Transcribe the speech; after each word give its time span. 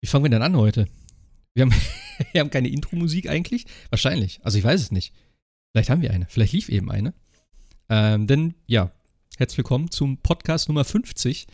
Wie 0.00 0.06
fangen 0.06 0.24
wir 0.24 0.30
denn 0.30 0.42
an 0.42 0.56
heute? 0.56 0.86
Wir 1.54 1.62
haben, 1.62 1.74
wir 2.32 2.40
haben 2.40 2.50
keine 2.50 2.68
Intro-Musik 2.68 3.28
eigentlich? 3.28 3.66
Wahrscheinlich. 3.90 4.40
Also 4.44 4.58
ich 4.58 4.64
weiß 4.64 4.80
es 4.80 4.92
nicht. 4.92 5.12
Vielleicht 5.72 5.90
haben 5.90 6.02
wir 6.02 6.12
eine. 6.12 6.26
Vielleicht 6.28 6.52
lief 6.52 6.68
eben 6.68 6.90
eine. 6.90 7.14
Ähm, 7.88 8.26
denn 8.26 8.54
ja, 8.66 8.92
herzlich 9.36 9.58
willkommen 9.58 9.90
zum 9.90 10.18
Podcast 10.18 10.68
Nummer 10.68 10.84
50. 10.84 11.46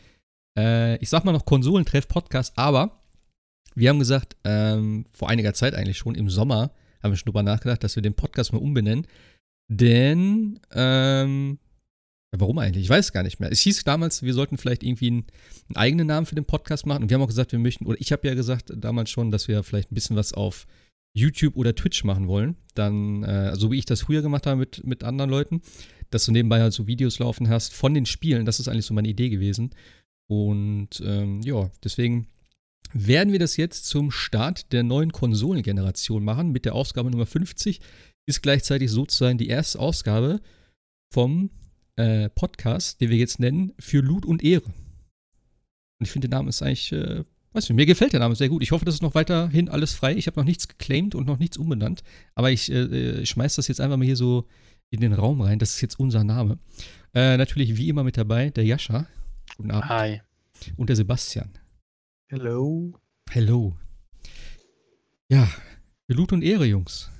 Äh, 0.58 0.96
ich 0.98 1.08
sag 1.08 1.24
mal 1.24 1.32
noch 1.32 1.46
Konsolentreff-Podcast, 1.46 2.58
aber 2.58 3.02
wir 3.74 3.88
haben 3.88 3.98
gesagt, 3.98 4.36
ähm, 4.44 5.06
vor 5.12 5.30
einiger 5.30 5.54
Zeit 5.54 5.74
eigentlich 5.74 5.98
schon, 5.98 6.14
im 6.14 6.28
Sommer, 6.28 6.70
haben 7.02 7.12
wir 7.12 7.16
schon 7.16 7.26
drüber 7.26 7.42
nachgedacht, 7.42 7.82
dass 7.82 7.96
wir 7.96 8.02
den 8.02 8.14
Podcast 8.14 8.52
mal 8.52 8.58
umbenennen. 8.58 9.06
Denn 9.68 10.60
ähm, 10.72 11.58
Warum 12.40 12.58
eigentlich? 12.58 12.84
Ich 12.84 12.90
weiß 12.90 13.12
gar 13.12 13.22
nicht 13.22 13.40
mehr. 13.40 13.50
Es 13.50 13.60
hieß 13.60 13.84
damals, 13.84 14.22
wir 14.22 14.34
sollten 14.34 14.58
vielleicht 14.58 14.82
irgendwie 14.82 15.08
einen, 15.08 15.26
einen, 15.68 15.76
eigenen 15.76 16.06
Namen 16.06 16.26
für 16.26 16.34
den 16.34 16.44
Podcast 16.44 16.86
machen. 16.86 17.04
Und 17.04 17.10
wir 17.10 17.14
haben 17.16 17.22
auch 17.22 17.28
gesagt, 17.28 17.52
wir 17.52 17.58
möchten, 17.58 17.86
oder 17.86 18.00
ich 18.00 18.12
habe 18.12 18.26
ja 18.26 18.34
gesagt 18.34 18.72
damals 18.76 19.10
schon, 19.10 19.30
dass 19.30 19.48
wir 19.48 19.62
vielleicht 19.62 19.90
ein 19.90 19.94
bisschen 19.94 20.16
was 20.16 20.32
auf 20.32 20.66
YouTube 21.16 21.56
oder 21.56 21.74
Twitch 21.74 22.04
machen 22.04 22.28
wollen. 22.28 22.56
Dann, 22.74 23.22
äh, 23.22 23.56
so 23.56 23.70
wie 23.70 23.78
ich 23.78 23.84
das 23.84 24.02
früher 24.02 24.22
gemacht 24.22 24.46
habe 24.46 24.56
mit, 24.58 24.84
mit 24.84 25.04
anderen 25.04 25.30
Leuten, 25.30 25.62
dass 26.10 26.24
du 26.26 26.32
nebenbei 26.32 26.60
halt 26.60 26.72
so 26.72 26.86
Videos 26.86 27.18
laufen 27.18 27.48
hast 27.48 27.72
von 27.72 27.94
den 27.94 28.06
Spielen. 28.06 28.46
Das 28.46 28.60
ist 28.60 28.68
eigentlich 28.68 28.86
so 28.86 28.94
meine 28.94 29.08
Idee 29.08 29.28
gewesen. 29.28 29.70
Und 30.28 31.02
ähm, 31.04 31.40
ja, 31.42 31.70
deswegen 31.82 32.28
werden 32.92 33.32
wir 33.32 33.38
das 33.38 33.56
jetzt 33.56 33.86
zum 33.86 34.10
Start 34.10 34.72
der 34.72 34.82
neuen 34.82 35.12
Konsolengeneration 35.12 36.24
machen 36.24 36.52
mit 36.52 36.64
der 36.64 36.74
Ausgabe 36.74 37.10
Nummer 37.10 37.26
50. 37.26 37.80
Ist 38.26 38.42
gleichzeitig 38.42 38.90
sozusagen 38.90 39.38
die 39.38 39.48
erste 39.48 39.78
Ausgabe 39.78 40.40
vom 41.12 41.50
äh, 41.96 42.28
Podcast, 42.30 43.00
den 43.00 43.10
wir 43.10 43.16
jetzt 43.16 43.40
nennen, 43.40 43.72
für 43.78 44.00
Loot 44.00 44.24
und 44.26 44.42
Ehre. 44.42 44.64
Und 44.64 46.06
ich 46.06 46.10
finde, 46.10 46.28
der 46.28 46.38
Name 46.38 46.48
ist 46.48 46.62
eigentlich, 46.62 46.92
äh, 46.92 47.24
weiß 47.52 47.68
nicht, 47.68 47.76
mir 47.76 47.86
gefällt 47.86 48.12
der 48.12 48.20
Name 48.20 48.34
sehr 48.34 48.48
gut. 48.48 48.62
Ich 48.62 48.72
hoffe, 48.72 48.84
das 48.84 48.96
ist 48.96 49.02
noch 49.02 49.14
weiterhin 49.14 49.68
alles 49.68 49.94
frei. 49.94 50.14
Ich 50.14 50.26
habe 50.26 50.38
noch 50.38 50.46
nichts 50.46 50.68
geclaimed 50.68 51.14
und 51.14 51.26
noch 51.26 51.38
nichts 51.38 51.56
umbenannt. 51.56 52.02
Aber 52.34 52.50
ich 52.50 52.70
äh, 52.70 53.24
schmeiß 53.24 53.56
das 53.56 53.68
jetzt 53.68 53.80
einfach 53.80 53.96
mal 53.96 54.04
hier 54.04 54.16
so 54.16 54.48
in 54.90 55.00
den 55.00 55.12
Raum 55.12 55.40
rein. 55.40 55.58
Das 55.58 55.74
ist 55.74 55.80
jetzt 55.80 55.98
unser 55.98 56.24
Name. 56.24 56.58
Äh, 57.14 57.36
natürlich 57.36 57.76
wie 57.76 57.88
immer 57.88 58.04
mit 58.04 58.16
dabei 58.16 58.50
der 58.50 58.64
Jascha. 58.64 59.06
Guten 59.56 59.70
Abend. 59.70 59.88
Hi. 59.88 60.20
Und 60.76 60.88
der 60.88 60.96
Sebastian. 60.96 61.50
Hello. 62.28 62.92
Hello. 63.30 63.76
Ja, 65.28 65.48
für 66.06 66.14
Loot 66.14 66.32
und 66.32 66.42
Ehre, 66.42 66.64
Jungs. 66.64 67.10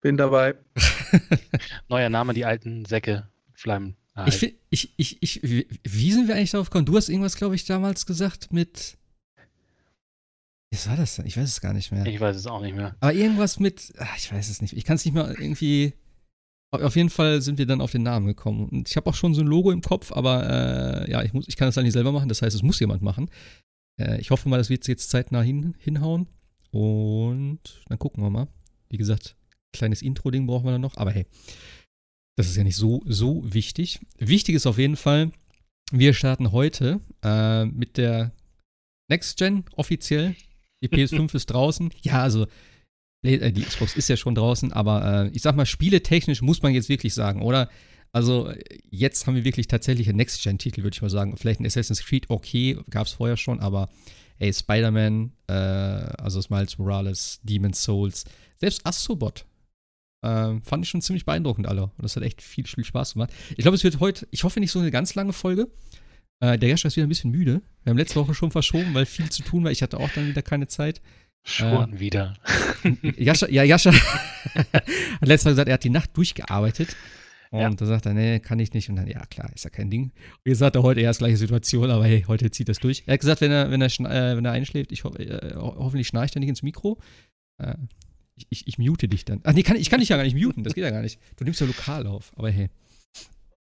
Bin 0.00 0.16
dabei. 0.16 0.56
Neuer 1.88 2.08
Name, 2.08 2.34
die 2.34 2.44
alten 2.44 2.84
Säcke 2.84 3.28
Flammen. 3.54 3.96
Ich, 4.26 4.54
ich, 4.70 4.94
ich, 4.96 5.22
ich, 5.22 5.42
wie 5.42 6.12
sind 6.12 6.28
wir 6.28 6.36
eigentlich 6.36 6.50
darauf 6.50 6.70
gekommen? 6.70 6.86
Du 6.86 6.96
hast 6.96 7.08
irgendwas, 7.08 7.36
glaube 7.36 7.54
ich, 7.54 7.64
damals 7.64 8.06
gesagt 8.06 8.52
mit. 8.52 8.96
Was 10.72 10.88
war 10.88 10.96
das 10.96 11.16
denn? 11.16 11.26
Ich 11.26 11.36
weiß 11.36 11.48
es 11.48 11.60
gar 11.60 11.72
nicht 11.72 11.90
mehr. 11.90 12.06
Ich 12.06 12.20
weiß 12.20 12.36
es 12.36 12.46
auch 12.46 12.60
nicht 12.60 12.76
mehr. 12.76 12.96
Aber 13.00 13.12
irgendwas 13.12 13.58
mit. 13.58 13.92
Ach, 13.98 14.16
ich 14.16 14.32
weiß 14.32 14.48
es 14.48 14.62
nicht. 14.62 14.76
Ich 14.76 14.84
kann 14.84 14.96
es 14.96 15.04
nicht 15.04 15.14
mal 15.14 15.32
irgendwie. 15.32 15.94
Auf 16.72 16.94
jeden 16.94 17.10
Fall 17.10 17.42
sind 17.42 17.58
wir 17.58 17.66
dann 17.66 17.80
auf 17.80 17.90
den 17.90 18.04
Namen 18.04 18.26
gekommen. 18.26 18.68
Und 18.68 18.88
ich 18.88 18.96
habe 18.96 19.10
auch 19.10 19.14
schon 19.14 19.34
so 19.34 19.40
ein 19.40 19.46
Logo 19.46 19.72
im 19.72 19.80
Kopf, 19.80 20.12
aber 20.12 21.04
äh, 21.08 21.10
ja, 21.10 21.22
ich, 21.24 21.32
muss, 21.32 21.48
ich 21.48 21.56
kann 21.56 21.66
das 21.66 21.74
dann 21.74 21.82
nicht 21.82 21.94
selber 21.94 22.12
machen. 22.12 22.28
Das 22.28 22.42
heißt, 22.42 22.54
es 22.54 22.62
muss 22.62 22.78
jemand 22.78 23.02
machen. 23.02 23.28
Äh, 24.00 24.20
ich 24.20 24.30
hoffe 24.30 24.48
mal, 24.48 24.58
das 24.58 24.70
wird 24.70 24.86
jetzt 24.86 25.10
zeitnah 25.10 25.42
hin, 25.42 25.74
hinhauen. 25.78 26.28
Und 26.70 27.82
dann 27.88 27.98
gucken 27.98 28.22
wir 28.22 28.30
mal. 28.30 28.46
Wie 28.88 28.98
gesagt, 28.98 29.36
kleines 29.72 30.02
Intro-Ding 30.02 30.46
brauchen 30.46 30.64
wir 30.64 30.72
dann 30.72 30.80
noch. 30.80 30.96
Aber 30.96 31.10
hey, 31.10 31.26
das 32.36 32.48
ist 32.48 32.56
ja 32.56 32.64
nicht 32.64 32.76
so, 32.76 33.02
so 33.06 33.42
wichtig. 33.44 34.00
Wichtig 34.18 34.54
ist 34.54 34.66
auf 34.66 34.78
jeden 34.78 34.96
Fall, 34.96 35.32
wir 35.92 36.14
starten 36.14 36.52
heute 36.52 37.00
äh, 37.22 37.66
mit 37.66 37.96
der 37.96 38.32
Next 39.08 39.38
Gen 39.38 39.64
offiziell. 39.76 40.36
Die 40.82 40.88
PS5 40.88 41.34
ist 41.34 41.46
draußen. 41.46 41.92
Ja, 42.02 42.22
also 42.22 42.46
äh, 43.22 43.52
die 43.52 43.62
Xbox 43.62 43.96
ist 43.96 44.08
ja 44.08 44.16
schon 44.16 44.34
draußen, 44.34 44.72
aber 44.72 45.26
äh, 45.26 45.30
ich 45.34 45.42
sag 45.42 45.56
mal, 45.56 45.66
spieletechnisch 45.66 46.42
muss 46.42 46.62
man 46.62 46.72
jetzt 46.72 46.88
wirklich 46.88 47.14
sagen, 47.14 47.42
oder? 47.42 47.68
Also 48.12 48.52
jetzt 48.90 49.26
haben 49.26 49.36
wir 49.36 49.44
wirklich 49.44 49.68
tatsächlich 49.68 50.08
einen 50.08 50.16
Next-Gen-Titel, 50.16 50.82
würde 50.82 50.94
ich 50.94 51.02
mal 51.02 51.10
sagen. 51.10 51.36
Vielleicht 51.36 51.60
ein 51.60 51.66
Assassin's 51.66 52.04
Creed, 52.04 52.28
okay, 52.28 52.78
gab 52.90 53.06
es 53.06 53.12
vorher 53.12 53.36
schon, 53.36 53.60
aber 53.60 53.88
ey, 54.38 54.52
Spider-Man, 54.52 55.32
äh, 55.46 55.52
also 55.52 56.40
Miles 56.48 56.78
Morales, 56.78 57.40
Demon's 57.42 57.82
Souls, 57.82 58.24
selbst 58.58 58.84
Astrobot 58.84 59.44
ähm, 60.22 60.62
fand 60.62 60.84
ich 60.84 60.90
schon 60.90 61.02
ziemlich 61.02 61.24
beeindruckend 61.24 61.66
alle. 61.66 61.84
Und 61.84 62.02
das 62.02 62.16
hat 62.16 62.22
echt 62.22 62.42
viel, 62.42 62.66
viel 62.66 62.84
Spaß 62.84 63.14
gemacht. 63.14 63.32
Ich 63.50 63.62
glaube, 63.62 63.76
es 63.76 63.84
wird 63.84 64.00
heute, 64.00 64.26
ich 64.30 64.44
hoffe 64.44 64.60
nicht 64.60 64.70
so 64.70 64.78
eine 64.78 64.90
ganz 64.90 65.14
lange 65.14 65.32
Folge. 65.32 65.68
Äh, 66.40 66.58
der 66.58 66.68
Jascha 66.68 66.88
ist 66.88 66.96
wieder 66.96 67.06
ein 67.06 67.10
bisschen 67.10 67.30
müde. 67.30 67.62
Wir 67.84 67.90
haben 67.90 67.98
letzte 67.98 68.16
Woche 68.16 68.34
schon 68.34 68.50
verschoben, 68.50 68.94
weil 68.94 69.06
viel 69.06 69.30
zu 69.30 69.42
tun 69.42 69.64
war. 69.64 69.70
Ich 69.70 69.82
hatte 69.82 69.98
auch 69.98 70.10
dann 70.10 70.28
wieder 70.28 70.42
keine 70.42 70.66
Zeit. 70.66 71.00
Schon 71.42 71.94
äh, 71.94 72.00
wieder. 72.00 72.34
Jascha, 73.16 73.48
ja, 73.48 73.62
Jascha 73.62 73.92
hat 74.72 74.84
letztes 75.22 75.44
Mal 75.46 75.52
gesagt, 75.52 75.68
er 75.68 75.74
hat 75.74 75.84
die 75.84 75.90
Nacht 75.90 76.16
durchgearbeitet. 76.16 76.96
Und 77.50 77.60
ja. 77.60 77.70
da 77.70 77.86
sagt 77.86 78.06
er, 78.06 78.14
nee, 78.14 78.38
kann 78.38 78.60
ich 78.60 78.72
nicht. 78.74 78.88
Und 78.90 78.96
dann, 78.96 79.08
ja, 79.08 79.24
klar, 79.26 79.50
ist 79.54 79.64
ja 79.64 79.70
kein 79.70 79.90
Ding. 79.90 80.04
Und 80.04 80.12
jetzt 80.44 80.58
sagt 80.58 80.76
er 80.76 80.82
heute, 80.82 81.00
er 81.00 81.10
ist 81.10 81.18
gleiche 81.18 81.36
Situation, 81.36 81.90
aber 81.90 82.04
hey, 82.04 82.24
heute 82.28 82.50
zieht 82.50 82.68
das 82.68 82.78
durch. 82.78 83.02
Er 83.06 83.14
hat 83.14 83.20
gesagt, 83.20 83.40
wenn 83.40 83.50
er, 83.50 83.70
wenn 83.70 83.82
er, 83.82 83.88
äh, 83.88 84.36
wenn 84.36 84.44
er 84.44 84.52
einschläft, 84.52 84.92
ich 84.92 85.02
ho 85.02 85.12
äh, 85.16 85.54
hoffentlich 85.56 86.06
schnarcht 86.06 86.36
er 86.36 86.40
nicht 86.40 86.48
ins 86.48 86.62
Mikro. 86.62 87.00
Äh, 87.58 87.74
ich, 88.40 88.46
ich, 88.50 88.68
ich, 88.68 88.78
mute 88.78 89.08
dich 89.08 89.24
dann. 89.24 89.40
Ach 89.44 89.52
nee, 89.52 89.62
kann, 89.62 89.76
ich 89.76 89.90
kann 89.90 90.00
dich 90.00 90.08
ja 90.08 90.16
gar 90.16 90.24
nicht 90.24 90.36
muten, 90.36 90.64
das 90.64 90.74
geht 90.74 90.84
ja 90.84 90.90
gar 90.90 91.02
nicht. 91.02 91.20
Du 91.36 91.44
nimmst 91.44 91.60
ja 91.60 91.66
lokal 91.66 92.06
auf, 92.06 92.32
aber 92.36 92.50
hey. 92.50 92.70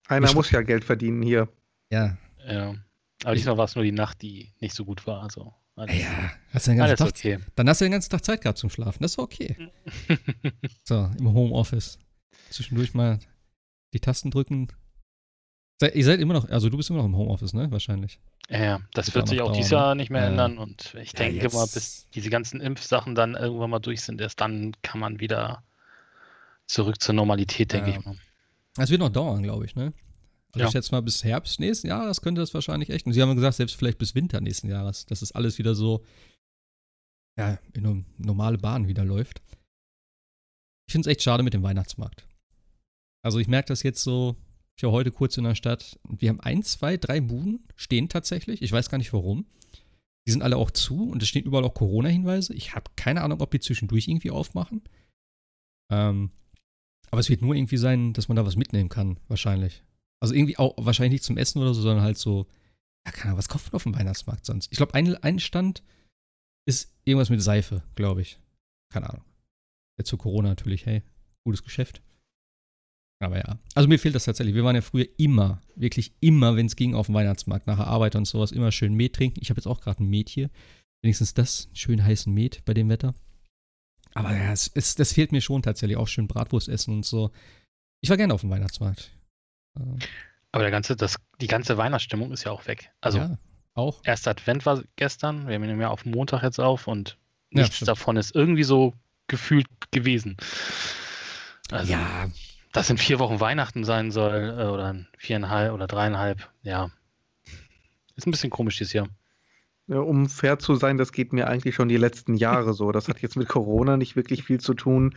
Einer 0.07 0.27
ich, 0.27 0.35
muss 0.35 0.51
ja 0.51 0.61
Geld 0.61 0.83
verdienen 0.83 1.21
hier. 1.21 1.49
Ja. 1.91 2.17
Ja. 2.45 2.75
Aber 3.23 3.35
diesmal 3.35 3.57
war 3.57 3.65
es 3.65 3.75
nur 3.75 3.83
die 3.83 3.91
Nacht, 3.91 4.21
die 4.21 4.53
nicht 4.59 4.75
so 4.75 4.85
gut 4.85 5.05
war. 5.07 5.23
Also 5.23 5.53
alles, 5.75 5.97
ja, 5.99 6.31
hast 6.51 6.67
du 6.67 6.71
den 6.71 6.77
ganzen 6.77 6.97
Tag, 6.97 7.09
okay. 7.09 7.39
Dann 7.55 7.69
hast 7.69 7.81
du 7.81 7.85
den 7.85 7.93
ganzen 7.93 8.09
Tag 8.09 8.23
Zeit 8.23 8.41
gehabt 8.41 8.57
zum 8.57 8.69
Schlafen. 8.69 9.01
Das 9.01 9.13
ist 9.13 9.19
okay. 9.19 9.71
so, 10.83 11.09
im 11.17 11.33
Homeoffice. 11.33 11.99
Zwischendurch 12.49 12.93
mal 12.93 13.19
die 13.93 13.99
Tasten 13.99 14.29
drücken. 14.29 14.67
Ihr 15.93 16.05
seid 16.05 16.19
immer 16.19 16.33
noch, 16.33 16.49
also 16.49 16.69
du 16.69 16.77
bist 16.77 16.89
immer 16.89 16.99
noch 16.99 17.05
im 17.05 17.17
Homeoffice, 17.17 17.53
ne? 17.53 17.71
Wahrscheinlich. 17.71 18.19
Ja, 18.49 18.63
ja. 18.63 18.81
das 18.93 19.13
wird, 19.15 19.27
sich 19.29 19.41
auch 19.41 19.53
dieses 19.53 19.71
Jahr 19.71 19.95
nicht 19.95 20.09
mehr 20.09 20.23
ja. 20.23 20.27
ändern 20.27 20.57
und 20.57 20.95
ich 21.01 21.13
denke 21.13 21.43
ja, 21.43 21.49
mal, 21.53 21.67
bis 21.73 22.07
diese 22.13 22.29
ganzen 22.29 22.59
Impfsachen 22.59 23.15
dann 23.15 23.35
irgendwann 23.35 23.69
mal 23.69 23.79
durch 23.79 24.01
sind, 24.01 24.19
erst 24.19 24.41
dann 24.41 24.73
kann 24.81 24.99
man 24.99 25.19
wieder 25.19 25.63
zurück 26.67 27.01
zur 27.01 27.15
Normalität, 27.15 27.71
denke 27.71 27.91
ich 27.91 28.05
mal. 28.05 28.15
Es 28.77 28.89
wird 28.89 28.99
noch 28.99 29.09
dauern, 29.09 29.43
glaube 29.43 29.65
ich, 29.65 29.75
ne? 29.75 29.93
Also 30.53 30.67
ich 30.67 30.71
schätze 30.71 30.91
mal 30.91 31.01
bis 31.01 31.23
Herbst 31.23 31.59
nächsten 31.59 31.87
Jahres 31.87 32.21
könnte 32.21 32.41
das 32.41 32.53
wahrscheinlich 32.53 32.89
echt. 32.91 33.07
Und 33.07 33.13
sie 33.13 33.21
haben 33.21 33.35
gesagt, 33.35 33.55
selbst 33.55 33.75
vielleicht 33.75 33.97
bis 33.97 34.13
Winter 34.13 34.39
nächsten 34.39 34.69
Jahres, 34.69 35.05
dass 35.07 35.21
das 35.21 35.31
alles 35.31 35.57
wieder 35.57 35.73
so 35.73 36.05
ja, 37.37 37.57
in 37.73 37.85
eine 37.85 38.05
normale 38.17 38.59
Bahn 38.59 38.87
wieder 38.87 39.03
läuft. 39.03 39.41
Ich 40.87 40.91
finde 40.91 41.09
es 41.09 41.11
echt 41.11 41.23
schade 41.23 41.41
mit 41.41 41.55
dem 41.55 41.63
Weihnachtsmarkt. 41.63 42.27
Also 43.23 43.39
ich 43.39 43.47
merke 43.47 43.69
das 43.69 43.81
jetzt 43.81 44.03
so, 44.03 44.35
ich 44.75 44.83
war 44.83 44.91
heute 44.91 45.11
kurz 45.11 45.37
in 45.37 45.43
der 45.43 45.55
Stadt. 45.55 45.99
Wir 46.07 46.29
haben 46.29 46.39
ein, 46.39 46.63
zwei, 46.63 46.97
drei 46.97 47.21
Buden 47.21 47.67
stehen 47.75 48.09
tatsächlich. 48.09 48.61
Ich 48.61 48.71
weiß 48.71 48.89
gar 48.89 48.97
nicht 48.97 49.13
warum. 49.13 49.45
Die 50.25 50.31
sind 50.31 50.41
alle 50.41 50.57
auch 50.57 50.71
zu 50.71 51.09
und 51.09 51.21
es 51.21 51.29
stehen 51.29 51.45
überall 51.45 51.65
auch 51.65 51.73
Corona-Hinweise. 51.73 52.53
Ich 52.53 52.75
habe 52.75 52.91
keine 52.95 53.21
Ahnung, 53.21 53.41
ob 53.41 53.51
die 53.51 53.59
zwischendurch 53.59 54.07
irgendwie 54.07 54.31
aufmachen. 54.31 54.81
Ähm, 55.91 56.31
aber 57.11 57.19
es 57.19 57.29
wird 57.29 57.41
nur 57.41 57.55
irgendwie 57.55 57.77
sein, 57.77 58.13
dass 58.13 58.29
man 58.29 58.37
da 58.37 58.45
was 58.45 58.55
mitnehmen 58.55 58.89
kann, 58.89 59.19
wahrscheinlich. 59.27 59.83
Also 60.21 60.33
irgendwie 60.33 60.57
auch 60.57 60.73
wahrscheinlich 60.77 61.11
nicht 61.11 61.23
zum 61.23 61.37
Essen 61.37 61.61
oder 61.61 61.73
so, 61.73 61.81
sondern 61.81 62.03
halt 62.03 62.17
so, 62.17 62.47
ja, 63.05 63.11
keine 63.11 63.25
Ahnung, 63.25 63.37
was 63.37 63.49
kauft 63.49 63.67
man 63.67 63.73
auf 63.75 63.83
dem 63.83 63.95
Weihnachtsmarkt 63.95 64.45
sonst? 64.45 64.71
Ich 64.71 64.77
glaube, 64.77 64.93
ein, 64.93 65.15
ein 65.17 65.39
Stand 65.39 65.83
ist 66.65 66.95
irgendwas 67.03 67.29
mit 67.29 67.41
Seife, 67.41 67.83
glaube 67.95 68.21
ich. 68.21 68.39
Keine 68.91 69.09
Ahnung. 69.09 69.25
Jetzt 69.97 70.09
zu 70.09 70.17
Corona 70.17 70.49
natürlich, 70.49 70.85
hey, 70.85 71.03
gutes 71.43 71.63
Geschäft. 71.63 72.01
Aber 73.23 73.37
ja, 73.37 73.57
also 73.75 73.87
mir 73.87 73.99
fehlt 73.99 74.15
das 74.15 74.25
tatsächlich. 74.25 74.55
Wir 74.55 74.63
waren 74.63 74.75
ja 74.75 74.81
früher 74.81 75.07
immer, 75.17 75.61
wirklich 75.75 76.13
immer, 76.19 76.55
wenn 76.55 76.65
es 76.65 76.75
ging, 76.75 76.93
auf 76.93 77.07
dem 77.07 77.15
Weihnachtsmarkt, 77.15 77.67
nach 77.67 77.77
der 77.77 77.87
Arbeit 77.87 78.15
und 78.15 78.25
sowas, 78.25 78.51
immer 78.51 78.71
schön 78.71 78.93
Met 78.93 79.13
trinken. 79.13 79.39
Ich 79.41 79.49
habe 79.49 79.59
jetzt 79.59 79.67
auch 79.67 79.81
gerade 79.81 80.03
ein 80.03 80.09
Met 80.09 80.29
hier. 80.29 80.49
Wenigstens 81.01 81.33
das, 81.33 81.69
schön 81.73 82.03
heißen 82.03 82.33
Met 82.33 82.63
bei 82.65 82.73
dem 82.73 82.89
Wetter. 82.89 83.13
Aber 84.13 84.35
ja, 84.35 84.51
es, 84.51 84.71
es, 84.73 84.95
das 84.95 85.13
fehlt 85.13 85.31
mir 85.31 85.41
schon 85.41 85.61
tatsächlich, 85.61 85.97
auch 85.97 86.07
schön 86.07 86.27
Bratwurst 86.27 86.69
essen 86.69 86.93
und 86.93 87.05
so. 87.05 87.31
Ich 88.01 88.09
war 88.09 88.17
gerne 88.17 88.33
auf 88.33 88.41
dem 88.41 88.49
Weihnachtsmarkt. 88.49 89.11
Ähm. 89.79 89.97
Aber 90.51 90.63
der 90.63 90.71
ganze, 90.71 90.95
das, 90.95 91.17
die 91.41 91.47
ganze 91.47 91.77
Weihnachtsstimmung 91.77 92.31
ist 92.31 92.43
ja 92.43 92.51
auch 92.51 92.67
weg. 92.67 92.91
Also 93.01 93.17
ja, 93.17 93.37
auch. 93.73 94.01
Erster 94.03 94.31
Advent 94.31 94.65
war 94.65 94.83
gestern, 94.97 95.47
wir 95.47 95.57
nehmen 95.57 95.81
ja 95.81 95.89
auf 95.89 96.05
Montag 96.05 96.43
jetzt 96.43 96.59
auf 96.59 96.87
und 96.87 97.17
nichts 97.49 97.79
ja, 97.79 97.85
davon 97.85 98.17
ist 98.17 98.35
irgendwie 98.35 98.63
so 98.63 98.93
gefühlt 99.27 99.67
gewesen. 99.91 100.37
Also, 101.71 101.91
ja, 101.91 102.29
das 102.73 102.89
in 102.89 102.97
vier 102.97 103.19
Wochen 103.19 103.39
Weihnachten 103.39 103.85
sein 103.85 104.11
soll, 104.11 104.55
äh, 104.57 104.65
oder 104.65 105.05
viereinhalb 105.17 105.73
oder 105.73 105.87
dreieinhalb, 105.87 106.49
ja. 106.63 106.89
Ist 108.15 108.27
ein 108.27 108.31
bisschen 108.31 108.49
komisch 108.49 108.77
dieses 108.77 108.93
Jahr. 108.93 109.07
Ja, 109.87 109.99
um 109.99 110.29
fair 110.29 110.59
zu 110.59 110.75
sein, 110.75 110.97
das 110.97 111.11
geht 111.11 111.33
mir 111.33 111.47
eigentlich 111.47 111.75
schon 111.75 111.89
die 111.89 111.97
letzten 111.97 112.35
Jahre 112.35 112.73
so. 112.73 112.91
Das 112.91 113.09
hat 113.09 113.21
jetzt 113.21 113.35
mit 113.35 113.49
Corona 113.49 113.97
nicht 113.97 114.15
wirklich 114.15 114.43
viel 114.43 114.59
zu 114.59 114.73
tun. 114.73 115.15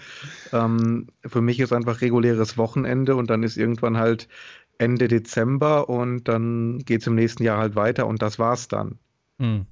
Ähm, 0.53 1.08
für 1.25 1.41
mich 1.41 1.61
ist 1.61 1.73
einfach 1.73 2.00
reguläres 2.00 2.58
Wochenende 2.58 3.14
und 3.14 3.31
dann 3.31 3.43
ist 3.43 3.56
irgendwann 3.56 3.97
halt 3.97 4.29
Ende 4.79 5.08
Dezember 5.08 5.88
und 5.88 6.25
dann 6.25 6.81
geht 6.81 7.03
es 7.03 7.06
im 7.06 7.14
nächsten 7.14 7.44
Jahr 7.44 7.58
halt 7.58 7.76
weiter 7.76 8.06
und 8.06 8.23
das 8.23 8.38
war's 8.38 8.67
dann. 8.67 8.99
Hm. 9.38 9.67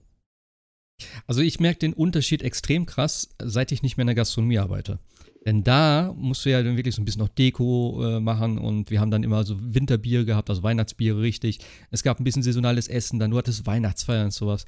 Also 1.26 1.40
ich 1.40 1.58
merke 1.58 1.81
den 1.81 1.92
Unterschied 1.92 2.42
extrem 2.42 2.86
krass, 2.86 3.31
seit 3.42 3.72
ich 3.72 3.82
nicht 3.82 3.96
mehr 3.96 4.02
in 4.02 4.08
der 4.08 4.14
Gastronomie 4.14 4.58
arbeite. 4.58 5.00
Denn 5.44 5.62
da 5.62 6.14
musst 6.17 6.44
du 6.44 6.50
ja 6.50 6.62
dann 6.62 6.76
wirklich 6.76 6.94
so 6.94 7.02
ein 7.02 7.05
bisschen 7.05 7.20
noch 7.20 7.29
Deko 7.29 8.02
äh, 8.02 8.20
machen 8.20 8.56
und 8.58 8.91
wir 8.91 9.00
haben 9.00 9.11
dann 9.11 9.23
immer 9.23 9.44
so 9.44 9.56
Winterbier 9.61 10.25
gehabt, 10.25 10.49
also 10.49 10.62
Weihnachtsbiere 10.62 11.20
richtig. 11.20 11.58
Es 11.91 12.02
gab 12.02 12.19
ein 12.19 12.25
bisschen 12.25 12.43
saisonales 12.43 12.88
Essen, 12.88 13.19
dann 13.19 13.31
du 13.31 13.37
hattest 13.37 13.67
Weihnachtsfeiern 13.67 14.26
und 14.26 14.32
sowas. 14.32 14.64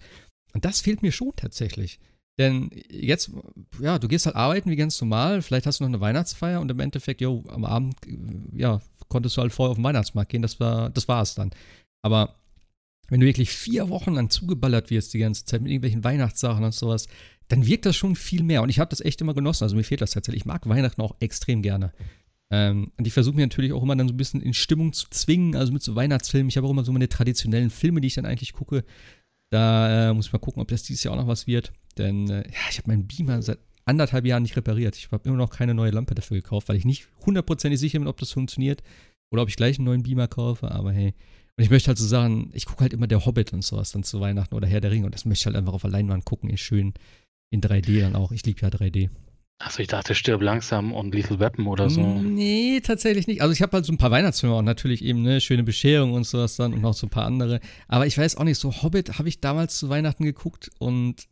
Und 0.53 0.65
das 0.65 0.81
fehlt 0.81 1.03
mir 1.03 1.13
schon 1.13 1.33
tatsächlich. 1.35 1.99
Denn 2.39 2.71
jetzt, 2.91 3.31
ja, 3.81 3.99
du 3.99 4.09
gehst 4.09 4.27
halt 4.27 4.37
arbeiten 4.37 4.71
wie 4.71 4.77
ganz 4.77 5.01
normal, 5.01 5.41
vielleicht 5.41 5.67
hast 5.67 5.81
du 5.81 5.85
noch 5.85 5.89
eine 5.89 6.01
Weihnachtsfeier 6.01 6.61
und 6.61 6.71
im 6.71 6.81
Endeffekt, 6.81 7.23
jo, 7.23 7.43
am 7.49 7.65
Abend, 7.65 7.97
äh, 8.07 8.59
ja, 8.59 8.83
konntest 9.09 9.37
du 9.37 9.41
halt 9.41 9.53
vorher 9.53 9.71
auf 9.71 9.79
den 9.79 9.85
Weihnachtsmarkt 9.85 10.31
gehen, 10.31 10.43
das 10.43 10.61
war, 10.61 10.91
das 10.91 11.09
war 11.09 11.23
es 11.23 11.35
dann. 11.35 11.51
Aber 12.03 12.35
wenn 13.09 13.21
du 13.21 13.27
wirklich 13.27 13.51
vier 13.51 13.89
Wochen 13.89 14.13
lang 14.13 14.31
zugeballert 14.31 14.91
wirst 14.91 15.15
die 15.15 15.19
ganze 15.19 15.45
Zeit 15.45 15.63
mit 15.63 15.71
irgendwelchen 15.71 16.05
Weihnachtssachen 16.05 16.65
und 16.65 16.75
sowas, 16.75 17.07
dann 17.49 17.67
wirkt 17.67 17.87
das 17.87 17.97
schon 17.97 18.17
viel 18.17 18.43
mehr. 18.43 18.63
Und 18.63 18.69
ich 18.69 18.79
habe 18.79 18.91
das 18.91 19.01
echt 19.01 19.21
immer 19.21 19.35
genossen. 19.35 19.65
Also 19.65 19.77
mir 19.77 19.85
fehlt 19.85 20.01
das 20.01 20.11
tatsächlich. 20.11 20.43
Ich 20.43 20.47
mag 20.47 20.69
Weihnachten 20.69 21.01
auch 21.01 21.17
extrem 21.21 21.63
gerne. 21.63 21.93
Ähm, 22.51 22.91
und 22.97 23.07
ich 23.07 23.13
versuche 23.13 23.37
mir 23.37 23.43
natürlich 23.43 23.73
auch 23.73 23.83
immer 23.83 23.97
dann 23.97 24.09
so 24.09 24.15
ein 24.15 24.17
bisschen 24.17 24.41
in 24.41 24.55
Stimmung 24.55 24.93
zu 24.93 25.07
zwingen, 25.11 25.57
also 25.57 25.73
mit 25.73 25.83
so 25.83 25.95
Weihnachtsfilmen. 25.95 26.49
Ich 26.49 26.57
habe 26.57 26.67
auch 26.67 26.71
immer 26.71 26.85
so 26.85 26.93
meine 26.93 27.09
traditionellen 27.09 27.71
Filme, 27.71 28.01
die 28.01 28.09
ich 28.09 28.15
dann 28.15 28.27
eigentlich 28.27 28.53
gucke. 28.53 28.85
Da 29.51 30.11
äh, 30.11 30.15
muss 30.15 30.27
ich 30.27 30.33
mal 30.33 30.39
gucken, 30.39 30.63
ob 30.63 30.69
das 30.69 30.83
dieses 30.83 31.05
Jahr 31.05 31.15
auch 31.15 31.19
noch 31.19 31.29
was 31.29 31.47
wird. 31.47 31.73
Denn 31.99 32.29
äh, 32.29 32.43
ja, 32.49 32.59
ich 32.71 32.79
habe 32.79 32.89
meinen 32.89 33.07
Beamer 33.07 33.43
seit 33.43 33.59
anderthalb 33.85 34.27
Jahren 34.27 34.43
nicht 34.43 34.57
repariert. 34.57 34.97
Ich 34.97 35.11
habe 35.13 35.29
immer 35.29 35.37
noch 35.37 35.51
keine 35.51 35.75
neue 35.75 35.93
Lampe 35.93 36.15
dafür 36.15 36.37
gekauft, 36.37 36.69
weil 36.69 36.77
ich 36.77 36.85
nicht 36.85 37.09
hundertprozentig 37.25 37.79
sicher 37.79 37.99
bin, 37.99 38.09
ob 38.09 38.19
das 38.19 38.33
funktioniert. 38.33 38.83
Oder 39.33 39.43
ob 39.43 39.49
ich 39.49 39.57
gleich 39.57 39.79
einen 39.79 39.87
neuen 39.87 40.03
Beamer 40.03 40.29
kaufe. 40.29 40.71
Aber 40.71 40.93
hey, 40.93 41.15
und 41.57 41.65
ich 41.65 41.71
möchte 41.71 41.89
halt 41.89 41.99
so 41.99 42.07
sagen, 42.07 42.51
ich 42.53 42.67
gucke 42.67 42.83
halt 42.83 42.93
immer 42.93 43.07
der 43.07 43.25
Hobbit 43.25 43.53
und 43.53 43.65
sowas 43.65 43.91
dann 43.93 44.03
zu 44.03 44.21
Weihnachten 44.21 44.55
oder 44.55 44.69
Herr 44.69 44.83
der 44.83 44.91
Ringe 44.91 45.07
und 45.07 45.15
das 45.15 45.25
möchte 45.25 45.43
ich 45.43 45.47
halt 45.47 45.57
einfach 45.57 45.73
auf 45.73 45.83
der 45.83 45.91
Leinwand 45.91 46.27
gucken, 46.27 46.51
ist 46.51 46.61
schön 46.61 46.93
in 47.51 47.61
3D 47.61 48.01
dann 48.01 48.17
auch. 48.17 48.33
Ich 48.33 48.45
liebe 48.45 48.61
ja 48.61 48.69
3D. 48.69 49.11
Achso, 49.59 49.81
ich 49.81 49.89
dachte, 49.89 50.15
stirb 50.15 50.43
langsam 50.43 50.93
und 50.93 51.15
Lethal 51.15 51.41
Weapon 51.41 51.67
oder 51.67 51.89
so. 51.89 52.03
Nee, 52.03 52.81
tatsächlich 52.81 53.27
nicht. 53.27 53.41
Also 53.41 53.55
ich 53.55 53.63
habe 53.63 53.73
halt 53.73 53.87
so 53.87 53.93
ein 53.93 53.97
paar 53.97 54.11
Weihnachtsfilme 54.11 54.55
auch 54.55 54.63
natürlich 54.63 55.03
eben, 55.03 55.23
ne, 55.23 55.41
schöne 55.41 55.63
Bescherung 55.63 56.13
und 56.13 56.25
sowas 56.25 56.57
dann 56.57 56.75
und 56.75 56.83
noch 56.83 56.93
so 56.93 57.07
ein 57.07 57.11
paar 57.11 57.25
andere. 57.25 57.61
Aber 57.89 58.07
ich 58.07 58.19
weiß 58.19 58.37
auch 58.37 58.45
nicht, 58.45 58.59
so 58.61 58.83
Hobbit 58.83 59.19
habe 59.19 59.31
ich 59.31 59.41
damals 59.41 59.79
zu 59.79 59.89
Weihnachten 59.89 60.25
geguckt 60.25 60.71
und 60.79 61.27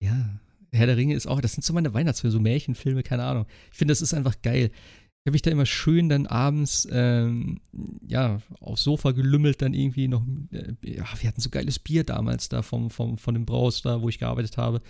ja, 0.00 0.38
Herr 0.70 0.86
der 0.86 0.96
Ringe 0.96 1.14
ist 1.14 1.26
auch, 1.26 1.40
das 1.40 1.54
sind 1.54 1.64
so 1.64 1.72
meine 1.72 1.92
Weihnachtsfilme, 1.92 2.32
so 2.32 2.40
Märchenfilme, 2.40 3.02
keine 3.02 3.24
Ahnung. 3.24 3.46
Ich 3.72 3.78
finde, 3.78 3.90
das 3.90 4.02
ist 4.02 4.14
einfach 4.14 4.40
geil. 4.42 4.70
Ich 4.70 5.28
habe 5.28 5.34
mich 5.34 5.42
da 5.42 5.50
immer 5.50 5.66
schön 5.66 6.08
dann 6.08 6.26
abends, 6.26 6.86
ähm, 6.90 7.60
ja, 8.06 8.40
aufs 8.60 8.84
Sofa 8.84 9.12
gelümmelt, 9.12 9.62
dann 9.62 9.74
irgendwie 9.74 10.08
noch, 10.08 10.24
äh, 10.52 10.74
ja, 10.82 11.04
wir 11.20 11.28
hatten 11.28 11.40
so 11.40 11.50
geiles 11.50 11.78
Bier 11.78 12.04
damals 12.04 12.48
da 12.48 12.62
vom, 12.62 12.90
vom, 12.90 13.18
von 13.18 13.34
dem 13.34 13.46
Braus 13.46 13.82
da, 13.82 14.00
wo 14.00 14.08
ich 14.08 14.18
gearbeitet 14.18 14.56
habe. 14.56 14.80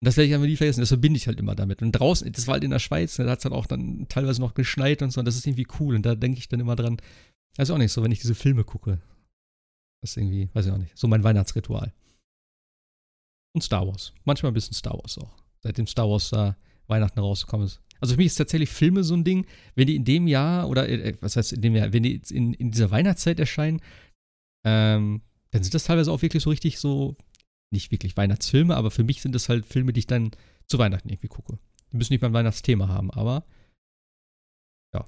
Und 0.00 0.06
das 0.06 0.16
werde 0.16 0.28
ich 0.28 0.34
einfach 0.34 0.46
nie 0.46 0.56
vergessen, 0.56 0.80
das 0.80 0.90
verbinde 0.90 1.16
ich 1.16 1.26
halt 1.26 1.40
immer 1.40 1.56
damit. 1.56 1.82
Und 1.82 1.92
draußen, 1.92 2.30
das 2.30 2.46
war 2.46 2.54
halt 2.54 2.64
in 2.64 2.70
der 2.70 2.78
Schweiz, 2.78 3.18
ne, 3.18 3.24
da 3.24 3.32
hat 3.32 3.40
es 3.40 3.44
halt 3.44 3.54
auch 3.54 3.66
dann 3.66 4.06
teilweise 4.08 4.40
noch 4.40 4.54
geschneit 4.54 5.02
und 5.02 5.10
so, 5.10 5.20
und 5.20 5.24
das 5.24 5.36
ist 5.36 5.46
irgendwie 5.46 5.66
cool. 5.80 5.96
Und 5.96 6.06
da 6.06 6.14
denke 6.14 6.38
ich 6.38 6.48
dann 6.48 6.60
immer 6.60 6.76
dran, 6.76 6.98
also 7.56 7.74
auch 7.74 7.78
nicht 7.78 7.92
so, 7.92 8.02
wenn 8.02 8.12
ich 8.12 8.20
diese 8.20 8.36
Filme 8.36 8.64
gucke. 8.64 9.00
Das 10.00 10.10
ist 10.10 10.16
irgendwie, 10.16 10.48
weiß 10.52 10.66
ich 10.66 10.72
auch 10.72 10.78
nicht, 10.78 10.96
so 10.96 11.08
mein 11.08 11.24
Weihnachtsritual. 11.24 11.92
Und 13.54 13.62
Star 13.62 13.86
Wars. 13.86 14.12
Manchmal 14.24 14.52
ein 14.52 14.54
bisschen 14.54 14.74
Star 14.74 14.96
Wars 14.96 15.18
auch. 15.18 15.34
Seitdem 15.62 15.88
Star 15.88 16.08
Wars 16.08 16.30
da 16.30 16.56
Weihnachten 16.86 17.18
rausgekommen 17.18 17.66
ist. 17.66 17.80
Also 18.00 18.14
für 18.14 18.18
mich 18.18 18.28
ist 18.28 18.36
tatsächlich 18.36 18.70
Filme 18.70 19.02
so 19.02 19.14
ein 19.14 19.24
Ding, 19.24 19.46
wenn 19.74 19.88
die 19.88 19.96
in 19.96 20.04
dem 20.04 20.28
Jahr 20.28 20.68
oder 20.68 20.88
äh, 20.88 21.16
was 21.20 21.36
heißt 21.36 21.52
in 21.52 21.62
dem 21.62 21.74
Jahr, 21.74 21.92
wenn 21.92 22.04
die 22.04 22.22
in, 22.30 22.54
in 22.54 22.70
dieser 22.70 22.90
Weihnachtszeit 22.90 23.40
erscheinen, 23.40 23.80
ähm, 24.64 25.22
dann 25.50 25.62
sind 25.62 25.74
das 25.74 25.84
teilweise 25.84 26.12
auch 26.12 26.22
wirklich 26.22 26.42
so 26.42 26.50
richtig 26.50 26.78
so, 26.78 27.16
nicht 27.70 27.90
wirklich 27.90 28.16
Weihnachtsfilme, 28.16 28.76
aber 28.76 28.90
für 28.90 29.04
mich 29.04 29.22
sind 29.22 29.34
das 29.34 29.48
halt 29.48 29.66
Filme, 29.66 29.92
die 29.92 30.00
ich 30.00 30.06
dann 30.06 30.30
zu 30.66 30.78
Weihnachten 30.78 31.08
irgendwie 31.08 31.28
gucke. 31.28 31.58
Die 31.92 31.96
müssen 31.96 32.12
nicht 32.12 32.22
mal 32.22 32.28
ein 32.28 32.34
Weihnachtsthema 32.34 32.88
haben, 32.88 33.10
aber 33.10 33.44
ja. 34.94 35.00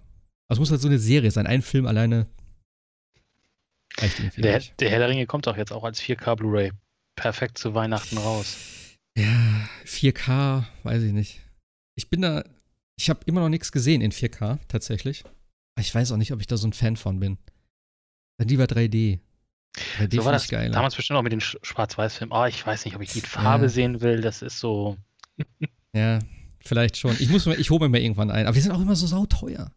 Also 0.48 0.54
es 0.54 0.58
muss 0.58 0.70
halt 0.70 0.80
so 0.80 0.88
eine 0.88 0.98
Serie 0.98 1.30
sein. 1.30 1.46
Ein 1.46 1.62
Film 1.62 1.86
alleine 1.86 2.26
reicht 3.98 4.18
irgendwie. 4.18 4.42
Der, 4.42 4.60
der 4.60 4.90
Herr 4.90 4.98
der 4.98 5.08
Ringe 5.08 5.26
kommt 5.26 5.46
doch 5.46 5.56
jetzt 5.56 5.72
auch 5.72 5.84
als 5.84 6.00
4K 6.00 6.36
Blu-ray 6.36 6.72
perfekt 7.16 7.58
zu 7.58 7.74
Weihnachten 7.74 8.18
raus. 8.18 8.56
Ja, 9.16 9.68
4K, 9.84 10.64
weiß 10.84 11.02
ich 11.02 11.12
nicht. 11.12 11.40
Ich 11.96 12.08
bin 12.08 12.22
da 12.22 12.44
ich 13.00 13.08
habe 13.08 13.20
immer 13.24 13.40
noch 13.40 13.48
nichts 13.48 13.72
gesehen 13.72 14.02
in 14.02 14.12
4K, 14.12 14.58
tatsächlich. 14.68 15.24
Ich 15.78 15.94
weiß 15.94 16.12
auch 16.12 16.18
nicht, 16.18 16.32
ob 16.32 16.40
ich 16.40 16.46
da 16.46 16.58
so 16.58 16.68
ein 16.68 16.74
Fan 16.74 16.96
von 16.96 17.18
bin. 17.18 17.38
Dann 18.38 18.48
lieber 18.48 18.64
3D. 18.64 19.20
3D 19.76 20.16
so 20.16 20.24
war 20.24 20.32
das 20.32 20.48
geil. 20.48 20.70
Damals 20.70 20.96
bestimmt 20.96 21.18
auch 21.18 21.22
mit 21.22 21.32
den 21.32 21.40
Schwarz-Weiß-Filmen. 21.40 22.32
Oh, 22.36 22.44
ich 22.44 22.66
weiß 22.66 22.84
nicht, 22.84 22.96
ob 22.96 23.02
ich 23.02 23.12
die 23.12 23.20
Farbe 23.20 23.64
ja. 23.64 23.68
sehen 23.68 24.00
will. 24.00 24.20
Das 24.20 24.42
ist 24.42 24.58
so. 24.58 24.96
ja, 25.92 26.18
vielleicht 26.60 26.96
schon. 26.96 27.16
Ich, 27.18 27.28
muss, 27.28 27.46
ich 27.46 27.70
hole 27.70 27.80
mir 27.80 27.88
mal 27.88 28.00
irgendwann 28.00 28.30
ein. 28.30 28.46
Aber 28.46 28.54
die 28.54 28.60
sind 28.60 28.72
auch 28.72 28.80
immer 28.80 28.96
so 28.96 29.06
sauteuer. 29.06 29.70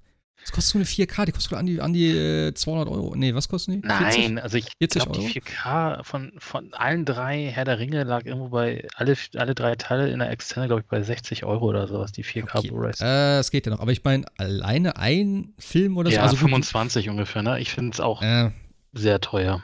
Was 0.44 0.52
kostet 0.52 0.74
so 0.74 0.78
eine 0.78 0.86
4K? 0.86 1.26
Die 1.26 1.32
kostet 1.32 1.54
an 1.54 1.66
die, 1.66 1.80
an 1.80 1.94
die 1.94 2.10
äh, 2.10 2.54
200 2.54 2.90
Euro. 2.90 3.16
Nee, 3.16 3.34
was 3.34 3.48
kostet 3.48 3.76
die? 3.76 3.88
Nein, 3.88 4.40
also 4.40 4.58
ich 4.58 4.68
glaube, 4.78 5.18
die 5.18 5.40
4K 5.40 6.04
von, 6.04 6.34
von 6.38 6.74
allen 6.74 7.06
drei 7.06 7.46
Herr 7.46 7.64
der 7.64 7.80
Ringe 7.80 8.04
lag 8.04 8.26
irgendwo 8.26 8.50
bei, 8.50 8.86
alle, 8.96 9.16
alle 9.36 9.56
drei 9.56 9.76
Teile 9.76 10.12
in 10.12 10.20
der 10.20 10.32
Externe, 10.32 10.68
glaube 10.68 10.82
ich, 10.82 10.88
bei 10.88 11.02
60 11.02 11.46
Euro 11.46 11.68
oder 11.68 11.88
sowas, 11.88 12.12
die 12.12 12.26
4K 12.26 12.58
okay. 12.58 12.68
Blu-rays. 12.68 13.00
Äh, 13.00 13.40
es 13.40 13.52
geht 13.52 13.66
ja 13.66 13.72
noch. 13.72 13.80
Aber 13.80 13.92
ich 13.92 14.04
meine, 14.04 14.26
alleine 14.38 14.98
ein 14.98 15.54
Film 15.60 15.96
oder 15.96 16.10
so? 16.10 16.18
Ja, 16.18 16.24
also 16.24 16.36
25 16.36 17.06
gut, 17.06 17.12
ungefähr, 17.12 17.42
ne? 17.42 17.62
Ich 17.62 17.72
finde 17.72 17.92
es 17.94 18.02
auch 18.02 18.22
äh, 18.22 18.52
sehr 18.92 19.22
teuer. 19.22 19.64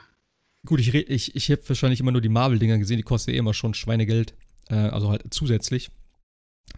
Gut, 0.66 0.80
ich, 0.80 0.94
ich, 0.94 1.34
ich 1.34 1.50
habe 1.50 1.66
wahrscheinlich 1.68 2.00
immer 2.00 2.12
nur 2.12 2.20
die 2.20 2.28
Marvel-Dinger 2.28 2.78
gesehen, 2.78 2.98
die 2.98 3.02
kosten 3.02 3.30
ja 3.30 3.38
immer 3.38 3.54
schon 3.54 3.74
Schweinegeld. 3.74 4.34
Äh, 4.68 4.74
also 4.74 5.10
halt 5.10 5.32
zusätzlich. 5.32 5.90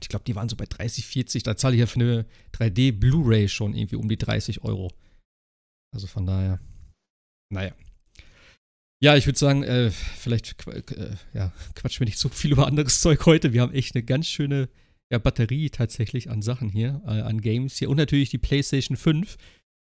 Ich 0.01 0.09
glaube, 0.09 0.25
die 0.25 0.37
waren 0.37 0.49
so 0.49 0.57
bei 0.57 0.67
30, 0.67 1.07
40. 1.07 1.43
Da 1.43 1.57
zahle 1.57 1.75
ich 1.75 1.81
ja 1.81 1.87
für 1.87 2.01
eine 2.01 2.27
3D 2.55 2.99
Blu-ray 2.99 3.49
schon 3.49 3.75
irgendwie 3.75 3.97
um 3.97 4.09
die 4.09 4.17
30 4.17 4.63
Euro. 4.63 4.93
Also 5.95 6.07
von 6.07 6.27
daher, 6.27 6.61
naja. 7.53 7.75
Ja, 9.03 9.17
ich 9.17 9.27
würde 9.27 9.39
sagen, 9.39 9.65
äh, 9.65 9.91
vielleicht 9.91 10.67
äh, 10.69 11.17
ja, 11.35 11.53
quatschen 11.75 12.01
wir 12.01 12.07
nicht 12.07 12.19
so 12.19 12.29
viel 12.29 12.53
über 12.53 12.69
anderes 12.69 13.01
Zeug 13.01 13.27
heute. 13.27 13.53
Wir 13.53 13.63
haben 13.63 13.75
echt 13.75 13.97
eine 13.97 14.05
ganz 14.05 14.29
schöne 14.29 14.69
ja, 15.11 15.19
Batterie 15.19 15.71
tatsächlich 15.71 16.31
an 16.31 16.41
Sachen 16.41 16.69
hier, 16.69 17.03
äh, 17.05 17.21
an 17.21 17.41
Games 17.41 17.77
hier 17.77 17.91
und 17.91 17.97
natürlich 17.97 18.31
die 18.31 18.39
PlayStation 18.39 18.97
5. 18.97 19.37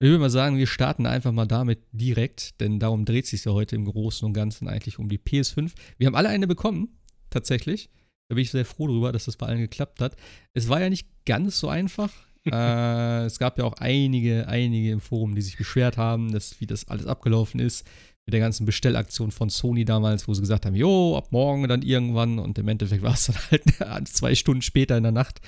Ich 0.00 0.08
würde 0.08 0.19
mal 0.19 0.31
sagen, 0.31 0.58
wir 0.58 0.67
starten 0.67 1.06
einfach 1.06 1.32
mal 1.32 1.46
damit 1.46 1.81
direkt, 1.93 2.61
denn 2.61 2.81
darum 2.81 3.05
dreht 3.05 3.26
sich 3.26 3.44
ja 3.44 3.52
heute 3.52 3.76
im 3.76 3.85
Großen 3.85 4.26
und 4.26 4.32
Ganzen 4.32 4.69
eigentlich 4.69 4.99
um 4.99 5.08
die 5.08 5.19
PS5. 5.19 5.73
Wir 5.99 6.08
haben 6.08 6.17
alle 6.17 6.29
eine 6.29 6.46
bekommen, 6.46 6.99
tatsächlich. 7.31 7.91
Da 8.29 8.35
bin 8.35 8.43
ich 8.43 8.50
sehr 8.50 8.64
froh 8.64 8.88
darüber, 8.88 9.13
dass 9.13 9.27
das 9.27 9.36
bei 9.36 9.46
allen 9.46 9.60
geklappt 9.60 10.01
hat. 10.01 10.17
Es 10.53 10.69
war 10.69 10.81
ja 10.81 10.91
nicht 10.91 11.06
ganz 11.24 11.60
so 11.60 11.69
einfach. 11.69 12.10
äh, 12.44 13.24
es 13.24 13.39
gab 13.39 13.58
ja 13.58 13.65
auch 13.65 13.74
einige, 13.74 14.48
einige 14.48 14.91
im 14.91 15.01
Forum, 15.01 15.34
die 15.34 15.43
sich 15.43 15.56
beschwert 15.56 15.96
haben, 15.96 16.32
dass, 16.32 16.60
wie 16.60 16.67
das 16.67 16.89
alles 16.89 17.06
abgelaufen 17.06 17.60
ist. 17.60 17.86
Mit 18.27 18.32
der 18.32 18.41
ganzen 18.41 18.65
Bestellaktion 18.65 19.31
von 19.31 19.51
Sony 19.51 19.84
damals, 19.84 20.27
wo 20.27 20.34
sie 20.34 20.41
gesagt 20.41 20.65
haben, 20.65 20.74
jo, 20.74 21.17
ab 21.17 21.31
morgen 21.31 21.69
dann 21.69 21.82
irgendwann. 21.82 22.39
Und 22.39 22.58
im 22.58 22.69
Endeffekt 22.69 23.03
war 23.05 23.15
es 23.15 23.27
dann 23.27 23.36
halt 23.51 24.08
zwei 24.08 24.34
Stunden 24.34 24.63
später 24.63 24.96
in 24.96 25.03
der 25.03 25.13
Nacht. 25.13 25.41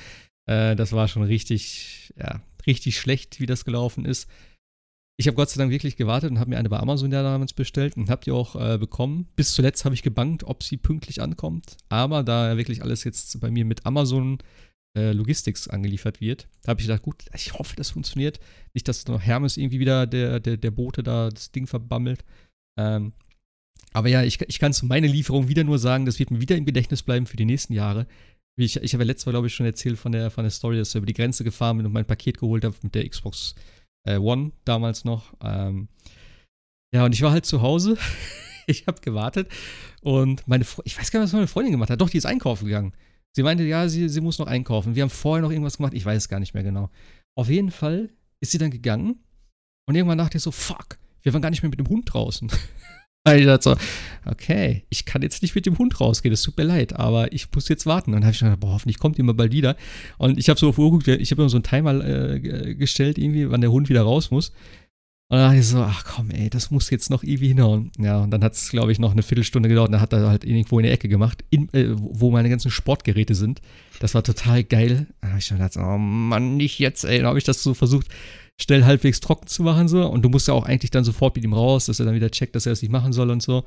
Äh, 0.46 0.76
das 0.76 0.92
war 0.92 1.08
schon 1.08 1.22
richtig, 1.22 2.12
ja, 2.16 2.40
richtig 2.66 2.98
schlecht, 2.98 3.40
wie 3.40 3.46
das 3.46 3.64
gelaufen 3.64 4.04
ist. 4.04 4.28
Ich 5.18 5.26
habe 5.26 5.36
Gott 5.36 5.48
sei 5.48 5.58
Dank 5.58 5.70
wirklich 5.70 5.96
gewartet 5.96 6.30
und 6.30 6.38
habe 6.38 6.50
mir 6.50 6.58
eine 6.58 6.68
bei 6.68 6.78
Amazon 6.78 7.10
ja 7.10 7.22
damals 7.22 7.54
bestellt 7.54 7.96
und 7.96 8.10
habe 8.10 8.22
die 8.22 8.32
auch 8.32 8.54
äh, 8.54 8.76
bekommen. 8.76 9.28
Bis 9.34 9.54
zuletzt 9.54 9.84
habe 9.84 9.94
ich 9.94 10.02
gebankt, 10.02 10.44
ob 10.44 10.62
sie 10.62 10.76
pünktlich 10.76 11.22
ankommt. 11.22 11.78
Aber 11.88 12.22
da 12.22 12.56
wirklich 12.58 12.82
alles 12.82 13.04
jetzt 13.04 13.40
bei 13.40 13.50
mir 13.50 13.64
mit 13.64 13.86
Amazon 13.86 14.38
äh, 14.96 15.12
Logistics 15.12 15.68
angeliefert 15.68 16.20
wird, 16.20 16.48
habe 16.66 16.80
ich 16.80 16.86
gedacht, 16.86 17.02
gut, 17.02 17.24
ich 17.34 17.54
hoffe, 17.54 17.76
das 17.76 17.90
funktioniert. 17.90 18.40
Nicht, 18.74 18.88
dass 18.88 19.06
noch 19.06 19.20
Hermes 19.20 19.56
irgendwie 19.56 19.80
wieder 19.80 20.06
der, 20.06 20.40
der, 20.40 20.58
der 20.58 20.70
Bote 20.70 21.02
da 21.02 21.30
das 21.30 21.50
Ding 21.50 21.66
verbammelt. 21.66 22.24
Ähm, 22.78 23.12
aber 23.92 24.08
ja, 24.08 24.22
ich, 24.22 24.40
ich 24.42 24.58
kann 24.58 24.74
zu 24.74 24.84
meiner 24.84 25.08
Lieferung 25.08 25.48
wieder 25.48 25.64
nur 25.64 25.78
sagen, 25.78 26.04
das 26.04 26.18
wird 26.18 26.30
mir 26.30 26.40
wieder 26.40 26.56
im 26.56 26.66
Gedächtnis 26.66 27.02
bleiben 27.02 27.26
für 27.26 27.38
die 27.38 27.46
nächsten 27.46 27.72
Jahre. 27.72 28.06
Ich, 28.58 28.76
ich 28.76 28.94
habe 28.94 29.04
ja 29.04 29.08
letztes 29.08 29.26
Mal, 29.26 29.32
glaube 29.32 29.46
ich, 29.46 29.54
schon 29.54 29.66
erzählt 29.66 29.98
von 29.98 30.12
der, 30.12 30.30
von 30.30 30.44
der 30.44 30.50
Story, 30.50 30.78
dass 30.78 30.90
ich 30.90 30.94
über 30.94 31.06
die 31.06 31.12
Grenze 31.12 31.44
gefahren 31.44 31.76
bin 31.76 31.86
und 31.86 31.92
mein 31.92 32.06
Paket 32.06 32.38
geholt 32.38 32.64
habe 32.64 32.74
mit 32.82 32.94
der 32.94 33.08
Xbox 33.08 33.54
äh, 34.06 34.16
One 34.16 34.52
damals 34.64 35.04
noch. 35.04 35.34
Ähm, 35.42 35.88
ja, 36.94 37.04
und 37.04 37.14
ich 37.14 37.22
war 37.22 37.32
halt 37.32 37.44
zu 37.44 37.60
Hause. 37.60 37.98
ich 38.66 38.86
habe 38.86 39.00
gewartet 39.00 39.50
und 40.00 40.46
meine, 40.48 40.64
Fre 40.64 40.82
ich 40.84 40.98
weiß 40.98 41.10
gar 41.10 41.20
nicht, 41.20 41.28
was 41.28 41.32
meine 41.34 41.46
Freundin 41.46 41.72
gemacht 41.72 41.90
hat. 41.90 42.00
Doch, 42.00 42.10
die 42.10 42.18
ist 42.18 42.26
einkaufen 42.26 42.64
gegangen. 42.64 42.92
Sie 43.34 43.42
meinte, 43.42 43.64
ja, 43.64 43.88
sie, 43.88 44.08
sie 44.08 44.22
muss 44.22 44.38
noch 44.38 44.46
einkaufen. 44.46 44.94
Wir 44.94 45.02
haben 45.02 45.10
vorher 45.10 45.42
noch 45.42 45.50
irgendwas 45.50 45.76
gemacht, 45.76 45.92
ich 45.92 46.06
weiß 46.06 46.22
es 46.22 46.28
gar 46.28 46.40
nicht 46.40 46.54
mehr 46.54 46.62
genau. 46.62 46.90
Auf 47.36 47.50
jeden 47.50 47.70
Fall 47.70 48.08
ist 48.40 48.52
sie 48.52 48.58
dann 48.58 48.70
gegangen 48.70 49.20
und 49.86 49.94
irgendwann 49.94 50.18
dachte 50.18 50.38
ich 50.38 50.42
so, 50.42 50.50
fuck, 50.50 50.98
wir 51.22 51.34
waren 51.34 51.42
gar 51.42 51.50
nicht 51.50 51.62
mehr 51.62 51.68
mit 51.68 51.78
dem 51.78 51.88
Hund 51.88 52.12
draußen. 52.12 52.50
ich 53.34 53.46
dachte 53.46 53.62
so, 53.62 53.76
okay, 54.30 54.84
ich 54.88 55.04
kann 55.04 55.22
jetzt 55.22 55.42
nicht 55.42 55.54
mit 55.54 55.66
dem 55.66 55.78
Hund 55.78 56.00
rausgehen, 56.00 56.32
es 56.32 56.42
tut 56.42 56.56
mir 56.56 56.64
leid, 56.64 56.94
aber 56.94 57.32
ich 57.32 57.46
muss 57.54 57.68
jetzt 57.68 57.86
warten. 57.86 58.10
Und 58.10 58.16
dann 58.16 58.24
habe 58.24 58.32
ich 58.32 58.40
gedacht, 58.40 58.60
boah, 58.60 58.72
hoffentlich 58.72 58.98
kommt 58.98 59.18
immer 59.18 59.34
bald 59.34 59.52
wieder. 59.52 59.76
Und 60.18 60.38
ich 60.38 60.48
habe 60.48 60.58
so 60.58 60.68
auf 60.68 60.78
Uhr 60.78 60.90
geguckt, 60.90 61.08
ich 61.08 61.30
habe 61.30 61.42
immer 61.42 61.48
so 61.48 61.56
einen 61.56 61.64
Timer 61.64 62.04
äh, 62.04 62.74
gestellt, 62.74 63.18
irgendwie, 63.18 63.50
wann 63.50 63.60
der 63.60 63.72
Hund 63.72 63.88
wieder 63.88 64.02
raus 64.02 64.30
muss. 64.30 64.52
Und 65.28 65.38
dann 65.38 65.48
dachte 65.48 65.58
ich 65.58 65.66
so, 65.66 65.78
ach 65.78 66.04
komm, 66.04 66.30
ey, 66.30 66.50
das 66.50 66.70
muss 66.70 66.88
jetzt 66.90 67.10
noch 67.10 67.24
irgendwie 67.24 67.48
hinhauen. 67.48 67.90
Ja, 67.98 68.20
und 68.22 68.30
dann 68.30 68.44
hat 68.44 68.52
es, 68.52 68.70
glaube 68.70 68.92
ich, 68.92 69.00
noch 69.00 69.10
eine 69.10 69.22
Viertelstunde 69.22 69.68
gedauert. 69.68 69.88
Und 69.88 69.92
dann 69.92 70.00
hat 70.00 70.12
er 70.12 70.28
halt 70.28 70.44
irgendwo 70.44 70.78
in 70.78 70.84
der 70.84 70.92
Ecke 70.92 71.08
gemacht, 71.08 71.44
in, 71.50 71.68
äh, 71.74 71.88
wo 71.96 72.30
meine 72.30 72.48
ganzen 72.48 72.70
Sportgeräte 72.70 73.34
sind. 73.34 73.60
Das 73.98 74.14
war 74.14 74.22
total 74.22 74.62
geil. 74.62 75.08
Da 75.20 75.28
habe 75.28 75.38
ich 75.38 75.46
schon 75.46 75.58
gedacht, 75.58 75.76
oh 75.76 75.98
Mann, 75.98 76.56
nicht 76.56 76.78
jetzt, 76.78 77.04
ey. 77.04 77.18
Dann 77.18 77.26
habe 77.26 77.38
ich 77.38 77.44
das 77.44 77.60
so 77.60 77.74
versucht, 77.74 78.06
schnell 78.60 78.84
halbwegs 78.84 79.20
trocken 79.20 79.46
zu 79.46 79.62
machen. 79.62 79.88
so 79.88 80.06
Und 80.06 80.22
du 80.22 80.28
musst 80.28 80.48
ja 80.48 80.54
auch 80.54 80.64
eigentlich 80.64 80.90
dann 80.90 81.04
sofort 81.04 81.36
mit 81.36 81.44
ihm 81.44 81.52
raus, 81.52 81.86
dass 81.86 82.00
er 82.00 82.06
dann 82.06 82.14
wieder 82.14 82.30
checkt, 82.30 82.54
dass 82.54 82.66
er 82.66 82.72
das 82.72 82.82
nicht 82.82 82.90
machen 82.90 83.12
soll 83.12 83.30
und 83.30 83.42
so. 83.42 83.64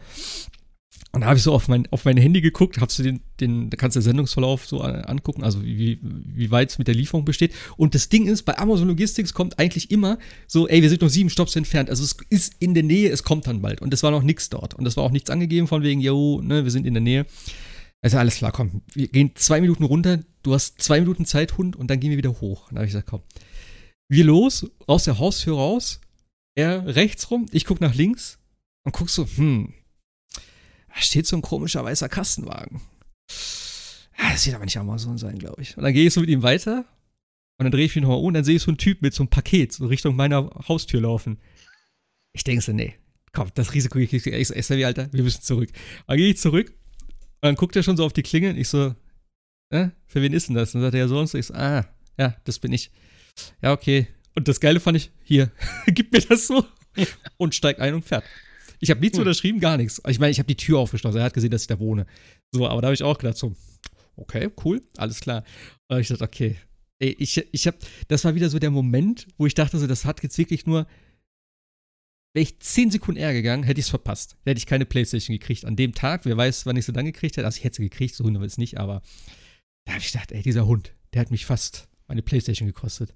Und 1.11 1.21
da 1.21 1.27
habe 1.27 1.37
ich 1.37 1.43
so 1.43 1.53
auf 1.53 1.67
mein, 1.67 1.87
auf 1.91 2.05
mein 2.05 2.17
Handy 2.17 2.39
geguckt, 2.39 2.79
hast 2.79 2.99
du 2.99 3.03
den, 3.03 3.21
den, 3.39 3.69
da 3.69 3.77
kannst 3.77 3.95
du 3.95 3.99
den 3.99 4.03
Sendungsverlauf 4.05 4.67
so 4.67 4.81
angucken, 4.81 5.43
also 5.43 5.63
wie, 5.63 5.99
wie 6.01 6.51
weit 6.51 6.69
es 6.69 6.77
mit 6.77 6.87
der 6.87 6.93
Lieferung 6.93 7.25
besteht. 7.25 7.53
Und 7.77 7.95
das 7.95 8.09
Ding 8.09 8.27
ist, 8.27 8.43
bei 8.43 8.57
Amazon 8.57 8.87
Logistics 8.87 9.33
kommt 9.33 9.57
eigentlich 9.57 9.89
immer 9.89 10.19
so, 10.45 10.67
ey, 10.67 10.81
wir 10.81 10.89
sind 10.89 11.01
noch 11.01 11.09
sieben 11.09 11.31
Stops 11.31 11.55
entfernt. 11.55 11.89
Also 11.89 12.03
es 12.03 12.17
ist 12.29 12.53
in 12.59 12.75
der 12.75 12.83
Nähe, 12.83 13.09
es 13.09 13.23
kommt 13.23 13.47
dann 13.47 13.61
bald. 13.61 13.81
Und 13.81 13.93
es 13.93 14.03
war 14.03 14.11
noch 14.11 14.21
nichts 14.21 14.49
dort. 14.49 14.75
Und 14.75 14.85
es 14.85 14.97
war 14.97 15.03
auch 15.03 15.11
nichts 15.11 15.31
angegeben 15.31 15.67
von 15.67 15.81
wegen, 15.81 15.99
yo, 15.99 16.41
ne, 16.43 16.63
wir 16.63 16.71
sind 16.71 16.85
in 16.85 16.93
der 16.93 17.01
Nähe. 17.01 17.25
Also 18.01 18.17
alles 18.17 18.35
klar, 18.35 18.51
komm, 18.51 18.81
wir 18.93 19.07
gehen 19.07 19.31
zwei 19.35 19.61
Minuten 19.61 19.83
runter, 19.83 20.19
du 20.43 20.53
hast 20.53 20.81
zwei 20.81 20.99
Minuten 21.01 21.25
Zeit, 21.25 21.57
Hund, 21.57 21.75
und 21.75 21.89
dann 21.89 21.99
gehen 21.99 22.11
wir 22.11 22.17
wieder 22.17 22.39
hoch. 22.39 22.69
Und 22.69 22.75
da 22.75 22.79
habe 22.79 22.85
ich 22.85 22.91
gesagt, 22.91 23.07
komm. 23.09 23.21
Wir 24.09 24.25
los, 24.25 24.65
aus 24.87 25.03
der 25.03 25.19
Haustür 25.19 25.55
raus, 25.55 26.01
er 26.55 26.95
rechts 26.95 27.29
rum, 27.29 27.45
ich 27.51 27.65
guck 27.65 27.79
nach 27.79 27.93
links 27.93 28.39
und 28.83 28.91
guck 28.91 29.09
so, 29.09 29.25
hm, 29.25 29.73
da 30.87 30.95
steht 30.95 31.27
so 31.27 31.35
ein 31.35 31.43
komischer 31.43 31.83
weißer 31.83 32.09
Kastenwagen. 32.09 32.81
Das 34.17 34.45
wird 34.45 34.55
aber 34.55 34.65
nicht 34.65 34.77
Amazon 34.77 35.17
sein, 35.17 35.37
glaube 35.37 35.61
ich. 35.61 35.77
Und 35.77 35.83
dann 35.83 35.93
gehe 35.93 36.07
ich 36.07 36.13
so 36.13 36.21
mit 36.21 36.29
ihm 36.29 36.43
weiter 36.43 36.85
und 37.59 37.65
dann 37.65 37.71
drehe 37.71 37.85
ich 37.85 37.95
mich 37.95 38.01
nochmal 38.01 38.17
um 38.17 38.25
und 38.25 38.33
dann 38.33 38.43
sehe 38.43 38.55
ich 38.55 38.63
so 38.63 38.71
einen 38.71 38.77
Typ 38.77 39.01
mit 39.01 39.13
so 39.13 39.23
einem 39.23 39.29
Paket 39.29 39.73
so 39.73 39.85
Richtung 39.85 40.15
meiner 40.15 40.49
Haustür 40.67 41.01
laufen. 41.01 41.39
Ich 42.33 42.43
denke 42.43 42.63
so, 42.63 42.71
nee, 42.71 42.95
komm, 43.31 43.49
das 43.53 43.73
Risiko, 43.73 43.99
ich, 43.99 44.11
ich, 44.11 44.25
ich 44.25 44.47
SRW, 44.47 44.85
Alter, 44.85 45.13
wir 45.13 45.23
müssen 45.23 45.43
zurück. 45.43 45.69
Dann 46.07 46.17
gehe 46.17 46.29
ich 46.29 46.37
zurück 46.37 46.69
und 46.69 47.43
dann 47.43 47.55
guckt 47.55 47.75
er 47.75 47.83
schon 47.83 47.95
so 47.95 48.05
auf 48.05 48.13
die 48.13 48.23
Klingel 48.23 48.51
und 48.51 48.57
ich 48.57 48.69
so, 48.69 48.95
äh, 49.69 49.89
für 50.07 50.21
wen 50.21 50.33
ist 50.33 50.47
denn 50.47 50.55
das? 50.55 50.73
Und 50.73 50.81
dann 50.81 50.87
sagt 50.87 50.95
er 50.95 51.01
ja 51.01 51.07
sonst, 51.07 51.35
ich 51.35 51.45
so, 51.45 51.53
ah, 51.53 51.85
ja, 52.17 52.35
das 52.43 52.57
bin 52.59 52.73
ich. 52.73 52.91
Ja, 53.61 53.71
okay. 53.71 54.07
Und 54.35 54.47
das 54.47 54.59
Geile 54.59 54.79
fand 54.79 54.97
ich, 54.97 55.11
hier, 55.23 55.51
gib 55.87 56.11
mir 56.11 56.21
das 56.21 56.47
so 56.47 56.65
und 57.37 57.55
steig 57.55 57.79
ein 57.79 57.93
und 57.93 58.05
fährt. 58.05 58.23
Ich 58.79 58.89
habe 58.89 58.99
nichts 59.01 59.17
hm. 59.17 59.23
unterschrieben, 59.23 59.59
gar 59.59 59.77
nichts. 59.77 60.01
Ich 60.07 60.19
meine, 60.19 60.31
ich 60.31 60.39
habe 60.39 60.47
die 60.47 60.55
Tür 60.55 60.79
aufgeschlossen. 60.79 61.19
Er 61.19 61.25
hat 61.25 61.33
gesehen, 61.33 61.51
dass 61.51 61.61
ich 61.61 61.67
da 61.67 61.79
wohne. 61.79 62.05
So, 62.51 62.67
aber 62.67 62.81
da 62.81 62.87
habe 62.87 62.95
ich 62.95 63.03
auch 63.03 63.17
gedacht, 63.17 63.37
so, 63.37 63.55
okay, 64.15 64.49
cool, 64.63 64.81
alles 64.97 65.19
klar. 65.19 65.43
Und 65.87 65.99
ich 65.99 66.07
dachte, 66.07 66.23
okay. 66.23 66.55
Ey, 66.99 67.15
ich, 67.17 67.37
ich 67.51 67.67
habe, 67.67 67.77
das 68.09 68.25
war 68.25 68.35
wieder 68.35 68.49
so 68.49 68.59
der 68.59 68.71
Moment, 68.71 69.27
wo 69.37 69.45
ich 69.45 69.55
dachte, 69.55 69.77
so, 69.77 69.87
das 69.87 70.03
hat 70.03 70.21
jetzt 70.21 70.37
wirklich 70.37 70.65
nur, 70.65 70.85
wäre 72.33 72.43
ich 72.43 72.59
10 72.59 72.91
Sekunden 72.91 73.19
eher 73.19 73.33
gegangen, 73.33 73.63
hätte 73.63 73.79
ich 73.79 73.85
es 73.85 73.89
verpasst. 73.89 74.37
Da 74.43 74.51
hätte 74.51 74.59
ich 74.59 74.65
keine 74.65 74.85
Playstation 74.85 75.37
gekriegt 75.37 75.65
an 75.65 75.75
dem 75.75 75.93
Tag. 75.93 76.25
Wer 76.25 76.35
weiß, 76.35 76.65
wann 76.65 76.75
ich 76.75 76.85
sie 76.85 76.93
dann 76.93 77.05
gekriegt 77.05 77.37
hätte. 77.37 77.45
Also 77.45 77.57
ich 77.57 77.63
hätte 77.63 77.77
sie 77.77 77.89
gekriegt, 77.89 78.15
so 78.15 78.23
hundertprozentig 78.23 78.73
nicht, 78.73 78.79
aber 78.79 79.01
da 79.85 79.93
habe 79.93 80.01
ich 80.01 80.11
gedacht, 80.11 80.31
ey, 80.31 80.41
dieser 80.41 80.67
Hund, 80.67 80.93
der 81.13 81.21
hat 81.21 81.31
mich 81.31 81.45
fast 81.45 81.87
meine 82.07 82.21
Playstation 82.21 82.67
gekostet. 82.67 83.13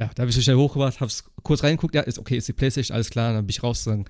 Ja, 0.00 0.10
da 0.14 0.22
habe 0.22 0.30
ich 0.30 0.36
so 0.36 0.42
schnell 0.42 0.56
hochgebracht, 0.56 1.00
habe 1.00 1.08
es 1.08 1.24
kurz 1.42 1.64
reingeguckt, 1.64 1.94
ja, 1.94 2.02
ist 2.02 2.18
okay, 2.18 2.36
ist 2.36 2.46
die 2.46 2.52
Playstation, 2.52 2.94
alles 2.94 3.10
klar, 3.10 3.32
dann 3.32 3.46
bin 3.46 3.50
ich 3.50 3.62
raus, 3.62 3.84
dann 3.84 4.04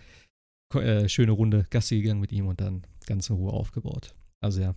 äh, 0.75 1.09
schöne 1.09 1.33
Runde 1.33 1.67
Gassi 1.71 2.01
gegangen 2.03 2.21
mit 2.21 2.31
ihm 2.31 2.47
und 2.47 2.61
dann 2.61 2.87
ganz 3.07 3.31
in 3.31 3.37
Ruhe 3.37 3.53
aufgebaut. 3.53 4.15
Also 4.41 4.61
ja. 4.61 4.75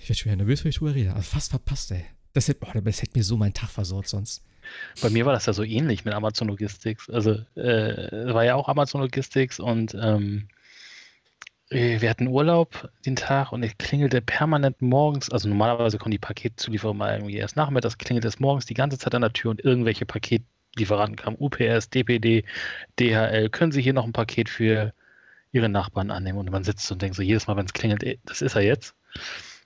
Ich 0.00 0.08
werde 0.08 0.18
schon 0.18 0.32
wieder 0.32 0.36
nervös, 0.36 0.64
wenn 0.64 0.70
ich 0.70 0.78
drüber 0.78 0.94
rede. 0.94 1.12
Aber 1.12 1.22
fast 1.22 1.50
verpasst, 1.50 1.92
ey. 1.92 2.04
Das 2.32 2.48
hätte, 2.48 2.66
oh, 2.66 2.80
das 2.80 3.02
hätte 3.02 3.16
mir 3.16 3.22
so 3.22 3.36
meinen 3.36 3.54
Tag 3.54 3.68
versorgt 3.70 4.08
sonst. 4.08 4.42
Bei 5.00 5.10
mir 5.10 5.26
war 5.26 5.32
das 5.32 5.46
ja 5.46 5.52
so 5.52 5.62
ähnlich 5.62 6.04
mit 6.04 6.14
Amazon 6.14 6.48
Logistics. 6.48 7.10
Also 7.10 7.32
äh, 7.54 8.32
war 8.34 8.44
ja 8.44 8.54
auch 8.54 8.68
Amazon 8.68 9.02
Logistics 9.02 9.60
und 9.60 9.94
ähm, 9.94 10.48
äh, 10.48 10.61
wir 11.72 12.10
hatten 12.10 12.28
Urlaub 12.28 12.90
den 13.06 13.16
Tag 13.16 13.52
und 13.52 13.62
es 13.62 13.76
klingelte 13.78 14.20
permanent 14.20 14.82
morgens. 14.82 15.30
Also 15.30 15.48
normalerweise 15.48 15.98
kommen 15.98 16.12
die 16.12 16.18
Paketzulieferer 16.18 16.94
mal 16.94 17.14
irgendwie 17.14 17.36
erst 17.36 17.56
nachmittags, 17.56 17.98
klingelt 17.98 18.24
es 18.24 18.40
morgens 18.40 18.66
die 18.66 18.74
ganze 18.74 18.98
Zeit 18.98 19.14
an 19.14 19.22
der 19.22 19.32
Tür 19.32 19.50
und 19.50 19.64
irgendwelche 19.64 20.06
Paket 20.06 20.42
Lieferanten 20.76 21.16
kamen, 21.16 21.36
UPS, 21.38 21.90
DPD, 21.90 22.44
DHL, 22.98 23.50
können 23.50 23.72
Sie 23.72 23.82
hier 23.82 23.92
noch 23.92 24.04
ein 24.04 24.12
Paket 24.12 24.48
für 24.48 24.94
Ihre 25.50 25.68
Nachbarn 25.68 26.10
annehmen? 26.10 26.38
Und 26.38 26.50
man 26.50 26.64
sitzt 26.64 26.90
und 26.90 27.02
denkt 27.02 27.16
so 27.16 27.22
jedes 27.22 27.46
Mal, 27.46 27.56
wenn 27.56 27.66
es 27.66 27.74
klingelt, 27.74 28.18
das 28.24 28.40
ist 28.40 28.54
er 28.54 28.62
jetzt. 28.62 28.94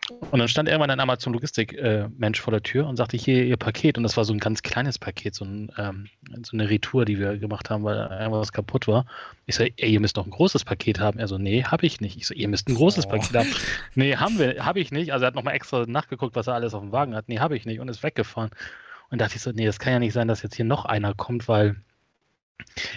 Und 0.08 0.38
dann 0.38 0.46
stand 0.46 0.68
irgendwann 0.68 0.90
ein 0.90 1.00
Amazon 1.00 1.32
Logistik 1.32 1.72
äh, 1.72 2.08
Mensch 2.16 2.40
vor 2.40 2.52
der 2.52 2.62
Tür 2.62 2.86
und 2.86 2.96
sagte, 2.96 3.16
hier 3.16 3.44
Ihr 3.44 3.56
Paket. 3.56 3.96
Und 3.96 4.04
das 4.04 4.16
war 4.16 4.24
so 4.24 4.32
ein 4.32 4.38
ganz 4.38 4.62
kleines 4.62 4.98
Paket, 4.98 5.34
so, 5.34 5.44
ein, 5.44 5.72
ähm, 5.78 6.08
so 6.42 6.56
eine 6.56 6.70
Retour, 6.70 7.04
die 7.04 7.18
wir 7.18 7.38
gemacht 7.38 7.70
haben, 7.70 7.82
weil 7.82 7.96
irgendwas 7.96 8.52
kaputt 8.52 8.86
war. 8.86 9.06
Ich 9.46 9.56
so, 9.56 9.64
ey, 9.64 9.90
ihr 9.90 10.00
müsst 10.00 10.16
noch 10.16 10.26
ein 10.26 10.30
großes 10.30 10.64
Paket 10.64 11.00
haben. 11.00 11.18
Er 11.18 11.26
so, 11.26 11.38
nee, 11.38 11.64
habe 11.64 11.86
ich 11.86 12.00
nicht. 12.00 12.16
Ich 12.16 12.26
so, 12.26 12.34
ihr 12.34 12.46
müsst 12.46 12.68
ein 12.68 12.76
großes 12.76 13.06
oh. 13.06 13.10
Paket 13.10 13.34
haben. 13.34 13.48
Nee, 13.94 14.16
haben 14.16 14.38
wir, 14.38 14.64
habe 14.64 14.78
ich 14.78 14.92
nicht. 14.92 15.12
Also 15.12 15.24
er 15.24 15.28
hat 15.28 15.34
nochmal 15.34 15.54
extra 15.54 15.86
nachgeguckt, 15.86 16.36
was 16.36 16.46
er 16.46 16.54
alles 16.54 16.74
auf 16.74 16.82
dem 16.82 16.92
Wagen 16.92 17.14
hat. 17.14 17.28
Nee, 17.28 17.40
habe 17.40 17.56
ich 17.56 17.64
nicht 17.64 17.80
und 17.80 17.88
ist 17.88 18.02
weggefahren. 18.02 18.50
Und 19.10 19.20
dachte 19.20 19.36
ich 19.36 19.42
so, 19.42 19.50
nee, 19.52 19.66
das 19.66 19.78
kann 19.78 19.92
ja 19.92 19.98
nicht 19.98 20.12
sein, 20.12 20.28
dass 20.28 20.42
jetzt 20.42 20.54
hier 20.54 20.64
noch 20.64 20.84
einer 20.84 21.14
kommt, 21.14 21.48
weil 21.48 21.76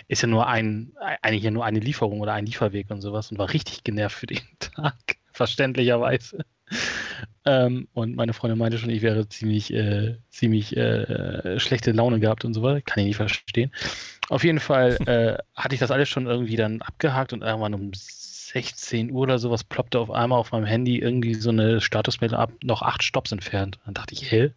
ist 0.08 0.22
ja 0.22 0.28
nur 0.28 0.48
ein, 0.48 0.94
eigentlich 1.22 1.44
ja 1.44 1.51
nur 1.51 1.66
eine 1.66 1.80
Lieferung 1.80 2.22
oder 2.22 2.34
ein 2.34 2.46
Lieferweg 2.46 2.89
und 2.89 3.01
sowas 3.01 3.32
und 3.32 3.38
war 3.38 3.51
richtig 3.54 3.84
genervt 3.84 4.18
für 4.18 4.28
den 4.28 4.42
Tag, 4.60 4.96
verständlicherweise. 5.32 6.46
Ähm, 7.45 7.88
und 7.93 8.15
meine 8.15 8.33
Freundin 8.33 8.59
meinte 8.59 8.77
schon, 8.77 8.89
ich 8.89 9.01
wäre 9.01 9.27
ziemlich, 9.29 9.73
äh, 9.73 10.17
ziemlich 10.29 10.75
äh, 10.75 11.59
schlechte 11.59 11.91
Laune 11.91 12.19
gehabt 12.19 12.45
und 12.45 12.53
sowas. 12.53 12.81
Kann 12.85 13.01
ich 13.01 13.07
nicht 13.07 13.15
verstehen. 13.15 13.71
Auf 14.29 14.43
jeden 14.43 14.59
Fall 14.59 14.97
äh, 15.05 15.38
hatte 15.55 15.73
ich 15.75 15.79
das 15.79 15.91
alles 15.91 16.09
schon 16.09 16.27
irgendwie 16.27 16.55
dann 16.55 16.81
abgehakt 16.81 17.33
und 17.33 17.41
irgendwann 17.41 17.73
um 17.73 17.91
16 17.93 19.11
Uhr 19.11 19.21
oder 19.21 19.38
sowas 19.38 19.63
ploppte 19.63 19.99
auf 19.99 20.09
einmal 20.09 20.39
auf 20.39 20.51
meinem 20.51 20.65
Handy 20.65 20.97
irgendwie 20.97 21.35
so 21.35 21.49
eine 21.49 21.81
Statusmeldung 21.81 22.39
ab, 22.39 22.51
noch 22.63 22.81
acht 22.81 23.03
Stops 23.03 23.31
entfernt. 23.31 23.79
Dann 23.85 23.93
dachte 23.93 24.13
ich, 24.13 24.31
hä? 24.31 24.51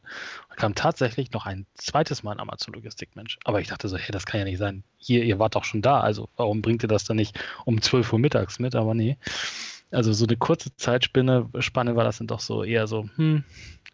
Da 0.49 0.54
kam 0.54 0.75
tatsächlich 0.75 1.33
noch 1.33 1.47
ein 1.47 1.66
zweites 1.75 2.23
Mal 2.23 2.33
ein 2.33 2.40
Amazon-Logistik-Mensch. 2.40 3.38
Aber 3.45 3.61
ich 3.61 3.69
dachte 3.69 3.88
so, 3.88 3.99
hey, 3.99 4.11
das 4.11 4.25
kann 4.25 4.40
ja 4.40 4.45
nicht 4.45 4.59
sein. 4.59 4.83
Hier, 4.97 5.25
ihr 5.25 5.38
wart 5.38 5.54
doch 5.57 5.64
schon 5.64 5.83
da, 5.83 6.00
also 6.00 6.28
warum 6.37 6.62
bringt 6.62 6.83
ihr 6.83 6.88
das 6.88 7.04
dann 7.04 7.16
nicht 7.16 7.38
um 7.64 7.83
12 7.83 8.12
Uhr 8.12 8.19
mittags 8.19 8.59
mit? 8.59 8.75
Aber 8.75 8.95
nee. 8.95 9.19
Also 9.93 10.13
so 10.13 10.27
eine 10.27 10.37
kurze 10.37 10.75
Zeitspanne 10.77 11.49
Spanne 11.61 11.97
war 11.97 12.05
das 12.05 12.19
dann 12.19 12.27
doch 12.27 12.41
so 12.41 12.65
eher 12.65 12.87
so, 12.87 13.09
hm, 13.17 13.45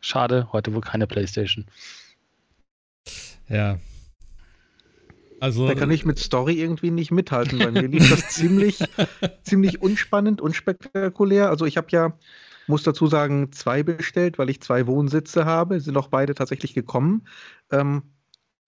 schade, 0.00 0.49
heute 0.52 0.75
wohl 0.75 0.81
keine 0.81 1.07
Playstation. 1.07 1.67
Ja, 3.49 3.78
also, 5.40 5.69
da 5.69 5.75
kann 5.75 5.90
ich 5.90 6.05
mit 6.05 6.19
Story 6.19 6.55
irgendwie 6.55 6.90
nicht 6.90 7.11
mithalten. 7.11 7.59
Bei 7.59 7.71
mir 7.71 7.87
lief 7.87 8.11
das 8.11 8.28
ziemlich, 8.31 8.83
ziemlich 9.43 9.81
unspannend, 9.81 10.40
unspektakulär. 10.40 11.49
Also 11.49 11.64
ich 11.64 11.76
habe 11.76 11.88
ja, 11.90 12.12
muss 12.67 12.83
dazu 12.83 13.07
sagen, 13.07 13.52
zwei 13.52 13.83
bestellt, 13.83 14.38
weil 14.38 14.50
ich 14.50 14.61
zwei 14.61 14.87
Wohnsitze 14.87 15.45
habe. 15.45 15.81
Sind 15.81 15.97
auch 15.97 16.09
beide 16.09 16.35
tatsächlich 16.35 16.75
gekommen. 16.75 17.26
Ähm, 17.71 18.02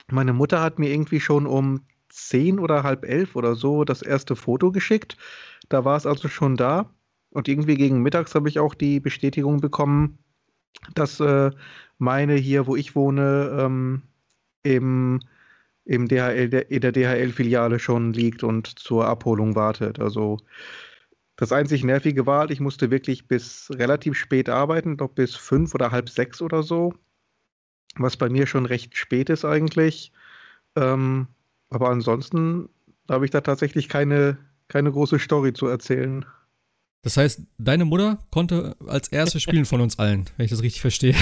meine 0.09 0.33
Mutter 0.33 0.61
hat 0.61 0.79
mir 0.79 0.91
irgendwie 0.91 1.21
schon 1.21 1.47
um 1.47 1.85
zehn 2.09 2.59
oder 2.59 2.83
halb 2.83 3.05
elf 3.05 3.37
oder 3.37 3.55
so 3.55 3.85
das 3.85 4.03
erste 4.03 4.37
Foto 4.37 4.73
geschickt. 4.73 5.17
Da 5.69 5.85
war 5.85 5.97
es 5.97 6.07
also 6.07 6.29
schon 6.29 6.57
da. 6.57 6.91
Und 7.31 7.49
irgendwie 7.49 7.77
gegen 7.77 8.03
mittags 8.03 8.35
habe 8.35 8.49
ich 8.49 8.59
auch 8.59 8.75
die 8.75 9.01
Bestätigung 9.01 9.61
bekommen, 9.61 10.19
dass 10.95 11.21
äh, 11.21 11.51
meine 11.99 12.35
hier, 12.35 12.67
wo 12.67 12.77
ich 12.77 12.95
wohne, 12.95 13.57
ähm, 13.61 14.03
im 14.63 15.21
im 15.85 16.07
DHL, 16.09 16.67
in 16.69 16.81
der 16.81 16.93
DHL-Filiale 16.93 17.79
schon 17.79 18.13
liegt 18.13 18.45
und 18.45 18.67
zur 18.79 19.07
Abholung 19.07 19.57
wartet. 19.57 19.99
Also 19.99 20.39
das 21.37 21.53
einzig 21.53 21.85
Nervige 21.85 22.27
war, 22.27 22.41
halt, 22.41 22.51
ich 22.51 22.61
musste 22.61 22.91
wirklich 22.91 23.27
bis 23.27 23.71
relativ 23.73 24.17
spät 24.17 24.49
arbeiten, 24.49 24.99
doch 24.99 25.09
bis 25.11 25.35
fünf 25.35 25.75
oder 25.75 25.91
halb 25.91 26.09
sechs 26.09 26.43
oder 26.43 26.63
so, 26.63 26.95
was 27.97 28.17
bei 28.17 28.29
mir 28.29 28.47
schon 28.47 28.67
recht 28.67 28.97
spät 28.97 29.31
ist 29.31 29.45
eigentlich. 29.45 30.13
Ähm, 30.77 31.27
aber 31.71 31.89
ansonsten 31.91 32.69
habe 33.09 33.25
ich 33.25 33.31
da 33.31 33.41
tatsächlich 33.41 33.89
keine, 33.89 34.39
keine 34.69 34.93
große 34.93 35.19
Story 35.19 35.53
zu 35.55 35.67
erzählen. 35.67 36.25
Das 37.03 37.17
heißt, 37.17 37.41
deine 37.57 37.87
Mutter 37.87 38.19
konnte 38.31 38.77
als 38.87 39.09
erste 39.09 39.41
spielen 39.41 39.65
von 39.65 39.81
uns 39.81 39.99
allen, 39.99 40.29
wenn 40.37 40.45
ich 40.45 40.51
das 40.51 40.63
richtig 40.63 40.83
verstehe. 40.83 41.15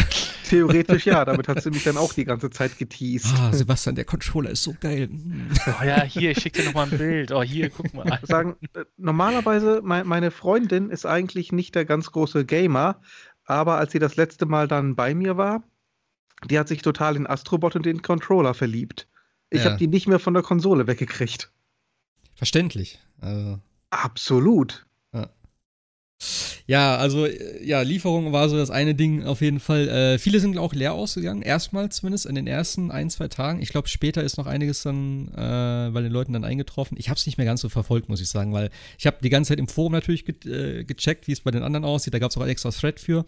Theoretisch 0.49 1.07
ja, 1.07 1.25
damit 1.25 1.47
hat 1.47 1.63
sie 1.63 1.71
mich 1.71 1.85
dann 1.85 1.97
auch 1.97 2.13
die 2.13 2.25
ganze 2.27 2.51
Zeit 2.51 2.79
geteased. 2.79 3.33
Ah, 3.39 3.53
Sebastian, 3.53 3.95
der 3.95 4.05
Controller 4.05 4.51
ist 4.51 4.63
so 4.63 4.75
geil. 4.81 5.09
Oh 5.67 5.85
ja, 5.85 6.03
hier, 6.03 6.33
ich 6.33 6.41
schick 6.41 6.55
dir 6.55 6.65
nochmal 6.65 6.91
ein 6.91 6.99
Bild. 6.99 7.33
Oh, 7.33 7.43
hier, 7.43 7.71
guck 7.71 7.95
mal. 7.95 8.19
Sagen, 8.25 8.57
äh, 8.75 8.85
normalerweise, 8.97 9.81
meine 9.83 10.31
Freundin 10.31 10.91
ist 10.91 11.07
eigentlich 11.07 11.53
nicht 11.53 11.75
der 11.75 11.85
ganz 11.85 12.11
große 12.11 12.45
Gamer, 12.45 13.01
aber 13.45 13.79
als 13.79 13.93
sie 13.93 14.01
das 14.01 14.17
letzte 14.17 14.47
Mal 14.47 14.67
dann 14.67 14.97
bei 14.97 15.15
mir 15.15 15.37
war, 15.37 15.63
die 16.51 16.59
hat 16.59 16.69
sich 16.69 16.83
total 16.83 17.17
in 17.17 17.27
Astrobot 17.27 17.77
und 17.77 17.87
den 17.87 18.03
Controller 18.03 18.55
verliebt. 18.55 19.09
Ich 19.51 19.65
ja. 19.65 19.71
habe 19.71 19.79
die 19.79 19.89
nicht 19.89 20.09
mehr 20.09 20.19
von 20.19 20.35
der 20.35 20.43
Konsole 20.43 20.87
weggekriegt. 20.87 21.51
Verständlich. 22.35 22.99
Also. 23.21 23.61
Absolut. 23.91 24.87
Ja, 26.67 26.97
also 26.97 27.27
ja, 27.27 27.81
Lieferung 27.81 28.33
war 28.33 28.49
so 28.49 28.57
das 28.57 28.71
eine 28.71 28.95
Ding 28.95 29.25
auf 29.25 29.41
jeden 29.41 29.59
Fall. 29.59 29.89
Äh, 29.89 30.19
viele 30.19 30.39
sind 30.39 30.59
auch 30.59 30.75
leer 30.75 30.93
ausgegangen, 30.93 31.41
erstmal 31.43 31.91
zumindest 31.91 32.27
in 32.27 32.35
den 32.35 32.47
ersten 32.47 32.91
ein, 32.91 33.09
zwei 33.09 33.29
Tagen. 33.29 33.63
Ich 33.63 33.71
glaube, 33.71 33.89
später 33.89 34.23
ist 34.23 34.37
noch 34.37 34.47
einiges 34.47 34.83
dann 34.83 35.29
äh, 35.29 35.91
bei 35.91 36.03
den 36.03 36.13
Leuten 36.13 36.35
dann 36.35 36.45
eingetroffen. 36.45 36.99
Ich 36.99 37.09
habe 37.09 37.17
es 37.17 37.25
nicht 37.25 37.39
mehr 37.39 37.47
ganz 37.47 37.63
so 37.63 37.69
verfolgt, 37.69 38.09
muss 38.09 38.21
ich 38.21 38.29
sagen, 38.29 38.53
weil 38.53 38.71
ich 38.99 39.07
habe 39.07 39.17
die 39.23 39.31
ganze 39.31 39.49
Zeit 39.51 39.59
im 39.59 39.69
Forum 39.69 39.93
natürlich 39.93 40.25
ge 40.27 40.35
äh, 40.45 40.85
gecheckt, 40.85 41.27
wie 41.27 41.33
es 41.33 41.41
bei 41.41 41.51
den 41.51 41.63
anderen 41.63 41.85
aussieht. 41.85 42.13
Da 42.13 42.19
gab 42.19 42.31
es 42.31 42.37
auch 42.37 42.47
extra 42.47 42.71
Thread 42.71 43.01
für. 43.01 43.25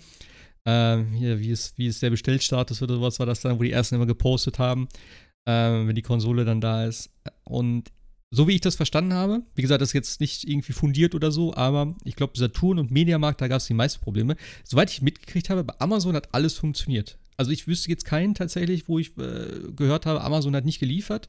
Ähm, 0.67 1.13
hier, 1.13 1.41
wie 1.41 1.51
ist, 1.51 1.79
wie 1.79 1.87
ist 1.87 2.03
der 2.03 2.11
Bestellstatus 2.11 2.83
oder 2.83 2.97
sowas 2.97 3.19
war 3.19 3.27
das 3.27 3.41
dann, 3.41 3.59
wo 3.59 3.63
die 3.63 3.73
ersten 3.73 3.95
immer 3.95 4.07
gepostet 4.07 4.59
haben, 4.59 4.89
ähm, 5.47 5.89
wenn 5.89 5.95
die 5.95 6.03
Konsole 6.03 6.45
dann 6.45 6.61
da 6.61 6.85
ist. 6.85 7.11
Und 7.45 7.91
so 8.33 8.47
wie 8.47 8.55
ich 8.55 8.61
das 8.61 8.77
verstanden 8.77 9.13
habe, 9.13 9.43
wie 9.57 9.63
gesagt, 9.63 9.81
das 9.81 9.91
ist 9.91 9.95
jetzt 9.95 10.21
nicht 10.21 10.49
irgendwie 10.49 10.73
fundiert 10.73 11.15
oder 11.15 11.33
so, 11.33 11.55
aber 11.55 11.97
ich 12.05 12.15
glaube, 12.15 12.39
Saturn 12.39 12.79
und 12.79 12.91
Mediamarkt, 12.91 13.41
da 13.41 13.49
gab 13.49 13.59
es 13.59 13.67
die 13.67 13.75
meisten 13.75 14.01
Probleme. 14.01 14.37
Soweit 14.65 14.91
ich 14.91 15.03
mitgekriegt 15.03 15.51
habe, 15.51 15.65
bei 15.65 15.75
Amazon 15.81 16.15
hat 16.15 16.33
alles 16.33 16.55
funktioniert. 16.55 17.19
Also 17.37 17.51
ich 17.51 17.67
wüsste 17.67 17.89
jetzt 17.89 18.05
keinen 18.05 18.35
tatsächlich, 18.35 18.87
wo 18.87 18.99
ich 18.99 19.17
äh, 19.19 19.73
gehört 19.75 20.07
habe, 20.07 20.21
Amazon 20.21 20.55
hat 20.55 20.65
nicht 20.65 20.79
geliefert 20.79 21.29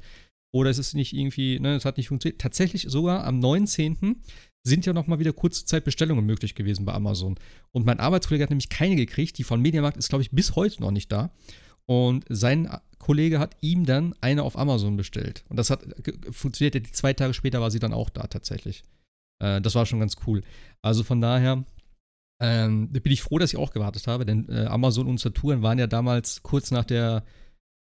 oder 0.53 0.70
es 0.70 0.77
ist 0.77 0.93
nicht 0.93 1.13
irgendwie, 1.13 1.60
ne, 1.60 1.75
es 1.75 1.86
hat 1.86 1.98
nicht 1.98 2.10
funktioniert. 2.10 2.39
Tatsächlich 2.39 2.84
sogar 2.89 3.24
am 3.24 3.39
19. 3.39 4.22
sind 4.63 4.86
ja 4.86 4.93
noch 4.93 5.08
mal 5.08 5.20
wieder 5.20 5.34
kurze 5.34 5.65
Zeit 5.65 5.86
Bestellungen 5.86 6.25
möglich 6.25 6.53
gewesen 6.53 6.86
bei 6.86 6.93
Amazon. 6.93 7.39
Und 7.72 7.86
mein 7.86 8.00
Arbeitskollege 8.00 8.43
hat 8.43 8.50
nämlich 8.51 8.70
keine 8.70 8.96
gekriegt. 8.96 9.38
Die 9.38 9.43
von 9.43 9.62
Mediamarkt 9.62 9.98
ist, 9.98 10.10
glaube 10.10 10.22
ich, 10.22 10.31
bis 10.31 10.55
heute 10.55 10.81
noch 10.81 10.91
nicht 10.91 11.12
da. 11.12 11.34
Und 11.91 12.24
sein 12.29 12.69
Kollege 13.00 13.38
hat 13.38 13.57
ihm 13.60 13.86
dann 13.86 14.15
eine 14.21 14.43
auf 14.43 14.57
Amazon 14.57 14.95
bestellt. 14.95 15.43
Und 15.50 15.57
das 15.57 15.69
hat 15.69 15.83
funktioniert. 16.31 16.88
Zwei 16.95 17.12
Tage 17.12 17.33
später 17.33 17.60
war 17.60 17.69
sie 17.69 17.79
dann 17.79 17.91
auch 17.91 18.10
da 18.10 18.27
tatsächlich. 18.27 18.86
Äh, 19.39 19.60
das 19.60 19.75
war 19.75 19.86
schon 19.86 20.00
ganz 20.00 20.15
cool. 20.25 20.41
Also 20.81 21.03
von 21.03 21.19
daher 21.19 21.65
ähm, 22.39 22.88
bin 22.93 23.12
ich 23.12 23.21
froh, 23.21 23.39
dass 23.39 23.51
ich 23.51 23.60
auch 23.60 23.74
gewartet 23.74 24.07
habe, 24.07 24.25
denn 24.25 24.48
äh, 24.48 24.67
Amazon 24.67 25.05
und 25.05 25.19
Saturn 25.19 25.63
waren 25.63 25.79
ja 25.79 25.88
damals 25.88 26.43
kurz 26.43 26.71
nach 26.71 26.86
der 26.86 27.25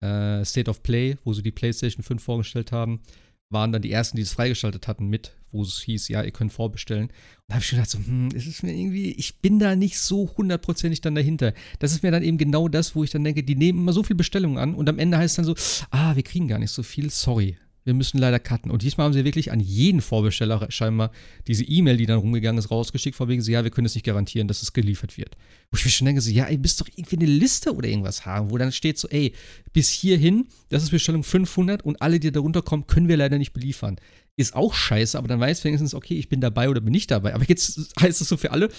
äh, 0.01 0.45
State 0.45 0.69
of 0.71 0.83
Play, 0.83 1.17
wo 1.25 1.33
sie 1.33 1.43
die 1.43 1.51
PlayStation 1.51 2.01
5 2.01 2.23
vorgestellt 2.23 2.71
haben, 2.71 3.01
waren 3.49 3.71
dann 3.71 3.81
die 3.81 3.91
ersten, 3.91 4.17
die 4.17 4.23
es 4.23 4.33
freigeschaltet 4.33 4.87
hatten 4.87 5.07
mit, 5.07 5.33
wo 5.51 5.61
es 5.61 5.81
hieß, 5.81 6.09
ja, 6.09 6.21
ihr 6.23 6.31
könnt 6.31 6.51
vorbestellen. 6.51 7.07
Und 7.07 7.13
da 7.47 7.55
habe 7.55 7.61
ich 7.61 7.67
schon 7.67 7.77
gedacht, 7.77 7.91
so, 7.91 7.99
hm, 7.99 8.29
ist 8.31 8.47
es 8.47 8.63
mir 8.63 8.73
irgendwie, 8.73 9.11
ich 9.11 9.39
bin 9.39 9.59
da 9.59 9.75
nicht 9.75 9.99
so 9.99 10.29
hundertprozentig 10.37 11.01
dann 11.01 11.15
dahinter. 11.15 11.53
Das 11.79 11.93
ist 11.93 12.03
mir 12.03 12.11
dann 12.11 12.23
eben 12.23 12.37
genau 12.37 12.67
das, 12.67 12.95
wo 12.95 13.03
ich 13.03 13.11
dann 13.11 13.23
denke, 13.23 13.43
die 13.43 13.55
nehmen 13.55 13.79
immer 13.79 13.93
so 13.93 14.03
viel 14.03 14.15
Bestellungen 14.15 14.57
an 14.57 14.75
und 14.75 14.89
am 14.89 14.99
Ende 14.99 15.17
heißt 15.17 15.37
es 15.37 15.45
dann 15.45 15.55
so, 15.55 15.87
ah, 15.91 16.15
wir 16.15 16.23
kriegen 16.23 16.47
gar 16.47 16.59
nicht 16.59 16.71
so 16.71 16.83
viel, 16.83 17.09
sorry 17.09 17.57
wir 17.87 17.93
müssen 17.93 18.17
leider 18.17 18.37
cutten. 18.37 18.69
Und 18.69 18.81
diesmal 18.81 19.05
haben 19.05 19.13
sie 19.13 19.23
wirklich 19.23 19.51
an 19.51 19.61
jeden 19.61 20.01
Vorbesteller 20.01 20.67
scheinbar 20.69 21.11
diese 21.47 21.63
E-Mail, 21.63 21.95
die 21.95 22.05
dann 22.05 22.19
rumgegangen 22.19 22.59
ist, 22.59 22.69
rausgeschickt, 22.69 23.15
von 23.15 23.29
wegen, 23.29 23.41
so, 23.41 23.49
ja, 23.49 23.63
wir 23.63 23.71
können 23.71 23.85
es 23.85 23.95
nicht 23.95 24.05
garantieren, 24.05 24.49
dass 24.49 24.61
es 24.61 24.73
geliefert 24.73 25.17
wird. 25.17 25.37
Wo 25.71 25.77
ich 25.77 25.85
mir 25.85 25.91
schon 25.91 26.05
denke, 26.05 26.21
so, 26.21 26.29
ja, 26.29 26.49
ihr 26.49 26.59
müsst 26.59 26.81
doch 26.81 26.87
irgendwie 26.93 27.15
eine 27.15 27.25
Liste 27.25 27.73
oder 27.73 27.87
irgendwas 27.87 28.25
haben, 28.25 28.51
wo 28.51 28.57
dann 28.57 28.73
steht 28.73 28.99
so, 28.99 29.07
ey, 29.07 29.33
bis 29.71 29.89
hierhin, 29.89 30.47
das 30.67 30.83
ist 30.83 30.91
Bestellung 30.91 31.23
500 31.23 31.81
und 31.83 32.01
alle, 32.01 32.19
die 32.19 32.31
darunter 32.31 32.61
kommen, 32.61 32.87
können 32.87 33.07
wir 33.07 33.15
leider 33.15 33.37
nicht 33.37 33.53
beliefern. 33.53 33.95
Ist 34.35 34.53
auch 34.53 34.73
scheiße, 34.73 35.17
aber 35.17 35.29
dann 35.29 35.39
weiß 35.39 35.63
wenigstens, 35.63 35.95
okay, 35.95 36.15
ich 36.15 36.27
bin 36.27 36.41
dabei 36.41 36.69
oder 36.69 36.81
bin 36.81 36.91
nicht 36.91 37.09
dabei. 37.09 37.33
Aber 37.33 37.45
jetzt 37.47 37.79
heißt 38.01 38.19
es 38.19 38.27
so 38.27 38.35
für 38.35 38.51
alle, 38.51 38.69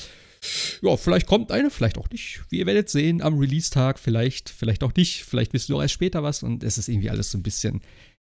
ja, 0.83 0.97
vielleicht 0.97 1.27
kommt 1.27 1.51
eine, 1.51 1.71
vielleicht 1.71 1.99
auch 1.99 2.11
nicht. 2.11 2.43
Wie 2.51 2.59
ihr 2.59 2.67
werdet 2.67 2.91
sehen 2.91 3.23
am 3.23 3.39
Release-Tag, 3.39 3.99
vielleicht, 3.99 4.51
vielleicht 4.51 4.85
auch 4.85 4.95
nicht. 4.95 5.25
Vielleicht 5.25 5.53
wisst 5.55 5.69
du 5.69 5.77
auch 5.77 5.83
erst 5.83 5.95
später 5.95 6.23
was 6.23 6.43
und 6.43 6.63
es 6.63 6.79
ist 6.79 6.89
irgendwie 6.89 7.11
alles 7.11 7.31
so 7.31 7.39
ein 7.39 7.43
bisschen, 7.43 7.81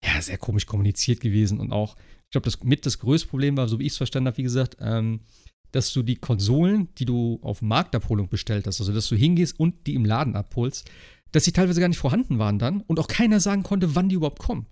ja, 0.04 0.20
sehr 0.20 0.38
komisch 0.38 0.66
kommuniziert 0.66 1.20
gewesen 1.20 1.61
und 1.61 1.73
auch, 1.73 1.96
ich 2.25 2.30
glaube, 2.30 2.44
das 2.44 2.62
mit 2.62 2.84
das 2.87 2.99
größte 2.99 3.28
Problem 3.28 3.56
war, 3.56 3.68
so 3.68 3.78
wie 3.78 3.87
ich 3.87 3.92
es 3.92 3.96
verstanden 3.96 4.28
habe, 4.28 4.38
wie 4.38 4.42
gesagt, 4.42 4.76
ähm, 4.80 5.20
dass 5.73 5.92
du 5.92 6.02
die 6.02 6.16
Konsolen, 6.16 6.88
die 6.99 7.04
du 7.04 7.38
auf 7.42 7.62
Marktabholung 7.62 8.28
bestellt 8.28 8.66
hast, 8.66 8.80
also 8.80 8.92
dass 8.92 9.08
du 9.08 9.16
hingehst 9.16 9.58
und 9.58 9.87
die 9.87 9.94
im 9.94 10.04
Laden 10.04 10.37
abholst, 10.37 10.88
dass 11.32 11.44
sie 11.44 11.52
teilweise 11.52 11.80
gar 11.80 11.88
nicht 11.88 11.99
vorhanden 11.99 12.38
waren 12.38 12.58
dann 12.58 12.80
und 12.82 13.00
auch 13.00 13.08
keiner 13.08 13.40
sagen 13.40 13.64
konnte, 13.64 13.94
wann 13.94 14.08
die 14.08 14.14
überhaupt 14.14 14.38
kommen. 14.38 14.66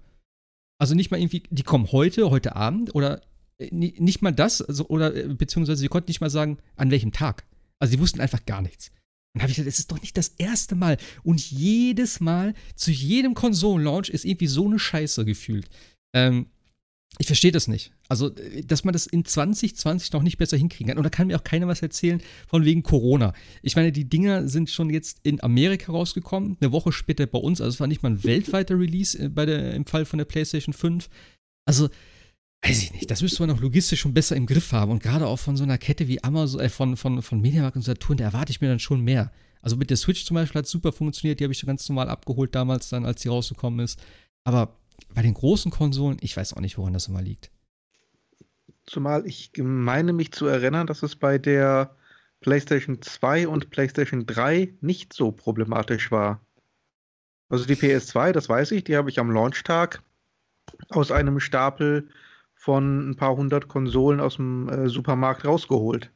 Also 0.79 0.95
nicht 0.95 1.11
mal 1.11 1.19
irgendwie, 1.19 1.43
die 1.51 1.63
kommen 1.63 1.91
heute, 1.91 2.31
heute 2.31 2.55
Abend 2.55 2.95
oder 2.95 3.21
äh, 3.59 3.69
nicht 3.73 4.23
mal 4.23 4.33
das, 4.33 4.63
also, 4.63 4.87
oder 4.89 5.15
äh, 5.15 5.29
beziehungsweise 5.29 5.81
sie 5.81 5.89
konnten 5.89 6.11
nicht 6.11 6.21
mal 6.21 6.31
sagen, 6.31 6.59
an 6.77 6.91
welchem 6.91 7.13
Tag. 7.13 7.45
Also 7.79 7.93
sie 7.93 8.01
wussten 8.01 8.21
einfach 8.21 8.45
gar 8.47 8.63
nichts. 8.63 8.93
Und 9.35 9.43
habe 9.43 9.51
ich 9.51 9.57
gedacht, 9.57 9.73
es 9.73 9.79
ist 9.79 9.91
doch 9.91 10.01
nicht 10.01 10.17
das 10.17 10.29
erste 10.39 10.75
Mal. 10.75 10.99
Und 11.23 11.41
jedes 11.51 12.21
Mal, 12.21 12.55
zu 12.75 12.91
jedem 12.91 13.35
Konsolenlaunch 13.35 14.11
ist 14.11 14.25
irgendwie 14.25 14.47
so 14.47 14.67
eine 14.67 14.79
Scheiße 14.79 15.25
gefühlt. 15.25 15.69
Ähm, 16.15 16.47
ich 17.19 17.27
verstehe 17.27 17.53
das 17.53 17.69
nicht. 17.69 17.93
Also, 18.09 18.31
dass 18.65 18.85
man 18.85 18.93
das 18.93 19.07
in 19.07 19.25
2020 19.25 20.13
noch 20.13 20.23
nicht 20.23 20.39
besser 20.39 20.57
hinkriegen 20.57 20.89
kann. 20.89 20.99
Und 20.99 21.05
da 21.05 21.11
kann 21.11 21.27
mir 21.27 21.37
auch 21.37 21.45
keiner 21.45 21.69
was 21.69 21.83
erzählen 21.83 22.23
von 22.49 22.65
wegen 22.65 22.83
Corona. 22.83 23.35
Ich 23.63 23.77
meine, 23.77 23.93
die 23.93 24.09
Dinger 24.09 24.49
sind 24.49 24.71
schon 24.71 24.91
jetzt 24.91 25.21
in 25.23 25.43
Amerika 25.43 25.93
rausgekommen, 25.93 26.57
eine 26.61 26.73
Woche 26.73 26.93
später 26.93 27.27
bei 27.27 27.39
uns. 27.39 27.61
Also, 27.61 27.75
es 27.75 27.81
war 27.81 27.87
nicht 27.87 28.03
mal 28.03 28.11
ein 28.13 28.25
weltweiter 28.25 28.79
Release 28.79 29.19
äh, 29.19 29.29
bei 29.29 29.47
der, 29.47 29.75
im 29.75 29.87
Fall 29.87 30.05
von 30.05 30.19
der 30.19 30.25
PlayStation 30.25 30.73
5. 30.73 31.09
Also, 31.67 31.91
weiß 32.65 32.83
ich 32.83 32.93
nicht, 32.93 33.11
das 33.11 33.23
müsste 33.23 33.43
man 33.45 33.57
auch 33.57 33.61
logistisch 33.61 34.01
schon 34.01 34.15
besser 34.15 34.37
im 34.37 34.47
Griff 34.47 34.73
haben. 34.73 34.93
Und 34.93 35.03
gerade 35.03 35.27
auch 35.27 35.39
von 35.39 35.57
so 35.57 35.65
einer 35.65 35.79
Kette 35.79 36.09
wie 36.09 36.23
Amazon, 36.23 36.61
äh, 36.61 36.69
von, 36.69 36.97
von, 36.97 37.23
von 37.23 37.41
Mediamarkt 37.41 37.77
und 37.77 37.83
Saturn, 37.83 38.17
da 38.17 38.25
erwarte 38.25 38.51
ich 38.51 38.61
mir 38.61 38.69
dann 38.69 38.79
schon 38.79 39.01
mehr. 39.01 39.33
Also 39.61 39.77
mit 39.77 39.91
der 39.91 39.97
Switch 39.97 40.25
zum 40.25 40.35
Beispiel 40.35 40.59
hat 40.59 40.67
es 40.67 40.71
super 40.71 40.93
funktioniert, 40.93 41.41
die 41.41 41.45
habe 41.45 41.53
ich 41.53 41.65
ganz 41.65 41.89
normal 41.89 42.09
abgeholt 42.09 42.55
damals 42.55 42.89
dann, 42.89 43.05
als 43.05 43.23
die 43.23 43.29
rausgekommen 43.29 43.81
ist. 43.81 44.01
Aber 44.45 44.77
bei 45.15 45.23
den 45.23 45.35
großen 45.35 45.71
Konsolen, 45.71 46.19
ich 46.21 46.37
weiß 46.37 46.55
auch 46.55 46.61
nicht, 46.61 46.79
woran 46.79 46.93
das 46.93 47.09
immer 47.09 47.23
liegt. 47.23 47.51
Zumal 48.87 49.27
ich 49.27 49.53
meine 49.57 50.13
mich 50.13 50.33
zu 50.33 50.47
erinnern, 50.47 50.87
dass 50.87 51.03
es 51.03 51.15
bei 51.15 51.39
der 51.39 51.97
PlayStation 52.41 53.01
2 53.01 53.47
und 53.47 53.71
PlayStation 53.71 54.27
3 54.27 54.75
nicht 54.81 55.13
so 55.13 55.31
problematisch 55.31 56.11
war. 56.11 56.45
Also 57.49 57.67
die 57.67 57.77
PS2, 57.77 58.33
das 58.33 58.49
weiß 58.49 58.73
ich, 58.73 58.83
die 58.85 58.97
habe 58.97 59.11
ich 59.11 59.21
am 59.21 59.31
Launchtag 59.31 60.03
aus 60.89 61.13
einem 61.13 61.39
Stapel 61.39 62.09
von 62.63 63.11
ein 63.11 63.17
paar 63.17 63.35
hundert 63.35 63.67
Konsolen 63.67 64.21
aus 64.21 64.37
dem 64.37 64.69
äh, 64.69 64.89
Supermarkt 64.89 65.45
rausgeholt. 65.45 66.13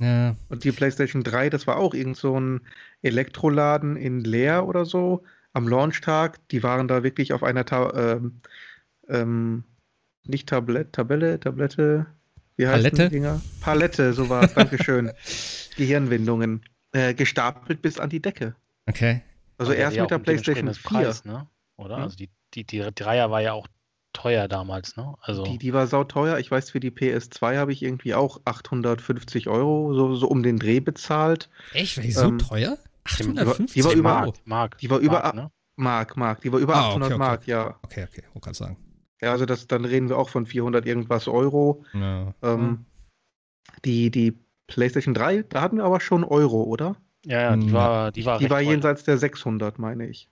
Ja. 0.00 0.34
Und 0.48 0.64
die 0.64 0.72
PlayStation 0.72 1.22
3, 1.22 1.48
das 1.48 1.68
war 1.68 1.76
auch 1.76 1.94
irgend 1.94 2.16
so 2.16 2.38
ein 2.40 2.62
Elektroladen 3.02 3.94
in 3.94 4.18
Leer 4.18 4.66
oder 4.66 4.84
so 4.84 5.22
am 5.52 5.68
Launchtag. 5.68 6.40
Die 6.48 6.64
waren 6.64 6.88
da 6.88 7.04
wirklich 7.04 7.32
auf 7.32 7.44
einer 7.44 7.64
Ta 7.64 7.92
ähm, 7.94 8.40
ähm, 9.08 9.62
nicht 10.24 10.48
Tablette, 10.48 10.90
Tabelle, 10.90 11.38
Tablette, 11.38 12.06
wie 12.56 12.66
heißt 12.66 12.82
Palette? 12.82 13.04
die 13.04 13.14
Dinger? 13.14 13.40
Palette, 13.60 14.12
so 14.12 14.28
war 14.28 14.42
es, 14.42 14.54
Dankeschön. 14.54 15.12
Gehirnwindungen. 15.76 16.64
Äh, 16.90 17.14
gestapelt 17.14 17.80
bis 17.80 18.00
an 18.00 18.10
die 18.10 18.20
Decke. 18.20 18.56
Okay. 18.86 19.22
Also 19.56 19.70
Aber 19.70 19.78
erst 19.78 20.00
mit 20.00 20.10
der 20.10 20.18
PlayStation 20.18 20.74
4. 20.74 20.82
Preis, 20.82 21.24
ne? 21.24 21.46
Oder? 21.76 21.98
Hm? 21.98 22.02
Also 22.02 22.16
die, 22.16 22.28
die, 22.54 22.64
die 22.64 22.84
Dreier 22.92 23.30
war 23.30 23.40
ja 23.40 23.52
auch 23.52 23.68
teuer 24.16 24.48
damals, 24.48 24.96
ne? 24.96 25.14
Also 25.20 25.44
die, 25.44 25.58
die 25.58 25.74
war 25.74 25.86
sauteuer. 25.86 26.38
Ich 26.38 26.50
weiß, 26.50 26.70
für 26.70 26.80
die 26.80 26.90
PS2 26.90 27.58
habe 27.58 27.72
ich 27.72 27.82
irgendwie 27.82 28.14
auch 28.14 28.40
850 28.46 29.48
Euro 29.48 29.92
so, 29.94 30.14
so 30.14 30.26
um 30.26 30.42
den 30.42 30.58
Dreh 30.58 30.80
bezahlt. 30.80 31.50
Echt? 31.72 31.98
War 31.98 32.04
die 32.04 32.12
so 32.12 32.24
ähm, 32.24 32.38
teuer? 32.38 32.78
850 33.04 33.74
die 33.74 33.84
war, 33.84 33.94
die 33.94 34.04
war 34.04 34.24
über, 34.24 34.32
Mark, 34.44 34.78
die 34.78 34.90
war 34.90 34.98
über 34.98 35.20
Mark, 35.20 35.34
ne? 35.34 35.50
Mark, 35.76 36.16
Mark, 36.16 36.40
die 36.40 36.52
war 36.52 36.58
über 36.58 36.76
ah, 36.76 36.88
800 36.88 37.06
okay, 37.06 37.14
okay. 37.14 37.18
Mark, 37.18 37.46
ja. 37.46 37.78
Okay, 37.82 38.06
okay, 38.10 38.22
wo 38.32 38.40
kann 38.40 38.54
sagen. 38.54 38.78
Ja, 39.20 39.32
also 39.32 39.44
das, 39.44 39.66
dann 39.66 39.84
reden 39.84 40.08
wir 40.08 40.16
auch 40.16 40.30
von 40.30 40.46
400 40.46 40.86
irgendwas 40.86 41.28
Euro. 41.28 41.84
Ja. 41.92 42.34
Ähm, 42.42 42.86
die, 43.84 44.10
die 44.10 44.38
PlayStation 44.66 45.12
3, 45.12 45.42
da 45.42 45.60
hatten 45.60 45.76
wir 45.76 45.84
aber 45.84 46.00
schon 46.00 46.24
Euro, 46.24 46.62
oder? 46.62 46.96
Ja, 47.24 47.40
ja 47.40 47.56
die 47.56 47.72
war, 47.72 48.12
die 48.12 48.24
war, 48.24 48.38
die 48.38 48.48
war 48.48 48.60
jenseits 48.60 49.04
der 49.04 49.18
600, 49.18 49.78
meine 49.78 50.06
ich. 50.06 50.30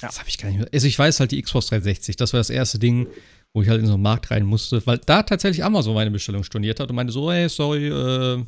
Ja. 0.00 0.08
Das 0.08 0.18
habe 0.18 0.28
ich 0.28 0.38
gar 0.38 0.48
nicht 0.48 0.58
mehr. 0.58 0.68
Also 0.72 0.86
ich 0.86 0.98
weiß 0.98 1.20
halt 1.20 1.32
die 1.32 1.42
Xbox 1.42 1.66
360, 1.66 2.16
das 2.16 2.32
war 2.32 2.38
das 2.38 2.50
erste 2.50 2.78
Ding, 2.78 3.08
wo 3.52 3.62
ich 3.62 3.68
halt 3.68 3.80
in 3.80 3.86
so 3.86 3.94
einen 3.94 4.02
Markt 4.02 4.30
rein 4.30 4.44
musste, 4.44 4.84
weil 4.86 4.98
da 4.98 5.22
tatsächlich 5.22 5.64
Amazon 5.64 5.94
meine 5.94 6.10
Bestellung 6.10 6.44
storniert 6.44 6.80
hat 6.80 6.90
und 6.90 6.96
meinte 6.96 7.12
so, 7.12 7.30
hey, 7.32 7.48
sorry, 7.48 7.88
äh, 7.88 8.44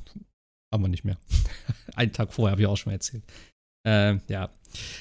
haben 0.72 0.82
wir 0.84 0.88
nicht 0.88 1.04
mehr. 1.04 1.16
Einen 1.96 2.12
Tag 2.12 2.32
vorher 2.32 2.52
habe 2.52 2.62
ich 2.62 2.68
auch 2.68 2.76
schon 2.76 2.90
mal 2.90 2.94
erzählt. 2.94 3.24
Äh, 3.86 4.18
ja. 4.28 4.50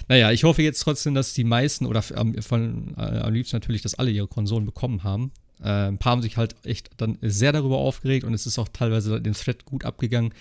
Naja, 0.08 0.32
ich 0.32 0.44
hoffe 0.44 0.64
jetzt 0.64 0.80
trotzdem, 0.80 1.14
dass 1.14 1.34
die 1.34 1.44
meisten 1.44 1.86
oder 1.86 2.02
von, 2.02 2.96
äh, 2.98 3.02
am 3.02 3.34
liebsten 3.34 3.58
natürlich, 3.58 3.82
dass 3.82 3.96
alle 3.96 4.10
ihre 4.10 4.28
Konsolen 4.28 4.66
bekommen 4.66 5.04
haben. 5.04 5.32
Äh, 5.62 5.90
ein 5.90 5.98
paar 6.00 6.14
haben 6.14 6.22
sich 6.22 6.38
halt 6.38 6.56
echt 6.66 6.90
dann 6.98 7.18
sehr 7.22 7.52
darüber 7.52 7.78
aufgeregt 7.78 8.24
und 8.24 8.34
es 8.34 8.48
ist 8.48 8.58
auch 8.58 8.70
teilweise 8.70 9.22
den 9.22 9.34
Thread 9.34 9.66
gut 9.66 9.86
abgegangen, 9.86 10.34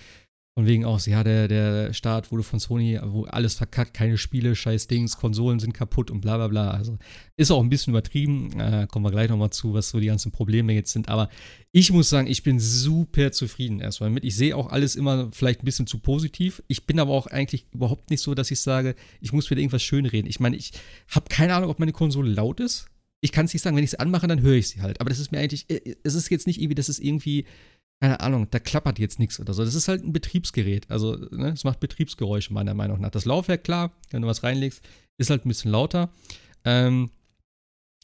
von 0.59 0.67
wegen 0.67 0.83
auch, 0.83 0.99
ja, 1.07 1.23
der, 1.23 1.47
der 1.47 1.93
Start 1.93 2.33
wurde 2.33 2.43
von 2.43 2.59
Sony, 2.59 2.99
wo 3.01 3.23
alles 3.23 3.53
verkackt, 3.53 3.93
keine 3.93 4.17
Spiele, 4.17 4.57
scheiß 4.57 4.87
Dings, 4.87 5.15
Konsolen 5.15 5.57
sind 5.57 5.73
kaputt 5.73 6.11
und 6.11 6.19
bla 6.19 6.35
bla 6.35 6.49
bla. 6.49 6.71
Also 6.71 6.97
ist 7.37 7.49
auch 7.49 7.63
ein 7.63 7.69
bisschen 7.69 7.93
übertrieben. 7.93 8.59
Äh, 8.59 8.85
kommen 8.91 9.05
wir 9.05 9.11
gleich 9.11 9.29
nochmal 9.29 9.51
zu, 9.51 9.73
was 9.73 9.89
so 9.89 10.01
die 10.01 10.07
ganzen 10.07 10.33
Probleme 10.33 10.73
jetzt 10.73 10.91
sind. 10.91 11.07
Aber 11.07 11.29
ich 11.71 11.93
muss 11.93 12.09
sagen, 12.09 12.27
ich 12.27 12.43
bin 12.43 12.59
super 12.59 13.31
zufrieden 13.31 13.79
erstmal 13.79 14.09
mit. 14.09 14.25
Ich 14.25 14.35
sehe 14.35 14.53
auch 14.53 14.67
alles 14.69 14.97
immer 14.97 15.29
vielleicht 15.31 15.61
ein 15.61 15.65
bisschen 15.65 15.87
zu 15.87 15.99
positiv. 15.99 16.61
Ich 16.67 16.85
bin 16.85 16.99
aber 16.99 17.13
auch 17.13 17.27
eigentlich 17.27 17.65
überhaupt 17.71 18.09
nicht 18.09 18.21
so, 18.21 18.35
dass 18.35 18.51
ich 18.51 18.59
sage, 18.59 18.95
ich 19.21 19.31
muss 19.31 19.49
wieder 19.49 19.61
irgendwas 19.61 19.81
schönreden. 19.81 20.29
Ich 20.29 20.41
meine, 20.41 20.57
ich 20.57 20.73
habe 21.07 21.29
keine 21.29 21.55
Ahnung, 21.55 21.69
ob 21.69 21.79
meine 21.79 21.93
Konsole 21.93 22.29
laut 22.29 22.59
ist. 22.59 22.87
Ich 23.21 23.31
kann 23.31 23.45
es 23.45 23.53
nicht 23.53 23.63
sagen, 23.63 23.77
wenn 23.77 23.83
ich 23.85 23.91
sie 23.91 23.99
anmache, 24.01 24.27
dann 24.27 24.41
höre 24.41 24.55
ich 24.55 24.67
sie 24.67 24.81
halt. 24.81 24.99
Aber 24.99 25.09
das 25.09 25.19
ist 25.19 25.31
mir 25.31 25.39
eigentlich, 25.39 25.69
äh, 25.69 25.95
es 26.03 26.15
ist 26.15 26.29
jetzt 26.29 26.47
nicht 26.47 26.59
irgendwie, 26.59 26.75
dass 26.75 26.89
es 26.89 26.99
irgendwie 26.99 27.45
keine 28.01 28.21
Ahnung, 28.21 28.47
da 28.49 28.59
klappert 28.59 28.97
jetzt 28.97 29.19
nichts 29.19 29.39
oder 29.39 29.53
so. 29.53 29.65
Das 29.65 29.75
ist 29.75 29.89
halt 29.89 30.03
ein 30.03 30.13
Betriebsgerät. 30.13 30.89
Also, 30.89 31.15
ne, 31.31 31.49
es 31.49 31.65
macht 31.65 31.81
Betriebsgeräusche, 31.81 32.53
meiner 32.53 32.73
Meinung 32.73 33.01
nach. 33.01 33.11
Das 33.11 33.25
Laufwerk, 33.25 33.63
klar, 33.63 33.91
wenn 34.11 34.21
du 34.21 34.27
was 34.27 34.43
reinlegst, 34.43 34.81
ist 35.17 35.29
halt 35.29 35.45
ein 35.45 35.49
bisschen 35.49 35.71
lauter. 35.71 36.09
Ähm, 36.63 37.11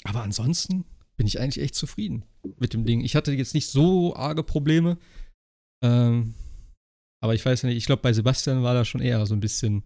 aber 0.04 0.22
ansonsten 0.22 0.84
bin 1.16 1.28
ich 1.28 1.40
eigentlich 1.40 1.64
echt 1.64 1.76
zufrieden 1.76 2.26
mit 2.60 2.74
dem 2.74 2.86
Ding. 2.86 3.02
Ich 3.02 3.16
hatte 3.16 3.32
jetzt 3.32 3.54
nicht 3.54 3.70
so 3.70 4.16
arge 4.16 4.44
Probleme. 4.44 4.98
Ähm, 5.82 6.34
aber 7.22 7.34
ich 7.34 7.46
weiß 7.46 7.64
nicht, 7.64 7.78
ich 7.78 7.86
glaube, 7.86 8.02
bei 8.02 8.12
Sebastian 8.12 8.64
war 8.64 8.74
da 8.74 8.84
schon 8.84 9.02
eher 9.02 9.26
so 9.26 9.34
ein 9.34 9.40
bisschen, 9.40 9.84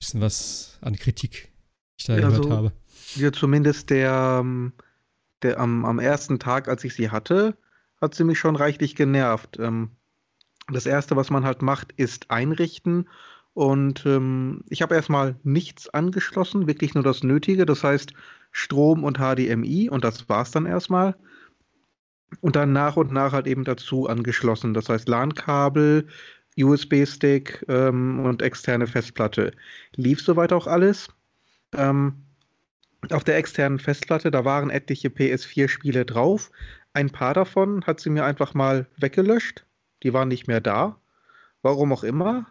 bisschen 0.00 0.20
was 0.20 0.78
an 0.80 0.94
Kritik, 0.94 1.50
die 1.52 2.00
ich 2.00 2.04
da 2.06 2.16
ja, 2.16 2.28
gehört 2.28 2.44
so, 2.44 2.50
habe. 2.50 2.72
Ja, 3.16 3.32
zumindest 3.32 3.90
der, 3.90 4.38
ähm, 4.40 4.72
der 5.42 5.58
am, 5.58 5.84
am 5.84 5.98
ersten 5.98 6.38
Tag, 6.38 6.68
als 6.68 6.84
ich 6.84 6.94
sie 6.94 7.10
hatte, 7.10 7.56
hat 8.02 8.14
sie 8.14 8.24
mich 8.24 8.38
schon 8.38 8.56
reichlich 8.56 8.94
genervt. 8.96 9.58
Ähm, 9.58 9.92
das 10.70 10.86
erste, 10.86 11.16
was 11.16 11.30
man 11.30 11.44
halt 11.44 11.62
macht, 11.62 11.92
ist 11.92 12.30
einrichten. 12.30 13.08
Und 13.54 14.04
ähm, 14.06 14.64
ich 14.68 14.82
habe 14.82 14.94
erstmal 14.94 15.36
nichts 15.42 15.88
angeschlossen, 15.88 16.66
wirklich 16.66 16.94
nur 16.94 17.04
das 17.04 17.22
Nötige. 17.22 17.64
Das 17.64 17.84
heißt 17.84 18.12
Strom 18.50 19.04
und 19.04 19.18
HDMI 19.18 19.88
und 19.88 20.04
das 20.04 20.28
war 20.28 20.42
es 20.42 20.50
dann 20.50 20.66
erstmal. 20.66 21.16
Und 22.40 22.56
dann 22.56 22.72
nach 22.72 22.96
und 22.96 23.12
nach 23.12 23.32
halt 23.32 23.46
eben 23.46 23.64
dazu 23.64 24.08
angeschlossen. 24.08 24.74
Das 24.74 24.88
heißt 24.88 25.08
LAN-Kabel, 25.08 26.08
USB-Stick 26.58 27.64
ähm, 27.68 28.20
und 28.20 28.42
externe 28.42 28.86
Festplatte. 28.86 29.52
Lief 29.96 30.20
soweit 30.22 30.52
auch 30.52 30.66
alles. 30.66 31.08
Ähm, 31.74 32.24
auf 33.10 33.24
der 33.24 33.36
externen 33.36 33.78
Festplatte, 33.78 34.30
da 34.30 34.44
waren 34.44 34.70
etliche 34.70 35.08
PS4-Spiele 35.08 36.04
drauf. 36.04 36.50
Ein 36.94 37.10
paar 37.10 37.34
davon 37.34 37.84
hat 37.86 38.00
sie 38.00 38.10
mir 38.10 38.24
einfach 38.24 38.54
mal 38.54 38.86
weggelöscht. 38.98 39.64
Die 40.02 40.12
waren 40.12 40.28
nicht 40.28 40.46
mehr 40.46 40.60
da. 40.60 41.00
Warum 41.62 41.92
auch 41.92 42.04
immer. 42.04 42.46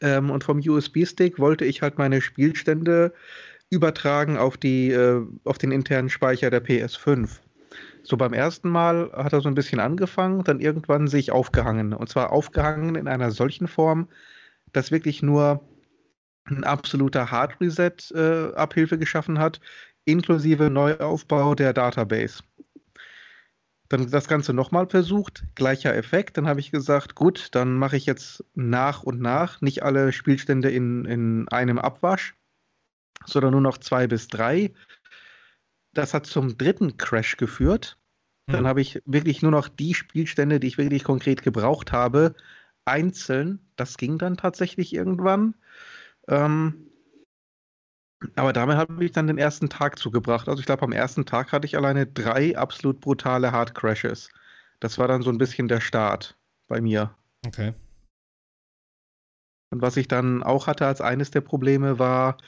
Ähm, 0.00 0.30
und 0.30 0.44
vom 0.44 0.58
USB-Stick 0.58 1.38
wollte 1.38 1.64
ich 1.64 1.82
halt 1.82 1.98
meine 1.98 2.20
Spielstände 2.20 3.14
übertragen 3.70 4.36
auf, 4.36 4.56
die, 4.56 4.90
äh, 4.90 5.24
auf 5.44 5.58
den 5.58 5.72
internen 5.72 6.10
Speicher 6.10 6.50
der 6.50 6.64
PS5. 6.64 7.38
So 8.02 8.16
beim 8.16 8.32
ersten 8.32 8.70
Mal 8.70 9.10
hat 9.12 9.32
er 9.32 9.40
so 9.40 9.48
ein 9.48 9.54
bisschen 9.54 9.80
angefangen, 9.80 10.44
dann 10.44 10.60
irgendwann 10.60 11.08
sich 11.08 11.30
aufgehangen. 11.30 11.92
Und 11.92 12.08
zwar 12.08 12.32
aufgehangen 12.32 12.94
in 12.94 13.08
einer 13.08 13.30
solchen 13.30 13.68
Form, 13.68 14.08
dass 14.72 14.90
wirklich 14.90 15.22
nur 15.22 15.60
ein 16.44 16.64
absoluter 16.64 17.30
Hard 17.30 17.60
Reset 17.60 17.96
äh, 18.14 18.54
Abhilfe 18.54 18.98
geschaffen 18.98 19.38
hat, 19.38 19.60
inklusive 20.06 20.70
Neuaufbau 20.70 21.54
der 21.54 21.74
Database. 21.74 22.42
Dann 23.88 24.10
das 24.10 24.28
Ganze 24.28 24.52
nochmal 24.52 24.86
versucht, 24.86 25.44
gleicher 25.54 25.94
Effekt. 25.94 26.36
Dann 26.36 26.46
habe 26.46 26.60
ich 26.60 26.70
gesagt, 26.70 27.14
gut, 27.14 27.48
dann 27.52 27.74
mache 27.74 27.96
ich 27.96 28.04
jetzt 28.04 28.44
nach 28.54 29.02
und 29.02 29.20
nach 29.20 29.60
nicht 29.62 29.82
alle 29.82 30.12
Spielstände 30.12 30.70
in, 30.70 31.06
in 31.06 31.48
einem 31.48 31.78
Abwasch, 31.78 32.34
sondern 33.24 33.52
nur 33.52 33.62
noch 33.62 33.78
zwei 33.78 34.06
bis 34.06 34.28
drei. 34.28 34.72
Das 35.94 36.12
hat 36.12 36.26
zum 36.26 36.58
dritten 36.58 36.98
Crash 36.98 37.38
geführt. 37.38 37.98
Dann 38.46 38.60
hm. 38.60 38.66
habe 38.66 38.80
ich 38.82 39.02
wirklich 39.06 39.42
nur 39.42 39.52
noch 39.52 39.68
die 39.68 39.94
Spielstände, 39.94 40.60
die 40.60 40.66
ich 40.66 40.78
wirklich 40.78 41.04
konkret 41.04 41.42
gebraucht 41.42 41.92
habe, 41.92 42.34
einzeln. 42.84 43.60
Das 43.76 43.96
ging 43.96 44.18
dann 44.18 44.36
tatsächlich 44.36 44.94
irgendwann. 44.94 45.54
Ähm, 46.26 46.87
aber 48.34 48.52
damit 48.52 48.76
habe 48.76 49.04
ich 49.04 49.12
dann 49.12 49.26
den 49.26 49.38
ersten 49.38 49.68
Tag 49.68 49.98
zugebracht. 49.98 50.48
Also 50.48 50.60
ich 50.60 50.66
glaube, 50.66 50.82
am 50.82 50.92
ersten 50.92 51.24
Tag 51.24 51.52
hatte 51.52 51.66
ich 51.66 51.76
alleine 51.76 52.06
drei 52.06 52.56
absolut 52.56 53.00
brutale 53.00 53.52
Hard 53.52 53.74
Crashes. 53.74 54.30
Das 54.80 54.98
war 54.98 55.08
dann 55.08 55.22
so 55.22 55.30
ein 55.30 55.38
bisschen 55.38 55.68
der 55.68 55.80
Start 55.80 56.36
bei 56.66 56.80
mir. 56.80 57.14
Okay. 57.46 57.74
Und 59.70 59.82
was 59.82 59.96
ich 59.96 60.08
dann 60.08 60.42
auch 60.42 60.66
hatte 60.66 60.86
als 60.86 61.00
eines 61.00 61.30
der 61.30 61.42
Probleme 61.42 61.98
war, 61.98 62.38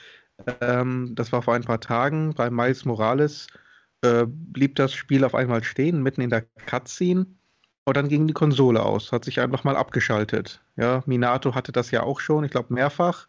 ähm, 0.61 1.13
das 1.15 1.33
war 1.33 1.43
vor 1.43 1.55
ein 1.55 1.65
paar 1.65 1.81
Tagen 1.81 2.35
bei 2.35 2.51
Miles 2.51 2.85
Morales, 2.85 3.47
äh, 4.03 4.25
blieb 4.27 4.77
das 4.77 4.93
Spiel 4.93 5.25
auf 5.25 5.35
einmal 5.35 5.63
stehen, 5.63 6.03
mitten 6.03 6.23
in 6.23 6.31
der 6.31 6.47
Cutscene. 6.67 7.27
Und 7.85 7.97
dann 7.97 8.09
ging 8.09 8.27
die 8.27 8.35
Konsole 8.35 8.83
aus, 8.83 9.11
hat 9.11 9.25
sich 9.25 9.41
einfach 9.41 9.65
mal 9.65 9.77
abgeschaltet. 9.77 10.63
Ja, 10.77 11.03
Minato 11.07 11.55
hatte 11.55 11.73
das 11.73 11.91
ja 11.91 12.03
auch 12.03 12.21
schon, 12.21 12.45
ich 12.45 12.51
glaube 12.51 12.73
mehrfach. 12.73 13.27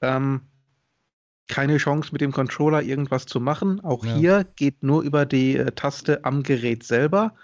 Ähm, 0.00 0.42
keine 1.50 1.76
Chance 1.76 2.10
mit 2.12 2.20
dem 2.22 2.32
Controller 2.32 2.80
irgendwas 2.80 3.26
zu 3.26 3.40
machen. 3.40 3.80
Auch 3.80 4.06
ja. 4.06 4.14
hier 4.14 4.46
geht 4.56 4.82
nur 4.82 5.02
über 5.02 5.26
die 5.26 5.56
äh, 5.56 5.72
Taste 5.72 6.24
am 6.24 6.42
Gerät 6.42 6.84
selber. 6.84 7.34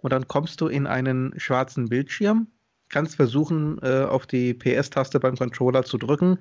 Und 0.00 0.12
dann 0.12 0.28
kommst 0.28 0.60
du 0.60 0.68
in 0.68 0.86
einen 0.86 1.34
schwarzen 1.36 1.88
Bildschirm, 1.88 2.46
kannst 2.88 3.16
versuchen, 3.16 3.78
äh, 3.82 4.04
auf 4.04 4.26
die 4.26 4.54
PS-Taste 4.54 5.18
beim 5.18 5.36
Controller 5.36 5.82
zu 5.82 5.98
drücken. 5.98 6.38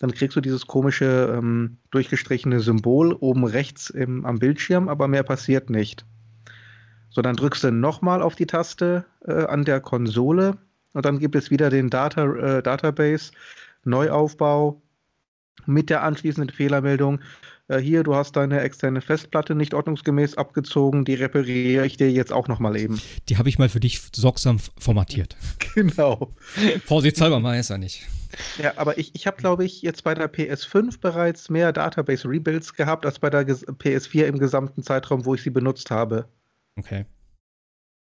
Dann 0.00 0.10
kriegst 0.12 0.36
du 0.36 0.40
dieses 0.40 0.66
komische 0.66 1.32
ähm, 1.38 1.78
durchgestrichene 1.92 2.60
Symbol 2.60 3.12
oben 3.12 3.44
rechts 3.44 3.88
im, 3.88 4.26
am 4.26 4.40
Bildschirm, 4.40 4.88
aber 4.88 5.06
mehr 5.06 5.22
passiert 5.22 5.70
nicht. 5.70 6.04
So, 7.10 7.22
dann 7.22 7.36
drückst 7.36 7.64
du 7.64 7.70
nochmal 7.70 8.20
auf 8.20 8.34
die 8.34 8.46
Taste 8.46 9.04
äh, 9.24 9.44
an 9.44 9.64
der 9.64 9.80
Konsole 9.80 10.58
und 10.92 11.06
dann 11.06 11.20
gibt 11.20 11.36
es 11.36 11.50
wieder 11.50 11.70
den 11.70 11.88
Data, 11.88 12.24
äh, 12.34 12.62
Database, 12.62 13.30
Neuaufbau, 13.84 14.82
mit 15.66 15.90
der 15.90 16.02
anschließenden 16.02 16.54
Fehlermeldung, 16.54 17.20
äh, 17.68 17.78
hier, 17.78 18.02
du 18.02 18.14
hast 18.14 18.36
deine 18.36 18.60
externe 18.60 19.00
Festplatte 19.00 19.54
nicht 19.54 19.74
ordnungsgemäß 19.74 20.36
abgezogen, 20.36 21.04
die 21.04 21.14
repariere 21.14 21.86
ich 21.86 21.96
dir 21.96 22.10
jetzt 22.10 22.32
auch 22.32 22.48
nochmal 22.48 22.76
eben. 22.76 23.00
Die 23.28 23.36
habe 23.36 23.48
ich 23.48 23.58
mal 23.58 23.68
für 23.68 23.80
dich 23.80 24.00
sorgsam 24.14 24.58
formatiert. 24.78 25.36
Genau. 25.74 26.34
Vorsichtshalber 26.86 27.38
mal 27.38 27.56
ist 27.56 27.70
er 27.70 27.78
nicht. 27.78 28.08
Ja, 28.60 28.72
aber 28.76 28.98
ich, 28.98 29.14
ich 29.14 29.28
habe, 29.28 29.36
glaube 29.36 29.64
ich, 29.64 29.82
jetzt 29.82 30.02
bei 30.02 30.12
der 30.12 30.32
PS5 30.32 30.98
bereits 31.00 31.50
mehr 31.50 31.72
Database-Rebuilds 31.72 32.74
gehabt, 32.74 33.06
als 33.06 33.20
bei 33.20 33.30
der 33.30 33.46
PS4 33.46 34.24
im 34.24 34.38
gesamten 34.38 34.82
Zeitraum, 34.82 35.24
wo 35.24 35.34
ich 35.34 35.42
sie 35.42 35.50
benutzt 35.50 35.92
habe. 35.92 36.26
Okay. 36.76 37.04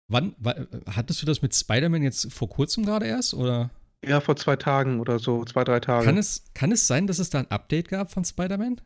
Wann, 0.10 0.36
hattest 0.88 1.22
du 1.22 1.26
das 1.26 1.42
mit 1.42 1.56
Spider-Man 1.56 2.04
jetzt 2.04 2.34
vor 2.34 2.50
kurzem 2.50 2.86
gerade 2.86 3.06
erst, 3.06 3.34
oder? 3.34 3.70
Ja, 4.06 4.22
vor 4.22 4.36
zwei 4.36 4.56
Tagen 4.56 5.00
oder 5.00 5.20
so, 5.20 5.44
zwei, 5.46 5.64
drei 5.64 5.80
Tagen. 5.80 6.06
Kann 6.06 6.18
es, 6.18 6.46
kann 6.54 6.72
es 6.72 6.88
sein, 6.88 7.08
dass 7.08 7.20
es 7.20 7.30
da 7.30 7.40
ein 7.40 7.52
Update 7.52 7.90
gab 7.90 8.12
von 8.12 8.26
Spider-Man? 8.26 8.82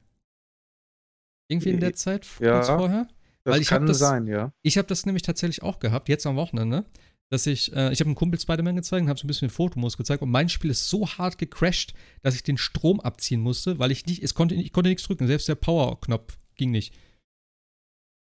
Irgendwie 1.49 1.69
in 1.69 1.79
der 1.79 1.93
Zeit, 1.93 2.27
ja, 2.39 2.53
kurz 2.53 2.67
vorher? 2.67 3.07
Das 3.43 3.53
Weil 3.53 3.61
ich 3.61 3.67
kann 3.69 3.85
das, 3.85 3.99
sein, 3.99 4.27
ja. 4.27 4.51
Ich 4.61 4.77
habe 4.77 4.87
das 4.87 5.05
nämlich 5.05 5.23
tatsächlich 5.23 5.63
auch 5.63 5.79
gehabt, 5.79 6.09
jetzt 6.09 6.25
am 6.27 6.35
Wochenende, 6.35 6.85
dass 7.29 7.47
ich, 7.47 7.73
äh, 7.73 7.91
ich 7.91 7.99
habe 7.99 8.09
einen 8.09 8.15
Kumpel 8.15 8.39
Spider-Man 8.39 8.75
gezeigt 8.75 9.03
und 9.03 9.09
habe 9.09 9.19
so 9.19 9.25
ein 9.25 9.29
bisschen 9.29 9.49
Fotomodus 9.49 9.97
gezeigt 9.97 10.21
und 10.21 10.29
mein 10.29 10.49
Spiel 10.49 10.71
ist 10.71 10.89
so 10.89 11.07
hart 11.07 11.37
gecrashed, 11.37 11.93
dass 12.21 12.35
ich 12.35 12.43
den 12.43 12.57
Strom 12.57 12.99
abziehen 12.99 13.41
musste, 13.41 13.79
weil 13.79 13.91
ich 13.91 14.05
nicht, 14.05 14.21
es 14.23 14.33
konnte, 14.33 14.55
ich 14.55 14.73
konnte 14.73 14.89
nichts 14.89 15.03
drücken, 15.03 15.27
selbst 15.27 15.47
der 15.47 15.55
Power-Knopf 15.55 16.37
ging 16.55 16.71
nicht. 16.71 16.93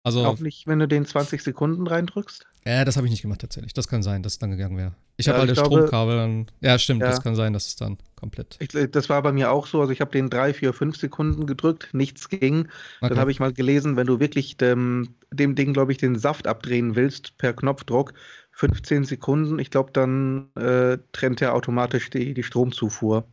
Also, 0.04 0.26
auch 0.26 0.40
nicht, 0.40 0.66
wenn 0.66 0.80
du 0.80 0.88
den 0.88 1.06
20 1.06 1.42
Sekunden 1.42 1.86
reindrückst? 1.86 2.46
Ja, 2.66 2.86
das 2.86 2.98
habe 2.98 3.08
ich 3.08 3.12
nicht 3.12 3.22
gemacht 3.22 3.42
tatsächlich. 3.42 3.74
Das 3.74 3.88
kann 3.88 4.04
sein, 4.04 4.24
dass 4.24 4.34
es 4.34 4.40
dann 4.40 4.52
gegangen 4.52 4.78
wäre. 4.78 4.94
Ich 5.18 5.28
habe 5.28 5.40
halt 5.40 5.50
das 5.50 5.60
Stromkabel 5.60 6.16
dann. 6.16 6.48
Ja, 6.62 6.80
stimmt, 6.80 7.02
ja. 7.02 7.10
das 7.10 7.22
kann 7.22 7.36
sein, 7.36 7.52
dass 7.52 7.68
es 7.68 7.76
dann 7.76 7.98
komplett. 8.16 8.58
Ich, 8.60 8.70
das 8.92 9.10
war 9.10 9.22
bei 9.22 9.32
mir 9.32 9.52
auch 9.52 9.68
so. 9.68 9.82
Also 9.82 9.92
ich 9.92 10.02
habe 10.02 10.12
den 10.12 10.30
3, 10.30 10.54
4, 10.54 10.74
5 10.74 10.98
Sekunden 10.98 11.46
gedrückt, 11.46 11.90
nichts 11.94 12.30
ging. 12.30 12.68
Okay. 13.02 13.10
Dann 13.10 13.20
habe 13.20 13.32
ich 13.32 13.40
mal 13.40 13.52
gelesen, 13.52 13.98
wenn 13.98 14.08
du 14.08 14.20
wirklich 14.20 14.56
dem, 14.56 15.16
dem 15.32 15.56
Ding, 15.56 15.74
glaube 15.74 15.92
ich, 15.92 15.98
den 15.98 16.18
Saft 16.18 16.48
abdrehen 16.48 16.96
willst 16.96 17.38
per 17.38 17.54
Knopfdruck, 17.54 18.14
15 18.52 19.06
Sekunden, 19.06 19.60
ich 19.60 19.72
glaube, 19.72 19.92
dann 19.92 20.50
äh, 20.56 20.98
trennt 21.12 21.42
er 21.42 21.54
automatisch 21.54 22.10
die, 22.10 22.34
die 22.34 22.44
Stromzufuhr. 22.44 23.26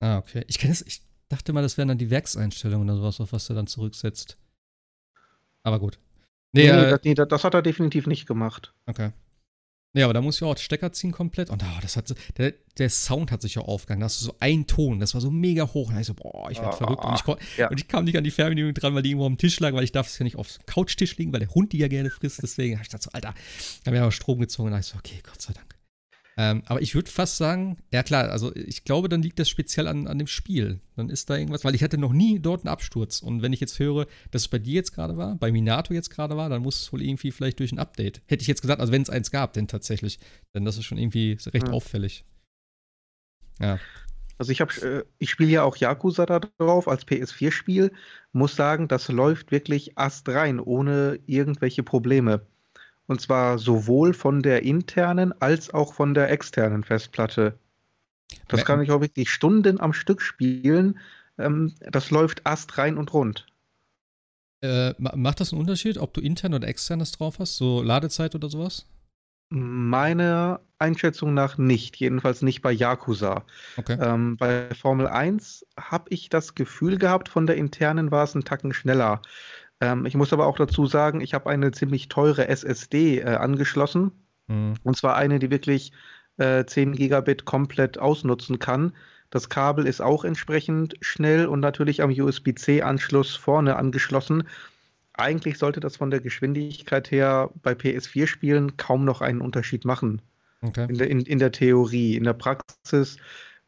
Ah, 0.00 0.18
okay. 0.18 0.44
Ich, 0.48 0.62
es, 0.64 0.82
ich 0.82 1.02
dachte 1.28 1.52
mal, 1.52 1.62
das 1.62 1.78
wären 1.78 1.88
dann 1.88 1.98
die 1.98 2.10
Werkseinstellungen 2.10 2.88
oder 2.88 2.98
sowas, 2.98 3.20
auf 3.20 3.32
was 3.32 3.48
er 3.48 3.56
dann 3.56 3.66
zurücksetzt. 3.66 4.36
Aber 5.64 5.78
gut. 5.78 5.98
Nee, 6.52 6.70
nee, 6.70 6.70
äh, 6.70 6.98
nee 7.02 7.14
das, 7.14 7.28
das, 7.28 7.42
hat 7.42 7.54
er 7.54 7.62
definitiv 7.62 8.06
nicht 8.06 8.26
gemacht. 8.26 8.74
Okay. 8.86 9.10
Nee, 9.96 10.02
aber 10.02 10.12
da 10.12 10.20
muss 10.20 10.36
ich 10.36 10.42
auch 10.42 10.56
Stecker 10.56 10.92
ziehen 10.92 11.12
komplett. 11.12 11.50
Und 11.50 11.62
oh, 11.62 11.80
das 11.80 11.96
hat 11.96 12.12
der, 12.36 12.52
der 12.78 12.90
Sound 12.90 13.30
hat 13.30 13.42
sich 13.42 13.54
ja 13.54 13.62
aufgegangen. 13.62 14.00
Da 14.00 14.06
hast 14.06 14.20
du 14.20 14.26
so 14.26 14.36
einen 14.40 14.66
Ton, 14.66 14.98
das 14.98 15.14
war 15.14 15.20
so 15.20 15.30
mega 15.30 15.72
hoch. 15.72 15.90
Und 15.90 15.98
ich 15.98 16.06
so, 16.06 16.14
boah, 16.14 16.50
ich 16.50 16.58
werde 16.58 16.72
ah, 16.72 16.76
verrückt. 16.76 17.04
Und 17.04 17.14
ich, 17.14 17.56
ja. 17.56 17.70
und 17.70 17.78
ich, 17.78 17.86
kam 17.86 18.04
nicht 18.04 18.16
an 18.18 18.24
die 18.24 18.32
Fernbedienung 18.32 18.74
dran, 18.74 18.94
weil 18.94 19.02
die 19.02 19.10
irgendwo 19.10 19.26
am 19.26 19.38
Tisch 19.38 19.58
lag, 19.60 19.72
weil 19.72 19.84
ich 19.84 19.92
darf 19.92 20.08
es 20.08 20.18
ja 20.18 20.24
nicht 20.24 20.36
aufs 20.36 20.58
Couchtisch 20.66 21.16
liegen, 21.16 21.32
weil 21.32 21.40
der 21.40 21.54
Hund 21.54 21.72
die 21.72 21.78
ja 21.78 21.86
gerne 21.86 22.10
frisst. 22.10 22.42
Deswegen 22.42 22.74
habe 22.74 22.82
ich 22.82 22.88
gedacht 22.88 23.04
so, 23.04 23.10
Alter, 23.12 23.34
da 23.84 23.88
habe 23.88 23.96
ich 23.96 24.02
aber 24.02 24.12
Strom 24.12 24.40
gezogen. 24.40 24.66
Und 24.66 24.72
da 24.72 24.80
ich 24.80 24.86
so, 24.86 24.98
okay, 24.98 25.20
Gott 25.22 25.40
sei 25.40 25.52
Dank. 25.52 25.73
Ähm, 26.36 26.62
aber 26.66 26.82
ich 26.82 26.94
würde 26.94 27.10
fast 27.10 27.36
sagen, 27.36 27.78
ja 27.92 28.02
klar, 28.02 28.30
also 28.30 28.54
ich 28.56 28.84
glaube, 28.84 29.08
dann 29.08 29.22
liegt 29.22 29.38
das 29.38 29.48
speziell 29.48 29.86
an, 29.86 30.06
an 30.06 30.18
dem 30.18 30.26
Spiel. 30.26 30.80
Dann 30.96 31.08
ist 31.08 31.30
da 31.30 31.36
irgendwas, 31.36 31.64
weil 31.64 31.74
ich 31.74 31.82
hatte 31.82 31.98
noch 31.98 32.12
nie 32.12 32.40
dort 32.40 32.62
einen 32.62 32.72
Absturz. 32.72 33.20
Und 33.20 33.42
wenn 33.42 33.52
ich 33.52 33.60
jetzt 33.60 33.78
höre, 33.78 34.06
dass 34.32 34.42
es 34.42 34.48
bei 34.48 34.58
dir 34.58 34.74
jetzt 34.74 34.92
gerade 34.92 35.16
war, 35.16 35.36
bei 35.36 35.52
Minato 35.52 35.94
jetzt 35.94 36.10
gerade 36.10 36.36
war, 36.36 36.48
dann 36.48 36.62
muss 36.62 36.82
es 36.82 36.92
wohl 36.92 37.02
irgendwie 37.02 37.30
vielleicht 37.30 37.60
durch 37.60 37.72
ein 37.72 37.78
Update. 37.78 38.22
Hätte 38.26 38.42
ich 38.42 38.48
jetzt 38.48 38.62
gesagt, 38.62 38.80
also 38.80 38.92
wenn 38.92 39.02
es 39.02 39.10
eins 39.10 39.30
gab, 39.30 39.52
denn 39.52 39.68
tatsächlich. 39.68 40.18
Denn 40.54 40.64
das 40.64 40.76
ist 40.76 40.84
schon 40.84 40.98
irgendwie 40.98 41.38
recht 41.46 41.68
mhm. 41.68 41.74
auffällig. 41.74 42.24
Ja. 43.60 43.78
Also 44.36 44.50
ich 44.50 44.60
habe, 44.60 44.72
äh, 44.82 45.04
ich 45.18 45.30
spiele 45.30 45.50
ja 45.50 45.62
auch 45.62 45.76
Yakuza 45.76 46.26
da 46.26 46.40
drauf 46.40 46.88
als 46.88 47.06
PS4-Spiel. 47.06 47.92
Muss 48.32 48.56
sagen, 48.56 48.88
das 48.88 49.08
läuft 49.08 49.52
wirklich 49.52 49.96
astrein, 49.96 50.58
ohne 50.58 51.20
irgendwelche 51.26 51.84
Probleme. 51.84 52.44
Und 53.06 53.20
zwar 53.20 53.58
sowohl 53.58 54.14
von 54.14 54.42
der 54.42 54.62
internen 54.62 55.34
als 55.40 55.72
auch 55.72 55.94
von 55.94 56.14
der 56.14 56.30
externen 56.30 56.84
Festplatte. 56.84 57.58
Das 58.48 58.64
kann 58.64 58.80
ich 58.82 58.90
auch 58.90 59.00
wirklich 59.00 59.30
Stunden 59.30 59.80
am 59.80 59.92
Stück 59.92 60.22
spielen. 60.22 60.98
Ähm, 61.38 61.74
das 61.80 62.10
läuft 62.10 62.46
ast 62.46 62.78
rein 62.78 62.96
und 62.96 63.12
rund. 63.12 63.46
Äh, 64.62 64.94
macht 64.98 65.40
das 65.40 65.52
einen 65.52 65.60
Unterschied, 65.60 65.98
ob 65.98 66.14
du 66.14 66.22
intern 66.22 66.54
oder 66.54 66.66
externes 66.66 67.12
drauf 67.12 67.38
hast? 67.38 67.56
So 67.56 67.82
Ladezeit 67.82 68.34
oder 68.34 68.48
sowas? 68.48 68.86
Meiner 69.50 70.60
Einschätzung 70.78 71.34
nach 71.34 71.58
nicht, 71.58 71.96
jedenfalls 71.96 72.40
nicht 72.40 72.62
bei 72.62 72.72
Yakuza. 72.72 73.44
Okay. 73.76 73.98
Ähm, 74.00 74.36
bei 74.38 74.74
Formel 74.74 75.06
1 75.06 75.66
habe 75.78 76.06
ich 76.08 76.30
das 76.30 76.54
Gefühl 76.54 76.98
gehabt, 76.98 77.28
von 77.28 77.46
der 77.46 77.56
internen 77.56 78.10
war 78.10 78.24
es 78.24 78.34
einen 78.34 78.44
Tacken 78.44 78.72
schneller. 78.72 79.20
Ähm, 79.84 80.06
ich 80.06 80.14
muss 80.14 80.32
aber 80.32 80.46
auch 80.46 80.56
dazu 80.56 80.86
sagen, 80.86 81.20
ich 81.20 81.34
habe 81.34 81.50
eine 81.50 81.70
ziemlich 81.72 82.08
teure 82.08 82.48
SSD 82.48 83.18
äh, 83.18 83.24
angeschlossen. 83.24 84.12
Mhm. 84.46 84.74
Und 84.82 84.96
zwar 84.96 85.16
eine, 85.16 85.38
die 85.38 85.50
wirklich 85.50 85.92
äh, 86.38 86.64
10 86.64 86.92
Gigabit 86.92 87.44
komplett 87.44 87.98
ausnutzen 87.98 88.58
kann. 88.58 88.94
Das 89.30 89.48
Kabel 89.48 89.86
ist 89.86 90.00
auch 90.00 90.24
entsprechend 90.24 90.94
schnell 91.00 91.46
und 91.46 91.60
natürlich 91.60 92.02
am 92.02 92.10
USB-C-Anschluss 92.10 93.36
vorne 93.36 93.76
angeschlossen. 93.76 94.44
Eigentlich 95.12 95.58
sollte 95.58 95.80
das 95.80 95.96
von 95.96 96.10
der 96.10 96.20
Geschwindigkeit 96.20 97.10
her 97.10 97.50
bei 97.62 97.72
PS4-Spielen 97.72 98.76
kaum 98.76 99.04
noch 99.04 99.20
einen 99.20 99.40
Unterschied 99.40 99.84
machen. 99.84 100.22
Okay. 100.62 100.86
In, 100.88 100.98
der, 100.98 101.10
in, 101.10 101.20
in 101.20 101.38
der 101.38 101.52
Theorie. 101.52 102.16
In 102.16 102.24
der 102.24 102.32
Praxis, 102.32 103.18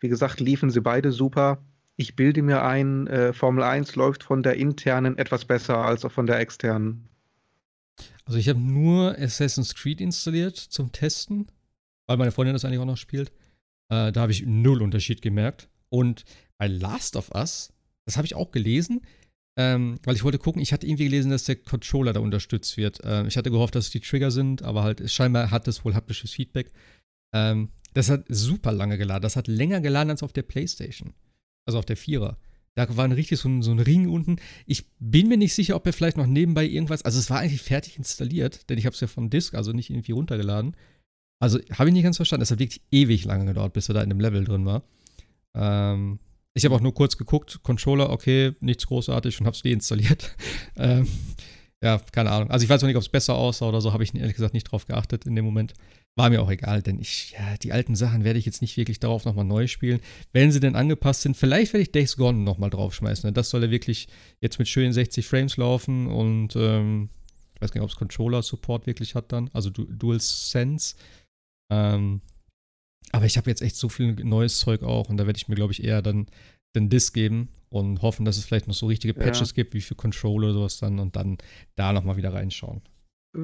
wie 0.00 0.08
gesagt, 0.08 0.40
liefen 0.40 0.70
sie 0.70 0.80
beide 0.80 1.12
super. 1.12 1.58
Ich 1.96 2.14
bilde 2.14 2.42
mir 2.42 2.62
ein, 2.62 3.06
äh, 3.06 3.32
Formel 3.32 3.64
1 3.64 3.96
läuft 3.96 4.22
von 4.22 4.42
der 4.42 4.56
internen 4.56 5.16
etwas 5.18 5.46
besser 5.46 5.78
als 5.78 6.04
auch 6.04 6.12
von 6.12 6.26
der 6.26 6.38
externen. 6.38 7.08
Also 8.26 8.38
ich 8.38 8.48
habe 8.48 8.60
nur 8.60 9.16
Assassin's 9.18 9.74
Creed 9.74 10.00
installiert 10.00 10.56
zum 10.56 10.92
Testen, 10.92 11.46
weil 12.06 12.16
meine 12.18 12.32
Freundin 12.32 12.54
das 12.54 12.64
eigentlich 12.64 12.80
auch 12.80 12.84
noch 12.84 12.96
spielt. 12.96 13.30
Äh, 13.88 14.12
da 14.12 14.20
habe 14.20 14.32
ich 14.32 14.44
null 14.44 14.82
Unterschied 14.82 15.22
gemerkt. 15.22 15.68
Und 15.88 16.24
bei 16.58 16.66
Last 16.66 17.16
of 17.16 17.30
Us, 17.34 17.72
das 18.04 18.16
habe 18.16 18.26
ich 18.26 18.34
auch 18.34 18.50
gelesen, 18.50 19.02
ähm, 19.56 19.98
weil 20.04 20.16
ich 20.16 20.24
wollte 20.24 20.38
gucken, 20.38 20.60
ich 20.60 20.72
hatte 20.72 20.86
irgendwie 20.86 21.04
gelesen, 21.04 21.30
dass 21.30 21.44
der 21.44 21.56
Controller 21.56 22.12
da 22.12 22.20
unterstützt 22.20 22.76
wird. 22.76 23.00
Ähm, 23.04 23.26
ich 23.26 23.38
hatte 23.38 23.50
gehofft, 23.50 23.74
dass 23.74 23.86
es 23.86 23.90
die 23.90 24.00
Trigger 24.00 24.30
sind, 24.30 24.62
aber 24.62 24.82
halt 24.82 25.10
scheinbar 25.10 25.50
hat 25.50 25.66
es 25.66 25.84
wohl 25.84 25.94
haptisches 25.94 26.32
Feedback. 26.32 26.72
Ähm, 27.32 27.70
das 27.94 28.10
hat 28.10 28.24
super 28.28 28.72
lange 28.72 28.98
geladen. 28.98 29.22
Das 29.22 29.36
hat 29.36 29.48
länger 29.48 29.80
geladen 29.80 30.10
als 30.10 30.22
auf 30.22 30.34
der 30.34 30.42
Playstation. 30.42 31.14
Also 31.66 31.78
auf 31.78 31.84
der 31.84 31.96
Vierer. 31.96 32.38
Da 32.74 32.94
war 32.96 33.04
ein 33.04 33.12
richtig 33.12 33.38
so 33.38 33.48
ein, 33.48 33.62
so 33.62 33.70
ein 33.70 33.78
Ring 33.78 34.08
unten. 34.08 34.36
Ich 34.66 34.84
bin 34.98 35.28
mir 35.28 35.38
nicht 35.38 35.54
sicher, 35.54 35.76
ob 35.76 35.86
er 35.86 35.92
vielleicht 35.92 36.18
noch 36.18 36.26
nebenbei 36.26 36.64
irgendwas. 36.66 37.02
Also 37.02 37.18
es 37.18 37.30
war 37.30 37.40
eigentlich 37.40 37.62
fertig 37.62 37.96
installiert, 37.96 38.68
denn 38.68 38.78
ich 38.78 38.84
habe 38.86 38.94
es 38.94 39.00
ja 39.00 39.06
vom 39.06 39.30
Disk, 39.30 39.54
also 39.54 39.72
nicht 39.72 39.90
irgendwie 39.90 40.12
runtergeladen. 40.12 40.76
Also 41.38 41.58
habe 41.72 41.88
ich 41.88 41.94
nicht 41.94 42.04
ganz 42.04 42.16
verstanden. 42.16 42.42
Es 42.42 42.50
hat 42.50 42.58
wirklich 42.58 42.82
ewig 42.90 43.24
lange 43.24 43.46
gedauert, 43.46 43.72
bis 43.72 43.88
er 43.88 43.94
da 43.94 44.02
in 44.02 44.10
dem 44.10 44.20
Level 44.20 44.44
drin 44.44 44.66
war. 44.66 44.82
Ähm, 45.54 46.18
ich 46.52 46.64
habe 46.64 46.74
auch 46.74 46.80
nur 46.80 46.94
kurz 46.94 47.16
geguckt, 47.16 47.60
Controller, 47.62 48.10
okay, 48.10 48.52
nichts 48.60 48.86
großartig 48.86 49.40
und 49.40 49.46
habe 49.46 49.56
es 49.56 49.62
deinstalliert. 49.62 50.36
ähm, 50.76 51.06
ja, 51.82 52.00
keine 52.12 52.30
Ahnung. 52.30 52.50
Also 52.50 52.64
ich 52.64 52.70
weiß 52.70 52.82
auch 52.82 52.86
nicht, 52.86 52.96
ob 52.96 53.02
es 53.02 53.08
besser 53.08 53.34
aussah 53.34 53.68
oder 53.68 53.80
so, 53.80 53.92
habe 53.92 54.02
ich 54.02 54.14
ehrlich 54.14 54.34
gesagt 54.34 54.54
nicht 54.54 54.64
drauf 54.64 54.86
geachtet 54.86 55.26
in 55.26 55.36
dem 55.36 55.44
Moment. 55.44 55.74
War 56.18 56.30
mir 56.30 56.40
auch 56.40 56.50
egal, 56.50 56.80
denn 56.80 56.98
ich, 56.98 57.32
ja, 57.32 57.58
die 57.58 57.72
alten 57.72 57.94
Sachen 57.94 58.24
werde 58.24 58.38
ich 58.38 58.46
jetzt 58.46 58.62
nicht 58.62 58.78
wirklich 58.78 59.00
darauf 59.00 59.26
nochmal 59.26 59.44
neu 59.44 59.66
spielen. 59.66 60.00
Wenn 60.32 60.50
sie 60.50 60.60
denn 60.60 60.74
angepasst 60.74 61.22
sind, 61.22 61.36
vielleicht 61.36 61.74
werde 61.74 61.82
ich 61.82 61.92
Days 61.92 62.16
Gone 62.16 62.38
nochmal 62.38 62.70
draufschmeißen. 62.70 63.34
Das 63.34 63.50
soll 63.50 63.64
ja 63.64 63.70
wirklich 63.70 64.08
jetzt 64.40 64.58
mit 64.58 64.68
schönen 64.68 64.94
60 64.94 65.26
Frames 65.26 65.58
laufen 65.58 66.06
und 66.06 66.56
ähm, 66.56 67.10
ich 67.54 67.60
weiß 67.60 67.72
gar 67.72 67.80
nicht, 67.80 67.84
ob 67.84 67.90
es 67.90 67.96
Controller-Support 67.96 68.86
wirklich 68.86 69.14
hat 69.14 69.30
dann, 69.32 69.50
also 69.52 69.68
du 69.68 69.84
Dual 69.84 70.20
Sense. 70.20 70.96
Ähm, 71.70 72.22
aber 73.12 73.26
ich 73.26 73.36
habe 73.36 73.50
jetzt 73.50 73.62
echt 73.62 73.76
so 73.76 73.88
viel 73.90 74.14
neues 74.24 74.58
Zeug 74.58 74.82
auch 74.82 75.10
und 75.10 75.18
da 75.18 75.26
werde 75.26 75.36
ich 75.36 75.48
mir, 75.48 75.54
glaube 75.54 75.72
ich, 75.72 75.84
eher 75.84 76.00
dann 76.00 76.26
den 76.76 76.88
Disk 76.88 77.14
geben 77.14 77.48
und 77.68 78.02
hoffen, 78.02 78.24
dass 78.24 78.36
es 78.36 78.44
vielleicht 78.44 78.68
noch 78.68 78.74
so 78.74 78.86
richtige 78.86 79.14
Patches 79.14 79.50
ja. 79.50 79.54
gibt, 79.56 79.74
wie 79.74 79.80
für 79.80 79.94
Controller 79.94 80.48
oder 80.48 80.54
sowas 80.54 80.78
dann 80.78 80.98
und 80.98 81.16
dann 81.16 81.38
da 81.74 81.92
nochmal 81.92 82.16
wieder 82.16 82.32
reinschauen. 82.32 82.82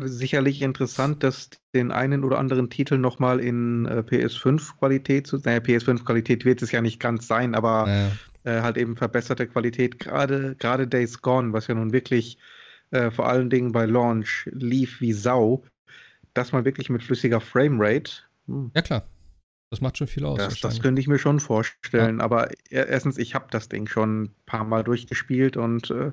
Sicherlich 0.04 0.62
interessant, 0.62 1.22
dass 1.22 1.50
den 1.74 1.90
einen 1.90 2.24
oder 2.24 2.38
anderen 2.38 2.70
Titel 2.70 2.96
nochmal 2.96 3.40
in 3.40 3.84
äh, 3.84 3.98
PS5-Qualität 3.98 5.26
zu, 5.26 5.36
naja, 5.38 5.58
PS5-Qualität 5.58 6.44
wird 6.44 6.62
es 6.62 6.72
ja 6.72 6.80
nicht 6.80 6.98
ganz 6.98 7.26
sein, 7.26 7.54
aber 7.54 7.88
ja. 8.44 8.50
äh, 8.50 8.62
halt 8.62 8.78
eben 8.78 8.96
verbesserte 8.96 9.46
Qualität, 9.46 9.98
gerade, 9.98 10.56
gerade 10.56 10.88
Days 10.88 11.20
Gone, 11.20 11.52
was 11.52 11.66
ja 11.66 11.74
nun 11.74 11.92
wirklich 11.92 12.38
äh, 12.90 13.10
vor 13.10 13.28
allen 13.28 13.50
Dingen 13.50 13.72
bei 13.72 13.84
Launch 13.84 14.48
lief 14.52 15.00
wie 15.00 15.12
Sau, 15.12 15.64
dass 16.32 16.52
man 16.52 16.64
wirklich 16.64 16.88
mit 16.88 17.02
flüssiger 17.02 17.40
Framerate. 17.40 18.12
Hm. 18.46 18.70
Ja, 18.74 18.82
klar. 18.82 19.06
Das 19.72 19.80
macht 19.80 19.96
schon 19.96 20.06
viel 20.06 20.26
aus. 20.26 20.36
Das, 20.36 20.60
das 20.60 20.82
könnte 20.82 21.00
ich 21.00 21.08
mir 21.08 21.18
schon 21.18 21.40
vorstellen. 21.40 22.18
Ja. 22.18 22.24
Aber 22.24 22.50
erstens, 22.68 23.16
ich 23.16 23.34
habe 23.34 23.46
das 23.50 23.70
Ding 23.70 23.86
schon 23.86 24.24
ein 24.24 24.34
paar 24.44 24.64
Mal 24.64 24.84
durchgespielt 24.84 25.56
und 25.56 25.90
äh, 25.90 26.12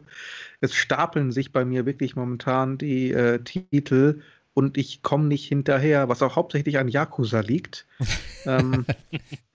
es 0.62 0.74
stapeln 0.74 1.34
sich 1.34 1.52
bei 1.52 1.66
mir 1.66 1.86
wirklich 1.86 2.16
momentan 2.16 2.78
die 2.78 3.12
äh, 3.12 3.44
Titel 3.44 4.22
und 4.54 4.78
ich 4.78 5.02
komme 5.02 5.26
nicht 5.26 5.46
hinterher, 5.46 6.08
was 6.08 6.22
auch 6.22 6.38
hauptsächlich 6.38 6.80
an 6.80 6.88
Yakuza 6.88 7.42
liegt. 7.42 7.86
ähm, 8.46 8.86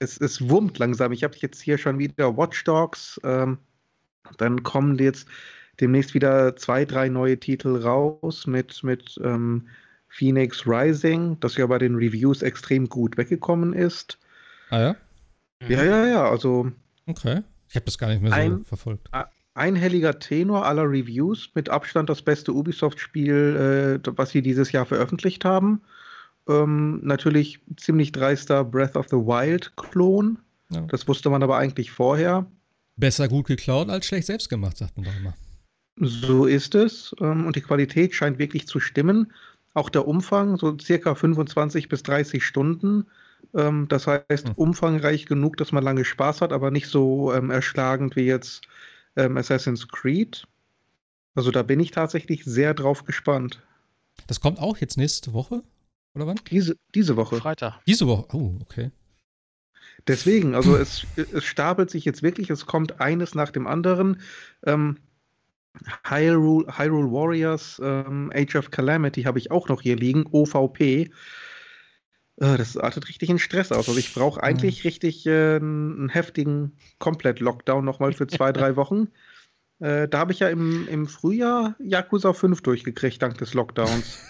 es, 0.01 0.21
es 0.21 0.51
wurmt 0.51 0.79
langsam. 0.79 1.11
Ich 1.13 1.25
habe 1.25 1.39
jetzt 1.39 1.63
hier 1.63 1.79
schon 1.79 1.99
wieder 1.99 2.37
Watch 2.37 2.63
Dogs. 2.65 3.19
Ähm, 3.25 3.57
dann 4.37 4.63
kommen 4.65 4.99
jetzt 4.99 5.27
demnächst 5.81 6.13
wieder 6.13 6.57
zwei, 6.57 6.85
drei 6.85 7.09
neue 7.09 7.41
Titel 7.41 7.75
raus 7.77 8.47
mit, 8.47 8.85
mit 8.85 9.19
ähm, 9.25 9.67
Phoenix 10.15 10.65
Rising, 10.65 11.39
das 11.41 11.57
ja 11.57 11.67
bei 11.67 11.79
den 11.79 11.97
Reviews 11.97 12.43
extrem 12.43 12.89
gut 12.89 13.17
weggekommen 13.17 13.73
ist. 13.73 14.19
Ah 14.71 14.81
ja? 14.81 14.97
Ja, 15.69 15.83
ja, 15.83 16.07
ja, 16.07 16.31
also. 16.31 16.71
Okay. 17.07 17.43
Ich 17.69 17.75
habe 17.75 17.87
das 17.87 17.99
gar 17.99 18.09
nicht 18.09 18.23
mehr 18.23 18.31
so 18.31 18.37
ein, 18.37 18.65
verfolgt. 18.65 19.11
Einhelliger 19.55 20.19
Tenor 20.21 20.67
aller 20.67 20.85
Reviews, 20.85 21.51
mit 21.55 21.69
Abstand 21.69 22.09
das 22.09 22.23
beste 22.23 22.53
Ubisoft-Spiel, 22.53 24.01
äh, 24.05 24.13
was 24.17 24.31
sie 24.31 24.43
dieses 24.43 24.71
Jahr 24.71 24.87
veröffentlicht 24.87 25.45
haben. 25.45 25.81
Ähm, 26.49 27.01
natürlich 27.03 27.61
ziemlich 27.77 28.13
dreister 28.13 28.65
Breath 28.65 28.97
of 28.97 29.09
the 29.09 29.17
Wild-Klon. 29.17 30.39
Ja. 30.71 30.83
Das 30.83 31.09
wusste 31.09 31.31
man 31.31 31.43
aber 31.43 31.57
eigentlich 31.57 31.91
vorher. 31.91 32.47
Besser 32.97 33.27
gut 33.27 33.47
geklaut 33.47 33.91
als 33.91 34.07
schlecht 34.07 34.27
selbst 34.27 34.49
gemacht, 34.49 34.77
sagt 34.77 34.97
man 34.97 35.07
doch 35.07 35.17
immer. 35.17 35.35
So 35.97 36.47
ist 36.47 36.75
es. 36.75 37.15
Ähm, 37.21 37.47
und 37.47 37.57
die 37.57 37.63
Qualität 37.63 38.15
scheint 38.15 38.39
wirklich 38.39 38.69
zu 38.69 38.79
stimmen. 38.79 39.33
Auch 39.75 39.91
der 39.91 40.07
Umfang, 40.07 40.57
so 40.57 40.79
circa 40.79 41.15
25 41.15 41.89
bis 41.89 42.03
30 42.05 42.45
Stunden. 42.45 43.07
Ähm, 43.55 43.87
das 43.89 44.07
heißt, 44.07 44.49
mhm. 44.49 44.55
umfangreich 44.55 45.27
genug, 45.27 45.57
dass 45.57 45.73
man 45.73 45.85
lange 45.85 46.05
Spaß 46.05 46.41
hat, 46.41 46.53
aber 46.53 46.71
nicht 46.71 46.89
so 46.89 47.33
ähm, 47.33 47.51
erschlagend 47.51 48.17
wie 48.17 48.25
jetzt 48.25 48.63
ähm, 49.17 49.37
Assassin's 49.37 49.89
Creed. 49.89 50.47
Also 51.35 51.51
da 51.51 51.63
bin 51.63 51.81
ich 51.81 51.91
tatsächlich 51.91 52.45
sehr 52.45 52.75
drauf 52.75 53.05
gespannt. 53.05 53.61
Das 54.29 54.41
kommt 54.41 54.61
auch 54.61 54.79
jetzt 54.79 54.97
nächste 54.97 55.33
Woche? 55.33 55.63
Oder 56.15 56.29
wann? 56.29 56.41
Diese, 56.51 56.77
diese 56.95 57.17
Woche. 57.17 57.37
Freitag. 57.37 57.81
Diese 57.87 58.07
Woche. 58.07 58.29
Oh, 58.33 58.55
okay. 58.63 58.93
Deswegen, 60.07 60.55
also 60.55 60.77
es, 60.77 61.07
es 61.17 61.45
stapelt 61.45 61.91
sich 61.91 62.05
jetzt 62.05 62.23
wirklich, 62.23 62.51
es 62.51 62.67
kommt 62.67 63.01
eines 63.01 63.35
nach 63.35 63.51
dem 63.51 63.67
anderen. 63.67 64.21
Ähm, 64.65 64.99
Hyrule, 66.05 66.67
Hyrule 66.79 67.11
Warriors 67.11 67.81
ähm, 67.83 68.31
Age 68.35 68.57
of 68.57 68.71
Calamity 68.71 69.23
habe 69.25 69.39
ich 69.39 69.51
auch 69.51 69.69
noch 69.69 69.83
hier 69.83 69.97
liegen, 69.97 70.25
OVP. 70.31 71.11
Äh, 72.37 72.57
das 72.57 72.77
artet 72.77 73.09
richtig 73.09 73.31
in 73.31 73.39
Stress 73.39 73.73
aus. 73.73 73.89
Also 73.89 73.99
ich 73.99 74.15
brauche 74.15 74.43
eigentlich 74.43 74.85
mhm. 74.85 74.89
richtig 74.89 75.27
äh, 75.27 75.57
einen 75.57 76.09
heftigen 76.09 76.77
Komplett-Lockdown 76.99 77.85
nochmal 77.85 78.13
für 78.13 78.27
zwei, 78.27 78.53
drei 78.53 78.77
Wochen. 78.77 79.09
Äh, 79.81 80.09
da 80.09 80.19
habe 80.19 80.33
ich 80.33 80.39
ja 80.39 80.49
im, 80.49 80.87
im 80.89 81.07
Frühjahr 81.07 81.75
Yakuza 81.81 82.33
5 82.33 82.63
durchgekriegt, 82.63 83.21
dank 83.21 83.39
des 83.39 83.55
Lockdowns. 83.55 84.21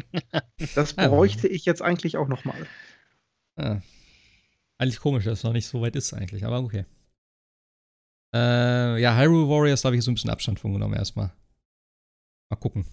das 0.74 0.94
bräuchte 0.94 1.48
ich 1.48 1.64
jetzt 1.64 1.82
eigentlich 1.82 2.16
auch 2.16 2.28
nochmal. 2.28 2.66
Ja. 3.58 3.80
Eigentlich 4.76 5.00
komisch, 5.00 5.24
dass 5.24 5.38
es 5.38 5.44
noch 5.44 5.52
nicht 5.52 5.66
so 5.66 5.80
weit 5.80 5.96
ist 5.96 6.12
eigentlich, 6.12 6.44
aber 6.44 6.60
okay. 6.60 6.84
Äh, 8.34 9.00
ja, 9.00 9.16
Hyrule 9.16 9.48
Warriors 9.48 9.84
habe 9.84 9.96
ich 9.96 10.04
so 10.04 10.10
ein 10.10 10.14
bisschen 10.14 10.30
Abstand 10.30 10.58
von 10.58 10.72
genommen 10.72 10.94
erstmal. 10.94 11.32
Mal 12.50 12.56
gucken. 12.56 12.84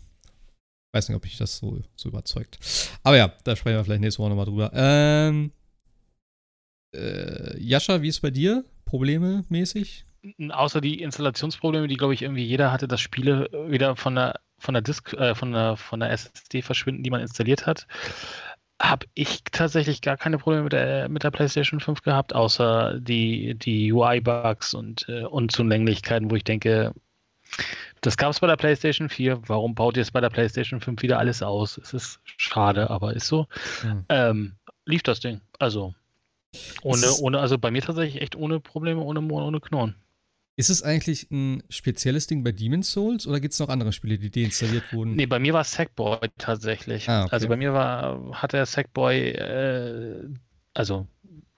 Weiß 0.94 1.10
nicht, 1.10 1.16
ob 1.16 1.26
ich 1.26 1.38
das 1.38 1.58
so, 1.58 1.80
so 1.96 2.10
überzeugt. 2.10 2.60
Aber 3.02 3.18
ja, 3.18 3.34
da 3.44 3.56
sprechen 3.56 3.78
wir 3.78 3.84
vielleicht 3.84 4.02
nächste 4.02 4.20
Woche 4.22 4.30
nochmal 4.30 4.46
drüber. 4.46 4.72
Ähm, 4.74 5.52
äh, 6.96 7.58
Jascha, 7.60 8.02
wie 8.02 8.10
ist 8.10 8.20
bei 8.20 8.30
dir? 8.30 8.66
Probleme 8.86 9.44
mäßig? 9.50 10.06
Außer 10.50 10.82
die 10.82 11.02
Installationsprobleme, 11.02 11.88
die, 11.88 11.96
glaube 11.96 12.14
ich, 12.14 12.22
irgendwie 12.22 12.46
jeder 12.46 12.72
hatte, 12.72 12.88
dass 12.88 13.02
Spiele 13.02 13.50
wieder 13.70 13.96
von 13.96 14.16
der 14.16 14.40
von 14.60 14.76
der 14.76 14.84
Disk, 14.84 15.14
äh, 15.14 15.34
von 15.34 15.54
der 15.54 15.76
von 15.76 16.02
der 16.02 16.12
SSD 16.12 16.62
verschwinden, 16.62 17.02
die 17.02 17.10
man 17.10 17.22
installiert 17.22 17.66
hat 17.66 17.88
habe 18.82 19.06
ich 19.14 19.44
tatsächlich 19.52 20.02
gar 20.02 20.18
keine 20.18 20.38
Probleme 20.38 20.64
mit 20.64 20.74
der, 20.74 21.08
mit 21.08 21.24
der 21.24 21.32
PlayStation 21.32 21.80
5 21.80 22.02
gehabt, 22.02 22.34
außer 22.34 23.00
die, 23.00 23.56
die 23.56 23.94
UI-Bugs 23.94 24.74
und 24.74 25.08
äh, 25.08 25.24
Unzulänglichkeiten, 25.24 26.32
wo 26.32 26.36
ich 26.36 26.44
denke, 26.44 26.94
Das 28.02 28.18
gab 28.18 28.32
es 28.32 28.40
bei 28.40 28.48
der 28.48 28.58
PlayStation 28.58 29.10
4. 29.10 29.48
Warum 29.48 29.76
baut 29.76 29.98
ihr 29.98 30.02
es 30.02 30.12
bei 30.12 30.22
der 30.22 30.30
PlayStation 30.30 30.82
5 30.82 31.02
wieder 31.02 31.20
alles 31.20 31.44
aus? 31.44 31.78
Es 31.78 31.94
ist 31.94 32.20
schade, 32.26 32.90
aber 32.90 33.14
ist 33.14 33.28
so. 33.28 33.48
Hm. 33.82 34.06
Ähm, 34.10 34.56
lief 34.86 35.04
das 35.04 35.20
Ding. 35.20 35.42
Also 35.60 35.94
ohne, 36.82 37.14
ohne, 37.22 37.40
also 37.40 37.58
bei 37.58 37.72
mir 37.72 37.82
tatsächlich 37.82 38.22
echt 38.22 38.36
ohne 38.36 38.60
Probleme, 38.60 39.02
ohne 39.02 39.22
ohne 39.22 39.60
Knurren. 39.60 39.96
Ist 40.58 40.70
es 40.70 40.84
eigentlich 40.84 41.32
ein 41.32 41.64
spezielles 41.70 42.28
Ding 42.28 42.44
bei 42.44 42.52
Demon's 42.52 42.92
Souls 42.92 43.26
oder 43.26 43.40
gibt 43.40 43.54
es 43.54 43.60
noch 43.60 43.70
andere 43.70 43.94
Spiele, 43.94 44.18
die 44.18 44.30
deinstalliert 44.30 44.92
wurden? 44.92 45.16
Nee, 45.16 45.26
bei 45.26 45.40
mir 45.40 45.54
war 45.54 45.64
Sackboy 45.64 46.20
tatsächlich. 46.38 47.08
Ah, 47.10 47.24
okay. 47.24 47.32
Also 47.32 47.48
bei 47.48 47.56
mir 47.56 47.74
war, 47.74 48.32
hat 48.34 48.54
der 48.54 48.66
Sackboy, 48.66 49.30
äh, 49.30 50.30
also 50.74 51.08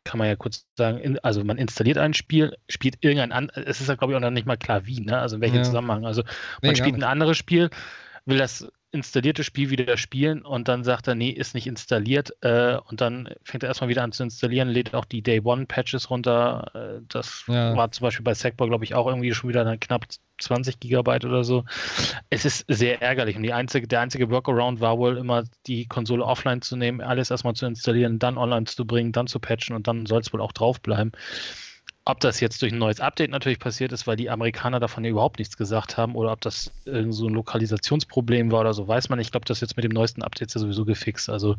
kann 0.04 0.20
man 0.20 0.28
ja 0.28 0.36
kurz 0.36 0.68
sagen, 0.78 1.00
in, 1.00 1.18
also 1.20 1.44
man 1.44 1.58
installiert 1.58 1.98
ein 1.98 2.14
Spiel, 2.14 2.56
spielt 2.70 2.98
irgendein 3.02 3.32
anderes, 3.32 3.64
es 3.66 3.82
ist 3.82 3.88
ja 3.88 3.96
glaube 3.96 4.14
ich 4.14 4.18
auch 4.18 4.22
noch 4.22 4.32
nicht 4.32 4.46
mal 4.46 4.58
klar 4.58 4.86
wie, 4.86 5.00
ne? 5.00 5.18
also 5.18 5.38
in 5.38 5.42
welchem 5.42 5.58
ja. 5.58 5.64
Zusammenhang. 5.64 6.06
Also 6.06 6.24
man 6.62 6.72
nee, 6.72 6.76
spielt 6.76 6.96
ein 6.96 7.04
anderes 7.04 7.38
Spiel, 7.38 7.70
will 8.26 8.38
das 8.38 8.68
installierte 8.94 9.44
Spiel 9.44 9.72
wieder 9.72 9.98
spielen 9.98 10.44
und 10.44 10.68
dann 10.68 10.84
sagt 10.84 11.08
er, 11.08 11.16
nee, 11.16 11.32
ist 11.32 11.56
nicht 11.56 11.66
installiert 11.66 12.32
äh, 12.42 12.78
und 12.88 13.02
dann 13.02 13.30
fängt 13.44 13.64
er 13.64 13.70
erstmal 13.70 13.90
wieder 13.90 14.04
an 14.04 14.12
zu 14.12 14.24
installieren, 14.24 14.70
lädt 14.70 14.94
auch 14.94 15.06
die 15.06 15.24
Day 15.24 15.42
One 15.44 15.66
Patches 15.66 16.12
runter. 16.12 16.72
Äh, 16.76 17.02
das 17.10 17.44
ja. 17.48 17.76
war 17.76 17.92
zum 17.92 18.04
Beispiel 18.04 18.24
bei 18.24 18.36
Sackboy, 18.36 18.70
glaube 18.70 18.86
ich, 18.86 18.94
auch 18.94 19.08
irgendwie 19.08 19.34
schon 19.34 19.50
wieder 19.50 19.78
knapp 19.78 20.06
20 20.40 20.80
Gigabyte 20.80 21.26
oder 21.26 21.44
so. 21.44 21.66
Es 22.30 22.46
ist 22.46 22.66
sehr 22.68 23.02
ärgerlich 23.02 23.36
und 23.36 23.44
die 23.44 23.54
einzige, 23.54 23.88
der 23.88 24.02
einzige 24.02 24.30
Workaround 24.30 24.80
war 24.80 25.00
wohl 25.00 25.18
immer, 25.18 25.44
die 25.66 25.88
Konsole 25.88 26.24
offline 26.24 26.62
zu 26.62 26.78
nehmen, 26.78 27.02
alles 27.02 27.32
erstmal 27.32 27.56
zu 27.56 27.66
installieren, 27.66 28.20
dann 28.20 28.38
online 28.38 28.66
zu 28.66 28.86
bringen, 28.86 29.12
dann 29.12 29.26
zu 29.26 29.40
patchen 29.40 29.76
und 29.76 29.88
dann 29.88 30.06
soll 30.06 30.22
es 30.22 30.32
wohl 30.32 30.42
auch 30.42 30.52
drauf 30.52 30.80
bleiben. 30.80 31.12
Ob 32.06 32.20
das 32.20 32.42
jetzt 32.42 32.62
durch 32.62 32.74
ein 32.74 32.80
neues 32.80 33.00
Update 33.00 33.32
natürlich 33.32 33.60
passiert 33.60 33.94
ist, 33.94 34.08
weil 34.08 34.18
die 34.18 34.30
Amerikaner 34.30 34.82
davon 34.82 35.06
ja 35.06 35.12
überhaupt 35.12 35.40
nichts 35.40 35.56
gesagt 35.56 35.98
haben, 35.98 36.16
oder 36.16 36.34
ob 36.34 36.42
das 36.42 36.74
irgend 36.84 37.14
so 37.14 37.28
ein 37.28 37.34
Lokalisationsproblem 37.34 38.52
war 38.52 38.62
oder 38.62 38.74
so, 38.74 38.88
weiß 38.88 39.08
man. 39.08 39.20
Ich 39.20 39.32
glaube, 39.32 39.46
das 39.46 39.58
ist 39.58 39.62
jetzt 39.62 39.78
mit 39.78 39.86
dem 39.86 39.94
neuesten 39.94 40.22
Update 40.22 40.54
ja 40.54 40.60
sowieso 40.60 40.84
gefixt. 40.84 41.30
Also 41.30 41.56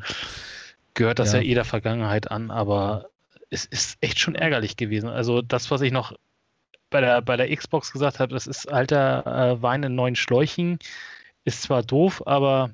gehört 0.93 1.19
das 1.19 1.33
ja, 1.33 1.41
ja 1.41 1.47
eh 1.47 1.55
der 1.55 1.65
Vergangenheit 1.65 2.31
an, 2.31 2.51
aber 2.51 3.09
es 3.49 3.65
ist 3.65 3.97
echt 4.03 4.19
schon 4.19 4.35
ärgerlich 4.35 4.77
gewesen. 4.77 5.09
Also 5.09 5.41
das, 5.41 5.71
was 5.71 5.81
ich 5.81 5.93
noch 5.93 6.13
bei 6.91 7.01
der, 7.01 7.23
bei 7.23 7.37
der 7.37 7.55
Xbox 7.55 7.93
gesagt 7.93 8.21
habe, 8.21 8.35
das 8.35 8.47
ist 8.47 8.71
alter 8.71 9.27
äh, 9.27 9.63
Wein 9.63 9.83
in 9.83 9.95
neuen 9.95 10.17
Schläuchen. 10.17 10.79
Ist 11.45 11.63
zwar 11.63 11.83
doof, 11.83 12.23
aber 12.27 12.71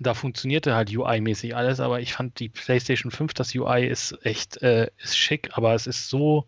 da 0.00 0.14
funktionierte 0.14 0.74
halt 0.74 0.90
UI-mäßig 0.94 1.54
alles, 1.54 1.80
aber 1.80 2.00
ich 2.00 2.12
fand 2.12 2.38
die 2.38 2.48
PlayStation 2.48 3.10
5, 3.10 3.34
das 3.34 3.54
UI 3.54 3.86
ist 3.86 4.18
echt 4.24 4.62
äh, 4.62 4.90
ist 4.98 5.16
schick, 5.16 5.50
aber 5.56 5.74
es 5.74 5.86
ist 5.86 6.08
so 6.08 6.46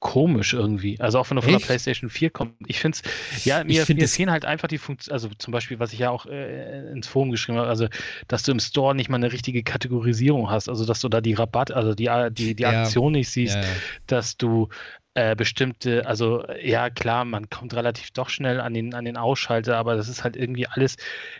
komisch 0.00 0.52
irgendwie. 0.52 1.00
Also 1.00 1.18
auch 1.18 1.30
wenn 1.30 1.36
du 1.36 1.42
von 1.42 1.54
Echt? 1.54 1.62
der 1.62 1.66
PlayStation 1.66 2.10
4 2.10 2.30
kommst. 2.30 2.54
Ich 2.66 2.78
finde 2.78 2.98
es, 3.02 3.44
ja, 3.44 3.64
mir, 3.64 3.86
find 3.86 4.00
mir 4.00 4.08
fehlen 4.08 4.30
halt 4.30 4.44
einfach 4.44 4.68
die 4.68 4.78
Funktionen, 4.78 5.14
also 5.14 5.28
zum 5.38 5.52
Beispiel, 5.52 5.78
was 5.78 5.92
ich 5.92 6.00
ja 6.00 6.10
auch 6.10 6.26
äh, 6.26 6.90
ins 6.92 7.08
Forum 7.08 7.30
geschrieben 7.30 7.58
habe, 7.58 7.68
also 7.68 7.88
dass 8.28 8.42
du 8.42 8.52
im 8.52 8.60
Store 8.60 8.94
nicht 8.94 9.08
mal 9.08 9.16
eine 9.16 9.32
richtige 9.32 9.62
Kategorisierung 9.62 10.50
hast, 10.50 10.68
also 10.68 10.84
dass 10.84 11.00
du 11.00 11.08
da 11.08 11.20
die 11.20 11.34
Rabatt, 11.34 11.72
also 11.72 11.94
die, 11.94 12.10
die, 12.32 12.54
die 12.54 12.62
ja. 12.62 12.82
Aktion 12.82 13.12
nicht 13.12 13.30
siehst, 13.30 13.56
ja, 13.56 13.62
ja. 13.62 13.68
dass 14.06 14.36
du 14.36 14.68
äh, 15.14 15.36
bestimmte, 15.36 16.06
also 16.06 16.44
ja 16.60 16.90
klar, 16.90 17.24
man 17.24 17.48
kommt 17.48 17.72
relativ 17.74 18.10
doch 18.10 18.28
schnell 18.28 18.60
an 18.60 18.74
den, 18.74 18.94
an 18.94 19.04
den 19.04 19.16
Ausschalter, 19.16 19.76
aber 19.76 19.96
das 19.96 20.08
ist 20.08 20.24
halt 20.24 20.36
irgendwie 20.36 20.66
alles 20.66 20.96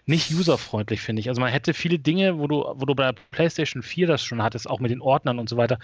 nicht 0.07 0.33
userfreundlich, 0.33 1.01
finde 1.01 1.21
ich. 1.21 1.29
Also 1.29 1.41
man 1.41 1.51
hätte 1.51 1.75
viele 1.75 1.99
Dinge, 1.99 2.39
wo 2.39 2.47
du, 2.47 2.65
wo 2.77 2.87
du 2.87 2.95
bei 2.95 3.11
der 3.11 3.21
PlayStation 3.31 3.83
4 3.83 4.07
das 4.07 4.25
schon 4.25 4.43
hattest, 4.43 4.71
auch 4.71 4.81
mit 4.81 4.91
den 4.91 5.01
Ordnern 5.01 5.39
und 5.39 5.49
so 5.49 5.57
weiter, 5.57 5.79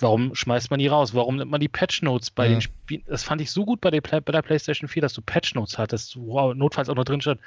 Warum 0.00 0.34
schmeißt 0.34 0.70
man 0.70 0.80
die 0.80 0.88
raus? 0.88 1.14
Warum 1.14 1.36
nimmt 1.36 1.50
man 1.50 1.60
die 1.60 1.68
Patch 1.68 2.02
Notes 2.02 2.30
bei 2.30 2.46
ja. 2.46 2.52
den 2.52 2.60
Spielen? 2.60 3.04
Das 3.06 3.22
fand 3.22 3.40
ich 3.40 3.50
so 3.52 3.64
gut 3.64 3.80
bei 3.80 3.90
der, 3.90 4.00
bei 4.00 4.20
der, 4.20 4.42
PlayStation 4.42 4.88
4, 4.88 5.02
dass 5.02 5.12
du 5.12 5.22
Patch 5.22 5.54
Notes 5.54 5.78
hattest, 5.78 6.16
wo 6.16 6.52
notfalls 6.52 6.88
auch 6.88 6.96
noch 6.96 7.04
drin 7.04 7.20
stand, 7.20 7.40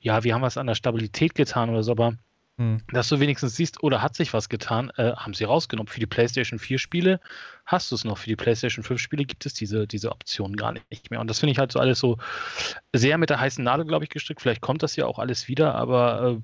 ja, 0.00 0.24
wir 0.24 0.34
haben 0.34 0.42
was 0.42 0.56
an 0.56 0.66
der 0.66 0.74
Stabilität 0.74 1.34
getan 1.34 1.70
oder 1.70 1.82
so, 1.84 1.92
aber 1.92 2.14
hm. 2.62 2.80
Dass 2.92 3.08
du 3.08 3.18
wenigstens 3.18 3.56
siehst, 3.56 3.82
oder 3.82 4.02
hat 4.02 4.14
sich 4.14 4.32
was 4.32 4.48
getan, 4.48 4.92
äh, 4.96 5.14
haben 5.16 5.34
sie 5.34 5.42
rausgenommen. 5.42 5.88
Für 5.88 5.98
die 5.98 6.06
PlayStation 6.06 6.60
4 6.60 6.78
Spiele 6.78 7.18
hast 7.66 7.90
du 7.90 7.96
es 7.96 8.04
noch. 8.04 8.18
Für 8.18 8.28
die 8.28 8.36
PlayStation 8.36 8.84
5 8.84 9.00
Spiele 9.00 9.24
gibt 9.24 9.46
es 9.46 9.54
diese, 9.54 9.88
diese 9.88 10.12
Option 10.12 10.54
gar 10.54 10.72
nicht 10.72 11.10
mehr. 11.10 11.18
Und 11.18 11.28
das 11.28 11.40
finde 11.40 11.52
ich 11.52 11.58
halt 11.58 11.72
so 11.72 11.80
alles 11.80 11.98
so 11.98 12.18
sehr 12.92 13.18
mit 13.18 13.30
der 13.30 13.40
heißen 13.40 13.64
Nadel, 13.64 13.84
glaube 13.84 14.04
ich, 14.04 14.10
gestrickt. 14.10 14.40
Vielleicht 14.40 14.60
kommt 14.60 14.84
das 14.84 14.94
ja 14.94 15.06
auch 15.06 15.18
alles 15.18 15.48
wieder, 15.48 15.74
aber 15.74 16.40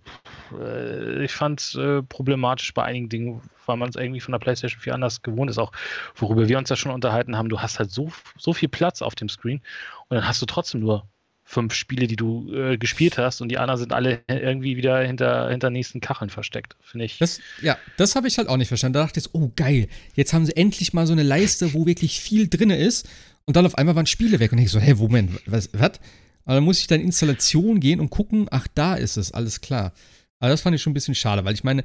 äh, 0.60 1.22
ich 1.24 1.32
fand 1.32 1.60
es 1.60 1.76
äh, 1.76 2.02
problematisch 2.02 2.74
bei 2.74 2.82
einigen 2.82 3.08
Dingen, 3.08 3.42
weil 3.66 3.76
man 3.76 3.90
es 3.90 3.94
irgendwie 3.94 4.20
von 4.20 4.32
der 4.32 4.40
PlayStation 4.40 4.80
4 4.80 4.94
anders 4.94 5.22
gewohnt 5.22 5.50
ist. 5.50 5.58
Auch 5.58 5.70
worüber 6.16 6.48
wir 6.48 6.58
uns 6.58 6.68
ja 6.68 6.74
schon 6.74 6.90
unterhalten 6.90 7.36
haben, 7.36 7.48
du 7.48 7.60
hast 7.60 7.78
halt 7.78 7.92
so, 7.92 8.10
so 8.36 8.52
viel 8.52 8.68
Platz 8.68 9.02
auf 9.02 9.14
dem 9.14 9.28
Screen 9.28 9.60
und 10.08 10.16
dann 10.16 10.26
hast 10.26 10.42
du 10.42 10.46
trotzdem 10.46 10.80
nur 10.80 11.06
fünf 11.48 11.72
Spiele, 11.72 12.06
die 12.06 12.16
du 12.16 12.52
äh, 12.52 12.76
gespielt 12.76 13.16
hast 13.16 13.40
und 13.40 13.48
die 13.48 13.56
anderen 13.56 13.80
sind 13.80 13.94
alle 13.94 14.20
irgendwie 14.28 14.76
wieder 14.76 15.00
hinter, 15.00 15.48
hinter 15.48 15.70
nächsten 15.70 16.02
Kacheln 16.02 16.28
versteckt, 16.28 16.76
finde 16.82 17.06
ich. 17.06 17.16
Das, 17.16 17.40
ja, 17.62 17.78
das 17.96 18.16
habe 18.16 18.28
ich 18.28 18.36
halt 18.36 18.48
auch 18.48 18.58
nicht 18.58 18.68
verstanden. 18.68 18.94
Da 18.94 19.04
dachte 19.04 19.18
ich, 19.18 19.30
oh 19.32 19.50
geil, 19.56 19.88
jetzt 20.14 20.34
haben 20.34 20.44
sie 20.44 20.54
endlich 20.54 20.92
mal 20.92 21.06
so 21.06 21.14
eine 21.14 21.22
Leiste, 21.22 21.72
wo 21.72 21.86
wirklich 21.86 22.20
viel 22.20 22.48
drin 22.48 22.68
ist 22.68 23.08
und 23.46 23.56
dann 23.56 23.64
auf 23.64 23.78
einmal 23.78 23.96
waren 23.96 24.04
Spiele 24.04 24.40
weg 24.40 24.52
und 24.52 24.58
ich 24.58 24.70
so, 24.70 24.78
hä, 24.78 24.92
Moment, 24.92 25.40
was, 25.46 25.70
was? 25.72 25.92
Aber 26.44 26.56
dann 26.56 26.64
muss 26.64 26.80
ich 26.80 26.86
dann 26.86 27.00
in 27.00 27.06
Installation 27.06 27.80
gehen 27.80 27.98
und 27.98 28.10
gucken, 28.10 28.46
ach, 28.50 28.66
da 28.74 28.94
ist 28.94 29.16
es, 29.16 29.32
alles 29.32 29.62
klar. 29.62 29.94
Aber 30.40 30.50
das 30.50 30.60
fand 30.60 30.76
ich 30.76 30.82
schon 30.82 30.90
ein 30.90 30.94
bisschen 30.94 31.14
schade, 31.14 31.46
weil 31.46 31.54
ich 31.54 31.64
meine, 31.64 31.82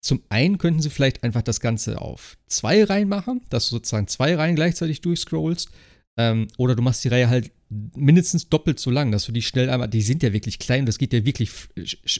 zum 0.00 0.22
einen 0.28 0.56
könnten 0.56 0.80
sie 0.80 0.90
vielleicht 0.90 1.24
einfach 1.24 1.42
das 1.42 1.58
Ganze 1.58 2.00
auf 2.00 2.36
zwei 2.46 2.84
Reihen 2.84 3.08
machen, 3.08 3.40
dass 3.50 3.68
du 3.68 3.74
sozusagen 3.74 4.06
zwei 4.06 4.36
Reihen 4.36 4.54
gleichzeitig 4.54 5.00
durchscrollst. 5.00 5.70
Ähm, 6.16 6.46
oder 6.58 6.76
du 6.76 6.82
machst 6.82 7.02
die 7.02 7.08
Reihe 7.08 7.28
halt 7.28 7.50
mindestens 7.94 8.48
doppelt 8.48 8.78
so 8.78 8.90
lang, 8.90 9.12
dass 9.12 9.24
du 9.26 9.32
die 9.32 9.42
schnell 9.42 9.70
einmal, 9.70 9.88
die 9.88 10.02
sind 10.02 10.22
ja 10.22 10.32
wirklich 10.32 10.58
klein, 10.58 10.86
das 10.86 10.98
geht 10.98 11.12
ja 11.12 11.24
wirklich 11.24 11.50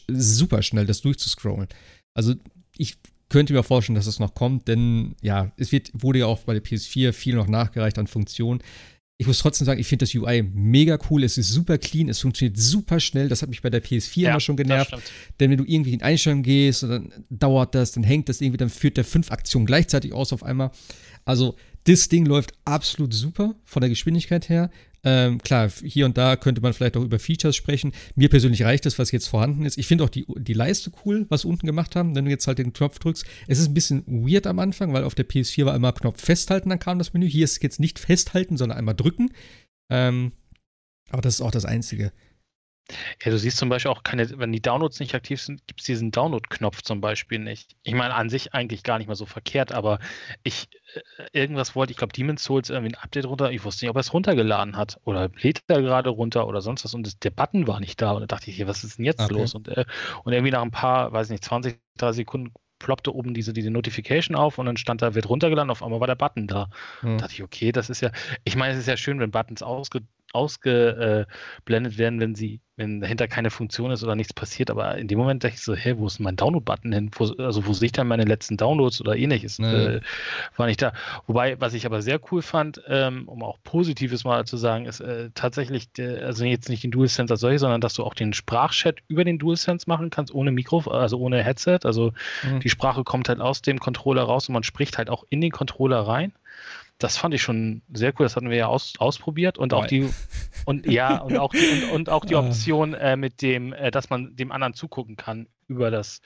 super 0.09 0.63
schnell, 0.63 0.87
das 0.87 1.01
durchzuscrollen. 1.03 1.69
Also 2.15 2.35
ich 2.77 2.97
könnte 3.29 3.53
mir 3.53 3.63
vorstellen, 3.63 3.97
dass 3.97 4.07
es 4.07 4.21
noch 4.21 4.35
kommt, 4.35 4.69
denn 4.69 5.17
ja, 5.21 5.53
es 5.57 5.73
wird, 5.73 5.91
wurde 5.93 6.21
ja 6.21 6.27
auch 6.27 6.41
bei 6.41 6.55
der 6.55 6.63
PS4 6.63 7.13
viel 7.13 7.35
noch 7.35 7.49
nachgereicht 7.49 7.99
an 7.99 8.07
Funktionen. 8.07 8.63
Ich 9.17 9.29
muss 9.29 9.39
trotzdem 9.39 9.65
sagen, 9.65 9.81
ich 9.81 9.87
finde 9.87 10.05
das 10.05 10.15
UI 10.15 10.43
mega 10.43 10.99
cool. 11.09 11.23
Es 11.23 11.39
ist 11.39 11.51
super 11.51 11.79
clean, 11.79 12.09
es 12.09 12.21
funktioniert 12.21 12.57
super 12.57 12.99
schnell. 12.99 13.29
Das 13.29 13.43
hat 13.43 13.49
mich 13.49 13.63
bei 13.63 13.71
der 13.71 13.83
PS4 13.83 14.21
ja, 14.21 14.31
immer 14.31 14.41
schon 14.41 14.57
genervt. 14.57 14.93
Denn 15.39 15.51
wenn 15.51 15.59
du 15.59 15.65
irgendwie 15.65 15.95
in 15.95 16.03
Einstellungen 16.03 16.43
gehst, 16.43 16.83
dann 16.83 17.13
dauert 17.31 17.77
das, 17.77 17.93
dann 17.93 18.03
hängt 18.03 18.29
das 18.29 18.41
irgendwie, 18.41 18.57
dann 18.57 18.71
führt 18.71 18.97
der 18.97 19.05
fünf 19.05 19.31
Aktionen 19.31 19.67
gleichzeitig 19.67 20.13
aus 20.13 20.33
auf 20.33 20.43
einmal. 20.43 20.73
Also, 21.25 21.57
das 21.85 22.09
Ding 22.09 22.27
läuft 22.27 22.55
absolut 22.65 23.15
super 23.15 23.55
von 23.65 23.81
der 23.81 23.89
Geschwindigkeit 23.89 24.49
her. 24.49 24.71
Ähm, 25.05 25.39
klar, 25.39 25.71
hier 25.83 26.07
und 26.07 26.17
da 26.17 26.37
könnte 26.37 26.63
man 26.63 26.73
vielleicht 26.73 26.97
auch 26.97 27.03
über 27.03 27.19
Features 27.19 27.55
sprechen. 27.55 27.93
Mir 28.15 28.31
persönlich 28.31 28.65
reicht 28.65 28.87
das, 28.87 28.99
was 28.99 29.13
jetzt 29.13 29.29
vorhanden 29.29 29.67
ist. 29.67 29.77
Ich 29.77 29.87
finde 29.87 30.05
auch 30.05 30.09
die, 30.09 30.25
die 30.39 30.55
Leiste 30.55 30.91
cool, 31.05 31.27
was 31.29 31.45
unten 31.45 31.67
gemacht 31.67 31.95
haben, 31.95 32.15
wenn 32.15 32.25
du 32.25 32.31
jetzt 32.31 32.47
halt 32.47 32.59
den 32.59 32.73
Knopf 32.73 32.99
drückst. 32.99 33.25
Es 33.47 33.59
ist 33.59 33.69
ein 33.69 33.75
bisschen 33.75 34.05
weird 34.07 34.47
am 34.47 34.59
Anfang, 34.59 34.93
weil 34.95 35.05
auf 35.05 35.15
der 35.15 35.29
PS4 35.29 35.67
war 35.67 35.77
immer 35.77 35.93
Knopf 35.93 36.23
festhalten, 36.23 36.71
dann 36.71 36.79
kam 36.79 36.99
das 36.99 37.13
Menü. 37.13 37.29
Hier 37.29 37.45
ist 37.45 37.63
jetzt 37.63 37.81
nicht 37.81 37.99
festhalten, 37.99 38.57
sondern 38.57 38.79
einmal 38.79 38.95
drücken. 38.95 39.31
Ähm, 39.91 40.33
aber 41.11 41.21
das 41.23 41.35
ist 41.35 41.41
auch 41.43 41.51
das 41.51 41.67
Einzige. 41.67 42.13
Ja, 43.23 43.31
du 43.31 43.39
siehst 43.39 43.57
zum 43.57 43.71
Beispiel 43.71 43.91
auch 43.91 44.03
keine, 44.03 44.39
wenn 44.39 44.53
die 44.53 44.61
Downloads 44.61 45.01
nicht 45.01 45.15
aktiv 45.15 45.41
sind, 45.41 45.67
gibt 45.67 45.81
es 45.81 45.87
diesen 45.87 46.11
Download-Knopf 46.11 46.83
zum 46.83 47.01
Beispiel 47.01 47.39
nicht. 47.39 47.77
Ich 47.83 47.95
meine, 47.95 48.15
an 48.15 48.29
sich 48.29 48.53
eigentlich 48.53 48.83
gar 48.83 48.99
nicht 48.99 49.09
mal 49.09 49.15
so 49.15 49.25
verkehrt, 49.25 49.73
aber 49.73 49.99
ich, 50.43 50.69
äh, 50.95 51.01
irgendwas 51.33 51.75
wollte, 51.75 51.93
ich 51.93 51.97
glaube, 51.97 52.13
Demon's 52.13 52.45
Souls 52.45 52.69
irgendwie 52.69 52.95
ein 52.95 53.03
Update 53.03 53.25
runter, 53.25 53.51
ich 53.51 53.65
wusste 53.65 53.85
nicht, 53.85 53.91
ob 53.91 53.97
er 53.97 54.01
es 54.01 54.13
runtergeladen 54.13 54.77
hat 54.77 54.99
oder 55.05 55.31
lädt 55.41 55.63
er 55.67 55.81
gerade 55.81 56.11
runter 56.11 56.47
oder 56.47 56.61
sonst 56.61 56.85
was 56.85 56.93
und 56.93 57.07
das, 57.07 57.19
der 57.19 57.31
Button 57.31 57.67
war 57.67 57.81
nicht 57.81 58.03
da 58.03 58.13
und 58.13 58.21
da 58.21 58.27
dachte 58.27 58.51
ich, 58.51 58.57
hier, 58.57 58.67
was 58.67 58.85
ist 58.85 58.99
denn 58.99 59.07
jetzt 59.07 59.21
okay. 59.21 59.33
los? 59.33 59.55
Und, 59.55 59.69
äh, 59.69 59.87
und 60.25 60.35
irgendwie 60.35 60.53
nach 60.53 60.63
ein 60.63 60.71
paar, 60.71 61.11
weiß 61.13 61.31
nicht, 61.31 61.43
20, 61.43 61.79
30 61.97 62.17
Sekunden 62.17 62.53
ploppte 62.79 63.15
oben 63.15 63.33
diese, 63.33 63.55
diese 63.55 63.71
Notification 63.71 64.37
auf 64.37 64.59
und 64.59 64.67
dann 64.67 64.77
stand 64.77 65.01
da, 65.01 65.15
wird 65.15 65.29
runtergeladen, 65.29 65.71
auf 65.71 65.83
einmal 65.83 66.01
war 66.01 66.07
der 66.07 66.17
Button 66.17 66.47
da. 66.47 66.69
Hm. 67.01 67.17
Da 67.17 67.23
dachte 67.23 67.33
ich, 67.33 67.43
okay, 67.43 67.73
das 67.73 67.89
ist 67.89 68.03
ja, 68.03 68.11
ich 68.45 68.57
meine, 68.57 68.75
es 68.75 68.81
ist 68.81 68.89
ja 68.89 68.99
schön, 68.99 69.21
wenn 69.21 69.31
Buttons 69.31 69.63
ausge, 69.63 70.03
ausgeblendet 70.35 71.97
werden, 71.97 72.21
wenn 72.21 72.35
sie, 72.35 72.61
wenn 72.77 73.01
dahinter 73.01 73.29
keine 73.29 73.51
Funktion 73.51 73.91
ist 73.91 74.03
oder 74.03 74.17
nichts 74.17 74.33
passiert. 74.33 74.71
Aber 74.71 74.99
in 74.99 75.07
dem 75.07 75.19
Moment 75.19 75.45
dachte 75.45 75.55
ich 75.55 75.63
so, 75.63 75.75
hey, 75.75 75.97
wo 75.99 76.07
ist 76.07 76.19
mein 76.19 76.37
Download-Button 76.37 76.93
hin? 76.93 77.11
Wo, 77.15 77.27
also 77.43 77.67
wo 77.67 77.73
sehe 77.73 77.87
ich 77.87 77.93
dann 77.93 78.09
meine 78.09 78.25
letzten 78.25 78.57
Downloads 78.57 79.01
oder 79.01 79.17
ähnliches? 79.17 79.59
Nee. 79.59 79.67
Äh, 79.67 80.01
war 80.57 80.67
nicht 80.67 80.83
da. 80.83 80.93
Wobei, 81.27 81.61
was 81.61 81.75
ich 81.75 81.87
aber 81.87 82.03
sehr 82.03 82.21
cool 82.31 82.43
fand, 82.43 82.83
ähm, 82.89 83.29
um 83.29 83.43
auch 83.43 83.59
Positives 83.63 84.25
mal 84.25 84.45
zu 84.45 84.57
sagen, 84.57 84.87
ist 84.87 85.01
äh, 85.01 85.31
tatsächlich, 85.35 85.93
der, 85.93 86.27
also 86.27 86.45
jetzt 86.45 86.69
nicht 86.69 86.83
den 86.83 86.91
DualSense 86.91 87.33
als 87.33 87.41
solches, 87.41 87.61
sondern 87.61 87.81
dass 87.81 87.95
du 87.95 88.03
auch 88.03 88.15
den 88.15 88.33
Sprachchat 88.33 88.97
über 89.07 89.25
den 89.25 89.39
DualSense 89.39 89.89
machen 89.89 90.11
kannst, 90.11 90.35
ohne 90.35 90.51
Mikro, 90.51 90.81
also 90.91 91.19
ohne 91.19 91.43
Headset. 91.45 91.81
Also 91.85 92.13
mhm. 92.43 92.61
die 92.61 92.71
Sprache 92.71 93.05
kommt 93.05 93.29
halt 93.29 93.41
aus 93.41 93.63
dem 93.63 93.79
Controller 93.79 94.23
raus 94.23 94.49
und 94.49 94.55
man 94.55 94.65
spricht 94.65 94.99
halt 94.99 95.11
auch 95.11 95.25
in 95.31 95.41
den 95.41 95.53
Controller 95.53 96.01
rein 96.01 96.33
das 96.99 97.17
fand 97.17 97.35
ich 97.35 97.43
schon 97.43 97.83
sehr 97.93 98.13
cool. 98.13 98.25
Das 98.25 98.37
hatten 98.37 98.51
wir 98.51 98.57
ja 98.57 98.67
aus, 98.69 98.95
ausprobiert 98.99 99.59
und 99.59 99.75
auch 99.75 99.87
die 99.87 100.09
und 100.65 100.87
ja 100.87 101.19
und 101.19 101.37
auch 101.37 101.51
die, 101.51 101.85
und, 101.85 101.91
und 101.93 102.11
auch 102.11 102.25
die 102.25 102.37
ah. 102.37 102.41
Option 102.41 102.95
äh, 102.95 103.17
mit 103.17 103.43
dem, 103.43 103.73
äh, 103.73 103.91
dass 103.91 104.11
man 104.11 104.37
dem 104.37 104.53
anderen 104.53 104.75
zugucken 104.75 105.17
kann 105.17 105.49
über 105.67 105.91
das 105.91 106.21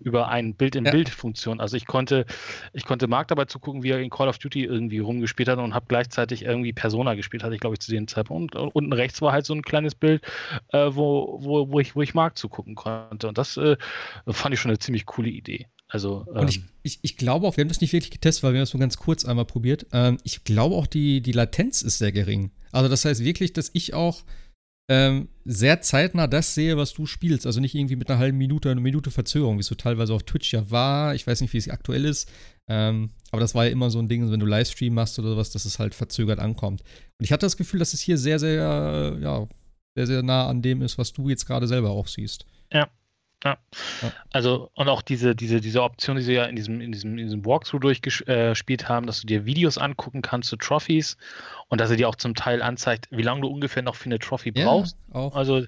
über 0.00 0.28
ein 0.28 0.54
Bild-in-Bild-Funktion. 0.54 1.60
Also 1.60 1.76
ich 1.76 1.86
konnte, 1.86 2.26
ich 2.72 2.84
konnte 2.84 3.08
Marc 3.08 3.28
dabei 3.28 3.46
zugucken, 3.46 3.82
wie 3.82 3.90
er 3.90 4.00
in 4.00 4.10
Call 4.10 4.28
of 4.28 4.38
Duty 4.38 4.64
irgendwie 4.64 4.98
rumgespielt 4.98 5.48
hat 5.48 5.58
und 5.58 5.74
habe 5.74 5.86
gleichzeitig 5.88 6.44
irgendwie 6.44 6.72
Persona 6.72 7.14
gespielt, 7.14 7.42
hatte 7.42 7.54
ich 7.54 7.60
glaube 7.60 7.74
ich 7.74 7.80
zu 7.80 7.90
dem 7.90 8.06
Zeitpunkt. 8.06 8.54
Und 8.54 8.68
unten 8.74 8.92
rechts 8.92 9.20
war 9.20 9.32
halt 9.32 9.46
so 9.46 9.54
ein 9.54 9.62
kleines 9.62 9.94
Bild, 9.94 10.22
äh, 10.72 10.90
wo, 10.90 11.38
wo, 11.42 11.70
wo, 11.70 11.80
ich, 11.80 11.96
wo 11.96 12.02
ich 12.02 12.14
Marc 12.14 12.38
zugucken 12.38 12.74
konnte. 12.74 13.28
Und 13.28 13.38
das 13.38 13.56
äh, 13.56 13.76
fand 14.28 14.54
ich 14.54 14.60
schon 14.60 14.70
eine 14.70 14.78
ziemlich 14.78 15.06
coole 15.06 15.30
Idee. 15.30 15.66
Also, 15.94 16.26
ähm, 16.30 16.40
und 16.40 16.50
ich, 16.50 16.56
ähm, 16.56 16.64
ich, 16.82 16.98
ich, 17.02 17.16
glaube 17.16 17.46
auch, 17.46 17.56
wir 17.56 17.62
haben 17.62 17.68
das 17.68 17.80
nicht 17.80 17.92
wirklich 17.92 18.10
getestet, 18.10 18.42
weil 18.42 18.52
wir 18.52 18.58
das 18.58 18.74
nur 18.74 18.80
ganz 18.80 18.96
kurz 18.96 19.24
einmal 19.24 19.44
probiert. 19.44 19.86
Ähm, 19.92 20.18
ich 20.24 20.42
glaube 20.42 20.74
auch, 20.74 20.88
die, 20.88 21.20
die 21.20 21.30
Latenz 21.30 21.82
ist 21.82 21.98
sehr 21.98 22.10
gering. 22.10 22.50
Also 22.72 22.88
das 22.88 23.04
heißt 23.04 23.22
wirklich, 23.22 23.52
dass 23.52 23.70
ich 23.74 23.94
auch 23.94 24.24
ähm, 24.90 25.28
sehr 25.44 25.82
zeitnah 25.82 26.26
das 26.26 26.52
sehe, 26.52 26.76
was 26.76 26.94
du 26.94 27.06
spielst. 27.06 27.46
Also 27.46 27.60
nicht 27.60 27.76
irgendwie 27.76 27.94
mit 27.94 28.10
einer 28.10 28.18
halben 28.18 28.38
Minute, 28.38 28.72
einer 28.72 28.80
Minute 28.80 29.12
Verzögerung, 29.12 29.54
wie 29.56 29.60
es 29.60 29.68
so 29.68 29.76
teilweise 29.76 30.14
auf 30.14 30.24
Twitch 30.24 30.52
ja 30.52 30.68
war. 30.68 31.14
Ich 31.14 31.28
weiß 31.28 31.40
nicht, 31.40 31.52
wie 31.52 31.58
es 31.58 31.68
aktuell 31.68 32.04
ist. 32.04 32.28
Ähm, 32.66 33.10
aber 33.30 33.38
das 33.38 33.54
war 33.54 33.64
ja 33.64 33.70
immer 33.70 33.88
so 33.90 34.00
ein 34.00 34.08
Ding, 34.08 34.28
wenn 34.28 34.40
du 34.40 34.46
Livestream 34.46 34.94
machst 34.94 35.16
oder 35.20 35.28
sowas, 35.28 35.52
dass 35.52 35.64
es 35.64 35.78
halt 35.78 35.94
verzögert 35.94 36.40
ankommt. 36.40 36.80
Und 37.20 37.24
ich 37.24 37.30
hatte 37.30 37.46
das 37.46 37.56
Gefühl, 37.56 37.78
dass 37.78 37.94
es 37.94 38.00
hier 38.00 38.18
sehr, 38.18 38.40
sehr, 38.40 39.16
ja, 39.20 39.46
sehr, 39.94 40.08
sehr 40.08 40.24
nah 40.24 40.48
an 40.48 40.60
dem 40.60 40.82
ist, 40.82 40.98
was 40.98 41.12
du 41.12 41.28
jetzt 41.28 41.46
gerade 41.46 41.68
selber 41.68 41.90
auch 41.90 42.08
siehst. 42.08 42.46
Ja, 42.72 42.90
ja. 43.44 43.58
Also, 44.32 44.70
und 44.74 44.88
auch 44.88 45.02
diese, 45.02 45.34
diese, 45.34 45.60
diese 45.60 45.82
Option, 45.82 46.16
die 46.16 46.22
sie 46.22 46.32
ja 46.32 46.44
in 46.44 46.56
diesem, 46.56 46.80
in 46.80 46.92
diesem, 46.92 47.18
in 47.18 47.26
diesem 47.26 47.44
Walkthrough 47.44 47.80
durchgespielt 47.80 48.82
äh, 48.82 48.86
haben, 48.86 49.06
dass 49.06 49.20
du 49.20 49.26
dir 49.26 49.44
Videos 49.44 49.76
angucken 49.78 50.22
kannst 50.22 50.48
zu 50.48 50.56
Trophies 50.56 51.16
und 51.68 51.80
dass 51.80 51.90
er 51.90 51.96
dir 51.96 52.08
auch 52.08 52.14
zum 52.14 52.34
Teil 52.34 52.62
anzeigt, 52.62 53.08
wie 53.10 53.22
lange 53.22 53.40
du 53.40 53.48
ungefähr 53.48 53.82
noch 53.82 53.94
für 53.94 54.06
eine 54.06 54.18
Trophy 54.18 54.50
brauchst. 54.50 54.96
auch. 55.12 55.34
Also, 55.34 55.64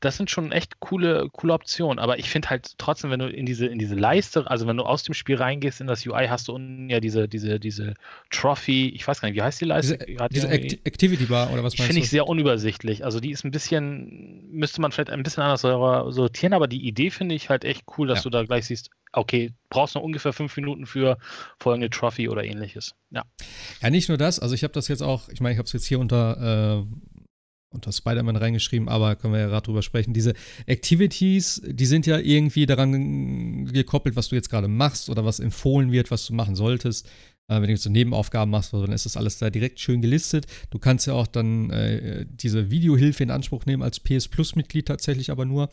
das 0.00 0.16
sind 0.16 0.30
schon 0.30 0.52
echt 0.52 0.80
coole, 0.80 1.28
coole 1.32 1.54
Optionen. 1.54 1.98
Aber 1.98 2.18
ich 2.18 2.28
finde 2.28 2.50
halt 2.50 2.78
trotzdem, 2.78 3.10
wenn 3.10 3.20
du 3.20 3.28
in 3.28 3.46
diese, 3.46 3.66
in 3.66 3.78
diese 3.78 3.94
Leiste, 3.94 4.48
also 4.50 4.66
wenn 4.66 4.76
du 4.76 4.84
aus 4.84 5.02
dem 5.02 5.14
Spiel 5.14 5.36
reingehst 5.36 5.80
in 5.80 5.86
das 5.86 6.06
UI, 6.06 6.26
hast 6.28 6.48
du 6.48 6.52
unten 6.52 6.90
ja 6.90 7.00
diese, 7.00 7.28
diese, 7.28 7.58
diese 7.58 7.94
Trophy, 8.30 8.90
ich 8.90 9.06
weiß 9.06 9.20
gar 9.20 9.28
nicht, 9.28 9.36
wie 9.36 9.42
heißt 9.42 9.60
die 9.60 9.64
Leiste? 9.64 9.98
Diese, 9.98 10.28
diese 10.30 10.48
Act 10.48 10.86
Activity 10.86 11.24
Bar 11.24 11.52
oder 11.52 11.64
was 11.64 11.78
meinst 11.78 11.86
Finde 11.86 12.00
ich 12.02 12.10
sehr 12.10 12.28
unübersichtlich. 12.28 13.04
Also, 13.04 13.20
die 13.20 13.30
ist 13.30 13.44
ein 13.44 13.50
bisschen, 13.50 14.48
müsste 14.50 14.80
man 14.80 14.92
vielleicht 14.92 15.10
ein 15.10 15.22
bisschen 15.22 15.42
anders 15.42 15.62
sortieren, 15.62 16.52
aber 16.52 16.68
die 16.68 16.86
Idee 16.86 17.10
finde 17.10 17.34
ich 17.34 17.48
halt 17.48 17.64
echt 17.64 17.84
cool, 17.96 18.08
dass 18.08 18.18
ja. 18.18 18.22
du 18.24 18.30
da 18.30 18.44
gleich 18.44 18.66
siehst, 18.66 18.90
okay, 19.12 19.52
brauchst 19.68 19.94
noch 19.94 20.02
ungefähr 20.02 20.32
fünf 20.32 20.56
Minuten 20.56 20.86
für 20.86 21.18
folgende 21.58 21.90
Trophy 21.90 22.28
oder 22.28 22.44
ähnliches. 22.44 22.94
Ja. 23.10 23.24
Ja, 23.80 23.90
nicht 23.90 24.08
nur 24.08 24.18
das. 24.18 24.38
Also 24.38 24.54
ich 24.54 24.64
habe 24.64 24.72
das 24.72 24.88
jetzt 24.88 25.02
auch, 25.02 25.28
ich 25.28 25.40
meine, 25.40 25.52
ich 25.52 25.58
habe 25.58 25.66
es 25.66 25.72
jetzt 25.72 25.86
hier 25.86 26.00
unter, 26.00 26.80
äh, 26.80 27.74
unter 27.74 27.92
Spider-Man 27.92 28.36
reingeschrieben, 28.36 28.88
aber 28.88 29.16
können 29.16 29.32
wir 29.32 29.40
ja 29.40 29.48
gerade 29.48 29.64
drüber 29.64 29.82
sprechen. 29.82 30.12
Diese 30.12 30.34
Activities, 30.66 31.62
die 31.64 31.86
sind 31.86 32.06
ja 32.06 32.18
irgendwie 32.18 32.66
daran 32.66 33.66
gekoppelt, 33.66 34.16
was 34.16 34.28
du 34.28 34.34
jetzt 34.34 34.50
gerade 34.50 34.68
machst 34.68 35.08
oder 35.08 35.24
was 35.24 35.40
empfohlen 35.40 35.92
wird, 35.92 36.10
was 36.10 36.26
du 36.26 36.34
machen 36.34 36.54
solltest. 36.54 37.08
Äh, 37.48 37.56
wenn 37.56 37.64
du 37.64 37.70
jetzt 37.70 37.82
so 37.82 37.90
Nebenaufgaben 37.90 38.50
machst, 38.50 38.72
dann 38.72 38.92
ist 38.92 39.06
das 39.06 39.16
alles 39.16 39.38
da 39.38 39.50
direkt 39.50 39.80
schön 39.80 40.00
gelistet. 40.00 40.46
Du 40.70 40.78
kannst 40.78 41.06
ja 41.06 41.14
auch 41.14 41.26
dann 41.26 41.70
äh, 41.70 42.26
diese 42.28 42.70
Videohilfe 42.70 43.22
in 43.22 43.30
Anspruch 43.30 43.66
nehmen 43.66 43.82
als 43.82 44.00
PS 44.00 44.28
Plus-Mitglied 44.28 44.86
tatsächlich 44.86 45.30
aber 45.30 45.44
nur 45.44 45.70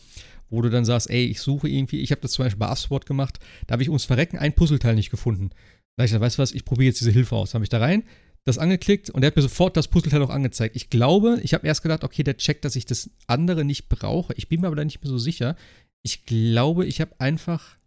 wo 0.50 0.62
du 0.62 0.70
dann 0.70 0.86
sagst, 0.86 1.10
ey, 1.10 1.26
ich 1.26 1.42
suche 1.42 1.70
irgendwie, 1.70 2.00
ich 2.00 2.12
habe 2.12 2.22
das 2.22 2.32
zum 2.34 2.46
Beispiel 2.46 2.60
bei 2.60 2.70
Upsport 2.70 3.06
gemacht, 3.06 3.40
da 3.68 3.74
habe 3.74 3.84
ich 3.84 3.90
ums 3.90 4.06
Verrecken 4.06 4.38
ein 4.38 4.54
Puzzleteil 4.54 4.96
nicht 4.96 5.12
gefunden. 5.12 5.52
Da 5.98 6.06
ich 6.06 6.12
gesagt, 6.12 6.24
weißt 6.24 6.38
du 6.38 6.42
was, 6.42 6.52
ich 6.54 6.66
probiere 6.66 6.88
jetzt 6.88 7.02
diese 7.02 7.12
Hilfe 7.12 7.36
aus. 7.36 7.52
Da 7.52 7.56
habe 7.56 7.66
ich 7.66 7.70
da 7.70 7.80
rein, 7.80 8.04
das 8.46 8.58
angeklickt 8.58 9.10
und 9.10 9.22
der 9.22 9.28
hat 9.28 9.36
mir 9.36 9.42
sofort 9.42 9.78
das 9.78 9.88
Puzzleteil 9.88 10.22
auch 10.22 10.30
angezeigt. 10.30 10.76
Ich 10.76 10.90
glaube, 10.90 11.40
ich 11.44 11.54
habe 11.54 11.68
erst 11.68 11.84
gedacht, 11.84 12.04
okay, 12.04 12.24
der 12.24 12.38
checkt, 12.38 12.66
dass 12.66 12.76
ich 12.76 12.86
das 12.86 13.10
andere 13.28 13.66
nicht 13.66 13.90
brauche. 13.90 14.34
Ich 14.34 14.48
bin 14.48 14.62
mir 14.62 14.68
aber 14.68 14.76
da 14.76 14.86
nicht 14.86 15.02
mehr 15.02 15.10
so 15.10 15.18
sicher. 15.18 15.56
Ich 16.02 16.26
glaube, 16.26 16.86
ich 16.86 17.02
habe 17.02 17.20
einfach. 17.20 17.78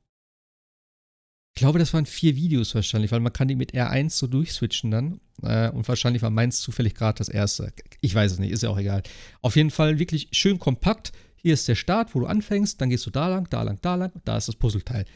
Ich 1.55 1.61
glaube, 1.61 1.79
das 1.79 1.93
waren 1.93 2.07
vier 2.07 2.35
Videos 2.35 2.75
wahrscheinlich, 2.75 3.13
weil 3.13 3.21
man 3.21 3.33
kann 3.33 3.49
die 3.49 3.57
mit 3.57 3.75
R1 3.75 4.11
so 4.11 4.27
durchswitchen 4.27 4.91
dann. 4.91 5.21
Äh, 5.43 5.71
und 5.71 5.87
wahrscheinlich 5.87 6.23
war 6.23 6.31
meins 6.31 6.61
zufällig 6.61 6.95
gerade 6.95 7.19
das 7.19 7.29
erste. 7.29 7.73
Ich 8.01 8.15
weiß 8.15 8.33
es 8.33 8.39
nicht, 8.39 8.53
ist 8.53 8.63
ja 8.63 8.71
auch 8.71 8.79
egal. 8.79 9.03
Auf 9.43 9.57
jeden 9.57 9.71
Fall 9.71 9.99
wirklich 9.99 10.29
schön 10.33 10.59
kompakt 10.59 11.13
hier 11.43 11.55
ist 11.55 11.69
der 11.69 11.75
Start, 11.75 12.15
wo 12.15 12.21
du 12.21 12.27
anfängst, 12.27 12.81
dann 12.81 12.91
gehst 12.91 13.05
du 13.07 13.11
da 13.11 13.29
lang, 13.29 13.49
da 13.51 13.63
lang, 13.63 13.79
da 13.83 13.97
lang, 13.97 14.13
da 14.25 14.37
ist 14.37 14.49
das 14.49 14.57
Puzzleteil. 14.57 15.03
Und 15.03 15.09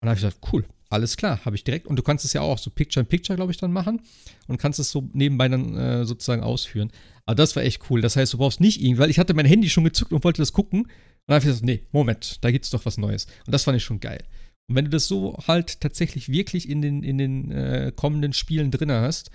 dann 0.00 0.10
habe 0.10 0.18
ich 0.18 0.24
gesagt, 0.24 0.52
cool, 0.52 0.64
alles 0.90 1.16
klar, 1.16 1.44
habe 1.44 1.56
ich 1.56 1.64
direkt. 1.64 1.86
Und 1.86 1.96
du 1.96 2.02
kannst 2.02 2.24
es 2.24 2.32
ja 2.32 2.40
auch 2.42 2.58
so 2.58 2.70
Picture-in-Picture, 2.70 3.36
glaube 3.36 3.52
ich, 3.52 3.58
dann 3.58 3.72
machen 3.72 4.00
und 4.46 4.58
kannst 4.58 4.78
es 4.78 4.90
so 4.90 5.08
nebenbei 5.12 5.48
dann 5.48 5.76
äh, 5.76 6.04
sozusagen 6.04 6.42
ausführen. 6.42 6.90
Aber 7.24 7.34
das 7.34 7.56
war 7.56 7.62
echt 7.62 7.90
cool. 7.90 8.00
Das 8.00 8.16
heißt, 8.16 8.32
du 8.32 8.38
brauchst 8.38 8.60
nicht 8.60 8.80
irgendwie, 8.80 8.98
weil 8.98 9.10
ich 9.10 9.18
hatte 9.18 9.34
mein 9.34 9.46
Handy 9.46 9.70
schon 9.70 9.84
gezückt 9.84 10.12
und 10.12 10.24
wollte 10.24 10.42
das 10.42 10.52
gucken. 10.52 10.82
Und 10.82 10.90
dann 11.26 11.36
habe 11.36 11.44
ich 11.44 11.48
gesagt, 11.48 11.64
nee, 11.64 11.82
Moment, 11.92 12.44
da 12.44 12.50
gibt 12.50 12.64
es 12.64 12.70
doch 12.70 12.84
was 12.84 12.98
Neues. 12.98 13.26
Und 13.46 13.52
das 13.52 13.64
fand 13.64 13.76
ich 13.76 13.84
schon 13.84 14.00
geil. 14.00 14.24
Und 14.68 14.76
wenn 14.76 14.84
du 14.84 14.90
das 14.90 15.06
so 15.06 15.36
halt 15.46 15.80
tatsächlich 15.80 16.28
wirklich 16.28 16.68
in 16.68 16.82
den, 16.82 17.02
in 17.02 17.18
den 17.18 17.50
äh, 17.50 17.92
kommenden 17.94 18.32
Spielen 18.32 18.70
drin 18.70 18.92
hast, 18.92 19.30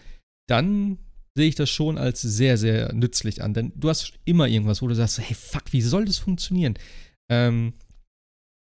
dann 0.48 1.00
sehe 1.38 1.48
ich 1.50 1.56
das 1.56 1.70
schon 1.70 2.00
als 2.00 2.20
sehr, 2.20 2.58
sehr 2.58 2.92
nützlich 2.94 3.44
an. 3.44 3.54
Denn 3.54 3.72
du 3.76 3.90
hast 3.90 4.14
immer 4.26 4.48
irgendwas, 4.48 4.82
wo 4.82 4.88
du 4.88 4.96
sagst, 4.96 5.20
hey, 5.20 5.36
fuck, 5.36 5.72
wie 5.72 5.82
soll 5.82 6.04
das 6.04 6.18
funktionieren? 6.18 6.74
Ähm, 7.30 7.74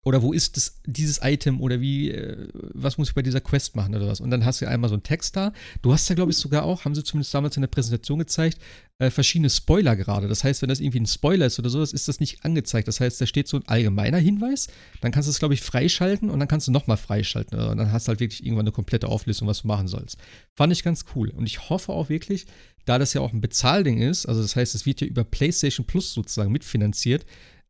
oder 0.04 0.24
wo 0.24 0.34
ist 0.34 0.58
das, 0.58 0.80
dieses 0.86 1.20
Item 1.22 1.62
oder 1.62 1.80
wie, 1.80 2.10
äh, 2.10 2.48
was 2.54 2.98
muss 2.98 3.10
ich 3.10 3.16
bei 3.16 3.22
dieser 3.22 3.40
Quest 3.40 3.76
machen 3.76 3.94
oder 3.94 4.08
was? 4.08 4.20
Und 4.20 4.32
dann 4.32 4.46
hast 4.46 4.60
du 4.60 4.68
einmal 4.68 4.90
so 4.90 4.96
einen 4.96 5.04
Text 5.04 5.36
da. 5.36 5.54
Du 5.84 5.94
hast 5.94 6.10
ja, 6.10 6.16
glaube 6.16 6.32
ich, 6.32 6.38
sogar 6.38 6.64
auch, 6.64 6.86
haben 6.86 6.96
sie 6.96 7.04
zumindest 7.04 7.34
damals 7.36 7.56
in 7.56 7.62
der 7.62 7.68
Präsentation 7.68 8.18
gezeigt, 8.18 8.58
äh, 8.98 9.12
verschiedene 9.12 9.52
Spoiler 9.52 9.96
gerade. 9.96 10.28
Das 10.28 10.44
heißt, 10.44 10.64
wenn 10.64 10.70
das 10.70 10.80
irgendwie 10.80 11.02
ein 11.02 11.06
Spoiler 11.06 11.46
ist 11.46 11.60
oder 11.60 11.70
sowas, 11.70 11.94
ist 11.94 12.08
das 12.08 12.20
nicht 12.20 12.44
angezeigt. 12.44 12.88
Das 12.88 13.00
heißt, 13.00 13.22
da 13.22 13.28
steht 13.28 13.48
so 13.48 13.58
ein 13.58 13.68
allgemeiner 13.68 14.18
Hinweis. 14.18 14.70
Dann 15.02 15.12
kannst 15.12 15.28
du 15.28 15.32
es, 15.32 15.38
glaube 15.38 15.54
ich, 15.54 15.62
freischalten 15.62 16.32
und 16.32 16.40
dann 16.40 16.48
kannst 16.48 16.68
du 16.68 16.72
nochmal 16.72 16.98
freischalten. 16.98 17.60
Und 17.60 17.78
dann 17.78 17.92
hast 17.92 18.08
du 18.08 18.10
halt 18.10 18.22
wirklich 18.22 18.44
irgendwann 18.44 18.66
eine 18.66 18.74
komplette 18.74 19.08
Auflistung, 19.08 19.48
was 19.48 19.62
du 19.62 19.68
machen 19.68 19.88
sollst. 19.88 20.18
Fand 20.56 20.74
ich 20.74 20.82
ganz 20.82 21.06
cool. 21.16 21.30
Und 21.30 21.46
ich 21.46 21.70
hoffe 21.70 21.94
auch 21.94 22.10
wirklich, 22.10 22.48
da 22.86 22.98
das 22.98 23.14
ja 23.14 23.22
auch 23.22 23.34
ein 23.34 23.42
Bezahlding 23.42 24.00
ist, 24.00 24.26
also 24.26 24.42
das 24.42 24.56
heißt, 24.56 24.74
es 24.74 24.88
wird 24.88 25.02
ja 25.02 25.08
über 25.08 25.24
PlayStation 25.24 25.86
Plus 25.86 26.12
sozusagen 26.12 26.52
mitfinanziert, 26.52 27.24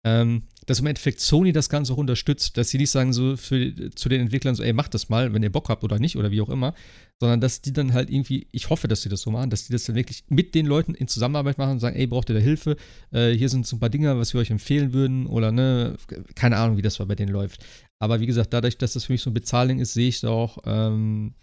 ähm, 0.04 0.43
dass 0.66 0.80
im 0.80 0.88
Endeffekt 0.88 1.20
Sony 1.20 1.52
das 1.52 1.70
Ganze 1.70 1.93
auch 1.93 1.97
unterstützt, 1.97 2.58
dass 2.58 2.70
sie 2.70 2.78
nicht 2.78 2.91
sagen 2.91 3.14
so 3.14 3.36
für, 3.36 3.91
zu 3.91 4.10
den 4.10 4.22
Entwicklern 4.22 4.56
so, 4.56 4.64
ey, 4.64 4.74
macht 4.74 4.93
das 4.93 5.10
mal, 5.10 5.34
wenn 5.34 5.43
ihr 5.43 5.52
Bock 5.52 5.70
habt 5.70 5.84
oder 5.84 5.99
nicht 5.99 6.16
oder 6.18 6.32
wie 6.32 6.41
auch 6.41 6.49
immer, 6.49 6.74
sondern 7.20 7.41
dass 7.41 7.62
die 7.62 7.74
dann 7.74 7.93
halt 7.93 8.10
irgendwie, 8.10 8.47
ich 8.52 8.70
hoffe, 8.70 8.88
dass 8.88 9.02
sie 9.02 9.10
das 9.10 9.22
so 9.22 9.32
machen, 9.32 9.49
dass 9.49 9.66
die 9.66 9.74
das 9.74 9.84
dann 9.84 9.95
wirklich 9.95 10.24
mit 10.30 10.56
den 10.56 10.66
Leuten 10.66 10.93
in 10.93 11.08
Zusammenarbeit 11.08 11.58
machen 11.58 11.72
und 11.72 11.80
sagen, 11.80 11.95
ey, 11.95 12.08
braucht 12.08 12.30
ihr 12.30 12.36
da 12.36 12.41
Hilfe? 12.41 12.78
Äh, 13.12 13.32
hier 13.32 13.49
sind 13.49 13.68
so 13.68 13.76
ein 13.76 13.80
paar 13.80 13.89
Dinge, 13.89 14.18
was 14.18 14.34
wir 14.34 14.41
euch 14.41 14.52
empfehlen 14.52 14.93
würden 14.93 15.28
oder 15.28 15.52
ne, 15.52 15.97
keine 16.36 16.58
Ahnung, 16.58 16.78
wie 16.78 16.82
das 16.82 16.97
bei 16.97 17.16
denen 17.16 17.32
läuft. 17.32 17.64
Aber 17.99 18.20
wie 18.20 18.26
gesagt, 18.26 18.54
dadurch, 18.54 18.78
dass 18.78 18.93
das 18.93 19.06
für 19.06 19.12
mich 19.12 19.22
so 19.22 19.30
ein 19.30 19.36
Bezahling 19.36 19.80
ist, 19.80 19.93
sehe 19.93 20.08
ich 20.08 20.22
da 20.22 20.30
auch 20.30 20.60
ähm, 20.66 21.34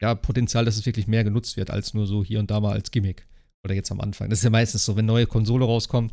ja, 0.00 0.14
Potenzial, 0.14 0.64
dass 0.64 0.76
es 0.76 0.86
wirklich 0.86 1.06
mehr 1.06 1.24
genutzt 1.24 1.56
wird, 1.56 1.70
als 1.70 1.94
nur 1.94 2.06
so 2.06 2.24
hier 2.24 2.38
und 2.38 2.50
da 2.50 2.60
mal 2.60 2.72
als 2.72 2.90
Gimmick. 2.90 3.26
Oder 3.64 3.74
jetzt 3.74 3.90
am 3.90 4.00
Anfang. 4.00 4.30
Das 4.30 4.38
ist 4.38 4.44
ja 4.44 4.50
meistens 4.50 4.84
so, 4.84 4.96
wenn 4.96 5.06
neue 5.06 5.26
Konsole 5.26 5.64
rauskommt, 5.64 6.12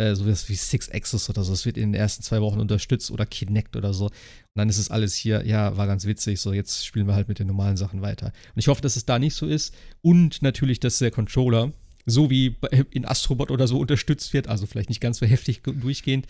äh, 0.00 0.14
so 0.14 0.26
wie 0.26 0.54
Six 0.54 0.90
Axis 0.90 1.28
oder 1.28 1.44
so. 1.44 1.52
Es 1.52 1.66
wird 1.66 1.76
in 1.76 1.92
den 1.92 2.00
ersten 2.00 2.22
zwei 2.22 2.40
Wochen 2.40 2.58
unterstützt 2.58 3.10
oder 3.10 3.26
Kinect 3.26 3.76
oder 3.76 3.92
so. 3.92 4.06
Und 4.06 4.12
dann 4.54 4.70
ist 4.70 4.78
es 4.78 4.90
alles 4.90 5.14
hier, 5.14 5.46
ja, 5.46 5.76
war 5.76 5.86
ganz 5.86 6.06
witzig. 6.06 6.40
So, 6.40 6.54
jetzt 6.54 6.86
spielen 6.86 7.06
wir 7.06 7.14
halt 7.14 7.28
mit 7.28 7.38
den 7.38 7.46
normalen 7.46 7.76
Sachen 7.76 8.00
weiter. 8.00 8.32
Und 8.54 8.58
ich 8.58 8.68
hoffe, 8.68 8.80
dass 8.80 8.96
es 8.96 9.04
da 9.04 9.18
nicht 9.18 9.34
so 9.34 9.46
ist. 9.46 9.74
Und 10.00 10.40
natürlich, 10.40 10.80
dass 10.80 10.98
der 10.98 11.10
Controller, 11.10 11.72
so 12.06 12.30
wie 12.30 12.56
in 12.90 13.04
Astrobot 13.04 13.50
oder 13.50 13.68
so, 13.68 13.78
unterstützt 13.78 14.32
wird. 14.32 14.48
Also 14.48 14.64
vielleicht 14.66 14.88
nicht 14.88 15.02
ganz 15.02 15.18
so 15.18 15.26
heftig 15.26 15.62
durchgehend. 15.62 16.26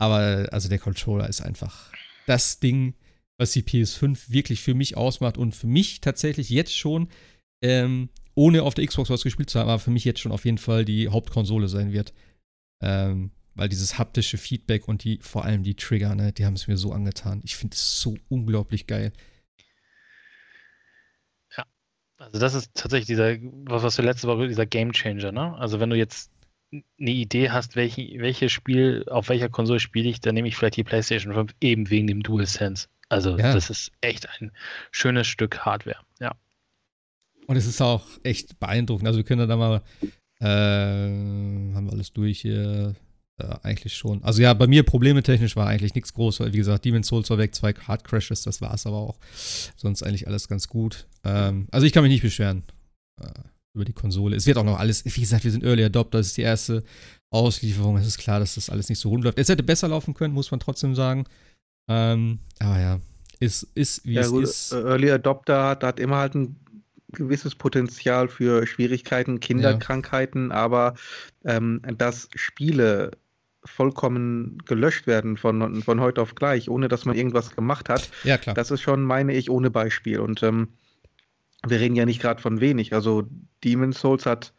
Aber 0.00 0.48
also 0.52 0.68
der 0.68 0.78
Controller 0.78 1.28
ist 1.28 1.40
einfach 1.40 1.92
das 2.26 2.60
Ding, 2.60 2.94
was 3.36 3.50
die 3.50 3.62
PS5 3.62 4.30
wirklich 4.30 4.60
für 4.60 4.74
mich 4.74 4.96
ausmacht 4.96 5.38
und 5.38 5.56
für 5.56 5.66
mich 5.66 6.00
tatsächlich 6.00 6.50
jetzt 6.50 6.76
schon, 6.76 7.08
ähm, 7.62 8.10
ohne 8.36 8.62
auf 8.62 8.74
der 8.74 8.86
Xbox 8.86 9.10
was 9.10 9.24
gespielt 9.24 9.50
zu 9.50 9.58
haben, 9.58 9.68
aber 9.68 9.80
für 9.80 9.90
mich 9.90 10.04
jetzt 10.04 10.20
schon 10.20 10.30
auf 10.30 10.44
jeden 10.44 10.58
Fall 10.58 10.84
die 10.84 11.08
Hauptkonsole 11.08 11.66
sein 11.66 11.92
wird. 11.92 12.12
Ähm, 12.80 13.30
weil 13.54 13.68
dieses 13.68 13.98
haptische 13.98 14.38
Feedback 14.38 14.86
und 14.86 15.02
die, 15.02 15.18
vor 15.20 15.44
allem 15.44 15.64
die 15.64 15.74
Trigger, 15.74 16.14
ne, 16.14 16.32
die 16.32 16.46
haben 16.46 16.54
es 16.54 16.68
mir 16.68 16.76
so 16.76 16.92
angetan. 16.92 17.40
Ich 17.44 17.56
finde 17.56 17.74
es 17.74 18.00
so 18.00 18.16
unglaublich 18.28 18.86
geil. 18.86 19.12
Ja, 21.56 21.66
also 22.18 22.38
das 22.38 22.54
ist 22.54 22.72
tatsächlich 22.74 23.08
dieser, 23.08 23.36
was, 23.64 23.82
was 23.82 23.96
du 23.96 24.02
letzte 24.02 24.28
Woche, 24.28 24.46
dieser 24.46 24.66
Game 24.66 24.92
Changer, 24.92 25.32
ne? 25.32 25.56
Also 25.56 25.80
wenn 25.80 25.90
du 25.90 25.96
jetzt 25.96 26.30
eine 26.72 27.10
Idee 27.10 27.50
hast, 27.50 27.74
welche, 27.74 28.02
welches 28.20 28.52
Spiel, 28.52 29.04
auf 29.08 29.28
welcher 29.28 29.48
Konsole 29.48 29.80
spiele 29.80 30.08
ich, 30.08 30.20
dann 30.20 30.34
nehme 30.34 30.46
ich 30.46 30.56
vielleicht 30.56 30.76
die 30.76 30.84
PlayStation 30.84 31.34
5 31.34 31.54
eben 31.60 31.90
wegen 31.90 32.06
dem 32.06 32.22
DualSense. 32.22 32.88
Also 33.08 33.38
ja. 33.38 33.54
das 33.54 33.70
ist 33.70 33.90
echt 34.00 34.28
ein 34.28 34.52
schönes 34.92 35.26
Stück 35.26 35.60
Hardware, 35.60 36.04
ja. 36.20 36.32
Und 37.46 37.56
es 37.56 37.66
ist 37.66 37.80
auch 37.80 38.06
echt 38.24 38.60
beeindruckend. 38.60 39.08
Also 39.08 39.16
wir 39.16 39.24
können 39.24 39.48
da 39.48 39.56
mal 39.56 39.82
äh, 40.40 40.46
haben 40.46 41.86
wir 41.86 41.92
alles 41.92 42.12
durch 42.12 42.40
hier. 42.40 42.94
Äh, 43.38 43.54
eigentlich 43.62 43.94
schon. 43.94 44.22
Also 44.24 44.42
ja, 44.42 44.52
bei 44.52 44.66
mir 44.66 44.82
Probleme 44.82 45.22
technisch 45.22 45.54
war 45.54 45.68
eigentlich 45.68 45.94
nichts 45.94 46.12
groß, 46.12 46.40
weil 46.40 46.52
wie 46.52 46.56
gesagt, 46.56 46.84
Demon's 46.84 47.06
Souls 47.06 47.30
war 47.30 47.38
weg, 47.38 47.54
zwei 47.54 47.72
Hard 47.72 48.02
Crashes, 48.02 48.42
das 48.42 48.60
war 48.60 48.74
es 48.74 48.84
aber 48.84 48.96
auch. 48.96 49.18
Sonst 49.76 50.02
eigentlich 50.02 50.26
alles 50.26 50.48
ganz 50.48 50.66
gut. 50.66 51.06
Ähm, 51.22 51.68
also 51.70 51.86
ich 51.86 51.92
kann 51.92 52.02
mich 52.02 52.10
nicht 52.10 52.22
beschweren 52.22 52.64
äh, 53.20 53.28
über 53.74 53.84
die 53.84 53.92
Konsole. 53.92 54.34
Es 54.34 54.46
wird 54.46 54.58
auch 54.58 54.64
noch 54.64 54.80
alles, 54.80 55.04
wie 55.04 55.20
gesagt, 55.20 55.44
wir 55.44 55.52
sind 55.52 55.62
Early 55.62 55.84
Adopter, 55.84 56.18
das 56.18 56.28
ist 56.28 56.36
die 56.36 56.42
erste 56.42 56.82
Auslieferung. 57.30 57.96
Es 57.96 58.08
ist 58.08 58.18
klar, 58.18 58.40
dass 58.40 58.56
das 58.56 58.70
alles 58.70 58.88
nicht 58.88 58.98
so 58.98 59.08
rund 59.08 59.22
läuft. 59.22 59.38
Es 59.38 59.48
hätte 59.48 59.62
besser 59.62 59.86
laufen 59.86 60.14
können, 60.14 60.34
muss 60.34 60.50
man 60.50 60.58
trotzdem 60.58 60.96
sagen. 60.96 61.24
Ähm, 61.88 62.40
aber 62.58 62.80
ja, 62.80 63.00
ist, 63.38 63.68
ist 63.74 64.04
wie 64.04 64.14
ja, 64.14 64.22
es 64.22 64.30
gut, 64.30 64.42
ist. 64.42 64.72
Early 64.72 65.12
Adopter 65.12 65.64
hat, 65.64 65.84
hat 65.84 66.00
immer 66.00 66.16
halt 66.16 66.34
ein 66.34 66.56
gewisses 67.12 67.54
Potenzial 67.54 68.28
für 68.28 68.66
Schwierigkeiten, 68.66 69.40
Kinderkrankheiten, 69.40 70.50
ja. 70.50 70.56
aber 70.56 70.94
ähm, 71.44 71.80
dass 71.96 72.28
Spiele 72.34 73.12
vollkommen 73.64 74.58
gelöscht 74.64 75.06
werden 75.06 75.36
von, 75.36 75.82
von 75.82 76.00
heute 76.00 76.22
auf 76.22 76.34
gleich, 76.34 76.70
ohne 76.70 76.88
dass 76.88 77.04
man 77.04 77.16
irgendwas 77.16 77.54
gemacht 77.54 77.88
hat, 77.88 78.08
ja, 78.24 78.38
klar. 78.38 78.54
das 78.54 78.70
ist 78.70 78.80
schon, 78.80 79.02
meine 79.02 79.34
ich, 79.34 79.50
ohne 79.50 79.70
Beispiel. 79.70 80.20
Und 80.20 80.42
ähm, 80.42 80.68
wir 81.66 81.80
reden 81.80 81.96
ja 81.96 82.06
nicht 82.06 82.20
gerade 82.20 82.40
von 82.40 82.60
wenig. 82.60 82.92
Also 82.92 83.28
Demon's 83.64 84.00
Souls 84.00 84.26
hat 84.26 84.52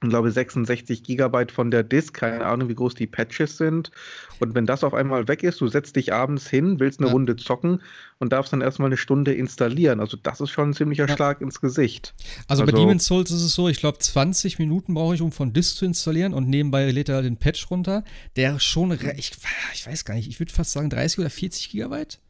ich 0.00 0.08
glaube 0.08 0.30
66 0.30 1.02
Gigabyte 1.02 1.50
von 1.50 1.72
der 1.72 1.82
Disk, 1.82 2.14
keine 2.14 2.46
Ahnung, 2.46 2.68
wie 2.68 2.74
groß 2.76 2.94
die 2.94 3.08
Patches 3.08 3.56
sind. 3.56 3.90
Und 4.38 4.54
wenn 4.54 4.64
das 4.64 4.84
auf 4.84 4.94
einmal 4.94 5.26
weg 5.26 5.42
ist, 5.42 5.60
du 5.60 5.66
setzt 5.66 5.96
dich 5.96 6.12
abends 6.12 6.48
hin, 6.48 6.78
willst 6.78 7.00
eine 7.00 7.08
ja. 7.08 7.12
Runde 7.12 7.34
zocken 7.34 7.82
und 8.18 8.32
darfst 8.32 8.52
dann 8.52 8.60
erstmal 8.60 8.86
eine 8.86 8.96
Stunde 8.96 9.34
installieren. 9.34 9.98
Also 9.98 10.16
das 10.16 10.40
ist 10.40 10.50
schon 10.50 10.70
ein 10.70 10.74
ziemlicher 10.74 11.08
ja. 11.08 11.16
Schlag 11.16 11.40
ins 11.40 11.60
Gesicht. 11.60 12.14
Also, 12.46 12.62
also, 12.62 12.72
bei 12.72 12.78
Demon's 12.78 13.06
Souls 13.06 13.32
ist 13.32 13.42
es 13.42 13.54
so, 13.54 13.68
ich 13.68 13.80
glaube 13.80 13.98
20 13.98 14.60
Minuten 14.60 14.94
brauche 14.94 15.16
ich, 15.16 15.20
um 15.20 15.32
von 15.32 15.52
Disk 15.52 15.76
zu 15.76 15.84
installieren 15.84 16.32
und 16.32 16.48
nebenbei 16.48 16.88
lädt 16.92 17.08
er 17.08 17.22
den 17.22 17.36
Patch 17.36 17.68
runter, 17.68 18.04
der 18.36 18.60
schon, 18.60 18.92
ich, 18.92 19.32
ich 19.74 19.86
weiß 19.86 20.04
gar 20.04 20.14
nicht, 20.14 20.28
ich 20.28 20.38
würde 20.38 20.52
fast 20.52 20.72
sagen 20.72 20.90
30 20.90 21.18
oder 21.18 21.30
40 21.30 21.70
Gigabyte. 21.70 22.20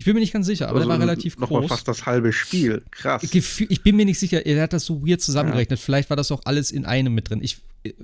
Ich 0.00 0.04
bin 0.04 0.14
mir 0.14 0.20
nicht 0.20 0.32
ganz 0.32 0.46
sicher, 0.46 0.68
aber 0.68 0.78
also 0.78 0.88
der 0.88 0.96
war 0.96 1.04
relativ 1.04 1.36
noch 1.38 1.48
groß. 1.48 1.62
Noch 1.62 1.68
fast 1.68 1.88
das 1.88 2.06
halbe 2.06 2.32
Spiel. 2.32 2.84
Krass. 2.92 3.22
Ich 3.34 3.82
bin 3.82 3.96
mir 3.96 4.04
nicht 4.04 4.20
sicher, 4.20 4.46
er 4.46 4.62
hat 4.62 4.72
das 4.72 4.84
so 4.84 5.04
weird 5.04 5.20
zusammengerechnet. 5.20 5.80
Ja. 5.80 5.84
Vielleicht 5.84 6.08
war 6.08 6.16
das 6.16 6.30
auch 6.30 6.40
alles 6.44 6.70
in 6.70 6.86
einem 6.86 7.14
mit 7.14 7.28
drin. 7.28 7.40
Ich, 7.42 7.58
äh, 7.82 7.94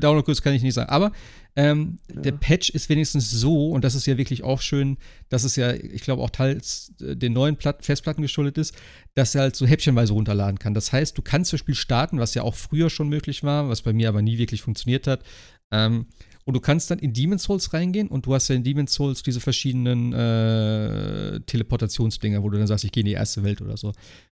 Download-Kurs 0.00 0.42
kann 0.42 0.52
ich 0.52 0.62
nicht 0.62 0.74
sagen. 0.74 0.90
Aber 0.90 1.12
ähm, 1.54 1.98
ja. 2.12 2.22
der 2.22 2.32
Patch 2.32 2.70
ist 2.70 2.88
wenigstens 2.88 3.30
so, 3.30 3.70
und 3.70 3.84
das 3.84 3.94
ist 3.94 4.06
ja 4.06 4.18
wirklich 4.18 4.42
auch 4.42 4.60
schön, 4.60 4.98
dass 5.28 5.44
es 5.44 5.54
ja, 5.54 5.72
ich 5.72 6.02
glaube, 6.02 6.22
auch 6.22 6.30
teils 6.30 6.92
äh, 7.00 7.14
den 7.14 7.34
neuen 7.34 7.56
Platt 7.56 7.84
Festplatten 7.84 8.22
geschuldet 8.22 8.58
ist, 8.58 8.74
dass 9.14 9.36
er 9.36 9.42
halt 9.42 9.54
so 9.54 9.64
häppchenweise 9.64 10.14
runterladen 10.14 10.58
kann. 10.58 10.74
Das 10.74 10.92
heißt, 10.92 11.16
du 11.16 11.22
kannst 11.22 11.52
das 11.52 11.60
Spiel 11.60 11.76
starten, 11.76 12.18
was 12.18 12.34
ja 12.34 12.42
auch 12.42 12.56
früher 12.56 12.90
schon 12.90 13.08
möglich 13.08 13.44
war, 13.44 13.68
was 13.68 13.82
bei 13.82 13.92
mir 13.92 14.08
aber 14.08 14.22
nie 14.22 14.38
wirklich 14.38 14.62
funktioniert 14.62 15.06
hat. 15.06 15.22
Ähm, 15.70 16.06
und 16.44 16.54
du 16.54 16.60
kannst 16.60 16.90
dann 16.90 16.98
in 16.98 17.12
Demon's 17.12 17.44
Souls 17.44 17.72
reingehen 17.72 18.08
und 18.08 18.26
du 18.26 18.34
hast 18.34 18.48
ja 18.48 18.54
in 18.54 18.64
Demon's 18.64 18.94
Souls 18.94 19.22
diese 19.22 19.40
verschiedenen 19.40 20.12
äh, 20.12 21.40
Teleportationsdinger, 21.40 22.42
wo 22.42 22.50
du 22.50 22.58
dann 22.58 22.66
sagst, 22.66 22.84
ich 22.84 22.92
gehe 22.92 23.02
in 23.02 23.06
die 23.06 23.12
erste 23.12 23.42
Welt 23.42 23.60
oder 23.60 23.76
so. 23.76 23.92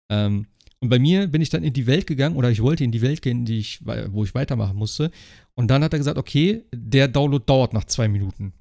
Ähm, 0.09 0.45
und 0.79 0.89
bei 0.89 0.99
mir 0.99 1.27
bin 1.27 1.41
ich 1.41 1.49
dann 1.49 1.63
in 1.63 1.73
die 1.73 1.87
Welt 1.87 2.05
gegangen 2.05 2.35
oder 2.35 2.51
ich 2.51 2.61
wollte 2.61 2.83
in 2.83 2.91
die 2.91 3.01
Welt 3.01 3.21
gehen, 3.21 3.45
die 3.45 3.59
ich, 3.59 3.79
wo 4.09 4.23
ich 4.23 4.35
weitermachen 4.35 4.77
musste. 4.77 5.09
Und 5.55 5.69
dann 5.69 5.83
hat 5.83 5.93
er 5.93 5.99
gesagt, 5.99 6.17
okay, 6.17 6.63
der 6.73 7.07
Download 7.07 7.43
dauert 7.45 7.73
nach 7.73 7.85
zwei 7.85 8.07
Minuten. 8.07 8.53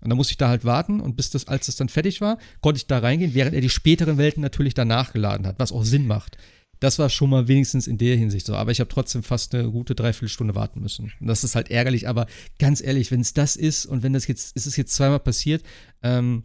Und 0.00 0.10
dann 0.10 0.16
musste 0.16 0.30
ich 0.30 0.38
da 0.38 0.48
halt 0.48 0.64
warten 0.64 1.00
und 1.00 1.16
bis 1.16 1.30
das, 1.30 1.48
als 1.48 1.66
das 1.66 1.76
dann 1.76 1.88
fertig 1.88 2.20
war, 2.20 2.38
konnte 2.60 2.78
ich 2.78 2.86
da 2.86 3.00
reingehen, 3.00 3.34
während 3.34 3.54
er 3.54 3.60
die 3.60 3.68
späteren 3.68 4.16
Welten 4.16 4.40
natürlich 4.40 4.72
danach 4.72 5.12
geladen 5.12 5.46
hat, 5.46 5.58
was 5.58 5.72
auch 5.72 5.82
Sinn 5.82 6.06
macht 6.06 6.38
das 6.80 6.98
war 6.98 7.08
schon 7.10 7.30
mal 7.30 7.48
wenigstens 7.48 7.86
in 7.86 7.98
der 7.98 8.16
Hinsicht 8.16 8.46
so. 8.46 8.54
Aber 8.54 8.70
ich 8.70 8.80
habe 8.80 8.88
trotzdem 8.88 9.22
fast 9.22 9.54
eine 9.54 9.70
gute 9.70 9.94
Dreiviertelstunde 9.94 10.54
warten 10.54 10.80
müssen. 10.80 11.12
Und 11.20 11.26
das 11.26 11.44
ist 11.44 11.54
halt 11.54 11.70
ärgerlich, 11.70 12.08
aber 12.08 12.26
ganz 12.58 12.80
ehrlich, 12.82 13.10
wenn 13.10 13.20
es 13.20 13.34
das 13.34 13.56
ist 13.56 13.86
und 13.86 14.02
wenn 14.02 14.12
das 14.12 14.26
jetzt, 14.26 14.54
ist 14.56 14.66
es 14.66 14.76
jetzt 14.76 14.94
zweimal 14.94 15.20
passiert, 15.20 15.62
ähm, 16.02 16.44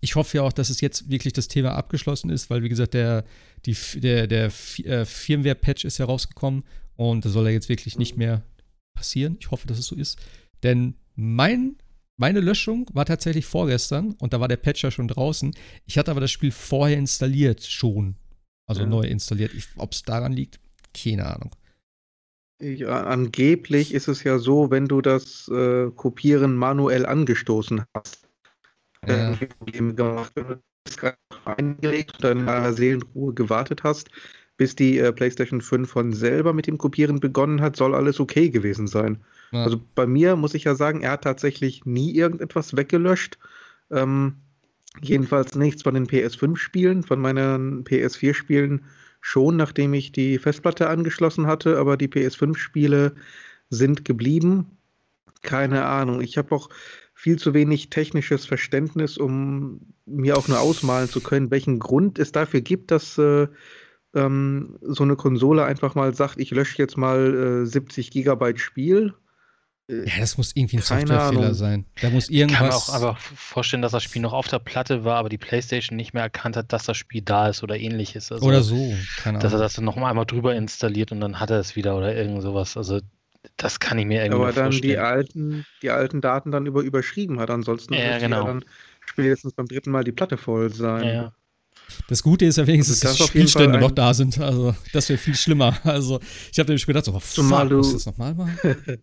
ich 0.00 0.16
hoffe 0.16 0.38
ja 0.38 0.42
auch, 0.42 0.52
dass 0.52 0.68
es 0.68 0.80
jetzt 0.80 1.10
wirklich 1.10 1.32
das 1.32 1.48
Thema 1.48 1.74
abgeschlossen 1.74 2.28
ist, 2.28 2.50
weil 2.50 2.62
wie 2.62 2.68
gesagt, 2.68 2.94
der, 2.94 3.24
die, 3.66 3.76
der, 4.00 4.26
der 4.26 4.46
äh, 4.46 5.04
Firmware-Patch 5.04 5.84
ist 5.84 5.98
ja 5.98 6.06
rausgekommen 6.06 6.64
und 6.96 7.24
da 7.24 7.28
soll 7.28 7.46
er 7.46 7.52
jetzt 7.52 7.68
wirklich 7.68 7.98
nicht 7.98 8.16
mehr 8.16 8.42
passieren. 8.94 9.36
Ich 9.38 9.50
hoffe, 9.50 9.68
dass 9.68 9.78
es 9.78 9.86
so 9.86 9.94
ist. 9.94 10.18
Denn 10.64 10.94
mein, 11.14 11.76
meine 12.16 12.40
Löschung 12.40 12.90
war 12.92 13.04
tatsächlich 13.04 13.46
vorgestern 13.46 14.12
und 14.18 14.32
da 14.32 14.40
war 14.40 14.48
der 14.48 14.56
Patcher 14.56 14.90
schon 14.90 15.08
draußen. 15.08 15.54
Ich 15.86 15.98
hatte 15.98 16.10
aber 16.10 16.20
das 16.20 16.32
Spiel 16.32 16.50
vorher 16.50 16.98
installiert 16.98 17.62
schon 17.62 18.16
also 18.72 18.82
ja. 18.82 18.88
neu 18.88 19.02
installiert. 19.02 19.52
Ob 19.76 19.92
es 19.92 20.02
daran 20.02 20.32
liegt, 20.32 20.60
keine 20.94 21.26
Ahnung. 21.26 21.54
Ich, 22.58 22.86
angeblich 22.86 23.92
ist 23.92 24.08
es 24.08 24.22
ja 24.22 24.38
so, 24.38 24.70
wenn 24.70 24.86
du 24.86 25.00
das 25.00 25.48
äh, 25.48 25.90
Kopieren 25.90 26.56
manuell 26.56 27.06
angestoßen 27.06 27.82
hast, 27.94 28.28
ja. 29.06 29.32
äh, 29.32 29.46
Probleme 29.46 29.94
gemacht, 29.94 30.32
wenn 30.36 30.46
du 30.46 30.62
das 30.84 30.96
gerade 30.96 31.16
eingelegt 31.44 32.14
und 32.16 32.24
dann 32.24 32.38
in 32.40 32.48
einer 32.48 32.72
Seelenruhe 32.72 33.34
gewartet 33.34 33.82
hast, 33.82 34.10
bis 34.56 34.76
die 34.76 34.98
äh, 34.98 35.12
PlayStation 35.12 35.60
5 35.60 35.90
von 35.90 36.12
selber 36.12 36.52
mit 36.52 36.68
dem 36.68 36.78
Kopieren 36.78 37.18
begonnen 37.18 37.60
hat, 37.60 37.74
soll 37.74 37.94
alles 37.94 38.20
okay 38.20 38.48
gewesen 38.48 38.86
sein. 38.86 39.24
Ja. 39.50 39.64
Also 39.64 39.80
bei 39.94 40.06
mir 40.06 40.36
muss 40.36 40.54
ich 40.54 40.64
ja 40.64 40.76
sagen, 40.76 41.00
er 41.00 41.12
hat 41.12 41.24
tatsächlich 41.24 41.84
nie 41.84 42.14
irgendetwas 42.14 42.76
weggelöscht. 42.76 43.38
Ähm, 43.90 44.36
Jedenfalls 45.00 45.54
nichts 45.54 45.82
von 45.82 45.94
den 45.94 46.06
PS5-Spielen, 46.06 47.02
von 47.02 47.20
meinen 47.20 47.84
PS4-Spielen 47.84 48.84
schon, 49.20 49.56
nachdem 49.56 49.94
ich 49.94 50.12
die 50.12 50.38
Festplatte 50.38 50.88
angeschlossen 50.88 51.46
hatte, 51.46 51.78
aber 51.78 51.96
die 51.96 52.08
PS5-Spiele 52.08 53.14
sind 53.70 54.04
geblieben. 54.04 54.76
Keine 55.42 55.86
Ahnung. 55.86 56.20
Ich 56.20 56.36
habe 56.36 56.54
auch 56.54 56.68
viel 57.14 57.38
zu 57.38 57.54
wenig 57.54 57.88
technisches 57.88 58.46
Verständnis, 58.46 59.16
um 59.16 59.80
mir 60.06 60.36
auch 60.36 60.48
nur 60.48 60.60
ausmalen 60.60 61.08
zu 61.08 61.20
können, 61.20 61.50
welchen 61.50 61.78
Grund 61.78 62.18
es 62.18 62.32
dafür 62.32 62.60
gibt, 62.60 62.90
dass 62.90 63.16
äh, 63.16 63.46
ähm, 64.14 64.78
so 64.82 65.04
eine 65.04 65.16
Konsole 65.16 65.64
einfach 65.64 65.94
mal 65.94 66.14
sagt, 66.14 66.38
ich 66.38 66.50
lösche 66.50 66.78
jetzt 66.78 66.96
mal 66.96 67.62
äh, 67.62 67.66
70 67.66 68.10
Gigabyte 68.10 68.60
Spiel 68.60 69.14
ja, 70.06 70.18
das 70.20 70.36
muss 70.38 70.52
irgendwie 70.54 70.78
ein 70.78 70.82
Softwarefehler 70.82 71.54
sein. 71.54 71.84
Da 72.00 72.10
muss 72.10 72.28
irgendwas. 72.28 72.52
Ich 72.52 72.58
kann 72.58 72.68
mir 72.68 72.74
auch 72.74 72.88
einfach 72.88 73.18
vorstellen, 73.18 73.82
dass 73.82 73.92
das 73.92 74.02
Spiel 74.02 74.22
noch 74.22 74.32
auf 74.32 74.48
der 74.48 74.58
Platte 74.58 75.04
war, 75.04 75.16
aber 75.16 75.28
die 75.28 75.38
PlayStation 75.38 75.96
nicht 75.96 76.14
mehr 76.14 76.22
erkannt 76.22 76.56
hat, 76.56 76.72
dass 76.72 76.84
das 76.84 76.96
Spiel 76.96 77.22
da 77.22 77.48
ist 77.48 77.62
oder 77.62 77.78
ähnliches. 77.78 78.32
Also, 78.32 78.46
oder 78.46 78.62
so, 78.62 78.94
keine 79.16 79.38
Ahnung. 79.38 79.42
Dass 79.42 79.52
er 79.52 79.58
das 79.58 79.74
dann 79.74 79.84
noch 79.84 79.96
einmal 79.96 80.26
drüber 80.26 80.54
installiert 80.54 81.12
und 81.12 81.20
dann 81.20 81.40
hat 81.40 81.50
er 81.50 81.58
es 81.58 81.76
wieder 81.76 81.96
oder 81.96 82.14
irgend 82.14 82.42
sowas. 82.42 82.76
Also 82.76 83.00
das 83.56 83.80
kann 83.80 83.98
ich 83.98 84.06
mir 84.06 84.22
irgendwie 84.22 84.42
aber 84.42 84.52
dann 84.52 84.64
vorstellen. 84.66 84.92
die 84.92 84.98
alten, 84.98 85.66
die 85.82 85.90
alten 85.90 86.20
Daten 86.20 86.50
dann 86.52 86.66
über 86.66 86.82
überschrieben 86.82 87.40
hat. 87.40 87.50
Ansonsten 87.50 87.94
ja, 87.94 88.18
genau. 88.18 88.46
dann 88.46 88.64
spätestens 89.06 89.52
beim 89.52 89.66
dritten 89.66 89.90
Mal 89.90 90.04
die 90.04 90.12
Platte 90.12 90.36
voll 90.36 90.72
sein. 90.72 91.06
Ja, 91.06 91.32
Das 92.08 92.22
Gute 92.22 92.44
ist 92.44 92.58
ja 92.58 92.66
wenigstens, 92.66 93.04
also 93.04 93.18
dass 93.18 93.26
die 93.26 93.30
Spielstände 93.30 93.78
noch 93.78 93.90
da 93.90 94.14
sind. 94.14 94.38
Also, 94.38 94.74
das 94.92 95.08
wäre 95.08 95.18
viel 95.18 95.34
schlimmer. 95.34 95.76
Also, 95.84 96.20
ich 96.52 96.58
habe 96.58 96.68
nämlich 96.68 96.86
gedacht, 96.86 97.04
so, 97.04 97.12
oh, 97.12 97.20
fuck, 97.20 97.68
du, 97.68 97.76
muss 97.76 97.88
ich 97.88 97.94
das 97.94 98.06
nochmal 98.06 98.34
machen? 98.34 98.58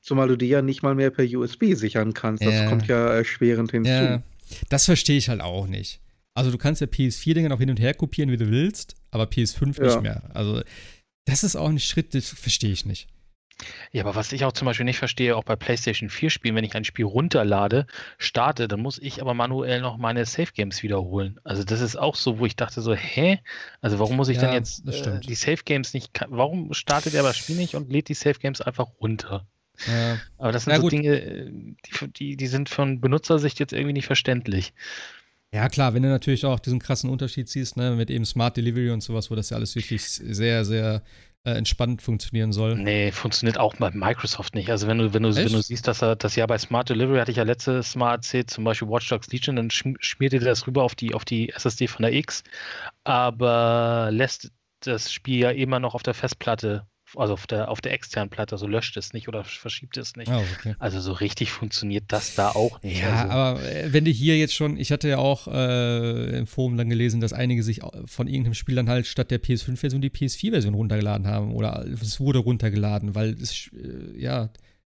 Zumal 0.00 0.28
du 0.28 0.36
die 0.36 0.48
ja 0.48 0.62
nicht 0.62 0.82
mal 0.82 0.94
mehr 0.94 1.10
per 1.10 1.24
USB 1.24 1.74
sichern 1.74 2.14
kannst. 2.14 2.44
Das 2.44 2.54
ja. 2.54 2.68
kommt 2.68 2.86
ja 2.86 3.08
erschwerend 3.08 3.70
hinzu. 3.70 3.90
Ja. 3.90 4.22
Das 4.68 4.86
verstehe 4.86 5.18
ich 5.18 5.28
halt 5.28 5.40
auch 5.40 5.66
nicht. 5.66 6.00
Also 6.34 6.50
du 6.50 6.58
kannst 6.58 6.80
ja 6.80 6.86
PS4-Dinge 6.86 7.48
noch 7.48 7.58
hin 7.58 7.70
und 7.70 7.80
her 7.80 7.94
kopieren, 7.94 8.30
wie 8.30 8.36
du 8.36 8.50
willst, 8.50 8.96
aber 9.10 9.24
PS5 9.24 9.78
ja. 9.78 9.86
nicht 9.86 10.02
mehr. 10.02 10.22
Also 10.32 10.62
das 11.26 11.44
ist 11.44 11.56
auch 11.56 11.68
ein 11.68 11.78
Schritt, 11.78 12.14
das 12.14 12.28
verstehe 12.28 12.72
ich 12.72 12.86
nicht. 12.86 13.08
Ja, 13.92 14.04
aber 14.04 14.14
was 14.14 14.32
ich 14.32 14.44
auch 14.44 14.52
zum 14.52 14.66
Beispiel 14.66 14.86
nicht 14.86 14.98
verstehe, 14.98 15.36
auch 15.36 15.44
bei 15.44 15.56
PlayStation 15.56 16.08
4 16.08 16.30
Spielen, 16.30 16.54
wenn 16.54 16.64
ich 16.64 16.74
ein 16.74 16.84
Spiel 16.84 17.04
runterlade, 17.04 17.86
starte, 18.18 18.68
dann 18.68 18.80
muss 18.80 18.98
ich 18.98 19.20
aber 19.20 19.34
manuell 19.34 19.80
noch 19.80 19.98
meine 19.98 20.24
Safe 20.24 20.52
Games 20.52 20.82
wiederholen. 20.82 21.38
Also 21.44 21.64
das 21.64 21.80
ist 21.80 21.96
auch 21.96 22.14
so, 22.14 22.38
wo 22.38 22.46
ich 22.46 22.56
dachte 22.56 22.80
so, 22.80 22.94
hä? 22.94 23.38
Also 23.80 23.98
warum 23.98 24.16
muss 24.16 24.28
ich 24.28 24.36
ja, 24.36 24.44
dann 24.44 24.54
jetzt 24.54 24.86
äh, 24.88 25.20
die 25.20 25.34
Safe 25.34 25.62
Games 25.64 25.92
nicht, 25.94 26.10
warum 26.28 26.72
startet 26.72 27.14
er 27.14 27.22
das 27.22 27.36
Spiel 27.36 27.56
nicht 27.56 27.74
und 27.74 27.90
lädt 27.90 28.08
die 28.08 28.14
Safe 28.14 28.38
Games 28.38 28.60
einfach 28.60 28.88
runter? 29.00 29.46
Ja. 29.86 30.18
Aber 30.38 30.52
das 30.52 30.64
sind 30.64 30.74
Na 30.74 30.80
so. 30.80 30.88
Dinge, 30.88 31.50
die, 31.50 32.08
die, 32.16 32.36
die 32.36 32.46
sind 32.46 32.68
von 32.68 33.00
Benutzersicht 33.00 33.60
jetzt 33.60 33.72
irgendwie 33.72 33.94
nicht 33.94 34.06
verständlich. 34.06 34.72
Ja, 35.52 35.68
klar, 35.68 35.94
wenn 35.94 36.02
du 36.02 36.08
natürlich 36.08 36.46
auch 36.46 36.60
diesen 36.60 36.78
krassen 36.78 37.10
Unterschied 37.10 37.48
siehst, 37.48 37.76
ne, 37.76 37.92
mit 37.92 38.08
eben 38.10 38.24
Smart 38.24 38.56
Delivery 38.56 38.90
und 38.90 39.02
sowas, 39.02 39.30
wo 39.30 39.34
das 39.34 39.50
ja 39.50 39.56
alles 39.56 39.74
wirklich 39.74 40.04
sehr, 40.04 40.64
sehr 40.64 41.02
äh, 41.42 41.52
entspannt 41.52 42.02
funktionieren 42.02 42.52
soll. 42.52 42.76
Nee, 42.76 43.10
funktioniert 43.10 43.58
auch 43.58 43.74
bei 43.76 43.90
Microsoft 43.90 44.54
nicht. 44.54 44.70
Also 44.70 44.86
wenn 44.86 44.98
du, 44.98 45.12
wenn 45.12 45.22
du, 45.22 45.34
wenn 45.34 45.50
du 45.50 45.62
siehst, 45.62 45.88
dass 45.88 46.02
er 46.02 46.14
das 46.14 46.36
ja 46.36 46.46
bei 46.46 46.58
Smart 46.58 46.88
Delivery 46.90 47.18
hatte 47.18 47.30
ich 47.30 47.38
ja 47.38 47.44
letztes 47.44 47.96
Mal 47.96 48.12
erzählt, 48.12 48.50
zum 48.50 48.62
Beispiel 48.62 48.88
Watch 48.88 49.08
Dogs 49.08 49.32
Legion, 49.32 49.56
dann 49.56 49.70
schmiert 49.70 50.34
ihr 50.34 50.40
das 50.40 50.66
rüber 50.66 50.84
auf 50.84 50.94
die, 50.94 51.14
auf 51.14 51.24
die 51.24 51.48
SSD 51.48 51.88
von 51.88 52.02
der 52.02 52.12
X, 52.12 52.44
aber 53.04 54.10
lässt 54.12 54.52
das 54.80 55.12
Spiel 55.12 55.40
ja 55.40 55.50
immer 55.50 55.80
noch 55.80 55.94
auf 55.94 56.02
der 56.02 56.14
Festplatte 56.14 56.86
also 57.16 57.34
auf 57.34 57.46
der, 57.46 57.70
auf 57.70 57.80
der 57.80 57.92
externen 57.92 58.30
Platte, 58.30 58.54
also 58.54 58.66
löscht 58.66 58.96
es 58.96 59.12
nicht 59.12 59.28
oder 59.28 59.44
verschiebt 59.44 59.96
es 59.96 60.16
nicht. 60.16 60.30
Oh, 60.30 60.42
okay. 60.58 60.74
Also 60.78 61.00
so 61.00 61.12
richtig 61.12 61.50
funktioniert 61.50 62.04
das 62.08 62.34
da 62.34 62.50
auch 62.50 62.82
nicht. 62.82 63.00
Ja, 63.00 63.22
also. 63.22 63.32
aber 63.32 63.62
äh, 63.62 63.92
wenn 63.92 64.04
du 64.04 64.10
hier 64.10 64.38
jetzt 64.38 64.54
schon, 64.54 64.76
ich 64.76 64.92
hatte 64.92 65.08
ja 65.08 65.18
auch 65.18 65.48
äh, 65.48 66.38
im 66.38 66.46
Forum 66.46 66.76
dann 66.76 66.88
gelesen, 66.88 67.20
dass 67.20 67.32
einige 67.32 67.62
sich 67.62 67.80
von 68.06 68.28
irgendeinem 68.28 68.54
Spiel 68.54 68.76
dann 68.76 68.88
halt 68.88 69.06
statt 69.06 69.30
der 69.30 69.42
PS5-Version 69.42 70.00
die 70.00 70.10
PS4-Version 70.10 70.74
runtergeladen 70.74 71.26
haben 71.26 71.54
oder 71.54 71.84
es 71.86 72.20
wurde 72.20 72.38
runtergeladen, 72.38 73.14
weil 73.14 73.30
es, 73.40 73.70
äh, 73.72 74.20
ja, 74.20 74.50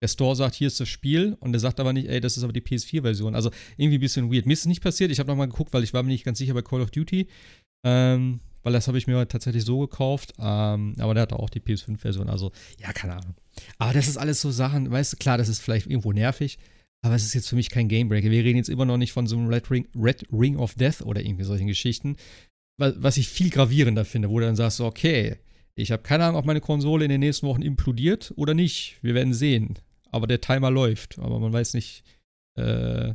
der 0.03 0.09
Store 0.09 0.35
sagt, 0.35 0.55
hier 0.55 0.67
ist 0.67 0.81
das 0.81 0.89
Spiel 0.89 1.37
und 1.39 1.53
der 1.53 1.61
sagt 1.61 1.79
aber 1.79 1.93
nicht, 1.93 2.09
ey, 2.09 2.19
das 2.19 2.35
ist 2.35 2.43
aber 2.43 2.51
die 2.51 2.61
PS4-Version. 2.61 3.35
Also 3.35 3.51
irgendwie 3.77 3.97
ein 3.97 4.01
bisschen 4.01 4.33
weird. 4.33 4.45
Mir 4.45 4.51
ist 4.51 4.59
es 4.59 4.65
nicht 4.65 4.83
passiert, 4.83 5.11
ich 5.11 5.19
habe 5.19 5.29
nochmal 5.29 5.47
geguckt, 5.47 5.73
weil 5.73 5.83
ich 5.83 5.93
war 5.93 6.03
mir 6.03 6.09
nicht 6.09 6.25
ganz 6.25 6.39
sicher 6.39 6.53
bei 6.53 6.61
Call 6.61 6.81
of 6.81 6.91
Duty. 6.91 7.27
Ähm, 7.85 8.41
weil 8.63 8.73
das 8.73 8.87
habe 8.87 8.97
ich 8.97 9.07
mir 9.07 9.27
tatsächlich 9.27 9.63
so 9.65 9.79
gekauft. 9.79 10.33
Ähm, 10.39 10.95
aber 10.97 11.13
der 11.13 11.23
hat 11.23 11.33
auch 11.33 11.49
die 11.49 11.59
PS5-Version. 11.59 12.29
Also, 12.29 12.51
ja, 12.79 12.91
keine 12.93 13.13
Ahnung. 13.13 13.35
Aber 13.77 13.93
das 13.93 14.07
ist 14.07 14.17
alles 14.17 14.41
so 14.41 14.51
Sachen, 14.51 14.89
weißt 14.89 15.13
du, 15.13 15.17
klar, 15.17 15.37
das 15.37 15.49
ist 15.49 15.59
vielleicht 15.59 15.87
irgendwo 15.87 16.11
nervig. 16.11 16.57
Aber 17.03 17.15
es 17.15 17.23
ist 17.23 17.33
jetzt 17.33 17.49
für 17.49 17.57
mich 17.57 17.69
kein 17.69 17.89
Gamebreaker. 17.89 18.31
Wir 18.31 18.43
reden 18.43 18.57
jetzt 18.57 18.69
immer 18.69 18.85
noch 18.85 18.97
nicht 18.97 19.11
von 19.11 19.27
so 19.27 19.35
einem 19.37 19.47
Red 19.47 19.69
Ring, 19.69 19.87
Red 19.95 20.25
Ring 20.31 20.55
of 20.57 20.75
Death 20.75 21.01
oder 21.01 21.21
irgendwie 21.21 21.43
solchen 21.43 21.67
Geschichten. 21.67 22.15
Was 22.77 23.17
ich 23.17 23.27
viel 23.27 23.49
gravierender 23.49 24.05
finde, 24.05 24.29
wo 24.29 24.39
du 24.39 24.45
dann 24.45 24.55
sagst, 24.55 24.79
okay, 24.79 25.37
ich 25.75 25.91
habe 25.91 26.01
keine 26.01 26.23
Ahnung, 26.25 26.37
ob 26.37 26.45
meine 26.45 26.61
Konsole 26.61 27.03
in 27.03 27.09
den 27.09 27.19
nächsten 27.19 27.45
Wochen 27.45 27.61
implodiert 27.61 28.33
oder 28.35 28.53
nicht. 28.53 28.97
Wir 29.01 29.13
werden 29.13 29.33
sehen. 29.33 29.79
Aber 30.11 30.27
der 30.27 30.41
Timer 30.41 30.71
läuft. 30.71 31.19
Aber 31.19 31.39
man 31.39 31.51
weiß 31.51 31.73
nicht, 31.73 32.03
äh, 32.55 33.13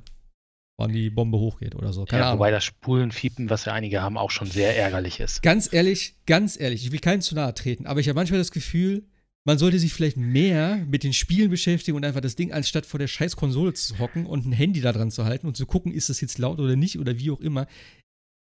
wann 0.79 0.93
die 0.93 1.11
Bombe 1.11 1.39
hochgeht 1.39 1.75
oder 1.75 1.93
so. 1.93 2.05
Keine 2.05 2.23
ja, 2.23 2.29
Ahnung. 2.29 2.39
Wobei 2.39 2.51
das 2.51 2.65
Spulenfiepen, 2.65 3.51
was 3.51 3.67
ja 3.67 3.75
einige 3.75 4.01
haben, 4.01 4.17
auch 4.17 4.31
schon 4.31 4.47
sehr 4.47 4.77
ärgerlich 4.77 5.21
ist. 5.21 5.43
Ganz 5.43 5.71
ehrlich, 5.73 6.15
ganz 6.25 6.59
ehrlich, 6.59 6.85
ich 6.85 6.93
will 6.93 7.01
keinen 7.01 7.21
zu 7.21 7.35
nahe 7.35 7.53
treten, 7.53 7.87
aber 7.87 8.01
ich 8.01 8.09
habe 8.09 8.17
manchmal 8.17 8.39
das 8.39 8.53
Gefühl, 8.53 9.05
man 9.45 9.59
sollte 9.59 9.79
sich 9.79 9.93
vielleicht 9.93 10.17
mehr 10.17 10.77
mit 10.89 11.03
den 11.03 11.13
Spielen 11.13 11.51
beschäftigen 11.51 11.97
und 11.97 12.05
einfach 12.05 12.21
das 12.21 12.37
Ding, 12.37 12.53
anstatt 12.53 12.87
vor 12.87 12.99
der 12.99 13.09
scheiß 13.09 13.37
Konsole 13.37 13.75
zu 13.75 13.99
hocken 13.99 14.27
und 14.27 14.47
ein 14.47 14.53
Handy 14.53 14.81
da 14.81 14.93
dran 14.93 15.11
zu 15.11 15.25
halten 15.25 15.47
und 15.47 15.57
zu 15.57 15.67
gucken, 15.67 15.93
ist 15.93 16.09
das 16.09 16.21
jetzt 16.21 16.39
laut 16.39 16.61
oder 16.61 16.77
nicht 16.77 16.99
oder 16.99 17.19
wie 17.19 17.31
auch 17.31 17.41
immer. 17.41 17.67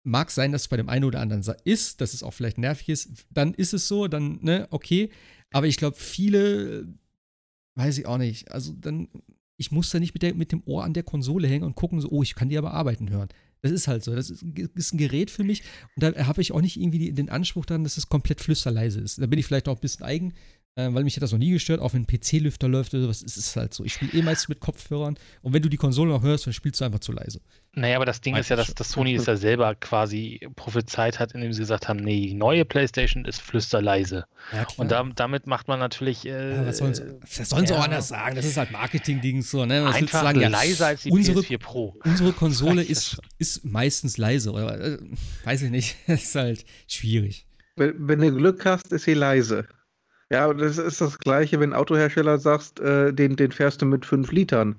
Mag 0.05 0.31
sein, 0.31 0.53
dass 0.53 0.63
es 0.63 0.69
bei 0.69 0.77
dem 0.77 0.89
einen 0.89 1.05
oder 1.05 1.21
anderen 1.21 1.43
ist, 1.65 2.01
dass 2.01 2.13
es 2.13 2.23
auch 2.23 2.33
vielleicht 2.33 2.59
nervig 2.59 2.89
ist. 2.89 3.27
Dann 3.31 3.55
ist 3.55 3.73
es 3.73 3.89
so, 3.89 4.09
dann, 4.09 4.39
ne, 4.43 4.69
okay. 4.71 5.11
Aber 5.53 5.67
ich 5.67 5.77
glaube, 5.77 5.97
viele, 5.97 6.87
weiß 7.77 7.99
ich 7.99 8.07
auch 8.07 8.19
nicht. 8.19 8.51
Also 8.53 8.73
dann 8.73 9.09
ich 9.57 9.71
muss 9.71 9.91
da 9.91 9.99
nicht 9.99 10.15
mit, 10.15 10.23
der, 10.23 10.35
mit 10.35 10.53
dem 10.53 10.63
Ohr 10.67 10.85
an 10.85 10.95
der 10.95 11.03
Konsole 11.03 11.49
hängen 11.49 11.65
und 11.65 11.75
gucken, 11.75 12.01
so, 12.01 12.11
oh, 12.11 12.23
ich 12.23 12.35
kann 12.35 12.49
die 12.49 12.59
aber 12.59 12.73
arbeiten 12.73 13.11
hören. 13.11 13.29
Das 13.63 13.73
ist 13.73 13.89
halt 13.89 14.05
so. 14.05 14.15
Das 14.15 14.31
ist, 14.31 14.45
ist 14.75 14.95
ein 14.95 14.99
Gerät 14.99 15.31
für 15.31 15.43
mich. 15.43 15.63
Und 15.97 16.03
da 16.03 16.27
habe 16.27 16.43
ich 16.43 16.53
auch 16.53 16.61
nicht 16.61 16.79
irgendwie 16.79 17.13
den 17.13 17.31
Anspruch 17.31 17.67
daran, 17.67 17.85
dass 17.85 17.97
es 17.97 18.09
komplett 18.09 18.41
flüsterleise 18.41 19.01
ist. 19.01 19.21
Da 19.21 19.27
bin 19.27 19.39
ich 19.39 19.47
vielleicht 19.47 19.69
auch 19.69 19.77
ein 19.77 19.81
bisschen 19.81 20.05
eigen, 20.05 20.35
äh, 20.77 20.93
weil 20.93 21.05
mich 21.05 21.17
hat 21.17 21.23
das 21.23 21.33
noch 21.33 21.39
nie 21.39 21.51
gestört, 21.51 21.81
auch 21.81 21.95
wenn 21.95 22.03
ein 22.03 22.07
PC-Lüfter 22.07 22.69
läuft 22.69 22.93
oder 22.93 23.05
sowas, 23.05 23.23
ist 23.23 23.37
es 23.39 23.57
halt 23.57 23.73
so. 23.73 23.85
Ich 23.85 23.95
spiele 23.95 24.13
eh 24.13 24.23
meistens 24.23 24.49
mit 24.49 24.61
Kopfhörern 24.61 25.17
und 25.41 25.53
wenn 25.55 25.63
du 25.63 25.71
die 25.71 25.79
Konsole 25.79 26.11
noch 26.11 26.23
hörst, 26.23 26.47
dann 26.47 26.53
spielst 26.53 26.81
du 26.81 26.85
einfach 26.85 27.01
zu 27.01 27.13
leise. 27.13 27.41
Naja, 27.73 27.97
aber 27.97 28.05
das 28.05 28.21
Ding 28.21 28.37
ist 28.37 28.51
ja, 28.51 28.57
dass, 28.57 28.75
dass 28.75 28.91
Sony 28.91 29.15
es 29.15 29.27
ja 29.27 29.37
selber 29.37 29.75
quasi 29.75 30.47
prophezeit 30.55 31.19
hat, 31.19 31.33
indem 31.33 31.53
sie 31.53 31.61
gesagt 31.61 31.89
haben, 31.89 31.99
nee, 32.01 32.29
die 32.29 32.35
neue 32.35 32.65
PlayStation 32.65 33.25
ist 33.25 33.41
flüsterleise. 33.41 34.27
Ja, 34.53 34.67
und 34.77 34.91
da, 34.91 35.03
damit 35.15 35.47
macht 35.47 35.67
man 35.67 35.79
natürlich. 35.79 36.27
Äh, 36.27 36.57
ja, 36.57 36.67
was 36.67 36.79
sollen 36.79 36.95
sie, 36.95 37.05
das 37.21 37.49
sollen 37.49 37.67
sie 37.67 37.75
auch 37.75 37.85
anders 37.85 38.09
sagen. 38.09 38.37
Das 38.37 38.45
ist 38.45 38.59
halt 38.59 38.71
Marketing-Ding 38.71 39.43
so. 39.43 39.65
Ne? 39.65 39.83
Was 39.83 39.97
Einfach 39.97 40.23
sagen, 40.23 40.41
leiser 40.41 40.87
als 40.87 41.03
die 41.03 41.11
unsere, 41.11 41.41
PS4 41.41 41.59
Pro. 41.59 41.97
Unsere 42.05 42.33
Konsole 42.33 42.83
ist, 42.83 43.19
ist 43.39 43.65
meistens 43.65 44.19
leise. 44.19 44.53
Oder, 44.53 44.79
äh, 44.79 44.99
weiß 45.45 45.63
ich 45.63 45.71
nicht. 45.71 45.97
das 46.07 46.23
ist 46.23 46.35
halt 46.35 46.65
schwierig. 46.87 47.47
Wenn, 47.77 47.95
wenn 48.09 48.21
du 48.21 48.33
Glück 48.33 48.65
hast, 48.65 48.93
ist 48.93 49.05
sie 49.05 49.15
leise. 49.15 49.67
Ja, 50.31 50.53
das 50.53 50.79
ist 50.79 51.01
das 51.01 51.19
Gleiche, 51.19 51.61
wenn 51.61 51.73
Autohersteller 51.73 52.39
sagst, 52.39 52.81
äh, 52.81 53.13
den, 53.13 53.37
den 53.37 53.53
fährst 53.53 53.83
du 53.83 53.87
mit 53.87 54.05
5 54.05 54.33
Litern 54.33 54.77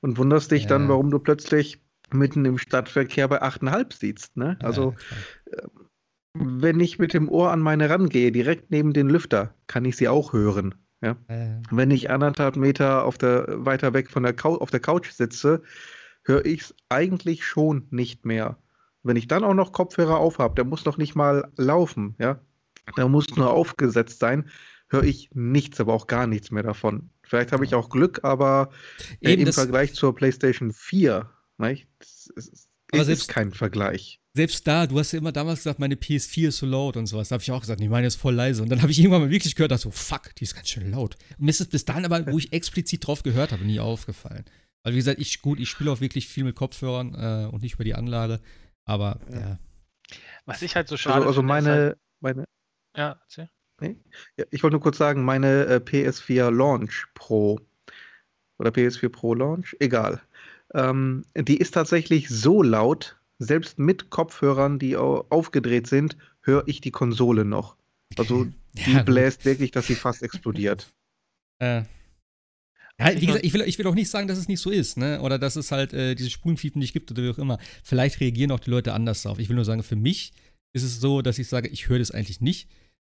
und 0.00 0.18
wunderst 0.18 0.50
dich 0.50 0.64
ja. 0.64 0.68
dann, 0.68 0.88
warum 0.88 1.10
du 1.10 1.18
plötzlich 1.18 1.80
mitten 2.12 2.44
im 2.44 2.58
Stadtverkehr 2.58 3.28
bei 3.28 3.42
8,5 3.42 3.94
siehst. 3.94 4.36
Ne? 4.36 4.58
Also, 4.62 4.94
ja, 5.50 5.58
wenn 6.34 6.80
ich 6.80 6.98
mit 6.98 7.12
dem 7.12 7.28
Ohr 7.28 7.50
an 7.50 7.60
meine 7.60 7.90
rangehe, 7.90 8.32
direkt 8.32 8.70
neben 8.70 8.92
den 8.92 9.08
Lüfter, 9.08 9.54
kann 9.66 9.84
ich 9.84 9.96
sie 9.96 10.08
auch 10.08 10.32
hören. 10.32 10.74
Ja? 11.02 11.16
ja. 11.28 11.60
Wenn 11.70 11.90
ich 11.90 12.10
anderthalb 12.10 12.56
Meter 12.56 13.04
auf 13.04 13.18
der, 13.18 13.46
weiter 13.64 13.94
weg 13.94 14.10
von 14.10 14.22
der 14.22 14.32
Couch, 14.32 14.60
auf 14.60 14.70
der 14.70 14.80
Couch 14.80 15.10
sitze, 15.10 15.62
höre 16.24 16.44
ich 16.44 16.62
es 16.62 16.74
eigentlich 16.88 17.44
schon 17.44 17.86
nicht 17.90 18.24
mehr. 18.24 18.58
Wenn 19.02 19.16
ich 19.16 19.28
dann 19.28 19.44
auch 19.44 19.54
noch 19.54 19.72
Kopfhörer 19.72 20.18
aufhabe, 20.18 20.54
der 20.54 20.64
muss 20.64 20.84
noch 20.84 20.98
nicht 20.98 21.14
mal 21.14 21.50
laufen, 21.56 22.14
ja. 22.18 22.40
Der 22.96 23.08
muss 23.08 23.36
nur 23.36 23.50
aufgesetzt 23.50 24.18
sein, 24.18 24.48
höre 24.90 25.04
ich 25.04 25.30
nichts, 25.32 25.80
aber 25.80 25.94
auch 25.94 26.06
gar 26.06 26.26
nichts 26.26 26.50
mehr 26.50 26.62
davon. 26.62 27.10
Vielleicht 27.22 27.52
habe 27.52 27.64
ich 27.64 27.74
auch 27.74 27.88
Glück, 27.88 28.20
aber 28.24 28.70
äh, 29.20 29.34
im 29.34 29.52
Vergleich 29.52 29.94
zur 29.94 30.14
PlayStation 30.14 30.72
4 30.72 31.30
Nicht? 31.58 31.88
Das 31.98 32.26
ist, 32.34 32.68
aber 32.92 33.04
selbst, 33.04 33.28
kein 33.28 33.52
Vergleich. 33.52 34.20
Selbst 34.34 34.66
da, 34.66 34.86
du 34.86 34.98
hast 34.98 35.12
ja 35.12 35.18
immer 35.18 35.32
damals 35.32 35.60
gesagt, 35.60 35.78
meine 35.78 35.94
PS4 35.94 36.48
ist 36.48 36.58
so 36.58 36.66
laut 36.66 36.96
und 36.96 37.06
sowas. 37.06 37.28
Da 37.28 37.34
habe 37.34 37.42
ich 37.42 37.52
auch 37.52 37.60
gesagt, 37.60 37.80
nee, 37.80 37.88
meine 37.88 38.08
ist 38.08 38.16
voll 38.16 38.34
leise. 38.34 38.62
Und 38.62 38.68
dann 38.68 38.82
habe 38.82 38.90
ich 38.90 38.98
irgendwann 38.98 39.22
mal 39.22 39.30
wirklich 39.30 39.54
gehört, 39.54 39.70
dass 39.70 39.82
so, 39.82 39.92
fuck, 39.92 40.34
die 40.36 40.44
ist 40.44 40.54
ganz 40.54 40.68
schön 40.68 40.90
laut. 40.90 41.16
Und 41.38 41.44
mir 41.44 41.50
ist 41.50 41.60
es 41.60 41.68
bis 41.68 41.84
dahin 41.84 42.04
aber, 42.04 42.26
wo 42.26 42.38
ich 42.38 42.52
explizit 42.52 43.06
drauf 43.06 43.22
gehört 43.22 43.52
habe, 43.52 43.64
nie 43.64 43.78
aufgefallen. 43.78 44.44
Weil, 44.82 44.94
wie 44.94 44.98
gesagt, 44.98 45.20
ich, 45.20 45.40
gut, 45.40 45.60
ich 45.60 45.68
spiele 45.68 45.92
auch 45.92 46.00
wirklich 46.00 46.26
viel 46.26 46.44
mit 46.44 46.56
Kopfhörern 46.56 47.14
äh, 47.14 47.48
und 47.52 47.62
nicht 47.62 47.74
über 47.74 47.84
die 47.84 47.94
Anlage. 47.94 48.40
Aber, 48.84 49.20
ja. 49.30 49.40
ja. 49.40 49.58
Was 50.46 50.62
ich 50.62 50.74
halt 50.74 50.88
so 50.88 50.96
schade 50.96 51.16
Also, 51.16 51.28
also 51.28 51.42
meine, 51.42 51.70
halt, 51.70 51.98
meine. 52.20 52.44
Ja, 52.96 53.20
erzähl. 53.22 53.50
Nee? 53.80 53.96
Ja, 54.36 54.44
ich 54.50 54.62
wollte 54.62 54.74
nur 54.74 54.82
kurz 54.82 54.98
sagen, 54.98 55.24
meine 55.24 55.66
äh, 55.66 55.76
PS4 55.76 56.50
Launch 56.50 57.06
Pro 57.14 57.60
oder 58.58 58.70
PS4 58.70 59.08
Pro 59.08 59.34
Launch, 59.34 59.76
egal. 59.80 60.20
Ähm, 60.74 61.24
die 61.34 61.56
ist 61.56 61.72
tatsächlich 61.72 62.28
so 62.28 62.62
laut, 62.62 63.16
selbst 63.38 63.78
mit 63.78 64.10
Kopfhörern, 64.10 64.78
die 64.78 64.96
aufgedreht 64.96 65.86
sind, 65.86 66.16
höre 66.42 66.62
ich 66.66 66.80
die 66.80 66.90
Konsole 66.90 67.44
noch. 67.44 67.76
Also 68.16 68.46
die 68.74 68.92
ja, 68.92 69.02
bläst 69.02 69.44
wirklich, 69.44 69.70
dass 69.70 69.86
sie 69.86 69.94
fast 69.94 70.22
explodiert. 70.22 70.92
Äh. 71.58 71.82
Ja, 72.98 73.18
wie 73.18 73.26
gesagt, 73.26 73.46
ich 73.46 73.54
will, 73.54 73.62
ich 73.62 73.78
will 73.78 73.86
auch 73.86 73.94
nicht 73.94 74.10
sagen, 74.10 74.28
dass 74.28 74.36
es 74.36 74.46
nicht 74.46 74.60
so 74.60 74.70
ist, 74.70 74.98
ne? 74.98 75.22
Oder 75.22 75.38
dass 75.38 75.56
es 75.56 75.72
halt 75.72 75.94
äh, 75.94 76.14
diese 76.14 76.28
Spulenfiepen 76.28 76.80
nicht 76.80 76.92
gibt 76.92 77.10
oder 77.10 77.22
wie 77.22 77.30
auch 77.30 77.38
immer. 77.38 77.58
Vielleicht 77.82 78.20
reagieren 78.20 78.50
auch 78.50 78.60
die 78.60 78.70
Leute 78.70 78.92
anders 78.92 79.22
darauf. 79.22 79.38
Ich 79.38 79.48
will 79.48 79.56
nur 79.56 79.64
sagen, 79.64 79.82
für 79.82 79.96
mich 79.96 80.34
ist 80.74 80.82
es 80.82 81.00
so, 81.00 81.22
dass 81.22 81.38
ich 81.38 81.48
sage, 81.48 81.68
ich 81.68 81.88
höre 81.88 81.98
das 81.98 82.10
eigentlich 82.10 82.42
nicht. 82.42 82.68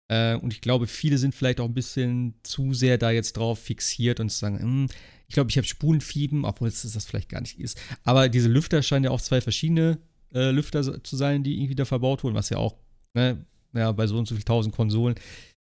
Äh, 0.10 0.36
und 0.36 0.54
ich 0.54 0.62
glaube, 0.62 0.88
viele 0.88 1.18
sind 1.18 1.36
vielleicht 1.36 1.60
auch 1.60 1.66
ein 1.66 1.74
bisschen 1.74 2.36
zu 2.43 2.74
sehr 2.74 2.97
da 2.97 3.12
jetzt 3.12 3.38
drauf 3.38 3.60
fixiert 3.60 4.20
und 4.20 4.32
sagen, 4.32 4.60
hm, 4.60 4.88
ich 5.28 5.34
glaube, 5.34 5.49
ich 5.49 5.58
habe 5.58 5.68
Spulenfieben, 5.68 6.43
obwohl 6.43 6.68
es 6.68 6.82
das 6.82 7.06
vielleicht 7.06 7.30
gar 7.30 7.41
nicht 7.41 7.60
ist. 7.60 7.80
Aber 8.04 8.28
diese 8.28 8.49
Lüfter 8.49 8.84
scheinen 8.84 9.06
ja 9.06 9.12
auch 9.12 9.22
zwei 9.22 9.39
verschiedene 9.39 9.97
äh, 10.34 10.52
Lüfter 10.52 11.04
zu 11.04 11.16
sein, 11.16 11.43
die 11.43 11.58
irgendwie 11.58 11.76
da 11.76 11.86
verbaut 11.86 12.24
wurden, 12.24 12.36
was 12.36 12.49
ja 12.49 12.58
auch, 12.58 12.76
ne, 13.14 13.45
ja, 13.74 13.91
bei 13.93 14.08
so 14.08 14.18
und 14.18 14.28
so 14.28 14.36
viel 14.36 14.43
tausend 14.43 14.76
Konsolen. 14.76 15.16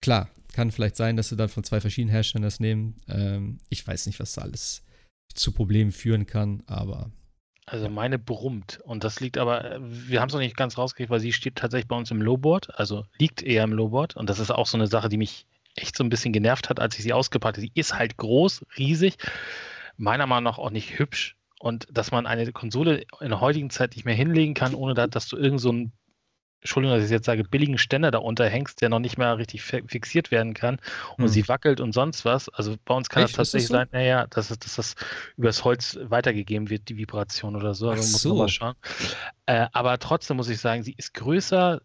Klar, 0.01 0.29
kann 0.53 0.71
vielleicht 0.71 0.95
sein, 0.95 1.17
dass 1.17 1.29
sie 1.29 1.35
dann 1.35 1.49
von 1.49 1.63
zwei 1.63 1.81
verschiedenen 1.81 2.11
Herstellern 2.11 2.43
das 2.43 2.59
nehmen. 2.59 2.95
Ähm, 3.07 3.59
ich 3.69 3.85
weiß 3.85 4.07
nicht, 4.07 4.19
was 4.19 4.33
da 4.33 4.41
alles 4.41 4.83
zu 5.33 5.51
Problemen 5.51 5.91
führen 5.91 6.25
kann, 6.25 6.63
aber. 6.65 7.11
Also 7.65 7.89
meine 7.89 8.19
brummt. 8.19 8.79
Und 8.83 9.03
das 9.03 9.19
liegt 9.19 9.37
aber, 9.37 9.65
äh, 9.65 9.79
wir 9.81 10.21
haben 10.21 10.27
es 10.27 10.33
noch 10.33 10.41
nicht 10.41 10.57
ganz 10.57 10.77
rausgekriegt, 10.77 11.09
weil 11.09 11.19
sie 11.19 11.33
steht 11.33 11.55
tatsächlich 11.55 11.87
bei 11.87 11.95
uns 11.95 12.11
im 12.11 12.21
Lowboard, 12.21 12.79
also 12.79 13.05
liegt 13.17 13.41
eher 13.41 13.63
im 13.63 13.73
Lowboard. 13.73 14.15
Und 14.15 14.29
das 14.29 14.39
ist 14.39 14.51
auch 14.51 14.67
so 14.67 14.77
eine 14.77 14.87
Sache, 14.87 15.09
die 15.09 15.17
mich 15.17 15.47
echt 15.75 15.97
so 15.97 16.03
ein 16.03 16.09
bisschen 16.09 16.31
genervt 16.31 16.69
hat, 16.69 16.79
als 16.79 16.97
ich 16.97 17.03
sie 17.03 17.13
ausgepackt 17.13 17.57
habe. 17.57 17.61
Sie 17.61 17.71
ist 17.73 17.97
halt 17.97 18.17
groß, 18.17 18.65
riesig, 18.77 19.17
meiner 19.97 20.27
Meinung 20.27 20.43
nach 20.43 20.57
auch 20.57 20.69
nicht 20.69 20.99
hübsch. 20.99 21.35
Und 21.59 21.87
dass 21.91 22.11
man 22.11 22.27
eine 22.27 22.51
Konsole 22.51 23.05
in 23.19 23.29
der 23.29 23.41
heutigen 23.41 23.69
Zeit 23.69 23.95
nicht 23.95 24.05
mehr 24.05 24.13
hinlegen 24.13 24.53
kann, 24.53 24.75
ohne 24.75 24.93
dass 24.93 25.27
du 25.27 25.37
irgend 25.37 25.59
so 25.59 25.69
einen, 25.69 25.93
Entschuldigung, 26.61 26.97
dass 26.97 27.05
ich 27.05 27.11
jetzt 27.11 27.25
sage, 27.25 27.43
billigen 27.43 27.77
Ständer 27.77 28.09
da 28.09 28.17
unterhängst, 28.17 28.81
der 28.81 28.89
noch 28.89 28.99
nicht 28.99 29.17
mehr 29.17 29.37
richtig 29.37 29.61
fixiert 29.61 30.31
werden 30.31 30.55
kann 30.55 30.79
und 31.17 31.25
hm. 31.25 31.27
sie 31.27 31.47
wackelt 31.47 31.79
und 31.79 31.91
sonst 31.91 32.25
was. 32.25 32.49
Also 32.49 32.75
bei 32.85 32.95
uns 32.95 33.09
kann 33.09 33.23
Echt? 33.23 33.33
das 33.33 33.51
tatsächlich 33.51 33.69
das 33.69 33.69
so? 33.69 33.75
sein, 33.75 33.87
naja, 33.91 34.25
dass, 34.27 34.47
dass 34.47 34.75
das 34.75 34.95
übers 35.37 35.63
Holz 35.63 35.99
weitergegeben 36.01 36.69
wird, 36.69 36.89
die 36.89 36.97
Vibration 36.97 37.55
oder 37.55 37.75
so. 37.75 37.89
Also 37.89 38.01
muss 38.01 38.21
so. 38.21 38.29
man 38.29 38.37
mal 38.39 38.49
schauen. 38.49 38.75
Äh, 39.45 39.67
aber 39.73 39.99
trotzdem 39.99 40.37
muss 40.37 40.49
ich 40.49 40.59
sagen, 40.59 40.81
sie 40.81 40.95
ist 40.97 41.13
größer 41.13 41.81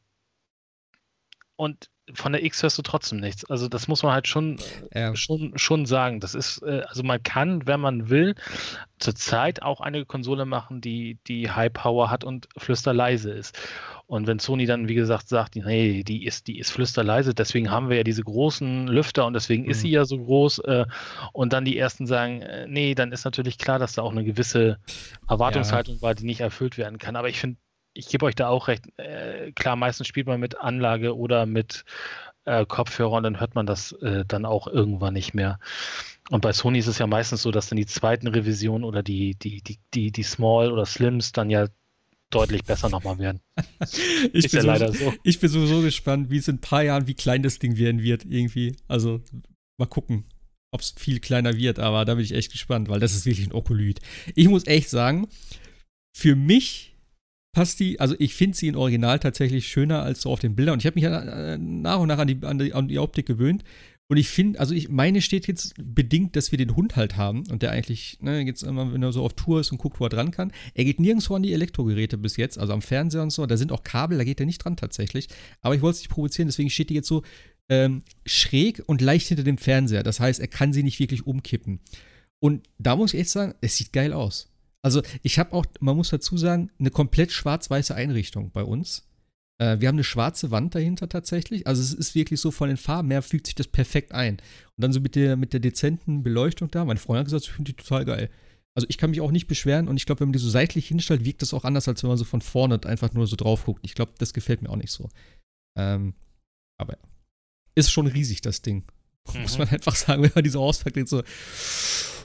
und 1.57 1.91
von 2.15 2.33
der 2.33 2.45
X 2.45 2.63
hörst 2.63 2.79
du 2.79 2.83
trotzdem 2.83 3.21
nichts. 3.21 3.45
Also 3.49 3.69
das 3.69 3.89
muss 3.89 4.03
man 4.03 4.13
halt 4.13 4.29
schon, 4.29 4.59
ja. 4.95 5.15
schon, 5.17 5.53
schon 5.57 5.87
sagen. 5.87 6.21
Das 6.21 6.35
ist, 6.35 6.63
äh, 6.63 6.83
also 6.87 7.03
man 7.03 7.23
kann, 7.23 7.67
wenn 7.67 7.81
man 7.81 8.09
will, 8.11 8.35
zurzeit 8.99 9.63
auch 9.63 9.81
eine 9.81 10.05
Konsole 10.05 10.45
machen, 10.45 10.81
die, 10.81 11.19
die 11.27 11.51
High 11.51 11.73
Power 11.73 12.11
hat 12.11 12.25
und 12.25 12.49
flüsterleise 12.57 13.31
ist. 13.31 13.59
Und 14.07 14.27
wenn 14.27 14.41
Sony 14.41 14.67
dann, 14.67 14.89
wie 14.89 14.95
gesagt, 14.95 15.29
sagt, 15.29 15.55
nee, 15.57 16.03
die 16.03 16.25
ist, 16.27 16.49
die 16.49 16.59
ist 16.59 16.71
flüsterleise, 16.71 17.33
deswegen 17.33 17.71
haben 17.71 17.89
wir 17.89 17.97
ja 17.97 18.03
diese 18.03 18.25
großen 18.25 18.89
Lüfter 18.89 19.25
und 19.25 19.35
deswegen 19.35 19.65
mhm. 19.65 19.71
ist 19.71 19.83
sie 19.83 19.91
ja 19.91 20.05
so 20.05 20.19
groß. 20.19 20.59
Äh, 20.61 20.87
und 21.33 21.53
dann 21.53 21.65
die 21.65 21.79
ersten 21.79 22.07
sagen, 22.07 22.43
äh, 22.43 22.67
nee, 22.69 22.95
dann 22.95 23.13
ist 23.13 23.25
natürlich 23.25 23.57
klar, 23.57 23.79
dass 23.79 23.95
da 23.95 24.03
auch 24.03 24.11
eine 24.13 24.25
gewisse 24.25 24.79
Erwartungshaltung 25.29 25.97
ja. 25.97 26.03
war, 26.03 26.15
die 26.15 26.27
nicht 26.27 26.41
erfüllt 26.41 26.77
werden 26.77 26.99
kann. 26.99 27.17
Aber 27.17 27.29
ich 27.29 27.39
finde, 27.39 27.57
ich 27.95 28.09
gebe 28.09 28.27
euch 28.27 28.35
da 28.35 28.49
auch 28.49 28.69
recht. 28.69 28.85
Äh, 28.99 29.53
klar, 29.53 29.77
meistens 29.77 30.07
spielt 30.07 30.27
man 30.27 30.41
mit 30.41 30.59
Anlage 30.59 31.17
oder 31.17 31.47
mit 31.47 31.85
äh, 32.45 32.65
Kopfhörern, 32.67 33.23
dann 33.23 33.41
hört 33.41 33.55
man 33.55 33.67
das 33.67 33.93
äh, 33.93 34.25
dann 34.27 34.45
auch 34.45 34.67
irgendwann 34.67 35.15
nicht 35.15 35.35
mehr. 35.35 35.59
Und 36.31 36.41
bei 36.43 36.53
Sony 36.53 36.79
ist 36.79 36.87
es 36.87 36.99
ja 36.99 37.07
meistens 37.07 37.43
so, 37.43 37.51
dass 37.51 37.69
dann 37.69 37.77
die 37.77 37.87
zweiten 37.87 38.29
Revisionen 38.29 38.85
oder 38.85 39.03
die, 39.03 39.35
die, 39.35 39.63
die, 39.63 39.79
die, 39.95 40.13
die 40.13 40.23
Small 40.23 40.73
oder 40.73 40.87
Slims 40.87 41.33
dann 41.33 41.51
ja 41.51 41.69
deutlich 42.31 42.65
besser 42.65 42.89
nochmal 42.89 43.19
werden. 43.19 43.41
ich, 44.33 44.45
ist 44.45 44.53
bin 44.53 44.61
ja 44.61 44.67
leider 44.67 44.93
so. 44.93 45.13
ich 45.25 45.41
bin 45.41 45.51
sowieso 45.51 45.81
gespannt, 45.81 46.31
wie 46.31 46.39
es 46.39 46.49
in 46.49 46.57
ein 46.57 46.61
paar 46.61 46.83
Jahren, 46.83 47.09
wie 47.09 47.15
klein 47.15 47.43
das 47.43 47.59
Ding 47.59 47.77
werden 47.77 48.03
wird, 48.03 48.25
irgendwie. 48.25 48.77
Also, 48.87 49.21
mal 49.79 49.87
gucken, 49.87 50.25
ob 50.71 50.81
es 50.81 50.95
viel 50.97 51.19
kleiner 51.19 51.57
wird, 51.57 51.81
aber 51.81 52.05
da 52.05 52.15
bin 52.15 52.25
ich 52.25 52.33
echt 52.33 52.53
gespannt, 52.53 52.89
weil 52.89 53.01
das 53.01 53.15
ist 53.15 53.27
wirklich 53.27 53.49
ein 53.49 53.53
Okolyt. 53.53 54.01
Ich 54.37 54.49
muss 54.49 54.67
echt 54.67 54.89
sagen, 54.89 55.27
für 56.17 56.37
mich 56.37 56.90
passt 57.53 57.81
die, 57.81 57.99
also 58.01 58.15
ich 58.19 58.35
finde 58.35 58.57
sie 58.57 58.69
in 58.69 58.77
Original 58.77 59.19
tatsächlich 59.19 59.67
schöner 59.67 60.03
als 60.03 60.23
so 60.23 60.31
auf 60.31 60.41
den 60.41 60.55
Bildern. 60.55 60.75
Und 60.75 60.81
ich 60.81 60.87
habe 60.87 60.95
mich 60.95 61.05
ja 61.05 61.59
nach 61.59 61.99
und 61.99 62.09
nach 62.09 62.19
an 62.19 62.29
die, 62.29 62.39
an, 62.43 62.59
die, 62.59 62.73
an 62.73 62.89
die 62.89 62.99
Optik 62.99 63.27
gewöhnt. 63.27 63.65
Und 64.09 64.17
ich 64.17 64.29
finde, 64.29 64.59
also 64.59 64.75
ich 64.75 64.89
meine 64.89 65.23
steht 65.23 65.47
jetzt 65.47 65.75
bedingt, 65.79 66.35
dass 66.35 66.51
wir 66.51 66.59
den 66.59 66.75
Hund 66.75 66.97
halt 66.97 67.17
haben 67.17 67.45
und 67.49 67.63
der 67.63 67.71
eigentlich, 67.71 68.19
ne, 68.21 68.41
jetzt 68.41 68.65
immer, 68.65 68.93
wenn 68.93 69.05
er 69.05 69.13
so 69.13 69.23
auf 69.23 69.35
Tour 69.35 69.61
ist 69.61 69.71
und 69.71 69.79
guckt, 69.79 70.01
wo 70.01 70.05
er 70.05 70.09
dran 70.09 70.33
kann. 70.33 70.51
Er 70.75 70.85
geht 70.85 70.99
nirgendwo 70.99 71.37
an 71.37 71.45
die 71.45 71.53
Elektrogeräte 71.53 72.19
bis 72.19 72.37
jetzt, 72.37 72.59
also 72.59 72.73
am 72.73 72.83
Fernseher 72.83 73.23
und 73.23 73.31
so. 73.31 73.47
Da 73.47 73.57
sind 73.57 73.71
auch 73.71 73.85
Kabel, 73.85 74.19
da 74.19 74.25
geht 74.25 74.41
er 74.41 74.47
nicht 74.47 74.65
dran 74.65 74.77
tatsächlich. 74.77 75.29
Aber 75.61 75.77
ich 75.77 75.81
wollte 75.81 75.95
es 75.95 76.01
nicht 76.01 76.11
provozieren, 76.11 76.49
deswegen 76.49 76.71
steht 76.71 76.91
die 76.91 76.95
jetzt 76.95 77.07
so 77.07 77.23
ähm, 77.69 78.03
schräg 78.27 78.83
und 78.87 79.01
leicht 79.01 79.29
hinter 79.29 79.45
dem 79.45 79.59
Fernseher. 79.59 80.03
Das 80.03 80.19
heißt, 80.19 80.41
er 80.41 80.49
kann 80.49 80.73
sie 80.73 80.83
nicht 80.83 80.99
wirklich 80.99 81.25
umkippen. 81.25 81.79
Und 82.41 82.65
da 82.79 82.97
muss 82.97 83.15
ich 83.15 83.21
echt 83.21 83.31
sagen, 83.31 83.55
es 83.61 83.77
sieht 83.77 83.93
geil 83.93 84.13
aus. 84.13 84.50
Also 84.83 85.03
ich 85.23 85.39
habe 85.39 85.53
auch, 85.53 85.67
man 85.81 85.97
muss 85.97 86.11
dazu 86.11 86.37
sagen, 86.37 86.71
eine 86.79 86.91
komplett 86.91 87.33
schwarz-weiße 87.33 87.95
Einrichtung 87.95 88.51
bei 88.51 88.65
uns. 88.65 89.07
Äh, 89.61 89.81
wir 89.81 89.89
haben 89.89 89.97
eine 89.97 90.05
schwarze 90.05 90.51
Wand 90.51 90.75
dahinter 90.75 91.09
tatsächlich. 91.09 91.67
Also 91.67 91.83
es 91.83 91.93
ist 91.93 92.15
wirklich 92.15 92.41
so 92.41 92.51
von 92.51 92.69
den 92.69 92.79
Farben 92.79 93.11
her 93.11 93.23
fügt 93.23 93.47
sich 93.47 93.55
das 93.55 93.69
perfekt 93.69 94.13
ein. 94.13 94.39
Und 94.39 94.83
dann 94.83 94.93
so 94.93 95.01
mit 95.01 95.15
der, 95.15 95.37
mit 95.37 95.53
der 95.53 95.61
dezenten 95.61 96.23
Beleuchtung 96.23 96.71
da. 96.71 96.85
Mein 96.85 96.97
Freund 96.97 97.19
hat 97.19 97.27
gesagt, 97.27 97.45
ich 97.45 97.53
finde 97.53 97.73
die 97.73 97.77
total 97.77 98.05
geil. 98.05 98.31
Also 98.75 98.87
ich 98.89 98.99
kann 98.99 99.11
mich 99.11 99.21
auch 99.21 99.33
nicht 99.33 99.49
beschweren 99.49 99.89
und 99.89 99.97
ich 99.97 100.07
glaube, 100.07 100.21
wenn 100.21 100.29
man 100.29 100.33
die 100.33 100.39
so 100.39 100.49
seitlich 100.49 100.89
hinstellt, 100.89 101.25
wirkt 101.25 101.43
das 101.43 101.53
auch 101.53 101.65
anders, 101.65 101.89
als 101.89 102.03
wenn 102.03 102.09
man 102.09 102.17
so 102.17 102.25
von 102.25 102.41
vorne 102.41 102.81
einfach 102.85 103.13
nur 103.13 103.27
so 103.27 103.37
drauf 103.37 103.65
guckt. 103.65 103.81
Ich 103.83 103.95
glaube, 103.95 104.13
das 104.19 104.33
gefällt 104.33 104.63
mir 104.63 104.71
auch 104.71 104.77
nicht 104.77 104.93
so. 104.93 105.09
Ähm, 105.77 106.15
aber 106.79 106.95
ja. 106.95 106.99
Ist 107.75 107.91
schon 107.91 108.07
riesig, 108.07 108.41
das 108.41 108.63
Ding. 108.63 108.85
Mhm. 109.33 109.43
Muss 109.43 109.59
man 109.59 109.69
einfach 109.69 109.95
sagen, 109.95 110.23
wenn 110.23 110.33
man 110.35 110.45
diese 110.45 110.59
auspackt, 110.59 110.97
denkt 110.97 111.09
so, 111.09 111.23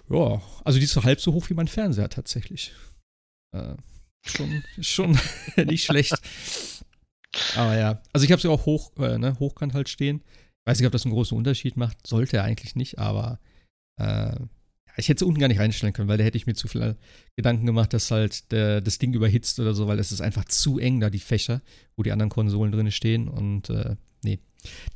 ja, 0.09 0.41
also 0.63 0.79
die 0.79 0.85
ist 0.85 0.93
so 0.93 1.03
halb 1.03 1.19
so 1.19 1.33
hoch 1.33 1.49
wie 1.49 1.53
mein 1.53 1.67
Fernseher 1.67 2.09
tatsächlich. 2.09 2.73
Äh, 3.55 3.75
schon, 4.25 4.63
schon 4.81 5.19
nicht 5.65 5.85
schlecht. 5.85 6.15
Aber 7.55 7.77
ja, 7.77 8.01
also 8.13 8.25
ich 8.25 8.31
habe 8.31 8.41
sie 8.41 8.47
auch 8.47 8.65
hoch, 8.65 8.91
äh, 8.97 9.17
ne, 9.17 9.37
hochkant 9.39 9.73
halt 9.73 9.89
stehen. 9.89 10.23
Weiß 10.65 10.79
nicht, 10.79 10.87
ob 10.87 10.93
das 10.93 11.05
einen 11.05 11.13
großen 11.13 11.37
Unterschied 11.37 11.77
macht. 11.77 12.07
Sollte 12.07 12.37
er 12.37 12.43
eigentlich 12.43 12.75
nicht, 12.75 12.97
aber 12.97 13.39
äh, 13.97 14.35
ich 14.97 15.09
hätte 15.09 15.23
es 15.23 15.27
unten 15.27 15.39
gar 15.39 15.47
nicht 15.47 15.59
reinstellen 15.59 15.93
können, 15.93 16.07
weil 16.07 16.17
da 16.17 16.23
hätte 16.23 16.37
ich 16.37 16.47
mir 16.47 16.53
zu 16.53 16.67
viel 16.67 16.95
Gedanken 17.35 17.65
gemacht, 17.65 17.93
dass 17.93 18.11
halt 18.11 18.51
der, 18.51 18.81
das 18.81 18.97
Ding 18.97 19.13
überhitzt 19.13 19.59
oder 19.59 19.73
so, 19.73 19.87
weil 19.87 19.99
es 19.99 20.11
ist 20.11 20.21
einfach 20.21 20.45
zu 20.45 20.79
eng 20.79 20.99
da, 21.01 21.09
die 21.09 21.19
Fächer, 21.19 21.61
wo 21.95 22.03
die 22.03 22.11
anderen 22.11 22.29
Konsolen 22.29 22.71
drin 22.71 22.91
stehen. 22.91 23.27
Und 23.27 23.69
äh, 23.69 23.95
nee, 24.23 24.39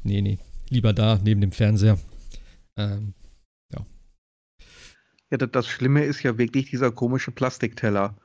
nee, 0.04 0.22
nee. 0.22 0.40
Lieber 0.70 0.94
da, 0.94 1.20
neben 1.24 1.42
dem 1.42 1.52
Fernseher. 1.52 1.98
Ähm, 2.78 3.14
ja. 3.72 3.86
Ja, 5.32 5.38
das 5.38 5.68
Schlimme 5.68 6.06
ist 6.06 6.24
ja 6.24 6.38
wirklich 6.38 6.70
dieser 6.70 6.92
komische 6.92 7.32
Plastikteller. 7.32 8.16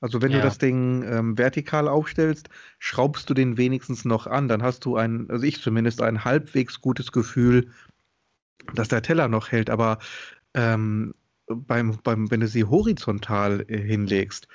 Also 0.00 0.20
wenn 0.20 0.32
ja. 0.32 0.38
du 0.38 0.44
das 0.44 0.58
Ding 0.58 1.04
ähm, 1.04 1.38
vertikal 1.38 1.86
aufstellst, 1.86 2.48
schraubst 2.80 3.30
du 3.30 3.34
den 3.34 3.56
wenigstens 3.56 4.04
noch 4.04 4.26
an. 4.26 4.48
Dann 4.48 4.62
hast 4.62 4.84
du 4.84 4.96
ein, 4.96 5.30
also 5.30 5.44
ich 5.44 5.60
zumindest, 5.62 6.02
ein 6.02 6.24
halbwegs 6.24 6.80
gutes 6.80 7.12
Gefühl, 7.12 7.70
dass 8.74 8.88
der 8.88 9.02
Teller 9.02 9.28
noch 9.28 9.52
hält. 9.52 9.70
Aber 9.70 10.00
ähm, 10.54 11.14
beim, 11.46 11.98
beim, 12.02 12.30
wenn 12.32 12.40
du 12.40 12.48
sie 12.48 12.64
horizontal 12.64 13.64
äh, 13.68 13.78
hinlegst, 13.78 14.48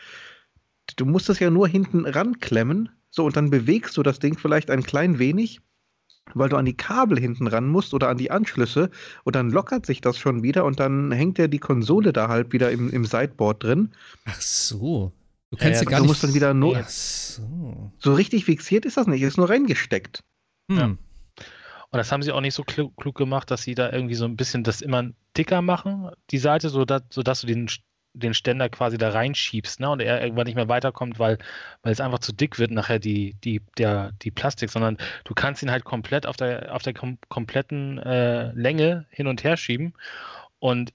du 0.97 1.05
musst 1.05 1.29
das 1.29 1.39
ja 1.39 1.49
nur 1.49 1.69
hinten 1.69 2.05
ranklemmen. 2.05 2.89
So, 3.09 3.25
und 3.25 3.37
dann 3.37 3.49
bewegst 3.49 3.95
du 3.95 4.03
das 4.03 4.19
Ding 4.19 4.37
vielleicht 4.37 4.69
ein 4.69 4.83
klein 4.83 5.17
wenig, 5.17 5.61
weil 6.33 6.49
du 6.49 6.57
an 6.57 6.65
die 6.65 6.75
Kabel 6.75 7.19
hinten 7.19 7.47
ran 7.47 7.67
musst 7.67 7.93
oder 7.93 8.09
an 8.09 8.17
die 8.17 8.31
Anschlüsse. 8.31 8.89
Und 9.23 9.35
dann 9.35 9.49
lockert 9.49 9.85
sich 9.85 10.01
das 10.01 10.17
schon 10.17 10.43
wieder 10.43 10.65
und 10.65 10.79
dann 10.79 11.11
hängt 11.11 11.37
ja 11.37 11.47
die 11.47 11.59
Konsole 11.59 12.13
da 12.13 12.27
halt 12.27 12.53
wieder 12.53 12.71
im, 12.71 12.89
im 12.89 13.05
Sideboard 13.05 13.63
drin. 13.63 13.91
Ach 14.25 14.41
so. 14.41 15.11
Du 15.51 15.57
kannst 15.57 15.81
ja, 15.81 15.85
ja 15.85 15.91
gar 15.91 15.99
du 15.99 16.03
nicht. 16.03 16.09
musst 16.09 16.23
dann 16.23 16.33
wieder 16.33 16.53
nur. 16.53 16.83
So. 16.83 17.91
so. 17.99 18.13
richtig 18.13 18.45
fixiert 18.45 18.85
ist 18.85 18.97
das 18.97 19.07
nicht, 19.07 19.21
ist 19.21 19.37
nur 19.37 19.49
reingesteckt. 19.49 20.23
Hm. 20.69 20.77
Ja. 20.77 20.85
Und 20.85 21.97
das 21.99 22.11
haben 22.11 22.21
sie 22.21 22.33
auch 22.33 22.41
nicht 22.41 22.53
so 22.53 22.63
klug, 22.63 22.97
klug, 22.97 23.15
gemacht, 23.15 23.49
dass 23.49 23.61
sie 23.61 23.73
da 23.73 23.91
irgendwie 23.91 24.15
so 24.15 24.25
ein 24.25 24.35
bisschen 24.35 24.63
das 24.63 24.81
immer 24.81 25.09
dicker 25.37 25.61
machen, 25.61 26.09
die 26.31 26.37
Seite, 26.37 26.69
sodass, 26.69 27.03
sodass 27.09 27.41
du 27.41 27.47
den, 27.47 27.69
den 28.17 28.33
Ständer 28.33 28.69
quasi 28.69 28.97
da 28.97 29.09
reinschiebst, 29.09 29.79
ne? 29.79 29.89
Und 29.89 30.01
er 30.01 30.21
irgendwann 30.21 30.45
nicht 30.45 30.55
mehr 30.55 30.69
weiterkommt, 30.69 31.19
weil, 31.19 31.37
weil 31.83 31.91
es 31.91 32.01
einfach 32.01 32.19
zu 32.19 32.33
dick 32.33 32.59
wird, 32.59 32.71
nachher 32.71 32.99
die, 32.99 33.35
die, 33.43 33.61
der, 33.77 34.11
die 34.21 34.31
Plastik, 34.31 34.69
sondern 34.69 34.97
du 35.23 35.33
kannst 35.33 35.63
ihn 35.63 35.71
halt 35.71 35.83
komplett 35.83 36.25
auf 36.25 36.37
der, 36.37 36.73
auf 36.75 36.83
der 36.83 36.93
kom 36.93 37.17
kompletten 37.29 37.97
äh, 37.99 38.51
Länge 38.53 39.05
hin 39.09 39.27
und 39.27 39.43
her 39.43 39.57
schieben. 39.57 39.93
Und 40.59 40.93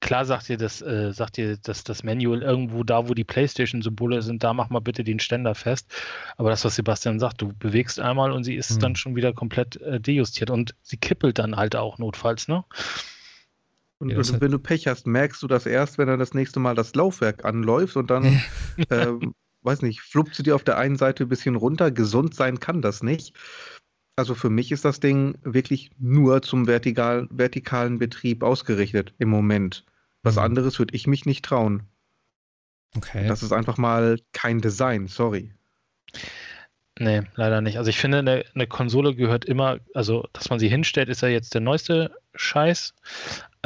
klar 0.00 0.24
sagt 0.24 0.48
ihr 0.50 0.56
das, 0.56 0.82
äh, 0.82 1.12
sagt 1.12 1.38
ihr 1.38 1.56
das, 1.56 1.84
das 1.84 2.02
Manual 2.02 2.42
irgendwo 2.42 2.84
da, 2.84 3.08
wo 3.08 3.14
die 3.14 3.24
PlayStation-Symbole 3.24 4.22
sind, 4.22 4.44
da 4.44 4.52
mach 4.52 4.70
mal 4.70 4.80
bitte 4.80 5.04
den 5.04 5.20
Ständer 5.20 5.54
fest. 5.54 5.92
Aber 6.36 6.50
das, 6.50 6.64
was 6.64 6.76
Sebastian 6.76 7.18
sagt, 7.18 7.42
du 7.42 7.52
bewegst 7.52 8.00
einmal 8.00 8.32
und 8.32 8.44
sie 8.44 8.54
ist 8.54 8.70
hm. 8.70 8.78
dann 8.80 8.96
schon 8.96 9.16
wieder 9.16 9.32
komplett 9.32 9.80
äh, 9.82 10.00
dejustiert 10.00 10.50
und 10.50 10.74
sie 10.82 10.96
kippelt 10.96 11.38
dann 11.38 11.56
halt 11.56 11.76
auch 11.76 11.98
notfalls, 11.98 12.48
ne? 12.48 12.64
Und, 13.98 14.10
ja, 14.10 14.18
und 14.18 14.40
wenn 14.40 14.50
du 14.50 14.58
Pech 14.58 14.86
hast, 14.86 15.06
merkst 15.06 15.42
du 15.42 15.46
das 15.46 15.64
erst, 15.66 15.96
wenn 15.98 16.08
er 16.08 16.16
das 16.16 16.34
nächste 16.34 16.60
Mal 16.60 16.74
das 16.74 16.94
Laufwerk 16.94 17.44
anläuft 17.44 17.96
und 17.96 18.10
dann, 18.10 18.42
ähm, 18.90 19.34
weiß 19.62 19.82
nicht, 19.82 20.02
fluppt 20.02 20.34
sie 20.34 20.42
dir 20.42 20.54
auf 20.54 20.64
der 20.64 20.78
einen 20.78 20.96
Seite 20.96 21.24
ein 21.24 21.28
bisschen 21.28 21.56
runter. 21.56 21.90
Gesund 21.90 22.34
sein 22.34 22.60
kann 22.60 22.82
das 22.82 23.02
nicht. 23.02 23.34
Also 24.16 24.34
für 24.34 24.50
mich 24.50 24.72
ist 24.72 24.84
das 24.84 25.00
Ding 25.00 25.36
wirklich 25.42 25.90
nur 25.98 26.42
zum 26.42 26.66
vertikal, 26.66 27.26
vertikalen 27.30 27.98
Betrieb 27.98 28.42
ausgerichtet 28.42 29.14
im 29.18 29.28
Moment. 29.28 29.84
Was 30.22 30.36
mhm. 30.36 30.42
anderes 30.42 30.78
würde 30.78 30.94
ich 30.94 31.06
mich 31.06 31.26
nicht 31.26 31.44
trauen. 31.44 31.82
Okay. 32.96 33.28
Das 33.28 33.42
ist 33.42 33.52
einfach 33.52 33.76
mal 33.76 34.18
kein 34.32 34.60
Design, 34.60 35.06
sorry. 35.06 35.52
Nee, 36.98 37.22
leider 37.34 37.60
nicht. 37.60 37.76
Also 37.76 37.90
ich 37.90 37.98
finde, 37.98 38.18
eine, 38.18 38.44
eine, 38.54 38.66
Konsole 38.66 39.14
gehört 39.14 39.44
immer, 39.44 39.80
also 39.92 40.26
dass 40.32 40.48
man 40.48 40.58
sie 40.58 40.68
hinstellt, 40.68 41.10
ist 41.10 41.20
ja 41.20 41.28
jetzt 41.28 41.52
der 41.52 41.60
neueste 41.60 42.16
Scheiß. 42.34 42.94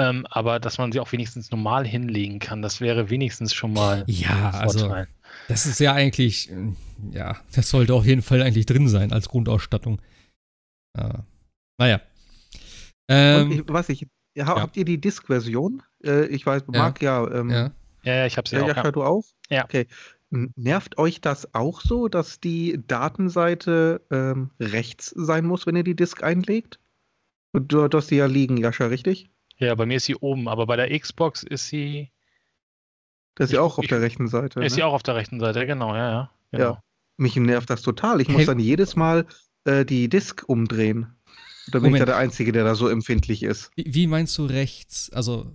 Ähm, 0.00 0.26
aber 0.30 0.60
dass 0.60 0.78
man 0.78 0.92
sie 0.92 1.00
auch 1.00 1.12
wenigstens 1.12 1.50
normal 1.50 1.86
hinlegen 1.86 2.38
kann, 2.38 2.62
das 2.62 2.80
wäre 2.80 3.10
wenigstens 3.10 3.52
schon 3.52 3.72
mal 3.72 4.04
ja, 4.06 4.50
ein 4.50 4.70
Vorteil. 4.70 4.92
Also, 4.92 5.06
das 5.48 5.66
ist 5.66 5.78
ja 5.80 5.92
eigentlich, 5.92 6.50
ja, 7.12 7.36
das 7.54 7.68
sollte 7.68 7.94
auf 7.94 8.06
jeden 8.06 8.22
Fall 8.22 8.42
eigentlich 8.42 8.66
drin 8.66 8.88
sein 8.88 9.12
als 9.12 9.28
Grundausstattung. 9.28 10.00
Ah. 10.96 11.20
Naja. 11.78 12.00
Ähm, 13.08 13.52
ich, 13.52 13.62
was 13.68 13.88
ich, 13.88 14.06
ja, 14.34 14.46
habt 14.46 14.76
ihr 14.76 14.84
die 14.84 15.00
Disk-Version? 15.00 15.82
Äh, 16.04 16.26
ich 16.26 16.46
weiß, 16.46 16.62
Marc, 16.68 17.02
ja. 17.02 17.24
Ja, 17.24 17.40
ähm, 17.40 17.50
ja. 17.50 17.70
ja, 18.04 18.26
ich 18.26 18.36
habe 18.36 18.48
sie 18.48 18.56
ja, 18.56 18.62
auch. 18.62 18.68
Ja, 18.68 18.90
du 18.90 19.02
auch? 19.02 19.24
Ja. 19.50 19.64
Okay. 19.64 19.86
Nervt 20.30 20.96
euch 20.96 21.20
das 21.20 21.54
auch 21.54 21.80
so, 21.80 22.06
dass 22.06 22.38
die 22.38 22.80
Datenseite 22.86 24.00
ähm, 24.12 24.50
rechts 24.60 25.12
sein 25.16 25.44
muss, 25.44 25.66
wenn 25.66 25.74
ihr 25.74 25.82
die 25.82 25.96
Disk 25.96 26.22
einlegt? 26.22 26.78
Du, 27.52 27.88
du 27.88 27.98
hast 27.98 28.08
sie 28.08 28.16
ja 28.16 28.26
liegen, 28.26 28.56
Jascha, 28.56 28.86
richtig? 28.86 29.28
Ja, 29.60 29.74
bei 29.74 29.86
mir 29.86 29.98
ist 29.98 30.06
sie 30.06 30.16
oben, 30.16 30.48
aber 30.48 30.66
bei 30.66 30.76
der 30.76 30.98
Xbox 30.98 31.42
ist 31.42 31.68
sie. 31.68 32.10
Das 33.34 33.46
ist 33.46 33.50
sie 33.50 33.58
auch 33.58 33.78
auf 33.78 33.84
ich, 33.84 33.90
der 33.90 34.00
rechten 34.00 34.26
Seite. 34.26 34.60
Ist 34.60 34.72
ne? 34.72 34.76
sie 34.76 34.82
auch 34.82 34.94
auf 34.94 35.02
der 35.02 35.14
rechten 35.14 35.38
Seite, 35.38 35.66
genau, 35.66 35.94
ja, 35.94 36.10
ja. 36.10 36.30
Genau. 36.50 36.64
Ja. 36.64 36.82
Mich 37.18 37.36
nervt 37.36 37.68
das 37.68 37.82
total. 37.82 38.20
Ich 38.22 38.28
muss 38.28 38.46
dann 38.46 38.58
jedes 38.58 38.96
Mal 38.96 39.26
äh, 39.64 39.84
die 39.84 40.08
Disk 40.08 40.42
umdrehen. 40.46 41.14
Da 41.66 41.78
bin 41.78 41.82
Moment. 41.82 41.96
ich 41.96 42.00
ja 42.00 42.06
der 42.06 42.16
Einzige, 42.16 42.52
der 42.52 42.64
da 42.64 42.74
so 42.74 42.88
empfindlich 42.88 43.42
ist. 43.42 43.70
Wie, 43.76 43.84
wie 43.86 44.06
meinst 44.06 44.36
du 44.38 44.46
rechts? 44.46 45.10
Also. 45.12 45.52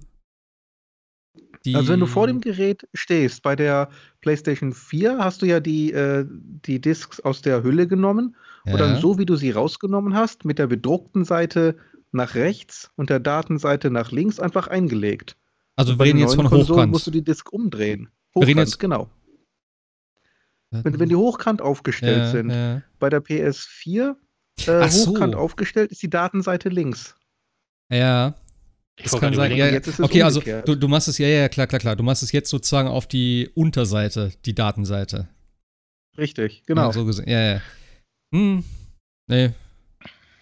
also 1.65 1.87
wenn 1.87 1.99
du 1.99 2.05
vor 2.05 2.27
dem 2.27 2.41
Gerät 2.41 2.87
stehst, 2.93 3.41
bei 3.41 3.55
der 3.55 3.89
PlayStation 4.21 4.73
4 4.73 5.17
hast 5.17 5.41
du 5.41 5.47
ja 5.47 5.59
die, 5.59 5.91
äh, 5.91 6.25
die 6.29 6.79
Discs 6.79 7.19
aus 7.19 7.41
der 7.41 7.63
Hülle 7.63 7.87
genommen 7.87 8.35
ja. 8.65 8.73
und 8.73 8.79
dann 8.79 9.01
so 9.01 9.17
wie 9.17 9.25
du 9.25 9.35
sie 9.35 9.49
rausgenommen 9.49 10.13
hast, 10.13 10.45
mit 10.45 10.59
der 10.59 10.67
bedruckten 10.67 11.25
Seite 11.25 11.75
nach 12.15 12.35
rechts 12.35 12.91
und 12.95 13.09
der 13.09 13.19
Datenseite 13.19 13.91
nach 13.91 14.11
links 14.11 14.39
einfach 14.39 14.67
eingelegt. 14.67 15.37
Also 15.75 15.99
wir 15.99 16.05
reden 16.05 16.19
jetzt 16.19 16.35
von 16.35 16.47
Konsole 16.47 16.79
Hochkant. 16.79 16.91
musst 16.91 17.07
du 17.07 17.11
die 17.11 17.23
Disk 17.23 17.51
umdrehen. 17.51 18.09
Hochkant, 18.33 18.55
wir 18.55 18.63
jetzt 18.63 18.79
genau. 18.79 19.09
Wenn, 20.71 20.99
wenn 20.99 21.09
die 21.09 21.15
hochkant 21.15 21.61
aufgestellt 21.61 22.17
ja, 22.17 22.31
sind. 22.31 22.49
Ja. 22.49 22.81
Bei 22.99 23.09
der 23.09 23.23
PS4 23.23 24.15
äh, 24.67 24.89
hochkant 24.89 25.33
so. 25.33 25.39
aufgestellt 25.39 25.91
ist 25.91 26.01
die 26.01 26.09
Datenseite 26.09 26.69
links. 26.69 27.15
Ja. 27.91 28.35
Das 29.03 29.19
kann 29.19 29.33
sein. 29.33 29.53
Ja, 29.55 29.67
okay, 29.99 30.23
also 30.23 30.39
du, 30.39 30.75
du 30.75 30.87
machst 30.87 31.09
es, 31.09 31.17
ja, 31.17 31.27
ja, 31.27 31.49
klar, 31.49 31.67
klar, 31.67 31.79
klar. 31.79 31.95
Du 31.97 32.03
machst 32.03 32.23
es 32.23 32.31
jetzt 32.31 32.49
sozusagen 32.49 32.87
auf 32.87 33.07
die 33.07 33.49
Unterseite, 33.53 34.31
die 34.45 34.55
Datenseite. 34.55 35.27
Richtig, 36.17 36.63
genau. 36.65 36.83
Ja, 36.83 36.93
so 36.93 37.05
gesehen. 37.05 37.27
Ja, 37.27 37.41
ja. 37.55 37.61
Hm. 38.33 38.63
Nee. 39.27 39.51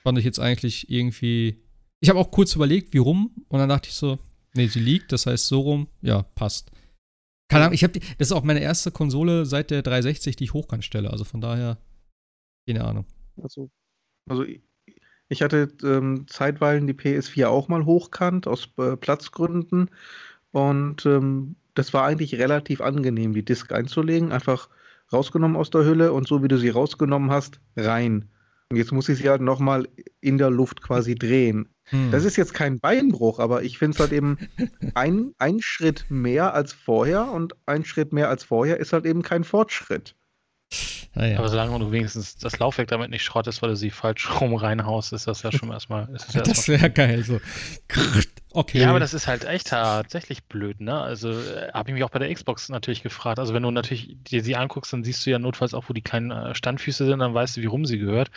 Fand 0.03 0.19
ich 0.19 0.25
jetzt 0.25 0.39
eigentlich 0.39 0.89
irgendwie. 0.91 1.62
Ich 2.03 2.09
habe 2.09 2.19
auch 2.19 2.31
kurz 2.31 2.53
überlegt, 2.53 2.93
wie 2.93 2.97
rum, 2.97 3.31
und 3.47 3.59
dann 3.59 3.69
dachte 3.69 3.87
ich 3.87 3.95
so, 3.95 4.19
nee, 4.55 4.67
sie 4.67 4.81
liegt, 4.81 5.13
das 5.13 5.25
heißt 5.25 5.47
so 5.47 5.61
rum, 5.61 5.87
ja, 6.01 6.23
passt. 6.35 6.69
Keine 7.47 7.63
Ahnung, 7.63 7.75
ich 7.75 7.83
habe 7.85 7.97
das 7.97 8.27
ist 8.27 8.33
auch 8.33 8.43
meine 8.43 8.59
erste 8.59 8.91
Konsole 8.91 9.45
seit 9.45 9.71
der 9.71 9.83
360, 9.83 10.35
die 10.35 10.43
ich 10.43 10.53
hochkant 10.53 10.83
stelle. 10.83 11.11
Also 11.11 11.23
von 11.23 11.39
daher, 11.39 11.77
keine 12.67 12.83
Ahnung. 12.83 13.05
Also, 13.41 13.69
also 14.29 14.43
ich 15.29 15.41
hatte 15.41 15.71
ähm, 15.81 16.25
zeitweilen 16.27 16.87
die 16.87 16.93
PS4 16.93 17.47
auch 17.47 17.69
mal 17.69 17.85
hochkant 17.85 18.47
aus 18.47 18.67
äh, 18.79 18.97
Platzgründen 18.97 19.89
und 20.51 21.05
ähm, 21.05 21.55
das 21.73 21.93
war 21.93 22.03
eigentlich 22.03 22.35
relativ 22.35 22.81
angenehm, 22.81 23.31
die 23.31 23.45
Disk 23.45 23.71
einzulegen. 23.71 24.33
Einfach 24.33 24.67
rausgenommen 25.13 25.55
aus 25.55 25.69
der 25.69 25.85
Hülle 25.85 26.11
und 26.11 26.27
so 26.27 26.43
wie 26.43 26.49
du 26.49 26.57
sie 26.57 26.69
rausgenommen 26.69 27.31
hast, 27.31 27.61
rein. 27.77 28.27
Und 28.73 28.77
jetzt 28.77 28.91
muss 28.91 29.07
ich 29.07 29.19
sie 29.19 29.29
halt 29.29 29.39
nochmal 29.39 29.87
in 30.19 30.39
der 30.39 30.49
Luft 30.49 30.81
quasi 30.81 31.13
drehen. 31.13 31.69
Hm. 31.89 32.09
Das 32.09 32.25
ist 32.25 32.37
jetzt 32.37 32.55
kein 32.55 32.79
Beinbruch, 32.79 33.37
aber 33.37 33.61
ich 33.61 33.77
finde 33.77 33.93
es 33.93 33.99
halt 33.99 34.11
eben 34.11 34.39
ein, 34.95 35.35
ein 35.37 35.61
Schritt 35.61 36.07
mehr 36.09 36.55
als 36.55 36.73
vorher 36.73 37.31
und 37.31 37.53
ein 37.67 37.85
Schritt 37.85 38.13
mehr 38.13 38.29
als 38.29 38.43
vorher 38.43 38.79
ist 38.79 38.91
halt 38.91 39.05
eben 39.05 39.21
kein 39.21 39.43
Fortschritt. 39.43 40.15
Ah, 41.13 41.27
ja. 41.27 41.37
Aber 41.37 41.49
solange 41.49 41.77
du 41.77 41.91
wenigstens 41.91 42.35
das 42.37 42.57
Laufwerk 42.57 42.87
damit 42.87 43.11
nicht 43.11 43.21
schrottest, 43.21 43.61
weil 43.61 43.69
du 43.69 43.75
sie 43.75 43.91
falsch 43.91 44.27
rum 44.41 44.55
reinhaust, 44.55 45.13
ist 45.13 45.27
das 45.27 45.43
ja 45.43 45.51
schon 45.51 45.69
erstmal. 45.69 46.09
Ja 46.31 46.41
das 46.41 46.67
wäre 46.67 46.89
geil. 46.89 47.23
So. 47.23 47.39
Okay. 48.55 48.81
Ja, 48.81 48.89
aber 48.89 48.99
das 48.99 49.15
ist 49.15 49.27
halt 49.27 49.45
echt 49.45 49.67
tatsächlich 49.67 50.43
blöd, 50.43 50.79
ne? 50.79 51.01
Also 51.01 51.31
äh, 51.31 51.71
habe 51.73 51.89
ich 51.89 51.95
mich 51.95 52.03
auch 52.03 52.11
bei 52.11 52.19
der 52.19 52.31
Xbox 52.31 52.69
natürlich 52.69 53.01
gefragt. 53.01 53.39
Also 53.39 53.55
wenn 53.55 53.63
du 53.63 53.71
natürlich 53.71 54.15
dir 54.23 54.43
sie 54.43 54.55
anguckst, 54.55 54.93
dann 54.93 55.03
siehst 55.03 55.25
du 55.25 55.31
ja 55.31 55.39
notfalls 55.39 55.73
auch, 55.73 55.85
wo 55.89 55.93
die 55.93 56.03
kleinen 56.03 56.29
äh, 56.29 56.53
Standfüße 56.53 57.05
sind, 57.05 57.19
dann 57.19 57.33
weißt 57.33 57.57
du, 57.57 57.61
wie 57.61 57.65
rum 57.65 57.85
sie 57.85 57.97
gehört. 57.97 58.29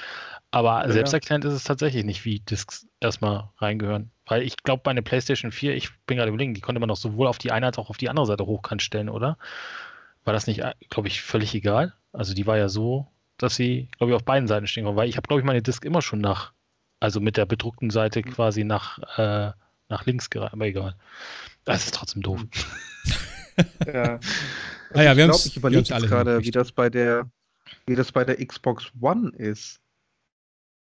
Aber 0.50 0.86
ja, 0.86 0.90
selbsterklärend 0.90 1.44
ist 1.44 1.52
es 1.52 1.64
tatsächlich 1.64 2.04
nicht, 2.04 2.24
wie 2.24 2.40
Discs 2.40 2.86
erstmal 2.98 3.50
reingehören. 3.58 4.10
Weil 4.24 4.40
ich 4.42 4.56
glaube, 4.56 4.82
bei 4.82 4.90
einer 4.90 5.02
PlayStation 5.02 5.52
4, 5.52 5.76
ich 5.76 5.90
bin 6.06 6.16
gerade 6.16 6.30
überlegen, 6.30 6.54
die 6.54 6.62
konnte 6.62 6.80
man 6.80 6.88
doch 6.88 6.96
sowohl 6.96 7.26
auf 7.26 7.36
die 7.36 7.52
eine 7.52 7.66
als 7.66 7.78
auch 7.78 7.90
auf 7.90 7.98
die 7.98 8.08
andere 8.08 8.24
Seite 8.24 8.46
hochkant 8.46 8.80
stellen, 8.80 9.10
oder? 9.10 9.36
War 10.24 10.32
das 10.32 10.46
nicht, 10.46 10.60
äh, 10.60 10.72
glaube 10.88 11.08
ich, 11.08 11.20
völlig 11.20 11.54
egal? 11.54 11.92
Also 12.14 12.32
die 12.32 12.46
war 12.46 12.56
ja 12.56 12.70
so, 12.70 13.06
dass 13.36 13.54
sie, 13.54 13.88
glaube 13.98 14.12
ich, 14.12 14.16
auf 14.16 14.24
beiden 14.24 14.48
Seiten 14.48 14.66
stehen 14.66 14.84
konnte. 14.84 14.96
Weil 14.96 15.10
ich 15.10 15.18
habe, 15.18 15.28
glaube 15.28 15.40
ich, 15.40 15.46
meine 15.46 15.60
Disk 15.60 15.84
immer 15.84 16.00
schon 16.00 16.20
nach, 16.20 16.52
also 17.00 17.20
mit 17.20 17.36
der 17.36 17.44
bedruckten 17.44 17.90
Seite 17.90 18.20
mhm. 18.20 18.30
quasi 18.30 18.64
nach, 18.64 18.98
äh, 19.18 19.52
nach 19.88 20.06
links 20.06 20.30
gereicht, 20.30 20.52
aber 20.52 20.66
egal. 20.66 20.96
Das 21.64 21.84
ist 21.84 21.94
trotzdem 21.94 22.22
doof. 22.22 22.40
ja. 23.86 24.18
Also 24.90 25.00
ah 25.00 25.02
ja, 25.02 25.12
ich 25.12 25.16
glaube, 25.16 25.42
ich 25.44 25.56
überlege 25.56 25.94
jetzt 25.94 26.06
gerade, 26.06 26.42
wie 26.42 26.50
das 26.50 26.72
bei 26.72 26.90
der, 26.90 27.28
wie 27.86 27.96
das 27.96 28.12
bei 28.12 28.24
der 28.24 28.44
Xbox 28.44 28.92
One 29.00 29.30
ist. 29.36 29.80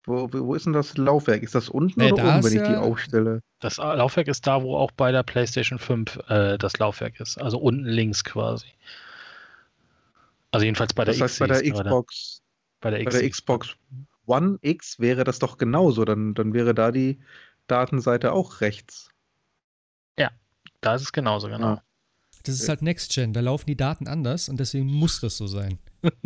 Wo, 0.04 0.28
wo 0.32 0.54
ist 0.56 0.66
denn 0.66 0.72
das 0.72 0.96
Laufwerk? 0.96 1.44
Ist 1.44 1.54
das 1.54 1.68
unten 1.68 2.00
nee, 2.00 2.10
oder 2.10 2.24
oben, 2.24 2.44
wenn 2.44 2.56
ich 2.56 2.68
die 2.68 2.74
aufstelle? 2.74 3.40
Das 3.60 3.76
Laufwerk 3.76 4.26
ist 4.26 4.44
da, 4.44 4.60
wo 4.62 4.76
auch 4.76 4.90
bei 4.90 5.12
der 5.12 5.22
PlayStation 5.22 5.78
5 5.78 6.18
äh, 6.28 6.58
das 6.58 6.76
Laufwerk 6.78 7.20
ist. 7.20 7.40
Also 7.40 7.58
unten 7.58 7.84
links 7.84 8.24
quasi. 8.24 8.66
Also 10.50 10.64
jedenfalls 10.64 10.92
bei 10.92 11.04
der, 11.04 11.14
das 11.14 11.20
heißt, 11.20 11.38
bei 11.38 11.46
der 11.46 11.62
Xbox. 11.62 12.42
Bei 12.80 12.90
der, 12.90 13.04
bei 13.04 13.10
der 13.10 13.30
Xbox 13.30 13.76
One 14.26 14.58
X 14.60 14.98
wäre 14.98 15.22
das 15.22 15.38
doch 15.38 15.56
genauso. 15.56 16.04
Dann, 16.04 16.34
dann 16.34 16.52
wäre 16.52 16.74
da 16.74 16.90
die 16.90 17.20
Datenseite 17.72 18.32
auch 18.32 18.60
rechts. 18.60 19.08
Ja, 20.18 20.30
da 20.82 20.94
ist 20.94 21.02
es 21.02 21.12
genauso, 21.12 21.48
genau. 21.48 21.74
Ja. 21.74 21.82
Das 22.44 22.56
ist 22.56 22.68
halt 22.68 22.82
Next 22.82 23.12
Gen, 23.14 23.32
da 23.32 23.40
laufen 23.40 23.66
die 23.66 23.76
Daten 23.76 24.06
anders 24.06 24.48
und 24.48 24.58
deswegen 24.58 24.86
muss 24.86 25.20
das 25.20 25.36
so 25.36 25.46
sein. 25.46 25.78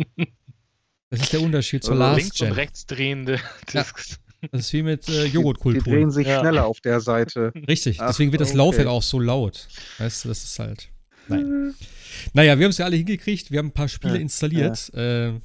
Das 1.09 1.21
ist 1.21 1.31
der 1.31 1.39
Unterschied 1.39 1.85
zur 1.85 1.93
also 1.93 2.03
Last 2.03 2.17
links 2.17 2.37
Gen. 2.37 2.49
und 2.49 2.57
rechts 2.57 2.85
drehende 2.85 3.39
Discs. 3.73 4.19
Ja. 4.41 4.49
Das 4.51 4.59
ist 4.59 4.73
wie 4.73 4.83
mit 4.83 5.07
äh, 5.07 5.23
Joghurtkultur. 5.23 5.81
Die, 5.81 5.89
die 5.89 5.95
drehen 5.95 6.11
sich 6.11 6.27
ja. 6.27 6.41
schneller 6.41 6.65
auf 6.65 6.81
der 6.81 6.99
Seite. 6.99 7.53
Richtig, 7.67 8.01
Ach, 8.01 8.07
deswegen 8.07 8.33
wird 8.33 8.41
das 8.41 8.49
okay. 8.49 8.57
Laufwerk 8.57 8.87
auch 8.89 9.01
so 9.01 9.17
laut. 9.17 9.69
Weißt 9.99 10.25
du, 10.25 10.27
das 10.27 10.43
ist 10.43 10.59
halt. 10.59 10.89
Nein. 11.29 11.73
Naja, 12.33 12.59
wir 12.59 12.65
haben 12.65 12.71
es 12.71 12.77
ja 12.77 12.83
alle 12.85 12.97
hingekriegt. 12.97 13.51
Wir 13.51 13.59
haben 13.59 13.67
ein 13.67 13.73
paar 13.73 13.87
Spiele 13.87 14.15
ja. 14.15 14.19
installiert. 14.19 14.91
Ja. 14.93 15.29
Äh, 15.29 15.39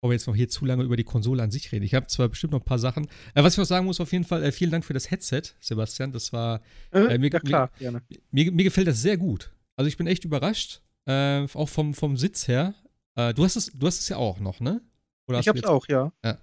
bevor 0.00 0.10
wir 0.10 0.14
jetzt 0.14 0.26
noch 0.26 0.34
hier 0.34 0.48
zu 0.48 0.64
lange 0.64 0.82
über 0.82 0.96
die 0.96 1.04
Konsole 1.04 1.42
an 1.42 1.50
sich 1.50 1.70
reden. 1.72 1.84
Ich 1.84 1.94
habe 1.94 2.06
zwar 2.06 2.28
bestimmt 2.28 2.52
noch 2.52 2.60
ein 2.60 2.64
paar 2.64 2.78
Sachen. 2.78 3.04
Äh, 3.34 3.44
was 3.44 3.54
ich 3.54 3.58
noch 3.58 3.66
sagen 3.66 3.84
muss, 3.84 4.00
auf 4.00 4.12
jeden 4.12 4.24
Fall, 4.24 4.42
äh, 4.42 4.50
vielen 4.50 4.70
Dank 4.70 4.84
für 4.84 4.94
das 4.94 5.10
Headset, 5.10 5.42
Sebastian. 5.60 6.12
Das 6.12 6.32
war. 6.32 6.62
Äh, 6.90 7.18
mir, 7.18 7.30
ja, 7.30 7.38
klar, 7.38 7.70
mir, 7.78 8.02
mir, 8.30 8.52
mir, 8.52 8.64
gefällt 8.64 8.86
das 8.86 9.02
sehr 9.02 9.18
gut. 9.18 9.52
Also 9.76 9.88
ich 9.88 9.98
bin 9.98 10.06
echt 10.06 10.24
überrascht. 10.24 10.80
Äh, 11.06 11.46
auch 11.52 11.68
vom, 11.68 11.92
vom 11.92 12.16
Sitz 12.16 12.48
her. 12.48 12.74
Äh, 13.14 13.34
du, 13.34 13.44
hast 13.44 13.56
es, 13.56 13.66
du 13.74 13.86
hast 13.86 14.00
es 14.00 14.08
ja 14.08 14.16
auch 14.16 14.40
noch, 14.40 14.60
ne? 14.60 14.80
Oder 15.28 15.40
ich 15.40 15.48
hab's 15.48 15.64
auch, 15.64 15.86
ja. 15.88 16.12
ja. 16.24 16.38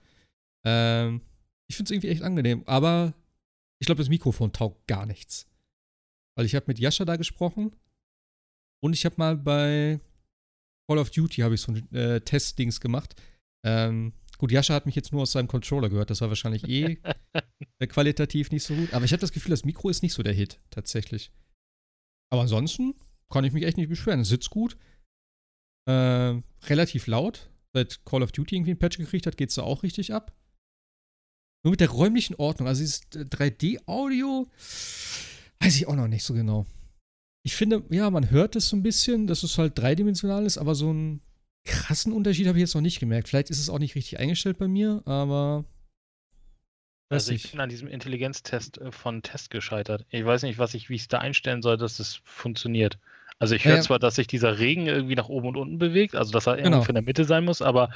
Ähm, 0.65 1.21
ich 1.67 1.75
finde 1.75 1.89
es 1.89 1.91
irgendwie 1.91 2.09
echt 2.09 2.21
angenehm, 2.21 2.63
aber 2.65 3.13
ich 3.79 3.85
glaube, 3.85 3.99
das 3.99 4.09
Mikrofon 4.09 4.53
taugt 4.53 4.87
gar 4.87 5.05
nichts. 5.05 5.47
Weil 6.35 6.45
ich 6.45 6.55
habe 6.55 6.65
mit 6.67 6.79
Jascha 6.79 7.05
da 7.05 7.15
gesprochen 7.15 7.75
und 8.83 8.93
ich 8.93 9.05
habe 9.05 9.15
mal 9.17 9.35
bei 9.35 9.99
Call 10.87 10.99
of 10.99 11.09
Duty 11.09 11.41
habe 11.41 11.55
ich 11.55 11.61
so 11.61 11.71
ein 11.71 11.91
äh, 11.93 12.21
Testdings 12.21 12.79
gemacht. 12.79 13.15
Ähm, 13.67 14.13
gut, 14.37 14.53
Jascha 14.53 14.73
hat 14.73 14.85
mich 14.85 14.95
jetzt 14.95 15.11
nur 15.11 15.23
aus 15.23 15.33
seinem 15.33 15.49
Controller 15.49 15.89
gehört. 15.89 16.09
Das 16.09 16.21
war 16.21 16.29
wahrscheinlich 16.29 16.67
eh 16.69 17.01
qualitativ 17.87 18.51
nicht 18.51 18.63
so 18.63 18.73
gut. 18.73 18.93
Aber 18.93 19.03
ich 19.03 19.11
habe 19.11 19.19
das 19.19 19.33
Gefühl, 19.33 19.49
das 19.49 19.65
Mikro 19.65 19.89
ist 19.89 20.03
nicht 20.03 20.13
so 20.13 20.23
der 20.23 20.33
Hit, 20.33 20.61
tatsächlich. 20.69 21.31
Aber 22.31 22.43
ansonsten 22.43 22.95
kann 23.29 23.43
ich 23.43 23.51
mich 23.51 23.63
echt 23.63 23.75
nicht 23.75 23.89
beschweren. 23.89 24.21
Es 24.21 24.29
sitzt 24.29 24.49
gut. 24.49 24.77
Äh, 25.85 26.41
relativ 26.63 27.07
laut 27.07 27.49
seit 27.73 28.05
Call 28.05 28.23
of 28.23 28.31
Duty 28.31 28.55
irgendwie 28.55 28.71
ein 28.71 28.79
Patch 28.79 28.97
gekriegt 28.97 29.27
hat, 29.27 29.37
geht 29.37 29.49
es 29.49 29.55
da 29.55 29.63
auch 29.63 29.83
richtig 29.83 30.13
ab. 30.13 30.33
Nur 31.63 31.71
mit 31.71 31.81
der 31.81 31.89
räumlichen 31.89 32.35
Ordnung, 32.35 32.67
also 32.67 32.81
dieses 32.81 33.01
3D-Audio, 33.11 34.47
weiß 35.59 35.75
ich 35.75 35.87
auch 35.87 35.95
noch 35.95 36.07
nicht 36.07 36.23
so 36.23 36.33
genau. 36.33 36.65
Ich 37.43 37.55
finde, 37.55 37.83
ja, 37.89 38.09
man 38.09 38.29
hört 38.29 38.55
es 38.55 38.69
so 38.69 38.75
ein 38.75 38.83
bisschen, 38.83 39.27
dass 39.27 39.43
es 39.43 39.57
halt 39.57 39.77
dreidimensional 39.77 40.45
ist, 40.45 40.57
aber 40.57 40.75
so 40.75 40.89
einen 40.89 41.21
krassen 41.67 42.13
Unterschied 42.13 42.47
habe 42.47 42.57
ich 42.57 42.61
jetzt 42.61 42.73
noch 42.73 42.81
nicht 42.81 42.99
gemerkt. 42.99 43.27
Vielleicht 43.27 43.49
ist 43.49 43.59
es 43.59 43.69
auch 43.69 43.79
nicht 43.79 43.95
richtig 43.95 44.19
eingestellt 44.19 44.57
bei 44.57 44.67
mir, 44.67 45.03
aber. 45.05 45.65
Also 47.09 47.31
ich 47.31 47.51
bin 47.51 47.61
an 47.61 47.69
diesem 47.69 47.87
Intelligenztest 47.87 48.79
äh, 48.79 48.91
von 48.91 49.21
Test 49.21 49.49
gescheitert. 49.49 50.05
Ich 50.09 50.25
weiß 50.25 50.43
nicht, 50.43 50.57
was 50.57 50.73
ich, 50.73 50.89
wie 50.89 50.95
ich 50.95 51.03
es 51.03 51.07
da 51.07 51.19
einstellen 51.19 51.61
soll, 51.61 51.77
dass 51.77 51.93
es 51.93 51.97
das 51.97 52.21
funktioniert. 52.25 52.97
Also 53.39 53.53
ich 53.53 53.65
höre 53.65 53.75
ja, 53.75 53.81
zwar, 53.81 53.99
dass 53.99 54.15
sich 54.15 54.25
dieser 54.25 54.57
Regen 54.57 54.87
irgendwie 54.87 55.15
nach 55.15 55.29
oben 55.29 55.49
und 55.49 55.57
unten 55.57 55.77
bewegt, 55.77 56.15
also 56.15 56.31
dass 56.31 56.47
er 56.47 56.57
genau. 56.57 56.77
irgendwie 56.77 56.89
in 56.89 56.95
der 56.95 57.03
Mitte 57.03 57.23
sein 57.23 57.45
muss, 57.45 57.61
aber 57.61 57.89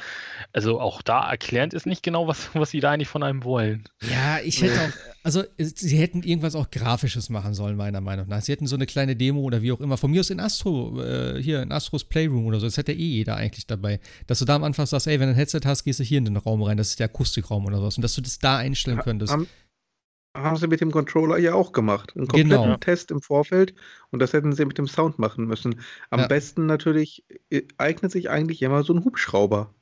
also 0.53 0.79
auch 0.79 1.01
da 1.01 1.27
erklärend 1.27 1.73
ist 1.73 1.87
nicht 1.87 2.03
genau, 2.03 2.27
was, 2.27 2.51
was 2.53 2.69
sie 2.69 2.79
da 2.79 2.91
eigentlich 2.91 3.07
von 3.07 3.23
einem 3.23 3.43
wollen. 3.43 3.85
Ja, 4.01 4.39
ich 4.43 4.61
hätte 4.61 4.79
auch, 4.79 4.89
also 5.23 5.43
sie 5.57 5.97
hätten 5.97 6.21
irgendwas 6.21 6.53
auch 6.53 6.69
Grafisches 6.69 7.29
machen 7.29 7.55
sollen, 7.55 7.75
meiner 7.75 8.01
Meinung 8.01 8.27
nach. 8.27 8.41
Sie 8.41 8.51
hätten 8.51 8.67
so 8.67 8.75
eine 8.75 8.85
kleine 8.85 9.15
Demo 9.15 9.41
oder 9.41 9.63
wie 9.63 9.71
auch 9.71 9.79
immer. 9.79 9.97
Von 9.97 10.11
mir 10.11 10.19
aus 10.19 10.29
in 10.29 10.39
Astro, 10.39 11.01
äh, 11.01 11.41
hier 11.41 11.63
in 11.63 11.71
Astros 11.71 12.03
Playroom 12.03 12.45
oder 12.45 12.59
so, 12.59 12.67
das 12.67 12.77
hätte 12.77 12.91
eh 12.91 12.95
jeder 12.95 13.35
eigentlich 13.35 13.65
dabei. 13.65 13.99
Dass 14.27 14.37
du 14.37 14.45
da 14.45 14.55
am 14.55 14.63
Anfang 14.63 14.85
sagst, 14.85 15.07
ey, 15.07 15.19
wenn 15.19 15.27
du 15.27 15.33
ein 15.33 15.37
Headset 15.37 15.61
hast, 15.65 15.83
gehst 15.83 15.99
du 15.99 16.03
hier 16.03 16.19
in 16.19 16.25
den 16.25 16.37
Raum 16.37 16.61
rein, 16.61 16.77
das 16.77 16.89
ist 16.89 16.99
der 16.99 17.05
Akustikraum 17.05 17.65
oder 17.65 17.77
sowas. 17.77 17.97
Und 17.97 18.03
dass 18.03 18.13
du 18.13 18.21
das 18.21 18.37
da 18.37 18.57
einstellen 18.57 18.99
könntest. 18.99 19.33
Haben, 19.33 19.47
haben 20.35 20.57
sie 20.57 20.67
mit 20.67 20.81
dem 20.81 20.91
Controller 20.91 21.37
ja 21.37 21.53
auch 21.53 21.71
gemacht. 21.71 22.13
Einen 22.15 22.27
kompletten 22.27 22.63
genau. 22.63 22.77
Test 22.77 23.11
im 23.11 23.21
Vorfeld 23.21 23.73
und 24.11 24.19
das 24.19 24.33
hätten 24.33 24.53
sie 24.53 24.65
mit 24.65 24.77
dem 24.77 24.87
Sound 24.87 25.19
machen 25.19 25.45
müssen. 25.45 25.81
Am 26.09 26.21
ja. 26.21 26.27
besten 26.27 26.65
natürlich 26.65 27.25
äh, 27.49 27.63
eignet 27.77 28.11
sich 28.11 28.29
eigentlich 28.29 28.61
immer 28.61 28.83
so 28.83 28.93
ein 28.93 29.03
Hubschrauber. 29.03 29.73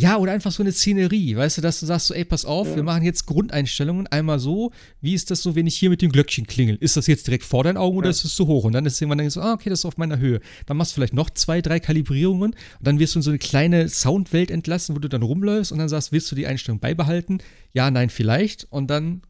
Ja, 0.00 0.16
oder 0.18 0.30
einfach 0.30 0.52
so 0.52 0.62
eine 0.62 0.70
Szenerie, 0.70 1.34
weißt 1.34 1.58
du, 1.58 1.60
dass 1.60 1.80
du 1.80 1.86
sagst 1.86 2.06
so, 2.06 2.14
ey, 2.14 2.24
pass 2.24 2.44
auf, 2.44 2.68
ja. 2.68 2.76
wir 2.76 2.84
machen 2.84 3.02
jetzt 3.02 3.26
Grundeinstellungen 3.26 4.06
einmal 4.06 4.38
so, 4.38 4.70
wie 5.00 5.12
ist 5.12 5.32
das 5.32 5.42
so, 5.42 5.56
wenn 5.56 5.66
ich 5.66 5.76
hier 5.76 5.90
mit 5.90 6.02
dem 6.02 6.12
Glöckchen 6.12 6.46
klingel? 6.46 6.76
Ist 6.76 6.96
das 6.96 7.08
jetzt 7.08 7.26
direkt 7.26 7.42
vor 7.42 7.64
deinen 7.64 7.76
Augen 7.76 7.96
ja. 7.96 7.98
oder 7.98 8.10
ist 8.10 8.24
es 8.24 8.36
zu 8.36 8.46
hoch? 8.46 8.62
Und 8.62 8.74
dann 8.74 8.86
ist 8.86 9.00
irgendwann 9.00 9.18
dann 9.18 9.30
so, 9.30 9.40
ah, 9.40 9.54
okay, 9.54 9.70
das 9.70 9.80
ist 9.80 9.86
auf 9.86 9.96
meiner 9.96 10.20
Höhe. 10.20 10.38
Dann 10.66 10.76
machst 10.76 10.92
du 10.92 10.94
vielleicht 10.94 11.14
noch 11.14 11.30
zwei, 11.30 11.60
drei 11.62 11.80
Kalibrierungen 11.80 12.52
und 12.52 12.56
dann 12.80 13.00
wirst 13.00 13.16
du 13.16 13.18
in 13.18 13.22
so 13.24 13.30
eine 13.30 13.40
kleine 13.40 13.88
Soundwelt 13.88 14.52
entlassen, 14.52 14.94
wo 14.94 15.00
du 15.00 15.08
dann 15.08 15.22
rumläufst 15.22 15.72
und 15.72 15.78
dann 15.78 15.88
sagst, 15.88 16.12
willst 16.12 16.30
du 16.30 16.36
die 16.36 16.46
Einstellung 16.46 16.78
beibehalten? 16.78 17.38
Ja, 17.72 17.90
nein, 17.90 18.08
vielleicht. 18.08 18.68
Und 18.70 18.86
dann 18.90 19.22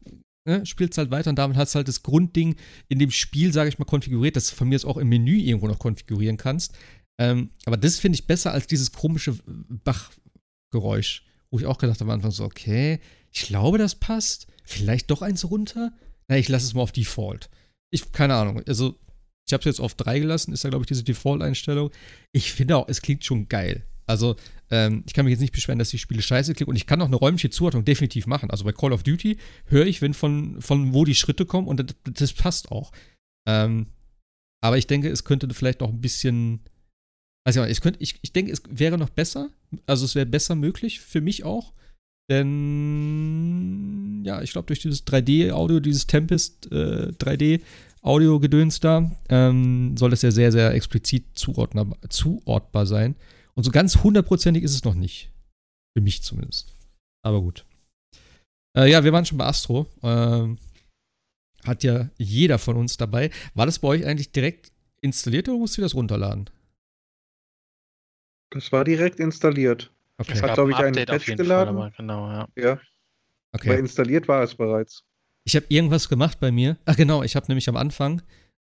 ne, 0.49 0.65
spielst 0.65 0.97
halt 0.97 1.11
weiter 1.11 1.29
und 1.29 1.37
damit 1.37 1.57
hast 1.57 1.73
du 1.73 1.77
halt 1.77 1.87
das 1.87 2.03
Grundding 2.03 2.55
in 2.87 2.99
dem 2.99 3.11
Spiel, 3.11 3.53
sage 3.53 3.69
ich 3.69 3.79
mal, 3.79 3.85
konfiguriert, 3.85 4.35
dass 4.35 4.49
du 4.49 4.55
von 4.55 4.67
mir 4.67 4.75
aus 4.75 4.85
auch 4.85 4.97
im 4.97 5.09
Menü 5.09 5.37
irgendwo 5.37 5.67
noch 5.67 5.79
konfigurieren 5.79 6.37
kannst. 6.37 6.77
Ähm, 7.19 7.51
aber 7.65 7.77
das 7.77 7.99
finde 7.99 8.15
ich 8.15 8.27
besser 8.27 8.51
als 8.51 8.67
dieses 8.67 8.91
komische 8.91 9.37
Bachgeräusch, 9.45 11.23
wo 11.51 11.59
ich 11.59 11.65
auch 11.65 11.77
gedacht 11.77 11.99
habe 11.99 12.11
am 12.11 12.15
Anfang 12.15 12.31
so, 12.31 12.45
okay, 12.45 12.99
ich 13.31 13.43
glaube, 13.43 13.77
das 13.77 13.95
passt. 13.95 14.47
Vielleicht 14.63 15.11
doch 15.11 15.21
eins 15.21 15.49
runter? 15.49 15.91
Na, 16.27 16.37
ich 16.37 16.47
lasse 16.47 16.65
es 16.65 16.73
mal 16.73 16.81
auf 16.81 16.91
Default. 16.91 17.49
Ich, 17.91 18.11
keine 18.11 18.35
Ahnung. 18.35 18.61
Also, 18.67 18.99
ich 19.47 19.53
habe 19.53 19.61
es 19.61 19.65
jetzt 19.65 19.79
auf 19.79 19.95
3 19.95 20.19
gelassen, 20.19 20.53
ist 20.53 20.63
ja, 20.63 20.69
glaube 20.69 20.83
ich, 20.83 20.87
diese 20.87 21.03
Default-Einstellung. 21.03 21.91
Ich 22.31 22.53
finde 22.53 22.77
auch, 22.77 22.87
es 22.87 23.01
klingt 23.01 23.25
schon 23.25 23.47
geil. 23.47 23.85
Also, 24.09 24.37
ähm, 24.71 25.03
ich 25.05 25.13
kann 25.13 25.25
mich 25.25 25.33
jetzt 25.33 25.41
nicht 25.41 25.53
beschweren, 25.53 25.77
dass 25.77 25.91
die 25.91 25.99
Spiele 25.99 26.23
scheiße 26.23 26.55
klicken 26.55 26.71
und 26.71 26.75
ich 26.75 26.87
kann 26.87 26.99
auch 26.99 27.05
eine 27.05 27.15
räumliche 27.15 27.51
Zuordnung 27.51 27.85
definitiv 27.85 28.25
machen. 28.25 28.49
Also 28.49 28.63
bei 28.63 28.71
Call 28.71 28.91
of 28.91 29.03
Duty 29.03 29.37
höre 29.65 29.85
ich, 29.85 30.01
wenn 30.01 30.15
von, 30.15 30.59
von 30.61 30.93
wo 30.93 31.05
die 31.05 31.13
Schritte 31.13 31.45
kommen 31.45 31.67
und 31.67 31.79
das, 31.79 31.95
das 32.15 32.33
passt 32.33 32.71
auch. 32.71 32.91
Ähm, 33.47 33.85
aber 34.61 34.79
ich 34.79 34.87
denke, 34.87 35.09
es 35.09 35.25
könnte 35.25 35.47
vielleicht 35.53 35.81
noch 35.81 35.89
ein 35.89 36.01
bisschen. 36.01 36.61
Also 37.45 37.63
ich, 37.65 37.81
ich, 37.99 38.17
ich 38.21 38.33
denke, 38.33 38.51
es 38.51 38.63
wäre 38.67 38.97
noch 38.97 39.09
besser. 39.09 39.51
Also 39.85 40.05
es 40.05 40.15
wäre 40.15 40.25
besser 40.25 40.55
möglich 40.55 40.99
für 41.01 41.21
mich 41.21 41.43
auch. 41.43 41.73
Denn 42.31 44.23
ja, 44.25 44.41
ich 44.41 44.51
glaube, 44.51 44.65
durch 44.65 44.79
dieses 44.79 45.05
3D-Audio, 45.05 45.79
dieses 45.79 46.07
Tempest 46.07 46.71
äh, 46.71 47.11
3D-Audio-Gedöns 47.11 48.79
da, 48.79 49.11
ähm, 49.29 49.95
soll 49.97 50.09
das 50.09 50.23
ja 50.23 50.31
sehr, 50.31 50.51
sehr 50.51 50.73
explizit 50.73 51.25
zuordnbar 51.35 52.85
sein. 52.87 53.15
Und 53.59 53.63
so 53.63 53.71
ganz 53.71 54.03
hundertprozentig 54.03 54.63
ist 54.63 54.73
es 54.73 54.85
noch 54.85 54.95
nicht. 54.95 55.33
Für 55.93 56.01
mich 56.01 56.23
zumindest. 56.23 56.73
Aber 57.25 57.41
gut. 57.41 57.65
Äh, 58.73 58.89
ja, 58.89 59.03
wir 59.03 59.11
waren 59.11 59.25
schon 59.25 59.37
bei 59.37 59.47
Astro. 59.47 59.85
Ähm, 60.01 60.57
hat 61.65 61.83
ja 61.83 62.09
jeder 62.15 62.57
von 62.57 62.77
uns 62.77 62.95
dabei. 62.95 63.31
War 63.55 63.65
das 63.65 63.79
bei 63.79 63.89
euch 63.89 64.05
eigentlich 64.05 64.31
direkt 64.31 64.71
installiert 65.01 65.49
oder 65.49 65.57
musst 65.57 65.77
du 65.77 65.81
das 65.81 65.93
runterladen? 65.93 66.49
Das 68.51 68.71
war 68.71 68.85
direkt 68.85 69.19
installiert. 69.19 69.91
Okay. 70.19 70.31
Es 70.35 70.41
hat, 70.41 70.53
glaube 70.53 70.71
ich, 70.71 70.77
einen 70.77 71.05
Patch 71.05 71.25
geladen. 71.25 71.75
Fall, 71.75 71.91
genau, 71.97 72.31
ja. 72.31 72.47
ja. 72.55 72.79
Okay. 73.51 73.71
Aber 73.71 73.77
installiert 73.77 74.29
war 74.29 74.41
es 74.41 74.55
bereits. 74.55 75.03
Ich 75.43 75.57
habe 75.57 75.65
irgendwas 75.67 76.07
gemacht 76.07 76.39
bei 76.39 76.53
mir. 76.53 76.77
Ach 76.85 76.95
genau, 76.95 77.23
ich 77.23 77.35
habe 77.35 77.47
nämlich 77.49 77.67
am 77.67 77.75
Anfang 77.75 78.21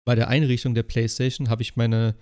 bei 0.05 0.13
der 0.13 0.27
Einrichtung 0.27 0.75
der 0.75 0.83
PlayStation 0.83 1.49
habe 1.49 1.63
ich 1.63 1.75
meine 1.75 2.13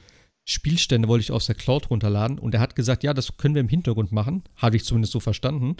Spielstände 0.45 1.07
wollte 1.07 1.21
ich 1.21 1.31
aus 1.31 1.45
der 1.45 1.55
Cloud 1.55 1.89
runterladen 1.89 2.39
und 2.39 2.53
er 2.53 2.59
hat 2.59 2.75
gesagt, 2.75 3.03
ja, 3.03 3.13
das 3.13 3.37
können 3.37 3.55
wir 3.55 3.61
im 3.61 3.69
Hintergrund 3.69 4.11
machen. 4.11 4.43
Habe 4.55 4.75
ich 4.75 4.85
zumindest 4.85 5.13
so 5.13 5.19
verstanden. 5.19 5.77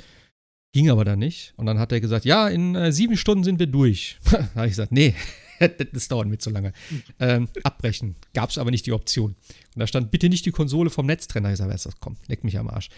Ging 0.74 0.90
aber 0.90 1.04
dann 1.04 1.20
nicht. 1.20 1.54
Und 1.58 1.66
dann 1.66 1.80
hat 1.80 1.92
er 1.92 2.00
gesagt, 2.00 2.26
ja, 2.26 2.48
in 2.48 2.76
äh, 2.76 2.92
sieben 2.92 3.18
Stunden 3.18 3.44
sind 3.44 3.60
wir 3.60 3.68
durch. 3.68 4.18
da 4.32 4.48
habe 4.56 4.68
ich 4.68 4.72
gesagt, 4.72 4.92
nee, 4.92 5.16
das 5.94 6.08
dauert 6.08 6.28
mir 6.28 6.38
zu 6.38 6.50
lange. 6.50 6.74
Ähm, 7.20 7.50
abbrechen. 7.64 8.16
Gab 8.34 8.50
es 8.50 8.58
aber 8.58 8.72
nicht 8.72 8.86
die 8.86 8.94
Option. 8.94 9.36
Und 9.76 9.80
da 9.80 9.88
stand, 9.88 10.12
bitte 10.12 10.30
nicht 10.30 10.46
die 10.46 10.52
Konsole 10.52 10.90
vom 10.90 11.06
Netz 11.06 11.28
habe 11.34 11.48
ich 11.48 11.52
gesagt, 11.52 11.72
das, 11.74 11.90
komm, 12.00 12.18
leck 12.28 12.44
mich 12.44 12.58
am 12.58 12.70
Arsch. 12.70 12.90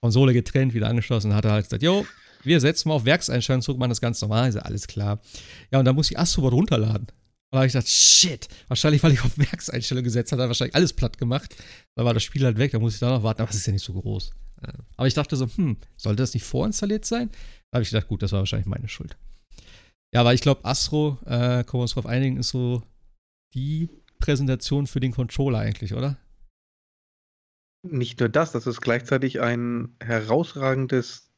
Konsole 0.00 0.32
getrennt, 0.32 0.74
wieder 0.74 0.88
angeschlossen. 0.88 1.30
Dann 1.30 1.38
hat 1.38 1.44
er 1.46 1.52
halt 1.52 1.64
gesagt, 1.64 1.82
jo, 1.82 2.06
wir 2.44 2.60
setzen 2.60 2.88
mal 2.88 2.94
auf 2.94 3.04
Werkseinstellungen 3.04 3.62
zurück, 3.62 3.78
machen 3.78 3.90
das 3.90 4.00
ganz 4.00 4.20
normal. 4.20 4.48
Ich 4.48 4.54
sage, 4.54 4.66
alles 4.66 4.86
klar. 4.86 5.20
Ja, 5.72 5.80
und 5.80 5.84
dann 5.84 5.96
muss 5.96 6.10
ich 6.10 6.18
Astrobot 6.18 6.52
runterladen. 6.52 7.08
Da 7.56 7.60
habe 7.60 7.68
ich 7.68 7.72
gedacht, 7.72 7.88
shit, 7.88 8.48
wahrscheinlich, 8.68 9.02
weil 9.02 9.12
ich 9.12 9.24
auf 9.24 9.38
Werkseinstellung 9.38 10.04
gesetzt 10.04 10.30
habe, 10.30 10.42
hat 10.42 10.46
er 10.46 10.50
wahrscheinlich 10.50 10.74
alles 10.74 10.92
platt 10.92 11.16
gemacht. 11.16 11.56
Dann 11.94 12.04
war 12.04 12.12
das 12.12 12.22
Spiel 12.22 12.44
halt 12.44 12.58
weg, 12.58 12.72
da 12.72 12.78
muss 12.78 12.92
ich 12.92 13.00
da 13.00 13.08
noch 13.08 13.22
warten, 13.22 13.40
aber 13.40 13.50
es 13.50 13.56
ist 13.56 13.66
ja 13.66 13.72
nicht 13.72 13.82
so 13.82 13.94
groß. 13.94 14.34
Aber 14.98 15.08
ich 15.08 15.14
dachte 15.14 15.36
so, 15.36 15.48
hm, 15.48 15.78
sollte 15.96 16.22
das 16.22 16.34
nicht 16.34 16.44
vorinstalliert 16.44 17.06
sein? 17.06 17.30
Da 17.70 17.76
habe 17.76 17.82
ich 17.82 17.88
gedacht, 17.88 18.08
gut, 18.08 18.22
das 18.22 18.32
war 18.32 18.40
wahrscheinlich 18.40 18.66
meine 18.66 18.88
Schuld. 18.88 19.16
Ja, 20.12 20.20
aber 20.20 20.34
ich 20.34 20.42
glaube, 20.42 20.66
Astro, 20.66 21.18
äh, 21.24 21.64
können 21.64 21.72
wir 21.72 21.80
uns 21.80 21.94
darauf 21.94 22.04
einigen, 22.04 22.36
ist 22.36 22.50
so 22.50 22.82
die 23.54 23.88
Präsentation 24.18 24.86
für 24.86 25.00
den 25.00 25.12
Controller 25.12 25.60
eigentlich, 25.60 25.94
oder? 25.94 26.18
Nicht 27.82 28.20
nur 28.20 28.28
das, 28.28 28.52
das 28.52 28.66
ist 28.66 28.82
gleichzeitig 28.82 29.40
ein 29.40 29.96
herausragendes 30.00 31.32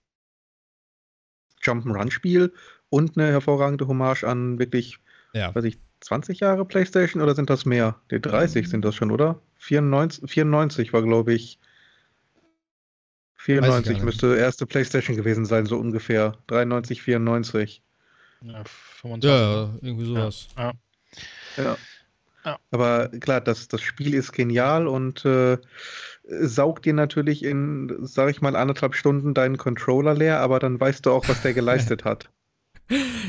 Jump'n'Run-Spiel 1.63 2.53
und 2.89 3.17
eine 3.17 3.29
hervorragende 3.29 3.87
Hommage 3.87 4.25
an 4.25 4.59
wirklich 4.59 4.99
ja. 5.33 5.55
weiß 5.55 5.65
ich, 5.65 5.79
20 6.01 6.41
Jahre 6.41 6.65
PlayStation 6.65 7.23
oder 7.23 7.35
sind 7.35 7.51
das 7.51 7.65
mehr? 7.65 7.97
Die 8.11 8.21
30 8.21 8.69
sind 8.69 8.85
das 8.85 8.95
schon, 8.95 9.11
oder? 9.11 9.41
94, 9.59 10.31
94 10.31 10.93
war, 10.93 11.03
glaube 11.03 11.35
ich. 11.35 11.59
94 13.37 14.03
müsste 14.03 14.37
erste 14.37 14.67
PlayStation 14.67 15.17
gewesen 15.17 15.45
sein, 15.45 15.67
so 15.67 15.79
ungefähr. 15.79 16.37
93, 16.49 17.03
94. 17.03 17.83
Ja, 18.43 18.63
25. 18.65 19.31
ja 19.31 19.71
irgendwie 19.81 20.07
sowas. 20.07 20.49
Ja. 20.57 20.73
ja. 21.57 21.77
ja. 22.45 22.59
Aber 22.71 23.09
klar, 23.09 23.41
das, 23.41 23.69
das 23.69 23.81
Spiel 23.81 24.15
ist 24.15 24.33
genial 24.33 24.87
und 24.87 25.25
äh, 25.25 25.59
saugt 26.25 26.85
dir 26.85 26.95
natürlich 26.95 27.45
in, 27.45 27.97
sag 28.03 28.31
ich 28.31 28.41
mal, 28.41 28.55
anderthalb 28.55 28.95
Stunden 28.95 29.35
deinen 29.35 29.57
Controller 29.57 30.15
leer, 30.15 30.41
aber 30.41 30.59
dann 30.59 30.79
weißt 30.79 31.07
du 31.07 31.13
auch, 31.13 31.29
was 31.29 31.43
der 31.43 31.55
geleistet 31.55 32.05
hat. 32.05 32.31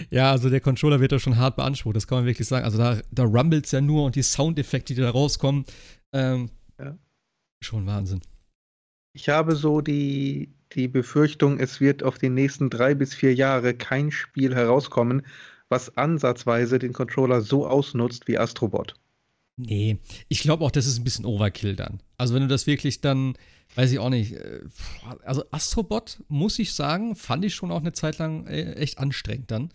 Ja, 0.10 0.32
also 0.32 0.50
der 0.50 0.62
Controller 0.62 1.00
wird 1.00 1.12
da 1.12 1.20
schon 1.20 1.38
hart 1.38 1.56
beansprucht, 1.56 1.96
das 1.96 2.08
kann 2.08 2.20
man 2.20 2.26
wirklich 2.26 2.48
sagen. 2.48 2.66
Also 2.66 2.78
da, 2.78 3.00
da 3.12 3.24
rumbelt 3.24 3.66
es 3.66 3.72
ja 3.72 3.82
nur 3.82 4.06
und 4.06 4.16
die 4.16 4.22
Soundeffekte, 4.22 4.94
die 4.94 5.02
da 5.02 5.10
rauskommen, 5.10 5.66
ähm, 6.14 6.50
ja. 6.80 6.98
schon 7.62 7.86
Wahnsinn. 7.86 8.22
Ich 9.14 9.30
habe 9.30 9.56
so 9.56 9.82
die, 9.82 10.54
die 10.74 10.88
Befürchtung, 10.88 11.60
es 11.60 11.82
wird 11.82 12.04
auf 12.04 12.18
die 12.18 12.30
nächsten 12.30 12.70
drei 12.70 12.96
bis 12.96 13.14
vier 13.14 13.34
Jahre 13.34 13.74
kein 13.74 14.12
Spiel 14.12 14.56
herauskommen, 14.56 15.26
was 15.68 15.98
ansatzweise 15.98 16.80
den 16.80 16.94
Controller 16.94 17.42
so 17.42 17.68
ausnutzt 17.68 18.28
wie 18.28 18.38
Astrobot. 18.38 18.96
Nee, 19.58 19.98
ich 20.30 20.42
glaube 20.42 20.64
auch, 20.64 20.72
das 20.72 20.88
ist 20.88 21.00
ein 21.00 21.04
bisschen 21.04 21.26
Overkill 21.26 21.76
dann. 21.76 22.02
Also 22.18 22.34
wenn 22.34 22.44
du 22.44 22.48
das 22.48 22.66
wirklich 22.66 23.02
dann 23.02 23.36
weiß 23.76 23.92
ich 23.92 24.00
auch 24.00 24.10
nicht. 24.10 24.34
Äh, 24.34 24.62
also 25.24 25.44
Astrobot, 25.52 26.24
muss 26.28 26.60
ich 26.60 26.74
sagen, 26.74 27.16
fand 27.16 27.46
ich 27.46 27.56
schon 27.56 27.72
auch 27.72 27.82
eine 27.82 27.94
Zeit 27.94 28.18
lang 28.18 28.46
äh, 28.48 28.74
echt 28.74 28.98
anstrengend 28.98 29.52
dann. 29.52 29.70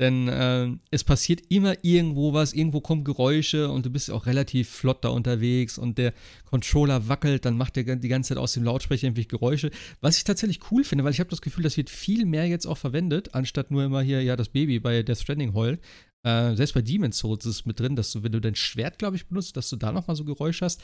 Denn 0.00 0.26
äh, 0.26 0.70
es 0.90 1.04
passiert 1.04 1.42
immer 1.50 1.76
irgendwo 1.82 2.32
was, 2.32 2.52
irgendwo 2.52 2.80
kommen 2.80 3.04
Geräusche 3.04 3.70
und 3.70 3.86
du 3.86 3.90
bist 3.90 4.10
auch 4.10 4.26
relativ 4.26 4.68
flott 4.68 5.04
da 5.04 5.10
unterwegs 5.10 5.78
und 5.78 5.98
der 5.98 6.12
Controller 6.46 7.06
wackelt, 7.06 7.44
dann 7.44 7.56
macht 7.56 7.76
der 7.76 7.84
die 7.96 8.08
ganze 8.08 8.30
Zeit 8.30 8.38
aus 8.38 8.54
dem 8.54 8.64
Lautsprecher 8.64 9.06
irgendwie 9.06 9.28
Geräusche. 9.28 9.70
Was 10.00 10.16
ich 10.16 10.24
tatsächlich 10.24 10.72
cool 10.72 10.82
finde, 10.82 11.04
weil 11.04 11.12
ich 11.12 11.20
habe 11.20 11.30
das 11.30 11.42
Gefühl, 11.42 11.62
das 11.62 11.76
wird 11.76 11.90
viel 11.90 12.26
mehr 12.26 12.48
jetzt 12.48 12.66
auch 12.66 12.78
verwendet, 12.78 13.36
anstatt 13.36 13.70
nur 13.70 13.84
immer 13.84 14.02
hier, 14.02 14.20
ja, 14.20 14.34
das 14.34 14.48
Baby 14.48 14.80
bei 14.80 15.04
Death 15.04 15.20
Stranding 15.20 15.54
heult. 15.54 15.80
Äh, 16.24 16.56
selbst 16.56 16.74
bei 16.74 16.82
Demon's 16.82 17.18
Souls 17.18 17.44
ist 17.44 17.56
es 17.56 17.66
mit 17.66 17.78
drin, 17.78 17.94
dass 17.94 18.10
du, 18.10 18.24
wenn 18.24 18.32
du 18.32 18.40
dein 18.40 18.56
Schwert, 18.56 18.98
glaube 18.98 19.14
ich, 19.14 19.28
benutzt, 19.28 19.56
dass 19.56 19.68
du 19.68 19.76
da 19.76 19.92
nochmal 19.92 20.16
so 20.16 20.24
Geräusche 20.24 20.64
hast. 20.64 20.82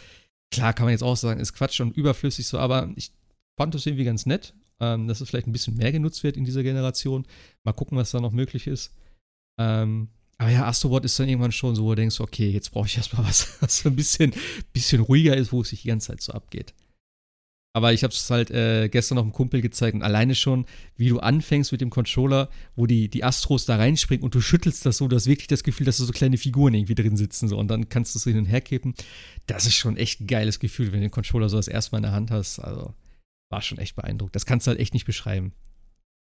Klar, 0.50 0.72
kann 0.72 0.86
man 0.86 0.92
jetzt 0.92 1.02
auch 1.02 1.16
sagen, 1.16 1.40
ist 1.40 1.54
Quatsch 1.54 1.80
und 1.80 1.96
überflüssig 1.96 2.46
so, 2.46 2.58
aber 2.58 2.90
ich 2.96 3.12
fand 3.56 3.74
das 3.74 3.86
irgendwie 3.86 4.04
ganz 4.04 4.26
nett, 4.26 4.54
ähm, 4.80 5.06
dass 5.06 5.20
es 5.20 5.28
vielleicht 5.28 5.46
ein 5.46 5.52
bisschen 5.52 5.76
mehr 5.76 5.92
genutzt 5.92 6.24
wird 6.24 6.36
in 6.36 6.44
dieser 6.44 6.62
Generation. 6.62 7.26
Mal 7.62 7.72
gucken, 7.72 7.96
was 7.96 8.10
da 8.10 8.20
noch 8.20 8.32
möglich 8.32 8.66
ist. 8.66 8.92
Ähm, 9.58 10.08
aber 10.38 10.50
ja, 10.50 10.66
Astrobot 10.66 11.04
ist 11.04 11.18
dann 11.20 11.28
irgendwann 11.28 11.52
schon 11.52 11.76
so, 11.76 11.84
wo 11.84 11.90
du 11.90 11.96
denkst, 11.96 12.18
okay, 12.18 12.48
jetzt 12.48 12.72
brauche 12.72 12.86
ich 12.86 12.96
erstmal 12.96 13.26
was, 13.26 13.56
was 13.60 13.84
ein 13.84 13.94
bisschen, 13.94 14.32
bisschen 14.72 15.02
ruhiger 15.02 15.36
ist, 15.36 15.52
wo 15.52 15.60
es 15.60 15.68
sich 15.68 15.82
die 15.82 15.88
ganze 15.88 16.08
Zeit 16.08 16.22
so 16.22 16.32
abgeht. 16.32 16.72
Aber 17.72 17.92
ich 17.92 18.02
habe 18.02 18.12
es 18.12 18.28
halt 18.30 18.50
äh, 18.50 18.88
gestern 18.88 19.14
noch 19.14 19.22
einem 19.22 19.32
Kumpel 19.32 19.60
gezeigt 19.60 19.94
und 19.94 20.02
alleine 20.02 20.34
schon, 20.34 20.66
wie 20.96 21.08
du 21.08 21.20
anfängst 21.20 21.70
mit 21.70 21.80
dem 21.80 21.90
Controller, 21.90 22.48
wo 22.74 22.86
die, 22.86 23.08
die 23.08 23.22
Astros 23.22 23.64
da 23.64 23.76
reinspringen 23.76 24.24
und 24.24 24.34
du 24.34 24.40
schüttelst 24.40 24.84
das 24.84 24.96
so, 24.96 25.06
du 25.06 25.14
hast 25.14 25.26
wirklich 25.26 25.46
das 25.46 25.62
Gefühl, 25.62 25.86
dass 25.86 25.98
da 25.98 26.04
so 26.04 26.12
kleine 26.12 26.36
Figuren 26.36 26.74
irgendwie 26.74 26.96
drin 26.96 27.16
sitzen 27.16 27.48
so 27.48 27.56
und 27.56 27.68
dann 27.68 27.88
kannst 27.88 28.14
du 28.14 28.18
es 28.18 28.24
hin 28.24 28.38
und 28.38 28.46
her 28.46 28.60
kippen. 28.60 28.94
Das 29.46 29.66
ist 29.66 29.76
schon 29.76 29.96
echt 29.96 30.20
ein 30.20 30.26
geiles 30.26 30.58
Gefühl, 30.58 30.86
wenn 30.86 31.00
du 31.00 31.06
den 31.06 31.10
Controller 31.12 31.48
so 31.48 31.56
das 31.56 31.68
erste 31.68 31.92
Mal 31.92 31.98
in 31.98 32.04
der 32.04 32.12
Hand 32.12 32.32
hast. 32.32 32.58
Also 32.58 32.94
war 33.50 33.62
schon 33.62 33.78
echt 33.78 33.94
beeindruckt. 33.94 34.34
Das 34.34 34.46
kannst 34.46 34.66
du 34.66 34.70
halt 34.70 34.80
echt 34.80 34.94
nicht 34.94 35.06
beschreiben. 35.06 35.52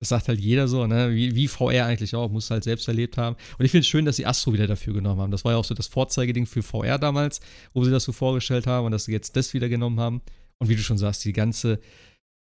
Das 0.02 0.10
sagt 0.10 0.30
halt 0.30 0.40
jeder 0.40 0.70
so, 0.70 0.88
ne? 0.88 1.14
Wie, 1.14 1.36
wie 1.36 1.50
VR 1.50 1.86
eigentlich 1.86 2.16
auch, 2.16 2.30
muss 2.30 2.50
halt 2.52 2.64
selbst 2.64 2.88
erlebt 2.88 3.18
haben. 3.18 3.36
Und 3.58 3.66
ich 3.66 3.72
finde 3.72 3.82
es 3.82 3.88
schön, 3.88 4.06
dass 4.06 4.16
sie 4.16 4.26
Astro 4.26 4.54
wieder 4.54 4.68
dafür 4.68 4.94
genommen 4.94 5.20
haben. 5.20 5.32
Das 5.32 5.44
war 5.44 5.54
ja 5.54 5.58
auch 5.58 5.66
so 5.66 5.74
das 5.74 5.88
Vorzeigeding 5.88 6.46
für 6.46 6.64
VR 6.64 6.98
damals, 6.98 7.42
wo 7.74 7.84
sie 7.84 7.92
das 7.92 8.06
so 8.06 8.14
vorgestellt 8.14 8.66
haben 8.66 8.86
und 8.86 8.94
dass 8.94 9.06
sie 9.06 9.12
jetzt 9.12 9.36
das 9.36 9.54
wieder 9.54 9.68
genommen 9.68 10.00
haben. 10.00 10.22
Und 10.62 10.70
wie 10.70 10.76
du 10.76 10.82
schon 10.82 10.98
sagst, 10.98 11.24
die 11.26 11.34
ganze, 11.34 11.80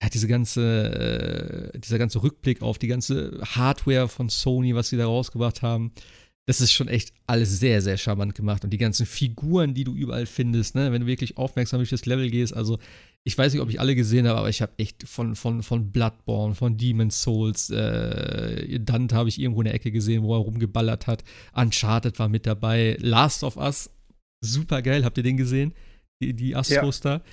ja, 0.03 0.09
diese 0.09 0.29
ganze, 0.29 1.73
äh, 1.75 1.79
dieser 1.79 1.99
ganze 1.99 2.23
Rückblick 2.23 2.63
auf 2.63 2.79
die 2.79 2.87
ganze 2.87 3.41
Hardware 3.43 4.09
von 4.09 4.29
Sony, 4.29 4.75
was 4.75 4.89
sie 4.89 4.97
da 4.97 5.07
rausgebracht 5.07 5.63
haben, 5.63 5.93
das 6.47 6.61
ist 6.61 6.73
schon 6.73 6.89
echt 6.89 7.13
alles 7.27 7.59
sehr, 7.59 7.81
sehr 7.81 7.97
charmant 7.97 8.35
gemacht. 8.35 8.65
Und 8.65 8.71
die 8.71 8.79
ganzen 8.79 9.07
Figuren, 9.07 9.75
die 9.75 9.85
du 9.85 9.95
überall 9.95 10.27
findest, 10.27 10.75
ne, 10.75 10.93
wenn 10.93 11.03
du 11.03 11.07
wirklich 11.07 11.39
aufmerksam 11.39 11.79
durch 11.79 11.91
das 11.91 12.07
Level 12.07 12.31
gehst, 12.31 12.55
also 12.55 12.79
ich 13.27 13.39
weiß 13.39 13.55
nicht, 13.55 13.63
ob 13.63 13.71
ich 13.71 13.81
alle 13.81 13.95
gesehen 13.95 14.29
habe, 14.29 14.39
aber 14.39 14.51
ich 14.51 14.61
habe 14.61 14.73
echt 14.77 15.09
von, 15.09 15.35
von, 15.35 15.63
von 15.63 15.91
Bloodborne, 15.91 16.55
von 16.55 16.77
Demon's 16.77 17.23
Souls, 17.23 17.71
äh, 17.71 18.79
Dante 18.81 19.17
habe 19.17 19.31
ich 19.31 19.41
irgendwo 19.41 19.63
in 19.63 19.65
der 19.65 19.75
Ecke 19.75 19.91
gesehen, 19.91 20.23
wo 20.23 20.35
er 20.35 20.41
rumgeballert 20.41 21.07
hat. 21.07 21.25
Uncharted 21.55 22.19
war 22.19 22.29
mit 22.29 22.45
dabei. 22.45 22.99
Last 23.01 23.43
of 23.43 23.57
Us, 23.57 23.89
super 24.43 24.83
geil, 24.83 25.07
habt 25.07 25.17
ihr 25.17 25.25
den 25.25 25.39
gesehen? 25.39 25.73
Die, 26.23 26.35
die 26.35 26.55
Astros 26.55 27.01
ja. 27.03 27.19
da 27.19 27.25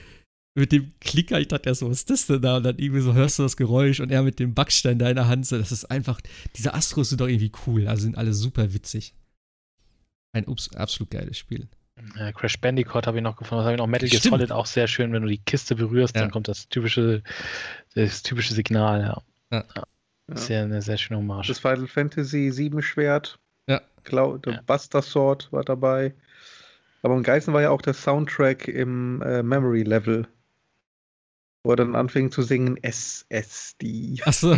mit 0.54 0.72
dem 0.72 0.94
Klicker, 1.00 1.40
ich 1.40 1.48
dachte 1.48 1.70
erst 1.70 1.80
so, 1.80 1.90
was 1.90 2.00
ist 2.00 2.10
das 2.10 2.28
denn 2.28 2.42
da? 2.42 2.58
Und 2.58 2.64
dann 2.64 2.78
irgendwie 2.78 3.02
so 3.02 3.14
hörst 3.14 3.40
du 3.40 3.44
das 3.44 3.56
Geräusch 3.56 4.00
und 4.00 4.12
er 4.12 4.22
mit 4.22 4.40
dem 4.40 4.54
Backstein 4.54 5.00
da 5.00 5.10
in 5.10 5.16
der 5.16 5.28
Hand, 5.28 5.46
so, 5.46 5.58
das 5.58 5.72
ist 5.72 5.86
einfach, 5.86 6.20
diese 6.56 6.74
Astros 6.74 7.10
sind 7.10 7.22
doch 7.22 7.28
irgendwie 7.28 7.52
cool, 7.66 7.88
also 7.88 8.04
sind 8.04 8.18
alle 8.18 8.34
super 8.34 8.74
witzig. 8.74 9.16
Ein 10.34 10.48
ups, 10.48 10.74
absolut 10.76 11.12
geiles 11.12 11.38
Spiel. 11.38 11.68
Ja, 12.18 12.32
Crash 12.32 12.60
Bandicoot 12.60 13.06
habe 13.08 13.18
ich 13.18 13.24
noch 13.24 13.36
gefunden, 13.36 13.60
was 13.60 13.66
habe 13.66 13.76
ich 13.76 13.80
noch? 13.80 13.88
Metal 13.88 14.10
Gear 14.10 14.22
Solid 14.22 14.52
auch 14.52 14.66
sehr 14.66 14.88
schön, 14.88 15.14
wenn 15.14 15.22
du 15.22 15.28
die 15.28 15.38
Kiste 15.38 15.76
berührst, 15.76 16.16
ja. 16.16 16.22
dann 16.22 16.32
kommt 16.32 16.48
das 16.48 16.68
typische, 16.68 17.22
das 17.96 18.24
typische 18.24 18.54
Signal, 18.54 19.02
ja. 19.02 19.22
ja. 19.52 19.66
ja. 19.76 19.84
Sehr, 20.36 20.64
eine 20.64 20.82
sehr 20.82 20.98
schöne 20.98 21.20
Hommage. 21.20 21.48
Das 21.48 21.60
Final 21.60 21.88
Fantasy 21.88 22.52
7 22.52 22.82
Schwert. 22.82 23.38
Ja. 23.68 23.82
Cloud, 24.04 24.48
ja. 24.48 24.62
Buster 24.66 25.02
Sword 25.02 25.52
war 25.52 25.64
dabei. 25.64 26.14
Aber 27.04 27.16
im 27.16 27.24
Geisten 27.24 27.54
war 27.54 27.62
ja 27.62 27.70
auch 27.70 27.82
der 27.82 27.94
Soundtrack 27.94 28.68
im 28.68 29.22
äh, 29.22 29.44
Memory 29.44 29.84
Level 29.84 30.28
wo 31.64 31.72
er 31.72 31.76
dann 31.76 31.96
anfing 31.96 32.32
zu 32.32 32.42
singen 32.42 32.78
SSD. 32.82 34.22
Achso, 34.24 34.58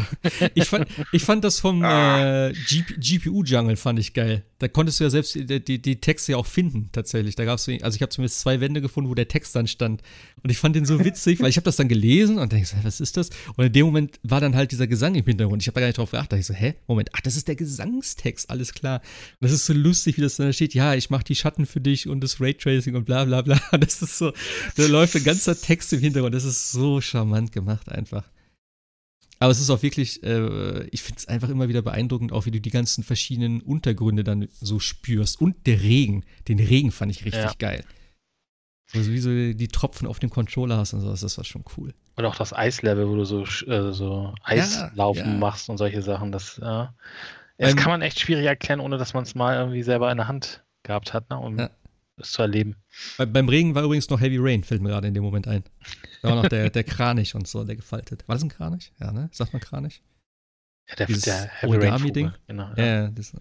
ich 0.53 0.65
fand, 0.65 0.87
ich 1.11 1.23
fand 1.23 1.43
das 1.43 1.59
vom 1.59 1.83
ah. 1.83 2.47
äh, 2.49 2.53
GPU-Jungle 2.53 3.75
fand 3.75 3.99
ich 3.99 4.13
geil. 4.13 4.45
Da 4.63 4.69
konntest 4.69 4.97
du 4.97 5.03
ja 5.03 5.09
selbst 5.09 5.35
die, 5.35 5.59
die, 5.59 5.81
die 5.81 5.95
Texte 5.97 6.31
ja 6.31 6.37
auch 6.37 6.45
finden, 6.45 6.87
tatsächlich. 6.93 7.35
Da 7.35 7.43
gab's, 7.43 7.67
also 7.67 7.95
ich 7.95 8.01
habe 8.01 8.09
zumindest 8.09 8.39
zwei 8.39 8.61
Wände 8.61 8.79
gefunden, 8.79 9.09
wo 9.09 9.13
der 9.13 9.27
Text 9.27 9.53
dann 9.57 9.67
stand. 9.67 10.01
Und 10.41 10.49
ich 10.51 10.57
fand 10.57 10.73
den 10.73 10.85
so 10.85 11.03
witzig, 11.03 11.41
weil 11.41 11.49
ich 11.49 11.57
habe 11.57 11.65
das 11.65 11.75
dann 11.75 11.89
gelesen 11.89 12.37
und 12.39 12.53
denke 12.53 12.69
was 12.83 13.01
ist 13.01 13.17
das? 13.17 13.29
Und 13.57 13.65
in 13.65 13.73
dem 13.73 13.85
Moment 13.85 14.21
war 14.23 14.39
dann 14.39 14.55
halt 14.55 14.71
dieser 14.71 14.87
Gesang 14.87 15.15
im 15.15 15.25
Hintergrund. 15.25 15.61
Ich 15.61 15.67
habe 15.67 15.75
da 15.75 15.81
gar 15.81 15.87
nicht 15.87 15.97
drauf 15.97 16.11
geachtet. 16.11 16.39
Ich 16.39 16.45
so, 16.45 16.53
hä? 16.53 16.75
Moment, 16.87 17.09
ach, 17.11 17.19
das 17.19 17.35
ist 17.35 17.49
der 17.49 17.55
Gesangstext, 17.55 18.49
alles 18.49 18.73
klar. 18.73 19.01
Und 19.41 19.45
das 19.45 19.51
ist 19.51 19.65
so 19.65 19.73
lustig, 19.73 20.15
wie 20.15 20.21
das 20.21 20.37
dann 20.37 20.53
steht. 20.53 20.73
Ja, 20.73 20.95
ich 20.95 21.09
mache 21.09 21.25
die 21.25 21.35
Schatten 21.35 21.65
für 21.65 21.81
dich 21.81 22.07
und 22.07 22.21
das 22.21 22.39
Raytracing 22.39 22.95
und 22.95 23.03
bla 23.03 23.25
bla 23.25 23.41
bla. 23.41 23.59
Das 23.83 24.01
ist 24.01 24.17
so, 24.17 24.31
da 24.77 24.85
läuft 24.85 25.17
ein 25.17 25.25
ganzer 25.25 25.59
Text 25.59 25.91
im 25.91 25.99
Hintergrund. 25.99 26.33
Das 26.33 26.45
ist 26.45 26.71
so 26.71 27.01
charmant 27.01 27.51
gemacht 27.51 27.89
einfach. 27.89 28.23
Aber 29.43 29.51
es 29.51 29.59
ist 29.59 29.69
auch 29.69 29.83
wirklich, 29.83 30.23
äh, 30.23 30.87
ich 30.87 31.01
finde 31.01 31.19
es 31.19 31.27
einfach 31.27 31.49
immer 31.49 31.67
wieder 31.67 31.81
beeindruckend, 31.81 32.31
auch 32.31 32.45
wie 32.45 32.51
du 32.51 32.61
die 32.61 32.69
ganzen 32.69 33.03
verschiedenen 33.03 33.59
Untergründe 33.59 34.23
dann 34.23 34.47
so 34.53 34.79
spürst. 34.79 35.41
Und 35.41 35.67
der 35.67 35.81
Regen. 35.81 36.23
Den 36.47 36.59
Regen 36.59 36.91
fand 36.91 37.11
ich 37.11 37.25
richtig 37.25 37.43
ja. 37.43 37.51
geil. 37.59 37.83
Also 38.93 39.11
wie 39.11 39.19
so 39.19 39.29
die 39.29 39.67
Tropfen 39.67 40.07
auf 40.07 40.19
dem 40.19 40.29
Controller 40.29 40.77
hast 40.77 40.93
und 40.93 41.01
so, 41.01 41.09
das 41.09 41.37
war 41.37 41.43
schon 41.43 41.65
cool. 41.75 41.93
Und 42.15 42.23
auch 42.23 42.37
das 42.37 42.53
Eislevel, 42.53 43.09
wo 43.09 43.17
du 43.17 43.25
so, 43.25 43.43
äh, 43.43 43.91
so 43.91 44.33
Eislaufen 44.45 45.25
ja, 45.25 45.31
ja. 45.33 45.37
machst 45.37 45.67
und 45.67 45.77
solche 45.77 46.01
Sachen, 46.01 46.31
das, 46.31 46.57
äh, 46.59 46.61
das 46.61 46.91
ähm, 47.57 47.75
kann 47.75 47.91
man 47.91 48.01
echt 48.01 48.21
schwierig 48.21 48.45
erklären, 48.45 48.79
ohne 48.79 48.97
dass 48.97 49.13
man 49.13 49.23
es 49.23 49.35
mal 49.35 49.57
irgendwie 49.57 49.83
selber 49.83 50.09
in 50.09 50.19
der 50.19 50.29
Hand 50.29 50.63
gehabt 50.83 51.13
hat, 51.13 51.29
ne? 51.29 51.37
um 51.37 51.59
ja. 51.59 51.69
Es 52.23 52.31
zu 52.31 52.41
erleben. 52.41 52.75
Bei, 53.17 53.25
beim 53.25 53.49
Regen 53.49 53.75
war 53.75 53.83
übrigens 53.83 54.09
noch 54.09 54.19
Heavy 54.19 54.37
Rain, 54.39 54.63
fällt 54.63 54.81
mir 54.81 54.89
gerade 54.89 55.07
in 55.07 55.13
dem 55.13 55.23
Moment 55.23 55.47
ein. 55.47 55.63
Da 56.21 56.29
war 56.29 56.35
noch 56.35 56.49
der, 56.49 56.69
der 56.69 56.83
Kranich 56.83 57.35
und 57.35 57.47
so, 57.47 57.63
der 57.63 57.75
gefaltet. 57.75 58.27
War 58.27 58.35
das 58.35 58.43
ein 58.43 58.49
Kranich? 58.49 58.91
Ja, 58.99 59.11
ne? 59.11 59.29
Sagt 59.31 59.53
man 59.53 59.61
Kranich? 59.61 60.01
Ja, 60.89 60.95
der, 60.95 61.07
Dieses 61.07 61.23
der 61.23 61.49
Heavy 61.59 61.77
Rain-Ding. 61.77 62.31
Genau, 62.47 62.69
ja, 62.75 62.85
ja 62.85 63.07
das, 63.09 63.33
äh, 63.33 63.39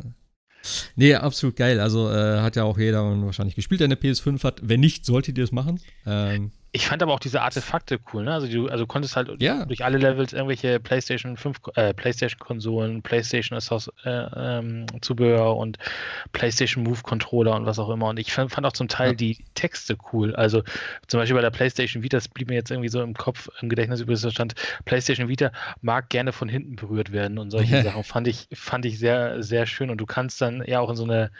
Nee, 0.96 1.14
absolut 1.14 1.56
geil. 1.56 1.80
Also 1.80 2.10
äh, 2.10 2.40
hat 2.40 2.56
ja 2.56 2.64
auch 2.64 2.78
jeder 2.78 3.02
wahrscheinlich 3.24 3.56
gespielt, 3.56 3.80
der 3.80 3.86
eine 3.86 3.96
PS5 3.96 4.44
hat. 4.44 4.60
Wenn 4.62 4.80
nicht, 4.80 5.04
solltet 5.04 5.38
ihr 5.38 5.44
das 5.44 5.52
machen. 5.52 5.80
Ähm, 6.06 6.52
ich 6.74 6.86
fand 6.86 7.02
aber 7.02 7.12
auch 7.12 7.20
diese 7.20 7.42
Artefakte 7.42 8.00
cool, 8.12 8.24
ne? 8.24 8.32
Also 8.32 8.48
du 8.48 8.68
also 8.68 8.86
konntest 8.86 9.14
halt 9.14 9.30
ja. 9.42 9.66
durch 9.66 9.84
alle 9.84 9.98
Levels 9.98 10.32
irgendwelche 10.32 10.80
PlayStation 10.80 11.36
5, 11.36 11.58
äh, 11.74 11.92
PlayStation 11.92 12.38
Konsolen, 12.38 13.02
PlayStation 13.02 13.58
äh, 13.58 14.10
ähm, 14.10 14.86
Zubehör 15.02 15.56
und 15.58 15.76
PlayStation 16.32 16.82
Move 16.82 17.02
Controller 17.02 17.54
und 17.56 17.66
was 17.66 17.78
auch 17.78 17.90
immer. 17.90 18.08
Und 18.08 18.18
ich 18.18 18.32
fand, 18.32 18.50
fand 18.50 18.66
auch 18.66 18.72
zum 18.72 18.88
Teil 18.88 19.10
ja. 19.10 19.14
die 19.14 19.44
Texte 19.54 19.98
cool. 20.12 20.34
Also 20.34 20.62
zum 21.08 21.20
Beispiel 21.20 21.36
bei 21.36 21.42
der 21.42 21.50
PlayStation 21.50 22.02
Vita, 22.02 22.16
das 22.16 22.28
blieb 22.28 22.48
mir 22.48 22.54
jetzt 22.54 22.70
irgendwie 22.70 22.88
so 22.88 23.02
im 23.02 23.12
Kopf, 23.12 23.50
im 23.60 23.68
Gedächtnis 23.68 24.00
über 24.00 24.14
das 24.14 24.32
stand, 24.32 24.54
PlayStation 24.86 25.28
Vita 25.28 25.52
mag 25.82 26.08
gerne 26.08 26.32
von 26.32 26.48
hinten 26.48 26.76
berührt 26.76 27.12
werden 27.12 27.38
und 27.38 27.50
solche. 27.50 27.82
Sachen. 27.82 28.04
Fand 28.04 28.28
ich, 28.28 28.48
fand 28.52 28.84
ich 28.84 28.98
sehr, 28.98 29.42
sehr 29.42 29.66
schön. 29.66 29.90
Und 29.90 29.98
du 29.98 30.06
kannst 30.06 30.40
dann 30.40 30.62
ja 30.66 30.80
auch 30.80 30.90
in 30.90 30.96
so 30.96 31.04
eine 31.04 31.30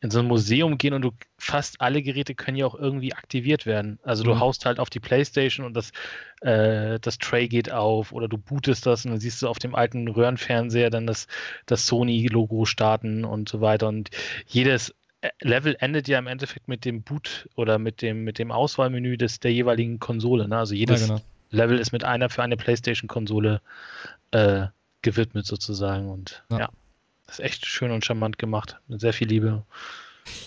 in 0.00 0.10
so 0.10 0.20
ein 0.20 0.26
Museum 0.26 0.78
gehen 0.78 0.94
und 0.94 1.02
du 1.02 1.10
fast 1.38 1.80
alle 1.80 2.02
Geräte 2.02 2.34
können 2.34 2.56
ja 2.56 2.66
auch 2.66 2.76
irgendwie 2.76 3.14
aktiviert 3.14 3.66
werden. 3.66 3.98
Also 4.04 4.22
du 4.22 4.34
mhm. 4.34 4.40
haust 4.40 4.64
halt 4.64 4.78
auf 4.78 4.90
die 4.90 5.00
Playstation 5.00 5.66
und 5.66 5.74
das, 5.74 5.92
äh, 6.40 7.00
das 7.00 7.18
Tray 7.18 7.48
geht 7.48 7.72
auf 7.72 8.12
oder 8.12 8.28
du 8.28 8.38
bootest 8.38 8.86
das 8.86 9.04
und 9.04 9.12
dann 9.12 9.20
siehst 9.20 9.42
du 9.42 9.48
auf 9.48 9.58
dem 9.58 9.74
alten 9.74 10.06
Röhrenfernseher 10.06 10.90
dann 10.90 11.06
das, 11.06 11.26
das 11.66 11.86
Sony-Logo 11.86 12.64
starten 12.64 13.24
und 13.24 13.48
so 13.48 13.60
weiter. 13.60 13.88
Und 13.88 14.10
jedes 14.46 14.94
äh, 15.20 15.30
Level 15.40 15.76
endet 15.80 16.06
ja 16.06 16.18
im 16.20 16.28
Endeffekt 16.28 16.68
mit 16.68 16.84
dem 16.84 17.02
Boot 17.02 17.48
oder 17.56 17.80
mit 17.80 18.00
dem, 18.00 18.22
mit 18.22 18.38
dem 18.38 18.52
Auswahlmenü 18.52 19.16
des, 19.16 19.40
der 19.40 19.52
jeweiligen 19.52 19.98
Konsole. 19.98 20.46
Ne? 20.46 20.58
Also 20.58 20.74
jedes 20.74 21.00
ja, 21.00 21.06
genau. 21.08 21.20
Level 21.50 21.78
ist 21.78 21.90
mit 21.90 22.04
einer 22.04 22.28
für 22.28 22.44
eine 22.44 22.56
PlayStation-Konsole 22.56 23.60
äh, 24.30 24.66
gewidmet 25.02 25.44
sozusagen. 25.44 26.08
Und 26.08 26.44
ja. 26.50 26.58
ja. 26.60 26.68
Das 27.28 27.38
ist 27.38 27.44
echt 27.44 27.66
schön 27.66 27.90
und 27.90 28.04
charmant 28.04 28.38
gemacht. 28.38 28.80
Mit 28.88 29.00
sehr 29.00 29.12
viel 29.12 29.28
Liebe. 29.28 29.64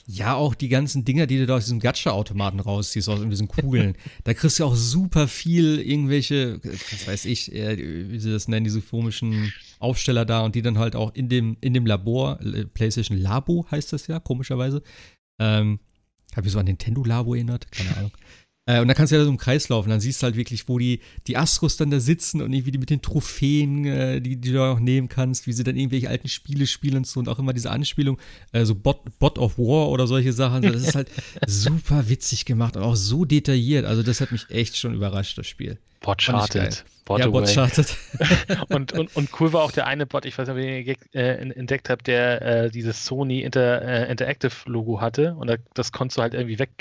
Ja, 0.08 0.34
auch 0.34 0.56
die 0.56 0.68
ganzen 0.68 1.06
Dinger, 1.06 1.28
die 1.28 1.38
du 1.38 1.46
da 1.46 1.56
aus 1.56 1.66
diesem 1.66 1.80
Gacha-Automaten 1.80 2.60
rausziehst, 2.60 3.08
aus 3.08 3.22
diesen 3.22 3.48
Kugeln. 3.48 3.96
da 4.24 4.34
kriegst 4.34 4.60
du 4.60 4.66
auch 4.66 4.76
super 4.76 5.28
viel 5.28 5.80
irgendwelche, 5.80 6.60
was 6.64 7.08
weiß 7.08 7.26
ich, 7.26 7.52
wie 7.52 8.20
sie 8.20 8.32
das 8.32 8.48
nennen, 8.48 8.64
diese 8.64 8.82
komischen 8.82 9.54
Aufsteller 9.80 10.26
da 10.26 10.42
und 10.42 10.56
die 10.56 10.64
dann 10.64 10.80
halt 10.80 10.96
auch 10.96 11.14
in 11.14 11.30
dem, 11.30 11.56
in 11.62 11.74
dem 11.74 11.86
Labor, 11.86 12.40
äh, 12.42 12.66
PlayStation 12.66 13.18
Labo 13.18 13.66
heißt 13.70 13.94
das 13.94 14.08
ja, 14.08 14.20
komischerweise. 14.20 14.82
Ähm, 15.40 15.80
hab 16.36 16.46
ich 16.46 16.52
so 16.52 16.60
an 16.60 16.66
Nintendo 16.66 17.04
Labo 17.04 17.36
erinnert, 17.36 17.72
keine 17.72 17.96
Ahnung. 17.98 18.12
Äh, 18.68 18.80
und 18.80 18.88
dann 18.88 18.96
kannst 18.96 19.12
du 19.12 19.16
ja 19.16 19.24
so 19.24 19.30
im 19.30 19.38
Kreis 19.38 19.70
laufen. 19.70 19.90
Dann 19.90 20.00
siehst 20.00 20.22
du 20.22 20.26
halt 20.26 20.36
wirklich, 20.36 20.68
wo 20.68 20.78
die, 20.78 21.02
die 21.28 21.36
Astros 21.36 21.78
dann 21.78 21.90
da 21.90 22.00
sitzen 22.00 22.42
und 22.42 22.54
irgendwie 22.54 22.72
die 22.72 22.78
mit 22.78 22.90
den 22.90 23.02
Trophäen, 23.02 23.86
äh, 23.86 24.22
die, 24.22 24.38
die 24.38 24.52
du 24.52 24.64
auch 24.64 24.80
nehmen 24.80 25.10
kannst, 25.10 25.48
wie 25.48 25.54
sie 25.54 25.64
dann 25.64 25.76
irgendwelche 25.76 26.10
alten 26.10 26.28
Spiele 26.28 26.68
spielen 26.68 26.98
und 26.98 27.08
so. 27.08 27.20
Und 27.20 27.28
auch 27.28 27.40
immer 27.40 27.54
diese 27.54 27.72
Anspielung, 27.72 28.20
äh, 28.52 28.64
so 28.66 28.76
Bot, 28.76 29.18
Bot 29.18 29.40
of 29.40 29.58
War 29.58 29.90
oder 29.90 30.06
solche 30.06 30.32
Sachen. 30.32 30.62
Das 30.62 30.84
ist 30.84 30.96
halt 30.96 31.10
super 31.48 32.08
witzig 32.08 32.46
gemacht 32.46 32.78
und 32.78 32.84
auch 32.84 32.96
so 32.96 33.26
detailliert. 33.26 33.86
Also, 33.86 34.04
das 34.04 34.22
hat 34.22 34.32
mich 34.32 34.50
echt 34.50 34.78
schon 34.78 34.94
überrascht, 34.94 35.38
das 35.38 35.48
Spiel. 35.48 35.80
Bot 36.00 36.22
charted. 36.22 36.86
Bot 37.06 37.20
ja, 37.20 37.28
Bot 37.28 37.48
charted. 37.48 37.96
und, 38.70 38.94
und, 38.94 39.16
und 39.16 39.30
cool 39.40 39.54
war 39.54 39.64
auch 39.64 39.72
der 39.72 39.88
eine 39.88 40.06
Bot, 40.06 40.26
ich 40.26 40.38
weiß 40.38 40.48
nicht, 40.48 40.58
ob 40.58 40.64
ihr 40.64 40.96
äh, 41.14 41.50
entdeckt 41.52 41.90
habt, 41.90 42.08
der 42.08 42.42
äh, 42.42 42.72
dieses 42.72 43.06
Sony 43.06 43.42
Inter, 43.42 44.08
Interactive 44.08 44.54
Logo 44.66 45.02
hatte. 45.02 45.36
Und 45.36 45.52
das 45.74 45.92
konntest 45.92 46.18
du 46.18 46.22
halt 46.22 46.34
irgendwie 46.34 46.60
weg 46.60 46.72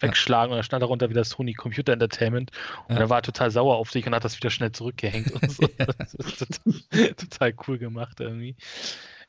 wegschlagen 0.00 0.50
ja. 0.50 0.54
und 0.54 0.58
dann 0.58 0.64
stand 0.64 0.82
darunter 0.82 1.10
wieder 1.10 1.24
Sony 1.24 1.54
Computer 1.54 1.92
Entertainment 1.92 2.50
und 2.88 2.96
ja. 2.96 3.02
er 3.02 3.10
war 3.10 3.22
total 3.22 3.50
sauer 3.50 3.76
auf 3.76 3.90
sich 3.90 4.06
und 4.06 4.14
hat 4.14 4.24
das 4.24 4.36
wieder 4.36 4.50
schnell 4.50 4.72
zurückgehängt 4.72 5.30
und 5.32 5.50
so. 5.50 5.68
das 5.98 6.14
ist 6.14 6.38
total, 6.38 7.14
total, 7.14 7.54
cool 7.66 7.78
gemacht 7.78 8.20
irgendwie. 8.20 8.56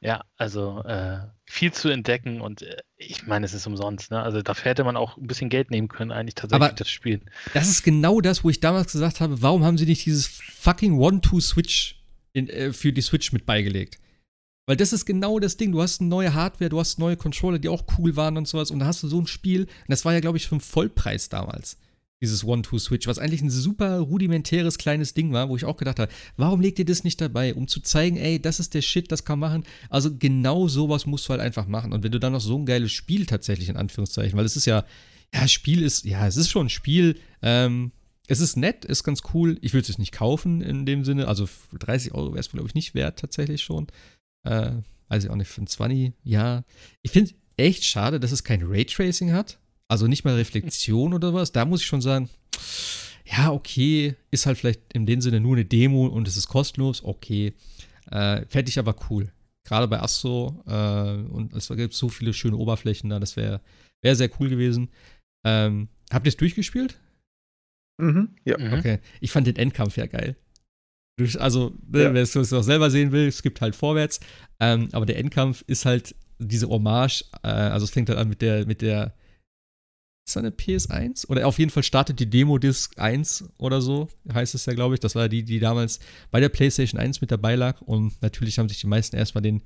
Ja, 0.04 0.24
also 0.36 0.82
äh, 0.84 1.20
viel 1.46 1.72
zu 1.72 1.90
entdecken 1.90 2.42
und 2.42 2.64
äh, 2.64 2.78
ich 2.98 3.28
meine, 3.28 3.46
es 3.46 3.54
ist 3.54 3.68
umsonst. 3.68 4.10
Ne? 4.10 4.22
Also 4.22 4.42
dafür 4.42 4.72
hätte 4.72 4.84
man 4.84 4.98
auch 4.98 5.18
ein 5.18 5.28
bisschen 5.28 5.50
Geld 5.50 5.70
nehmen 5.70 5.90
können, 5.90 6.12
eigentlich 6.12 6.34
tatsächlich 6.34 6.70
Aber 6.70 6.76
das 6.76 6.90
Spiel. 6.90 7.22
Das 7.54 7.70
ist 7.70 7.84
genau 7.84 8.20
das, 8.20 8.44
wo 8.44 8.50
ich 8.50 8.60
damals 8.60 8.94
gesagt 8.94 9.20
habe, 9.20 9.44
warum 9.44 9.64
haben 9.64 9.78
sie 9.78 9.86
nicht 9.86 10.06
dieses 10.06 10.28
fucking 10.28 10.98
One-Two-Switch 10.98 12.02
äh, 12.34 12.72
für 12.72 12.92
die 12.92 13.02
Switch 13.02 13.32
mit 13.32 13.46
beigelegt? 13.46 14.00
Weil 14.72 14.78
das 14.78 14.94
ist 14.94 15.04
genau 15.04 15.38
das 15.38 15.58
Ding. 15.58 15.74
Du 15.74 15.82
hast 15.82 16.00
eine 16.00 16.10
neue 16.10 16.34
Hardware, 16.34 16.70
du 16.70 16.80
hast 16.80 16.98
neue 16.98 17.18
Controller, 17.18 17.60
die 17.60 17.68
auch 17.68 17.84
cool 17.98 18.16
waren 18.16 18.38
und 18.38 18.48
sowas. 18.48 18.72
Und 18.72 18.80
da 18.80 18.86
hast 18.86 19.04
du 19.04 19.10
so 19.10 19.20
ein 19.20 19.28
Spiel. 19.28 19.64
Und 19.64 19.90
das 19.90 20.06
war 20.06 20.14
ja, 20.14 20.22
glaube 20.22 20.38
ich, 20.38 20.48
für 20.48 20.54
einen 20.54 20.62
Vollpreis 20.62 21.28
damals. 21.28 21.76
Dieses 22.22 22.46
One-Two-Switch, 22.46 23.06
was 23.06 23.20
eigentlich 23.20 23.42
ein 23.42 23.50
super 23.50 24.00
rudimentäres 24.00 24.78
kleines 24.78 25.14
Ding 25.14 25.34
war, 25.34 25.50
wo 25.50 25.58
ich 25.58 25.66
auch 25.66 25.76
gedacht 25.76 26.00
habe, 26.00 26.10
warum 26.38 26.62
legt 26.62 26.80
ihr 26.80 26.86
das 26.86 27.04
nicht 27.04 27.20
dabei, 27.20 27.54
um 27.54 27.68
zu 27.68 27.82
zeigen, 27.82 28.16
ey, 28.16 28.42
das 28.42 28.62
ist 28.62 28.74
der 28.74 28.82
Shit, 28.82 29.12
das 29.12 29.26
kann 29.26 29.40
man 29.40 29.52
machen. 29.52 29.64
Also 29.90 30.10
genau 30.18 30.70
sowas 30.70 31.06
musst 31.06 31.28
du 31.28 31.32
halt 31.32 31.42
einfach 31.42 31.68
machen. 31.68 31.92
Und 31.92 32.04
wenn 32.04 32.14
du 32.14 32.20
dann 32.22 32.32
noch 32.32 32.40
so 32.40 32.58
ein 32.58 32.66
geiles 32.66 32.94
Spiel 32.94 33.26
tatsächlich 33.26 33.68
in 33.68 33.76
Anführungszeichen, 33.76 34.38
weil 34.38 34.46
es 34.46 34.56
ist 34.56 34.68
ja, 34.68 34.86
ja, 35.34 35.50
Spiel 35.50 35.84
ist, 35.84 36.06
ja, 36.06 36.26
es 36.26 36.38
ist 36.38 36.50
schon 36.50 36.68
ein 36.68 36.70
Spiel, 36.70 37.20
ähm, 37.42 37.92
es 38.26 38.40
ist 38.40 38.56
nett, 38.56 38.86
ist 38.86 39.04
ganz 39.04 39.24
cool. 39.34 39.58
Ich 39.60 39.74
würde 39.74 39.92
es 39.92 39.98
nicht 39.98 40.14
kaufen 40.14 40.62
in 40.62 40.86
dem 40.86 41.04
Sinne. 41.04 41.28
Also 41.28 41.50
30 41.78 42.14
Euro 42.14 42.30
wäre 42.30 42.40
es, 42.40 42.50
glaube 42.50 42.70
ich, 42.70 42.74
nicht 42.74 42.96
wert, 42.96 43.20
tatsächlich 43.20 43.62
schon. 43.62 43.88
Äh, 44.44 44.72
weiß 45.10 45.24
ich 45.26 45.30
auch 45.30 45.36
nicht, 45.36 45.50
für 45.50 45.62
ein 45.62 45.68
20, 45.68 46.14
ja. 46.24 46.64
Ich 47.02 47.12
finde 47.12 47.34
echt 47.58 47.84
schade, 47.84 48.20
dass 48.20 48.32
es 48.32 48.44
kein 48.44 48.64
Raytracing 48.64 49.34
hat. 49.34 49.60
Also 49.88 50.08
nicht 50.08 50.24
mal 50.24 50.36
Reflexion 50.36 51.14
oder 51.14 51.34
was. 51.34 51.52
Da 51.52 51.66
muss 51.66 51.82
ich 51.82 51.88
schon 51.88 52.02
sagen, 52.02 52.30
ja, 53.26 53.52
okay, 53.52 54.16
ist 54.32 54.46
halt 54.46 54.58
vielleicht 54.58 54.94
in 54.94 55.06
dem 55.06 55.22
Sinne 55.22 55.40
nur 55.40 55.56
eine 55.56 55.66
Demo 55.66 56.08
und 56.08 56.28
es 56.28 56.38
ist 56.38 56.48
kostenlos, 56.48 57.04
okay. 57.04 57.54
Äh, 58.10 58.46
Fände 58.48 58.70
ich 58.70 58.80
aber 58.80 58.96
cool. 59.10 59.32
Gerade 59.64 59.88
bei 59.88 60.00
Astro 60.00 60.64
äh, 60.66 61.30
und 61.30 61.54
es 61.54 61.68
gibt 61.70 61.94
so 61.94 62.10
viele 62.10 62.34
schöne 62.34 62.58
Oberflächen 62.58 63.10
da, 63.10 63.20
das 63.20 63.36
wäre 63.36 63.62
wär 64.02 64.16
sehr 64.16 64.30
cool 64.40 64.50
gewesen. 64.50 64.90
Ähm, 65.46 65.90
habt 66.12 66.26
ihr 66.26 66.30
es 66.30 66.38
durchgespielt? 66.38 67.00
Mhm, 67.98 68.30
ja. 68.46 68.56
Okay. 68.78 69.00
Ich 69.20 69.32
fand 69.32 69.46
den 69.48 69.56
Endkampf 69.56 69.98
ja 69.98 70.08
geil. 70.08 70.36
Also, 71.38 71.74
ne, 71.88 72.04
ja. 72.04 72.14
wer 72.14 72.24
es 72.24 72.36
noch 72.36 72.64
selber 72.64 72.90
sehen 72.90 73.12
will, 73.12 73.28
es 73.28 73.44
gibt 73.44 73.62
halt 73.62 73.76
vorwärts. 73.76 74.20
Ähm, 74.60 74.90
aber 74.92 75.06
der 75.06 75.18
Endkampf 75.18 75.64
ist 75.68 75.86
halt 75.86 76.16
diese 76.40 76.70
Hommage. 76.70 77.26
Äh, 77.44 77.48
also, 77.48 77.84
es 77.84 77.92
fängt 77.92 78.10
halt 78.10 78.20
an 78.20 78.30
mit 78.30 78.42
der, 78.42 78.66
mit 78.66 78.82
der. 78.82 79.14
Ist 80.28 80.36
das 80.36 80.44
eine 80.44 80.52
PS1? 80.52 81.28
Oder 81.28 81.48
auf 81.48 81.58
jeden 81.58 81.72
Fall 81.72 81.84
startet 81.84 82.20
die 82.20 82.30
Demo-Disc 82.30 82.98
1 83.00 83.50
oder 83.58 83.82
so, 83.82 84.08
heißt 84.32 84.54
es 84.54 84.68
ja, 84.68 84.74
glaube 84.74 84.94
ich. 84.94 85.00
Das 85.00 85.16
war 85.16 85.28
die, 85.28 85.44
die 85.44 85.60
damals 85.60 86.00
bei 86.30 86.40
der 86.40 86.50
PlayStation 86.50 87.00
1 87.00 87.22
mit 87.22 87.32
dabei 87.32 87.56
lag. 87.56 87.82
Und 87.82 88.22
natürlich 88.22 88.60
haben 88.60 88.70
sich 88.70 88.80
die 88.80 88.88
meisten 88.88 89.16
erstmal 89.16 89.42
den, 89.42 89.64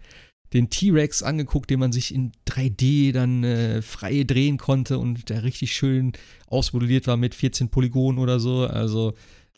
den 0.53 0.69
T-Rex 0.69 1.23
angeguckt, 1.23 1.69
den 1.69 1.79
man 1.81 1.91
sich 1.91 2.13
in 2.13 2.31
3D 2.47 3.11
dann 3.11 3.43
äh, 3.43 3.81
frei 3.81 4.23
drehen 4.23 4.57
konnte 4.57 4.97
und 4.97 5.29
der 5.29 5.43
richtig 5.43 5.73
schön 5.73 6.13
ausmodelliert 6.47 7.05
war 7.05 7.17
mit 7.17 7.35
14 7.35 7.67
Polygonen 7.69 8.19
oder 8.19 8.39
so. 8.39 8.65
Also, 8.65 9.13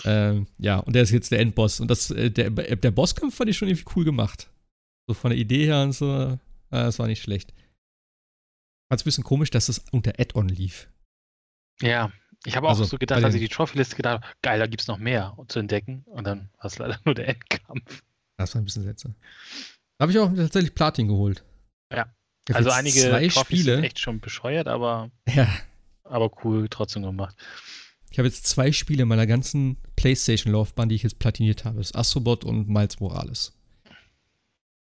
ähm, 0.05 0.47
ja, 0.57 0.77
und 0.79 0.93
der 0.93 1.03
ist 1.03 1.11
jetzt 1.11 1.31
der 1.31 1.39
Endboss. 1.39 1.79
Und 1.79 1.89
das, 1.89 2.11
äh, 2.11 2.29
der, 2.29 2.49
der 2.49 2.91
Bosskampf 2.91 3.35
fand 3.35 3.49
ich 3.49 3.57
schon 3.57 3.67
irgendwie 3.67 3.91
cool 3.95 4.05
gemacht. 4.05 4.49
So 5.07 5.13
von 5.13 5.31
der 5.31 5.39
Idee 5.39 5.65
her 5.65 5.83
und 5.83 5.93
so, 5.93 6.13
äh, 6.15 6.37
das 6.69 6.99
war 6.99 7.07
nicht 7.07 7.21
schlecht. 7.21 7.53
Fand 8.89 8.99
es 8.99 9.01
ein 9.01 9.05
bisschen 9.05 9.23
komisch, 9.23 9.49
dass 9.49 9.67
das 9.67 9.79
unter 9.91 10.19
Add-on 10.19 10.49
lief. 10.49 10.89
Ja, 11.81 12.11
ich 12.45 12.55
habe 12.55 12.67
auch 12.67 12.71
also, 12.71 12.83
so 12.83 12.97
gedacht, 12.97 13.23
als 13.23 13.35
ich 13.35 13.41
die 13.41 13.49
Trophy-Liste 13.49 13.95
gedacht 13.95 14.23
habe, 14.23 14.33
geil, 14.41 14.59
da 14.59 14.67
gibt 14.67 14.81
es 14.81 14.87
noch 14.87 14.97
mehr 14.97 15.35
zu 15.47 15.59
entdecken. 15.59 16.03
Und 16.05 16.25
dann 16.25 16.49
war 16.57 16.65
es 16.65 16.77
leider 16.77 16.99
nur 17.05 17.15
der 17.15 17.29
Endkampf. 17.29 18.03
Das 18.37 18.53
war 18.53 18.61
ein 18.61 18.65
bisschen 18.65 18.83
seltsam. 18.83 19.15
Da 19.97 20.03
habe 20.03 20.11
ich 20.11 20.19
auch 20.19 20.33
tatsächlich 20.33 20.75
Platin 20.75 21.07
geholt. 21.07 21.43
Ja. 21.91 22.13
Also 22.53 22.69
einige 22.69 22.99
zwei 23.01 23.27
Trophys 23.27 23.59
Spiele. 23.59 23.75
sind 23.75 23.83
echt 23.83 23.99
schon 23.99 24.19
bescheuert, 24.19 24.67
aber, 24.67 25.11
ja. 25.27 25.47
aber 26.03 26.31
cool 26.43 26.67
trotzdem 26.69 27.03
gemacht. 27.03 27.35
Ich 28.11 28.19
habe 28.19 28.27
jetzt 28.27 28.47
zwei 28.47 28.71
Spiele 28.71 29.03
in 29.03 29.09
meiner 29.09 29.27
ganzen 29.27 29.77
PlayStation-Laufbahn, 29.95 30.89
die 30.89 30.95
ich 30.95 31.03
jetzt 31.03 31.19
platiniert 31.19 31.65
habe. 31.65 31.77
Das 31.77 31.87
ist 31.87 31.95
Astrobot 31.95 32.43
und 32.43 32.69
Miles 32.69 32.99
Morales. 32.99 33.53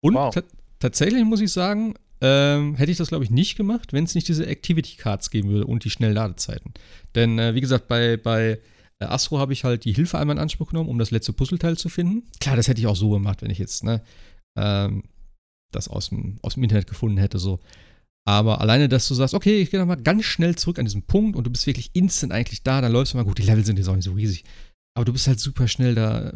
Und 0.02 0.16
wow. 0.16 0.36
tatsächlich 0.80 1.24
muss 1.24 1.41
ich 1.41 1.52
sagen, 1.52 1.95
ähm, 2.20 2.76
hätte 2.76 2.91
ich 2.91 2.98
das, 2.98 3.10
glaube 3.10 3.24
ich, 3.24 3.32
nicht 3.32 3.56
gemacht, 3.56 3.94
wenn 3.94 4.04
es 4.04 4.16
nicht 4.16 4.28
diese 4.28 4.48
Activity 4.48 4.95
Cards 4.98 5.30
geben 5.30 5.50
würde 5.50 5.68
und 5.68 5.84
die 5.84 5.90
schnellen 5.90 6.14
Ladezeiten. 6.14 6.74
Denn, 7.16 7.40
äh, 7.40 7.54
wie 7.56 7.62
gesagt, 7.62 7.88
bei, 7.88 8.18
bei 8.18 8.60
äh, 9.00 9.06
Astro 9.06 9.40
habe 9.40 9.54
ich 9.54 9.64
halt 9.64 9.86
die 9.86 9.94
Hilfe 9.94 10.18
einmal 10.18 10.36
in 10.36 10.41
Anspruch 10.41 10.70
genommen, 10.70 10.90
um 10.90 11.00
das 11.00 11.12
letzte 11.12 11.34
Puzzleteil 11.34 11.78
zu 11.78 11.90
finden. 11.90 12.24
Klar, 12.40 12.56
das 12.56 12.68
hätte 12.68 12.80
ich 12.80 12.88
auch 12.88 12.95
so 12.95 13.10
gemacht, 13.10 13.41
wenn 13.41 13.50
ich 13.50 13.58
jetzt 13.58 13.84
ne, 13.84 14.02
ähm, 14.58 15.04
das 15.72 15.88
aus 15.88 16.10
dem, 16.10 16.38
aus 16.41 16.54
dem 16.54 16.64
Internet 16.64 16.88
gefunden 16.88 17.18
hätte. 17.18 17.40
So. 17.40 17.60
Aber 18.26 18.62
alleine, 18.62 18.88
dass 18.88 19.08
du 19.08 19.14
sagst, 19.16 19.34
okay, 19.34 19.62
ich 19.62 19.70
gehe 19.70 19.80
nochmal 19.80 20.02
ganz 20.02 20.24
schnell 20.24 20.56
zurück 20.56 20.80
an 20.80 20.86
diesen 20.86 21.04
Punkt 21.04 21.36
und 21.36 21.44
du 21.45 21.52
bist 21.52 21.68
wirklich 21.68 21.90
instant 21.94 22.32
eigentlich 22.32 22.64
da, 22.64 22.80
dann 22.80 22.91
läufst 22.91 23.14
du 23.14 23.18
mal 23.18 23.26
gut. 23.26 23.38
Die 23.38 23.44
Level 23.44 23.66
sind 23.66 23.78
jetzt 23.78 23.90
auch 23.90 23.95
nicht 23.95 24.06
so 24.06 24.14
riesig. 24.14 24.45
Aber 24.95 25.06
du 25.06 25.12
bist 25.12 25.28
halt 25.28 25.40
super 25.40 25.68
schnell 25.68 25.95
da. 25.95 26.32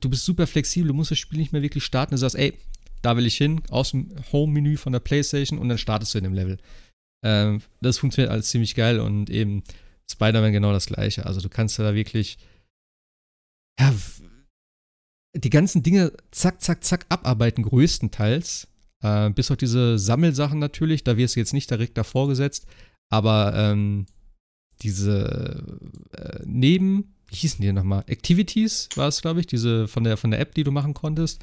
Du 0.00 0.10
bist 0.10 0.24
super 0.24 0.46
flexibel, 0.46 0.88
du 0.88 0.94
musst 0.94 1.10
das 1.10 1.18
Spiel 1.18 1.38
nicht 1.38 1.52
mehr 1.52 1.62
wirklich 1.62 1.84
starten. 1.84 2.14
Du 2.14 2.18
sagst, 2.18 2.36
ey, 2.36 2.52
da 3.02 3.16
will 3.16 3.26
ich 3.26 3.36
hin, 3.36 3.62
aus 3.70 3.92
dem 3.92 4.10
Home-Menü 4.32 4.76
von 4.76 4.92
der 4.92 5.00
Playstation 5.00 5.58
und 5.58 5.68
dann 5.68 5.78
startest 5.78 6.12
du 6.12 6.18
in 6.18 6.24
dem 6.24 6.34
Level. 6.34 6.58
Ähm, 7.24 7.62
das 7.80 7.98
funktioniert 7.98 8.32
alles 8.32 8.48
ziemlich 8.48 8.74
geil 8.74 9.00
und 9.00 9.30
eben 9.30 9.62
Spider-Man 10.10 10.52
genau 10.52 10.72
das 10.72 10.86
gleiche. 10.86 11.24
Also 11.24 11.40
du 11.40 11.48
kannst 11.48 11.78
da 11.78 11.94
wirklich 11.94 12.38
ja, 13.78 13.94
die 15.34 15.50
ganzen 15.50 15.82
Dinge 15.82 16.12
zack, 16.30 16.60
zack, 16.62 16.84
zack 16.84 17.06
abarbeiten, 17.08 17.62
größtenteils. 17.62 18.68
Äh, 19.02 19.30
bis 19.30 19.50
auf 19.50 19.56
diese 19.56 19.98
Sammelsachen 19.98 20.58
natürlich, 20.58 21.04
da 21.04 21.16
wirst 21.16 21.36
du 21.36 21.40
jetzt 21.40 21.52
nicht 21.52 21.70
direkt 21.70 21.98
davor 21.98 22.28
gesetzt, 22.28 22.66
aber 23.10 23.52
ähm, 23.54 24.06
diese 24.82 25.78
äh, 26.12 26.40
Neben, 26.44 27.14
wie 27.28 27.36
hießen 27.36 27.60
die 27.60 27.72
nochmal? 27.72 28.04
Activities 28.06 28.88
war 28.96 29.08
es, 29.08 29.22
glaube 29.22 29.40
ich, 29.40 29.46
diese 29.46 29.88
von 29.88 30.04
der, 30.04 30.16
von 30.16 30.30
der 30.30 30.40
App, 30.40 30.54
die 30.54 30.64
du 30.64 30.70
machen 30.70 30.94
konntest. 30.94 31.42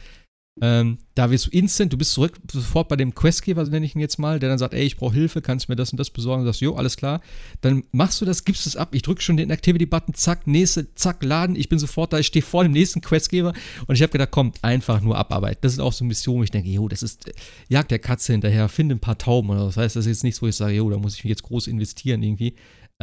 Ähm, 0.62 1.00
da 1.16 1.32
wirst 1.32 1.48
du 1.48 1.50
instant, 1.50 1.92
du 1.92 1.98
bist 1.98 2.12
zurück 2.12 2.38
sofort 2.52 2.88
bei 2.88 2.96
dem 2.96 3.16
Questgeber, 3.16 3.64
nenne 3.66 3.88
ich 3.88 3.96
ihn 3.96 4.02
jetzt 4.02 4.20
mal, 4.20 4.40
der 4.40 4.50
dann 4.50 4.60
sagt, 4.60 4.76
ey, 4.76 4.84
ich 4.84 4.98
brauche 4.98 5.16
Hilfe, 5.16 5.42
kannst 5.42 5.68
du 5.68 5.72
mir 5.72 5.76
das 5.76 5.92
und 5.92 5.98
das 6.00 6.12
besorgen? 6.12 6.42
Und 6.42 6.46
sagst, 6.46 6.62
jo, 6.62 6.76
alles 6.76 6.96
klar. 6.96 7.22
Dann 7.62 7.84
machst 7.92 8.22
du 8.22 8.26
das, 8.26 8.46
gibst 8.46 8.68
es 8.68 8.76
ab, 8.76 8.94
ich 8.94 9.02
drücke 9.02 9.22
schon 9.22 9.36
den 9.36 9.50
Activity-Button, 9.50 10.14
zack, 10.14 10.46
nächste, 10.46 10.94
zack, 10.94 11.24
laden, 11.24 11.56
ich 11.56 11.70
bin 11.70 11.80
sofort 11.80 12.14
da, 12.14 12.20
ich 12.20 12.28
stehe 12.28 12.44
vor 12.44 12.64
dem 12.64 12.72
nächsten 12.72 13.02
Questgeber 13.02 13.54
und 13.88 13.96
ich 13.96 14.04
habe 14.04 14.12
gedacht, 14.12 14.30
komm, 14.30 14.54
einfach 14.62 15.02
nur 15.02 15.18
abarbeiten. 15.18 15.60
Das 15.62 15.74
ist 15.74 15.80
auch 15.80 15.94
so 15.94 16.04
eine 16.04 16.10
Mission, 16.10 16.38
wo 16.38 16.44
ich 16.44 16.52
denke, 16.52 16.70
jo, 16.70 16.88
das 16.88 17.02
ist, 17.02 17.28
äh, 17.28 17.34
jag 17.68 17.88
der 17.88 18.00
Katze 18.00 18.34
hinterher, 18.34 18.70
finde 18.70 18.96
ein 18.96 19.00
paar 19.00 19.18
Tauben 19.18 19.50
oder 19.50 19.66
was. 19.66 19.76
Das 19.76 19.84
heißt, 19.84 19.96
das 19.96 20.06
ist 20.06 20.10
jetzt 20.18 20.24
nichts, 20.24 20.42
wo 20.42 20.48
ich 20.48 20.56
sage, 20.56 20.76
jo, 20.76 20.88
da 20.90 20.98
muss 20.98 21.16
ich 21.16 21.24
mich 21.24 21.30
jetzt 21.30 21.44
groß 21.44 21.66
investieren 21.66 22.22
irgendwie. 22.22 22.54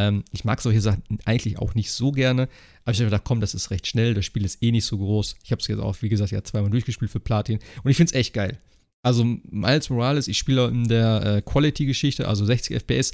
Ähm, 0.01 0.25
ich 0.33 0.45
mag 0.45 0.63
solche 0.63 0.81
Sachen 0.81 1.03
eigentlich 1.27 1.59
auch 1.59 1.75
nicht 1.75 1.93
so 1.93 2.11
gerne, 2.11 2.49
aber 2.85 2.93
ich 2.93 3.01
habe 3.01 3.11
gedacht, 3.11 3.25
komm, 3.25 3.41
das 3.41 3.55
ist 3.55 3.71
recht 3.71 3.87
schnell, 3.87 4.15
das 4.15 4.25
Spiel 4.25 4.47
ist 4.47 4.63
eh 4.63 4.73
nicht 4.73 4.87
so 4.87 4.97
groß. 4.97 5.37
Ich 5.45 5.53
habe 5.53 5.61
es 5.61 5.69
jetzt 5.69 5.81
auch, 5.81 5.95
wie 6.01 6.09
gesagt, 6.09 6.31
ja 6.31 6.43
zweimal 6.43 6.71
durchgespielt 6.71 7.11
für 7.11 7.21
Platin 7.21 7.59
und 7.85 7.91
ich 7.91 7.99
finde 7.99 8.11
es 8.11 8.19
echt 8.19 8.33
geil. 8.33 8.59
Also 9.03 9.25
Miles 9.25 9.91
Morales, 9.91 10.27
ich 10.27 10.39
spiele 10.39 10.69
in 10.69 10.89
der 10.89 11.25
äh, 11.25 11.43
Quality-Geschichte, 11.43 12.27
also 12.27 12.45
60 12.47 12.77
FPS, 12.77 13.13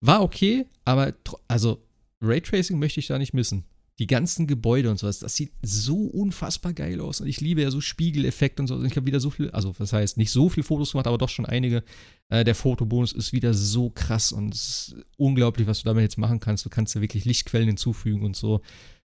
war 0.00 0.22
okay, 0.22 0.66
aber 0.84 1.12
also 1.48 1.82
Raytracing 2.20 2.78
möchte 2.78 3.00
ich 3.00 3.08
da 3.08 3.18
nicht 3.18 3.34
missen 3.34 3.64
die 3.98 4.06
ganzen 4.06 4.46
Gebäude 4.46 4.90
und 4.90 4.98
sowas, 4.98 5.18
das 5.18 5.34
sieht 5.34 5.52
so 5.62 5.96
unfassbar 6.04 6.72
geil 6.72 7.00
aus. 7.00 7.20
Und 7.20 7.26
ich 7.26 7.40
liebe 7.40 7.62
ja 7.62 7.70
so 7.70 7.80
Spiegeleffekte 7.80 8.62
und 8.62 8.68
so. 8.68 8.80
Ich 8.84 8.94
habe 8.94 9.06
wieder 9.06 9.18
so 9.18 9.30
viel, 9.30 9.50
also 9.50 9.74
das 9.76 9.92
heißt, 9.92 10.16
nicht 10.16 10.30
so 10.30 10.48
viel 10.48 10.62
Fotos 10.62 10.92
gemacht, 10.92 11.08
aber 11.08 11.18
doch 11.18 11.28
schon 11.28 11.46
einige. 11.46 11.82
Äh, 12.28 12.44
der 12.44 12.54
Fotobonus 12.54 13.12
ist 13.12 13.32
wieder 13.32 13.54
so 13.54 13.90
krass 13.90 14.30
und 14.30 14.54
es 14.54 14.68
ist 14.68 14.96
unglaublich, 15.16 15.66
was 15.66 15.80
du 15.80 15.84
damit 15.84 16.02
jetzt 16.02 16.16
machen 16.18 16.38
kannst. 16.38 16.64
Du 16.64 16.70
kannst 16.70 16.94
da 16.94 17.00
wirklich 17.00 17.24
Lichtquellen 17.24 17.66
hinzufügen 17.66 18.24
und 18.24 18.36
so. 18.36 18.60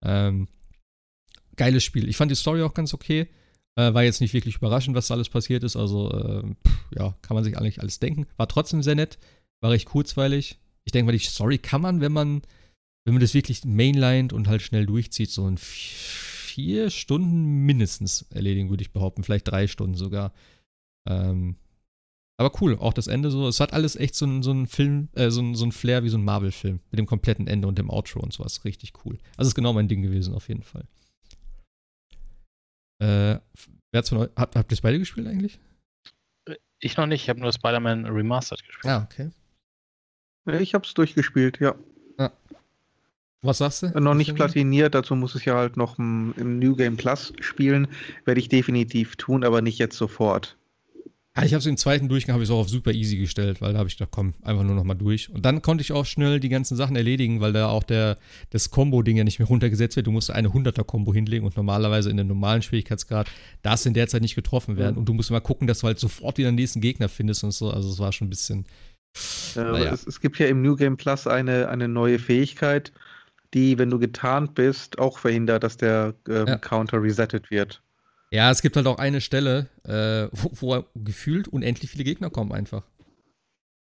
Ähm, 0.01 0.47
geiles 1.57 1.83
Spiel. 1.83 2.07
Ich 2.07 2.15
fand 2.15 2.31
die 2.31 2.35
Story 2.35 2.61
auch 2.61 2.73
ganz 2.73 2.93
okay. 2.93 3.27
Äh, 3.75 3.93
war 3.93 4.03
jetzt 4.03 4.21
nicht 4.21 4.33
wirklich 4.33 4.55
überraschend, 4.55 4.95
was 4.95 5.07
da 5.07 5.15
alles 5.15 5.27
passiert 5.27 5.63
ist. 5.65 5.75
Also, 5.75 6.09
äh, 6.11 6.43
pff, 6.65 6.85
ja, 6.95 7.17
kann 7.21 7.35
man 7.35 7.43
sich 7.43 7.57
eigentlich 7.57 7.81
alles 7.81 7.99
denken. 7.99 8.27
War 8.37 8.47
trotzdem 8.47 8.81
sehr 8.81 8.95
nett. 8.95 9.19
War 9.61 9.71
recht 9.71 9.87
kurzweilig. 9.87 10.57
Ich 10.85 10.93
denke 10.93 11.07
mal, 11.07 11.17
die 11.17 11.23
Story 11.23 11.57
kann 11.57 11.81
man, 11.81 11.99
wenn 11.99 12.13
man 12.13 12.43
wenn 13.05 13.13
man 13.13 13.21
das 13.21 13.33
wirklich 13.33 13.65
mainlined 13.65 14.33
und 14.33 14.47
halt 14.47 14.61
schnell 14.61 14.85
durchzieht, 14.85 15.29
so 15.29 15.47
in 15.47 15.57
vier 15.57 16.89
Stunden 16.89 17.65
mindestens 17.65 18.23
erledigen, 18.31 18.69
würde 18.69 18.83
ich 18.83 18.91
behaupten. 18.91 19.23
Vielleicht 19.23 19.47
drei 19.47 19.67
Stunden 19.67 19.95
sogar. 19.95 20.33
Ähm, 21.07 21.55
aber 22.37 22.51
cool, 22.61 22.77
auch 22.77 22.93
das 22.93 23.07
Ende 23.07 23.31
so. 23.31 23.47
Es 23.47 23.59
hat 23.59 23.73
alles 23.73 23.95
echt 23.95 24.15
so 24.15 24.25
ein, 24.25 24.43
so 24.43 24.65
Film, 24.65 25.09
äh, 25.13 25.29
so 25.29 25.41
ein, 25.41 25.55
so 25.55 25.69
Flair 25.71 26.03
wie 26.03 26.09
so 26.09 26.17
ein 26.17 26.23
Marvel-Film. 26.23 26.79
Mit 26.89 26.99
dem 26.99 27.05
kompletten 27.05 27.47
Ende 27.47 27.67
und 27.67 27.77
dem 27.77 27.89
Outro 27.89 28.21
und 28.21 28.31
sowas. 28.31 28.63
Richtig 28.63 28.93
cool. 29.03 29.17
Also 29.35 29.49
ist 29.49 29.55
genau 29.55 29.73
mein 29.73 29.87
Ding 29.87 30.01
gewesen, 30.01 30.33
auf 30.33 30.47
jeden 30.47 30.63
Fall. 30.63 30.87
Äh, 33.01 33.39
wer 33.91 33.97
hat's 33.97 34.09
von 34.09 34.19
euch, 34.19 34.29
habt, 34.35 34.55
habt 34.55 34.71
ihr 34.71 34.75
es 34.75 34.81
beide 34.81 34.99
gespielt 34.99 35.27
eigentlich? 35.27 35.59
Ich 36.79 36.95
noch 36.95 37.07
nicht, 37.07 37.23
ich 37.23 37.29
habe 37.29 37.41
nur 37.41 37.51
Spider-Man 37.51 38.05
Remastered 38.05 38.65
gespielt. 38.65 38.85
Ah, 38.85 39.03
okay. 39.03 39.31
Ich 40.61 40.73
habe 40.73 40.85
es 40.85 40.93
durchgespielt, 40.93 41.59
ja. 41.59 41.75
Ja. 43.41 43.49
Was 43.49 43.59
sagst 43.59 43.83
du? 43.83 43.87
Äh, 43.87 43.99
noch 43.99 44.15
nicht 44.15 44.35
platiniert, 44.35 44.95
dazu 44.95 45.15
muss 45.15 45.35
ich 45.35 45.45
ja 45.45 45.55
halt 45.55 45.77
noch 45.77 45.97
im 45.97 46.33
New 46.59 46.75
Game 46.75 46.97
Plus 46.97 47.33
spielen. 47.39 47.87
Werde 48.25 48.39
ich 48.39 48.49
definitiv 48.49 49.15
tun, 49.15 49.43
aber 49.43 49.61
nicht 49.61 49.77
jetzt 49.77 49.97
sofort. 49.97 50.57
Ja, 51.39 51.45
ich 51.45 51.53
habe 51.53 51.59
es 51.59 51.65
im 51.67 51.77
zweiten 51.77 52.09
Durchgang 52.09 52.33
habe 52.33 52.43
ich 52.43 52.49
es 52.49 52.53
auch 52.53 52.59
auf 52.59 52.69
super 52.69 52.91
easy 52.91 53.15
gestellt, 53.15 53.61
weil 53.61 53.71
da 53.73 53.79
habe 53.79 53.87
ich 53.87 53.97
gedacht, 53.97 54.11
komm, 54.11 54.33
einfach 54.41 54.63
nur 54.63 54.75
noch 54.75 54.83
mal 54.83 54.95
durch. 54.95 55.29
Und 55.29 55.45
dann 55.45 55.61
konnte 55.61 55.81
ich 55.83 55.93
auch 55.93 56.05
schnell 56.05 56.39
die 56.39 56.49
ganzen 56.49 56.75
Sachen 56.75 56.95
erledigen, 56.95 57.39
weil 57.39 57.53
da 57.53 57.69
auch 57.69 57.83
der, 57.83 58.17
das 58.49 58.71
Combo-Ding 58.71 59.15
ja 59.15 59.23
nicht 59.23 59.39
mehr 59.39 59.47
runtergesetzt 59.47 59.95
wird. 59.95 60.07
Du 60.07 60.11
musst 60.11 60.31
eine 60.31 60.49
100er-Kombo 60.49 61.13
hinlegen 61.13 61.45
und 61.45 61.55
normalerweise 61.55 62.09
in 62.09 62.17
dem 62.17 62.27
normalen 62.27 62.61
Schwierigkeitsgrad 62.61 63.29
darfst 63.61 63.85
du 63.85 63.89
in 63.89 63.93
der 63.93 64.07
Zeit 64.07 64.21
nicht 64.21 64.35
getroffen 64.35 64.75
werden. 64.75 64.95
Mhm. 64.95 64.99
Und 64.99 65.05
du 65.05 65.13
musst 65.13 65.29
immer 65.29 65.39
gucken, 65.39 65.67
dass 65.67 65.79
du 65.79 65.87
halt 65.87 65.99
sofort 65.99 66.37
wieder 66.39 66.51
den 66.51 66.55
nächsten 66.55 66.81
Gegner 66.81 67.07
findest 67.07 67.43
und 67.43 67.51
so. 67.51 67.71
Also 67.71 67.89
es 67.89 67.99
war 67.99 68.11
schon 68.11 68.27
ein 68.27 68.31
bisschen. 68.31 68.65
Ja, 69.55 69.71
naja. 69.71 69.93
es, 69.93 70.05
es, 70.05 70.19
gibt 70.19 70.39
ja 70.39 70.47
im 70.47 70.61
New 70.61 70.75
Game 70.75 70.97
Plus 70.97 71.25
eine, 71.25 71.69
eine 71.69 71.87
neue 71.87 72.19
Fähigkeit, 72.19 72.91
die, 73.53 73.77
wenn 73.77 73.89
du 73.89 73.99
getarnt 73.99 74.55
bist, 74.55 74.99
auch 74.99 75.17
verhindert, 75.17 75.63
dass 75.63 75.77
der 75.77 76.13
ähm, 76.27 76.47
ja. 76.47 76.57
Counter 76.57 77.01
resettet 77.01 77.49
wird. 77.49 77.81
Ja, 78.31 78.51
es 78.51 78.61
gibt 78.61 78.75
halt 78.75 78.85
auch 78.85 78.99
eine 78.99 79.21
Stelle, 79.21 79.67
äh, 79.85 80.27
wo, 80.31 80.51
wo, 80.53 80.85
gefühlt 80.95 81.47
unendlich 81.47 81.89
viele 81.89 82.03
Gegner 82.03 82.29
kommen 82.29 82.51
einfach. 82.51 82.85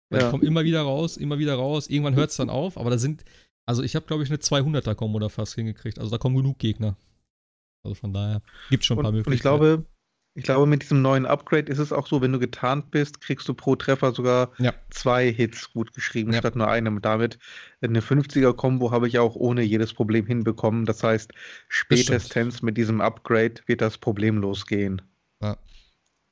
Weil 0.09 0.19
ja. 0.19 0.27
die 0.27 0.31
kommen 0.31 0.43
immer 0.43 0.63
wieder 0.63 0.81
raus, 0.81 1.15
immer 1.17 1.39
wieder 1.39 1.55
raus. 1.55 1.87
Irgendwann 1.87 2.15
hört 2.15 2.31
es 2.31 2.35
dann 2.35 2.49
auf, 2.49 2.77
aber 2.77 2.89
da 2.89 2.97
sind, 2.97 3.23
also 3.65 3.83
ich 3.83 3.95
habe 3.95 4.05
glaube 4.05 4.23
ich 4.23 4.29
eine 4.29 4.39
200er-Kombo 4.39 5.19
da 5.19 5.29
fast 5.29 5.55
hingekriegt. 5.55 5.97
Also 5.97 6.11
da 6.11 6.17
kommen 6.17 6.35
genug 6.35 6.59
Gegner. 6.59 6.97
Also 7.83 7.95
von 7.95 8.13
daher 8.13 8.41
gibt 8.69 8.83
es 8.83 8.87
schon 8.87 8.97
ein 8.97 9.03
paar 9.03 9.09
und, 9.11 9.17
Möglichkeiten. 9.17 9.31
Und 9.31 9.65
ich 9.65 9.71
glaube, 9.71 9.85
ich 10.35 10.43
glaube, 10.43 10.65
mit 10.65 10.81
diesem 10.81 11.01
neuen 11.01 11.27
Upgrade 11.27 11.71
ist 11.71 11.77
es 11.77 11.93
auch 11.93 12.07
so, 12.07 12.21
wenn 12.21 12.31
du 12.31 12.39
getarnt 12.39 12.89
bist, 12.89 13.21
kriegst 13.21 13.47
du 13.47 13.53
pro 13.53 13.75
Treffer 13.75 14.13
sogar 14.13 14.51
ja. 14.57 14.73
zwei 14.89 15.31
Hits 15.31 15.71
gut 15.71 15.93
geschrieben, 15.93 16.33
ja. 16.33 16.39
statt 16.39 16.55
nur 16.55 16.67
einem. 16.67 17.01
Damit 17.01 17.37
eine 17.81 17.99
50er-Kombo 17.99 18.91
habe 18.91 19.07
ich 19.07 19.19
auch 19.19 19.35
ohne 19.35 19.61
jedes 19.61 19.93
Problem 19.93 20.25
hinbekommen. 20.25 20.85
Das 20.85 21.03
heißt, 21.03 21.31
spätestens 21.67 22.63
mit 22.63 22.77
diesem 22.77 22.99
Upgrade 22.99 23.55
wird 23.67 23.81
das 23.81 23.99
problemlos 23.99 24.65
gehen. 24.65 25.03
Ja. 25.39 25.57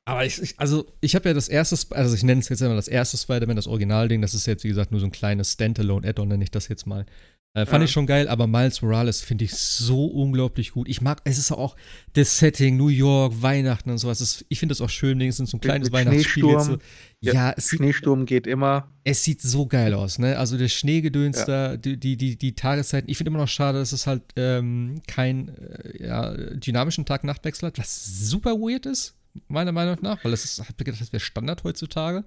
Aber 0.04 0.24
ich, 0.24 0.42
ich 0.42 0.58
also 0.58 0.92
ich 1.00 1.14
habe 1.14 1.28
ja 1.28 1.34
das 1.34 1.48
erste, 1.48 1.76
also 1.94 2.16
ich 2.16 2.24
nenne 2.24 2.40
es 2.40 2.48
jetzt 2.48 2.60
immer 2.60 2.74
das 2.74 2.88
erste 2.88 3.16
Spider-Man, 3.16 3.54
das 3.54 3.68
Originalding, 3.68 4.20
das 4.20 4.34
ist 4.34 4.46
jetzt 4.46 4.64
wie 4.64 4.68
gesagt 4.68 4.90
nur 4.90 4.98
so 4.98 5.06
ein 5.06 5.12
kleines 5.12 5.52
Standalone-Add-on, 5.52 6.26
nenne 6.26 6.42
ich 6.42 6.50
das 6.50 6.66
jetzt 6.66 6.88
mal. 6.88 7.06
Äh, 7.54 7.66
fand 7.66 7.82
ja. 7.82 7.84
ich 7.84 7.90
schon 7.90 8.06
geil, 8.06 8.28
aber 8.28 8.46
Miles 8.46 8.80
Morales 8.80 9.20
finde 9.20 9.44
ich 9.44 9.54
so 9.54 10.06
unglaublich 10.06 10.72
gut. 10.72 10.88
Ich 10.88 11.02
mag, 11.02 11.20
es 11.24 11.36
ist 11.36 11.52
auch 11.52 11.76
das 12.14 12.38
Setting, 12.38 12.78
New 12.78 12.88
York, 12.88 13.42
Weihnachten 13.42 13.90
und 13.90 13.98
sowas. 13.98 14.20
Das, 14.20 14.42
ich 14.48 14.58
finde 14.58 14.72
das 14.72 14.80
auch 14.80 14.88
schön, 14.88 15.18
wenigstens 15.18 15.50
so 15.50 15.58
ein 15.58 15.60
kleines 15.60 15.90
mit, 15.90 15.98
mit 15.98 16.06
Weihnachtsspiel. 16.06 16.60
So. 16.60 16.78
Ja, 17.20 17.34
ja 17.34 17.54
es 17.54 17.68
Schneesturm 17.68 18.20
sieht, 18.20 18.28
geht 18.28 18.46
immer. 18.46 18.88
Es 19.04 19.22
sieht 19.22 19.42
so 19.42 19.66
geil 19.66 19.92
aus, 19.92 20.18
ne? 20.18 20.38
Also 20.38 20.56
der 20.56 20.68
Schneegedöns 20.68 21.40
ja. 21.40 21.44
da, 21.44 21.76
die, 21.76 21.98
die, 21.98 22.16
die, 22.16 22.38
die 22.38 22.54
Tageszeiten. 22.54 23.10
Ich 23.10 23.18
finde 23.18 23.28
immer 23.28 23.40
noch 23.40 23.48
schade, 23.48 23.78
dass 23.78 23.92
es 23.92 24.06
halt 24.06 24.22
ähm, 24.36 25.02
kein 25.06 25.48
äh, 25.58 26.06
ja, 26.06 26.34
dynamischen 26.34 27.04
Tag-Nacht-Wechsel 27.04 27.66
hat, 27.66 27.78
was 27.78 28.02
super 28.30 28.52
weird 28.52 28.86
ist, 28.86 29.14
meiner 29.48 29.72
Meinung 29.72 29.98
nach, 30.00 30.24
weil 30.24 30.30
das 30.30 30.46
ist, 30.46 30.56
gedacht, 30.78 31.02
das 31.02 31.12
wäre 31.12 31.20
Standard 31.20 31.64
heutzutage. 31.64 32.24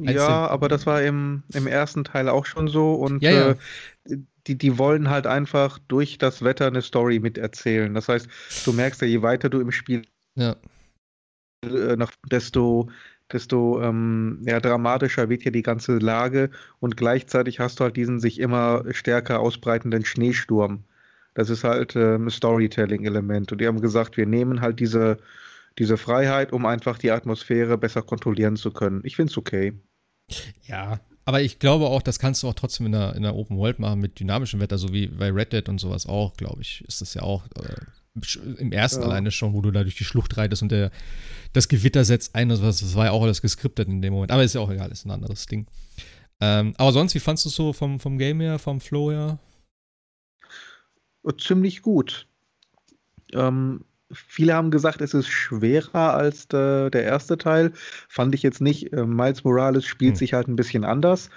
Ja, 0.00 0.48
aber 0.48 0.68
das 0.68 0.86
war 0.86 1.02
im, 1.02 1.44
im 1.54 1.66
ersten 1.66 2.04
Teil 2.04 2.28
auch 2.28 2.44
schon 2.44 2.68
so 2.68 2.94
und 2.94 3.22
ja, 3.22 3.30
ja. 3.30 3.50
Äh, 4.04 4.18
die, 4.46 4.58
die 4.58 4.78
wollen 4.78 5.10
halt 5.10 5.26
einfach 5.26 5.78
durch 5.88 6.18
das 6.18 6.42
Wetter 6.42 6.66
eine 6.66 6.82
Story 6.82 7.18
miterzählen. 7.18 7.92
Das 7.94 8.08
heißt, 8.08 8.28
du 8.64 8.72
merkst 8.72 9.00
ja, 9.02 9.06
je 9.06 9.22
weiter 9.22 9.48
du 9.48 9.60
im 9.60 9.72
Spiel 9.72 10.02
ja. 10.34 10.56
äh, 11.64 11.96
noch, 11.96 12.12
desto, 12.30 12.90
desto 13.32 13.80
ähm, 13.82 14.42
ja, 14.42 14.60
dramatischer 14.60 15.28
wird 15.28 15.42
hier 15.42 15.52
die 15.52 15.62
ganze 15.62 15.98
Lage 15.98 16.50
und 16.80 16.96
gleichzeitig 16.96 17.60
hast 17.60 17.80
du 17.80 17.84
halt 17.84 17.96
diesen 17.96 18.20
sich 18.20 18.38
immer 18.38 18.84
stärker 18.92 19.40
ausbreitenden 19.40 20.04
Schneesturm. 20.04 20.84
Das 21.34 21.50
ist 21.50 21.64
halt 21.64 21.96
äh, 21.96 22.16
ein 22.16 22.30
Storytelling-Element. 22.30 23.50
Und 23.50 23.60
die 23.60 23.66
haben 23.66 23.80
gesagt, 23.80 24.16
wir 24.16 24.26
nehmen 24.26 24.60
halt 24.60 24.78
diese, 24.78 25.18
diese 25.78 25.96
Freiheit, 25.96 26.52
um 26.52 26.64
einfach 26.64 26.98
die 26.98 27.10
Atmosphäre 27.10 27.76
besser 27.76 28.02
kontrollieren 28.02 28.56
zu 28.56 28.70
können. 28.70 29.00
Ich 29.04 29.16
finde 29.16 29.30
es 29.30 29.38
okay. 29.38 29.72
Ja, 30.62 31.00
aber 31.24 31.42
ich 31.42 31.58
glaube 31.58 31.86
auch, 31.86 32.02
das 32.02 32.18
kannst 32.18 32.42
du 32.42 32.48
auch 32.48 32.54
trotzdem 32.54 32.86
in 32.86 32.92
der, 32.92 33.14
in 33.14 33.22
der 33.22 33.34
Open 33.34 33.56
World 33.56 33.78
machen 33.78 34.00
mit 34.00 34.20
dynamischem 34.20 34.60
Wetter, 34.60 34.78
so 34.78 34.92
wie 34.92 35.06
bei 35.06 35.30
Red 35.30 35.52
Dead 35.52 35.68
und 35.68 35.80
sowas 35.80 36.06
auch, 36.06 36.36
glaube 36.36 36.62
ich. 36.62 36.84
Ist 36.86 37.00
das 37.00 37.14
ja 37.14 37.22
auch 37.22 37.46
äh, 37.56 38.58
im 38.58 38.72
ersten 38.72 39.00
ja. 39.00 39.08
alleine 39.08 39.30
schon, 39.30 39.54
wo 39.54 39.60
du 39.60 39.70
da 39.70 39.82
durch 39.82 39.96
die 39.96 40.04
Schlucht 40.04 40.36
reitest 40.36 40.62
und 40.62 40.70
der, 40.70 40.90
das 41.52 41.68
Gewitter 41.68 42.04
setzt 42.04 42.34
ein. 42.34 42.48
Das, 42.48 42.60
das 42.60 42.94
war 42.94 43.06
ja 43.06 43.10
auch 43.12 43.22
alles 43.22 43.42
geskriptet 43.42 43.88
in 43.88 44.02
dem 44.02 44.12
Moment. 44.12 44.30
Aber 44.30 44.44
ist 44.44 44.54
ja 44.54 44.60
auch 44.60 44.70
egal, 44.70 44.92
ist 44.92 45.06
ein 45.06 45.10
anderes 45.10 45.46
Ding. 45.46 45.66
Ähm, 46.40 46.74
aber 46.76 46.92
sonst, 46.92 47.14
wie 47.14 47.20
fandest 47.20 47.46
du 47.46 47.48
es 47.48 47.56
so 47.56 47.72
vom, 47.72 47.98
vom 47.98 48.18
Game 48.18 48.40
her, 48.40 48.58
vom 48.58 48.80
Flow 48.80 49.10
her? 49.10 49.38
Ziemlich 51.38 51.80
gut. 51.80 52.26
Ähm, 53.32 53.84
viele 54.14 54.54
haben 54.54 54.70
gesagt, 54.70 55.00
es 55.00 55.14
ist 55.14 55.28
schwerer 55.28 56.14
als 56.14 56.48
der, 56.48 56.90
der 56.90 57.04
erste 57.04 57.38
Teil. 57.38 57.72
Fand 58.08 58.34
ich 58.34 58.42
jetzt 58.42 58.60
nicht. 58.60 58.92
Äh, 58.92 59.06
Miles 59.06 59.44
Morales 59.44 59.84
spielt 59.84 60.12
hm. 60.12 60.18
sich 60.18 60.34
halt 60.34 60.48
ein 60.48 60.56
bisschen 60.56 60.84
anders. 60.84 61.30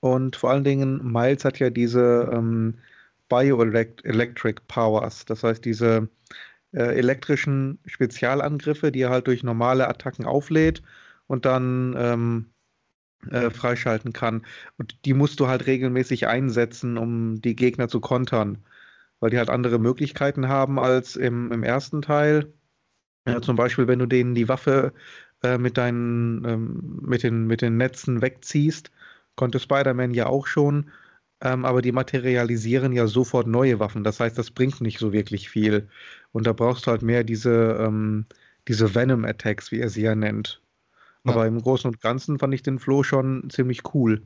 Und 0.00 0.36
vor 0.36 0.50
allen 0.50 0.64
Dingen, 0.64 1.00
Miles 1.02 1.44
hat 1.44 1.58
ja 1.58 1.70
diese 1.70 2.30
ähm, 2.32 2.78
Bioelectric 3.28 4.62
Powers. 4.68 5.24
Das 5.24 5.42
heißt, 5.42 5.64
diese 5.64 6.08
äh, 6.72 6.96
elektrischen 6.96 7.78
Spezialangriffe, 7.86 8.92
die 8.92 9.02
er 9.02 9.10
halt 9.10 9.26
durch 9.26 9.42
normale 9.42 9.88
Attacken 9.88 10.26
auflädt 10.26 10.82
und 11.26 11.46
dann 11.46 11.94
ähm, 11.96 12.46
äh, 13.30 13.50
freischalten 13.50 14.12
kann. 14.12 14.44
Und 14.76 15.04
die 15.04 15.14
musst 15.14 15.40
du 15.40 15.48
halt 15.48 15.66
regelmäßig 15.66 16.26
einsetzen, 16.26 16.98
um 16.98 17.40
die 17.40 17.56
Gegner 17.56 17.88
zu 17.88 18.00
kontern 18.00 18.58
weil 19.20 19.30
die 19.30 19.38
halt 19.38 19.50
andere 19.50 19.78
Möglichkeiten 19.78 20.48
haben 20.48 20.78
als 20.78 21.16
im, 21.16 21.50
im 21.52 21.62
ersten 21.62 22.02
Teil. 22.02 22.52
Ja, 23.26 23.40
zum 23.40 23.56
Beispiel, 23.56 23.86
wenn 23.86 23.98
du 23.98 24.06
denen 24.06 24.34
die 24.34 24.48
Waffe 24.48 24.92
äh, 25.42 25.58
mit 25.58 25.78
deinen, 25.78 26.44
ähm, 26.44 26.98
mit, 27.02 27.22
den, 27.22 27.46
mit 27.46 27.62
den 27.62 27.76
Netzen 27.76 28.20
wegziehst, 28.20 28.90
konnte 29.36 29.58
Spider-Man 29.58 30.12
ja 30.12 30.26
auch 30.26 30.46
schon, 30.46 30.90
ähm, 31.40 31.64
aber 31.64 31.82
die 31.82 31.92
materialisieren 31.92 32.92
ja 32.92 33.06
sofort 33.06 33.46
neue 33.46 33.78
Waffen. 33.78 34.04
Das 34.04 34.20
heißt, 34.20 34.38
das 34.38 34.50
bringt 34.50 34.80
nicht 34.80 34.98
so 34.98 35.12
wirklich 35.12 35.48
viel. 35.48 35.88
Und 36.32 36.46
da 36.46 36.52
brauchst 36.52 36.86
du 36.86 36.90
halt 36.90 37.02
mehr 37.02 37.24
diese, 37.24 37.78
ähm, 37.80 38.26
diese 38.68 38.94
Venom-Attacks, 38.94 39.70
wie 39.70 39.80
er 39.80 39.90
sie 39.90 40.02
ja 40.02 40.14
nennt. 40.14 40.62
Ja. 41.24 41.32
Aber 41.32 41.46
im 41.46 41.60
Großen 41.60 41.90
und 41.90 42.00
Ganzen 42.00 42.38
fand 42.38 42.54
ich 42.54 42.62
den 42.62 42.78
Flow 42.78 43.02
schon 43.02 43.48
ziemlich 43.50 43.94
cool. 43.94 44.22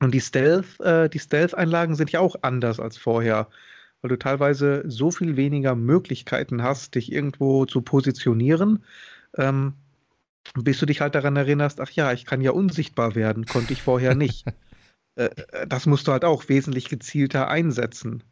Und 0.00 0.12
die 0.12 0.20
Stealth, 0.20 0.80
äh, 0.80 1.08
die 1.08 1.18
Stealth-Einlagen 1.18 1.94
sind 1.94 2.12
ja 2.12 2.20
auch 2.20 2.36
anders 2.42 2.78
als 2.78 2.96
vorher 2.96 3.48
weil 4.04 4.10
du 4.10 4.18
teilweise 4.18 4.84
so 4.86 5.10
viel 5.10 5.38
weniger 5.38 5.74
Möglichkeiten 5.74 6.62
hast, 6.62 6.94
dich 6.94 7.10
irgendwo 7.10 7.64
zu 7.64 7.80
positionieren, 7.80 8.84
ähm, 9.34 9.72
bis 10.52 10.78
du 10.78 10.84
dich 10.84 11.00
halt 11.00 11.14
daran 11.14 11.36
erinnerst, 11.36 11.80
ach 11.80 11.88
ja, 11.88 12.12
ich 12.12 12.26
kann 12.26 12.42
ja 12.42 12.50
unsichtbar 12.50 13.14
werden, 13.14 13.46
konnte 13.46 13.72
ich 13.72 13.82
vorher 13.82 14.14
nicht. 14.14 14.44
Äh, 15.16 15.26
äh, 15.52 15.66
das 15.68 15.86
musst 15.86 16.08
du 16.08 16.12
halt 16.12 16.24
auch 16.24 16.48
wesentlich 16.48 16.88
gezielter 16.88 17.46
einsetzen. 17.46 18.24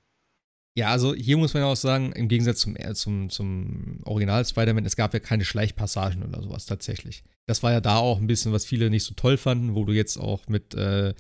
Ja, 0.75 0.89
also 0.89 1.15
hier 1.15 1.37
muss 1.37 1.53
man 1.53 1.65
ja 1.65 1.69
auch 1.69 1.77
sagen, 1.77 2.13
im 2.13 2.29
Gegensatz 2.29 2.61
zum, 2.61 2.77
äh, 2.77 2.95
zum, 2.95 3.29
zum 3.29 4.01
Original 4.05 4.45
Spider-Man, 4.45 4.87
es 4.87 4.97
gab 4.97 5.13
ja 5.13 5.21
keine 5.21 5.45
Schleichpassagen 5.45 6.23
oder 6.23 6.43
sowas 6.43 6.65
tatsächlich. 6.65 7.25
Das 7.47 7.63
war 7.63 7.73
ja 7.73 7.81
da 7.83 7.97
auch 7.97 8.19
ein 8.19 8.27
bisschen, 8.27 8.53
was 8.53 8.65
viele 8.65 8.89
nicht 8.89 9.05
so 9.05 9.15
toll 9.15 9.37
fanden, 9.37 9.75
wo 9.75 9.85
du 9.85 9.93
jetzt 9.93 10.17
auch 10.17 10.49
mit 10.49 10.75
äh, 10.75 11.13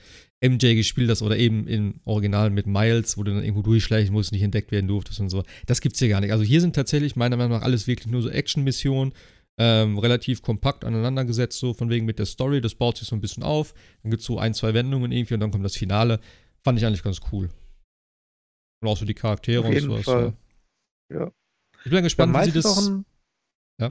MJ 0.42 0.74
gespielt 0.74 1.10
hast 1.10 1.20
oder 1.20 1.36
eben 1.36 1.66
im 1.68 2.00
Original 2.04 2.48
mit 2.48 2.66
Miles, 2.66 3.18
wo 3.18 3.24
du 3.24 3.32
dann 3.32 3.44
irgendwo 3.44 3.60
durchschleichen 3.60 4.12
musst, 4.12 4.32
nicht 4.32 4.42
entdeckt 4.42 4.72
werden 4.72 4.88
durftest 4.88 5.20
und 5.20 5.28
so. 5.28 5.42
Das 5.66 5.82
gibt's 5.82 5.98
hier 5.98 6.08
gar 6.08 6.20
nicht. 6.20 6.32
Also 6.32 6.44
hier 6.44 6.62
sind 6.62 6.74
tatsächlich 6.74 7.14
meiner 7.14 7.36
Meinung 7.36 7.52
nach 7.52 7.62
alles 7.62 7.86
wirklich 7.86 8.10
nur 8.10 8.22
so 8.22 8.30
Action-Missionen, 8.30 9.12
ähm, 9.58 9.98
relativ 9.98 10.40
kompakt 10.40 10.84
aneinandergesetzt, 10.84 11.58
so 11.58 11.74
von 11.74 11.90
wegen 11.90 12.06
mit 12.06 12.18
der 12.18 12.26
Story. 12.26 12.62
Das 12.62 12.74
baut 12.74 12.96
sich 12.96 13.06
so 13.06 13.14
ein 13.14 13.20
bisschen 13.20 13.42
auf. 13.42 13.74
Dann 14.02 14.10
gibt's 14.10 14.24
so 14.24 14.38
ein, 14.38 14.54
zwei 14.54 14.72
Wendungen 14.72 15.12
irgendwie 15.12 15.34
und 15.34 15.40
dann 15.40 15.50
kommt 15.50 15.64
das 15.64 15.76
Finale. 15.76 16.20
Fand 16.64 16.78
ich 16.78 16.86
eigentlich 16.86 17.02
ganz 17.02 17.20
cool. 17.30 17.50
Und 18.82 18.88
auch 18.88 18.96
so 18.96 19.06
die 19.06 19.14
Charaktere 19.14 19.62
und 19.62 19.80
sowas. 19.80 20.04
Fall. 20.04 20.32
Ja. 21.08 21.20
ja. 21.20 21.30
Ich 21.84 21.90
bin 21.90 22.02
gespannt, 22.02 22.36
wie 22.36 22.44
sie 22.44 22.52
das. 22.52 22.88
Ein, 22.88 23.04
ja. 23.80 23.90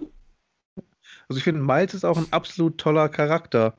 Also 1.27 1.37
ich 1.37 1.43
finde, 1.43 1.61
Miles 1.61 1.93
ist 1.93 2.03
auch 2.03 2.17
ein 2.17 2.27
absolut 2.31 2.77
toller 2.77 3.09
Charakter. 3.09 3.77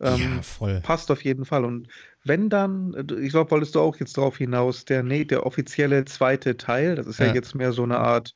Ähm, 0.00 0.36
ja, 0.36 0.42
voll. 0.42 0.80
Passt 0.80 1.10
auf 1.10 1.24
jeden 1.24 1.44
Fall. 1.44 1.64
Und 1.64 1.88
wenn 2.24 2.48
dann, 2.48 2.94
ich 3.20 3.30
glaube, 3.30 3.50
wolltest 3.50 3.74
du 3.74 3.80
auch 3.80 3.96
jetzt 3.96 4.16
darauf 4.16 4.38
hinaus, 4.38 4.84
der, 4.84 5.02
nee, 5.02 5.24
der 5.24 5.44
offizielle 5.44 6.04
zweite 6.04 6.56
Teil, 6.56 6.94
das 6.96 7.06
ist 7.06 7.18
ja, 7.18 7.26
ja 7.26 7.34
jetzt 7.34 7.54
mehr 7.54 7.72
so 7.72 7.82
eine 7.82 7.98
Art 7.98 8.34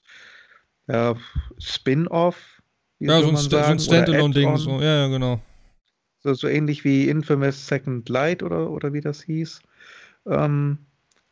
ja, 0.88 1.16
Spin-off. 1.58 2.62
Ja, 2.98 3.20
so 3.20 3.28
ein, 3.28 3.36
so 3.36 3.56
ein 3.56 3.78
Standalone-Ding. 3.78 4.56
So. 4.56 4.80
Ja, 4.80 5.02
ja, 5.02 5.08
genau. 5.08 5.40
So, 6.20 6.34
so, 6.34 6.48
ähnlich 6.48 6.82
wie 6.84 7.08
Infamous 7.08 7.66
Second 7.68 8.08
Light 8.08 8.42
oder, 8.42 8.70
oder 8.70 8.92
wie 8.92 9.00
das 9.00 9.22
hieß. 9.22 9.60
Ähm, 10.26 10.78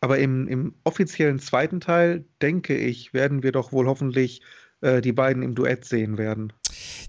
aber 0.07 0.21
im, 0.21 0.47
im 0.47 0.77
offiziellen 0.85 1.41
zweiten 1.41 1.81
Teil, 1.81 2.25
denke 2.41 2.77
ich, 2.77 3.13
werden 3.13 3.43
wir 3.43 3.51
doch 3.51 3.73
wohl 3.73 3.89
hoffentlich 3.89 4.41
äh, 4.87 5.01
die 5.03 5.13
beiden 5.13 5.43
im 5.43 5.55
Duett 5.55 5.85
sehen 5.85 6.17
werden. 6.17 6.53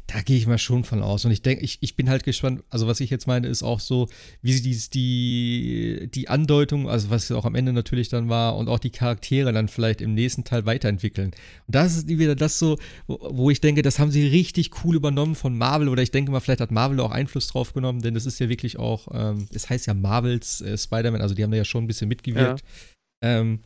Da 0.08 0.22
gehe 0.22 0.38
ich 0.38 0.48
mal 0.48 0.58
schon 0.58 0.84
von 0.84 1.04
aus. 1.04 1.26
Und 1.26 1.32
ich 1.32 1.42
denke, 1.42 1.64
ich, 1.64 1.78
ich 1.82 1.96
bin 1.96 2.10
halt 2.10 2.24
gespannt, 2.24 2.64
also 2.70 2.88
was 2.88 3.00
ich 3.02 3.10
jetzt 3.10 3.28
meine, 3.28 3.48
ist 3.48 3.62
auch 3.62 3.80
so, 3.80 4.08
wie 4.42 4.54
sie 4.54 4.62
dies, 4.62 4.90
die, 4.90 6.10
die 6.14 6.30
Andeutung, 6.30 6.90
also 6.90 7.10
was 7.10 7.32
auch 7.32 7.46
am 7.46 7.56
Ende 7.56 7.74
natürlich 7.74 8.10
dann 8.10 8.30
war, 8.30 8.58
und 8.58 8.68
auch 8.68 8.80
die 8.80 8.90
Charaktere 8.90 9.54
dann 9.54 9.68
vielleicht 9.68 10.02
im 10.02 10.14
nächsten 10.14 10.44
Teil 10.44 10.66
weiterentwickeln. 10.66 11.32
Und 11.68 11.76
das 11.76 11.98
ist 11.98 12.08
wieder 12.08 12.36
das 12.36 12.58
so, 12.58 12.78
wo, 13.06 13.20
wo 13.32 13.50
ich 13.50 13.62
denke, 13.62 13.82
das 13.82 14.00
haben 14.00 14.12
sie 14.12 14.26
richtig 14.26 14.84
cool 14.84 14.96
übernommen 14.96 15.36
von 15.36 15.58
Marvel, 15.58 15.90
oder 15.90 16.02
ich 16.02 16.12
denke 16.12 16.32
mal, 16.32 16.40
vielleicht 16.40 16.62
hat 16.62 16.72
Marvel 16.72 17.00
auch 17.02 17.12
Einfluss 17.12 17.48
drauf 17.48 17.74
genommen, 17.74 18.02
denn 18.02 18.14
das 18.14 18.26
ist 18.26 18.40
ja 18.40 18.50
wirklich 18.50 18.80
auch, 18.80 19.08
ähm, 19.14 19.48
es 19.54 19.70
heißt 19.70 19.88
ja 19.88 19.94
Marvels 19.94 20.62
äh, 20.62 20.78
Spider-Man, 20.78 21.22
also 21.22 21.36
die 21.36 21.44
haben 21.44 21.52
da 21.52 21.58
ja 21.58 21.66
schon 21.66 21.84
ein 21.84 21.88
bisschen 21.88 22.08
mitgewirkt. 22.08 22.62
Ja. 22.62 23.40
Ähm, 23.40 23.60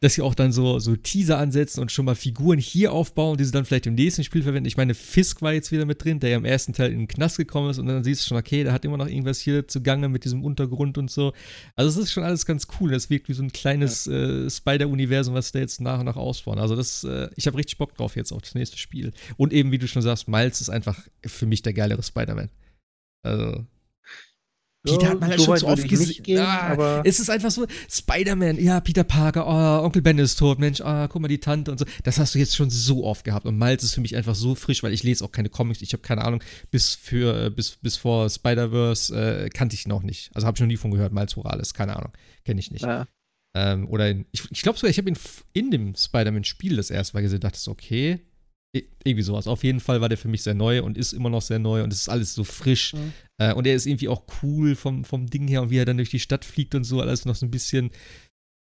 dass 0.00 0.14
sie 0.14 0.22
auch 0.22 0.34
dann 0.34 0.52
so, 0.52 0.78
so 0.78 0.94
Teaser 0.94 1.38
ansetzen 1.38 1.80
und 1.80 1.90
schon 1.90 2.04
mal 2.04 2.14
Figuren 2.14 2.58
hier 2.58 2.92
aufbauen, 2.92 3.38
die 3.38 3.44
sie 3.44 3.52
dann 3.52 3.64
vielleicht 3.64 3.86
im 3.86 3.94
nächsten 3.94 4.24
Spiel 4.24 4.42
verwenden. 4.42 4.66
Ich 4.66 4.76
meine, 4.76 4.94
Fisk 4.94 5.40
war 5.40 5.54
jetzt 5.54 5.72
wieder 5.72 5.86
mit 5.86 6.04
drin, 6.04 6.20
der 6.20 6.30
ja 6.30 6.36
im 6.36 6.44
ersten 6.44 6.74
Teil 6.74 6.92
in 6.92 6.98
den 6.98 7.08
Knast 7.08 7.38
gekommen 7.38 7.70
ist 7.70 7.78
und 7.78 7.86
dann 7.86 8.04
siehst 8.04 8.22
du 8.22 8.28
schon, 8.28 8.36
okay, 8.36 8.62
der 8.62 8.74
hat 8.74 8.84
immer 8.84 8.98
noch 8.98 9.06
irgendwas 9.06 9.40
hier 9.40 9.66
zugange 9.66 10.08
mit 10.10 10.24
diesem 10.24 10.44
Untergrund 10.44 10.98
und 10.98 11.10
so. 11.10 11.32
Also 11.76 11.88
es 11.88 12.06
ist 12.06 12.12
schon 12.12 12.24
alles 12.24 12.44
ganz 12.44 12.66
cool. 12.78 12.90
Das 12.90 13.08
wirkt 13.08 13.28
wie 13.30 13.32
so 13.32 13.42
ein 13.42 13.52
kleines 13.52 14.04
ja. 14.04 14.44
äh, 14.44 14.50
Spider-Universum, 14.50 15.34
was 15.34 15.52
da 15.52 15.60
jetzt 15.60 15.80
nach 15.80 15.98
und 15.98 16.04
nach 16.04 16.16
ausbauen. 16.16 16.58
Also 16.58 16.76
das, 16.76 17.02
äh, 17.04 17.30
ich 17.34 17.46
habe 17.46 17.56
richtig 17.56 17.78
Bock 17.78 17.94
drauf 17.94 18.16
jetzt 18.16 18.32
auf 18.32 18.42
das 18.42 18.54
nächste 18.54 18.76
Spiel. 18.76 19.12
Und 19.38 19.54
eben, 19.54 19.72
wie 19.72 19.78
du 19.78 19.88
schon 19.88 20.02
sagst, 20.02 20.28
Miles 20.28 20.60
ist 20.60 20.68
einfach 20.68 21.00
für 21.24 21.46
mich 21.46 21.62
der 21.62 21.72
geilere 21.72 22.02
Spider-Man. 22.02 22.50
Also 23.22 23.64
Peter 24.86 25.08
hat 25.10 25.20
man 25.20 25.30
halt 25.30 25.40
so 25.40 25.46
schon 25.46 25.58
so 25.58 25.66
oft 25.68 25.88
gesehen. 25.88 26.38
Ah, 26.38 27.02
es 27.04 27.20
ist 27.20 27.28
einfach 27.28 27.50
so, 27.50 27.66
Spider-Man, 27.90 28.62
ja, 28.62 28.80
Peter 28.80 29.04
Parker, 29.04 29.46
oh, 29.46 29.84
Onkel 29.84 30.02
Ben 30.02 30.18
ist 30.18 30.38
tot, 30.38 30.58
Mensch, 30.58 30.80
oh, 30.80 31.08
guck 31.08 31.20
mal, 31.20 31.28
die 31.28 31.38
Tante 31.38 31.70
und 31.70 31.78
so. 31.78 31.84
Das 32.04 32.18
hast 32.18 32.34
du 32.34 32.38
jetzt 32.38 32.56
schon 32.56 32.70
so 32.70 33.04
oft 33.04 33.24
gehabt. 33.24 33.46
Und 33.46 33.58
Miles 33.58 33.82
ist 33.82 33.94
für 33.94 34.00
mich 34.00 34.16
einfach 34.16 34.34
so 34.34 34.54
frisch, 34.54 34.82
weil 34.82 34.92
ich 34.92 35.02
lese 35.02 35.24
auch 35.24 35.32
keine 35.32 35.48
Comics. 35.48 35.82
Ich 35.82 35.92
habe 35.92 36.02
keine 36.02 36.24
Ahnung, 36.24 36.42
bis 36.70 36.94
für, 36.94 37.50
bis, 37.50 37.76
bis 37.76 37.96
vor 37.96 38.30
Spider-Verse 38.30 39.44
äh, 39.44 39.48
kannte 39.50 39.74
ich 39.74 39.86
ihn 39.86 39.90
noch 39.90 40.02
nicht. 40.02 40.30
Also 40.34 40.46
habe 40.46 40.56
ich 40.56 40.60
noch 40.60 40.68
nie 40.68 40.76
von 40.76 40.90
gehört, 40.90 41.12
Miles 41.12 41.36
Morales, 41.36 41.74
keine 41.74 41.96
Ahnung. 41.96 42.12
Kenne 42.44 42.60
ich 42.60 42.70
nicht. 42.70 42.84
Ja. 42.84 43.06
Ähm, 43.54 43.88
oder 43.88 44.10
in, 44.10 44.26
ich, 44.32 44.42
ich 44.50 44.62
glaube 44.62 44.78
sogar, 44.78 44.90
ich 44.90 44.98
habe 44.98 45.08
ihn 45.08 45.16
in 45.54 45.70
dem 45.70 45.94
Spider-Man-Spiel 45.94 46.76
das 46.76 46.90
erste 46.90 47.16
Mal 47.16 47.22
gesehen, 47.22 47.40
dachte 47.40 47.58
so, 47.58 47.70
okay, 47.70 48.20
irgendwie 49.04 49.22
sowas. 49.22 49.46
Auf 49.46 49.64
jeden 49.64 49.80
Fall 49.80 50.00
war 50.00 50.08
der 50.08 50.18
für 50.18 50.28
mich 50.28 50.42
sehr 50.42 50.54
neu 50.54 50.82
und 50.82 50.98
ist 50.98 51.12
immer 51.12 51.30
noch 51.30 51.42
sehr 51.42 51.58
neu 51.58 51.82
und 51.82 51.92
es 51.92 52.00
ist 52.00 52.08
alles 52.08 52.34
so 52.34 52.44
frisch. 52.44 52.94
Mhm. 52.94 53.12
Äh, 53.38 53.54
und 53.54 53.66
er 53.66 53.74
ist 53.74 53.86
irgendwie 53.86 54.08
auch 54.08 54.24
cool 54.42 54.74
vom, 54.74 55.04
vom 55.04 55.26
Ding 55.26 55.48
her 55.48 55.62
und 55.62 55.70
wie 55.70 55.78
er 55.78 55.84
dann 55.84 55.96
durch 55.96 56.10
die 56.10 56.20
Stadt 56.20 56.44
fliegt 56.44 56.74
und 56.74 56.84
so, 56.84 57.00
alles 57.00 57.24
noch 57.24 57.34
so 57.34 57.46
ein 57.46 57.50
bisschen, 57.50 57.90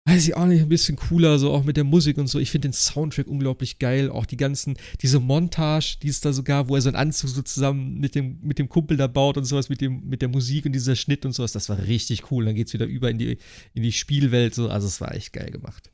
weiß 0.05 0.27
ich 0.27 0.35
auch 0.35 0.45
nicht, 0.45 0.61
ein 0.61 0.69
bisschen 0.69 0.97
cooler, 0.97 1.39
so 1.39 1.51
auch 1.51 1.63
mit 1.63 1.77
der 1.77 1.83
Musik 1.83 2.17
und 2.17 2.27
so. 2.27 2.39
Ich 2.39 2.51
finde 2.51 2.69
den 2.69 2.73
Soundtrack 2.73 3.27
unglaublich 3.27 3.79
geil. 3.79 4.09
Auch 4.09 4.25
die 4.25 4.37
ganzen, 4.37 4.75
diese 5.01 5.19
Montage, 5.19 5.97
die 6.01 6.09
es 6.09 6.21
da 6.21 6.33
sogar, 6.33 6.67
wo 6.67 6.75
er 6.75 6.81
so 6.81 6.89
einen 6.89 6.97
Anzug 6.97 7.29
so 7.29 7.41
zusammen 7.41 7.99
mit 7.99 8.15
dem, 8.15 8.39
mit 8.41 8.59
dem 8.59 8.69
Kumpel 8.69 8.97
da 8.97 9.07
baut 9.07 9.37
und 9.37 9.45
sowas, 9.45 9.69
mit, 9.69 9.81
dem, 9.81 10.07
mit 10.07 10.21
der 10.21 10.29
Musik 10.29 10.65
und 10.65 10.73
dieser 10.73 10.95
Schnitt 10.95 11.25
und 11.25 11.33
sowas, 11.33 11.51
das 11.53 11.69
war 11.69 11.79
richtig 11.79 12.31
cool. 12.31 12.45
Dann 12.45 12.55
geht 12.55 12.67
es 12.67 12.73
wieder 12.73 12.85
über 12.85 13.09
in 13.09 13.17
die, 13.17 13.37
in 13.73 13.83
die 13.83 13.91
Spielwelt, 13.91 14.55
so. 14.55 14.69
Also 14.69 14.87
es 14.87 14.99
war 14.99 15.13
echt 15.13 15.33
geil 15.33 15.51
gemacht. 15.51 15.91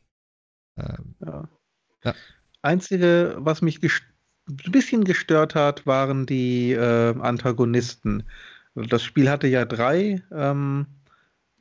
Ähm, 0.78 1.16
ja. 1.26 1.50
ja. 2.06 2.16
Einzige, 2.62 3.36
was 3.40 3.62
mich 3.62 3.82
ein 3.82 4.72
bisschen 4.72 5.04
gestört 5.04 5.56
hat, 5.56 5.86
waren 5.86 6.26
die 6.26 6.74
äh, 6.74 7.16
Antagonisten. 7.20 8.24
Das 8.76 9.04
Spiel 9.04 9.30
hatte 9.30 9.48
ja 9.48 9.66
drei. 9.66 10.22
Ähm, 10.32 10.88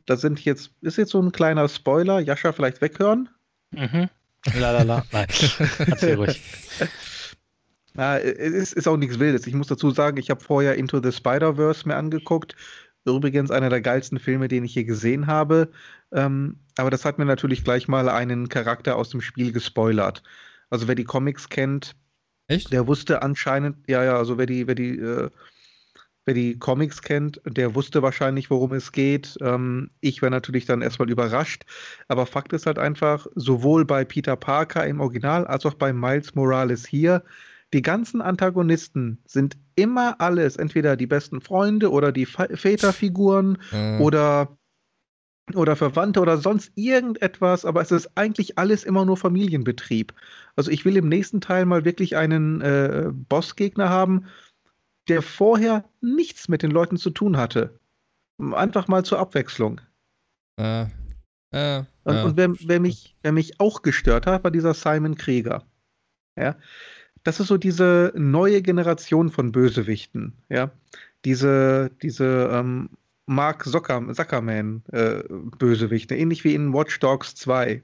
das 0.07 0.21
sind 0.21 0.45
jetzt, 0.45 0.73
ist 0.81 0.97
jetzt 0.97 1.11
so 1.11 1.21
ein 1.21 1.33
kleiner 1.33 1.69
Spoiler. 1.69 2.21
Jascha, 2.21 2.53
vielleicht 2.53 2.81
weghören? 2.81 3.29
Mhm. 3.73 4.09
Lalala. 4.55 5.05
Nein, 5.13 5.27
erzähl 5.87 6.15
ruhig. 6.15 6.41
Na, 7.95 8.19
es 8.19 8.55
ist, 8.55 8.73
ist 8.75 8.89
auch 8.89 8.97
nichts 8.97 9.19
Wildes. 9.19 9.47
Ich 9.47 9.55
muss 9.55 9.67
dazu 9.67 9.91
sagen, 9.91 10.19
ich 10.19 10.31
habe 10.31 10.41
vorher 10.41 10.77
Into 10.77 11.03
the 11.03 11.13
Spider-Verse 11.13 11.87
mir 11.87 11.97
angeguckt. 11.97 12.55
Übrigens 13.05 13.51
einer 13.51 13.71
der 13.71 13.81
geilsten 13.81 14.19
Filme, 14.19 14.49
den 14.49 14.65
ich 14.65 14.75
je 14.75 14.85
gesehen 14.85 15.27
habe. 15.27 15.71
Ähm, 16.13 16.61
aber 16.77 16.91
das 16.91 17.05
hat 17.05 17.19
mir 17.19 17.25
natürlich 17.25 17.65
gleich 17.65 17.89
mal 17.89 18.09
einen 18.09 18.49
Charakter 18.49 18.97
aus 18.97 19.11
dem 19.11 19.21
Spiel 19.21 19.53
gespoilert. 19.53 20.23
Also 20.71 20.89
wer 20.89 20.95
die 20.95 21.05
Comics 21.05 21.49
kennt, 21.49 21.95
Echt? 22.47 22.73
der 22.73 22.87
wusste 22.87 23.23
anscheinend, 23.23 23.77
ja, 23.89 24.05
ja, 24.05 24.17
also 24.17 24.39
wer 24.39 24.47
die, 24.47 24.67
wer 24.67 24.75
die, 24.75 24.99
äh, 24.99 25.31
wer 26.25 26.35
die 26.35 26.59
Comics 26.59 27.01
kennt, 27.03 27.41
der 27.47 27.75
wusste 27.75 28.03
wahrscheinlich, 28.03 28.51
worum 28.51 28.75
es 28.75 28.93
geht. 28.93 29.37
Ähm, 29.41 29.91
ich 30.01 30.21
war 30.21 30.31
natürlich 30.31 30.67
dann 30.67 30.83
erstmal 30.83 31.11
überrascht. 31.11 31.65
Aber 32.07 32.27
Fakt 32.27 32.53
ist 32.53 32.67
halt 32.67 32.79
einfach, 32.79 33.27
sowohl 33.35 33.85
bei 33.87 34.05
Peter 34.05 34.37
Parker 34.37 34.87
im 34.87 35.01
Original 35.01 35.47
als 35.47 35.65
auch 35.65 35.75
bei 35.75 35.93
Miles 35.93 36.35
Morales 36.35 36.87
hier, 36.87 37.23
die 37.73 37.83
ganzen 37.83 38.21
Antagonisten 38.21 39.19
sind 39.27 39.57
immer 39.75 40.21
alles, 40.21 40.57
entweder 40.57 40.97
die 40.97 41.07
besten 41.07 41.41
Freunde 41.41 41.91
oder 41.91 42.13
die 42.13 42.27
Väterfiguren 42.27 43.59
äh. 43.73 43.99
oder 43.99 44.59
oder 45.55 45.77
Verwandte 45.77 46.21
oder 46.21 46.39
sonst 46.39 46.73
irgendetwas, 46.75 47.65
aber 47.65 47.81
es 47.81 47.91
ist 47.91 48.11
eigentlich 48.17 48.59
alles 48.59 48.85
immer 48.85 49.05
nur 49.05 49.17
Familienbetrieb. 49.17 50.13
Also 50.57 50.71
ich 50.71 50.85
will 50.85 50.97
im 50.97 51.09
nächsten 51.09 51.41
Teil 51.41 51.65
mal 51.67 51.85
wirklich 51.85 52.17
einen 52.17 52.61
äh, 52.61 53.11
Bossgegner 53.13 53.89
haben, 53.89 54.27
der 55.09 55.23
vorher 55.23 55.85
nichts 56.01 56.49
mit 56.49 56.63
den 56.63 56.71
Leuten 56.71 56.97
zu 56.97 57.11
tun 57.11 57.37
hatte. 57.37 57.79
Einfach 58.39 58.89
mal 58.89 59.05
zur 59.05 59.19
Abwechslung. 59.19 59.81
Äh, 60.57 60.87
äh, 61.51 61.85
und, 62.05 62.17
und 62.17 62.37
wer, 62.37 62.53
wer, 62.67 62.81
mich, 62.81 63.17
wer 63.23 63.33
mich 63.33 63.59
auch 63.61 63.83
gestört 63.83 64.27
hat, 64.27 64.45
war 64.45 64.51
dieser 64.51 64.75
Simon 64.75 65.17
Krieger. 65.17 65.65
Ja. 66.37 66.57
Das 67.25 67.41
ist 67.41 67.49
so 67.49 67.57
diese 67.57 68.13
neue 68.17 68.63
Generation 68.63 69.31
von 69.31 69.53
Bösewichten, 69.53 70.35
ja. 70.49 70.71
Diese, 71.25 71.91
diese 72.01 72.49
ähm, 72.53 72.91
Mark 73.29 73.65
Zucker, 73.65 74.03
Zuckerman 74.15 74.83
äh, 74.93 75.23
Bösewichte, 75.29 76.17
ähnlich 76.17 76.45
wie 76.45 76.55
in 76.55 76.73
Watch 76.73 76.99
Dogs 76.99 77.35
2. 77.35 77.83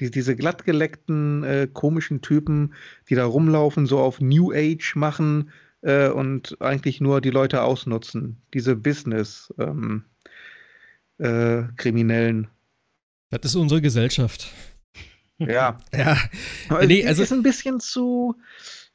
Die, 0.00 0.10
diese 0.10 0.36
glattgeleckten, 0.36 1.42
äh, 1.42 1.68
komischen 1.72 2.20
Typen, 2.20 2.74
die 3.08 3.14
da 3.14 3.24
rumlaufen, 3.24 3.86
so 3.86 3.98
auf 3.98 4.20
New 4.20 4.52
Age 4.52 4.94
machen 4.94 5.50
äh, 5.82 6.08
und 6.08 6.60
eigentlich 6.60 7.00
nur 7.00 7.20
die 7.20 7.30
Leute 7.30 7.62
ausnutzen. 7.62 8.40
Diese 8.54 8.76
Business 8.76 9.52
ähm, 9.58 10.04
äh, 11.18 11.62
Kriminellen. 11.76 12.48
Das 13.30 13.40
ist 13.44 13.56
unsere 13.56 13.80
Gesellschaft. 13.80 14.52
Ja. 15.38 15.78
ja. 15.96 16.18
Nee, 16.84 17.06
also 17.06 17.22
ist 17.22 17.32
ein 17.32 17.42
bisschen 17.42 17.80
zu, 17.80 18.36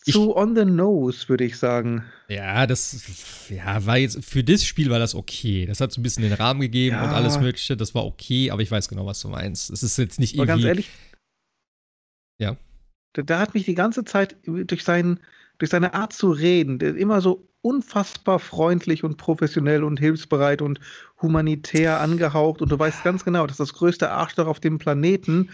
zu 0.04 0.30
ich, 0.32 0.36
on 0.36 0.56
the 0.56 0.66
nose, 0.66 1.30
würde 1.30 1.46
ich 1.46 1.58
sagen. 1.58 2.04
Ja, 2.28 2.68
das 2.68 3.50
ja, 3.50 3.86
war 3.86 3.98
jetzt 3.98 4.24
für 4.24 4.44
das 4.44 4.66
Spiel 4.66 4.90
war 4.90 5.00
das 5.00 5.16
okay. 5.16 5.66
Das 5.66 5.80
hat 5.80 5.92
so 5.92 6.02
ein 6.02 6.04
bisschen 6.04 6.24
den 6.24 6.34
Rahmen 6.34 6.62
gegeben 6.62 6.96
ja. 6.96 7.04
und 7.04 7.10
alles 7.10 7.40
Mögliche. 7.40 7.78
Das 7.78 7.96
war 7.96 8.06
okay, 8.06 8.52
aber 8.52 8.62
ich 8.62 8.72
weiß 8.72 8.90
genau, 8.90 9.06
was 9.06 9.22
du 9.22 9.30
meinst. 9.30 9.70
Es 9.70 9.84
ist 9.84 9.98
jetzt 9.98 10.20
nicht 10.20 10.36
irgendwie. 10.36 10.52
Aber 10.52 10.58
ganz 10.58 10.66
ehrlich. 10.66 10.90
Ja. 12.40 12.58
Da, 13.14 13.22
da 13.22 13.40
hat 13.40 13.54
mich 13.54 13.66
die 13.66 13.76
ganze 13.76 14.04
Zeit 14.04 14.36
durch, 14.46 14.84
sein, 14.84 15.20
durch 15.58 15.72
seine 15.72 15.94
Art 15.94 16.14
zu 16.14 16.32
reden, 16.32 16.80
der 16.80 16.96
immer 16.96 17.22
so 17.22 17.48
unfassbar 17.62 18.40
freundlich 18.40 19.06
und 19.06 19.18
professionell 19.18 19.84
und 19.86 19.98
hilfsbereit 20.00 20.62
und 20.62 20.82
humanitär 21.22 22.02
angehaucht 22.02 22.62
und 22.62 22.70
du 22.70 22.78
weißt 22.78 23.04
ganz 23.06 23.24
genau, 23.24 23.48
dass 23.48 23.58
das 23.58 23.74
größte 23.74 24.12
Arschloch 24.12 24.48
auf 24.48 24.60
dem 24.60 24.80
Planeten, 24.80 25.50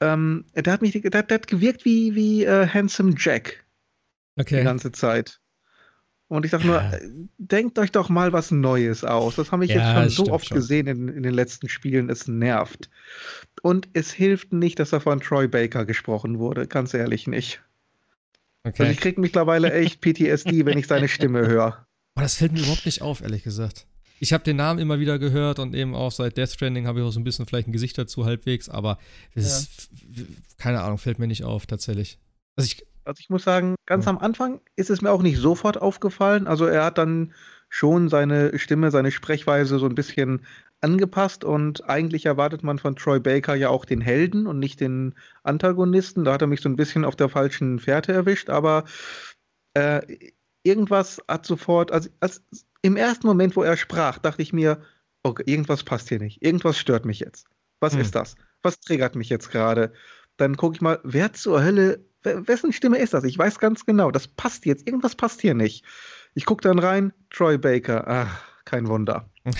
ähm, 0.00 0.44
der 0.54 0.72
hat 0.72 0.82
mich, 0.82 0.92
der, 0.92 1.10
der 1.10 1.34
hat 1.34 1.46
gewirkt 1.46 1.86
wie, 1.86 2.14
wie 2.14 2.44
äh, 2.44 2.68
Handsome 2.68 3.14
Jack. 3.16 3.63
Okay. 4.36 4.58
Die 4.58 4.64
ganze 4.64 4.92
Zeit. 4.92 5.40
Und 6.28 6.44
ich 6.44 6.50
sag 6.50 6.64
nur, 6.64 6.76
ja. 6.76 6.98
denkt 7.38 7.78
euch 7.78 7.92
doch 7.92 8.08
mal 8.08 8.32
was 8.32 8.50
Neues 8.50 9.04
aus. 9.04 9.36
Das 9.36 9.52
habe 9.52 9.64
ich 9.64 9.70
ja, 9.70 10.02
jetzt 10.02 10.16
schon 10.16 10.26
so 10.26 10.32
oft 10.32 10.46
schon. 10.46 10.56
gesehen 10.56 10.86
in, 10.86 11.08
in, 11.08 11.22
den 11.22 11.34
letzten 11.34 11.68
Spielen. 11.68 12.08
Es 12.08 12.26
nervt. 12.26 12.88
Und 13.62 13.88
es 13.92 14.10
hilft 14.10 14.52
nicht, 14.52 14.78
dass 14.78 14.92
er 14.92 15.00
von 15.00 15.20
Troy 15.20 15.46
Baker 15.46 15.84
gesprochen 15.84 16.38
wurde. 16.38 16.66
Ganz 16.66 16.94
ehrlich 16.94 17.26
nicht. 17.26 17.62
Okay. 18.64 18.82
Also 18.82 18.92
ich 18.92 19.00
kriege 19.00 19.20
mittlerweile 19.20 19.72
echt 19.72 20.00
PTSD, 20.00 20.64
wenn 20.64 20.78
ich 20.78 20.86
seine 20.86 21.08
Stimme 21.08 21.46
höre. 21.46 21.86
Aber 22.14 22.22
das 22.22 22.34
fällt 22.34 22.52
mir 22.52 22.60
überhaupt 22.60 22.86
nicht 22.86 23.02
auf, 23.02 23.20
ehrlich 23.20 23.42
gesagt. 23.42 23.86
Ich 24.20 24.32
habe 24.32 24.42
den 24.44 24.56
Namen 24.56 24.78
immer 24.78 24.98
wieder 25.00 25.18
gehört 25.18 25.58
und 25.58 25.74
eben 25.74 25.94
auch 25.94 26.12
seit 26.12 26.38
Death 26.38 26.50
Stranding 26.50 26.86
habe 26.86 27.00
ich 27.00 27.04
auch 27.04 27.10
so 27.10 27.20
ein 27.20 27.24
bisschen 27.24 27.46
vielleicht 27.46 27.68
ein 27.68 27.72
Gesicht 27.72 27.98
dazu 27.98 28.24
halbwegs, 28.24 28.68
aber 28.68 28.98
ja. 29.34 29.42
ist, 29.42 29.90
keine 30.56 30.80
Ahnung, 30.82 30.98
fällt 30.98 31.18
mir 31.18 31.26
nicht 31.26 31.44
auf 31.44 31.66
tatsächlich. 31.66 32.18
Also 32.56 32.66
ich, 32.66 32.86
also 33.04 33.20
ich 33.20 33.30
muss 33.30 33.44
sagen, 33.44 33.74
ganz 33.86 34.06
am 34.08 34.18
Anfang 34.18 34.60
ist 34.76 34.90
es 34.90 35.02
mir 35.02 35.12
auch 35.12 35.22
nicht 35.22 35.38
sofort 35.38 35.80
aufgefallen. 35.80 36.46
Also 36.46 36.66
er 36.66 36.84
hat 36.84 36.98
dann 36.98 37.32
schon 37.68 38.08
seine 38.08 38.58
Stimme, 38.58 38.90
seine 38.90 39.10
Sprechweise 39.10 39.78
so 39.78 39.86
ein 39.86 39.94
bisschen 39.94 40.46
angepasst 40.80 41.44
und 41.44 41.88
eigentlich 41.88 42.26
erwartet 42.26 42.62
man 42.62 42.78
von 42.78 42.94
Troy 42.96 43.18
Baker 43.18 43.54
ja 43.54 43.70
auch 43.70 43.84
den 43.84 44.00
Helden 44.00 44.46
und 44.46 44.58
nicht 44.58 44.80
den 44.80 45.14
Antagonisten. 45.42 46.24
Da 46.24 46.34
hat 46.34 46.42
er 46.42 46.46
mich 46.46 46.60
so 46.60 46.68
ein 46.68 46.76
bisschen 46.76 47.04
auf 47.04 47.16
der 47.16 47.28
falschen 47.28 47.78
Fährte 47.78 48.12
erwischt, 48.12 48.50
aber 48.50 48.84
äh, 49.74 50.02
irgendwas 50.62 51.22
hat 51.26 51.46
sofort, 51.46 51.90
also 51.90 52.10
als, 52.20 52.42
im 52.82 52.96
ersten 52.96 53.26
Moment, 53.26 53.56
wo 53.56 53.62
er 53.62 53.76
sprach, 53.76 54.18
dachte 54.18 54.42
ich 54.42 54.52
mir, 54.52 54.82
okay, 55.22 55.44
irgendwas 55.46 55.84
passt 55.84 56.10
hier 56.10 56.18
nicht, 56.18 56.42
irgendwas 56.42 56.78
stört 56.78 57.06
mich 57.06 57.20
jetzt. 57.20 57.46
Was 57.80 57.94
hm. 57.94 58.00
ist 58.00 58.14
das? 58.14 58.34
Was 58.62 58.80
triggert 58.80 59.16
mich 59.16 59.30
jetzt 59.30 59.50
gerade? 59.50 59.92
Dann 60.36 60.56
gucke 60.56 60.76
ich 60.76 60.80
mal, 60.80 61.00
wer 61.02 61.32
zur 61.32 61.62
Hölle, 61.62 62.04
wessen 62.24 62.72
Stimme 62.72 62.98
ist 62.98 63.14
das? 63.14 63.24
Ich 63.24 63.38
weiß 63.38 63.58
ganz 63.58 63.86
genau, 63.86 64.10
das 64.10 64.28
passt 64.28 64.66
jetzt, 64.66 64.86
irgendwas 64.86 65.14
passt 65.14 65.40
hier 65.40 65.54
nicht. 65.54 65.84
Ich 66.34 66.46
gucke 66.46 66.62
dann 66.62 66.78
rein, 66.78 67.12
Troy 67.30 67.58
Baker, 67.58 68.04
ach, 68.06 68.42
kein 68.64 68.88
Wunder. 68.88 69.30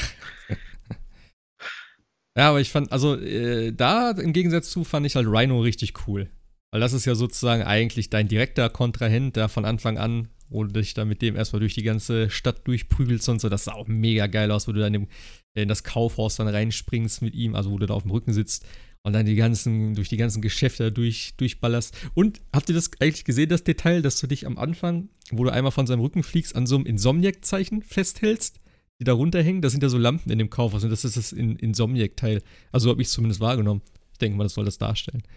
Ja, 2.36 2.48
aber 2.48 2.60
ich 2.60 2.70
fand, 2.70 2.90
also 2.90 3.14
äh, 3.16 3.72
da 3.72 4.10
im 4.10 4.32
Gegensatz 4.32 4.70
zu 4.70 4.82
fand 4.82 5.06
ich 5.06 5.14
halt 5.14 5.28
Rhino 5.28 5.60
richtig 5.60 5.94
cool. 6.06 6.28
Weil 6.72 6.80
das 6.80 6.92
ist 6.92 7.04
ja 7.04 7.14
sozusagen 7.14 7.62
eigentlich 7.62 8.10
dein 8.10 8.26
direkter 8.26 8.68
Kontrahent, 8.68 9.36
der 9.36 9.48
von 9.48 9.64
Anfang 9.64 9.98
an, 9.98 10.28
wo 10.48 10.64
du 10.64 10.72
dich 10.72 10.94
da 10.94 11.04
mit 11.04 11.22
dem 11.22 11.36
erstmal 11.36 11.60
durch 11.60 11.74
die 11.74 11.84
ganze 11.84 12.30
Stadt 12.30 12.66
durchprügelst 12.66 13.28
und 13.28 13.40
so. 13.40 13.48
Das 13.48 13.64
sah 13.64 13.74
auch 13.74 13.86
mega 13.86 14.26
geil 14.26 14.50
aus, 14.50 14.66
wo 14.66 14.72
du 14.72 14.80
dann 14.80 14.94
in, 14.94 15.06
in 15.54 15.68
das 15.68 15.84
Kaufhaus 15.84 16.34
dann 16.34 16.48
reinspringst 16.48 17.22
mit 17.22 17.36
ihm, 17.36 17.54
also 17.54 17.70
wo 17.70 17.78
du 17.78 17.86
da 17.86 17.94
auf 17.94 18.02
dem 18.02 18.10
Rücken 18.10 18.32
sitzt 18.32 18.66
und 19.04 19.12
dann 19.12 19.26
die 19.26 19.36
ganzen, 19.36 19.94
durch 19.94 20.08
die 20.08 20.16
ganzen 20.16 20.42
Geschäfte 20.42 20.90
durch, 20.90 21.34
durchballerst. 21.36 21.94
Und 22.14 22.40
habt 22.52 22.68
ihr 22.68 22.74
das 22.74 22.90
eigentlich 23.00 23.24
gesehen, 23.24 23.50
das 23.50 23.62
Detail, 23.62 24.02
dass 24.02 24.18
du 24.18 24.26
dich 24.26 24.46
am 24.46 24.58
Anfang, 24.58 25.08
wo 25.30 25.44
du 25.44 25.50
einmal 25.50 25.72
von 25.72 25.86
seinem 25.86 26.00
Rücken 26.00 26.22
fliegst, 26.22 26.56
an 26.56 26.66
so 26.66 26.76
einem 26.76 26.86
Insomniac-Zeichen 26.86 27.82
festhältst? 27.82 28.60
die 29.00 29.04
da 29.04 29.12
runterhängen, 29.12 29.60
das 29.60 29.72
sind 29.72 29.82
ja 29.82 29.88
so 29.88 29.98
Lampen 29.98 30.30
in 30.30 30.38
dem 30.38 30.50
Kaufhaus 30.50 30.84
und 30.84 30.90
das 30.90 31.04
ist 31.04 31.16
das 31.16 31.32
in 31.32 31.56
Insomniac-Teil. 31.56 32.42
Also 32.70 32.90
habe 32.90 33.02
ich 33.02 33.08
es 33.08 33.14
zumindest 33.14 33.40
wahrgenommen. 33.40 33.82
Ich 34.12 34.18
denke 34.18 34.38
mal, 34.38 34.44
das 34.44 34.54
soll 34.54 34.64
das 34.64 34.78
darstellen. 34.78 35.22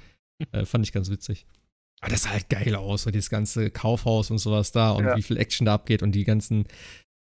Äh, 0.52 0.66
fand 0.66 0.86
ich 0.86 0.94
ganz 0.94 1.10
witzig. 1.10 1.48
Aber 2.00 2.12
das 2.12 2.22
sah 2.22 2.30
halt 2.30 2.48
geil 2.48 2.76
aus, 2.76 3.02
so 3.02 3.10
dieses 3.10 3.32
ganze 3.32 3.72
Kaufhaus 3.72 4.30
und 4.30 4.38
sowas 4.38 4.72
da 4.72 4.92
und 4.92 5.04
ja. 5.04 5.18
wie 5.18 5.24
viel 5.24 5.38
Action 5.38 5.66
da 5.66 5.74
abgeht 5.74 6.04
und 6.04 6.12
die 6.12 6.26
ganzen 6.26 6.66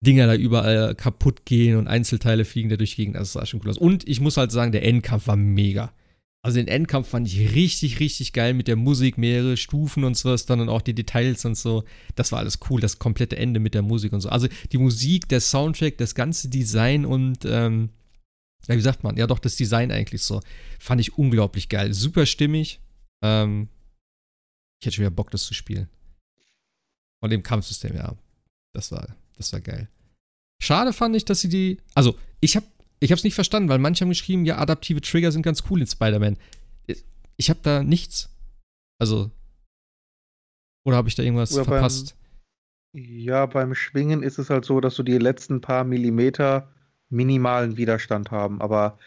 Dinger 0.03 0.25
da 0.25 0.33
überall 0.33 0.95
kaputt 0.95 1.45
gehen 1.45 1.77
und 1.77 1.87
Einzelteile 1.87 2.45
fliegen 2.45 2.69
da 2.69 2.77
durch 2.77 2.95
die 2.95 3.03
Gegend. 3.03 3.15
Das 3.15 3.33
sah 3.33 3.45
schon 3.45 3.61
cool 3.63 3.69
aus. 3.69 3.77
Und 3.77 4.07
ich 4.07 4.21
muss 4.21 4.37
halt 4.37 4.51
sagen, 4.51 4.71
der 4.71 4.83
Endkampf 4.83 5.27
war 5.27 5.35
mega. 5.35 5.93
Also 6.45 6.59
den 6.59 6.67
Endkampf 6.67 7.07
fand 7.07 7.27
ich 7.27 7.55
richtig, 7.55 7.99
richtig 7.99 8.31
geil 8.31 8.53
mit 8.53 8.67
der 8.67 8.75
Musik, 8.75 9.17
mehrere 9.17 9.57
Stufen 9.57 10.03
und 10.03 10.15
sowas, 10.15 10.45
dann 10.45 10.59
und 10.59 10.69
auch 10.69 10.83
die 10.83 10.93
Details 10.93 11.43
und 11.43 11.57
so. 11.57 11.85
Das 12.13 12.31
war 12.31 12.37
alles 12.37 12.59
cool, 12.69 12.79
das 12.79 12.99
komplette 12.99 13.35
Ende 13.35 13.59
mit 13.59 13.73
der 13.73 13.81
Musik 13.81 14.13
und 14.13 14.21
so. 14.21 14.29
Also 14.29 14.47
die 14.71 14.77
Musik, 14.77 15.27
der 15.27 15.41
Soundtrack, 15.41 15.97
das 15.97 16.13
ganze 16.13 16.47
Design 16.47 17.03
und, 17.03 17.45
ähm, 17.45 17.89
ja, 18.67 18.75
wie 18.75 18.81
sagt 18.81 19.03
man? 19.03 19.17
Ja, 19.17 19.25
doch, 19.25 19.39
das 19.39 19.55
Design 19.55 19.91
eigentlich 19.91 20.21
so. 20.21 20.39
Fand 20.77 21.01
ich 21.01 21.17
unglaublich 21.17 21.67
geil. 21.67 21.95
Super 21.95 22.27
stimmig. 22.27 22.79
Ähm, 23.23 23.67
ich 24.79 24.85
hätte 24.85 24.97
schon 24.97 25.01
wieder 25.01 25.15
Bock, 25.15 25.31
das 25.31 25.45
zu 25.45 25.55
spielen. 25.55 25.89
Und 27.21 27.31
dem 27.31 27.41
Kampfsystem, 27.41 27.95
ja. 27.95 28.15
Das 28.71 28.91
war, 28.91 29.15
das 29.35 29.51
war 29.51 29.61
geil. 29.61 29.89
Schade 30.61 30.93
fand 30.93 31.15
ich, 31.15 31.25
dass 31.25 31.41
sie 31.41 31.49
die. 31.49 31.79
Also, 31.95 32.19
ich 32.39 32.55
habe 32.55 32.67
ich 32.99 33.11
habe 33.11 33.17
es 33.17 33.23
nicht 33.23 33.35
verstanden, 33.35 33.69
weil 33.69 33.79
manche 33.79 34.01
haben 34.01 34.09
geschrieben, 34.09 34.45
ja, 34.45 34.57
adaptive 34.57 35.01
Trigger 35.01 35.31
sind 35.31 35.41
ganz 35.41 35.63
cool 35.69 35.81
in 35.81 35.87
Spider-Man. 35.87 36.37
Ich 37.37 37.49
habe 37.49 37.59
da 37.61 37.83
nichts. 37.83 38.29
Also. 38.99 39.31
Oder 40.85 40.97
habe 40.97 41.09
ich 41.09 41.15
da 41.15 41.23
irgendwas 41.23 41.53
oder 41.53 41.65
verpasst? 41.65 42.15
Beim, 42.93 43.03
ja, 43.03 43.45
beim 43.45 43.75
Schwingen 43.75 44.23
ist 44.23 44.37
es 44.37 44.49
halt 44.49 44.65
so, 44.65 44.79
dass 44.79 44.95
du 44.95 45.03
die 45.03 45.17
letzten 45.17 45.61
paar 45.61 45.83
Millimeter 45.83 46.71
minimalen 47.09 47.77
Widerstand 47.77 48.31
haben. 48.31 48.61
Aber 48.61 48.97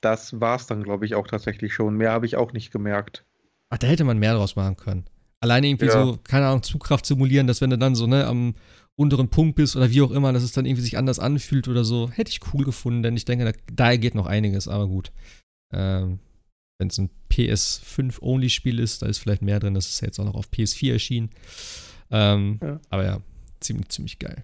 das 0.00 0.40
war 0.40 0.56
es 0.56 0.66
dann, 0.66 0.82
glaube 0.82 1.04
ich, 1.04 1.14
auch 1.14 1.26
tatsächlich 1.26 1.74
schon. 1.74 1.96
Mehr 1.96 2.12
habe 2.12 2.26
ich 2.26 2.36
auch 2.36 2.52
nicht 2.52 2.70
gemerkt. 2.70 3.24
Ach, 3.68 3.78
da 3.78 3.86
hätte 3.86 4.04
man 4.04 4.18
mehr 4.18 4.34
draus 4.34 4.56
machen 4.56 4.76
können. 4.76 5.04
Alleine 5.40 5.66
irgendwie 5.66 5.86
ja. 5.86 5.92
so, 5.92 6.18
keine 6.22 6.46
Ahnung, 6.46 6.62
Zugkraft 6.62 7.04
simulieren, 7.04 7.46
dass 7.46 7.60
wenn 7.60 7.70
du 7.70 7.78
dann 7.78 7.94
so, 7.94 8.06
ne, 8.06 8.26
am 8.26 8.54
unteren 8.96 9.28
Punkt 9.28 9.56
bist 9.56 9.76
oder 9.76 9.90
wie 9.90 10.02
auch 10.02 10.10
immer, 10.10 10.32
dass 10.32 10.42
es 10.42 10.52
dann 10.52 10.66
irgendwie 10.66 10.82
sich 10.82 10.98
anders 10.98 11.18
anfühlt 11.18 11.68
oder 11.68 11.84
so. 11.84 12.10
Hätte 12.10 12.30
ich 12.30 12.40
cool 12.52 12.64
gefunden, 12.64 13.02
denn 13.02 13.16
ich 13.16 13.24
denke, 13.24 13.44
da, 13.44 13.52
da 13.72 13.96
geht 13.96 14.14
noch 14.14 14.26
einiges, 14.26 14.68
aber 14.68 14.88
gut. 14.88 15.12
Ähm, 15.72 16.18
Wenn 16.78 16.88
es 16.88 16.98
ein 16.98 17.10
PS5-Only-Spiel 17.30 18.78
ist, 18.78 19.02
da 19.02 19.06
ist 19.06 19.18
vielleicht 19.18 19.42
mehr 19.42 19.60
drin, 19.60 19.74
das 19.74 19.88
ist 19.88 20.00
ja 20.00 20.06
jetzt 20.06 20.18
auch 20.18 20.24
noch 20.24 20.34
auf 20.34 20.48
PS4 20.50 20.92
erschienen. 20.92 21.30
Ähm, 22.10 22.58
ja. 22.62 22.80
Aber 22.90 23.04
ja, 23.04 23.20
ziemlich, 23.60 23.88
ziemlich 23.90 24.18
geil. 24.18 24.42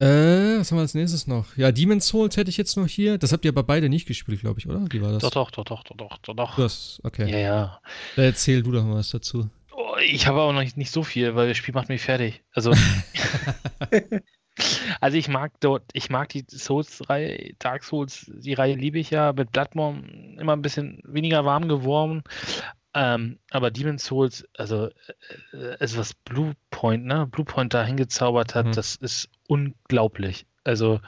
Äh, 0.00 0.58
was 0.58 0.70
haben 0.70 0.78
wir 0.78 0.82
als 0.82 0.94
nächstes 0.94 1.26
noch? 1.26 1.56
Ja, 1.56 1.70
Demon's 1.70 2.08
Souls 2.08 2.36
hätte 2.36 2.50
ich 2.50 2.56
jetzt 2.56 2.76
noch 2.76 2.88
hier. 2.88 3.16
Das 3.16 3.32
habt 3.32 3.44
ihr 3.44 3.50
aber 3.50 3.62
beide 3.62 3.88
nicht 3.88 4.06
gespielt, 4.06 4.40
glaube 4.40 4.58
ich, 4.58 4.68
oder? 4.68 4.84
Wie 4.90 5.00
war 5.00 5.12
das? 5.12 5.22
Doch, 5.22 5.30
doch, 5.30 5.50
doch, 5.50 5.64
doch, 5.64 5.84
doch, 5.96 6.18
doch, 6.18 6.34
doch. 6.34 6.56
Das, 6.56 7.00
okay. 7.04 7.30
Ja, 7.30 7.38
ja. 7.38 7.80
Da 8.16 8.22
erzähl 8.22 8.62
du 8.62 8.72
doch 8.72 8.84
mal 8.84 8.96
was 8.96 9.10
dazu. 9.10 9.48
Oh, 9.76 9.96
ich 10.00 10.26
habe 10.26 10.40
auch 10.40 10.52
noch 10.52 10.60
nicht, 10.60 10.76
nicht 10.76 10.90
so 10.90 11.02
viel, 11.02 11.34
weil 11.34 11.48
das 11.48 11.56
Spiel 11.56 11.74
macht 11.74 11.88
mich 11.88 12.02
fertig. 12.02 12.44
Also, 12.52 12.72
also 15.00 15.16
ich 15.16 15.28
mag 15.28 15.52
dort, 15.60 15.82
ich 15.92 16.10
mag 16.10 16.28
die 16.28 16.44
Souls-Reihe, 16.48 17.54
Dark 17.58 17.82
Souls, 17.82 18.30
die 18.32 18.54
Reihe 18.54 18.74
liebe 18.74 18.98
ich 18.98 19.10
ja, 19.10 19.32
mit 19.32 19.50
Bloodborne 19.50 20.36
immer 20.38 20.52
ein 20.52 20.62
bisschen 20.62 21.00
weniger 21.04 21.44
warm 21.44 21.68
geworden. 21.68 22.22
Ähm, 22.94 23.40
aber 23.50 23.72
Demon's 23.72 24.04
Souls, 24.04 24.46
also 24.56 24.86
äh, 25.52 25.76
es 25.80 25.96
was 25.96 26.14
Bluepoint, 26.14 27.04
ne? 27.04 27.26
Bluepoint 27.26 27.74
da 27.74 27.84
hingezaubert 27.84 28.54
hat, 28.54 28.66
mhm. 28.66 28.72
das 28.72 28.94
ist 28.94 29.28
unglaublich. 29.48 30.46
Also 30.62 31.00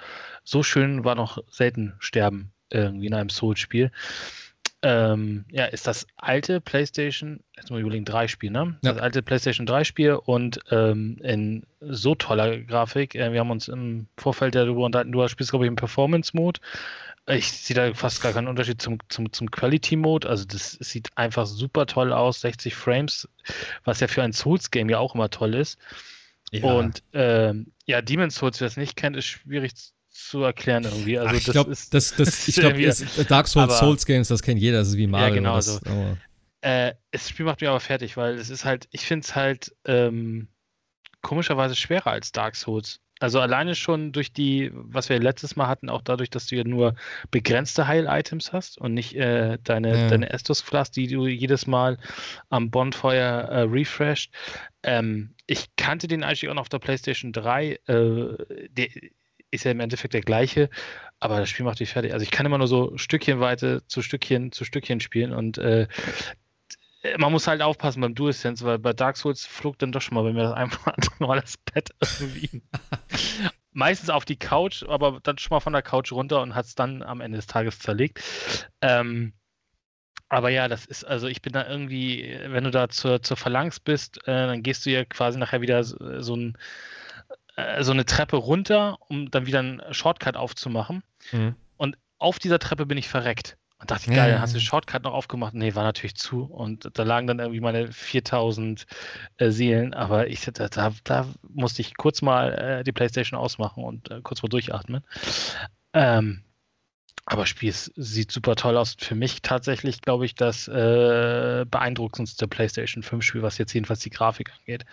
so 0.43 0.64
schön 0.64 1.05
war 1.05 1.14
noch 1.14 1.38
selten 1.48 1.94
sterben 2.01 2.52
irgendwie 2.70 3.06
in 3.06 3.14
einem 3.14 3.28
Souls-Spiel. 3.28 3.93
Ähm, 4.88 5.44
ja, 5.50 5.64
ist 5.64 5.88
das 5.88 6.06
alte 6.16 6.60
PlayStation, 6.60 7.40
jetzt 7.56 7.72
mal 7.72 7.80
überlegen, 7.80 8.04
3 8.04 8.28
Spiel, 8.28 8.52
ne? 8.52 8.78
Ja. 8.82 8.92
Das 8.92 9.02
alte 9.02 9.20
PlayStation 9.20 9.66
3 9.66 9.82
Spiel 9.82 10.12
und 10.12 10.60
ähm, 10.70 11.18
in 11.24 11.64
so 11.80 12.14
toller 12.14 12.58
Grafik. 12.58 13.16
Äh, 13.16 13.32
wir 13.32 13.40
haben 13.40 13.50
uns 13.50 13.66
im 13.66 14.06
Vorfeld 14.16 14.54
darüber 14.54 14.84
unterhalten, 14.84 15.10
du 15.10 15.26
spielst, 15.26 15.50
glaube 15.50 15.64
ich, 15.64 15.68
im 15.68 15.74
Performance-Mode. 15.74 16.60
Ich 17.28 17.50
sehe 17.50 17.74
da 17.74 17.92
fast 17.94 18.22
gar 18.22 18.32
keinen 18.32 18.46
Unterschied 18.46 18.80
zum, 18.80 18.98
zum, 19.08 19.32
zum 19.32 19.50
Quality-Mode. 19.50 20.28
Also 20.28 20.44
das 20.44 20.72
sieht 20.74 21.08
einfach 21.16 21.46
super 21.46 21.86
toll 21.86 22.12
aus, 22.12 22.42
60 22.42 22.76
Frames, 22.76 23.28
was 23.82 23.98
ja 23.98 24.06
für 24.06 24.22
ein 24.22 24.32
Souls-Game 24.32 24.88
ja 24.88 25.00
auch 25.00 25.16
immer 25.16 25.30
toll 25.30 25.56
ist. 25.56 25.80
Ja. 26.52 26.72
Und 26.72 27.02
ähm, 27.12 27.72
ja, 27.86 28.02
Demon's 28.02 28.36
Souls, 28.36 28.60
wer 28.60 28.68
es 28.68 28.76
nicht 28.76 28.94
kennt, 28.94 29.16
ist 29.16 29.26
schwierig 29.26 29.72
zu 30.16 30.43
erklären 30.43 30.84
irgendwie. 30.84 31.18
Also 31.18 31.30
Ach, 31.30 31.38
ich 31.38 31.44
glaube, 31.44 31.70
das, 31.70 31.90
das, 31.90 32.14
das, 32.16 32.48
ich 32.48 32.56
glaub, 32.56 32.74
Dark 33.28 33.48
Souls, 33.48 33.70
aber, 33.70 33.78
Souls 33.78 34.06
Games, 34.06 34.28
das 34.28 34.43
kennt 34.43 34.60
jeder, 34.60 34.78
das 34.78 34.88
ist 34.88 34.97
wie 34.97 35.06
Mario. 35.06 35.28
Ja, 35.28 35.34
genau. 35.34 35.56
Das, 35.56 35.82
also, 35.84 36.16
äh, 36.62 36.94
das 37.12 37.28
Spiel 37.28 37.47
macht 37.47 37.60
mich 37.60 37.68
aber 37.68 37.80
fertig, 37.80 38.16
weil 38.16 38.34
es 38.34 38.51
ist 38.51 38.64
halt, 38.64 38.88
ich 38.90 39.02
finde 39.02 39.24
es 39.24 39.34
halt 39.34 39.74
ähm, 39.84 40.48
komischerweise 41.22 41.76
schwerer 41.76 42.10
als 42.10 42.32
Dark 42.32 42.56
Souls. 42.56 43.01
Also 43.18 43.40
alleine 43.40 43.74
schon 43.74 44.12
durch 44.12 44.32
die, 44.32 44.70
was 44.74 45.09
wir 45.09 45.18
letztes 45.18 45.56
Mal 45.56 45.68
hatten, 45.68 45.88
auch 45.88 46.02
dadurch, 46.02 46.28
dass 46.28 46.48
du 46.48 46.56
ja 46.56 46.64
nur 46.64 46.94
begrenzte 47.30 47.86
Heil-Items 47.86 48.52
hast 48.52 48.76
und 48.76 48.93
nicht 48.93 49.16
äh, 49.16 49.59
deine, 49.64 49.98
ja. 49.98 50.09
deine 50.09 50.30
Estus-Flask, 50.30 50.93
die 50.93 51.06
du 51.06 51.26
jedes 51.26 51.66
Mal 51.66 51.97
am 52.51 52.70
Bonfire 52.70 53.48
äh, 53.48 53.60
refresht. 53.60 54.34
Ähm, 54.82 55.34
ich 55.47 55.74
kannte 55.76 56.09
den 56.09 56.24
eigentlich 56.24 56.47
auch 56.48 56.55
noch 56.55 56.62
auf 56.62 56.68
der 56.68 56.78
PlayStation 56.78 57.32
3. 57.32 57.78
Äh, 57.86 58.68
der 58.68 58.88
ist 59.57 59.65
ja 59.65 59.73
im 59.73 59.81
Endeffekt 59.81 60.15
der 60.15 60.20
gleiche, 60.20 60.70
aber 61.19 61.41
das 61.41 61.49
Spiel 61.49 61.65
macht 61.65 61.81
dich 61.81 61.91
fertig. 61.91 62.12
Also 62.12 62.23
ich 62.23 62.31
kann 62.31 62.47
immer 62.47 62.59
nur 62.59 62.69
so 62.69 62.97
Stückchenweite 62.97 63.83
zu 63.87 64.03
Stückchen 64.03 64.53
zu 64.53 64.65
Stückchen 64.65 65.01
spielen 65.01 65.33
und 65.33 65.59
äh, 65.59 65.89
man 67.19 67.33
muss 67.33 67.47
halt 67.47 67.62
aufpassen 67.62 68.01
beim 68.01 68.15
DualSense, 68.15 68.65
weil 68.65 68.78
bei 68.78 68.93
Dark 68.93 69.16
Souls 69.16 69.45
flog 69.47 69.78
dann 69.78 69.93
doch 69.93 70.01
schon 70.01 70.15
mal 70.15 70.24
bei 70.24 70.33
mir 70.33 70.43
das 70.45 70.53
einfach 70.55 70.97
mal 71.19 71.41
das 71.41 71.57
Bett 71.57 71.91
irgendwie. 72.20 72.62
Meistens 73.73 74.11
auf 74.11 74.24
die 74.24 74.39
Couch, 74.39 74.83
aber 74.85 75.20
dann 75.23 75.39
schon 75.39 75.55
mal 75.55 75.61
von 75.61 75.73
der 75.73 75.83
Couch 75.83 76.12
runter 76.12 76.41
und 76.41 76.55
hat 76.55 76.66
es 76.66 76.74
dann 76.74 77.03
am 77.03 77.20
Ende 77.20 77.37
des 77.37 77.47
Tages 77.47 77.78
zerlegt. 77.78 78.23
Ähm, 78.81 79.35
aber 80.28 80.49
ja, 80.49 80.66
das 80.66 80.87
ist, 80.87 81.05
also 81.05 81.28
ich 81.28 81.41
bin 81.41 81.53
da 81.53 81.69
irgendwie, 81.69 82.39
wenn 82.47 82.65
du 82.65 82.70
da 82.70 82.89
zur, 82.89 83.23
zur 83.23 83.37
Phalanx 83.37 83.78
bist, 83.78 84.19
äh, 84.27 84.47
dann 84.47 84.62
gehst 84.62 84.85
du 84.85 84.91
ja 84.91 85.05
quasi 85.05 85.39
nachher 85.39 85.61
wieder 85.61 85.85
so, 85.85 86.20
so, 86.20 86.35
ein, 86.35 86.59
äh, 87.57 87.83
so 87.83 87.93
eine 87.93 88.05
Treppe 88.05 88.37
runter, 88.37 88.99
um 89.09 89.31
dann 89.31 89.47
wieder 89.47 89.59
einen 89.59 89.83
Shortcut 89.91 90.37
aufzumachen. 90.37 91.03
Mhm. 91.33 91.57
Und 91.77 91.99
auf 92.19 92.39
dieser 92.39 92.59
Treppe 92.59 92.87
bin 92.87 92.99
ich 92.99 93.09
verreckt. 93.09 93.57
Und 93.78 93.91
dachte, 93.91 94.11
geil, 94.11 94.33
dann 94.33 94.41
hast 94.41 94.55
du 94.55 94.59
den 94.59 94.65
Shortcut 94.65 95.03
noch 95.03 95.12
aufgemacht. 95.12 95.53
Nee, 95.53 95.74
war 95.74 95.83
natürlich 95.83 96.16
zu. 96.16 96.45
Und 96.45 96.89
da 96.95 97.03
lagen 97.03 97.27
dann 97.27 97.41
irgendwie 97.41 97.61
meine 97.61 97.93
4000 97.93 98.87
äh, 99.37 99.51
Seelen. 99.51 99.93
Aber 99.93 100.28
ich, 100.28 100.41
da, 100.47 100.69
da, 100.69 100.93
da, 101.05 101.27
musste 101.43 101.83
ich 101.83 101.95
kurz 101.95 102.23
mal 102.23 102.53
äh, 102.53 102.85
die 102.85 102.93
Playstation 102.93 103.39
ausmachen 103.39 103.85
und 103.85 104.11
äh, 104.11 104.23
kurz 104.23 104.43
mal 104.43 104.49
durchatmen. 104.49 105.03
Ähm, 105.93 106.43
aber 107.27 107.43
das 107.43 107.51
Spiel 107.51 107.74
sieht 107.74 108.33
super 108.33 108.55
toll 108.55 108.78
aus. 108.78 108.97
Für 108.99 109.15
mich 109.15 109.43
tatsächlich, 109.43 110.01
glaube 110.01 110.24
ich, 110.24 110.35
das 110.35 110.69
äh, 110.69 111.66
beeindruckendste 111.69 112.49
PlayStation 112.49 113.03
5 113.03 113.23
Spiel, 113.23 113.43
was 113.43 113.59
jetzt 113.59 113.74
jedenfalls 113.74 114.01
die 114.01 114.11
Grafik 114.11 114.53
angeht. 114.59 114.87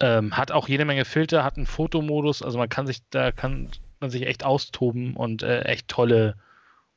Ähm, 0.00 0.36
hat 0.36 0.52
auch 0.52 0.68
jede 0.68 0.84
Menge 0.84 1.04
Filter, 1.04 1.44
hat 1.44 1.56
einen 1.56 1.66
Fotomodus. 1.66 2.42
Also 2.42 2.58
man 2.58 2.68
kann 2.68 2.86
sich, 2.86 3.00
da 3.10 3.32
kann 3.32 3.68
man 4.00 4.10
sich 4.10 4.26
echt 4.26 4.44
austoben 4.44 5.16
und 5.16 5.42
äh, 5.42 5.62
echt 5.62 5.88
tolle 5.88 6.36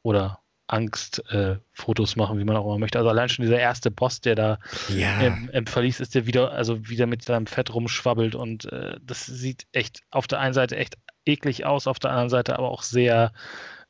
oder 0.04 0.40
Angst-Fotos 0.72 2.16
äh, 2.16 2.18
machen, 2.18 2.40
wie 2.40 2.46
man 2.46 2.56
auch 2.56 2.66
immer 2.66 2.78
möchte. 2.78 2.98
Also 2.98 3.10
allein 3.10 3.30
schon 3.30 3.44
dieser 3.44 3.60
erste 3.60 3.92
Boss, 3.92 4.22
der 4.22 4.36
da 4.36 4.60
ja. 4.88 5.20
im, 5.20 5.50
im, 5.52 5.68
Verlies 5.68 6.00
ist, 6.00 6.16
der 6.16 6.26
wieder, 6.26 6.52
also 6.52 6.88
wieder 6.88 7.08
mit 7.08 7.24
seinem 7.24 7.46
Fett 7.46 7.74
rumschwabbelt 7.74 8.36
und 8.36 8.72
äh, 8.72 8.98
das 9.02 9.26
sieht 9.26 9.68
echt 9.74 10.02
auf 10.12 10.28
der 10.28 10.40
einen 10.40 10.54
Seite 10.54 10.78
echt 10.78 10.98
eklig 11.26 11.66
aus, 11.66 11.88
auf 11.88 12.00
der 12.00 12.12
anderen 12.12 12.30
Seite 12.30 12.58
aber 12.58 12.70
auch 12.70 12.84
sehr 12.84 13.34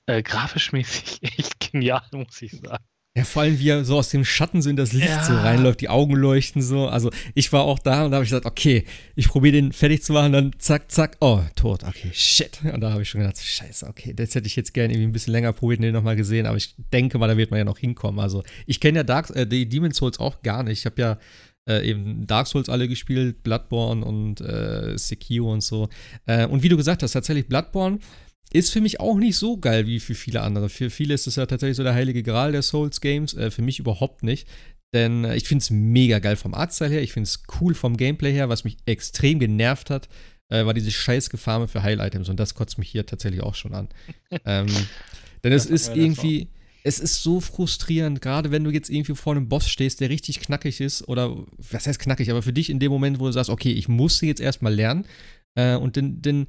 äh, 0.08 0.24
grafisch 0.24 0.72
mäßig 0.72 1.20
echt 1.38 1.72
genial, 1.72 2.04
muss 2.12 2.42
ich 2.42 2.52
sagen. 2.60 2.84
Ja, 3.14 3.26
vor 3.26 3.42
allem, 3.42 3.60
wie 3.60 3.68
er 3.68 3.84
so 3.84 3.98
aus 3.98 4.08
dem 4.08 4.24
Schatten 4.24 4.62
so 4.62 4.70
in 4.70 4.78
das 4.78 4.94
Licht 4.94 5.10
ja. 5.10 5.22
so 5.22 5.34
reinläuft, 5.34 5.82
die 5.82 5.90
Augen 5.90 6.16
leuchten 6.16 6.62
so. 6.62 6.88
Also 6.88 7.12
ich 7.36 7.52
war 7.52 7.64
auch 7.64 7.78
da 7.78 8.06
und 8.06 8.12
da 8.12 8.16
habe 8.16 8.24
ich 8.24 8.30
gesagt, 8.30 8.46
okay, 8.46 8.86
ich 9.16 9.28
probiere 9.28 9.54
den 9.54 9.74
fertig 9.74 10.02
zu 10.02 10.14
machen, 10.14 10.32
dann 10.32 10.54
zack, 10.60 10.90
zack, 10.90 11.18
oh, 11.20 11.42
tot, 11.58 11.84
okay, 11.84 12.10
shit. 12.14 12.62
Und 12.64 12.80
da 12.80 12.94
habe 12.94 13.02
ich 13.02 13.10
schon 13.10 13.20
gedacht, 13.20 13.38
scheiße, 13.38 13.86
okay, 13.86 14.14
das 14.14 14.34
hätte 14.34 14.48
ich 14.48 14.56
jetzt 14.56 14.74
gerne 14.74 14.94
irgendwie 14.94 15.10
ein 15.10 15.12
bisschen 15.12 15.34
länger 15.34 15.52
probiert 15.52 15.80
und 15.80 15.84
den 15.84 15.94
nochmal 15.94 16.16
gesehen, 16.16 16.46
aber 16.46 16.56
ich 16.56 16.74
denke 16.94 17.18
mal, 17.18 17.28
da 17.28 17.36
wird 17.36 17.52
man 17.52 17.58
ja 17.58 17.66
noch 17.66 17.80
hinkommen. 17.80 18.22
Also 18.22 18.44
ich 18.66 18.80
kenne 18.80 19.00
ja 19.00 19.04
Dark, 19.04 19.30
äh, 19.36 19.46
die 19.46 19.68
Demon's 19.68 19.98
Souls 19.98 20.18
auch 20.18 20.42
gar 20.42 20.64
nicht. 20.64 20.80
Ich 20.80 20.86
habe 20.86 21.02
ja 21.02 21.18
äh, 21.68 21.86
eben 21.86 22.26
Dark 22.28 22.48
Souls 22.48 22.70
alle 22.70 22.88
gespielt, 22.88 23.44
Bloodborne 23.44 24.06
und 24.06 24.40
äh, 24.40 24.98
Sekiro 24.98 25.52
und 25.52 25.62
so. 25.62 25.90
Äh, 26.28 26.46
und 26.46 26.64
wie 26.64 26.70
du 26.70 26.78
gesagt 26.78 27.04
hast, 27.04 27.12
tatsächlich 27.12 27.48
Bloodborne 27.48 28.00
ist 28.54 28.72
für 28.72 28.82
mich 28.82 29.00
auch 29.00 29.16
nicht 29.16 29.38
so 29.38 29.58
geil 29.58 29.88
wie 29.88 30.00
für 30.00 30.16
viele 30.16 30.42
andere. 30.42 30.70
Für 30.70 30.90
viele 30.90 31.14
ist 31.14 31.28
es 31.28 31.38
ja 31.38 31.46
tatsächlich 31.46 31.78
so 31.78 31.84
der 31.84 31.94
heilige 31.94 32.24
Gral 32.24 32.52
der 32.52 32.62
Souls-Games. 32.62 33.34
Äh, 33.34 33.52
für 33.52 33.62
mich 33.62 33.80
überhaupt 33.80 34.24
nicht. 34.24 34.48
Denn 34.94 35.24
äh, 35.24 35.36
ich 35.36 35.48
finde 35.48 35.62
es 35.62 35.70
mega 35.70 36.20
geil 36.20 36.36
vom 36.36 36.54
Artstyle 36.54 36.92
her. 36.92 37.02
Ich 37.02 37.14
finde 37.14 37.28
es 37.28 37.44
cool 37.60 37.74
vom 37.74 37.96
Gameplay 37.98 38.34
her. 38.34 38.50
Was 38.50 38.64
mich 38.64 38.78
extrem 38.86 39.40
genervt 39.40 39.90
hat, 39.90 40.10
äh, 40.50 40.66
war 40.66 40.74
diese 40.74 40.92
scheiß 40.92 41.30
Gefahme 41.30 41.68
für 41.68 41.82
Heil-Items. 41.82 42.30
Und 42.30 42.40
das 42.40 42.54
kotzt 42.54 42.78
mich 42.78 42.90
hier 42.90 43.06
tatsächlich 43.06 43.42
auch 43.42 43.56
schon 43.56 43.74
an. 43.74 43.88
ähm, 44.46 44.68
denn 45.44 45.54
es 45.54 45.66
ist 45.66 45.96
irgendwie. 45.96 46.50
Es 46.84 46.98
ist 46.98 47.22
so 47.22 47.40
frustrierend, 47.40 48.24
gerade 48.24 48.50
wenn 48.50 48.64
du 48.64 48.72
jetzt 48.72 48.90
irgendwie 48.90 49.14
vor 49.14 49.36
einem 49.36 49.48
Boss 49.48 49.70
stehst, 49.70 50.02
der 50.02 50.10
richtig 50.10 50.40
knackig 50.40 50.82
ist, 50.82 51.08
oder 51.08 51.46
was 51.60 51.86
heißt 51.86 52.00
knackig, 52.00 52.32
aber 52.32 52.42
für 52.42 52.54
dich 52.54 52.72
in 52.72 52.80
dem 52.80 52.92
Moment, 52.92 53.20
wo 53.20 53.28
du 53.28 53.32
sagst, 53.32 53.52
okay, 53.52 53.72
ich 53.72 53.88
muss 53.88 54.18
sie 54.18 54.26
jetzt 54.26 54.42
erstmal 54.42 54.74
lernen, 54.74 55.06
äh, 55.56 55.76
und 55.76 55.98
dann 55.98 56.48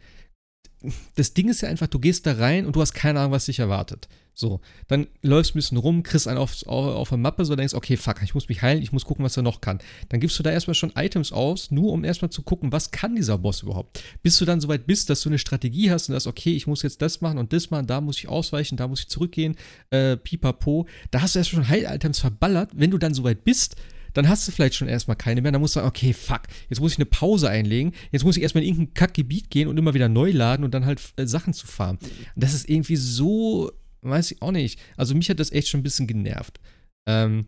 das 1.15 1.35
Ding 1.35 1.49
ist 1.49 1.61
ja 1.63 1.69
einfach, 1.69 1.87
du 1.87 1.99
gehst 1.99 2.27
da 2.27 2.35
rein 2.35 2.67
und 2.67 2.77
du 2.77 2.81
hast 2.81 2.93
keine 2.93 3.21
Ahnung, 3.21 3.33
was 3.33 3.47
dich 3.47 3.59
erwartet. 3.59 4.09
So, 4.35 4.61
dann 4.89 5.09
läufst 5.21 5.51
du 5.51 5.55
ein 5.55 5.59
bisschen 5.59 5.77
rum, 5.77 6.03
kriegst 6.03 6.27
einen 6.27 6.39
auf, 6.39 6.67
auf, 6.67 6.87
auf 6.87 7.09
der 7.11 7.19
Mappe, 7.19 7.45
so 7.45 7.55
denkst, 7.55 7.75
okay, 7.75 7.99
fuck, 7.99 8.23
ich 8.23 8.35
muss 8.35 8.49
mich 8.49 8.63
heilen, 8.63 8.83
ich 8.83 8.91
muss 8.91 9.05
gucken, 9.05 9.25
was 9.25 9.37
er 9.37 9.43
noch 9.43 9.61
kann. 9.61 9.79
Dann 10.09 10.21
gibst 10.21 10.39
du 10.39 10.43
da 10.43 10.51
erstmal 10.51 10.75
schon 10.75 10.93
Items 10.97 11.33
aus, 11.33 11.71
nur 11.71 11.93
um 11.93 12.03
erstmal 12.03 12.31
zu 12.31 12.43
gucken, 12.43 12.73
was 12.73 12.91
kann 12.91 13.15
dieser 13.15 13.37
Boss 13.37 13.63
überhaupt. 13.63 14.03
Bis 14.23 14.39
du 14.39 14.47
dann 14.47 14.61
soweit 14.61 14.87
bist, 14.87 15.11
dass 15.11 15.21
du 15.21 15.29
eine 15.29 15.39
Strategie 15.39 15.91
hast 15.91 16.09
und 16.09 16.15
sagst, 16.15 16.27
okay, 16.27 16.55
ich 16.57 16.67
muss 16.67 16.83
jetzt 16.83 17.03
das 17.03 17.21
machen 17.21 17.37
und 17.39 17.53
das 17.53 17.71
machen, 17.71 17.87
da 17.87 18.01
muss 18.01 18.19
ich 18.19 18.29
ausweichen, 18.29 18.79
da 18.79 18.89
muss 18.89 19.01
ich 19.01 19.09
zurückgehen, 19.09 19.57
äh, 19.91 20.17
pipapo. 20.17 20.87
Da 21.11 21.21
hast 21.21 21.35
du 21.35 21.41
erstmal 21.41 21.65
schon 21.65 21.71
Heil-Items 21.71 22.21
verballert. 22.21 22.71
Wenn 22.75 22.91
du 22.91 22.97
dann 22.97 23.13
soweit 23.13 23.45
bist, 23.45 23.77
dann 24.15 24.29
hast 24.29 24.47
du 24.47 24.53
vielleicht 24.53 24.75
schon 24.75 24.89
erstmal 24.89 25.17
keine 25.17 25.43
mehr. 25.43 25.53
Dann 25.53 25.61
musst 25.61 25.77
du 25.77 25.81
sagen, 25.81 25.89
okay, 25.89 26.13
fuck, 26.13 26.43
jetzt 26.69 26.81
muss 26.81 26.93
ich 26.93 26.99
eine 26.99 27.07
Pause 27.07 27.49
einlegen. 27.49 27.93
Jetzt 28.11 28.25
muss 28.25 28.37
ich 28.37 28.43
erstmal 28.43 28.63
in 28.65 28.71
irgendein 28.71 28.95
Kackgebiet 28.95 29.51
gehen 29.51 29.69
und 29.69 29.79
immer 29.79 29.95
wieder 29.95 30.09
neu 30.09 30.31
laden 30.31 30.65
und 30.65 30.73
dann 30.73 30.85
halt 30.85 31.01
äh, 31.17 31.27
Sachen 31.27 31.55
zu. 31.55 31.67
Und 31.83 32.01
das 32.37 32.55
ist 32.55 32.69
irgendwie 32.69 32.97
so, 32.97 33.73
weiß 34.03 34.33
ich 34.33 34.43
auch 34.43 34.53
nicht. 34.53 34.79
Also 34.97 35.15
mich 35.15 35.31
hat 35.31 35.41
das 35.41 35.53
echt 35.53 35.69
schon 35.69 35.81
ein 35.81 35.85
bisschen 35.85 36.07
genervt. 36.07 36.61
Ähm, 37.09 37.47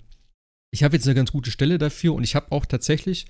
ich 0.73 0.83
habe 0.83 0.97
jetzt 0.97 1.07
eine 1.07 1.15
ganz 1.15 1.31
gute 1.31 1.51
Stelle 1.51 1.79
dafür 1.79 2.15
und 2.15 2.25
ich 2.25 2.35
habe 2.35 2.51
auch 2.51 2.67
tatsächlich, 2.67 3.27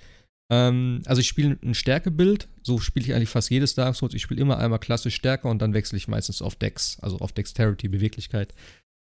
ähm, 0.51 1.01
also 1.05 1.21
ich 1.21 1.27
spiele 1.27 1.57
ein 1.63 1.75
Stärkebild, 1.75 2.47
so 2.63 2.79
spiele 2.79 3.05
ich 3.05 3.13
eigentlich 3.13 3.29
fast 3.29 3.51
jedes 3.51 3.75
Dark 3.75 3.95
Souls. 3.95 4.13
Ich 4.13 4.21
spiele 4.21 4.41
immer 4.41 4.57
einmal 4.57 4.79
klassisch 4.79 5.15
Stärke 5.15 5.47
und 5.47 5.61
dann 5.61 5.73
wechsle 5.73 5.97
ich 5.97 6.07
meistens 6.07 6.41
auf 6.41 6.55
Dex, 6.55 6.97
also 7.01 7.19
auf 7.19 7.33
Dexterity, 7.33 7.87
Beweglichkeit. 7.87 8.55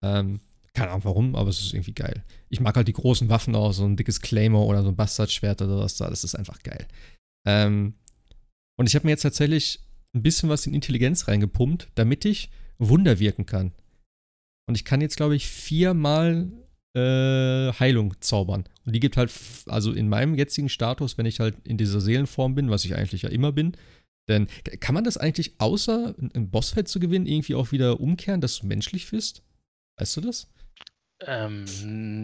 Ähm, 0.03 0.39
keine 0.77 0.91
Ahnung 0.91 1.05
warum, 1.05 1.35
aber 1.35 1.49
es 1.49 1.59
ist 1.59 1.73
irgendwie 1.73 1.93
geil. 1.93 2.23
Ich 2.49 2.59
mag 2.59 2.75
halt 2.75 2.87
die 2.87 2.93
großen 2.93 3.29
Waffen 3.29 3.55
auch, 3.55 3.73
so 3.73 3.83
ein 3.83 3.97
dickes 3.97 4.21
Claymore 4.21 4.67
oder 4.67 4.83
so 4.83 4.89
ein 4.89 4.95
Bastardschwert 4.95 5.63
oder 5.63 5.79
was 5.79 5.97
da, 5.97 6.07
das 6.07 6.23
ist 6.23 6.35
einfach 6.35 6.61
geil. 6.61 6.87
Ähm, 7.47 7.95
und 8.77 8.87
ich 8.87 8.93
habe 8.93 9.07
mir 9.07 9.11
jetzt 9.11 9.23
tatsächlich 9.23 9.79
ein 10.13 10.21
bisschen 10.21 10.49
was 10.49 10.67
in 10.67 10.75
Intelligenz 10.75 11.27
reingepumpt, 11.27 11.89
damit 11.95 12.25
ich 12.25 12.51
Wunder 12.77 13.17
wirken 13.17 13.47
kann. 13.47 13.71
Und 14.67 14.75
ich 14.75 14.85
kann 14.85 15.01
jetzt, 15.01 15.17
glaube 15.17 15.35
ich, 15.35 15.47
viermal 15.47 16.51
äh, 16.95 17.73
Heilung 17.79 18.13
zaubern. 18.19 18.65
Und 18.85 18.93
die 18.93 18.99
gibt 18.99 19.17
halt, 19.17 19.31
also 19.65 19.91
in 19.91 20.09
meinem 20.09 20.35
jetzigen 20.35 20.69
Status, 20.69 21.17
wenn 21.17 21.25
ich 21.25 21.39
halt 21.39 21.55
in 21.67 21.77
dieser 21.77 22.01
Seelenform 22.01 22.53
bin, 22.53 22.69
was 22.69 22.85
ich 22.85 22.93
eigentlich 22.93 23.23
ja 23.23 23.29
immer 23.29 23.51
bin, 23.51 23.75
denn 24.29 24.47
kann 24.79 24.93
man 24.93 25.05
das 25.05 25.17
eigentlich 25.17 25.59
außer 25.59 26.13
ein 26.35 26.51
Bossfeld 26.51 26.87
zu 26.87 26.99
gewinnen 26.99 27.25
irgendwie 27.25 27.55
auch 27.55 27.71
wieder 27.71 27.99
umkehren, 27.99 28.41
dass 28.41 28.59
du 28.59 28.67
menschlich 28.67 29.09
bist? 29.09 29.41
Weißt 29.97 30.17
du 30.17 30.21
das? 30.21 30.47
Ähm, 31.25 31.65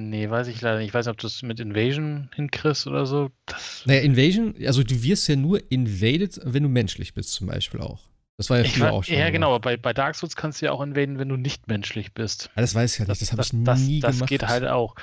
nee, 0.10 0.30
weiß 0.30 0.48
ich 0.48 0.62
leider 0.62 0.78
nicht. 0.78 0.90
Ich 0.90 0.94
weiß 0.94 1.06
nicht, 1.06 1.12
ob 1.12 1.18
du 1.18 1.28
es 1.28 1.42
mit 1.42 1.60
Invasion 1.60 2.30
hinkriegst 2.36 2.86
oder 2.86 3.06
so. 3.06 3.32
Das 3.48 3.84
naja, 3.86 4.02
Invasion, 4.02 4.54
also 4.66 4.84
du 4.84 5.02
wirst 5.02 5.28
ja 5.28 5.36
nur 5.36 5.60
invaded, 5.72 6.40
wenn 6.44 6.64
du 6.64 6.70
menschlich 6.70 7.14
bist, 7.14 7.34
zum 7.34 7.48
Beispiel 7.48 7.82
auch. 7.82 8.02
Das 8.38 8.50
war 8.50 8.60
ja 8.60 8.64
früher 8.64 8.92
auch 8.92 9.04
schon. 9.04 9.16
Ja, 9.16 9.30
genau, 9.30 9.50
aber 9.50 9.60
bei, 9.60 9.78
bei 9.78 9.94
Dark 9.94 10.16
Souls 10.16 10.36
kannst 10.36 10.62
du 10.62 10.66
ja 10.66 10.72
auch 10.72 10.82
invaden, 10.82 11.20
wenn 11.20 11.30
du 11.30 11.38
nicht 11.38 11.68
menschlich 11.68 12.14
bist. 12.14 12.50
Ja, 12.56 12.62
das 12.62 12.74
weiß 12.74 12.94
ich 12.94 13.00
ja 13.00 13.04
nicht, 13.04 13.12
das, 13.12 13.20
das 13.20 13.32
habe 13.32 13.42
ich 13.42 13.54
nie 13.54 14.00
das, 14.00 14.16
gemacht. 14.16 14.22
Das 14.22 14.28
geht 14.28 14.48
halt 14.48 14.66
auch. 14.66 14.96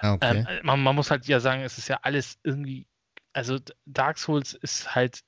Ah, 0.00 0.14
okay. 0.14 0.38
ähm, 0.38 0.46
man, 0.62 0.82
man 0.82 0.94
muss 0.94 1.10
halt 1.10 1.26
ja 1.26 1.40
sagen, 1.40 1.62
es 1.62 1.78
ist 1.78 1.88
ja 1.88 2.00
alles 2.02 2.38
irgendwie, 2.44 2.86
also 3.32 3.58
Dark 3.84 4.18
Souls 4.18 4.54
ist 4.54 4.94
halt 4.94 5.22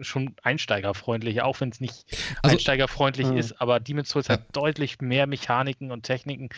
schon 0.00 0.34
einsteigerfreundlich, 0.42 1.42
auch 1.42 1.60
wenn 1.60 1.70
es 1.70 1.80
nicht 1.80 2.04
also, 2.42 2.56
einsteigerfreundlich 2.56 3.28
mh. 3.28 3.38
ist, 3.38 3.60
aber 3.60 3.80
Demon's 3.80 4.10
Souls 4.10 4.28
ja. 4.28 4.34
hat 4.34 4.44
deutlich 4.54 5.00
mehr 5.00 5.26
Mechaniken 5.26 5.90
und 5.90 6.02
Techniken, 6.02 6.50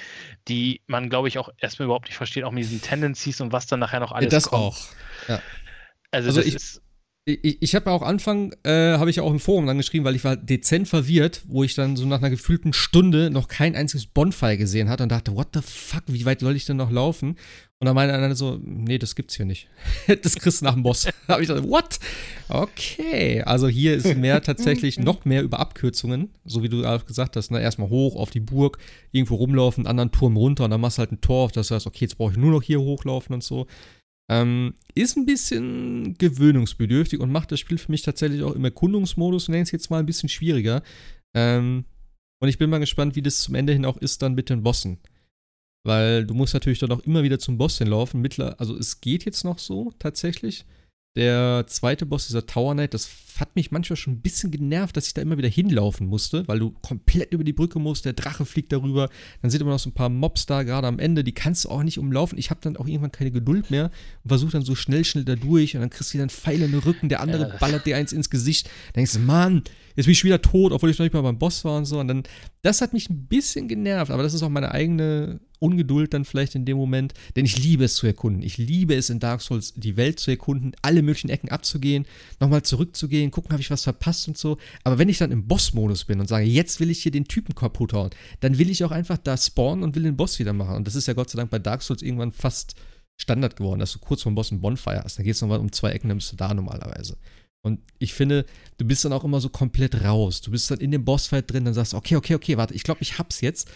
die 0.48 0.81
man, 0.86 1.09
glaube 1.09 1.28
ich, 1.28 1.39
auch 1.39 1.51
erstmal 1.59 1.86
überhaupt 1.86 2.06
nicht 2.06 2.16
versteht, 2.16 2.44
auch 2.44 2.52
mit 2.52 2.65
diesen 2.65 2.82
Tendencies 2.82 3.40
und 3.40 3.52
was 3.52 3.66
dann 3.66 3.81
nachher 3.81 4.01
noch 4.01 4.12
alles 4.12 4.31
das 4.31 4.48
kommt. 4.48 4.62
auch. 4.62 4.78
Ja. 5.28 5.43
Also, 6.10 6.28
also 6.28 6.40
das 6.40 6.47
ich, 6.47 6.55
ist 6.55 6.82
ich, 7.28 7.62
ich 7.62 7.74
habe 7.74 7.90
auch 7.90 8.02
Anfang, 8.02 8.55
äh, 8.64 8.96
habe 8.96 9.10
ich 9.10 9.16
ja 9.16 9.22
auch 9.22 9.30
im 9.30 9.38
Forum 9.38 9.66
dann 9.66 9.76
geschrieben, 9.76 10.05
weil 10.05 10.16
ich 10.16 10.24
war 10.24 10.36
dezent 10.36 10.88
verwirrt, 10.88 11.42
wo 11.46 11.62
ich 11.62 11.74
dann 11.74 11.94
so 11.96 12.06
nach 12.06 12.18
einer 12.18 12.30
gefühlten 12.30 12.72
Stunde 12.72 13.30
noch 13.30 13.48
kein 13.48 13.76
einziges 13.76 14.06
Bonfire 14.06 14.56
gesehen 14.56 14.88
hatte 14.88 15.02
und 15.02 15.12
dachte, 15.12 15.36
what 15.36 15.48
the 15.52 15.60
fuck, 15.62 16.05
wie 16.06 16.24
weit 16.24 16.40
soll 16.40 16.56
ich 16.56 16.64
denn 16.64 16.78
noch 16.78 16.90
laufen? 16.90 17.36
Und 17.80 17.86
dann 17.86 17.94
meinte 17.94 18.14
einer 18.14 18.34
so, 18.34 18.59
nee, 18.64 18.98
das 18.98 19.14
gibt's 19.14 19.36
hier 19.36 19.46
nicht. 19.46 19.68
das 20.22 20.34
kriegst 20.36 20.62
du 20.62 20.64
nach 20.64 20.74
dem 20.74 20.82
Boss. 20.82 21.05
da 21.26 21.34
habe 21.34 21.42
ich 21.42 21.48
gedacht, 21.48 21.68
what? 21.68 21.98
Okay. 22.48 23.42
Also 23.42 23.68
hier 23.68 23.94
ist 23.94 24.16
mehr 24.16 24.42
tatsächlich 24.42 24.98
noch 24.98 25.24
mehr 25.24 25.42
über 25.42 25.60
Abkürzungen, 25.60 26.30
so 26.44 26.62
wie 26.62 26.68
du 26.68 26.84
auch 26.84 27.05
gesagt 27.05 27.36
hast, 27.36 27.50
ne? 27.50 27.60
Erstmal 27.60 27.90
hoch 27.90 28.16
auf 28.16 28.30
die 28.30 28.40
Burg, 28.40 28.78
irgendwo 29.12 29.36
rumlaufen, 29.36 29.86
anderen 29.86 30.10
Turm 30.10 30.36
runter 30.36 30.64
und 30.64 30.70
dann 30.70 30.80
machst 30.80 30.98
du 30.98 31.00
halt 31.00 31.12
ein 31.12 31.20
Tor, 31.20 31.44
auf 31.44 31.52
das 31.52 31.70
heißt, 31.70 31.86
okay, 31.86 32.06
jetzt 32.06 32.16
brauche 32.16 32.32
ich 32.32 32.38
nur 32.38 32.50
noch 32.50 32.62
hier 32.62 32.80
hochlaufen 32.80 33.34
und 33.34 33.44
so. 33.44 33.66
Ähm, 34.30 34.74
ist 34.94 35.16
ein 35.16 35.26
bisschen 35.26 36.16
gewöhnungsbedürftig 36.18 37.20
und 37.20 37.32
macht 37.32 37.50
das 37.50 37.60
Spiel 37.60 37.78
für 37.78 37.90
mich 37.90 38.02
tatsächlich 38.02 38.42
auch 38.42 38.55
im 38.55 38.64
Erkundungsmodus, 38.64 39.48
nenne 39.48 39.62
ich 39.62 39.68
es 39.68 39.72
jetzt 39.72 39.90
mal, 39.90 40.00
ein 40.00 40.06
bisschen 40.06 40.28
schwieriger. 40.28 40.82
Ähm, 41.34 41.84
und 42.40 42.48
ich 42.48 42.59
bin 42.59 42.70
mal 42.70 42.78
gespannt, 42.78 43.16
wie 43.16 43.22
das 43.22 43.40
zum 43.40 43.55
Ende 43.55 43.72
hin 43.72 43.84
auch 43.84 43.96
ist 43.96 44.22
dann 44.22 44.34
mit 44.34 44.50
den 44.50 44.62
Bossen. 44.62 44.98
Weil 45.84 46.26
du 46.26 46.34
musst 46.34 46.55
natürlich 46.55 46.78
dann 46.78 46.92
auch 46.92 47.00
immer 47.00 47.22
wieder 47.22 47.38
zum 47.38 47.56
Boss 47.56 47.78
hinlaufen. 47.78 48.20
Mittler, 48.20 48.60
also 48.60 48.76
es 48.76 49.00
geht 49.00 49.24
jetzt 49.24 49.44
noch 49.44 49.59
so 49.59 49.92
tatsächlich. 49.98 50.66
Der 51.18 51.64
zweite 51.66 52.06
Boss, 52.06 52.28
dieser 52.28 52.46
Tower 52.46 52.74
Knight, 52.74 52.94
das 52.94 53.10
hat 53.40 53.56
mich 53.56 53.72
manchmal 53.72 53.96
schon 53.96 54.12
ein 54.12 54.20
bisschen 54.20 54.52
genervt, 54.52 54.96
dass 54.96 55.08
ich 55.08 55.14
da 55.14 55.22
immer 55.22 55.36
wieder 55.36 55.48
hinlaufen 55.48 56.06
musste, 56.06 56.46
weil 56.46 56.60
du 56.60 56.70
komplett 56.70 57.32
über 57.32 57.42
die 57.42 57.52
Brücke 57.52 57.80
musst, 57.80 58.04
der 58.04 58.12
Drache 58.12 58.46
fliegt 58.46 58.70
darüber, 58.72 59.08
dann 59.42 59.50
sind 59.50 59.60
immer 59.60 59.72
noch 59.72 59.80
so 59.80 59.90
ein 59.90 59.94
paar 59.94 60.10
Mobs 60.10 60.46
da, 60.46 60.62
gerade 60.62 60.86
am 60.86 61.00
Ende, 61.00 61.24
die 61.24 61.32
kannst 61.32 61.64
du 61.64 61.70
auch 61.70 61.82
nicht 61.82 61.98
umlaufen. 61.98 62.38
Ich 62.38 62.50
habe 62.50 62.60
dann 62.62 62.76
auch 62.76 62.86
irgendwann 62.86 63.10
keine 63.10 63.32
Geduld 63.32 63.68
mehr 63.68 63.90
und 64.22 64.28
versuche 64.28 64.52
dann 64.52 64.62
so 64.62 64.76
schnell, 64.76 65.04
schnell 65.04 65.24
da 65.24 65.34
durch 65.34 65.74
und 65.74 65.80
dann 65.80 65.90
kriegst 65.90 66.14
du 66.14 66.18
dann 66.18 66.30
Pfeile 66.30 66.66
in 66.66 66.70
den 66.70 66.80
Rücken, 66.80 67.08
der 67.08 67.18
andere 67.18 67.48
ja. 67.48 67.56
ballert 67.56 67.84
dir 67.84 67.96
eins 67.96 68.12
ins 68.12 68.30
Gesicht. 68.30 68.66
Dann 68.66 69.00
denkst 69.00 69.14
du, 69.14 69.18
Mann, 69.18 69.64
jetzt 69.98 70.06
bin 70.06 70.12
ich 70.12 70.22
wieder 70.22 70.40
tot, 70.40 70.70
obwohl 70.70 70.90
ich 70.90 70.98
noch 70.98 71.04
nicht 71.04 71.12
mal 71.12 71.22
beim 71.22 71.40
Boss 71.40 71.64
war 71.64 71.76
und 71.76 71.84
so. 71.84 71.98
Und 71.98 72.06
dann, 72.06 72.22
das 72.62 72.80
hat 72.80 72.92
mich 72.92 73.10
ein 73.10 73.26
bisschen 73.26 73.66
genervt, 73.66 74.12
aber 74.12 74.22
das 74.22 74.32
ist 74.32 74.44
auch 74.44 74.48
meine 74.48 74.70
eigene 74.70 75.40
Ungeduld 75.58 76.14
dann 76.14 76.24
vielleicht 76.24 76.54
in 76.54 76.64
dem 76.64 76.76
Moment, 76.76 77.14
denn 77.34 77.44
ich 77.44 77.56
liebe 77.56 77.82
es 77.82 77.96
zu 77.96 78.06
erkunden. 78.06 78.44
Ich 78.44 78.58
liebe 78.58 78.94
es 78.94 79.10
in 79.10 79.18
Dark 79.18 79.40
Souls, 79.40 79.74
die 79.74 79.96
Welt 79.96 80.20
zu 80.20 80.30
erkunden, 80.30 80.70
alle 80.82 81.02
möglichen 81.02 81.30
Ecken 81.30 81.48
abzugehen, 81.48 82.06
nochmal 82.38 82.62
zurückzugehen, 82.62 83.32
gucken, 83.32 83.50
habe 83.50 83.60
ich 83.60 83.72
was 83.72 83.82
verpasst 83.82 84.28
und 84.28 84.38
so. 84.38 84.58
Aber 84.84 84.98
wenn 84.98 85.08
ich 85.08 85.18
dann 85.18 85.32
im 85.32 85.48
Boss-Modus 85.48 86.04
bin 86.04 86.20
und 86.20 86.28
sage, 86.28 86.44
jetzt 86.44 86.78
will 86.78 86.90
ich 86.90 87.02
hier 87.02 87.10
den 87.10 87.26
Typen 87.26 87.56
kaputt 87.56 87.92
hauen, 87.92 88.10
dann 88.38 88.56
will 88.56 88.70
ich 88.70 88.84
auch 88.84 88.92
einfach 88.92 89.18
da 89.18 89.36
spawnen 89.36 89.82
und 89.82 89.96
will 89.96 90.04
den 90.04 90.16
Boss 90.16 90.38
wieder 90.38 90.52
machen. 90.52 90.76
Und 90.76 90.86
das 90.86 90.94
ist 90.94 91.08
ja 91.08 91.14
Gott 91.14 91.28
sei 91.28 91.38
Dank 91.38 91.50
bei 91.50 91.58
Dark 91.58 91.82
Souls 91.82 92.02
irgendwann 92.02 92.30
fast 92.30 92.76
Standard 93.16 93.56
geworden, 93.56 93.80
dass 93.80 93.94
du 93.94 93.98
kurz 93.98 94.22
vom 94.22 94.36
Boss 94.36 94.52
ein 94.52 94.60
Bonfire 94.60 95.02
hast. 95.02 95.18
Da 95.18 95.24
geht 95.24 95.34
es 95.34 95.42
nochmal 95.42 95.58
um 95.58 95.72
zwei 95.72 95.90
Ecken, 95.90 96.06
dann 96.06 96.18
bist 96.18 96.30
du 96.30 96.36
da 96.36 96.54
normalerweise. 96.54 97.16
Und 97.64 97.80
ich 97.98 98.14
finde, 98.14 98.47
du 98.78 98.86
bist 98.86 99.05
dann 99.05 99.12
auch 99.12 99.24
immer 99.24 99.40
so 99.40 99.48
komplett 99.48 100.02
raus. 100.05 100.40
Du 100.40 100.51
bist 100.51 100.70
dann 100.70 100.80
in 100.80 100.90
dem 100.90 101.05
Bossfight 101.05 101.51
drin, 101.51 101.64
dann 101.64 101.74
sagst 101.74 101.93
du, 101.93 101.97
okay, 101.97 102.16
okay, 102.16 102.35
okay, 102.35 102.56
warte, 102.56 102.74
ich 102.74 102.85
glaube, 102.85 103.02
ich 103.02 103.18
hab's 103.18 103.40
jetzt. 103.40 103.68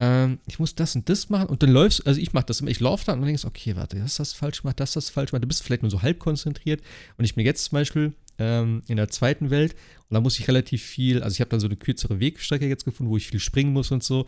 Ähm, 0.00 0.38
ich 0.46 0.58
muss 0.58 0.74
das 0.74 0.94
und 0.94 1.08
das 1.08 1.28
machen. 1.28 1.48
Und 1.48 1.62
dann 1.62 1.70
läufst, 1.70 2.06
also 2.06 2.20
ich 2.20 2.32
mach 2.32 2.44
das 2.44 2.60
immer, 2.60 2.70
ich 2.70 2.80
laufe 2.80 3.04
da 3.04 3.12
und 3.12 3.20
dann 3.20 3.26
denkst, 3.26 3.44
okay, 3.44 3.76
warte, 3.76 3.96
das 3.96 4.12
ist 4.12 4.20
das 4.20 4.32
falsch 4.32 4.62
gemacht, 4.62 4.80
das 4.80 4.90
ist 4.90 4.96
das 4.96 5.10
falsch 5.10 5.30
gemacht. 5.30 5.44
Du 5.44 5.48
bist 5.48 5.62
vielleicht 5.62 5.82
nur 5.82 5.90
so 5.90 6.02
halb 6.02 6.18
konzentriert. 6.18 6.82
Und 7.16 7.24
ich 7.24 7.34
bin 7.34 7.44
jetzt 7.44 7.64
zum 7.64 7.76
Beispiel 7.76 8.12
ähm, 8.38 8.82
in 8.88 8.96
der 8.96 9.08
zweiten 9.08 9.50
Welt 9.50 9.74
und 10.08 10.14
da 10.14 10.20
muss 10.20 10.38
ich 10.38 10.48
relativ 10.48 10.82
viel, 10.82 11.22
also 11.22 11.34
ich 11.34 11.40
habe 11.40 11.50
dann 11.50 11.60
so 11.60 11.66
eine 11.66 11.76
kürzere 11.76 12.20
Wegstrecke 12.20 12.68
jetzt 12.68 12.84
gefunden, 12.84 13.10
wo 13.10 13.16
ich 13.16 13.28
viel 13.28 13.40
springen 13.40 13.72
muss 13.72 13.90
und 13.90 14.02
so. 14.04 14.26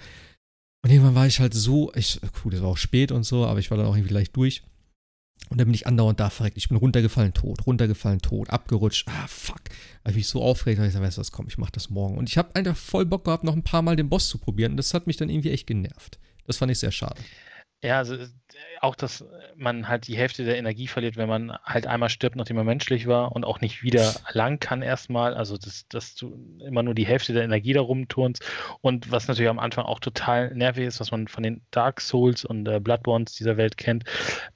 Und 0.83 0.91
irgendwann 0.91 1.15
war 1.15 1.27
ich 1.27 1.41
halt 1.41 1.55
so, 1.55 1.93
ich, 1.95 2.21
gut, 2.43 2.55
es 2.55 2.63
war 2.63 2.71
auch 2.71 2.77
spät 2.77 3.13
und 3.13 3.25
so, 3.25 3.47
aber 3.47 3.61
ich 3.61 3.71
war 3.71 3.79
dann 3.79 3.87
auch 3.87 3.97
irgendwie 3.97 4.15
leicht 4.15 4.35
durch. 4.37 4.63
Und 5.49 5.59
dann 5.59 5.67
bin 5.67 5.75
ich 5.75 5.87
andauernd 5.87 6.21
da 6.21 6.31
verreckt. 6.31 6.57
Ich 6.57 6.69
bin 6.69 6.79
runtergefallen, 6.79 7.35
tot, 7.35 7.67
runtergefallen, 7.67 8.21
tot, 8.21 8.51
abgerutscht. 8.51 9.09
Ah, 9.09 9.27
fuck. 9.27 9.63
Da 10.05 10.13
bin 10.13 10.21
ich 10.21 10.29
so 10.29 10.43
aufgeregt, 10.43 10.79
dass 10.79 10.87
ich 10.87 10.93
gesagt, 10.93 11.05
weißt 11.05 11.17
du 11.17 11.21
was, 11.21 11.33
komm, 11.33 11.49
ich 11.49 11.59
mach 11.59 11.71
das 11.71 11.91
morgen. 11.91 12.19
Und 12.19 12.29
ich 12.29 12.39
habe 12.39 12.55
einfach 12.55 12.77
voll 12.77 13.05
Bock 13.05 13.25
gehabt, 13.25 13.43
noch 13.43 13.57
ein 13.57 13.65
paar 13.65 13.83
Mal 13.83 13.97
den 13.97 14.09
Boss 14.09 14.29
zu 14.29 14.39
probieren. 14.39 14.73
Und 14.73 14.77
das 14.77 14.95
hat 14.95 15.09
mich 15.09 15.17
dann 15.17 15.29
irgendwie 15.29 15.51
echt 15.51 15.67
genervt. 15.67 16.21
Das 16.47 16.57
fand 16.57 16.71
ich 16.71 16.79
sehr 16.79 16.93
schade. 16.93 17.21
Ja, 17.83 17.97
also 17.99 18.15
äh, 18.15 18.29
auch, 18.81 18.95
dass 18.95 19.25
man 19.57 19.89
halt 19.89 20.07
die 20.07 20.17
Hälfte 20.17 20.45
der 20.45 20.59
Energie 20.59 20.87
verliert, 20.87 21.17
wenn 21.17 21.29
man 21.29 21.57
halt 21.65 21.87
einmal 21.87 22.11
stirbt, 22.11 22.37
nachdem 22.37 22.57
man 22.57 22.67
menschlich 22.67 23.07
war 23.07 23.33
und 23.33 23.45
auch 23.45 23.61
nicht 23.61 23.83
wieder 23.83 24.15
lang 24.33 24.59
kann 24.59 24.83
erstmal. 24.83 25.35
Also, 25.35 25.57
dass, 25.57 25.89
dass 25.89 26.15
du 26.15 26.39
immer 26.67 26.83
nur 26.83 26.95
die 26.95 27.07
Hälfte 27.07 27.33
der 27.33 27.45
Energie 27.45 27.73
da 27.73 27.81
rumturnst. 27.81 28.45
Und 28.83 29.11
was 29.11 29.29
natürlich 29.29 29.51
am 29.51 29.59
Anfang 29.59 29.87
auch 29.87 30.01
total 30.01 30.55
nervig 30.55 30.87
ist, 30.87 31.01
was 31.01 31.11
man 31.11 31.29
von 31.29 31.43
den 31.43 31.63
Dark 31.71 32.01
Souls 32.01 32.45
und 32.45 32.69
äh, 32.69 32.81
Bloodborns 32.81 33.35
dieser 33.35 33.57
Welt 33.57 33.79
kennt, 33.79 34.05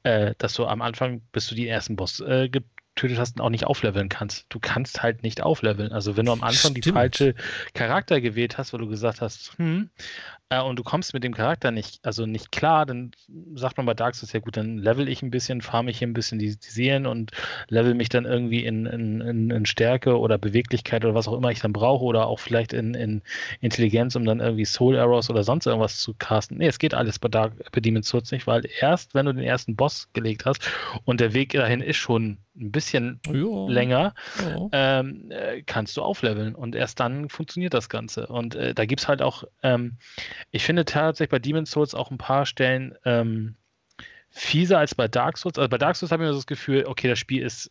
äh, 0.02 0.34
dass 0.38 0.55
du 0.55 0.66
am 0.66 0.82
Anfang, 0.82 1.22
bis 1.32 1.46
du 1.46 1.55
die 1.55 1.68
ersten 1.68 1.96
Boss 1.96 2.20
äh, 2.20 2.51
getötet 2.94 3.18
hast, 3.18 3.40
auch 3.40 3.51
nicht 3.51 3.66
aufleveln 3.66 4.09
kannst. 4.09 4.46
Du 4.51 4.60
kannst 4.60 5.02
halt 5.02 5.22
nicht 5.22 5.42
aufleveln. 5.42 5.92
Also 5.92 6.16
wenn 6.16 6.26
du 6.26 6.32
am 6.32 6.42
Anfang 6.42 6.72
Stimmt. 6.72 6.84
die 6.84 6.92
falsche 6.92 7.34
Charakter 7.74 8.20
gewählt 8.20 8.59
hast, 8.59 8.72
weil 8.72 8.80
du 8.80 8.88
gesagt 8.88 9.20
hast, 9.20 9.59
hm, 9.59 9.90
äh, 10.50 10.60
und 10.60 10.78
du 10.78 10.82
kommst 10.82 11.14
mit 11.14 11.24
dem 11.24 11.34
Charakter 11.34 11.70
nicht, 11.70 12.04
also 12.04 12.26
nicht 12.26 12.52
klar, 12.52 12.86
dann 12.86 13.12
sagt 13.54 13.76
man 13.76 13.86
bei 13.86 13.94
Dark 13.94 14.14
Souls, 14.14 14.32
ja 14.32 14.40
gut, 14.40 14.56
dann 14.56 14.78
level 14.78 15.08
ich 15.08 15.22
ein 15.22 15.30
bisschen, 15.30 15.62
farme 15.62 15.90
ich 15.90 15.98
hier 15.98 16.08
ein 16.08 16.14
bisschen 16.14 16.38
die, 16.38 16.56
die 16.56 16.70
Seelen 16.70 17.06
und 17.06 17.32
level 17.68 17.94
mich 17.94 18.08
dann 18.08 18.24
irgendwie 18.24 18.64
in, 18.64 18.86
in, 18.86 19.20
in, 19.20 19.50
in, 19.50 19.66
Stärke 19.66 20.18
oder 20.18 20.38
Beweglichkeit 20.38 21.04
oder 21.04 21.14
was 21.14 21.28
auch 21.28 21.36
immer 21.36 21.50
ich 21.50 21.60
dann 21.60 21.72
brauche 21.72 22.04
oder 22.04 22.26
auch 22.26 22.38
vielleicht 22.38 22.72
in, 22.72 22.94
in 22.94 23.22
Intelligenz, 23.60 24.16
um 24.16 24.24
dann 24.24 24.40
irgendwie 24.40 24.64
Soul 24.64 24.96
Errors 24.96 25.30
oder 25.30 25.44
sonst 25.44 25.66
irgendwas 25.66 25.98
zu 25.98 26.14
casten. 26.14 26.58
Nee, 26.58 26.68
es 26.68 26.78
geht 26.78 26.94
alles 26.94 27.18
bei 27.18 27.28
Dark 27.28 27.54
bei 27.72 27.80
Demon's 27.80 28.08
Souls 28.08 28.30
nicht, 28.30 28.46
weil 28.46 28.68
erst, 28.80 29.14
wenn 29.14 29.26
du 29.26 29.32
den 29.32 29.44
ersten 29.44 29.76
Boss 29.76 30.08
gelegt 30.12 30.44
hast 30.44 30.70
und 31.04 31.20
der 31.20 31.32
Weg 31.34 31.52
dahin 31.52 31.80
ist 31.80 31.96
schon 31.96 32.38
ein 32.56 32.70
bisschen 32.70 33.20
ja. 33.26 33.66
länger, 33.68 34.14
ja. 34.38 34.68
Ähm, 35.00 35.30
äh, 35.30 35.62
kannst 35.62 35.96
du 35.96 36.02
aufleveln 36.02 36.54
und 36.54 36.74
erst 36.76 37.00
dann 37.00 37.28
funktioniert 37.28 37.74
das 37.74 37.88
Ganze. 37.88 38.28
Und 38.28 38.54
äh, 38.54 38.74
da 38.74 38.84
gibt 38.84 39.00
es 39.00 39.08
halt 39.08 39.22
auch 39.22 39.44
ähm, 39.62 39.96
ich 40.50 40.64
finde 40.64 40.84
tatsächlich 40.84 41.30
bei 41.30 41.38
Demon's 41.38 41.70
Souls 41.70 41.94
auch 41.94 42.10
ein 42.10 42.18
paar 42.18 42.46
Stellen 42.46 42.94
ähm, 43.04 43.56
fieser 44.30 44.78
als 44.78 44.94
bei 44.94 45.08
Dark 45.08 45.38
Souls. 45.38 45.58
Also 45.58 45.68
bei 45.68 45.78
Dark 45.78 45.96
Souls 45.96 46.12
habe 46.12 46.24
ich 46.24 46.28
mir 46.28 46.34
das 46.34 46.46
Gefühl, 46.46 46.84
okay, 46.86 47.08
das 47.08 47.18
Spiel 47.18 47.42
ist 47.42 47.70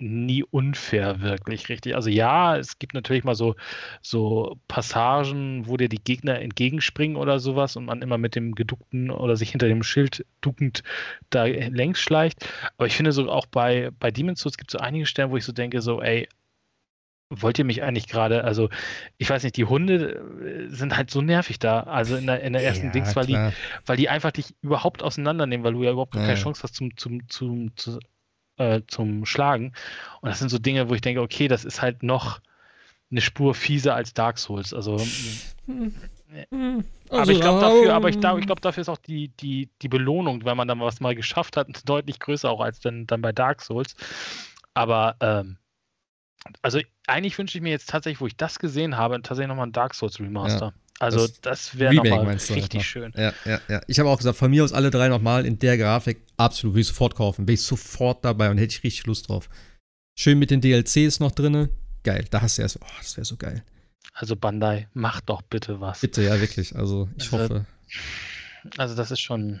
nie 0.00 0.42
unfair 0.44 1.20
wirklich 1.20 1.68
richtig. 1.68 1.94
Also 1.94 2.08
ja, 2.10 2.56
es 2.56 2.78
gibt 2.78 2.94
natürlich 2.94 3.24
mal 3.24 3.34
so, 3.34 3.54
so 4.02 4.58
Passagen, 4.66 5.66
wo 5.66 5.76
dir 5.76 5.88
die 5.88 6.02
Gegner 6.02 6.40
entgegenspringen 6.40 7.16
oder 7.16 7.38
sowas 7.38 7.76
und 7.76 7.84
man 7.84 8.02
immer 8.02 8.18
mit 8.18 8.34
dem 8.34 8.54
geduckten 8.54 9.10
oder 9.10 9.36
sich 9.36 9.50
hinter 9.50 9.68
dem 9.68 9.82
Schild 9.82 10.24
duckend 10.40 10.82
da 11.28 11.44
längs 11.44 12.00
schleicht. 12.00 12.48
Aber 12.78 12.86
ich 12.86 12.96
finde 12.96 13.12
so 13.12 13.30
auch 13.30 13.46
bei, 13.46 13.90
bei 14.00 14.10
Demon's 14.10 14.40
Souls 14.40 14.56
gibt 14.56 14.70
es 14.70 14.72
so 14.72 14.78
einige 14.78 15.06
Stellen, 15.06 15.30
wo 15.30 15.36
ich 15.36 15.44
so 15.44 15.52
denke, 15.52 15.82
so, 15.82 16.00
ey, 16.00 16.28
wollt 17.30 17.58
ihr 17.58 17.64
mich 17.64 17.82
eigentlich 17.82 18.08
gerade, 18.08 18.44
also 18.44 18.68
ich 19.16 19.30
weiß 19.30 19.44
nicht, 19.44 19.56
die 19.56 19.64
Hunde 19.64 20.16
äh, 20.42 20.68
sind 20.68 20.96
halt 20.96 21.10
so 21.10 21.22
nervig 21.22 21.60
da, 21.60 21.84
also 21.84 22.16
in 22.16 22.26
der, 22.26 22.42
in 22.42 22.52
der 22.52 22.64
ersten 22.64 22.86
ja, 22.86 22.92
Dings, 22.92 23.14
weil 23.14 23.26
die, 23.26 23.38
weil 23.86 23.96
die 23.96 24.08
einfach 24.08 24.32
dich 24.32 24.54
überhaupt 24.62 25.02
auseinandernehmen, 25.02 25.64
weil 25.64 25.74
du 25.74 25.84
ja 25.84 25.92
überhaupt 25.92 26.16
ja. 26.16 26.22
keine 26.22 26.34
Chance 26.34 26.62
hast 26.64 26.74
zum, 26.74 26.96
zum, 26.96 27.28
zum, 27.28 27.76
zum, 27.76 27.98
äh, 28.56 28.82
zum 28.88 29.24
Schlagen. 29.24 29.72
Und 30.20 30.28
das 30.28 30.40
sind 30.40 30.48
so 30.48 30.58
Dinge, 30.58 30.90
wo 30.90 30.94
ich 30.94 31.00
denke, 31.00 31.22
okay, 31.22 31.46
das 31.46 31.64
ist 31.64 31.80
halt 31.80 32.02
noch 32.02 32.40
eine 33.10 33.20
Spur 33.20 33.54
fieser 33.54 33.94
als 33.94 34.12
Dark 34.12 34.38
Souls. 34.38 34.74
Also. 34.74 34.98
Hm. 35.66 35.94
aber 37.08 37.18
also, 37.20 37.32
ich 37.32 37.40
glaube 37.40 37.60
dafür, 37.60 37.94
aber 37.94 38.08
ich 38.08 38.20
glaube, 38.20 38.40
ich 38.40 38.46
glaube 38.46 38.60
dafür 38.60 38.82
ist 38.82 38.88
auch 38.88 38.98
die, 38.98 39.28
die, 39.28 39.68
die 39.82 39.88
Belohnung, 39.88 40.44
wenn 40.44 40.56
man 40.56 40.68
dann 40.68 40.80
was 40.80 41.00
mal 41.00 41.14
geschafft 41.14 41.56
hat, 41.56 41.68
deutlich 41.88 42.18
größer 42.18 42.50
auch 42.50 42.60
als 42.60 42.80
dann, 42.80 43.06
dann 43.06 43.22
bei 43.22 43.32
Dark 43.32 43.62
Souls. 43.62 43.94
Aber 44.74 45.16
ähm, 45.20 45.58
also 46.62 46.80
eigentlich 47.10 47.36
wünsche 47.38 47.58
ich 47.58 47.62
mir 47.62 47.70
jetzt 47.70 47.88
tatsächlich, 47.88 48.20
wo 48.20 48.26
ich 48.26 48.36
das 48.36 48.58
gesehen 48.58 48.96
habe, 48.96 49.20
tatsächlich 49.22 49.48
nochmal 49.48 49.66
ein 49.66 49.72
Dark 49.72 49.94
Souls 49.94 50.18
Remaster. 50.20 50.66
Ja, 50.66 50.72
also 51.00 51.26
das, 51.26 51.40
das 51.40 51.78
wäre 51.78 51.94
nochmal 51.94 52.26
richtig 52.26 52.74
noch. 52.74 52.82
schön. 52.82 53.12
Ja, 53.16 53.32
ja, 53.44 53.60
ja. 53.68 53.80
Ich 53.86 53.98
habe 53.98 54.08
auch 54.08 54.18
gesagt, 54.18 54.36
von 54.36 54.50
mir 54.50 54.62
aus 54.64 54.72
alle 54.72 54.90
drei 54.90 55.08
nochmal 55.08 55.46
in 55.46 55.58
der 55.58 55.78
Grafik, 55.78 56.22
absolut, 56.36 56.74
will 56.74 56.82
ich 56.82 56.88
sofort 56.88 57.14
kaufen. 57.14 57.46
Bin 57.46 57.54
ich 57.54 57.62
sofort 57.62 58.24
dabei 58.24 58.50
und 58.50 58.58
hätte 58.58 58.74
ich 58.74 58.84
richtig 58.84 59.06
Lust 59.06 59.28
drauf. 59.28 59.48
Schön 60.14 60.38
mit 60.38 60.50
den 60.50 60.60
DLCs 60.60 61.20
noch 61.20 61.32
drin. 61.32 61.70
Geil, 62.02 62.26
da 62.30 62.42
hast 62.42 62.58
du 62.58 62.62
erst, 62.62 62.78
oh, 62.82 62.86
das 62.98 63.16
wäre 63.16 63.24
so 63.24 63.36
geil. 63.36 63.64
Also 64.12 64.36
Bandai, 64.36 64.88
mach 64.92 65.20
doch 65.22 65.42
bitte 65.42 65.80
was. 65.80 66.00
Bitte, 66.00 66.22
ja, 66.22 66.40
wirklich. 66.40 66.76
Also 66.76 67.08
ich 67.16 67.32
also, 67.32 67.38
hoffe. 67.38 67.66
Also 68.76 68.94
das 68.94 69.10
ist 69.10 69.20
schon, 69.20 69.60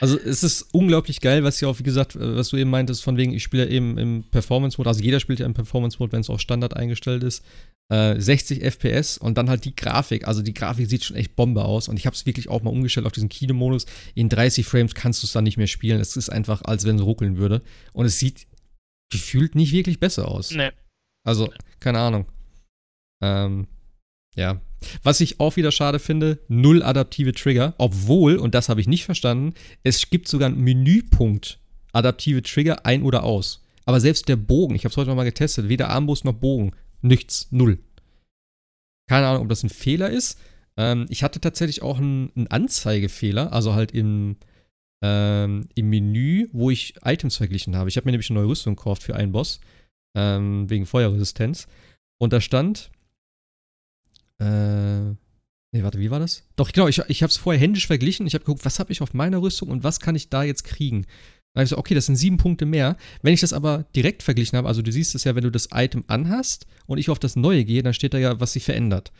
also 0.00 0.18
es 0.18 0.42
ist 0.42 0.68
unglaublich 0.72 1.20
geil, 1.20 1.44
was 1.44 1.60
ja 1.60 1.68
auch, 1.68 1.78
wie 1.78 1.84
gesagt, 1.84 2.14
äh, 2.16 2.36
was 2.36 2.48
du 2.50 2.56
eben 2.56 2.70
meintest, 2.70 3.02
von 3.02 3.16
wegen, 3.16 3.32
ich 3.32 3.42
spiele 3.42 3.64
ja 3.64 3.70
eben 3.70 3.96
im 3.98 4.24
Performance-Mode, 4.30 4.88
also 4.88 5.02
jeder 5.02 5.20
spielt 5.20 5.40
ja 5.40 5.46
im 5.46 5.54
Performance-Mode, 5.54 6.12
wenn 6.12 6.20
es 6.20 6.30
auch 6.30 6.40
Standard 6.40 6.76
eingestellt 6.76 7.22
ist. 7.22 7.44
Äh, 7.90 8.20
60 8.20 8.62
FPS 8.62 9.18
und 9.18 9.36
dann 9.36 9.48
halt 9.50 9.64
die 9.64 9.74
Grafik. 9.74 10.26
Also 10.28 10.42
die 10.42 10.54
Grafik 10.54 10.88
sieht 10.88 11.04
schon 11.04 11.16
echt 11.16 11.36
Bombe 11.36 11.64
aus 11.64 11.88
und 11.88 11.98
ich 11.98 12.06
habe 12.06 12.14
es 12.14 12.26
wirklich 12.26 12.48
auch 12.48 12.62
mal 12.62 12.70
umgestellt 12.70 13.06
auf 13.06 13.12
diesen 13.12 13.28
Kino-Modus. 13.28 13.86
In 14.14 14.28
30 14.28 14.66
Frames 14.66 14.94
kannst 14.94 15.22
du 15.22 15.26
es 15.26 15.32
dann 15.32 15.44
nicht 15.44 15.56
mehr 15.56 15.66
spielen. 15.66 16.00
Es 16.00 16.16
ist 16.16 16.28
einfach, 16.28 16.62
als 16.64 16.84
wenn 16.84 16.96
es 16.96 17.02
ruckeln 17.02 17.36
würde. 17.38 17.62
Und 17.92 18.06
es 18.06 18.18
sieht 18.18 18.46
gefühlt 19.10 19.54
nicht 19.54 19.72
wirklich 19.72 20.00
besser 20.00 20.28
aus. 20.28 20.52
Nee. 20.52 20.70
Also, 21.24 21.52
keine 21.80 21.98
Ahnung. 21.98 22.26
Ähm, 23.22 23.66
ja. 24.34 24.60
Was 25.02 25.20
ich 25.20 25.38
auch 25.38 25.56
wieder 25.56 25.70
schade 25.70 25.98
finde, 25.98 26.40
null 26.48 26.82
adaptive 26.82 27.32
Trigger, 27.32 27.74
obwohl, 27.78 28.36
und 28.36 28.54
das 28.54 28.68
habe 28.68 28.80
ich 28.80 28.88
nicht 28.88 29.04
verstanden, 29.04 29.54
es 29.84 30.10
gibt 30.10 30.28
sogar 30.28 30.48
einen 30.48 30.60
Menüpunkt 30.60 31.60
adaptive 31.92 32.42
Trigger 32.42 32.84
ein 32.84 33.02
oder 33.02 33.22
aus. 33.22 33.62
Aber 33.84 34.00
selbst 34.00 34.28
der 34.28 34.36
Bogen, 34.36 34.74
ich 34.74 34.84
habe 34.84 34.90
es 34.90 34.96
heute 34.96 35.10
nochmal 35.10 35.24
getestet, 35.24 35.68
weder 35.68 35.90
Armbrust 35.90 36.24
noch 36.24 36.34
Bogen, 36.34 36.72
nichts, 37.00 37.48
null. 37.50 37.78
Keine 39.08 39.26
Ahnung, 39.26 39.42
ob 39.42 39.48
das 39.48 39.62
ein 39.62 39.70
Fehler 39.70 40.10
ist. 40.10 40.38
Ähm, 40.76 41.06
ich 41.10 41.22
hatte 41.22 41.40
tatsächlich 41.40 41.82
auch 41.82 41.98
einen, 41.98 42.32
einen 42.34 42.46
Anzeigefehler, 42.46 43.52
also 43.52 43.74
halt 43.74 43.92
im, 43.92 44.36
ähm, 45.04 45.68
im 45.74 45.90
Menü, 45.90 46.48
wo 46.52 46.70
ich 46.70 46.94
Items 47.04 47.36
verglichen 47.36 47.76
habe. 47.76 47.88
Ich 47.88 47.96
habe 47.96 48.06
mir 48.06 48.12
nämlich 48.12 48.30
eine 48.30 48.38
neue 48.38 48.48
Rüstung 48.48 48.76
gekauft 48.76 49.02
für 49.02 49.16
einen 49.16 49.32
Boss, 49.32 49.60
ähm, 50.16 50.70
wegen 50.70 50.86
Feuerresistenz. 50.86 51.66
Und 52.18 52.32
da 52.32 52.40
stand, 52.40 52.90
äh, 54.42 55.14
nee, 55.72 55.82
warte, 55.82 56.00
wie 56.00 56.10
war 56.10 56.18
das? 56.18 56.44
Doch, 56.56 56.72
genau, 56.72 56.88
ich, 56.88 57.00
ich 57.08 57.22
habe 57.22 57.30
es 57.30 57.36
vorher 57.36 57.60
händisch 57.60 57.86
verglichen. 57.86 58.26
Ich 58.26 58.34
habe 58.34 58.44
geguckt, 58.44 58.64
was 58.64 58.78
habe 58.78 58.92
ich 58.92 59.02
auf 59.02 59.14
meiner 59.14 59.40
Rüstung 59.40 59.68
und 59.68 59.84
was 59.84 60.00
kann 60.00 60.14
ich 60.14 60.28
da 60.30 60.42
jetzt 60.42 60.64
kriegen. 60.64 61.06
Dann 61.54 61.60
habe 61.60 61.64
ich 61.64 61.70
so, 61.70 61.78
okay, 61.78 61.94
das 61.94 62.06
sind 62.06 62.16
sieben 62.16 62.38
Punkte 62.38 62.66
mehr. 62.66 62.96
Wenn 63.22 63.34
ich 63.34 63.40
das 63.40 63.52
aber 63.52 63.84
direkt 63.94 64.22
verglichen 64.22 64.56
habe, 64.56 64.68
also 64.68 64.82
du 64.82 64.90
siehst 64.90 65.14
es 65.14 65.24
ja, 65.24 65.34
wenn 65.34 65.44
du 65.44 65.50
das 65.50 65.68
Item 65.72 66.04
anhast 66.06 66.66
und 66.86 66.98
ich 66.98 67.10
auf 67.10 67.18
das 67.18 67.36
neue 67.36 67.64
gehe, 67.64 67.82
dann 67.82 67.94
steht 67.94 68.14
da 68.14 68.18
ja, 68.18 68.40
was 68.40 68.54
sich 68.54 68.64
verändert. 68.64 69.12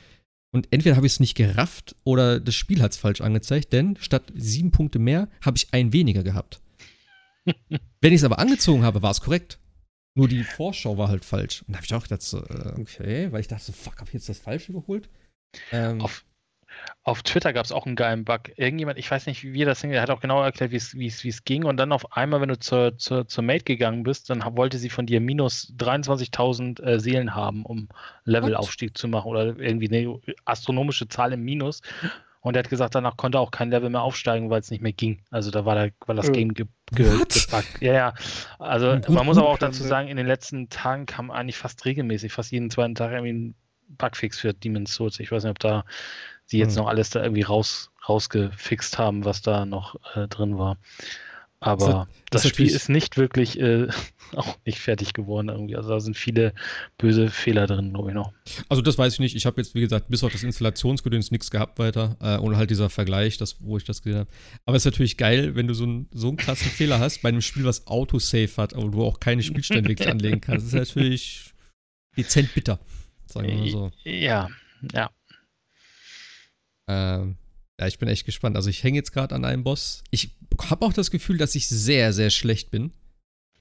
Und 0.54 0.68
entweder 0.70 0.96
habe 0.96 1.06
ich 1.06 1.14
es 1.14 1.20
nicht 1.20 1.34
gerafft 1.34 1.96
oder 2.04 2.40
das 2.40 2.54
Spiel 2.54 2.82
hat 2.82 2.92
es 2.92 2.98
falsch 2.98 3.20
angezeigt, 3.20 3.72
denn 3.72 3.96
statt 4.00 4.24
sieben 4.34 4.70
Punkte 4.70 4.98
mehr 4.98 5.28
habe 5.40 5.56
ich 5.56 5.68
ein 5.72 5.92
weniger 5.92 6.22
gehabt. 6.22 6.60
Wenn 8.00 8.12
ich 8.12 8.20
es 8.20 8.24
aber 8.24 8.38
angezogen 8.38 8.82
habe, 8.82 9.02
war 9.02 9.10
es 9.10 9.20
korrekt. 9.20 9.58
Nur 10.14 10.28
die 10.28 10.44
Vorschau 10.44 10.98
war 10.98 11.08
halt 11.08 11.24
falsch. 11.24 11.62
Und 11.62 11.72
da 11.72 11.78
habe 11.78 11.86
ich 11.86 11.94
auch 11.94 12.02
gedacht, 12.02 12.22
so, 12.22 12.38
äh, 12.44 12.80
okay, 12.80 13.32
weil 13.32 13.40
ich 13.40 13.48
dachte 13.48 13.64
so, 13.64 13.72
fuck, 13.72 13.96
habe 13.98 14.08
ich 14.08 14.14
jetzt 14.14 14.28
das 14.28 14.38
Falsche 14.38 14.72
geholt? 14.72 15.08
Ähm, 15.70 16.00
auf, 16.02 16.24
auf 17.02 17.22
Twitter 17.22 17.52
gab 17.52 17.64
es 17.64 17.72
auch 17.72 17.86
einen 17.86 17.96
geilen 17.96 18.24
Bug. 18.24 18.50
Irgendjemand, 18.56 18.98
ich 18.98 19.10
weiß 19.10 19.26
nicht, 19.26 19.42
wie 19.42 19.64
das 19.64 19.80
Ding, 19.80 19.90
der 19.90 20.02
hat 20.02 20.10
auch 20.10 20.20
genau 20.20 20.42
erklärt, 20.42 20.70
wie 20.70 21.06
es 21.06 21.44
ging. 21.44 21.64
Und 21.64 21.78
dann 21.78 21.92
auf 21.92 22.12
einmal, 22.12 22.42
wenn 22.42 22.50
du 22.50 22.58
zur, 22.58 22.98
zur, 22.98 23.26
zur 23.26 23.42
Mate 23.42 23.64
gegangen 23.64 24.02
bist, 24.02 24.28
dann 24.28 24.44
wollte 24.56 24.76
sie 24.78 24.90
von 24.90 25.06
dir 25.06 25.20
minus 25.20 25.72
23.000 25.78 26.82
äh, 26.82 27.00
Seelen 27.00 27.34
haben, 27.34 27.64
um 27.64 27.88
Levelaufstieg 28.24 28.96
zu 28.96 29.08
machen 29.08 29.28
oder 29.28 29.58
irgendwie 29.58 29.88
eine 29.88 30.20
astronomische 30.44 31.08
Zahl 31.08 31.32
im 31.32 31.42
Minus. 31.42 31.80
Und 32.42 32.56
er 32.56 32.64
hat 32.64 32.70
gesagt, 32.70 32.96
danach 32.96 33.16
konnte 33.16 33.38
auch 33.38 33.52
kein 33.52 33.70
Level 33.70 33.88
mehr 33.88 34.02
aufsteigen, 34.02 34.50
weil 34.50 34.60
es 34.60 34.70
nicht 34.70 34.82
mehr 34.82 34.92
ging. 34.92 35.22
Also 35.30 35.52
da 35.52 35.64
war, 35.64 35.76
der, 35.76 35.92
war 36.06 36.16
das 36.16 36.28
äh, 36.28 36.32
Game 36.32 36.54
ge 36.54 36.66
ge 36.90 37.08
gepackt. 37.18 37.80
Ja, 37.80 37.92
ja. 37.92 38.14
Also 38.58 38.96
gut, 38.96 39.10
man 39.10 39.24
muss 39.24 39.38
aber 39.38 39.48
auch 39.48 39.58
dazu 39.58 39.84
sagen, 39.84 40.08
in 40.08 40.16
den 40.16 40.26
letzten 40.26 40.68
Tagen 40.68 41.06
kam 41.06 41.30
eigentlich 41.30 41.56
fast 41.56 41.84
regelmäßig, 41.84 42.32
fast 42.32 42.50
jeden 42.50 42.68
zweiten 42.68 42.96
Tag 42.96 43.12
irgendwie 43.12 43.32
ein 43.32 43.54
Bugfix 43.88 44.40
für 44.40 44.52
Demon's 44.52 44.92
Souls. 44.92 45.20
Ich 45.20 45.30
weiß 45.30 45.44
nicht, 45.44 45.52
ob 45.52 45.60
da 45.60 45.84
die 46.50 46.58
jetzt 46.58 46.76
hm. 46.76 46.82
noch 46.82 46.88
alles 46.88 47.10
da 47.10 47.22
irgendwie 47.22 47.42
raus, 47.42 47.92
rausgefixt 48.08 48.98
haben, 48.98 49.24
was 49.24 49.42
da 49.42 49.64
noch 49.64 49.94
äh, 50.16 50.26
drin 50.26 50.58
war. 50.58 50.78
Aber 51.64 52.08
das, 52.30 52.42
das 52.42 52.50
Spiel 52.50 52.66
ist 52.66 52.88
nicht 52.88 53.16
wirklich 53.16 53.58
äh, 53.60 53.86
auch 54.34 54.56
nicht 54.66 54.80
fertig 54.80 55.12
geworden 55.12 55.48
irgendwie. 55.48 55.76
Also 55.76 55.90
da 55.90 56.00
sind 56.00 56.16
viele 56.16 56.54
böse 56.98 57.30
Fehler 57.30 57.68
drin, 57.68 57.92
glaube 57.92 58.08
ich 58.08 58.14
noch. 58.14 58.32
Also 58.68 58.82
das 58.82 58.98
weiß 58.98 59.14
ich 59.14 59.20
nicht. 59.20 59.36
Ich 59.36 59.46
habe 59.46 59.60
jetzt, 59.60 59.74
wie 59.76 59.80
gesagt, 59.80 60.08
bis 60.08 60.24
auf 60.24 60.32
das 60.32 60.42
Installationsgedöns 60.42 61.30
nichts 61.30 61.52
gehabt 61.52 61.78
weiter. 61.78 62.16
Äh, 62.20 62.38
und 62.38 62.56
halt 62.56 62.70
dieser 62.70 62.90
Vergleich, 62.90 63.38
das, 63.38 63.56
wo 63.60 63.76
ich 63.76 63.84
das 63.84 64.02
gesehen 64.02 64.20
habe. 64.20 64.30
Aber 64.66 64.76
es 64.76 64.84
ist 64.84 64.92
natürlich 64.92 65.16
geil, 65.16 65.54
wenn 65.54 65.68
du 65.68 65.74
so, 65.74 65.86
ein, 65.86 66.08
so 66.12 66.28
einen 66.28 66.36
krassen 66.36 66.70
Fehler 66.70 66.98
hast 66.98 67.22
bei 67.22 67.28
einem 67.28 67.42
Spiel, 67.42 67.64
was 67.64 67.86
Autosave 67.86 68.56
hat, 68.56 68.74
aber 68.74 68.90
du 68.90 69.04
auch 69.04 69.20
keine 69.20 69.44
Spielstände 69.44 69.88
wirklich 69.88 70.08
anlegen 70.08 70.40
kannst. 70.40 70.66
Das 70.66 70.74
ist 70.74 70.88
natürlich 70.88 71.54
dezent 72.16 72.52
bitter. 72.54 72.80
Sagen 73.26 73.46
wir 73.46 73.54
mal 73.54 73.68
so. 73.68 73.90
Ja, 74.02 74.48
ja. 74.92 75.10
Ähm, 76.88 77.36
ja, 77.80 77.86
ich 77.86 77.98
bin 77.98 78.08
echt 78.08 78.26
gespannt. 78.26 78.56
Also 78.56 78.70
ich 78.70 78.82
hänge 78.82 78.98
jetzt 78.98 79.12
gerade 79.12 79.34
an 79.34 79.44
einem 79.44 79.64
Boss. 79.64 80.04
Ich 80.10 80.36
habe 80.58 80.84
auch 80.84 80.92
das 80.92 81.10
Gefühl, 81.10 81.38
dass 81.38 81.54
ich 81.54 81.68
sehr, 81.68 82.12
sehr 82.12 82.30
schlecht 82.30 82.70
bin. 82.70 82.92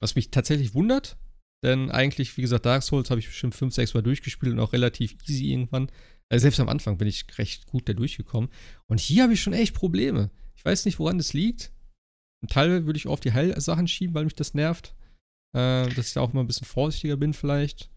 Was 0.00 0.14
mich 0.14 0.30
tatsächlich 0.30 0.74
wundert. 0.74 1.16
Denn 1.64 1.90
eigentlich, 1.90 2.36
wie 2.36 2.42
gesagt, 2.42 2.66
Dark 2.66 2.82
Souls 2.82 3.10
habe 3.10 3.20
ich 3.20 3.26
bestimmt 3.26 3.54
5, 3.54 3.72
6 3.74 3.94
Mal 3.94 4.02
durchgespielt 4.02 4.52
und 4.52 4.60
auch 4.60 4.72
relativ 4.72 5.14
easy 5.28 5.52
irgendwann. 5.52 5.90
Also 6.28 6.42
selbst 6.42 6.60
am 6.60 6.68
Anfang 6.68 6.98
bin 6.98 7.06
ich 7.06 7.26
recht 7.38 7.66
gut 7.66 7.88
da 7.88 7.92
durchgekommen. 7.92 8.50
Und 8.86 9.00
hier 9.00 9.22
habe 9.22 9.34
ich 9.34 9.42
schon 9.42 9.52
echt 9.52 9.74
Probleme. 9.74 10.30
Ich 10.56 10.64
weiß 10.64 10.84
nicht, 10.84 10.98
woran 10.98 11.18
das 11.18 11.32
liegt. 11.32 11.72
Ein 12.42 12.48
Teil 12.48 12.86
würde 12.86 12.96
ich 12.96 13.06
auf 13.06 13.20
die 13.20 13.32
Heilsachen 13.32 13.86
schieben, 13.86 14.14
weil 14.14 14.24
mich 14.24 14.34
das 14.34 14.54
nervt. 14.54 14.94
Äh, 15.54 15.88
dass 15.90 16.08
ich 16.08 16.14
da 16.14 16.20
auch 16.20 16.32
mal 16.32 16.40
ein 16.40 16.46
bisschen 16.46 16.66
vorsichtiger 16.66 17.16
bin 17.16 17.32
vielleicht. 17.34 17.90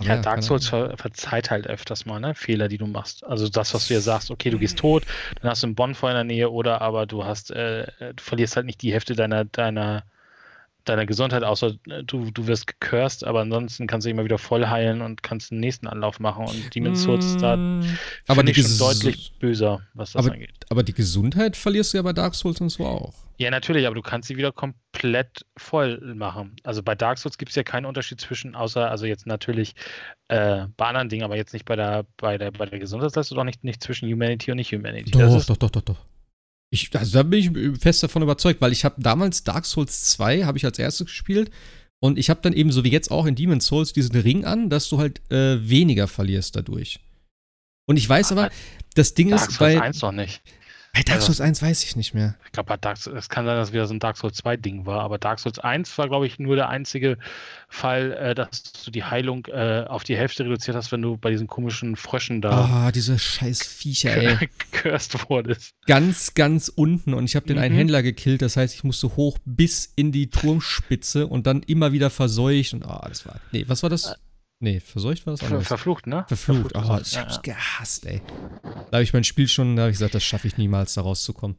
Ja, 0.00 0.16
ja, 0.16 0.22
Dark 0.22 0.42
Souls 0.42 0.66
ver 0.68 0.96
verzeiht 0.96 1.50
halt 1.50 1.66
öfters 1.66 2.06
mal, 2.06 2.18
ne? 2.18 2.34
Fehler, 2.34 2.68
die 2.68 2.78
du 2.78 2.86
machst. 2.86 3.24
Also 3.24 3.48
das, 3.48 3.74
was 3.74 3.88
du 3.88 3.94
ja 3.94 4.00
sagst, 4.00 4.30
okay, 4.30 4.50
du 4.50 4.58
gehst 4.58 4.78
tot, 4.78 5.06
dann 5.40 5.50
hast 5.50 5.62
du 5.62 5.66
einen 5.68 5.74
Bonfire 5.76 6.10
in 6.12 6.16
der 6.16 6.24
Nähe 6.24 6.50
oder 6.50 6.80
aber 6.80 7.06
du 7.06 7.24
hast, 7.24 7.50
äh, 7.50 7.86
du 8.00 8.22
verlierst 8.22 8.56
halt 8.56 8.66
nicht 8.66 8.82
die 8.82 8.92
Hälfte 8.92 9.14
deiner, 9.14 9.44
deiner 9.44 10.04
deiner 10.84 11.06
Gesundheit, 11.06 11.44
außer 11.44 11.74
äh, 11.88 12.02
du, 12.04 12.30
du 12.30 12.46
wirst 12.46 12.66
gecurst, 12.66 13.24
aber 13.24 13.40
ansonsten 13.40 13.86
kannst 13.86 14.06
du 14.06 14.10
immer 14.10 14.24
wieder 14.24 14.38
voll 14.38 14.66
heilen 14.66 15.00
und 15.00 15.22
kannst 15.22 15.50
den 15.50 15.60
nächsten 15.60 15.86
Anlauf 15.86 16.20
machen. 16.20 16.46
Und 16.46 16.74
Demon's 16.74 17.02
Souls 17.02 17.36
da 17.38 17.56
mm, 17.56 17.82
aber 18.28 18.46
ich 18.46 18.56
schon 18.56 18.78
deutlich 18.78 19.32
böser, 19.38 19.82
was 19.94 20.12
das 20.12 20.24
aber, 20.24 20.34
angeht. 20.34 20.54
Aber 20.68 20.82
die 20.82 20.92
Gesundheit 20.92 21.56
verlierst 21.56 21.92
du 21.92 21.98
ja 21.98 22.02
bei 22.02 22.12
Dark 22.12 22.34
Souls 22.34 22.60
und 22.60 22.68
so 22.68 22.84
auch. 22.84 23.14
Ja, 23.38 23.50
natürlich, 23.50 23.86
aber 23.86 23.96
du 23.96 24.02
kannst 24.02 24.28
sie 24.28 24.36
wieder 24.36 24.52
komplett 24.52 25.44
voll 25.56 26.00
machen. 26.14 26.56
Also 26.62 26.82
bei 26.82 26.94
Dark 26.94 27.18
Souls 27.18 27.38
gibt 27.38 27.50
es 27.50 27.56
ja 27.56 27.62
keinen 27.62 27.86
Unterschied 27.86 28.20
zwischen, 28.20 28.54
außer, 28.54 28.90
also 28.90 29.06
jetzt 29.06 29.26
natürlich 29.26 29.74
äh, 30.28 30.66
bei 30.76 30.86
anderen 30.86 31.08
Dingen, 31.08 31.24
aber 31.24 31.36
jetzt 31.36 31.52
nicht 31.52 31.64
bei 31.64 31.74
der, 31.74 32.06
bei 32.16 32.38
der, 32.38 32.50
bei 32.50 32.66
der 32.66 32.78
Gesundheitsleistung, 32.78 33.36
doch 33.36 33.44
nicht, 33.44 33.64
nicht 33.64 33.82
zwischen 33.82 34.08
Humanity 34.10 34.50
und 34.50 34.58
nicht 34.58 34.72
Humanity. 34.72 35.10
Doch, 35.10 35.44
doch, 35.44 35.56
doch, 35.56 35.70
doch, 35.70 35.82
doch. 35.82 36.11
Ich, 36.72 36.88
also 36.96 37.18
da 37.18 37.22
bin 37.22 37.38
ich 37.38 37.78
fest 37.78 38.02
davon 38.02 38.22
überzeugt, 38.22 38.62
weil 38.62 38.72
ich 38.72 38.86
habe 38.86 39.00
damals 39.00 39.44
Dark 39.44 39.66
Souls 39.66 40.04
2 40.04 40.44
habe 40.44 40.56
ich 40.56 40.64
als 40.64 40.78
erstes 40.78 41.06
gespielt 41.06 41.50
und 42.00 42.18
ich 42.18 42.30
habe 42.30 42.40
dann 42.42 42.54
eben 42.54 42.72
so 42.72 42.82
wie 42.82 42.90
jetzt 42.90 43.10
auch 43.10 43.26
in 43.26 43.34
Demon's 43.34 43.66
Souls 43.66 43.92
diesen 43.92 44.16
Ring 44.16 44.46
an, 44.46 44.70
dass 44.70 44.88
du 44.88 44.98
halt 44.98 45.20
äh, 45.30 45.68
weniger 45.68 46.08
verlierst 46.08 46.56
dadurch. 46.56 47.00
Und 47.86 47.98
ich 47.98 48.08
weiß 48.08 48.32
aber, 48.32 48.50
das 48.94 49.12
Ding 49.12 49.28
Dark 49.28 49.50
ist 49.50 49.58
bei 49.58 49.74
Souls 49.74 49.82
1 49.82 50.00
noch 50.00 50.12
nicht. 50.12 50.40
Bei 50.94 51.00
Dark 51.00 51.20
also, 51.20 51.28
Souls 51.28 51.40
1 51.40 51.62
weiß 51.62 51.84
ich 51.84 51.96
nicht 51.96 52.12
mehr. 52.12 52.34
Ich 52.44 52.52
glaube, 52.52 52.74
es 52.74 53.28
kann 53.30 53.46
sein, 53.46 53.56
dass 53.56 53.72
wieder 53.72 53.86
so 53.86 53.94
ein 53.94 53.98
Dark 53.98 54.18
Souls 54.18 54.36
2 54.36 54.58
Ding 54.58 54.84
war, 54.84 55.00
aber 55.00 55.16
Dark 55.16 55.38
Souls 55.38 55.58
1 55.58 55.96
war, 55.96 56.08
glaube 56.08 56.26
ich, 56.26 56.38
nur 56.38 56.54
der 56.54 56.68
einzige 56.68 57.16
Fall, 57.66 58.12
äh, 58.12 58.34
dass 58.34 58.74
du 58.84 58.90
die 58.90 59.02
Heilung 59.02 59.46
äh, 59.46 59.86
auf 59.88 60.04
die 60.04 60.18
Hälfte 60.18 60.44
reduziert 60.44 60.76
hast, 60.76 60.92
wenn 60.92 61.00
du 61.00 61.16
bei 61.16 61.30
diesen 61.30 61.46
komischen 61.46 61.96
Fröschen 61.96 62.42
da. 62.42 62.50
Ah, 62.50 62.88
oh, 62.88 62.90
diese 62.90 63.18
scheiß 63.18 63.62
Viecher, 63.62 64.14
ey. 64.14 64.50
Cursed 64.72 65.30
wurdest. 65.30 65.72
Ganz, 65.86 66.34
ganz 66.34 66.68
unten 66.68 67.14
und 67.14 67.24
ich 67.24 67.36
habe 67.36 67.46
den 67.46 67.56
mhm. 67.56 67.62
einen 67.62 67.74
Händler 67.74 68.02
gekillt, 68.02 68.42
das 68.42 68.58
heißt, 68.58 68.74
ich 68.74 68.84
musste 68.84 69.16
hoch 69.16 69.38
bis 69.46 69.90
in 69.96 70.12
die 70.12 70.28
Turmspitze 70.28 71.26
und 71.26 71.46
dann 71.46 71.62
immer 71.62 71.92
wieder 71.92 72.10
verseucht 72.10 72.74
und 72.74 72.84
ah, 72.84 73.00
oh, 73.02 73.08
das 73.08 73.24
war. 73.24 73.40
Nee, 73.50 73.64
was 73.66 73.82
war 73.82 73.88
das? 73.88 74.14
Nee, 74.62 74.78
verseucht 74.78 75.26
war 75.26 75.32
das 75.32 75.42
anders. 75.42 75.66
Verflucht, 75.66 76.06
ne? 76.06 76.24
Verflucht. 76.28 76.70
Verflucht 76.70 76.88
oh, 76.88 77.00
ich 77.02 77.18
hab's 77.18 77.34
ja, 77.34 77.40
gehasst, 77.42 78.06
ey. 78.06 78.22
Da 78.62 78.92
habe 78.92 79.02
ich 79.02 79.12
mein 79.12 79.24
Spiel 79.24 79.48
schon, 79.48 79.74
da 79.74 79.82
habe 79.82 79.90
ich 79.90 79.96
gesagt, 79.96 80.14
das 80.14 80.22
schaffe 80.22 80.46
ich 80.46 80.56
niemals, 80.56 80.94
da 80.94 81.00
rauszukommen. 81.00 81.56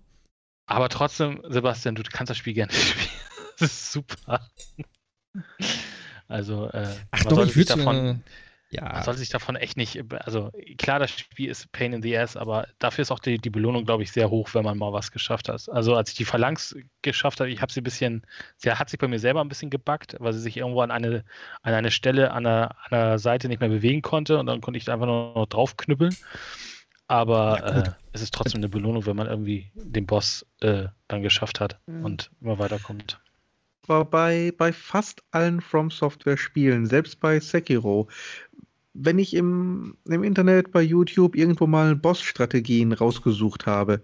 Aber 0.68 0.88
trotzdem, 0.88 1.42
Sebastian, 1.50 1.96
du 1.96 2.04
kannst 2.04 2.30
das 2.30 2.38
Spiel 2.38 2.54
gerne 2.54 2.72
spielen. 2.72 3.10
das 3.60 3.72
ist 3.72 3.92
super. 3.92 4.50
Also, 6.30 6.70
äh, 6.70 6.96
Ach 7.12 7.26
doch, 7.26 7.46
ich 7.46 7.58
würde 7.58 7.76
davon, 7.76 8.24
ja. 8.74 8.92
Man 8.92 9.04
soll 9.04 9.16
sich 9.16 9.30
davon 9.30 9.56
echt 9.56 9.78
nicht, 9.78 10.04
also 10.26 10.52
klar, 10.78 11.00
das 11.00 11.12
Spiel 11.12 11.50
ist 11.50 11.72
Pain 11.72 11.94
in 11.94 12.02
the 12.02 12.18
Ass, 12.18 12.36
aber 12.36 12.68
dafür 12.80 13.04
ist 13.04 13.12
auch 13.12 13.20
die, 13.20 13.38
die 13.38 13.50
Belohnung, 13.50 13.86
glaube 13.86 14.04
ich, 14.04 14.12
sehr 14.12 14.30
hoch, 14.30 14.50
wenn 14.54 14.64
man 14.64 14.78
mal 14.78 14.94
was 14.94 15.12
geschafft 15.12 15.50
hat. 15.50 15.70
Also 15.70 15.96
als 15.96 16.10
ich 16.10 16.16
die 16.16 16.26
Phalanx 16.26 16.76
geschafft 17.02 17.40
habe, 17.40 17.50
ich 17.50 17.62
habe 17.62 17.72
sie 17.72 17.82
ein 17.82 17.84
bisschen, 17.84 18.26
sie 18.58 18.72
hat 18.72 18.90
sich 18.90 19.00
bei 19.00 19.08
mir 19.08 19.20
selber 19.20 19.42
ein 19.42 19.50
bisschen 19.50 19.70
gebackt, 19.70 20.16
weil 20.20 20.34
sie 20.34 20.42
sich 20.42 20.58
irgendwo 20.58 20.82
an 20.82 20.92
eine, 20.92 21.24
an 21.62 21.74
eine 21.74 21.92
Stelle 21.92 22.32
an 22.32 22.44
der, 22.44 22.76
an 22.84 22.90
der 22.92 23.20
Seite 23.20 23.48
nicht 23.48 23.60
mehr 23.60 23.70
bewegen 23.70 24.02
konnte 24.02 24.40
und 24.40 24.48
dann 24.48 24.62
konnte 24.62 24.78
ich 24.78 24.90
einfach 24.90 25.06
nur 25.06 25.34
noch 25.36 25.48
draufknüppeln. 25.48 26.16
Aber 27.08 27.60
ja, 27.60 27.80
äh, 27.82 27.92
es 28.14 28.22
ist 28.22 28.34
trotzdem 28.34 28.60
eine 28.60 28.70
Belohnung, 28.70 29.06
wenn 29.06 29.16
man 29.16 29.28
irgendwie 29.28 29.72
den 29.76 30.06
Boss 30.06 30.46
äh, 30.62 30.86
dann 31.08 31.22
geschafft 31.22 31.60
hat 31.60 31.80
mhm. 31.86 32.06
und 32.06 32.32
immer 32.42 32.60
weiterkommt 32.60 33.20
war 33.88 34.06
bei, 34.06 34.54
bei 34.58 34.72
fast 34.72 35.24
allen 35.32 35.62
From 35.62 35.92
Software 35.92 36.38
Spielen, 36.38 36.86
selbst 36.86 37.20
bei 37.20 37.40
Sekiro, 37.40 38.08
wenn 38.94 39.20
ich 39.20 39.34
im, 39.34 39.98
im 40.06 40.24
Internet 40.24 40.72
bei 40.72 40.82
YouTube 40.82 41.36
irgendwo 41.36 41.68
mal 41.68 41.96
Boss-Strategien 41.96 42.94
rausgesucht 42.94 43.66
habe, 43.66 44.02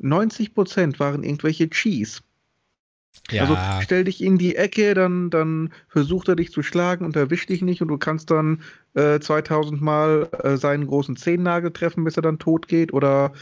90% 0.00 0.98
waren 0.98 1.22
irgendwelche 1.22 1.68
Cheese. 1.68 2.20
Ja. 3.30 3.42
Also 3.42 3.56
stell 3.82 4.04
dich 4.04 4.22
in 4.22 4.38
die 4.38 4.56
Ecke, 4.56 4.94
dann, 4.94 5.30
dann 5.30 5.72
versucht 5.88 6.28
er 6.28 6.36
dich 6.36 6.50
zu 6.50 6.62
schlagen 6.62 7.04
und 7.04 7.16
erwischt 7.16 7.48
dich 7.48 7.62
nicht 7.62 7.80
und 7.80 7.88
du 7.88 7.96
kannst 7.96 8.30
dann 8.30 8.62
äh, 8.94 9.20
2000 9.20 9.80
Mal 9.80 10.28
äh, 10.42 10.56
seinen 10.56 10.86
großen 10.86 11.16
Zehennagel 11.16 11.70
treffen, 11.70 12.04
bis 12.04 12.16
er 12.16 12.22
dann 12.22 12.38
tot 12.38 12.68
geht 12.68 12.92
oder 12.92 13.32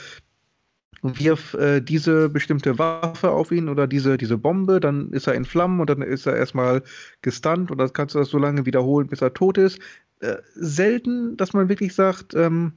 wirf 1.02 1.54
äh, 1.54 1.80
diese 1.80 2.28
bestimmte 2.28 2.78
Waffe 2.78 3.30
auf 3.30 3.50
ihn 3.50 3.68
oder 3.68 3.86
diese, 3.86 4.16
diese 4.16 4.38
Bombe, 4.38 4.80
dann 4.80 5.10
ist 5.10 5.26
er 5.26 5.34
in 5.34 5.44
Flammen 5.44 5.80
und 5.80 5.90
dann 5.90 6.00
ist 6.00 6.26
er 6.26 6.36
erstmal 6.36 6.82
gestunt 7.22 7.70
und 7.70 7.78
dann 7.78 7.92
kannst 7.92 8.14
du 8.14 8.20
das 8.20 8.28
so 8.28 8.38
lange 8.38 8.66
wiederholen, 8.66 9.08
bis 9.08 9.20
er 9.20 9.34
tot 9.34 9.58
ist. 9.58 9.80
Äh, 10.20 10.36
selten, 10.54 11.36
dass 11.36 11.52
man 11.52 11.68
wirklich 11.68 11.94
sagt, 11.94 12.34
ähm, 12.34 12.74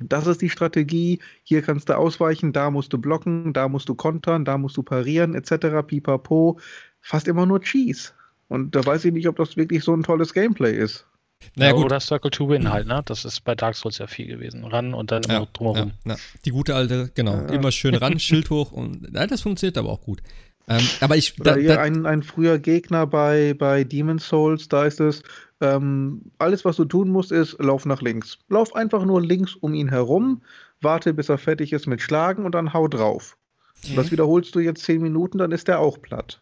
das 0.00 0.26
ist 0.26 0.42
die 0.42 0.50
Strategie, 0.50 1.20
hier 1.42 1.62
kannst 1.62 1.88
du 1.88 1.96
ausweichen, 1.96 2.52
da 2.52 2.70
musst 2.70 2.92
du 2.92 2.98
blocken, 2.98 3.52
da 3.52 3.68
musst 3.68 3.88
du 3.88 3.94
kontern, 3.94 4.44
da 4.44 4.58
musst 4.58 4.76
du 4.76 4.82
parieren, 4.82 5.34
etc. 5.34 5.82
Pipapo. 5.86 6.60
Fast 7.00 7.26
immer 7.28 7.46
nur 7.46 7.60
Cheese. 7.60 8.12
Und 8.48 8.74
da 8.74 8.84
weiß 8.84 9.04
ich 9.06 9.12
nicht, 9.12 9.28
ob 9.28 9.36
das 9.36 9.56
wirklich 9.56 9.82
so 9.82 9.94
ein 9.94 10.02
tolles 10.02 10.32
Gameplay 10.32 10.76
ist. 10.76 11.06
Naja, 11.54 11.72
gut. 11.72 11.86
Oder 11.86 12.00
Circle 12.00 12.30
to 12.30 12.48
Win 12.48 12.70
halt, 12.70 12.86
ne? 12.86 13.02
Das 13.04 13.24
ist 13.24 13.44
bei 13.44 13.54
Dark 13.54 13.74
Souls 13.74 13.98
ja 13.98 14.06
viel 14.06 14.26
gewesen. 14.26 14.64
Ran 14.64 14.94
und 14.94 15.10
dann 15.10 15.22
immer 15.22 15.40
ja, 15.40 15.46
drumherum. 15.52 15.92
Ja, 16.04 16.12
ja. 16.12 16.18
Die 16.44 16.50
gute 16.50 16.74
alte, 16.74 17.10
genau. 17.14 17.46
Immer 17.46 17.72
schön 17.72 17.94
ran, 17.94 18.18
Schild 18.20 18.50
hoch 18.50 18.72
und 18.72 19.08
ja, 19.12 19.26
das 19.26 19.42
funktioniert 19.42 19.78
aber 19.78 19.90
auch 19.90 20.00
gut. 20.00 20.22
Ähm, 20.68 20.86
aber 21.00 21.16
ich. 21.16 21.34
Da, 21.36 21.56
da, 21.56 21.80
ein, 21.80 22.06
ein 22.06 22.22
früher 22.22 22.58
Gegner 22.58 23.06
bei, 23.06 23.54
bei 23.54 23.84
Demon's 23.84 24.28
Souls, 24.28 24.68
da 24.68 24.84
ist 24.84 25.00
es, 25.00 25.22
ähm, 25.60 26.30
alles, 26.38 26.64
was 26.64 26.76
du 26.76 26.84
tun 26.84 27.08
musst, 27.08 27.32
ist, 27.32 27.56
lauf 27.58 27.86
nach 27.86 28.02
links. 28.02 28.38
Lauf 28.48 28.74
einfach 28.76 29.04
nur 29.04 29.22
links 29.22 29.54
um 29.54 29.74
ihn 29.74 29.88
herum, 29.88 30.42
warte, 30.80 31.14
bis 31.14 31.28
er 31.28 31.38
fertig 31.38 31.72
ist 31.72 31.86
mit 31.86 32.02
Schlagen 32.02 32.44
und 32.44 32.54
dann 32.54 32.72
hau 32.72 32.86
drauf. 32.86 33.36
Okay. 33.78 33.90
Und 33.90 33.96
das 33.96 34.10
wiederholst 34.10 34.54
du 34.54 34.60
jetzt 34.60 34.84
zehn 34.84 35.00
Minuten, 35.00 35.38
dann 35.38 35.52
ist 35.52 35.68
der 35.68 35.80
auch 35.80 36.00
platt. 36.00 36.40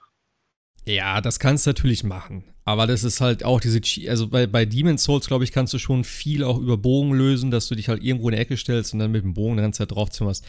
Ja, 0.85 1.21
das 1.21 1.39
kannst 1.39 1.67
du 1.67 1.71
natürlich 1.71 2.05
machen. 2.05 2.45
Aber 2.69 2.89
das 2.89 3.05
ist 3.05 3.21
halt 3.21 3.45
auch 3.45 3.61
diese, 3.61 3.81
also 4.09 4.27
bei, 4.27 4.49
bei 4.49 4.67
Demon's 4.67 5.05
Souls, 5.05 5.29
glaube 5.29 5.45
ich, 5.45 5.53
kannst 5.53 5.73
du 5.73 5.79
schon 5.79 6.03
viel 6.03 6.43
auch 6.43 6.59
über 6.59 6.77
Bogen 6.77 7.13
lösen, 7.13 7.53
dass 7.53 7.69
du 7.69 7.77
dich 7.77 7.89
halt 7.89 8.03
irgendwo 8.03 8.29
in 8.29 8.35
die 8.35 8.41
Ecke 8.41 8.57
stellst 8.57 8.93
und 8.93 8.99
dann 8.99 9.13
mit 9.13 9.23
dem 9.23 9.35
Bogen 9.35 9.57
die 9.57 9.63
ganze 9.63 9.79
Zeit 9.79 9.93
draufzimmerst. 9.93 10.45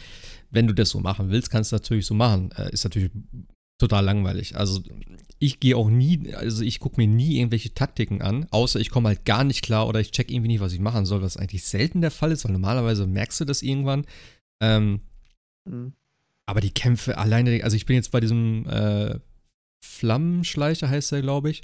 Wenn 0.50 0.66
du 0.66 0.74
das 0.74 0.90
so 0.90 0.98
machen 0.98 1.30
willst, 1.30 1.48
kannst 1.48 1.70
du 1.70 1.76
natürlich 1.76 2.06
so 2.06 2.14
machen. 2.14 2.50
Äh, 2.56 2.72
ist 2.72 2.82
natürlich 2.82 3.12
total 3.78 4.04
langweilig. 4.04 4.56
Also 4.56 4.82
ich 5.38 5.60
gehe 5.60 5.76
auch 5.76 5.88
nie, 5.88 6.34
also 6.34 6.64
ich 6.64 6.80
gucke 6.80 7.00
mir 7.00 7.06
nie 7.06 7.38
irgendwelche 7.38 7.72
Taktiken 7.72 8.20
an, 8.20 8.48
außer 8.50 8.80
ich 8.80 8.90
komme 8.90 9.10
halt 9.10 9.24
gar 9.24 9.44
nicht 9.44 9.62
klar 9.62 9.86
oder 9.86 10.00
ich 10.00 10.10
check 10.10 10.32
irgendwie 10.32 10.48
nicht, 10.48 10.60
was 10.60 10.72
ich 10.72 10.80
machen 10.80 11.06
soll, 11.06 11.22
was 11.22 11.36
eigentlich 11.36 11.62
selten 11.62 12.00
der 12.00 12.10
Fall 12.10 12.32
ist, 12.32 12.44
weil 12.44 12.52
normalerweise 12.52 13.06
merkst 13.06 13.40
du 13.40 13.44
das 13.44 13.62
irgendwann. 13.62 14.04
Ähm, 14.60 15.02
mhm. 15.66 15.92
Aber 16.46 16.60
die 16.60 16.72
Kämpfe 16.72 17.16
alleine, 17.16 17.62
also 17.62 17.76
ich 17.76 17.86
bin 17.86 17.94
jetzt 17.94 18.10
bei 18.10 18.18
diesem 18.18 18.66
äh, 18.66 19.20
Flammenschleicher, 19.84 20.88
heißt 20.88 21.12
der, 21.12 21.22
glaube 21.22 21.50
ich. 21.50 21.62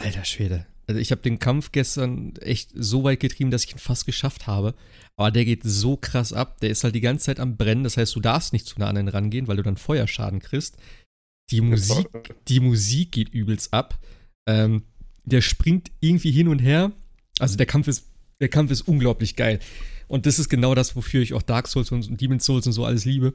Alter 0.00 0.24
Schwede. 0.24 0.66
Also 0.86 1.00
ich 1.00 1.12
habe 1.12 1.22
den 1.22 1.38
Kampf 1.38 1.70
gestern 1.70 2.34
echt 2.40 2.72
so 2.74 3.04
weit 3.04 3.20
getrieben, 3.20 3.52
dass 3.52 3.64
ich 3.64 3.72
ihn 3.72 3.78
fast 3.78 4.06
geschafft 4.06 4.48
habe. 4.48 4.74
Aber 5.16 5.30
der 5.30 5.44
geht 5.44 5.62
so 5.62 5.96
krass 5.96 6.32
ab. 6.32 6.58
Der 6.60 6.70
ist 6.70 6.82
halt 6.82 6.94
die 6.94 7.00
ganze 7.00 7.26
Zeit 7.26 7.38
am 7.38 7.56
Brennen. 7.56 7.84
Das 7.84 7.96
heißt, 7.96 8.16
du 8.16 8.20
darfst 8.20 8.52
nicht 8.52 8.66
zu 8.66 8.76
einer 8.76 8.88
anderen 8.88 9.08
rangehen, 9.08 9.46
weil 9.46 9.56
du 9.56 9.62
dann 9.62 9.76
Feuerschaden 9.76 10.40
kriegst. 10.40 10.76
Die 11.50 11.60
Musik, 11.60 12.08
die 12.48 12.60
Musik 12.60 13.12
geht 13.12 13.28
übelst 13.28 13.72
ab. 13.72 14.00
Ähm, 14.48 14.82
der 15.24 15.42
springt 15.42 15.90
irgendwie 16.00 16.32
hin 16.32 16.48
und 16.48 16.58
her. 16.58 16.92
Also 17.38 17.56
der 17.56 17.66
Kampf 17.66 17.86
ist, 17.86 18.08
der 18.40 18.48
Kampf 18.48 18.70
ist 18.70 18.82
unglaublich 18.82 19.36
geil. 19.36 19.60
Und 20.08 20.26
das 20.26 20.38
ist 20.40 20.48
genau 20.48 20.74
das, 20.74 20.96
wofür 20.96 21.22
ich 21.22 21.34
auch 21.34 21.42
Dark 21.42 21.68
Souls 21.68 21.92
und 21.92 22.20
Demon's 22.20 22.44
Souls 22.44 22.66
und 22.66 22.72
so 22.72 22.84
alles 22.84 23.04
liebe. 23.04 23.34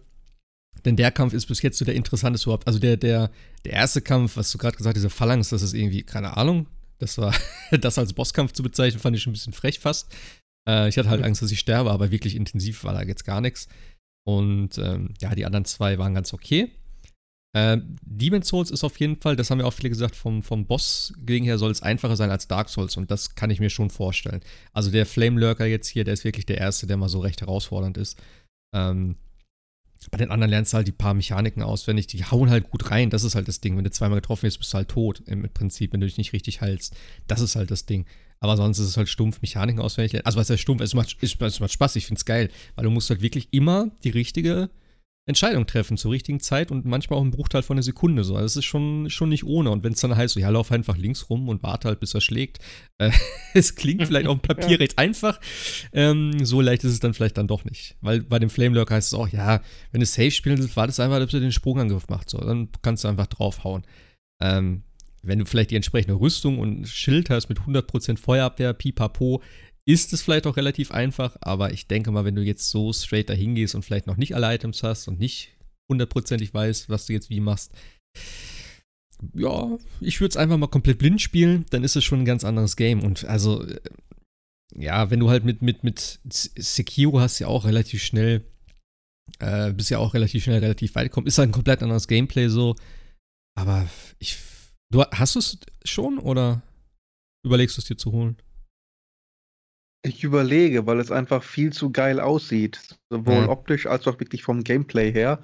Denn 0.86 0.96
der 0.96 1.12
Kampf 1.12 1.34
ist 1.34 1.48
bis 1.48 1.62
jetzt 1.62 1.78
so 1.78 1.86
der 1.86 1.96
interessanteste 1.96 2.48
überhaupt. 2.48 2.68
Also 2.68 2.80
der, 2.80 2.96
der, 2.96 3.32
der 3.66 3.74
erste 3.74 4.02
Kampf, 4.02 4.38
was 4.38 4.52
du 4.52 4.58
gerade 4.58 4.78
gesagt 4.78 4.96
hast, 4.96 5.02
diese 5.02 5.10
Phalanx, 5.10 5.50
das 5.50 5.64
ist 5.64 5.74
irgendwie, 5.74 6.04
keine 6.04 6.38
Ahnung. 6.38 6.68
Das 7.00 7.18
war, 7.18 7.34
das 7.72 7.98
als 7.98 8.14
Bosskampf 8.14 8.54
zu 8.54 8.64
bezeichnen, 8.64 9.02
fand 9.02 9.16
ich 9.16 9.24
schon 9.24 9.32
ein 9.32 9.34
bisschen 9.34 9.54
frech 9.54 9.80
fast. 9.80 10.16
Äh, 10.70 10.88
ich 10.88 10.98
hatte 10.98 11.10
halt 11.10 11.24
Angst, 11.24 11.42
dass 11.42 11.52
ich 11.52 11.60
sterbe, 11.60 11.92
aber 11.92 12.12
wirklich 12.12 12.36
intensiv 12.36 12.84
war 12.84 12.94
da 12.94 13.02
jetzt 13.02 13.26
gar 13.26 13.42
nichts. 13.42 13.68
Und 14.28 14.78
ähm, 14.78 15.14
ja, 15.20 15.36
die 15.36 15.46
anderen 15.46 15.66
zwei 15.66 15.98
waren 15.98 16.14
ganz 16.14 16.34
okay. 16.34 16.72
Äh, 17.56 17.78
Demon's 18.02 18.50
Souls 18.50 18.70
ist 18.70 18.84
auf 18.84 19.00
jeden 19.00 19.16
Fall, 19.22 19.36
das 19.36 19.50
haben 19.50 19.60
ja 19.60 19.66
auch 19.66 19.74
viele 19.74 19.90
gesagt, 19.90 20.16
vom, 20.16 20.44
vom 20.44 20.66
Boss 20.66 21.14
gegen 21.26 21.46
her 21.46 21.58
soll 21.58 21.72
es 21.72 21.82
einfacher 21.82 22.18
sein 22.18 22.30
als 22.30 22.48
Dark 22.48 22.70
Souls 22.70 22.98
und 22.98 23.10
das 23.12 23.36
kann 23.36 23.50
ich 23.50 23.60
mir 23.60 23.70
schon 23.70 23.90
vorstellen. 23.90 24.42
Also 24.74 24.92
der 24.92 25.06
Flame 25.06 25.40
Lurker 25.40 25.66
jetzt 25.66 25.88
hier, 25.88 26.04
der 26.04 26.16
ist 26.16 26.26
wirklich 26.26 26.46
der 26.46 26.58
erste, 26.58 26.86
der 26.86 26.98
mal 26.98 27.08
so 27.08 27.20
recht 27.20 27.42
herausfordernd 27.42 27.98
ist. 27.98 28.22
Ähm, 28.76 29.16
bei 30.12 30.18
den 30.18 30.32
anderen 30.32 30.52
lernst 30.52 30.74
du 30.74 30.78
halt 30.78 30.88
die 30.88 30.92
paar 30.92 31.14
Mechaniken 31.14 31.64
auswendig, 31.64 32.08
die 32.08 32.24
hauen 32.24 32.50
halt 32.50 32.70
gut 32.70 32.92
rein. 32.92 33.10
Das 33.10 33.24
ist 33.24 33.36
halt 33.36 33.48
das 33.48 33.62
Ding. 33.62 33.78
Wenn 33.78 33.84
du 33.84 33.92
zweimal 33.92 34.20
getroffen 34.20 34.44
wirst, 34.44 34.60
bist 34.60 34.74
du 34.74 34.78
halt 34.78 34.90
tot 34.90 35.22
im 35.26 35.50
Prinzip, 35.50 35.94
wenn 35.94 36.02
du 36.02 36.06
dich 36.06 36.18
nicht 36.18 36.34
richtig 36.34 36.62
heilst. 36.62 36.96
Das 37.28 37.42
ist 37.42 37.56
halt 37.56 37.72
das 37.72 37.86
Ding. 37.86 38.06
Aber 38.40 38.58
sonst 38.58 38.80
ist 38.80 38.88
es 38.88 38.98
halt 38.98 39.10
stumpf, 39.10 39.42
Mechaniken 39.42 39.82
auswendig. 39.82 40.26
Also 40.26 40.38
was 40.38 40.50
heißt 40.50 40.62
stumpf? 40.62 40.82
Es 40.82 40.94
macht, 40.94 41.18
es 41.22 41.60
macht 41.60 41.72
Spaß, 41.72 41.96
ich 41.96 42.06
find's 42.06 42.26
geil. 42.26 42.50
Weil 42.76 42.84
du 42.84 42.92
musst 42.92 43.10
halt 43.10 43.22
wirklich 43.22 43.48
immer 43.52 43.90
die 44.04 44.10
richtige 44.10 44.70
Entscheidung 45.28 45.66
treffen 45.66 45.98
zur 45.98 46.12
richtigen 46.12 46.40
Zeit 46.40 46.70
und 46.70 46.86
manchmal 46.86 47.18
auch 47.18 47.24
im 47.24 47.32
Bruchteil 47.32 47.64
von 47.64 47.76
einer 47.76 47.84
Sekunde. 47.84 48.24
So. 48.24 48.36
Also 48.36 48.46
das 48.46 48.56
ist 48.58 48.66
schon, 48.66 49.10
schon 49.10 49.30
nicht 49.30 49.44
ohne. 49.44 49.72
Und 49.72 49.84
wenn 49.84 49.94
es 49.94 50.00
dann 50.00 50.16
heißt, 50.16 50.36
so, 50.36 50.40
ja, 50.40 50.50
lauf 50.50 50.72
einfach 50.72 50.98
links 50.98 51.30
rum 51.30 51.50
und 51.50 51.64
warte 51.64 51.88
halt, 51.88 52.00
bis 52.00 52.14
er 52.14 52.22
schlägt. 52.22 52.60
Äh, 53.00 53.12
es 53.56 53.76
klingt 53.76 54.06
vielleicht 54.06 54.28
auf 54.28 54.40
dem 54.40 54.42
Papier 54.42 54.70
ja. 54.72 54.78
recht 54.78 55.00
einfach. 55.00 55.40
Ähm, 55.94 56.46
so 56.46 56.62
leicht 56.62 56.84
ist 56.84 56.92
es 56.92 57.00
dann 57.00 57.16
vielleicht 57.16 57.38
dann 57.38 57.48
doch 57.48 57.66
nicht. 57.66 57.96
Weil 58.02 58.22
bei 58.22 58.38
dem 58.38 58.52
Flame 58.52 58.76
Lurk 58.76 58.92
heißt 58.92 59.14
es 59.14 59.18
auch, 59.18 59.28
ja, 59.28 59.62
wenn 59.92 60.00
du 60.00 60.06
safe 60.06 60.32
spielen 60.32 60.60
willst, 60.60 60.78
wartest 60.78 61.00
einfach, 61.00 61.20
bis 61.20 61.34
er 61.34 61.40
den 61.40 61.52
Sprungangriff 61.52 62.08
macht. 62.08 62.30
So. 62.30 62.38
Dann 62.38 62.70
kannst 62.84 63.04
du 63.04 63.08
einfach 63.08 63.28
draufhauen. 63.28 63.84
Ähm, 64.40 64.84
wenn 65.24 65.40
du 65.40 65.46
vielleicht 65.46 65.72
die 65.72 65.76
entsprechende 65.76 66.20
Rüstung 66.20 66.60
und 66.60 66.88
Schild 66.88 67.32
hast 67.32 67.50
mit 67.50 67.60
100% 67.60 68.20
Feuerabwehr, 68.20 68.74
pipapo, 68.74 69.42
ist 69.88 70.14
es 70.14 70.22
vielleicht 70.22 70.48
auch 70.48 70.58
relativ 70.58 70.92
einfach, 70.92 71.38
aber 71.42 71.72
ich 71.72 71.88
denke 71.88 72.12
mal, 72.12 72.26
wenn 72.26 72.36
du 72.36 72.42
jetzt 72.42 72.70
so 72.70 72.92
straight 72.92 73.30
dahin 73.30 73.56
gehst 73.56 73.76
und 73.76 73.84
vielleicht 73.84 74.08
noch 74.08 74.18
nicht 74.18 74.36
alle 74.36 74.54
Items 74.54 74.82
hast 74.84 75.08
und 75.08 75.20
nicht 75.20 75.56
hundertprozentig 75.90 76.54
weißt, 76.54 76.90
was 76.90 77.06
du 77.06 77.14
jetzt 77.14 77.30
wie 77.30 77.40
machst, 77.40 77.72
ja, 79.34 79.78
ich 80.02 80.20
würde 80.20 80.32
es 80.32 80.38
einfach 80.38 80.58
mal 80.58 80.68
komplett 80.68 80.98
blind 80.98 81.22
spielen, 81.22 81.66
dann 81.70 81.84
ist 81.84 81.96
es 81.96 82.04
schon 82.04 82.22
ein 82.22 82.26
ganz 82.26 82.44
anderes 82.44 82.76
Game. 82.76 83.04
Und 83.04 83.26
also, 83.26 83.66
äh, 83.66 83.80
ja, 84.76 85.10
wenn 85.10 85.20
du 85.20 85.30
halt 85.30 85.46
mit, 85.46 85.62
mit, 85.62 85.84
mit 85.84 86.20
Sekiro 86.30 87.20
hast 87.20 87.40
ja 87.40 87.48
auch 87.48 87.66
relativ 87.66 88.04
schnell, 88.04 88.44
äh, 89.40 89.72
bist 89.72 89.90
ja 89.90 90.00
auch 90.00 90.14
relativ 90.14 90.44
schnell 90.44 90.60
relativ 90.60 90.96
weit 90.96 91.10
gekommen, 91.10 91.28
ist 91.28 91.38
halt 91.38 91.50
ein 91.50 91.54
komplett 91.54 91.82
anderes 91.82 92.08
Gameplay 92.08 92.50
so. 92.50 92.76
Aber 93.58 93.88
ich, 94.20 94.38
du 94.92 95.04
hast 95.04 95.36
du 95.36 95.40
es 95.40 95.60
schon 95.84 96.18
oder 96.20 96.62
überlegst 97.46 97.78
du 97.78 97.82
es 97.82 97.88
dir 97.88 97.98
zu 97.98 98.12
holen? 98.12 98.38
Ich 100.06 100.24
überlege, 100.24 100.86
weil 100.86 101.00
es 101.00 101.12
einfach 101.12 101.42
viel 101.42 101.74
zu 101.74 101.92
geil 101.92 102.20
aussieht, 102.20 102.80
sowohl 103.10 103.42
mhm. 103.42 103.50
optisch 103.50 103.88
als 103.88 104.08
auch 104.08 104.20
wirklich 104.20 104.44
vom 104.44 104.64
Gameplay 104.64 105.12
her. 105.12 105.40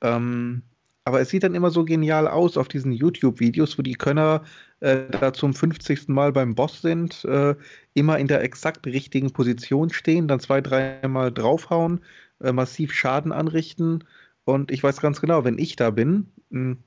Ähm, 0.00 0.62
aber 1.04 1.20
es 1.20 1.28
sieht 1.28 1.42
dann 1.42 1.54
immer 1.54 1.70
so 1.70 1.84
genial 1.84 2.26
aus 2.26 2.56
auf 2.56 2.68
diesen 2.68 2.92
YouTube-Videos, 2.92 3.76
wo 3.76 3.82
die 3.82 3.96
Könner 3.96 4.44
äh, 4.80 5.10
da 5.10 5.34
zum 5.34 5.52
50. 5.52 6.08
Mal 6.08 6.32
beim 6.32 6.54
Boss 6.54 6.80
sind, 6.80 7.22
äh, 7.26 7.54
immer 7.92 8.18
in 8.18 8.28
der 8.28 8.42
exakt 8.42 8.86
richtigen 8.86 9.30
Position 9.30 9.90
stehen, 9.90 10.26
dann 10.26 10.40
zwei, 10.40 10.62
dreimal 10.62 11.30
draufhauen, 11.30 12.00
äh, 12.40 12.52
massiv 12.52 12.94
Schaden 12.94 13.30
anrichten. 13.32 14.04
Und 14.44 14.70
ich 14.70 14.82
weiß 14.82 15.02
ganz 15.02 15.20
genau, 15.20 15.44
wenn 15.44 15.58
ich 15.58 15.76
da 15.76 15.90
bin, 15.90 16.32
mh, 16.48 16.60
hm, 16.60 16.78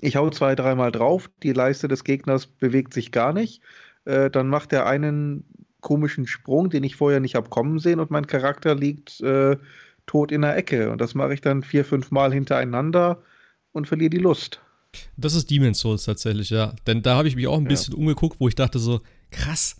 ich 0.00 0.16
hau 0.16 0.30
zwei, 0.30 0.54
dreimal 0.54 0.92
drauf, 0.92 1.30
die 1.42 1.52
Leiste 1.52 1.88
des 1.88 2.04
Gegners 2.04 2.46
bewegt 2.46 2.94
sich 2.94 3.12
gar 3.12 3.34
nicht. 3.34 3.62
Äh, 4.06 4.30
dann 4.30 4.48
macht 4.48 4.72
er 4.72 4.86
einen 4.86 5.44
komischen 5.84 6.26
Sprung, 6.26 6.70
den 6.70 6.82
ich 6.82 6.96
vorher 6.96 7.20
nicht 7.20 7.36
habe 7.36 7.50
kommen 7.50 7.78
sehen 7.78 8.00
und 8.00 8.10
mein 8.10 8.26
Charakter 8.26 8.74
liegt 8.74 9.20
äh, 9.20 9.56
tot 10.06 10.32
in 10.32 10.40
der 10.40 10.56
Ecke. 10.56 10.90
Und 10.90 11.00
das 11.00 11.14
mache 11.14 11.34
ich 11.34 11.42
dann 11.42 11.62
vier, 11.62 11.84
fünf 11.84 12.10
Mal 12.10 12.32
hintereinander 12.32 13.22
und 13.72 13.86
verliere 13.86 14.10
die 14.10 14.18
Lust. 14.18 14.60
Das 15.16 15.34
ist 15.34 15.50
Demon's 15.50 15.80
Souls 15.80 16.04
tatsächlich, 16.04 16.50
ja. 16.50 16.74
Denn 16.86 17.02
da 17.02 17.16
habe 17.16 17.28
ich 17.28 17.36
mich 17.36 17.46
auch 17.46 17.58
ein 17.58 17.64
bisschen 17.68 17.94
ja. 17.94 17.98
umgeguckt, 17.98 18.40
wo 18.40 18.48
ich 18.48 18.54
dachte 18.54 18.78
so, 18.78 19.02
krass, 19.30 19.76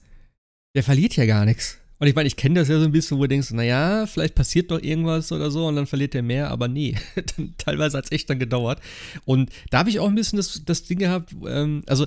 der 0.75 0.83
verliert 0.83 1.17
ja 1.17 1.25
gar 1.25 1.45
nichts. 1.45 1.79
Und 2.01 2.09
ich 2.09 2.15
meine, 2.15 2.27
ich 2.27 2.37
kenne 2.37 2.57
das 2.61 2.69
ja 2.69 2.79
so 2.79 2.85
ein 2.85 2.93
bisschen, 2.93 3.17
wo 3.17 3.23
du 3.23 3.29
denkst, 3.29 3.53
naja, 3.53 4.07
vielleicht 4.07 4.35
passiert 4.35 4.71
doch 4.71 4.83
irgendwas 4.83 5.31
oder 5.33 5.51
so 5.51 5.67
und 5.67 5.77
dann 5.77 5.87
verliert 5.87 6.13
der 6.13 6.23
mehr, 6.23 6.51
aber 6.51 6.69
nee, 6.69 6.97
teilweise 7.59 7.97
hat 7.97 8.07
es 8.07 8.13
echt 8.13 8.29
dann 8.29 8.39
gedauert. 8.39 8.81
Und 9.25 9.51
da 9.71 9.79
habe 9.79 9.91
ich 9.91 10.01
auch 10.01 10.09
ein 10.09 10.15
bisschen 10.15 10.37
das, 10.37 10.63
das 10.67 10.83
Ding 10.83 10.99
gehabt, 10.99 11.35
ähm, 11.47 11.83
also 11.87 12.07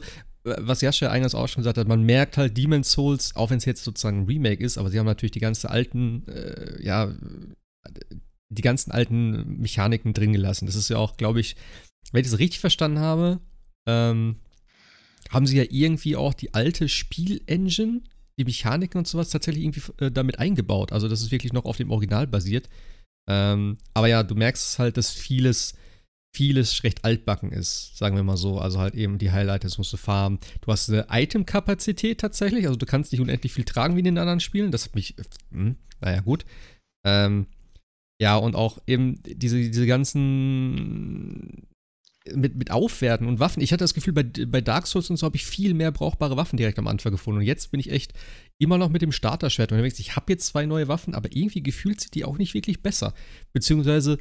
was 0.57 0.81
Jascha 0.81 1.09
eingangs 1.09 1.35
auch 1.35 1.47
schon 1.47 1.61
gesagt 1.61 1.77
hat, 1.77 1.87
man 1.87 2.03
merkt 2.03 2.37
halt 2.37 2.57
Demon's 2.57 2.91
Souls, 2.91 3.35
auch 3.35 3.49
wenn 3.49 3.57
es 3.57 3.65
jetzt 3.65 3.83
sozusagen 3.83 4.21
ein 4.21 4.25
Remake 4.25 4.63
ist, 4.63 4.77
aber 4.77 4.89
sie 4.89 4.99
haben 4.99 5.05
natürlich 5.05 5.31
die 5.31 5.39
ganzen 5.39 5.67
alten, 5.67 6.27
äh, 6.27 6.83
ja, 6.83 7.13
die 8.49 8.61
ganzen 8.61 8.91
alten 8.91 9.59
Mechaniken 9.59 10.13
drin 10.13 10.33
gelassen. 10.33 10.65
Das 10.65 10.75
ist 10.75 10.89
ja 10.89 10.97
auch, 10.97 11.17
glaube 11.17 11.39
ich, 11.39 11.55
wenn 12.11 12.21
ich 12.21 12.29
das 12.29 12.39
richtig 12.39 12.59
verstanden 12.59 12.99
habe, 12.99 13.39
ähm, 13.87 14.37
haben 15.29 15.47
sie 15.47 15.57
ja 15.57 15.65
irgendwie 15.69 16.15
auch 16.15 16.33
die 16.33 16.53
alte 16.53 16.87
Spielengine, 16.87 18.01
die 18.39 18.45
Mechaniken 18.45 18.99
und 18.99 19.07
sowas 19.07 19.29
tatsächlich 19.29 19.65
irgendwie 19.65 19.81
äh, 20.03 20.11
damit 20.11 20.39
eingebaut. 20.39 20.91
Also, 20.93 21.07
das 21.09 21.21
ist 21.21 21.31
wirklich 21.31 21.53
noch 21.53 21.65
auf 21.65 21.77
dem 21.77 21.91
Original 21.91 22.27
basiert. 22.27 22.69
Ähm, 23.29 23.77
aber 23.93 24.07
ja, 24.07 24.23
du 24.23 24.35
merkst 24.35 24.79
halt, 24.79 24.95
dass 24.95 25.11
vieles 25.11 25.73
vieles 26.37 26.83
recht 26.83 27.03
altbacken 27.03 27.51
ist, 27.51 27.97
sagen 27.97 28.15
wir 28.15 28.23
mal 28.23 28.37
so. 28.37 28.59
Also 28.59 28.79
halt 28.79 28.93
eben 28.95 29.17
die 29.17 29.31
Highlights 29.31 29.77
musst 29.77 29.91
du 29.93 29.97
farmen. 29.97 30.39
Du 30.61 30.71
hast 30.71 30.89
eine 30.89 31.07
Item-Kapazität 31.09 32.19
tatsächlich, 32.19 32.67
also 32.67 32.77
du 32.77 32.85
kannst 32.85 33.11
nicht 33.11 33.21
unendlich 33.21 33.53
viel 33.53 33.65
tragen 33.65 33.95
wie 33.95 33.99
in 33.99 34.05
den 34.05 34.17
anderen 34.17 34.39
Spielen. 34.39 34.71
Das 34.71 34.85
hat 34.85 34.95
mich, 34.95 35.15
hm, 35.51 35.75
naja, 36.01 36.21
gut. 36.21 36.45
Ähm, 37.05 37.47
Ja, 38.19 38.37
und 38.37 38.55
auch 38.55 38.79
eben 38.87 39.21
diese, 39.23 39.57
diese 39.57 39.85
ganzen 39.85 41.67
mit, 42.33 42.55
mit 42.55 42.71
Aufwerten 42.71 43.27
und 43.27 43.39
Waffen. 43.39 43.61
Ich 43.61 43.71
hatte 43.71 43.83
das 43.83 43.93
Gefühl, 43.93 44.13
bei, 44.13 44.23
bei 44.23 44.59
Dark 44.59 44.87
Souls 44.87 45.09
und 45.09 45.17
so 45.17 45.25
habe 45.25 45.35
ich 45.35 45.45
viel 45.45 45.73
mehr 45.73 45.91
brauchbare 45.91 46.35
Waffen 46.35 46.57
direkt 46.57 46.79
am 46.79 46.87
Anfang 46.87 47.11
gefunden. 47.11 47.39
Und 47.41 47.45
jetzt 47.45 47.71
bin 47.71 47.79
ich 47.79 47.91
echt 47.91 48.13
immer 48.57 48.77
noch 48.77 48.89
mit 48.89 49.01
dem 49.01 49.11
Starterschwert 49.11 49.71
unterwegs. 49.71 49.99
Ich 49.99 50.15
habe 50.15 50.33
jetzt 50.33 50.47
zwei 50.47 50.65
neue 50.65 50.87
Waffen, 50.87 51.13
aber 51.13 51.29
irgendwie 51.31 51.61
gefühlt 51.61 52.01
sind 52.01 52.15
die 52.15 52.25
auch 52.25 52.37
nicht 52.37 52.53
wirklich 52.53 52.81
besser. 52.81 53.13
Beziehungsweise, 53.53 54.17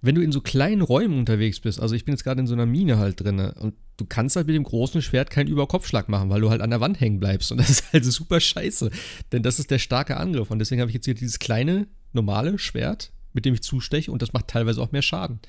wenn 0.00 0.14
du 0.14 0.22
in 0.22 0.32
so 0.32 0.40
kleinen 0.40 0.82
Räumen 0.82 1.18
unterwegs 1.18 1.60
bist, 1.60 1.80
also 1.80 1.94
ich 1.94 2.04
bin 2.04 2.14
jetzt 2.14 2.24
gerade 2.24 2.40
in 2.40 2.46
so 2.46 2.54
einer 2.54 2.66
Mine 2.66 2.98
halt 2.98 3.20
drin, 3.20 3.38
und 3.38 3.74
du 3.96 4.04
kannst 4.06 4.36
halt 4.36 4.46
mit 4.46 4.54
dem 4.54 4.64
großen 4.64 5.02
Schwert 5.02 5.30
keinen 5.30 5.48
Überkopfschlag 5.48 6.08
machen, 6.08 6.30
weil 6.30 6.40
du 6.40 6.50
halt 6.50 6.60
an 6.60 6.70
der 6.70 6.80
Wand 6.80 7.00
hängen 7.00 7.18
bleibst. 7.18 7.50
Und 7.50 7.58
das 7.58 7.70
ist 7.70 7.92
halt 7.92 8.04
super 8.04 8.40
scheiße. 8.40 8.90
Denn 9.32 9.42
das 9.42 9.58
ist 9.58 9.70
der 9.70 9.78
starke 9.78 10.16
Angriff. 10.16 10.50
Und 10.50 10.60
deswegen 10.60 10.80
habe 10.80 10.90
ich 10.90 10.94
jetzt 10.94 11.06
hier 11.06 11.14
dieses 11.14 11.38
kleine, 11.38 11.88
normale 12.12 12.58
Schwert, 12.58 13.12
mit 13.32 13.44
dem 13.44 13.54
ich 13.54 13.62
zusteche, 13.62 14.12
und 14.12 14.22
das 14.22 14.32
macht 14.32 14.48
teilweise 14.48 14.80
auch 14.80 14.92
mehr 14.92 15.02
Schaden. 15.02 15.40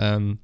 Ähm, 0.00 0.38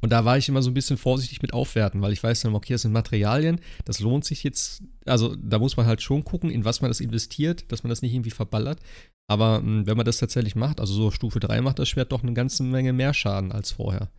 und 0.00 0.10
da 0.10 0.24
war 0.24 0.38
ich 0.38 0.48
immer 0.48 0.62
so 0.62 0.70
ein 0.70 0.74
bisschen 0.74 0.96
vorsichtig 0.96 1.42
mit 1.42 1.52
aufwerten, 1.52 2.00
weil 2.00 2.12
ich 2.12 2.22
weiß 2.22 2.40
dann, 2.42 2.54
okay, 2.54 2.74
das 2.74 2.82
sind 2.82 2.92
Materialien, 2.92 3.60
das 3.84 4.00
lohnt 4.00 4.24
sich 4.24 4.42
jetzt, 4.42 4.82
also 5.04 5.36
da 5.36 5.58
muss 5.58 5.76
man 5.76 5.86
halt 5.86 6.02
schon 6.02 6.24
gucken, 6.24 6.50
in 6.50 6.64
was 6.64 6.80
man 6.80 6.90
das 6.90 7.00
investiert, 7.00 7.70
dass 7.70 7.82
man 7.82 7.90
das 7.90 8.02
nicht 8.02 8.14
irgendwie 8.14 8.30
verballert. 8.30 8.80
Aber 9.28 9.60
mh, 9.60 9.66
hm, 9.66 9.86
wenn 9.86 9.96
man 9.96 10.06
das 10.06 10.18
tatsächlich 10.18 10.56
macht, 10.56 10.80
also 10.80 10.92
so 10.92 11.10
Stufe 11.10 11.38
3 11.38 11.60
macht 11.60 11.78
das 11.78 11.88
Schwert 11.88 12.12
doch 12.12 12.22
eine 12.22 12.32
ganze 12.32 12.62
Menge 12.62 12.92
mehr 12.92 13.14
Schaden 13.14 13.52
als 13.52 13.70
vorher. 13.70 14.10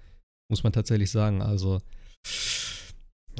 Muss 0.49 0.63
man 0.63 0.73
tatsächlich 0.73 1.11
sagen. 1.11 1.41
Also, 1.41 1.81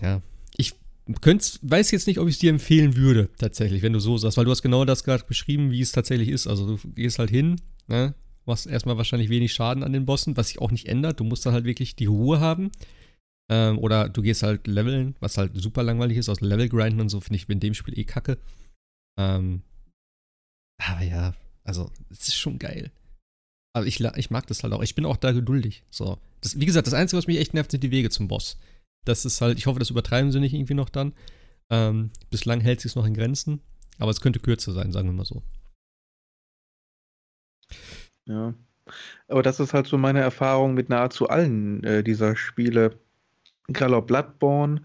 ja. 0.01 0.21
Ich 0.57 0.73
könnt, 1.21 1.59
weiß 1.61 1.91
jetzt 1.91 2.07
nicht, 2.07 2.19
ob 2.19 2.27
ich 2.27 2.35
es 2.35 2.39
dir 2.39 2.49
empfehlen 2.49 2.95
würde, 2.95 3.29
tatsächlich, 3.37 3.81
wenn 3.83 3.93
du 3.93 3.99
so 3.99 4.17
sagst, 4.17 4.37
weil 4.37 4.45
du 4.45 4.51
hast 4.51 4.61
genau 4.61 4.85
das 4.85 5.03
gerade 5.03 5.23
beschrieben, 5.25 5.71
wie 5.71 5.81
es 5.81 5.91
tatsächlich 5.91 6.29
ist. 6.29 6.47
Also 6.47 6.75
du 6.75 6.89
gehst 6.89 7.19
halt 7.19 7.29
hin, 7.29 7.61
ne, 7.87 8.15
machst 8.51 8.67
erstmal 8.67 8.97
wahrscheinlich 8.97 9.29
wenig 9.29 9.53
Schaden 9.53 9.83
an 9.83 9.93
den 9.93 10.05
Bossen, 10.05 10.37
was 10.37 10.49
sich 10.49 10.59
auch 10.59 10.71
nicht 10.71 10.87
ändert. 10.87 11.19
Du 11.19 11.23
musst 11.23 11.45
dann 11.45 11.53
halt 11.53 11.65
wirklich 11.65 11.95
die 11.95 12.05
Ruhe 12.05 12.39
haben. 12.39 12.71
Ähm, 13.49 13.79
oder 13.79 14.09
du 14.09 14.21
gehst 14.21 14.43
halt 14.43 14.67
leveln, 14.67 15.15
was 15.19 15.37
halt 15.37 15.51
super 15.55 15.83
langweilig 15.83 16.17
ist, 16.17 16.29
aus 16.29 16.41
Level 16.41 16.69
grinden 16.69 17.01
und 17.01 17.09
so, 17.09 17.19
finde 17.19 17.37
ich 17.37 17.49
in 17.49 17.59
dem 17.59 17.73
Spiel 17.73 17.97
eh 17.97 18.03
kacke. 18.03 18.37
Ähm, 19.19 19.63
aber 20.81 21.01
ja, 21.01 21.33
also, 21.63 21.91
es 22.09 22.27
ist 22.27 22.35
schon 22.35 22.59
geil. 22.59 22.91
Aber 23.73 23.85
ich, 23.85 23.99
ich 23.99 24.31
mag 24.31 24.47
das 24.47 24.63
halt 24.63 24.73
auch. 24.73 24.83
Ich 24.83 24.95
bin 24.95 25.05
auch 25.05 25.17
da 25.17 25.31
geduldig. 25.31 25.83
So. 25.89 26.17
Das, 26.41 26.59
wie 26.59 26.65
gesagt, 26.65 26.87
das 26.87 26.93
Einzige, 26.93 27.17
was 27.17 27.27
mich 27.27 27.37
echt 27.37 27.53
nervt, 27.53 27.71
sind 27.71 27.83
die 27.83 27.91
Wege 27.91 28.09
zum 28.09 28.27
Boss. 28.27 28.57
Das 29.05 29.25
ist 29.25 29.41
halt, 29.41 29.57
ich 29.57 29.65
hoffe, 29.65 29.79
das 29.79 29.89
übertreiben 29.89 30.31
sie 30.31 30.39
nicht 30.39 30.53
irgendwie 30.53 30.73
noch 30.73 30.89
dann. 30.89 31.13
Ähm, 31.69 32.11
bislang 32.29 32.61
hält 32.61 32.81
sich 32.81 32.91
es 32.91 32.95
noch 32.95 33.05
in 33.05 33.13
Grenzen. 33.13 33.61
Aber 33.97 34.11
es 34.11 34.21
könnte 34.21 34.39
kürzer 34.39 34.73
sein, 34.73 34.91
sagen 34.91 35.07
wir 35.07 35.13
mal 35.13 35.25
so. 35.25 35.43
Ja. 38.25 38.53
Aber 39.27 39.43
das 39.43 39.59
ist 39.59 39.73
halt 39.73 39.87
so 39.87 39.97
meine 39.97 40.19
Erfahrung 40.19 40.73
mit 40.73 40.89
nahezu 40.89 41.29
allen 41.29 41.83
äh, 41.83 42.03
dieser 42.03 42.35
Spiele. 42.35 42.99
Egal 43.67 43.93
ob 43.93 44.07
Bloodborne, 44.07 44.81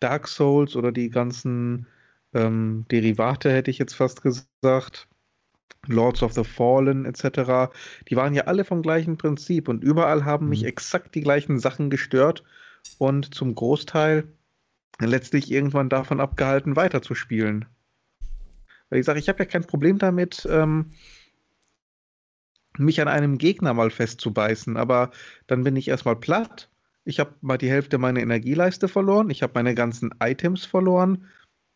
Dark 0.00 0.28
Souls 0.28 0.76
oder 0.76 0.92
die 0.92 1.10
ganzen 1.10 1.86
ähm, 2.32 2.84
Derivate, 2.90 3.52
hätte 3.52 3.70
ich 3.70 3.78
jetzt 3.78 3.94
fast 3.94 4.22
gesagt. 4.22 5.08
Lords 5.86 6.22
of 6.22 6.32
the 6.32 6.44
Fallen 6.44 7.04
etc. 7.04 7.70
Die 8.08 8.16
waren 8.16 8.34
ja 8.34 8.44
alle 8.44 8.64
vom 8.64 8.82
gleichen 8.82 9.18
Prinzip 9.18 9.68
und 9.68 9.84
überall 9.84 10.24
haben 10.24 10.48
mich 10.48 10.62
mhm. 10.62 10.68
exakt 10.68 11.14
die 11.14 11.20
gleichen 11.20 11.58
Sachen 11.58 11.90
gestört 11.90 12.42
und 12.98 13.34
zum 13.34 13.54
Großteil 13.54 14.24
letztlich 15.00 15.50
irgendwann 15.50 15.88
davon 15.88 16.20
abgehalten, 16.20 16.76
weiterzuspielen. 16.76 17.66
Weil 18.88 19.00
ich 19.00 19.06
sage, 19.06 19.18
ich 19.18 19.28
habe 19.28 19.40
ja 19.40 19.44
kein 19.44 19.64
Problem 19.64 19.98
damit, 19.98 20.46
ähm, 20.50 20.92
mich 22.78 23.00
an 23.00 23.08
einem 23.08 23.38
Gegner 23.38 23.74
mal 23.74 23.90
festzubeißen, 23.90 24.76
aber 24.76 25.10
dann 25.46 25.64
bin 25.64 25.76
ich 25.76 25.88
erstmal 25.88 26.16
platt. 26.16 26.70
Ich 27.04 27.20
habe 27.20 27.34
mal 27.40 27.58
die 27.58 27.70
Hälfte 27.70 27.98
meiner 27.98 28.20
Energieleiste 28.20 28.88
verloren, 28.88 29.30
ich 29.30 29.42
habe 29.42 29.52
meine 29.54 29.74
ganzen 29.74 30.10
Items 30.20 30.64
verloren 30.64 31.26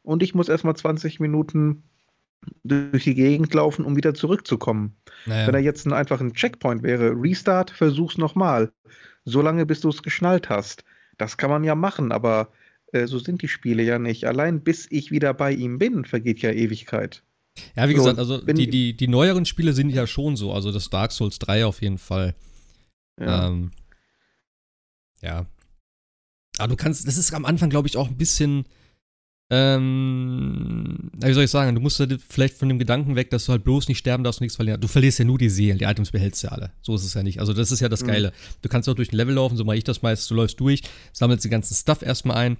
und 0.02 0.22
ich 0.22 0.34
muss 0.34 0.48
erstmal 0.48 0.74
20 0.74 1.20
Minuten 1.20 1.82
durch 2.64 3.04
die 3.04 3.14
Gegend 3.14 3.52
laufen, 3.52 3.84
um 3.84 3.96
wieder 3.96 4.14
zurückzukommen. 4.14 4.96
Naja. 5.26 5.46
Wenn 5.46 5.52
da 5.52 5.58
jetzt 5.58 5.86
ein, 5.86 5.92
einfach 5.92 6.20
ein 6.20 6.34
Checkpoint 6.34 6.82
wäre, 6.82 7.12
Restart, 7.12 7.70
versuch's 7.70 8.16
nochmal. 8.16 8.72
So 9.24 9.42
lange, 9.42 9.66
bis 9.66 9.80
du 9.80 9.88
es 9.88 10.02
geschnallt 10.02 10.48
hast. 10.48 10.84
Das 11.18 11.36
kann 11.36 11.50
man 11.50 11.64
ja 11.64 11.74
machen, 11.74 12.12
aber 12.12 12.50
äh, 12.92 13.06
so 13.06 13.18
sind 13.18 13.42
die 13.42 13.48
Spiele 13.48 13.82
ja 13.82 13.98
nicht. 13.98 14.24
Allein 14.24 14.62
bis 14.62 14.86
ich 14.90 15.10
wieder 15.10 15.34
bei 15.34 15.52
ihm 15.52 15.78
bin, 15.78 16.04
vergeht 16.04 16.40
ja 16.40 16.52
Ewigkeit. 16.52 17.22
Ja, 17.76 17.88
wie 17.88 17.92
so, 17.92 17.98
gesagt, 17.98 18.18
also 18.18 18.38
die, 18.38 18.68
die, 18.68 18.96
die 18.96 19.08
neueren 19.08 19.44
Spiele 19.44 19.72
sind 19.72 19.90
ja 19.90 20.06
schon 20.06 20.36
so, 20.36 20.52
also 20.52 20.72
das 20.72 20.90
Dark 20.90 21.12
Souls 21.12 21.38
3 21.38 21.66
auf 21.66 21.82
jeden 21.82 21.98
Fall. 21.98 22.34
Ja. 23.20 23.48
Ähm, 23.48 23.70
ja. 25.22 25.46
Aber 26.58 26.68
du 26.68 26.76
kannst, 26.76 27.06
das 27.06 27.16
ist 27.16 27.32
am 27.32 27.44
Anfang, 27.44 27.70
glaube 27.70 27.88
ich, 27.88 27.96
auch 27.96 28.08
ein 28.08 28.16
bisschen, 28.16 28.64
ähm, 29.50 31.10
wie 31.14 31.32
soll 31.32 31.44
ich 31.44 31.50
sagen, 31.50 31.74
du 31.74 31.80
musst 31.80 32.00
halt 32.00 32.20
vielleicht 32.28 32.54
von 32.54 32.68
dem 32.68 32.78
Gedanken 32.78 33.16
weg, 33.16 33.30
dass 33.30 33.46
du 33.46 33.52
halt 33.52 33.64
bloß 33.64 33.88
nicht 33.88 33.98
sterben 33.98 34.24
darfst 34.24 34.40
und 34.40 34.44
nichts 34.44 34.56
verlieren. 34.56 34.80
Du 34.80 34.88
verlierst 34.88 35.18
ja 35.18 35.24
nur 35.24 35.38
die 35.38 35.48
Seelen, 35.48 35.78
die 35.78 35.84
Items 35.84 36.10
behältst 36.10 36.42
du 36.42 36.48
ja 36.48 36.52
alle. 36.52 36.72
So 36.82 36.94
ist 36.94 37.04
es 37.04 37.14
ja 37.14 37.22
nicht. 37.22 37.40
Also 37.40 37.52
das 37.52 37.70
ist 37.70 37.80
ja 37.80 37.88
das 37.88 38.02
mhm. 38.02 38.08
Geile. 38.08 38.28
Mhm. 38.28 38.54
Du 38.62 38.68
kannst 38.68 38.88
auch 38.88 38.94
durch 38.94 39.12
ein 39.12 39.16
Level 39.16 39.34
laufen, 39.34 39.56
so 39.56 39.64
mache 39.64 39.76
ich 39.76 39.84
das 39.84 40.02
meist. 40.02 40.30
Du 40.30 40.34
läufst 40.34 40.60
durch, 40.60 40.82
sammelst 41.12 41.44
den 41.44 41.50
ganzen 41.50 41.74
Stuff 41.74 42.02
erstmal 42.02 42.36
ein 42.36 42.56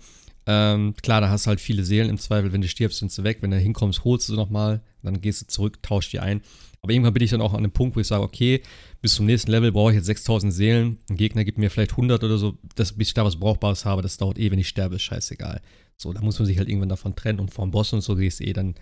ähm, 0.50 0.94
klar, 1.02 1.20
da 1.20 1.28
hast 1.28 1.44
du 1.44 1.48
halt 1.48 1.60
viele 1.60 1.84
Seelen 1.84 2.08
im 2.08 2.16
Zweifel. 2.16 2.54
Wenn 2.54 2.62
du 2.62 2.68
stirbst, 2.68 3.00
sind 3.00 3.12
sie 3.12 3.22
weg. 3.22 3.38
Wenn 3.42 3.50
du 3.50 3.58
hinkommst, 3.58 4.02
holst 4.04 4.28
du 4.28 4.32
sie 4.32 4.38
nochmal. 4.38 4.80
Dann 5.02 5.20
gehst 5.20 5.42
du 5.42 5.46
zurück, 5.46 5.82
tauschst 5.82 6.10
die 6.14 6.20
ein. 6.20 6.40
Aber 6.80 6.90
irgendwann 6.90 7.12
bin 7.12 7.22
ich 7.22 7.30
dann 7.30 7.42
auch 7.42 7.52
an 7.52 7.62
dem 7.62 7.70
Punkt, 7.70 7.96
wo 7.96 8.00
ich 8.00 8.06
sage, 8.06 8.22
okay, 8.22 8.62
bis 9.02 9.14
zum 9.14 9.26
nächsten 9.26 9.50
Level 9.50 9.72
brauche 9.72 9.90
ich 9.90 9.96
jetzt 9.96 10.06
6000 10.06 10.50
Seelen. 10.50 10.98
Ein 11.10 11.16
Gegner 11.16 11.44
gibt 11.44 11.58
mir 11.58 11.70
vielleicht 11.70 11.90
100 11.90 12.24
oder 12.24 12.38
so. 12.38 12.56
Das, 12.76 12.94
bis 12.94 13.08
ich 13.08 13.14
da 13.14 13.26
was 13.26 13.36
Brauchbares 13.36 13.84
habe, 13.84 14.00
das 14.00 14.16
dauert 14.16 14.38
eh, 14.38 14.50
wenn 14.50 14.58
ich 14.58 14.68
sterbe, 14.68 14.96
ist 14.96 15.02
scheißegal. 15.02 15.60
So, 15.98 16.14
da 16.14 16.22
muss 16.22 16.38
man 16.38 16.46
sich 16.46 16.56
halt 16.56 16.68
irgendwann 16.68 16.88
davon 16.88 17.14
trennen. 17.14 17.40
Und 17.40 17.52
vom 17.52 17.70
Boss 17.70 17.92
und 17.92 18.00
so 18.00 18.16
gehst 18.16 18.40
du 18.40 18.44
eh 18.44 18.54
dann 18.54 18.74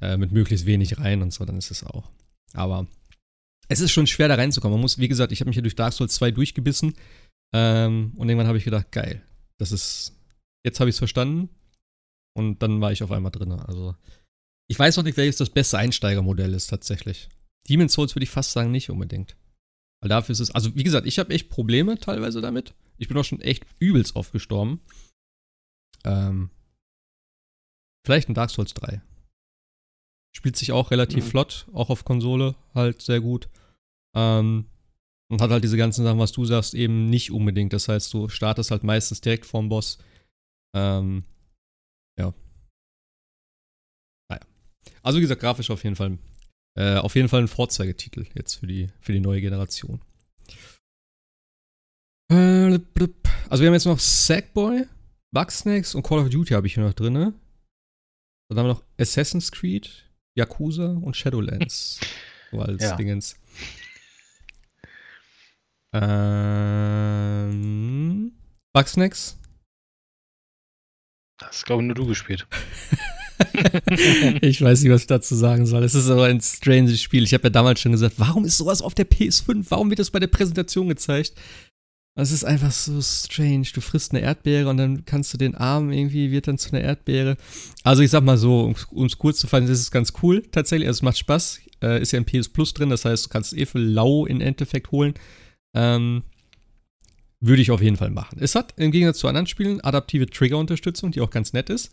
äh, 0.00 0.16
mit 0.16 0.32
möglichst 0.32 0.64
wenig 0.64 0.96
rein 0.98 1.20
und 1.20 1.34
so, 1.34 1.44
dann 1.44 1.58
ist 1.58 1.70
es 1.70 1.84
auch. 1.84 2.10
Aber 2.54 2.86
es 3.68 3.80
ist 3.80 3.92
schon 3.92 4.06
schwer 4.06 4.28
da 4.28 4.36
reinzukommen. 4.36 4.76
Man 4.76 4.80
muss, 4.80 4.98
wie 4.98 5.08
gesagt, 5.08 5.32
ich 5.32 5.40
habe 5.40 5.50
mich 5.50 5.56
hier 5.56 5.62
durch 5.62 5.76
Dark 5.76 5.92
Souls 5.92 6.14
2 6.14 6.30
durchgebissen. 6.30 6.94
Ähm, 7.52 8.12
und 8.16 8.26
irgendwann 8.30 8.48
habe 8.48 8.56
ich 8.56 8.64
gedacht, 8.64 8.90
geil, 8.90 9.20
das 9.58 9.70
ist 9.70 10.13
Jetzt 10.64 10.80
habe 10.80 10.90
ich 10.90 10.94
es 10.94 10.98
verstanden. 10.98 11.50
Und 12.36 12.62
dann 12.62 12.80
war 12.80 12.90
ich 12.90 13.02
auf 13.02 13.12
einmal 13.12 13.30
drin. 13.30 13.52
Also, 13.52 13.94
ich 14.68 14.78
weiß 14.78 14.96
noch 14.96 15.04
nicht, 15.04 15.16
welches 15.16 15.36
das 15.36 15.50
beste 15.50 15.78
Einsteigermodell 15.78 16.52
ist 16.54 16.68
tatsächlich. 16.68 17.28
Demon's 17.68 17.92
Souls 17.92 18.14
würde 18.14 18.24
ich 18.24 18.30
fast 18.30 18.52
sagen, 18.52 18.70
nicht 18.70 18.90
unbedingt. 18.90 19.36
Weil 20.02 20.08
dafür 20.08 20.32
ist 20.32 20.40
es, 20.40 20.50
also 20.50 20.74
wie 20.74 20.82
gesagt, 20.82 21.06
ich 21.06 21.18
habe 21.18 21.32
echt 21.32 21.48
Probleme 21.48 21.98
teilweise 21.98 22.40
damit. 22.40 22.74
Ich 22.98 23.08
bin 23.08 23.16
auch 23.16 23.24
schon 23.24 23.40
echt 23.40 23.64
übelst 23.78 24.16
aufgestorben. 24.16 24.80
Ähm, 26.04 26.50
vielleicht 28.04 28.28
ein 28.28 28.34
Dark 28.34 28.50
Souls 28.50 28.74
3. 28.74 29.00
Spielt 30.36 30.56
sich 30.56 30.72
auch 30.72 30.90
relativ 30.90 31.24
mhm. 31.24 31.28
flott, 31.30 31.66
auch 31.72 31.90
auf 31.90 32.04
Konsole 32.04 32.54
halt 32.74 33.00
sehr 33.00 33.20
gut. 33.20 33.48
Ähm, 34.14 34.66
und 35.30 35.40
hat 35.40 35.50
halt 35.50 35.64
diese 35.64 35.76
ganzen 35.76 36.04
Sachen, 36.04 36.18
was 36.18 36.32
du 36.32 36.44
sagst, 36.44 36.74
eben 36.74 37.08
nicht 37.08 37.30
unbedingt. 37.30 37.72
Das 37.72 37.88
heißt, 37.88 38.12
du 38.12 38.28
startest 38.28 38.70
halt 38.70 38.84
meistens 38.84 39.20
direkt 39.20 39.46
vorm 39.46 39.68
Boss 39.68 39.98
ähm, 40.74 41.24
ja. 42.18 42.34
Naja. 44.28 44.42
Also 45.02 45.18
wie 45.18 45.22
gesagt, 45.22 45.40
grafisch 45.40 45.70
auf 45.70 45.84
jeden 45.84 45.96
Fall. 45.96 46.18
Äh, 46.76 46.96
auf 46.96 47.14
jeden 47.14 47.28
Fall 47.28 47.40
ein 47.42 47.48
Vorzeigetitel 47.48 48.26
jetzt 48.34 48.54
für 48.54 48.66
die, 48.66 48.90
für 49.00 49.12
die 49.12 49.20
neue 49.20 49.40
Generation. 49.40 50.00
Äh, 52.30 52.78
also 53.48 53.62
wir 53.62 53.68
haben 53.68 53.74
jetzt 53.74 53.86
noch 53.86 54.00
Sackboy, 54.00 54.86
Bugsnacks 55.32 55.94
und 55.94 56.02
Call 56.02 56.18
of 56.18 56.30
Duty 56.30 56.54
habe 56.54 56.66
ich 56.66 56.74
hier 56.74 56.82
noch 56.82 56.94
drin. 56.94 57.14
Dann 57.14 57.34
haben 58.58 58.66
wir 58.66 58.74
noch 58.74 58.82
Assassin's 58.98 59.52
Creed, 59.52 60.10
Yakuza 60.36 60.88
und 60.88 61.16
Shadowlands. 61.16 62.00
so 62.50 62.60
als 62.60 62.82
ja. 62.82 62.96
Dingens. 62.96 63.36
Ähm, 65.92 67.12
Bugsnacks 68.72 69.38
das 71.38 71.56
ist, 71.56 71.66
glaube 71.66 71.82
ich, 71.82 71.86
nur 71.86 71.94
du 71.94 72.06
gespielt. 72.06 72.46
ich 74.40 74.62
weiß 74.62 74.82
nicht, 74.82 74.92
was 74.92 75.02
ich 75.02 75.06
dazu 75.06 75.34
sagen 75.34 75.66
soll. 75.66 75.82
Es 75.84 75.94
ist 75.94 76.08
aber 76.08 76.26
ein 76.26 76.40
stranges 76.40 77.02
Spiel. 77.02 77.24
Ich 77.24 77.34
habe 77.34 77.44
ja 77.44 77.50
damals 77.50 77.80
schon 77.80 77.92
gesagt, 77.92 78.14
warum 78.18 78.44
ist 78.44 78.56
sowas 78.56 78.82
auf 78.82 78.94
der 78.94 79.08
PS5? 79.08 79.66
Warum 79.68 79.90
wird 79.90 79.98
das 79.98 80.10
bei 80.10 80.20
der 80.20 80.28
Präsentation 80.28 80.88
gezeigt? 80.88 81.34
Es 82.16 82.30
ist 82.30 82.44
einfach 82.44 82.70
so 82.70 83.00
strange. 83.02 83.66
Du 83.74 83.80
frisst 83.80 84.12
eine 84.12 84.20
Erdbeere 84.20 84.68
und 84.68 84.76
dann 84.76 85.04
kannst 85.04 85.34
du 85.34 85.38
den 85.38 85.56
Arm 85.56 85.90
irgendwie, 85.90 86.30
wird 86.30 86.46
dann 86.46 86.58
zu 86.58 86.70
einer 86.70 86.82
Erdbeere. 86.82 87.36
Also 87.82 88.02
ich 88.02 88.10
sag 88.10 88.22
mal 88.22 88.38
so, 88.38 88.72
um 88.90 89.06
es 89.06 89.18
kurz 89.18 89.38
zu 89.38 89.48
fassen, 89.48 89.66
ist 89.66 89.90
ganz 89.90 90.12
cool 90.22 90.42
tatsächlich. 90.42 90.86
Also 90.86 90.98
es 90.98 91.02
macht 91.02 91.18
Spaß. 91.18 91.60
Äh, 91.82 92.00
ist 92.00 92.12
ja 92.12 92.20
ein 92.20 92.24
PS 92.24 92.48
Plus 92.48 92.72
drin, 92.72 92.88
das 92.88 93.04
heißt, 93.04 93.26
du 93.26 93.28
kannst 93.30 93.52
es 93.52 93.58
eh 93.58 93.66
für 93.66 93.78
lau 93.78 94.26
in 94.26 94.40
Endeffekt 94.40 94.92
holen. 94.92 95.14
Ähm, 95.74 96.22
würde 97.46 97.62
ich 97.62 97.70
auf 97.70 97.82
jeden 97.82 97.96
Fall 97.96 98.10
machen. 98.10 98.38
Es 98.40 98.54
hat 98.54 98.74
im 98.76 98.90
Gegensatz 98.90 99.18
zu 99.18 99.28
anderen 99.28 99.46
Spielen 99.46 99.82
adaptive 99.82 100.26
Trigger-Unterstützung, 100.26 101.10
die 101.10 101.20
auch 101.20 101.30
ganz 101.30 101.52
nett 101.52 101.68
ist. 101.68 101.92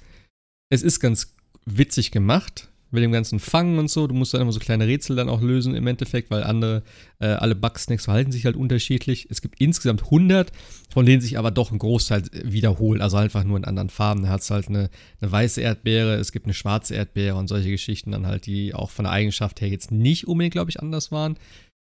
Es 0.69 0.81
ist 0.81 0.99
ganz 0.99 1.35
witzig 1.65 2.11
gemacht. 2.11 2.67
mit 2.93 3.03
dem 3.03 3.13
ganzen 3.13 3.39
Fangen 3.39 3.79
und 3.79 3.89
so. 3.89 4.05
Du 4.05 4.13
musst 4.13 4.33
dann 4.33 4.41
immer 4.41 4.51
so 4.51 4.59
kleine 4.59 4.85
Rätsel 4.85 5.15
dann 5.15 5.29
auch 5.29 5.41
lösen 5.41 5.75
im 5.75 5.87
Endeffekt, 5.87 6.29
weil 6.29 6.43
andere, 6.43 6.83
äh, 7.19 7.27
alle 7.27 7.55
Bugsnacks 7.55 8.03
verhalten 8.03 8.33
sich 8.33 8.43
halt 8.43 8.57
unterschiedlich. 8.57 9.27
Es 9.29 9.41
gibt 9.41 9.61
insgesamt 9.61 10.03
100, 10.03 10.51
von 10.93 11.05
denen 11.05 11.21
sich 11.21 11.37
aber 11.37 11.51
doch 11.51 11.71
ein 11.71 11.79
Großteil 11.79 12.23
wiederholt, 12.43 13.01
also 13.01 13.15
einfach 13.15 13.45
nur 13.45 13.55
in 13.55 13.63
anderen 13.63 13.89
Farben. 13.89 14.23
Da 14.23 14.27
hat 14.27 14.41
es 14.41 14.51
halt 14.51 14.67
eine, 14.67 14.89
eine 15.21 15.31
weiße 15.31 15.61
Erdbeere, 15.61 16.15
es 16.15 16.33
gibt 16.33 16.47
eine 16.47 16.53
schwarze 16.53 16.93
Erdbeere 16.95 17.37
und 17.37 17.47
solche 17.47 17.71
Geschichten 17.71 18.11
dann 18.11 18.27
halt, 18.27 18.45
die 18.45 18.73
auch 18.73 18.89
von 18.89 19.05
der 19.05 19.13
Eigenschaft 19.13 19.61
her 19.61 19.69
jetzt 19.69 19.91
nicht 19.91 20.27
unbedingt, 20.27 20.51
glaube 20.53 20.69
ich, 20.69 20.81
anders 20.81 21.13
waren. 21.13 21.37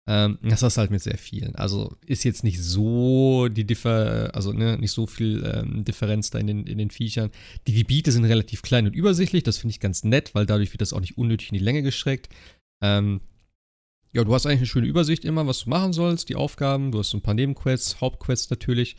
Ähm, 0.07 0.40
das 0.41 0.64
ist 0.64 0.78
halt 0.78 0.90
mit 0.90 1.02
sehr 1.02 1.18
vielen. 1.18 1.56
Also 1.56 1.95
ist 2.06 2.23
jetzt 2.23 2.44
nicht 2.44 2.61
so 2.61 3.48
die 3.49 3.65
Differ, 3.65 4.32
also 4.34 4.52
ne, 4.52 4.78
nicht 4.78 4.91
so 4.91 5.06
viel 5.06 5.44
ähm, 5.45 5.84
Differenz 5.84 6.32
da 6.32 6.40
in 6.40 6.48
den, 6.48 6.65
in 6.65 6.80
den 6.80 6.90
Viechern. 6.90 7.32
Die 7.68 7.73
Gebiete 7.73 8.11
sind 8.11 8.26
relativ 8.26 8.64
klein 8.64 8.88
und 8.88 8.95
übersichtlich, 8.95 9.44
das 9.44 9.60
finde 9.60 9.72
ich 9.72 9.80
ganz 9.80 10.03
nett, 10.03 10.34
weil 10.34 10.45
dadurch 10.45 10.73
wird 10.73 10.82
das 10.82 10.94
auch 10.94 10.99
nicht 10.99 11.18
unnötig 11.18 11.52
in 11.52 11.57
die 11.57 11.64
Länge 11.64 11.84
gestreckt. 11.84 12.30
Ähm, 12.82 13.22
ja, 14.11 14.23
du 14.23 14.34
hast 14.34 14.45
eigentlich 14.45 14.60
eine 14.60 14.68
schöne 14.68 14.88
Übersicht 14.88 15.23
immer, 15.23 15.45
was 15.48 15.64
du 15.64 15.69
machen 15.69 15.94
sollst, 15.94 16.30
die 16.30 16.36
Aufgaben, 16.36 16.91
du 16.91 16.99
hast 16.99 17.11
so 17.11 17.18
ein 17.18 17.22
paar 17.22 17.34
Nebenquests, 17.34 18.02
Hauptquests 18.02 18.49
natürlich. 18.49 18.98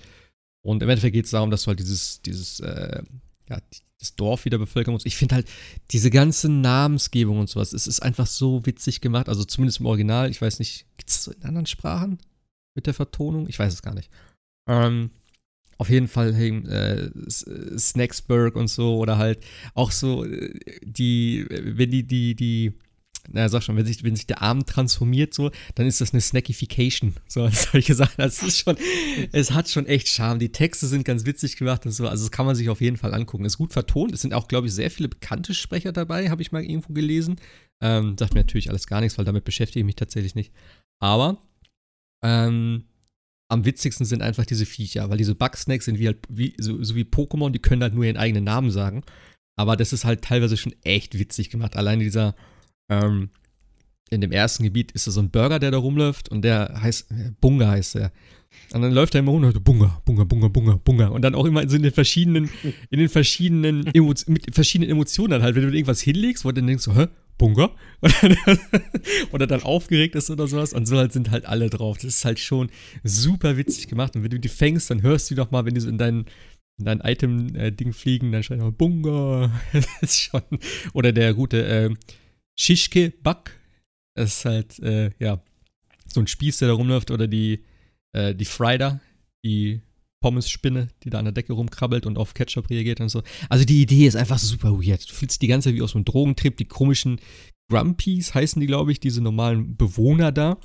Und 0.65 0.83
im 0.83 0.89
Endeffekt 0.89 1.15
geht 1.15 1.25
es 1.25 1.33
darum, 1.33 1.51
dass 1.51 1.65
du 1.65 1.69
halt 1.69 1.81
dieses, 1.81 2.23
dieses, 2.23 2.61
äh, 2.61 3.03
ja, 3.49 3.61
das 3.99 4.17
Dorf 4.17 4.45
wieder 4.45 4.59
bevölkern 4.59 4.93
muss. 4.93 5.07
Ich 5.07 5.17
finde 5.17 5.37
halt 5.37 5.49
diese 5.91 6.11
ganze 6.11 6.49
Namensgebung 6.49 7.39
und 7.39 7.49
sowas, 7.49 7.73
es 7.73 7.87
ist 7.87 8.01
einfach 8.01 8.27
so 8.27 8.67
witzig 8.67 9.01
gemacht. 9.01 9.29
Also 9.29 9.45
zumindest 9.45 9.81
im 9.81 9.87
Original. 9.87 10.31
Ich 10.31 10.43
weiß 10.43 10.59
nicht, 10.59 10.87
gibt 10.97 11.11
es 11.11 11.25
so 11.25 11.31
in 11.33 11.43
anderen 11.45 11.67
Sprachen 11.67 12.19
mit 12.75 12.87
der 12.87 12.95
Vertonung? 12.95 13.49
Ich 13.49 13.59
weiß 13.59 13.73
es 13.73 13.83
gar 13.83 13.95
nicht. 13.95 14.11
Ähm, 14.69 15.11
auf 15.79 15.89
jeden 15.89 16.09
Fall 16.09 16.35
hey, 16.35 16.51
äh, 16.67 17.11
Snacksburg 17.29 18.57
und 18.57 18.69
so 18.69 18.99
oder 18.99 19.19
halt 19.19 19.45
auch 19.75 19.91
so 19.91 20.25
äh, 20.25 20.55
die, 20.83 21.47
wenn 21.49 21.91
die, 21.91 22.05
die, 22.05 22.35
die 22.35 22.73
na, 23.31 23.49
sag 23.49 23.63
schon, 23.63 23.77
wenn 23.77 23.87
sich, 23.87 24.03
wenn 24.03 24.17
sich 24.17 24.27
der 24.27 24.43
Arm 24.43 24.67
transformiert, 24.67 25.33
so, 25.33 25.51
dann 25.75 25.87
ist 25.87 26.01
das 26.01 26.13
eine 26.13 26.21
Snackification. 26.21 27.15
So, 27.29 27.49
solche 27.53 27.95
Sachen. 27.95 28.15
Das 28.17 28.43
ist 28.43 28.59
schon, 28.59 28.77
es 29.33 29.53
hat 29.53 29.69
schon 29.69 29.87
echt 29.87 30.09
Charme. 30.09 30.39
Die 30.39 30.51
Texte 30.51 30.87
sind 30.87 31.05
ganz 31.05 31.25
witzig 31.25 31.57
gemacht 31.57 31.87
und 31.87 31.93
so. 31.93 32.09
Also, 32.09 32.25
das 32.25 32.33
kann 32.33 32.47
man 32.47 32.57
sich 32.57 32.69
auf 32.69 32.81
jeden 32.81 32.97
Fall 32.97 33.15
angucken. 33.15 33.45
Ist 33.45 33.59
gut 33.59 33.73
vertont. 33.73 34.13
Es 34.13 34.23
sind 34.23 34.35
auch, 34.35 34.49
glaube 34.49 34.67
ich, 34.67 34.75
sehr 34.75 34.91
viele 34.91 35.09
bekannte 35.09 35.55
Sprecher 35.55 35.93
dabei, 35.93 36.31
habe 36.31 36.43
ich 36.43 36.53
mal 36.53 36.65
irgendwo 36.65 36.93
gelesen. 36.93 37.37
Ähm, 37.81 38.17
sagt 38.19 38.35
mir 38.35 38.41
natürlich 38.41 38.71
alles 38.71 38.87
gar 38.87 39.01
nichts, 39.01 39.19
weil 39.19 39.25
damit 39.25 39.45
beschäftige 39.45 39.81
ich 39.81 39.87
mich 39.87 39.97
tatsächlich 39.97 40.35
nicht. 40.35 40.53
Aber, 41.01 41.39
ähm, 42.25 42.85
am 43.51 43.65
witzigsten 43.65 44.07
sind 44.07 44.23
einfach 44.23 44.47
diese 44.47 44.65
Viecher, 44.65 45.11
weil 45.11 45.19
diese 45.19 45.35
Bugsnacks 45.35 45.85
sind 45.85 45.99
wie 45.99 46.07
halt, 46.07 46.19
wie, 46.29 46.55
so, 46.59 46.83
so 46.83 46.95
wie 46.95 47.03
Pokémon, 47.03 47.51
die 47.51 47.59
können 47.59 47.83
halt 47.83 47.93
nur 47.95 48.05
ihren 48.05 48.17
eigenen 48.17 48.45
Namen 48.45 48.71
sagen. 48.71 49.05
Aber 49.59 49.77
das 49.77 49.93
ist 49.93 50.05
halt 50.05 50.23
teilweise 50.23 50.57
schon 50.57 50.75
echt 50.85 51.19
witzig 51.19 51.51
gemacht. 51.51 51.77
Alleine 51.77 52.03
dieser, 52.03 52.35
ähm, 53.01 53.31
in 54.11 54.21
dem 54.21 54.33
ersten 54.33 54.63
Gebiet 54.65 54.93
ist 54.93 55.07
da 55.07 55.11
so 55.11 55.21
ein 55.21 55.31
Burger, 55.31 55.59
der 55.59 55.71
da 55.71 55.79
rumläuft 55.79 56.29
und 56.29 56.43
der 56.43 56.81
heißt, 56.83 57.09
Bunga 57.41 57.69
heißt 57.69 57.95
der. 57.97 58.13
Und 58.73 58.83
dann 58.83 58.93
läuft 58.93 59.15
er 59.15 59.21
immer 59.21 59.33
rum 59.33 59.45
und 59.45 59.65
Bunga, 59.65 60.01
Bunga, 60.05 60.25
Bunga, 60.25 60.49
Bunga, 60.49 60.81
Bunga. 60.83 61.07
Und 61.09 61.23
dann 61.23 61.35
auch 61.35 61.45
immer 61.45 61.67
so 61.69 61.77
in 61.77 61.83
den 61.83 61.93
verschiedenen, 61.93 62.51
in 62.91 62.99
den 62.99 63.09
verschiedenen, 63.09 63.87
Emo 63.95 64.15
mit 64.27 64.55
verschiedenen 64.55 64.91
Emotionen 64.91 65.43
halt. 65.43 65.55
Wenn 65.55 65.63
du 65.63 65.69
irgendwas 65.69 66.01
hinlegst, 66.01 66.45
wo 66.45 66.51
du 66.51 66.57
dann 66.57 66.67
denkst 66.67 66.85
so, 66.85 66.95
hä, 66.95 67.09
Bunga? 67.39 67.71
oder 69.33 69.47
dann 69.47 69.63
aufgeregt 69.63 70.15
ist 70.15 70.31
oder 70.31 70.47
sowas. 70.47 70.73
Und 70.73 70.87
so 70.87 70.97
halt 70.97 71.13
sind 71.13 71.31
halt 71.31 71.45
alle 71.47 71.71
drauf. 71.71 71.99
Das 71.99 72.05
ist 72.05 72.25
halt 72.25 72.39
schon 72.39 72.71
super 73.05 73.57
witzig 73.57 73.89
gemacht. 73.89 74.17
Und 74.17 74.23
wenn 74.23 74.31
du 74.31 74.41
die 74.41 74.49
fängst, 74.49 74.91
dann 74.91 75.03
hörst 75.03 75.31
du 75.31 75.35
doch 75.35 75.51
mal, 75.51 75.65
wenn 75.65 75.75
die 75.75 75.81
so 75.81 75.89
in 75.89 75.99
deinen 75.99 76.27
in 76.79 76.87
dein 76.87 77.01
Item-Ding 77.01 77.89
äh, 77.91 77.93
fliegen, 77.93 78.33
dann 78.33 78.43
schreit 78.43 78.61
er 78.61 78.73
Bunga. 78.73 79.53
das 79.73 79.87
ist 80.01 80.21
schon. 80.21 80.43
Oder 80.95 81.13
der 81.13 81.35
gute 81.35 81.65
äh, 81.65 81.91
Shishke 82.63 83.13
Buck. 83.23 83.51
Das 84.15 84.39
ist 84.39 84.45
halt, 84.45 84.79
äh, 84.81 85.11
ja, 85.19 85.43
so 86.07 86.21
ein 86.21 86.27
Spieß, 86.27 86.59
der 86.59 86.69
da 86.69 86.75
rumläuft. 86.75 87.11
Oder 87.11 87.27
die, 87.27 87.65
äh, 88.13 88.35
die 88.35 88.45
Frider, 88.45 89.01
die 89.45 89.81
Pommes-Spinne, 90.21 90.89
die 91.03 91.11
da 91.11 91.19
an 91.19 91.25
der 91.25 91.33
Decke 91.33 91.55
rumkrabbelt 91.55 92.07
und 92.07 92.19
auf 92.19 92.35
Ketchup 92.35 92.71
reagiert 92.71 93.01
und 93.01 93.09
so. 93.09 93.23
Also 93.49 93.65
die 93.65 93.83
Idee 93.83 94.07
ist 94.07 94.15
einfach 94.15 94.39
super 94.39 94.79
weird. 94.79 95.11
Du 95.11 95.13
fühlst 95.13 95.43
die 95.43 95.49
ganze 95.49 95.69
Zeit 95.69 95.77
wie 95.77 95.83
aus 95.83 95.97
einem 95.97 96.05
Drogentrip. 96.05 96.57
Die 96.57 96.67
komischen 96.67 97.21
Grumpies 97.69 98.33
heißen 98.35 98.61
die, 98.61 98.67
glaube 98.67 98.93
ich, 98.93 99.01
diese 99.01 99.21
normalen 99.21 99.77
Bewohner 99.77 100.31
da. 100.31 100.59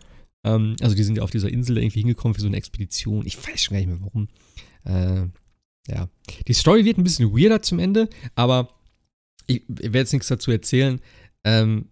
Ähm, 0.46 0.76
also 0.82 0.96
die 0.96 1.04
sind 1.04 1.18
ja 1.18 1.24
auf 1.24 1.32
dieser 1.32 1.50
Insel 1.50 1.80
irgendwie 1.80 2.02
hingekommen 2.02 2.36
für 2.36 2.42
so 2.42 2.48
eine 2.48 2.58
Expedition. 2.58 3.26
Ich 3.26 3.38
weiß 3.38 3.64
schon 3.64 3.74
gar 3.74 3.80
nicht 3.80 3.90
mehr 3.90 4.02
warum. 4.02 4.28
Äh, 4.84 5.30
ja. 5.92 6.10
Die 6.48 6.54
Story 6.54 6.86
wird 6.86 7.00
ein 7.00 7.04
bisschen 7.04 7.32
weirder 7.32 7.64
zum 7.64 7.80
Ende, 7.80 8.08
aber 8.36 8.70
ich, 9.48 9.64
ich 9.68 9.84
werde 9.84 10.00
jetzt 10.00 10.14
nichts 10.14 10.28
dazu 10.28 10.52
erzählen. 10.52 11.00
Ähm, 11.48 11.90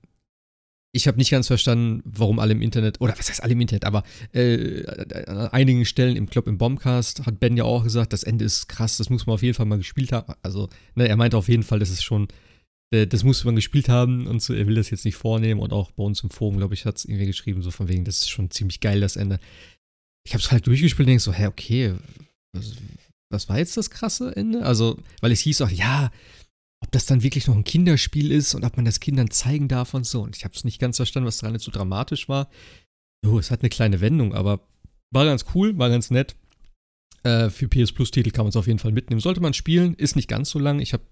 ich 0.92 1.08
habe 1.08 1.18
nicht 1.18 1.30
ganz 1.30 1.48
verstanden, 1.48 2.02
warum 2.06 2.40
alle 2.40 2.54
im 2.54 2.62
Internet, 2.62 3.02
oder 3.02 3.18
was 3.18 3.30
heißt 3.30 3.44
alle 3.44 3.54
im 3.54 3.62
Internet, 3.62 3.84
aber 3.84 4.04
äh, 4.34 4.86
an 5.28 5.48
einigen 5.50 5.86
Stellen 5.86 6.16
im 6.16 6.30
Club 6.30 6.48
im 6.48 6.58
Bombcast 6.58 7.26
hat 7.26 7.40
Ben 7.40 7.58
ja 7.58 7.66
auch 7.66 7.84
gesagt, 7.84 8.14
das 8.14 8.24
Ende 8.24 8.46
ist 8.46 8.68
krass, 8.68 8.98
das 8.98 9.10
muss 9.10 9.26
man 9.26 9.34
auf 9.34 9.44
jeden 9.44 9.56
Fall 9.56 9.66
mal 9.66 9.78
gespielt 9.78 10.12
haben. 10.14 10.34
Also, 10.42 10.70
ne, 10.96 11.08
er 11.08 11.18
meinte 11.18 11.38
auf 11.38 11.50
jeden 11.50 11.64
Fall, 11.64 11.80
das 11.80 11.90
ist 11.90 12.04
schon, 12.04 12.30
äh, 12.92 13.08
das 13.08 13.26
muss 13.26 13.44
man 13.44 13.56
gespielt 13.56 13.90
haben 13.90 14.28
und 14.28 14.42
so, 14.42 14.54
er 14.54 14.68
will 14.68 14.76
das 14.76 14.90
jetzt 14.90 15.04
nicht 15.04 15.16
vornehmen 15.16 15.60
und 15.60 15.74
auch 15.74 15.92
bei 15.92 16.04
uns 16.04 16.22
im 16.22 16.30
Forum, 16.30 16.58
glaube 16.58 16.74
ich, 16.74 16.86
hat 16.86 16.98
es 16.98 17.06
irgendwie 17.06 17.28
geschrieben, 17.28 17.62
so 17.62 17.72
von 17.72 17.90
wegen, 17.90 18.06
das 18.06 18.22
ist 18.22 18.30
schon 18.30 18.50
ziemlich 18.52 18.80
geil, 18.80 19.02
das 19.02 19.18
Ende. 19.18 19.40
Ich 20.26 20.34
habe 20.34 20.42
es 20.42 20.52
halt 20.52 20.66
durchgespielt 20.66 21.08
und 21.08 21.12
denke 21.12 21.24
so, 21.24 21.34
hä, 21.34 21.48
okay, 21.48 21.94
was, 22.54 22.74
was 23.30 23.50
war 23.50 23.58
jetzt 23.58 23.76
das 23.76 23.90
krasse 23.90 24.34
Ende? 24.36 24.66
Also, 24.66 24.98
weil 25.20 25.34
es 25.34 25.42
hieß 25.42 25.62
auch, 25.62 25.70
ja, 25.70 26.10
ob 26.86 26.92
das 26.92 27.08
dann 27.08 27.24
wirklich 27.24 27.48
noch 27.48 27.56
ein 27.56 27.64
Kinderspiel 27.64 28.32
ist 28.32 28.54
und 28.54 28.64
ob 28.64 28.76
man 28.76 28.86
das 28.86 29.00
Kindern 29.00 29.32
zeigen 29.32 29.68
darf 29.68 29.96
und 29.96 30.06
so. 30.06 30.22
Und 30.22 30.36
ich 30.36 30.44
habe 30.46 30.54
es 30.54 30.64
nicht 30.64 30.80
ganz 30.80 30.98
verstanden, 30.98 31.26
was 31.26 31.40
daran 31.40 31.56
jetzt 31.56 31.66
so 31.66 31.72
dramatisch 31.72 32.30
war. 32.30 32.48
Oh, 33.26 33.40
es 33.40 33.50
hat 33.50 33.62
eine 33.62 33.70
kleine 33.70 34.02
Wendung, 34.02 34.36
aber 34.36 34.68
war 35.12 35.26
ganz 35.26 35.46
cool, 35.56 35.76
war 35.80 35.90
ganz 35.90 36.12
nett. 36.12 36.36
Äh, 37.24 37.50
für 37.50 37.68
PS 37.68 37.92
Plus 37.92 38.12
Titel 38.12 38.30
kann 38.30 38.46
man 38.46 38.50
es 38.50 38.56
auf 38.56 38.68
jeden 38.68 38.78
Fall 38.78 38.92
mitnehmen. 38.92 39.20
Sollte 39.20 39.42
man 39.42 39.56
spielen, 39.56 39.96
ist 39.96 40.16
nicht 40.16 40.28
ganz 40.28 40.52
so 40.52 40.60
lang. 40.60 40.80
Ich 40.80 40.94
habe, 40.94 41.04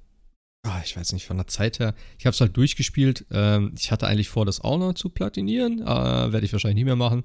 oh, 0.63 0.69
ah, 0.69 0.81
ich 0.85 0.95
weiß 0.95 1.11
nicht, 1.13 1.25
von 1.25 1.37
der 1.37 1.47
Zeit 1.47 1.79
her, 1.79 1.95
ich 2.19 2.27
habe 2.27 2.35
es 2.35 2.41
halt 2.41 2.55
durchgespielt. 2.55 3.25
Ähm, 3.31 3.73
ich 3.75 3.91
hatte 3.91 4.05
eigentlich 4.05 4.29
vor, 4.29 4.45
das 4.45 4.61
auch 4.61 4.77
noch 4.77 4.93
zu 4.93 5.09
platinieren. 5.09 5.81
Äh, 5.81 5.85
Werde 5.85 6.45
ich 6.45 6.53
wahrscheinlich 6.53 6.75
nie 6.75 6.85
mehr 6.85 6.95
machen. 6.95 7.23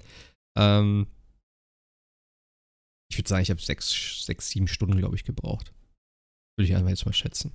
Ähm, 0.57 1.07
ich 3.11 3.19
würde 3.19 3.29
sagen, 3.29 3.43
ich 3.43 3.51
habe 3.51 3.61
sechs, 3.61 4.25
sechs, 4.25 4.49
sieben 4.49 4.69
Stunden, 4.69 4.97
glaube 4.97 5.17
ich, 5.17 5.25
gebraucht. 5.25 5.75
Würde 6.57 6.71
ich 6.71 6.75
einfach 6.75 6.89
jetzt 6.91 7.05
mal 7.05 7.13
schätzen. 7.13 7.53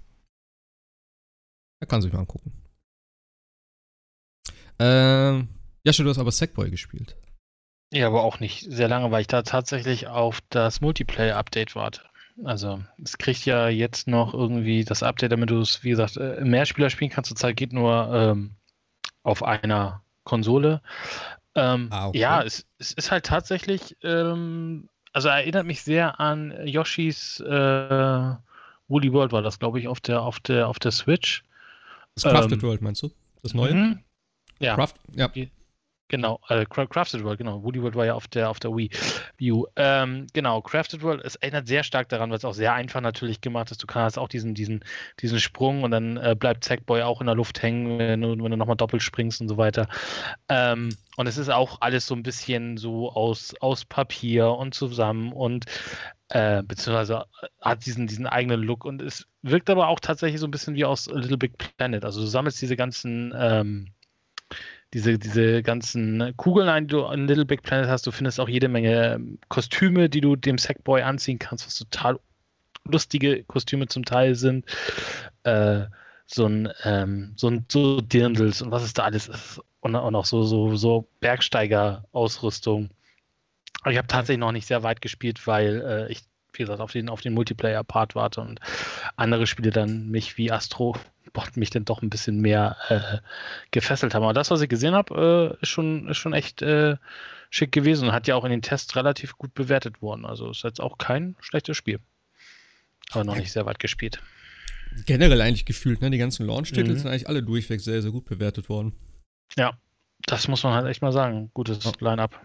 Er 1.83 1.87
kann 1.87 2.01
sich 2.01 2.13
mal 2.13 2.19
angucken. 2.19 2.53
Ähm, 4.79 5.49
Jascha, 5.83 6.01
du 6.01 6.09
hast 6.09 6.17
aber 6.17 6.31
Sackboy 6.31 6.71
gespielt. 6.71 7.17
Ja, 7.91 8.07
aber 8.07 8.23
auch 8.23 8.39
nicht 8.39 8.71
sehr 8.71 8.87
lange, 8.87 9.11
weil 9.11 9.19
ich 9.19 9.27
da 9.27 9.41
tatsächlich 9.41 10.07
auf 10.07 10.39
das 10.49 10.79
Multiplayer-Update 10.79 11.75
warte. 11.75 12.03
Also, 12.45 12.81
es 13.03 13.17
kriegt 13.17 13.43
ja 13.45 13.67
jetzt 13.67 14.07
noch 14.07 14.33
irgendwie 14.33 14.85
das 14.85 15.03
Update, 15.03 15.33
damit 15.33 15.49
du 15.49 15.59
es, 15.59 15.83
wie 15.83 15.89
gesagt, 15.89 16.15
äh, 16.15 16.35
im 16.35 16.51
Mehrspieler 16.51 16.89
spielen 16.89 17.11
kannst. 17.11 17.27
Zurzeit 17.27 17.57
geht 17.57 17.73
nur 17.73 18.09
ähm, 18.13 18.51
auf 19.23 19.43
einer 19.43 20.03
Konsole. 20.23 20.81
Ähm, 21.53 21.89
ah, 21.91 22.07
okay. 22.07 22.17
Ja, 22.17 22.43
es, 22.43 22.65
es, 22.77 22.93
ist 22.93 23.11
halt 23.11 23.25
tatsächlich, 23.25 23.97
ähm, 24.03 24.87
also 25.11 25.27
erinnert 25.27 25.65
mich 25.65 25.83
sehr 25.83 26.21
an 26.21 26.65
Yoshis 26.65 27.41
äh, 27.41 28.35
Woolly 28.87 29.11
World 29.11 29.33
war 29.33 29.41
das, 29.41 29.59
glaube 29.59 29.79
ich, 29.79 29.89
auf 29.89 29.99
der, 29.99 30.21
auf 30.21 30.39
der, 30.39 30.69
auf 30.69 30.79
der 30.79 30.91
Switch. 30.91 31.43
Das 32.15 32.23
Crafted 32.23 32.53
ähm, 32.53 32.61
World 32.61 32.81
meinst 32.81 33.03
du? 33.03 33.11
Das 33.41 33.53
neue? 33.53 33.73
Mhm. 33.73 33.99
Ja. 34.59 34.75
Craft, 34.75 34.93
ja. 35.15 35.29
Genau, 36.09 36.39
äh, 36.49 36.65
Crafted 36.65 37.23
World, 37.23 37.39
genau. 37.39 37.63
Woody 37.63 37.81
World 37.81 37.95
war 37.95 38.05
ja 38.05 38.13
auf 38.13 38.27
der, 38.27 38.49
auf 38.49 38.59
der 38.59 38.69
Wii 38.75 38.91
U. 39.51 39.65
Ähm, 39.75 40.27
genau, 40.33 40.61
Crafted 40.61 41.01
World, 41.01 41.21
es 41.23 41.37
erinnert 41.37 41.67
sehr 41.67 41.81
stark 41.83 42.07
daran, 42.09 42.29
weil 42.29 42.37
es 42.37 42.45
auch 42.45 42.53
sehr 42.53 42.73
einfach 42.73 43.01
natürlich 43.01 43.41
gemacht 43.41 43.71
ist. 43.71 43.81
Du 43.81 43.87
kannst 43.87 44.19
auch 44.19 44.27
diesen, 44.27 44.53
diesen, 44.53 44.85
diesen 45.21 45.39
Sprung 45.39 45.81
und 45.81 45.89
dann 45.89 46.17
äh, 46.17 46.35
bleibt 46.37 46.65
Sackboy 46.65 47.01
auch 47.01 47.19
in 47.19 47.25
der 47.25 47.35
Luft 47.35 47.63
hängen, 47.63 47.97
wenn 47.97 48.21
du, 48.21 48.29
wenn 48.43 48.51
du 48.51 48.57
nochmal 48.57 48.75
doppelt 48.75 49.01
springst 49.01 49.41
und 49.41 49.47
so 49.47 49.57
weiter. 49.57 49.87
Ähm, 50.49 50.95
und 51.17 51.25
es 51.25 51.37
ist 51.37 51.49
auch 51.49 51.81
alles 51.81 52.05
so 52.05 52.13
ein 52.13 52.21
bisschen 52.21 52.77
so 52.77 53.11
aus, 53.11 53.55
aus 53.59 53.83
Papier 53.83 54.51
und 54.51 54.75
zusammen 54.75 55.33
und 55.33 55.65
äh, 56.33 56.63
beziehungsweise 56.63 57.25
äh, 57.41 57.47
hat 57.61 57.85
diesen, 57.85 58.07
diesen 58.07 58.25
eigenen 58.25 58.61
Look 58.61 58.85
und 58.85 59.01
es 59.01 59.27
wirkt 59.43 59.69
aber 59.69 59.87
auch 59.87 59.99
tatsächlich 59.99 60.41
so 60.41 60.47
ein 60.47 60.51
bisschen 60.51 60.73
wie 60.73 60.83
aus 60.83 61.05
Little 61.07 61.37
Big 61.37 61.57
Planet. 61.57 62.03
Also 62.03 62.21
du 62.21 62.27
sammelst 62.27 62.59
diese 62.59 62.75
ganzen 62.75 63.33
ähm, 63.37 63.93
diese, 64.93 65.19
diese 65.19 65.61
ganzen 65.61 66.35
Kugeln 66.35 66.69
ein, 66.69 66.87
die 66.87 66.93
du 66.93 67.05
in 67.05 67.27
Little 67.27 67.45
Big 67.45 67.61
Planet 67.61 67.87
hast. 67.87 68.07
Du 68.07 68.11
findest 68.11 68.39
auch 68.39 68.49
jede 68.49 68.67
Menge 68.67 69.13
ähm, 69.13 69.39
Kostüme, 69.47 70.09
die 70.09 70.21
du 70.21 70.35
dem 70.35 70.57
Sackboy 70.57 71.03
anziehen 71.03 71.37
kannst, 71.37 71.67
was 71.67 71.75
total 71.75 72.19
lustige 72.85 73.43
Kostüme 73.43 73.87
zum 73.87 74.03
Teil 74.03 74.33
sind. 74.33 74.65
Äh, 75.43 75.85
so 76.25 76.47
ein, 76.47 76.69
ähm, 76.83 77.33
so 77.35 77.47
ein, 77.47 77.65
so 77.71 78.01
Dirndls 78.01 78.61
und 78.63 78.71
was 78.71 78.83
es 78.83 78.93
da 78.93 79.03
alles 79.03 79.27
ist. 79.27 79.61
Und, 79.81 79.95
und 79.95 80.15
auch 80.15 80.25
so, 80.25 80.43
so, 80.43 80.75
so 80.75 81.07
Bergsteiger-Ausrüstung. 81.19 82.89
Aber 83.81 83.91
ich 83.91 83.97
habe 83.97 84.07
tatsächlich 84.07 84.39
noch 84.39 84.51
nicht 84.51 84.67
sehr 84.67 84.83
weit 84.83 85.01
gespielt, 85.01 85.45
weil 85.47 85.81
äh, 85.81 86.11
ich, 86.11 86.21
wie 86.53 86.63
gesagt, 86.63 86.79
auf 86.79 86.91
den, 86.91 87.09
auf 87.09 87.21
den 87.21 87.33
Multiplayer-Part 87.33 88.15
warte 88.15 88.41
und 88.41 88.59
andere 89.15 89.47
Spiele 89.47 89.71
dann 89.71 90.09
mich 90.09 90.37
wie 90.37 90.51
Astro 90.51 90.95
mich 91.55 91.69
dann 91.69 91.85
doch 91.85 92.01
ein 92.01 92.09
bisschen 92.09 92.41
mehr 92.41 92.77
äh, 92.89 93.17
gefesselt 93.71 94.13
haben. 94.13 94.23
Aber 94.23 94.33
das, 94.33 94.51
was 94.51 94.61
ich 94.61 94.69
gesehen 94.69 94.93
habe, 94.93 95.55
äh, 95.59 95.63
ist, 95.63 95.69
schon, 95.69 96.07
ist 96.07 96.17
schon 96.17 96.33
echt 96.33 96.61
äh, 96.61 96.97
schick 97.49 97.71
gewesen 97.71 98.07
und 98.07 98.13
hat 98.13 98.27
ja 98.27 98.35
auch 98.35 98.45
in 98.45 98.51
den 98.51 98.61
Tests 98.61 98.95
relativ 98.95 99.37
gut 99.37 99.53
bewertet 99.53 100.01
worden. 100.01 100.25
Also 100.25 100.51
ist 100.51 100.63
jetzt 100.63 100.81
auch 100.81 100.97
kein 100.97 101.35
schlechtes 101.39 101.77
Spiel. 101.77 101.99
Aber 103.11 103.23
noch 103.23 103.35
nicht 103.35 103.51
sehr 103.51 103.65
weit 103.65 103.79
gespielt. 103.79 104.21
Generell 105.05 105.41
eigentlich 105.41 105.65
gefühlt, 105.65 106.01
ne? 106.01 106.11
Die 106.11 106.17
ganzen 106.17 106.45
Launch-Titel 106.45 106.91
mhm. 106.91 106.97
sind 106.97 107.07
eigentlich 107.07 107.27
alle 107.27 107.43
durchweg 107.43 107.81
sehr, 107.81 108.01
sehr 108.01 108.11
gut 108.11 108.25
bewertet 108.25 108.69
worden. 108.69 108.93
Ja, 109.57 109.77
das 110.25 110.47
muss 110.47 110.63
man 110.63 110.73
halt 110.73 110.87
echt 110.87 111.01
mal 111.01 111.11
sagen. 111.11 111.49
Gutes. 111.53 111.83
Line-up. 111.99 112.39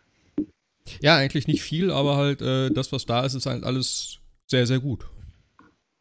Ja, 1.00 1.16
eigentlich 1.16 1.46
nicht 1.46 1.62
viel, 1.62 1.90
aber 1.90 2.16
halt 2.16 2.42
äh, 2.42 2.70
das, 2.70 2.92
was 2.92 3.06
da 3.06 3.24
ist, 3.24 3.34
ist 3.34 3.46
halt 3.46 3.64
alles 3.64 4.18
sehr, 4.46 4.66
sehr 4.66 4.80
gut. 4.80 5.06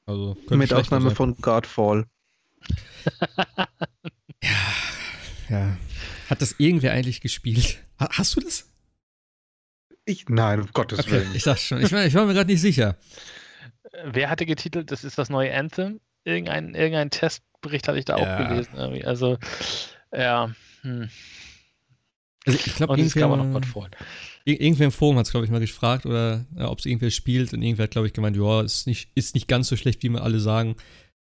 Also 0.05 0.37
Mit 0.49 0.73
Ausnahme 0.73 1.11
von 1.11 1.35
Godfall. 1.35 2.05
ja, 4.43 4.73
ja. 5.49 5.77
Hat 6.29 6.41
das 6.41 6.55
irgendwer 6.57 6.93
eigentlich 6.93 7.21
gespielt? 7.21 7.79
Hast 7.97 8.35
du 8.35 8.41
das? 8.41 8.69
Ich, 10.05 10.29
nein, 10.29 10.61
um 10.61 10.69
Gottes 10.73 10.99
okay, 10.99 11.11
Willen. 11.11 11.35
Ich 11.35 11.43
sag 11.43 11.57
schon, 11.57 11.79
ich, 11.79 11.91
ich 11.91 12.13
war 12.13 12.25
mir 12.25 12.33
gerade 12.33 12.49
nicht 12.49 12.61
sicher. 12.61 12.95
Wer 14.05 14.29
hatte 14.29 14.45
getitelt, 14.45 14.91
das 14.91 15.03
ist 15.03 15.17
das 15.17 15.29
neue 15.29 15.53
Anthem? 15.53 15.99
Irgendein, 16.23 16.75
irgendein 16.75 17.09
Testbericht 17.09 17.87
hatte 17.87 17.99
ich 17.99 18.05
da 18.05 18.17
ja. 18.17 18.23
auch 18.23 18.47
gelesen. 18.47 18.77
Also, 19.05 19.37
ja. 20.13 20.53
Hm. 20.81 21.09
Also 22.45 22.59
ich 22.65 22.75
glaube, 22.75 22.97
irgendwer, 22.97 23.27
man 23.27 23.51
noch 23.51 23.61
Gott 23.61 23.97
irgendwer 24.47 24.85
im 24.85 24.91
Forum 24.91 25.17
hat 25.17 25.25
es, 25.25 25.31
glaube 25.31 25.45
ich, 25.45 25.51
mal 25.51 25.59
gefragt, 25.59 26.05
oder 26.05 26.45
ja, 26.57 26.69
ob 26.69 26.79
es 26.79 26.85
irgendwer 26.85 27.11
spielt 27.11 27.53
und 27.53 27.61
irgendwer 27.61 27.83
hat, 27.83 27.91
glaube 27.91 28.07
ich, 28.07 28.13
gemeint, 28.13 28.37
ja, 28.37 28.61
ist 28.61 28.87
nicht, 28.87 29.09
ist 29.15 29.35
nicht 29.35 29.47
ganz 29.47 29.67
so 29.67 29.75
schlecht, 29.75 30.03
wie 30.03 30.09
wir 30.09 30.23
alle 30.23 30.39
sagen. 30.39 30.75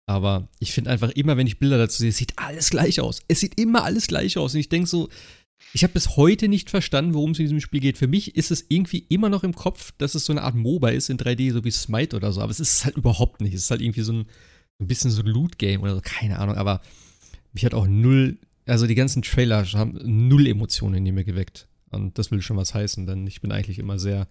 Aber 0.08 0.48
ich 0.60 0.72
finde 0.72 0.90
einfach 0.90 1.10
immer, 1.10 1.36
wenn 1.36 1.46
ich 1.46 1.58
Bilder 1.58 1.78
dazu 1.78 1.98
sehe, 1.98 2.10
es 2.10 2.16
sieht 2.16 2.34
alles 2.36 2.70
gleich 2.70 3.00
aus. 3.00 3.22
Es 3.28 3.40
sieht 3.40 3.58
immer 3.60 3.84
alles 3.84 4.06
gleich 4.06 4.38
aus. 4.38 4.54
Und 4.54 4.60
ich 4.60 4.68
denke 4.68 4.86
so, 4.86 5.08
ich 5.72 5.82
habe 5.82 5.94
bis 5.94 6.16
heute 6.16 6.48
nicht 6.48 6.70
verstanden, 6.70 7.14
worum 7.14 7.32
es 7.32 7.38
in 7.38 7.46
diesem 7.46 7.60
Spiel 7.60 7.80
geht. 7.80 7.98
Für 7.98 8.06
mich 8.06 8.36
ist 8.36 8.50
es 8.50 8.66
irgendwie 8.68 9.04
immer 9.08 9.28
noch 9.28 9.42
im 9.42 9.54
Kopf, 9.54 9.92
dass 9.98 10.14
es 10.14 10.24
so 10.24 10.32
eine 10.32 10.42
Art 10.42 10.54
MOBA 10.54 10.90
ist 10.90 11.10
in 11.10 11.18
3D, 11.18 11.52
so 11.52 11.64
wie 11.64 11.70
Smite 11.72 12.14
oder 12.14 12.32
so. 12.32 12.40
Aber 12.40 12.52
es 12.52 12.60
ist 12.60 12.84
halt 12.84 12.96
überhaupt 12.96 13.40
nicht. 13.40 13.54
Es 13.54 13.62
ist 13.62 13.70
halt 13.70 13.80
irgendwie 13.80 14.02
so 14.02 14.12
ein, 14.12 14.26
ein 14.80 14.86
bisschen 14.86 15.10
so 15.10 15.22
ein 15.22 15.26
Loot-Game 15.26 15.82
oder 15.82 15.96
so, 15.96 16.00
keine 16.02 16.38
Ahnung. 16.38 16.56
Aber 16.56 16.82
mich 17.52 17.64
hat 17.64 17.74
auch 17.74 17.86
null 17.88 18.38
also 18.66 18.86
die 18.86 18.94
ganzen 18.94 19.22
Trailer 19.22 19.64
haben 19.72 19.98
null 20.28 20.46
Emotionen 20.46 21.06
in 21.06 21.14
mir 21.14 21.24
geweckt. 21.24 21.68
Und 21.90 22.18
das 22.18 22.30
will 22.30 22.42
schon 22.42 22.56
was 22.56 22.74
heißen, 22.74 23.06
denn 23.06 23.26
ich 23.26 23.40
bin 23.40 23.52
eigentlich 23.52 23.78
immer 23.78 23.98
sehr, 23.98 24.26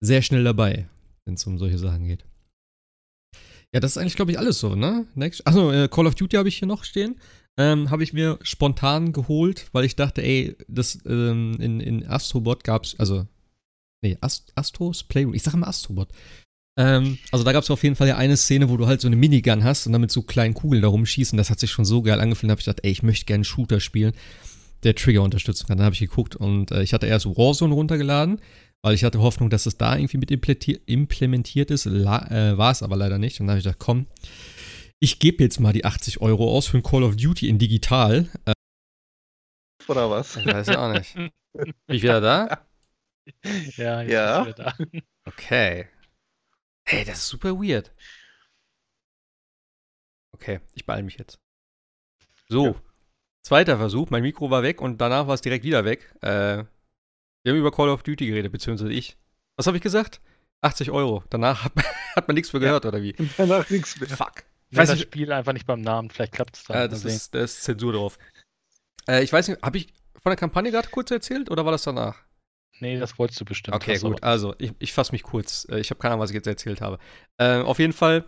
sehr 0.00 0.22
schnell 0.22 0.44
dabei, 0.44 0.88
wenn 1.24 1.34
es 1.34 1.46
um 1.46 1.58
solche 1.58 1.78
Sachen 1.78 2.06
geht. 2.06 2.24
Ja, 3.72 3.80
das 3.80 3.92
ist 3.92 3.98
eigentlich, 3.98 4.16
glaube 4.16 4.32
ich, 4.32 4.38
alles 4.38 4.58
so, 4.58 4.74
ne? 4.74 5.06
Next. 5.14 5.46
Achso, 5.46 5.70
äh, 5.70 5.88
Call 5.88 6.06
of 6.06 6.14
Duty 6.14 6.36
habe 6.36 6.48
ich 6.48 6.58
hier 6.58 6.68
noch 6.68 6.84
stehen. 6.84 7.20
Ähm, 7.58 7.90
habe 7.90 8.02
ich 8.02 8.12
mir 8.12 8.38
spontan 8.42 9.12
geholt, 9.12 9.68
weil 9.72 9.84
ich 9.84 9.96
dachte, 9.96 10.22
ey, 10.22 10.56
das 10.66 10.98
ähm, 11.06 11.56
in, 11.60 11.80
in 11.80 12.06
Astrobot 12.06 12.64
gab 12.64 12.84
es, 12.84 12.98
also, 12.98 13.26
nee, 14.02 14.16
Ast 14.20 14.52
Astros 14.54 15.04
Playroom, 15.04 15.34
ich 15.34 15.42
sage 15.42 15.56
immer 15.56 15.68
Astrobot. 15.68 16.12
Ähm, 16.78 17.18
also 17.30 17.44
da 17.44 17.52
gab 17.52 17.62
es 17.62 17.70
auf 17.70 17.82
jeden 17.82 17.96
Fall 17.96 18.08
ja 18.08 18.16
eine 18.16 18.36
Szene, 18.36 18.70
wo 18.70 18.76
du 18.76 18.86
halt 18.86 19.00
so 19.00 19.08
eine 19.08 19.16
Minigun 19.16 19.64
hast 19.64 19.86
und 19.86 19.92
damit 19.92 20.10
so 20.10 20.22
kleinen 20.22 20.54
Kugeln 20.54 20.82
da 20.82 20.88
rumschießen. 20.88 21.36
Das 21.36 21.50
hat 21.50 21.60
sich 21.60 21.70
schon 21.70 21.84
so 21.84 22.02
geil 22.02 22.20
angefühlt. 22.20 22.48
Da 22.48 22.52
habe 22.52 22.60
ich 22.60 22.64
gedacht, 22.64 22.84
ey, 22.84 22.90
ich 22.90 23.02
möchte 23.02 23.26
gerne 23.26 23.44
Shooter 23.44 23.80
spielen, 23.80 24.14
der 24.82 24.94
Trigger 24.94 25.22
unterstützen 25.22 25.66
kann. 25.66 25.78
Dann 25.78 25.84
habe 25.86 25.94
ich 25.94 26.00
geguckt 26.00 26.36
und 26.36 26.70
äh, 26.70 26.82
ich 26.82 26.92
hatte 26.92 27.06
erst 27.06 27.26
Warzone 27.26 27.74
runtergeladen, 27.74 28.40
weil 28.82 28.94
ich 28.94 29.04
hatte 29.04 29.20
Hoffnung, 29.20 29.50
dass 29.50 29.66
es 29.66 29.76
da 29.76 29.96
irgendwie 29.96 30.18
mit 30.18 30.30
implementiert 30.86 31.70
ist. 31.70 31.86
äh, 31.86 32.04
War 32.58 32.70
es 32.70 32.82
aber 32.82 32.96
leider 32.96 33.18
nicht. 33.18 33.40
Und 33.40 33.46
dann 33.46 33.52
habe 33.54 33.58
ich 33.58 33.64
gedacht, 33.64 33.78
komm, 33.80 34.06
ich 35.00 35.18
gebe 35.18 35.42
jetzt 35.42 35.60
mal 35.60 35.72
die 35.72 35.84
80 35.84 36.20
Euro 36.20 36.54
aus 36.56 36.66
für 36.66 36.76
ein 36.78 36.82
Call 36.82 37.02
of 37.04 37.16
Duty 37.16 37.48
in 37.48 37.58
digital. 37.58 38.28
Äh, 38.44 38.52
Oder 39.88 40.10
was? 40.10 40.36
Ich 40.36 40.46
weiß 40.46 40.68
ja 40.68 40.86
auch 40.86 40.92
nicht. 40.92 41.14
Bin 41.52 41.74
ich 41.88 42.02
wieder 42.02 42.20
da? 42.20 42.66
Ja, 43.76 44.02
ja. 44.02 44.42
Bin 44.42 44.52
ich 44.52 44.58
wieder 44.58 44.74
da. 44.76 45.00
Okay. 45.26 45.88
Hey, 46.86 47.04
das 47.04 47.18
ist 47.18 47.28
super 47.28 47.54
weird. 47.54 47.92
Okay, 50.32 50.60
ich 50.74 50.86
beeile 50.86 51.02
mich 51.02 51.18
jetzt. 51.18 51.38
So, 52.48 52.66
ja. 52.66 52.74
Zweiter 53.42 53.78
Versuch. 53.78 54.10
Mein 54.10 54.22
Mikro 54.22 54.50
war 54.50 54.62
weg 54.62 54.80
und 54.80 55.00
danach 55.00 55.26
war 55.26 55.34
es 55.34 55.40
direkt 55.40 55.64
wieder 55.64 55.84
weg. 55.84 56.14
Äh, 56.22 56.64
wir 57.42 57.52
haben 57.52 57.58
über 57.58 57.70
Call 57.70 57.88
of 57.88 58.02
Duty 58.02 58.26
geredet, 58.26 58.52
beziehungsweise 58.52 58.92
ich. 58.92 59.16
Was 59.56 59.66
habe 59.66 59.76
ich 59.76 59.82
gesagt? 59.82 60.20
80 60.62 60.90
Euro. 60.90 61.24
Danach 61.30 61.64
hat 61.64 61.76
man, 61.76 61.84
hat 62.16 62.28
man 62.28 62.34
nichts 62.34 62.52
mehr 62.52 62.60
gehört, 62.60 62.84
ja. 62.84 62.88
oder 62.88 63.02
wie? 63.02 63.14
Danach 63.36 63.68
nichts 63.70 63.98
mehr. 63.98 64.08
Fuck. 64.08 64.44
Ich 64.70 64.78
weiß 64.78 64.88
das 64.88 64.98
nicht, 64.98 65.08
Spiel 65.08 65.32
einfach 65.32 65.52
nicht 65.52 65.66
beim 65.66 65.80
Namen. 65.80 66.10
Vielleicht 66.10 66.32
klappt 66.32 66.56
es 66.56 66.64
dann. 66.64 66.76
Äh, 66.76 66.88
das, 66.88 67.04
ist, 67.04 67.34
das 67.34 67.54
ist 67.54 67.64
Zensur 67.64 67.92
drauf. 67.92 68.18
Äh, 69.08 69.22
ich 69.24 69.32
weiß 69.32 69.48
nicht, 69.48 69.62
habe 69.62 69.78
ich 69.78 69.92
von 70.22 70.30
der 70.30 70.36
Kampagne 70.36 70.70
gerade 70.70 70.88
kurz 70.88 71.10
erzählt 71.10 71.50
oder 71.50 71.64
war 71.64 71.72
das 71.72 71.82
danach? 71.82 72.16
Nee, 72.78 72.98
das 72.98 73.18
wolltest 73.18 73.40
du 73.40 73.44
bestimmt. 73.44 73.74
Okay, 73.74 73.98
gut. 73.98 74.22
Also, 74.22 74.54
ich, 74.58 74.72
ich 74.78 74.92
fasse 74.92 75.12
mich 75.12 75.22
kurz. 75.22 75.66
Äh, 75.70 75.80
ich 75.80 75.90
habe 75.90 76.00
keine 76.00 76.14
Ahnung, 76.14 76.22
was 76.22 76.30
ich 76.30 76.34
jetzt 76.34 76.46
erzählt 76.46 76.80
habe. 76.80 76.98
Äh, 77.36 77.58
auf 77.58 77.78
jeden 77.78 77.92
Fall, 77.92 78.24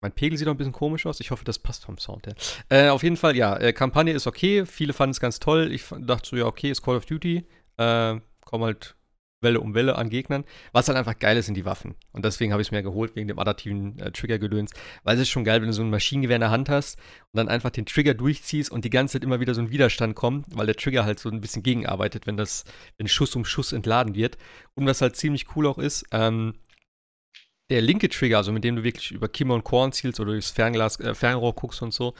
mein 0.00 0.12
Pegel 0.12 0.38
sieht 0.38 0.46
noch 0.46 0.54
ein 0.54 0.58
bisschen 0.58 0.72
komisch 0.72 1.06
aus. 1.06 1.20
Ich 1.20 1.30
hoffe, 1.30 1.44
das 1.44 1.58
passt 1.58 1.84
vom 1.84 1.98
Sound 1.98 2.26
her. 2.26 2.34
Äh, 2.68 2.88
auf 2.88 3.02
jeden 3.02 3.16
Fall, 3.16 3.36
ja, 3.36 3.56
äh, 3.56 3.72
Kampagne 3.72 4.12
ist 4.12 4.26
okay. 4.26 4.64
Viele 4.64 4.92
fanden 4.92 5.12
es 5.12 5.20
ganz 5.20 5.40
toll. 5.40 5.70
Ich 5.72 5.84
dachte 6.00 6.28
so, 6.28 6.36
ja, 6.36 6.46
okay, 6.46 6.70
ist 6.70 6.82
Call 6.82 6.96
of 6.96 7.06
Duty. 7.06 7.46
Äh, 7.76 8.20
komm 8.44 8.62
halt 8.62 8.96
Welle 9.42 9.60
um 9.60 9.74
Welle 9.74 9.96
an 9.96 10.10
Gegnern. 10.10 10.44
Was 10.72 10.88
halt 10.88 10.98
einfach 10.98 11.18
geil 11.18 11.36
ist, 11.36 11.46
sind 11.46 11.54
die 11.54 11.64
Waffen. 11.64 11.94
Und 12.12 12.24
deswegen 12.24 12.52
habe 12.52 12.62
ich 12.62 12.68
es 12.68 12.72
mir 12.72 12.82
geholt, 12.82 13.16
wegen 13.16 13.28
dem 13.28 13.38
adaptiven 13.38 13.98
äh, 13.98 14.10
Trigger-Gedöns. 14.10 14.72
Weil 15.02 15.16
es 15.16 15.22
ist 15.22 15.30
schon 15.30 15.44
geil, 15.44 15.60
wenn 15.60 15.68
du 15.68 15.74
so 15.74 15.82
ein 15.82 15.90
Maschinengewehr 15.90 16.36
in 16.36 16.40
der 16.40 16.50
Hand 16.50 16.68
hast 16.68 16.98
und 17.32 17.38
dann 17.38 17.48
einfach 17.48 17.70
den 17.70 17.86
Trigger 17.86 18.14
durchziehst 18.14 18.70
und 18.70 18.84
die 18.84 18.90
ganze 18.90 19.12
Zeit 19.12 19.24
immer 19.24 19.40
wieder 19.40 19.54
so 19.54 19.60
ein 19.60 19.70
Widerstand 19.70 20.14
kommt, 20.14 20.46
weil 20.54 20.66
der 20.66 20.76
Trigger 20.76 21.04
halt 21.04 21.18
so 21.18 21.30
ein 21.30 21.40
bisschen 21.40 21.62
gegenarbeitet, 21.62 22.26
wenn 22.26 22.36
das, 22.36 22.64
wenn 22.98 23.08
Schuss 23.08 23.34
um 23.36 23.44
Schuss 23.44 23.72
entladen 23.72 24.14
wird. 24.14 24.36
Und 24.74 24.86
was 24.86 25.00
halt 25.00 25.16
ziemlich 25.16 25.56
cool 25.56 25.66
auch 25.66 25.78
ist, 25.78 26.04
ähm, 26.12 26.54
der 27.70 27.80
linke 27.80 28.08
Trigger, 28.08 28.38
also 28.38 28.52
mit 28.52 28.64
dem 28.64 28.76
du 28.76 28.84
wirklich 28.84 29.12
über 29.12 29.28
Kimmer 29.28 29.54
und 29.54 29.64
Korn 29.64 29.92
zielst 29.92 30.20
oder 30.20 30.32
durchs 30.32 30.50
Fernglas, 30.50 31.00
äh, 31.00 31.14
Fernrohr 31.14 31.54
guckst 31.54 31.82
und 31.82 31.94
so, 31.94 32.14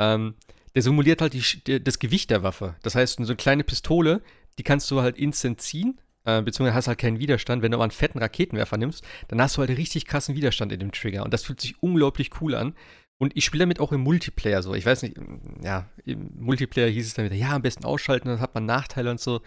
ähm, 0.00 0.34
der 0.74 0.82
simuliert 0.82 1.20
halt 1.20 1.34
die, 1.34 1.82
das 1.84 1.98
Gewicht 1.98 2.30
der 2.30 2.42
Waffe. 2.42 2.76
Das 2.82 2.94
heißt, 2.94 3.16
so 3.18 3.24
eine 3.24 3.36
kleine 3.36 3.64
Pistole, 3.64 4.22
die 4.58 4.62
kannst 4.62 4.90
du 4.90 5.02
halt 5.02 5.18
instant 5.18 5.60
ziehen 5.60 5.98
äh, 6.24 6.42
beziehungsweise 6.42 6.74
hast 6.74 6.88
halt 6.88 6.98
keinen 6.98 7.18
Widerstand. 7.18 7.62
Wenn 7.62 7.72
du 7.72 7.76
aber 7.76 7.84
einen 7.84 7.90
fetten 7.90 8.18
Raketenwerfer 8.18 8.76
nimmst, 8.76 9.04
dann 9.28 9.40
hast 9.40 9.56
du 9.56 9.60
halt 9.60 9.70
richtig 9.70 10.06
krassen 10.06 10.34
Widerstand 10.34 10.72
in 10.72 10.80
dem 10.80 10.92
Trigger. 10.92 11.24
Und 11.24 11.34
das 11.34 11.44
fühlt 11.44 11.60
sich 11.60 11.82
unglaublich 11.82 12.30
cool 12.40 12.54
an. 12.54 12.74
Und 13.18 13.36
ich 13.36 13.44
spiele 13.44 13.62
damit 13.62 13.80
auch 13.80 13.92
im 13.92 14.00
Multiplayer 14.00 14.62
so. 14.62 14.74
Ich 14.74 14.86
weiß 14.86 15.02
nicht, 15.02 15.16
ja, 15.62 15.88
im 16.04 16.30
Multiplayer 16.38 16.88
hieß 16.88 17.06
es 17.06 17.14
dann 17.14 17.24
wieder, 17.24 17.36
ja, 17.36 17.54
am 17.54 17.62
besten 17.62 17.84
ausschalten, 17.84 18.28
dann 18.28 18.40
hat 18.40 18.54
man 18.54 18.66
Nachteile 18.66 19.10
und 19.10 19.20
so. 19.20 19.42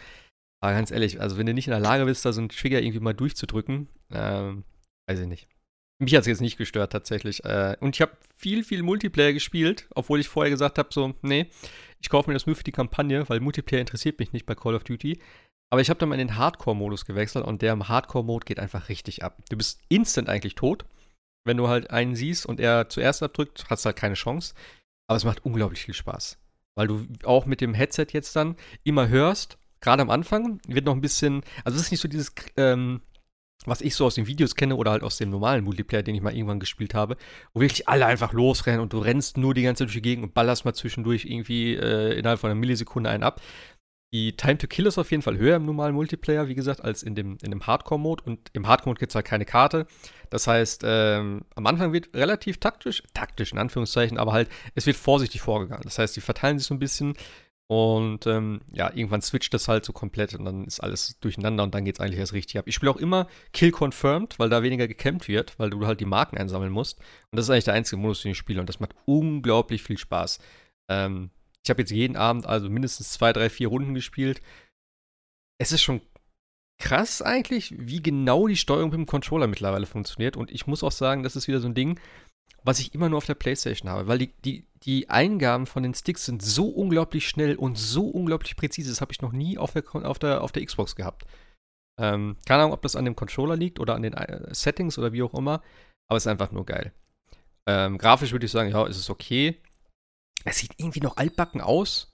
Aber 0.61 0.73
ganz 0.73 0.91
ehrlich, 0.91 1.19
also 1.19 1.38
wenn 1.38 1.45
du 1.45 1.53
nicht 1.53 1.68
in 1.68 1.72
der 1.72 1.80
Lage 1.80 2.06
bist, 2.06 2.26
da 2.26 2.32
so 2.32 2.40
einen 2.40 2.49
Trigger 2.49 2.82
irgendwie 2.82 3.02
mal 3.02 3.14
durchzudrücken, 3.14 3.88
ähm, 4.11 4.64
weiß 5.07 5.19
ich 5.19 5.27
nicht. 5.27 5.48
Mich 5.99 6.14
hat 6.14 6.22
es 6.22 6.27
jetzt 6.27 6.41
nicht 6.41 6.57
gestört 6.57 6.91
tatsächlich. 6.91 7.45
Äh, 7.45 7.77
und 7.80 7.95
ich 7.95 8.02
habe 8.02 8.18
viel, 8.36 8.64
viel 8.64 8.84
Multiplayer 8.84 9.34
gespielt, 9.34 9.88
obwohl 9.95 10.19
ich 10.19 10.27
vorher 10.27 10.52
gesagt 10.52 10.77
habe, 10.77 10.90
so, 10.91 11.14
nee, 11.22 11.48
ich 12.02 12.10
kaufe 12.10 12.30
mir 12.30 12.34
das 12.34 12.45
nur 12.45 12.56
für 12.56 12.64
die 12.64 12.72
Kampagne, 12.72 13.27
weil 13.30 13.40
Multiplayer 13.40 13.82
interessiert 13.82 14.19
mich 14.19 14.34
nicht 14.34 14.45
bei 14.45 14.56
Call 14.56 14.76
of 14.76 14.84
Duty. 14.84 15.19
Aber 15.72 15.82
ich 15.82 15.90
habe 15.90 15.99
dann 15.99 16.10
mal 16.10 16.19
in 16.19 16.27
den 16.27 16.38
Hardcore-Modus 16.38 17.06
gewechselt 17.06 17.45
und 17.45 17.61
der 17.61 17.73
im 17.73 17.88
Hardcore-Mode 17.88 18.45
geht 18.45 18.60
einfach 18.60 18.90
richtig 18.90 19.23
ab. 19.23 19.41
Du 19.49 19.57
bist 19.57 19.82
instant 19.90 20.30
eigentlich 20.30 20.56
tot. 20.56 20.86
Wenn 21.45 21.57
du 21.57 21.68
halt 21.68 21.91
einen 21.91 22.15
siehst 22.15 22.45
und 22.45 22.60
er 22.60 22.90
zuerst 22.90 23.23
abdrückt, 23.23 23.65
hast 23.69 23.86
du 23.86 23.88
halt 23.88 23.98
keine 23.98 24.15
Chance. 24.15 24.53
Aber 25.07 25.18
es 25.18 25.26
macht 25.26 25.45
unglaublich 25.45 25.84
viel 25.84 25.94
Spaß. 25.94 26.38
Weil 26.76 26.88
du 26.88 27.07
auch 27.23 27.45
mit 27.45 27.61
dem 27.61 27.73
Headset 27.73 28.07
jetzt 28.11 28.36
dann 28.36 28.56
immer 28.84 29.07
hörst, 29.07 29.57
gerade 29.80 30.02
am 30.02 30.10
Anfang 30.10 30.60
wird 30.68 30.86
noch 30.86 30.94
ein 30.94 31.02
bisschen, 31.02 31.41
also 31.64 31.77
es 31.77 31.86
ist 31.86 31.91
nicht 31.91 32.02
so 32.02 32.07
dieses, 32.07 32.34
ähm, 32.57 33.02
was 33.65 33.82
ich 33.82 33.95
so 33.95 34.06
aus 34.06 34.15
den 34.15 34.27
Videos 34.27 34.56
kenne 34.56 34.76
oder 34.76 34.91
halt 34.91 35.03
aus 35.03 35.18
dem 35.18 35.30
normalen 35.30 35.64
Multiplayer, 35.64 36.03
den 36.03 36.15
ich 36.15 36.22
mal 36.22 36.34
irgendwann 36.36 36.60
gespielt 36.60 36.94
habe, 36.94 37.18
wo 37.53 37.61
wirklich 37.61 37.88
alle 37.88 38.06
einfach 38.06 38.34
losrennen 38.34 38.82
und 38.82 38.94
du 38.94 38.99
rennst 38.99 39.38
nur 39.38 39.53
die 39.53 39.64
ganze 39.64 39.80
Zeit 39.80 39.88
durch 39.88 39.95
die 39.95 40.02
Gegend 40.02 40.23
und 40.23 40.34
ballerst 40.34 40.65
mal 40.65 40.73
zwischendurch 40.73 41.26
irgendwie 41.26 41.76
äh, 41.76 42.18
innerhalb 42.18 42.40
von 42.40 42.52
einer 42.52 42.60
Millisekunde 42.60 43.10
einen 43.10 43.23
ab. 43.23 43.41
Die 44.14 44.38
Time 44.38 44.57
to 44.57 44.68
Kill 44.68 44.86
ist 44.86 44.98
auf 44.98 45.11
jeden 45.11 45.23
Fall 45.23 45.38
höher 45.38 45.57
im 45.57 45.65
normalen 45.65 45.94
Multiplayer, 45.94 46.48
wie 46.48 46.56
gesagt, 46.56 46.82
als 46.82 47.03
in 47.03 47.15
dem, 47.15 47.38
in 47.41 47.52
dem 47.52 47.68
Hardcore-Mode. 47.68 48.23
Und 48.23 48.49
im 48.53 48.65
Hardcore-Mode 48.65 48.99
gibt 48.99 49.11
es 49.11 49.15
halt 49.15 49.26
keine 49.26 49.44
Karte. 49.44 49.88
Das 50.30 50.48
heißt, 50.48 50.84
ähm, 50.86 51.44
am 51.53 51.68
Anfang 51.68 51.91
wird 51.91 52.15
relativ 52.15 52.60
taktisch, 52.60 53.03
taktisch 53.14 53.52
in 53.52 53.57
Anführungszeichen, 53.57 54.18
aber 54.18 54.32
halt, 54.32 54.48
es 54.73 54.86
wird 54.86 54.95
vorsichtig 54.95 55.41
vorgegangen. 55.41 55.84
Das 55.84 55.99
heißt, 55.99 56.15
die 56.15 56.22
verteilen 56.22 56.57
sich 56.60 56.68
so 56.68 56.73
ein 56.73 56.80
bisschen 56.80 57.15
und 57.68 58.28
ähm, 58.28 58.62
ja, 58.72 58.92
irgendwann 58.94 59.22
switcht 59.22 59.54
das 59.54 59.68
halt 59.68 59.86
so 59.86 59.94
komplett 59.94 60.36
und 60.36 60.46
dann 60.46 60.66
ist 60.66 60.82
alles 60.82 61.20
durcheinander 61.20 61.64
und 61.64 61.74
dann 61.74 61.84
geht 61.84 61.96
es 61.96 62.00
eigentlich 62.00 62.20
erst 62.20 62.34
richtig 62.34 62.60
ab. 62.60 62.68
Ich 62.68 62.76
spiele 62.76 62.92
auch 62.92 62.98
immer 62.98 63.28
Kill 63.54 63.72
Confirmed, 63.72 64.38
weil 64.38 64.50
da 64.50 64.62
weniger 64.62 64.88
gekämpft 64.88 65.28
wird, 65.28 65.58
weil 65.58 65.72
du 65.72 65.86
halt 65.88 66.00
die 66.00 66.06
Marken 66.06 66.38
einsammeln 66.38 66.72
musst. 66.72 67.00
Und 67.32 67.38
das 67.38 67.46
ist 67.46 67.50
eigentlich 67.50 67.66
der 67.66 67.74
einzige 67.74 68.00
Modus, 68.00 68.22
den 68.22 68.32
ich 68.32 68.38
spiele 68.38 68.60
und 68.60 68.70
das 68.70 68.80
macht 68.80 68.94
unglaublich 69.06 69.82
viel 69.82 69.98
Spaß. 69.98 70.40
Ähm, 70.92 71.32
ich 71.64 71.70
habe 71.72 71.82
jetzt 71.82 71.92
jeden 71.92 72.16
Abend 72.16 72.46
also 72.46 72.70
mindestens 72.70 73.12
zwei, 73.12 73.34
drei, 73.34 73.50
vier 73.50 73.70
Runden 73.70 73.96
gespielt. 73.96 74.42
Es 75.60 75.72
ist 75.72 75.82
schon 75.82 76.02
krass 76.78 77.24
eigentlich, 77.24 77.74
wie 77.78 78.04
genau 78.04 78.48
die 78.48 78.58
Steuerung 78.58 78.92
mit 78.92 79.00
dem 79.00 79.06
Controller 79.08 79.48
mittlerweile 79.48 79.88
funktioniert. 79.88 80.38
Und 80.38 80.52
ich 80.52 80.68
muss 80.68 80.84
auch 80.84 80.92
sagen, 80.92 81.24
das 81.24 81.36
ist 81.36 81.48
wieder 81.48 81.60
so 81.60 81.68
ein 81.68 81.74
Ding, 81.74 82.00
was 82.64 82.80
ich 82.80 82.94
immer 82.94 83.10
nur 83.10 83.18
auf 83.18 83.26
der 83.26 83.36
Playstation 83.36 83.90
habe, 83.90 84.08
weil 84.08 84.20
die, 84.20 84.32
die, 84.44 84.68
die 84.86 85.10
Eingaben 85.10 85.66
von 85.66 85.84
den 85.84 85.94
Sticks 85.94 86.26
sind 86.26 86.41
so 86.44 86.68
unglaublich 86.68 87.28
schnell 87.28 87.56
und 87.56 87.78
so 87.78 88.07
unglaublich 88.07 88.56
präzise. 88.56 88.90
Das 88.90 89.02
habe 89.02 89.12
ich 89.12 89.22
noch 89.22 89.32
nie 89.32 89.57
auf 89.57 89.74
der, 89.74 89.84
auf 90.06 90.20
der, 90.20 90.41
auf 90.41 90.52
der 90.52 90.66
Xbox 90.66 90.95
gehabt. 90.95 91.26
Ähm, 91.99 92.38
keine 92.45 92.64
Ahnung, 92.64 92.74
ob 92.74 92.82
das 92.82 92.95
an 92.95 93.06
dem 93.06 93.16
Controller 93.16 93.56
liegt 93.56 93.80
oder 93.80 93.95
an 93.95 94.03
den 94.03 94.14
äh, 94.14 94.53
Settings 94.53 94.98
oder 94.98 95.14
wie 95.14 95.24
auch 95.24 95.34
immer, 95.34 95.64
aber 96.07 96.18
es 96.18 96.24
ist 96.24 96.32
einfach 96.32 96.52
nur 96.52 96.66
geil. 96.66 96.94
Ähm, 97.68 97.98
grafisch 97.98 98.32
würde 98.32 98.45
ich 98.45 98.52
sagen, 98.52 98.70
ja, 98.70 98.86
es 98.86 98.98
ist 98.98 99.10
okay. 99.10 99.62
Es 100.44 100.60
sieht 100.60 100.74
irgendwie 100.78 100.99
noch 100.99 101.18
altbacken 101.18 101.62
aus. 101.62 102.14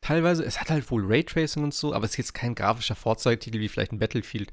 Teilweise. 0.00 0.44
Es 0.44 0.60
hat 0.60 0.70
halt 0.70 0.90
wohl 0.90 1.06
Raytracing 1.06 1.64
und 1.64 1.74
so, 1.74 1.94
aber 1.94 2.04
es 2.04 2.12
ist 2.12 2.18
jetzt 2.18 2.34
kein 2.34 2.54
grafischer 2.54 2.94
Vorzeigetitel 2.94 3.60
wie 3.60 3.68
vielleicht 3.68 3.92
ein 3.92 3.98
Battlefield. 3.98 4.52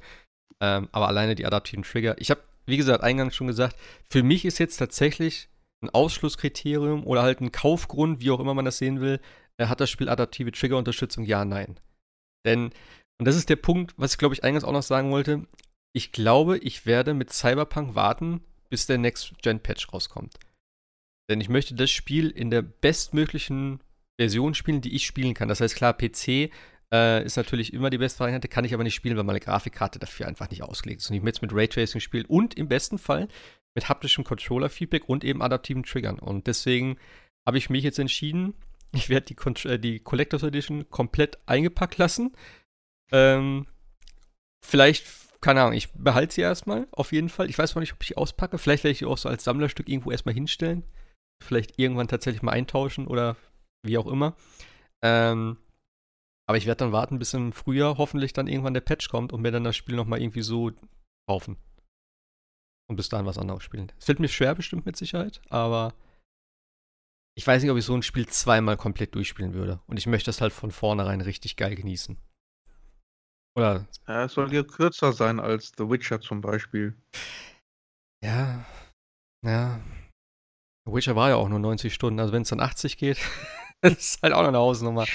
Ähm, 0.62 0.88
aber 0.92 1.08
alleine 1.08 1.36
die 1.36 1.46
adaptiven 1.46 1.84
Trigger. 1.84 2.16
Ich 2.20 2.32
habe, 2.32 2.42
wie 2.66 2.78
gesagt, 2.78 3.04
eingangs 3.04 3.36
schon 3.36 3.48
gesagt, 3.48 3.76
für 4.08 4.24
mich 4.24 4.46
ist 4.46 4.58
jetzt 4.60 4.78
tatsächlich 4.78 5.50
ein 5.84 5.90
Ausschlusskriterium 5.90 7.06
oder 7.06 7.22
halt 7.22 7.42
ein 7.42 7.52
Kaufgrund, 7.52 8.22
wie 8.22 8.32
auch 8.32 8.40
immer 8.40 8.54
man 8.54 8.66
das 8.66 8.78
sehen 8.78 9.02
will, 9.02 9.20
äh, 9.58 9.68
hat 9.68 9.80
das 9.80 9.90
Spiel 9.90 10.10
adaptive 10.10 10.52
Triggerunterstützung? 10.52 11.24
Ja, 11.24 11.46
nein. 11.46 11.80
Denn, 12.46 12.72
und 13.20 13.28
das 13.28 13.36
ist 13.36 13.50
der 13.50 13.56
Punkt, 13.56 13.94
was 13.98 14.14
ich 14.14 14.18
glaube 14.18 14.36
ich 14.36 14.44
eingangs 14.44 14.64
auch 14.64 14.72
noch 14.72 14.84
sagen 14.84 15.12
wollte, 15.12 15.48
ich 15.94 16.12
glaube, 16.12 16.58
ich 16.58 16.86
werde 16.86 17.14
mit 17.14 17.32
Cyberpunk 17.32 17.96
warten, 17.96 18.42
bis 18.70 18.86
der 18.86 18.98
Next-Gen-Patch 18.98 19.94
rauskommt. 19.94 20.38
Denn 21.30 21.40
ich 21.40 21.50
möchte 21.50 21.74
das 21.74 21.90
Spiel 21.90 22.30
in 22.30 22.52
der 22.52 22.62
bestmöglichen 22.62 23.80
Version 24.20 24.54
spielen, 24.54 24.82
die 24.82 24.96
ich 24.96 25.06
spielen 25.06 25.34
kann. 25.34 25.48
Das 25.48 25.62
heißt, 25.62 25.76
klar, 25.76 25.94
PC 25.94 26.52
äh, 26.94 27.24
ist 27.24 27.38
natürlich 27.38 27.74
immer 27.74 27.90
die 27.90 27.98
beste 27.98 28.20
Variante, 28.20 28.48
kann 28.48 28.66
ich 28.66 28.74
aber 28.74 28.84
nicht 28.84 28.96
spielen, 28.96 29.18
weil 29.18 29.24
meine 29.24 29.40
Grafikkarte 29.40 30.00
dafür 30.00 30.28
einfach 30.28 30.50
nicht 30.50 30.64
ausgelegt 30.64 31.02
ist. 31.02 31.10
Und 31.10 31.16
ich 31.16 31.24
möchte 31.24 31.38
jetzt 31.38 31.42
mit 31.42 31.54
Raytracing 31.54 32.02
spielen 32.02 32.26
und 32.26 32.56
im 32.56 32.68
besten 32.68 32.98
Fall 32.98 33.28
mit 33.76 33.90
haptischem 33.90 34.24
Controller-Feedback 34.24 35.08
und 35.08 35.24
eben 35.24 35.42
adaptiven 35.42 35.84
Triggern. 35.84 36.18
Und 36.18 36.48
deswegen 36.48 36.98
habe 37.46 37.58
ich 37.58 37.70
mich 37.70 37.84
jetzt 37.84 38.00
entschieden, 38.00 38.54
ich 38.92 39.10
werde 39.10 39.34
die, 39.34 39.68
äh, 39.68 39.78
die 39.78 40.00
Collectors 40.00 40.44
Edition 40.44 40.90
komplett 40.90 41.38
eingepackt 41.46 41.98
lassen. 41.98 42.34
Ähm, 43.12 43.68
vielleicht, 44.66 45.06
keine 45.42 45.62
Ahnung, 45.62 45.74
ich 45.74 45.92
behalte 45.94 46.34
sie 46.34 46.42
erstmal, 46.42 46.88
auf 46.92 47.12
jeden 47.12 47.30
Fall. 47.30 47.50
Ich 47.50 47.58
weiß 47.58 47.76
noch 47.76 47.82
nicht, 47.82 47.94
ob 47.94 48.02
ich 48.02 48.08
die 48.08 48.18
auspacke. 48.18 48.58
Vielleicht 48.58 48.84
werde 48.84 48.94
ich 48.94 49.00
die 49.00 49.06
auch 49.06 49.18
so 49.18 49.30
als 49.30 49.44
Sammlerstück 49.44 49.90
irgendwo 49.90 50.12
erstmal 50.12 50.34
hinstellen. 50.34 50.84
Vielleicht 51.44 51.78
irgendwann 51.78 52.08
tatsächlich 52.08 52.42
mal 52.42 52.54
eintauschen 52.54 53.08
oder 53.08 53.36
wie 53.84 53.98
auch 53.98 54.08
immer. 54.08 54.36
Ähm, 55.04 55.58
aber 56.48 56.58
ich 56.58 56.66
werde 56.66 56.80
dann 56.80 56.92
warten, 56.92 57.20
bis 57.20 57.34
im 57.34 57.52
Frühjahr 57.52 57.98
hoffentlich 57.98 58.34
dann 58.34 58.48
irgendwann 58.48 58.74
der 58.74 58.82
Patch 58.82 59.10
kommt 59.10 59.34
und 59.34 59.42
mir 59.42 59.52
dann 59.52 59.64
das 59.64 59.76
Spiel 59.76 59.96
nochmal 59.96 60.22
irgendwie 60.22 60.42
so 60.42 60.72
kaufen. 61.28 61.58
Und 62.88 62.98
bis 62.98 63.10
dahin 63.10 63.26
was 63.26 63.38
anderes 63.38 63.64
spielen. 63.64 63.92
Es 63.98 64.06
fällt 64.06 64.20
mir 64.20 64.28
schwer 64.28 64.54
bestimmt 64.54 64.86
mit 64.86 64.96
Sicherheit, 64.96 65.42
aber 65.50 65.94
ich 67.38 67.46
weiß 67.46 67.62
nicht, 67.62 67.72
ob 67.72 67.78
ich 67.78 67.86
so 67.86 67.96
ein 67.96 68.04
Spiel 68.04 68.28
zweimal 68.28 68.78
komplett 68.78 69.14
durchspielen 69.16 69.54
würde. 69.54 69.82
Und 69.88 69.98
ich 69.98 70.08
möchte 70.08 70.30
es 70.30 70.40
halt 70.40 70.54
von 70.54 70.72
vornherein 70.72 71.22
richtig 71.22 71.58
geil 71.58 71.76
genießen. 71.76 72.18
Oder? 73.58 73.88
Ja, 74.08 74.26
es 74.26 74.34
soll 74.34 74.54
ja 74.54 74.64
kürzer 74.64 75.14
sein 75.14 75.40
als 75.40 75.72
The 75.78 75.90
Witcher 75.90 76.22
zum 76.22 76.42
Beispiel. 76.42 76.96
Ja, 78.24 78.66
ja. 79.46 79.80
The 80.86 80.94
Witcher 80.94 81.16
war 81.16 81.30
ja 81.30 81.36
auch 81.36 81.50
nur 81.50 81.60
90 81.60 81.94
Stunden, 81.94 82.20
also 82.20 82.34
wenn 82.34 82.44
es 82.44 82.50
dann 82.50 82.60
80 82.60 82.98
geht, 82.98 83.18
das 83.82 83.94
ist 83.94 84.22
halt 84.22 84.34
auch 84.34 84.42
noch 84.42 84.50
eine 84.50 84.58
Hausnummer. 84.58 85.06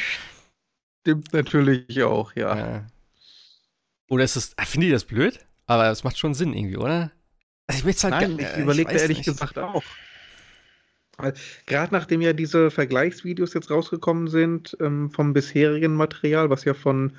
Stimmt 1.02 1.32
natürlich 1.32 2.02
auch, 2.02 2.34
ja. 2.34 2.56
ja. 2.56 2.86
Oder 4.10 4.24
ist 4.24 4.36
es, 4.36 4.54
finde 4.66 4.88
ich 4.88 4.92
das 4.92 5.04
blöd? 5.04 5.46
Aber 5.66 5.88
es 5.88 6.04
macht 6.04 6.18
schon 6.18 6.34
Sinn 6.34 6.52
irgendwie, 6.52 6.76
oder? 6.76 7.12
Also 7.74 7.88
ich 7.88 8.04
halt 8.04 8.12
Nein, 8.12 8.38
ich 8.38 8.62
überlege 8.62 8.92
ehrlich 8.92 9.18
nicht. 9.18 9.26
gesagt 9.26 9.58
auch. 9.58 9.82
Gerade 11.66 11.92
nachdem 11.92 12.22
ja 12.22 12.32
diese 12.32 12.70
Vergleichsvideos 12.70 13.52
jetzt 13.54 13.70
rausgekommen 13.70 14.28
sind 14.28 14.76
ähm, 14.80 15.10
vom 15.10 15.32
bisherigen 15.32 15.94
Material, 15.94 16.48
was 16.48 16.64
ja 16.64 16.72
von 16.72 17.12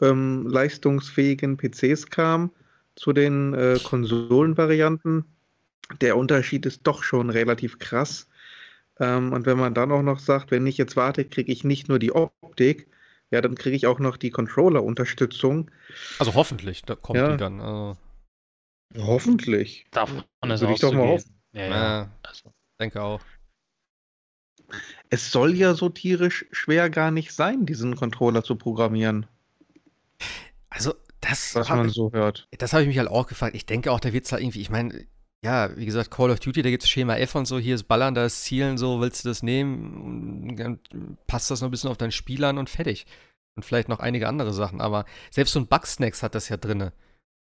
ähm, 0.00 0.46
leistungsfähigen 0.48 1.56
PCs 1.56 2.10
kam, 2.10 2.50
zu 2.96 3.12
den 3.12 3.54
äh, 3.54 3.78
Konsolenvarianten, 3.82 5.24
der 6.00 6.16
Unterschied 6.16 6.66
ist 6.66 6.80
doch 6.84 7.02
schon 7.02 7.30
relativ 7.30 7.78
krass. 7.78 8.28
Ähm, 8.98 9.32
und 9.32 9.46
wenn 9.46 9.58
man 9.58 9.74
dann 9.74 9.92
auch 9.92 10.02
noch 10.02 10.18
sagt, 10.18 10.50
wenn 10.50 10.66
ich 10.66 10.78
jetzt 10.78 10.96
warte, 10.96 11.24
kriege 11.24 11.52
ich 11.52 11.64
nicht 11.64 11.88
nur 11.88 11.98
die 11.98 12.12
Optik, 12.12 12.88
ja, 13.30 13.40
dann 13.40 13.54
kriege 13.56 13.76
ich 13.76 13.86
auch 13.86 13.98
noch 13.98 14.16
die 14.16 14.30
Controller-Unterstützung. 14.30 15.70
Also 16.18 16.34
hoffentlich, 16.34 16.82
da 16.82 16.94
kommt 16.94 17.18
ja. 17.18 17.32
die 17.32 17.36
dann. 17.36 17.60
Also. 17.60 17.96
Hoffentlich. 18.96 19.86
Davon 19.90 20.24
ist 20.42 20.60
Würde 20.60 20.74
ich 20.74 20.80
doch 20.80 20.92
mal 20.92 21.08
hoffen. 21.08 21.34
Ja, 21.52 21.66
ja. 21.66 22.10
Also. 22.22 22.52
Denke 22.80 23.02
auch. 23.02 23.20
Es 25.10 25.30
soll 25.30 25.54
ja 25.54 25.74
so 25.74 25.88
tierisch 25.88 26.46
schwer 26.52 26.90
gar 26.90 27.10
nicht 27.10 27.32
sein, 27.32 27.66
diesen 27.66 27.96
Controller 27.96 28.42
zu 28.42 28.56
programmieren. 28.56 29.26
Also, 30.70 30.94
das. 31.20 31.54
Was 31.54 31.68
man 31.68 31.88
so 31.90 32.12
hört. 32.12 32.48
Das 32.58 32.72
habe 32.72 32.82
ich 32.82 32.88
mich 32.88 32.98
halt 32.98 33.08
auch 33.08 33.26
gefragt. 33.26 33.54
Ich 33.54 33.66
denke 33.66 33.92
auch, 33.92 34.00
da 34.00 34.12
wird 34.12 34.24
es 34.24 34.32
halt 34.32 34.42
irgendwie, 34.42 34.60
ich 34.60 34.70
meine, 34.70 35.06
ja, 35.44 35.76
wie 35.76 35.84
gesagt, 35.84 36.10
Call 36.10 36.30
of 36.30 36.40
Duty, 36.40 36.62
da 36.62 36.70
gibt 36.70 36.82
es 36.82 36.88
Schema 36.88 37.16
F 37.16 37.34
und 37.34 37.46
so, 37.46 37.58
hier 37.58 37.74
ist 37.74 37.84
Ballern, 37.84 38.14
da 38.14 38.24
ist 38.24 38.44
Zielen, 38.44 38.78
so, 38.78 39.00
willst 39.00 39.24
du 39.24 39.28
das 39.28 39.42
nehmen? 39.42 40.56
Dann 40.56 40.80
passt 41.26 41.50
das 41.50 41.60
noch 41.60 41.68
ein 41.68 41.70
bisschen 41.70 41.90
auf 41.90 41.98
dein 41.98 42.12
Spiel 42.12 42.44
an 42.44 42.58
und 42.58 42.70
fertig. 42.70 43.06
Und 43.54 43.64
vielleicht 43.64 43.88
noch 43.88 44.00
einige 44.00 44.26
andere 44.26 44.52
Sachen, 44.52 44.80
aber 44.80 45.04
selbst 45.30 45.52
so 45.52 45.60
ein 45.60 45.66
Bugsnacks 45.66 46.22
hat 46.22 46.34
das 46.34 46.48
ja 46.48 46.56
drinne. 46.56 46.92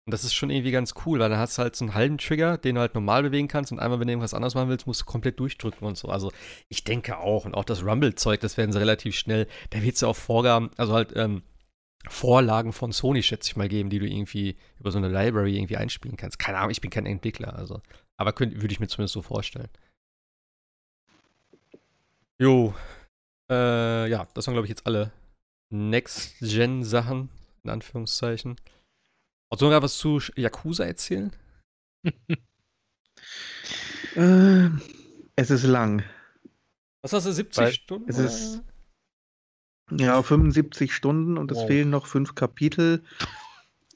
Und 0.05 0.13
das 0.13 0.23
ist 0.23 0.33
schon 0.33 0.49
irgendwie 0.49 0.71
ganz 0.71 0.95
cool, 1.05 1.19
weil 1.19 1.29
dann 1.29 1.37
hast 1.37 1.57
du 1.57 1.61
halt 1.61 1.75
so 1.75 1.85
einen 1.85 1.93
halben 1.93 2.17
Trigger, 2.17 2.57
den 2.57 2.75
du 2.75 2.81
halt 2.81 2.95
normal 2.95 3.21
bewegen 3.21 3.47
kannst 3.47 3.71
und 3.71 3.79
einmal, 3.79 3.99
wenn 3.99 4.07
du 4.07 4.13
irgendwas 4.13 4.33
anderes 4.33 4.55
machen 4.55 4.69
willst, 4.69 4.87
musst 4.87 5.01
du 5.01 5.05
komplett 5.05 5.39
durchdrücken 5.39 5.87
und 5.87 5.95
so. 5.95 6.07
Also 6.07 6.31
ich 6.69 6.83
denke 6.83 7.19
auch, 7.19 7.45
und 7.45 7.53
auch 7.53 7.65
das 7.65 7.83
Rumble-Zeug, 7.83 8.39
das 8.39 8.57
werden 8.57 8.71
sie 8.71 8.79
relativ 8.79 9.15
schnell, 9.15 9.47
da 9.69 9.83
wird 9.83 9.95
es 9.95 10.01
ja 10.01 10.07
auch 10.07 10.15
Vorgaben, 10.15 10.71
also 10.77 10.93
halt 10.93 11.13
ähm, 11.15 11.43
Vorlagen 12.07 12.73
von 12.73 12.91
Sony, 12.91 13.21
schätze 13.21 13.51
ich 13.51 13.55
mal, 13.55 13.69
geben, 13.69 13.91
die 13.91 13.99
du 13.99 14.07
irgendwie 14.07 14.57
über 14.79 14.91
so 14.91 14.97
eine 14.97 15.07
Library 15.07 15.55
irgendwie 15.55 15.77
einspielen 15.77 16.17
kannst. 16.17 16.39
Keine 16.39 16.57
Ahnung, 16.57 16.71
ich 16.71 16.81
bin 16.81 16.89
kein 16.89 17.05
Entwickler, 17.05 17.55
also. 17.55 17.81
Aber 18.17 18.33
würde 18.39 18.71
ich 18.71 18.79
mir 18.79 18.87
zumindest 18.87 19.13
so 19.13 19.21
vorstellen. 19.21 19.69
Jo. 22.39 22.73
Äh, 23.51 24.09
ja, 24.09 24.27
das 24.33 24.47
waren, 24.47 24.55
glaube 24.55 24.65
ich, 24.65 24.69
jetzt 24.69 24.87
alle 24.87 25.11
Next-Gen-Sachen, 25.69 27.29
in 27.63 27.69
Anführungszeichen. 27.69 28.55
Wolltest 29.51 29.61
du 29.61 29.69
noch 29.69 29.81
was 29.81 29.97
zu 29.97 30.21
Yakuza 30.37 30.85
erzählen? 30.85 31.31
äh, 34.15 34.69
es 35.35 35.51
ist 35.51 35.65
lang. 35.65 36.03
Was 37.01 37.11
hast 37.11 37.25
du, 37.25 37.33
70 37.33 37.57
Weil 37.61 37.73
Stunden? 37.73 38.09
Es 38.09 38.17
ist, 38.17 38.63
ja, 39.91 40.23
75 40.23 40.93
Stunden 40.95 41.37
und 41.37 41.51
es 41.51 41.57
wow. 41.57 41.67
fehlen 41.67 41.89
noch 41.89 42.05
fünf 42.05 42.33
Kapitel. 42.33 43.03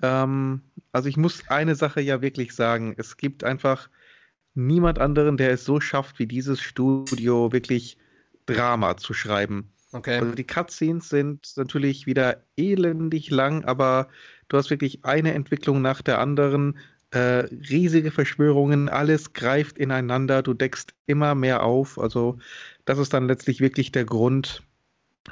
Ähm, 0.01 0.61
also 0.91 1.07
ich 1.07 1.15
muss 1.15 1.47
eine 1.47 1.75
Sache 1.75 2.01
ja 2.01 2.21
wirklich 2.21 2.53
sagen. 2.53 2.93
Es 2.97 3.15
gibt 3.15 3.45
einfach 3.45 3.89
niemand 4.55 4.99
anderen, 4.99 5.37
der 5.37 5.51
es 5.51 5.63
so 5.63 5.79
schafft, 5.79 6.19
wie 6.19 6.27
dieses 6.27 6.59
Studio 6.59 7.53
wirklich 7.53 7.97
Drama 8.45 8.97
zu 8.97 9.13
schreiben. 9.13 9.71
Okay. 9.93 10.19
Also 10.19 10.35
die 10.35 10.43
Cutscenes 10.43 11.07
sind 11.07 11.53
natürlich 11.55 12.05
wieder 12.05 12.43
elendig 12.57 13.29
lang, 13.29 13.63
aber 13.63 14.09
du 14.49 14.57
hast 14.57 14.69
wirklich 14.69 15.03
eine 15.05 15.33
Entwicklung 15.33 15.81
nach 15.81 16.01
der 16.01 16.19
anderen, 16.19 16.77
äh, 17.11 17.47
riesige 17.69 18.11
Verschwörungen, 18.11 18.89
alles 18.89 19.33
greift 19.33 19.77
ineinander, 19.77 20.41
du 20.43 20.53
deckst 20.53 20.93
immer 21.05 21.35
mehr 21.35 21.63
auf. 21.63 21.97
Also 21.97 22.37
das 22.85 22.97
ist 22.97 23.13
dann 23.13 23.27
letztlich 23.27 23.61
wirklich 23.61 23.91
der 23.91 24.05
Grund, 24.05 24.63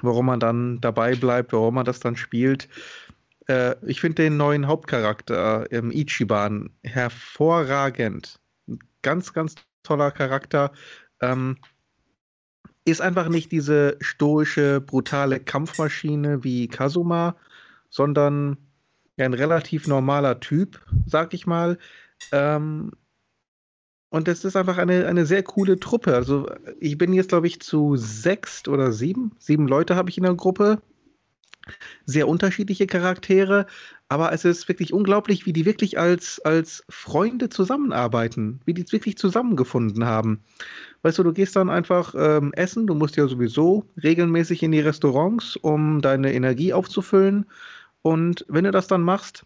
warum 0.02 0.28
man 0.28 0.40
dann 0.40 0.80
dabei 0.82 1.16
bleibt, 1.16 1.54
warum 1.54 1.76
man 1.76 1.86
das 1.86 2.00
dann 2.00 2.16
spielt. 2.16 2.70
Äh, 3.48 3.76
ich 3.86 4.00
finde 4.02 4.24
den 4.24 4.38
neuen 4.38 4.68
Hauptcharakter 4.68 5.72
im 5.72 5.92
Ichiban 5.92 6.70
hervorragend. 6.84 8.40
Ganz, 9.02 9.34
ganz 9.34 9.56
toller 9.84 10.12
Charakter. 10.12 10.72
Ähm, 11.22 11.58
ist 12.86 13.02
einfach 13.02 13.30
nicht 13.30 13.52
diese 13.52 13.98
stoische, 14.02 14.82
brutale 14.82 15.40
Kampfmaschine 15.40 16.44
wie 16.44 16.68
Kazuma, 16.68 17.36
sondern 17.90 18.58
ein 19.18 19.34
relativ 19.34 19.88
normaler 19.88 20.40
Typ, 20.40 20.80
sag 21.06 21.34
ich 21.34 21.46
mal. 21.46 21.78
Ähm, 22.32 22.92
und 24.10 24.28
es 24.28 24.46
ist 24.46 24.56
einfach 24.56 24.78
eine, 24.78 25.08
eine 25.08 25.26
sehr 25.26 25.44
coole 25.44 25.80
Truppe. 25.80 26.16
Also 26.16 26.48
ich 26.80 26.98
bin 26.98 27.14
jetzt, 27.14 27.30
glaube 27.30 27.48
ich, 27.48 27.60
zu 27.62 27.96
sechs 27.96 28.68
oder 28.68 28.92
sieben. 28.92 29.32
Sieben 29.40 29.68
Leute 29.68 29.96
habe 29.96 30.10
ich 30.10 30.18
in 30.18 30.24
der 30.24 30.36
Gruppe. 30.36 30.82
Sehr 32.06 32.28
unterschiedliche 32.28 32.88
Charaktere, 32.88 33.68
aber 34.10 34.34
es 34.34 34.44
ist 34.44 34.68
wirklich 34.68 34.92
unglaublich, 34.92 35.46
wie 35.46 35.54
die 35.54 35.66
wirklich 35.66 35.98
als, 35.98 36.42
als 36.42 36.84
Freunde 36.90 37.48
zusammenarbeiten, 37.48 38.60
wie 38.66 38.74
die 38.74 38.84
es 38.84 38.92
wirklich 38.92 39.18
zusammengefunden 39.18 40.06
haben. 40.06 40.44
Weißt 41.04 41.18
du, 41.18 41.24
du 41.24 41.32
gehst 41.32 41.56
dann 41.56 41.70
einfach 41.70 42.14
ähm, 42.18 42.52
essen, 42.54 42.86
du 42.86 42.96
musst 42.96 43.16
ja 43.16 43.28
sowieso 43.28 43.86
regelmäßig 44.04 44.62
in 44.62 44.74
die 44.74 44.82
Restaurants, 44.82 45.56
um 45.56 46.02
deine 46.02 46.34
Energie 46.34 46.74
aufzufüllen. 46.74 47.46
Und 48.04 48.46
wenn 48.48 48.66
du 48.66 48.72
das 48.72 48.88
dann 48.88 49.02
machst, 49.02 49.46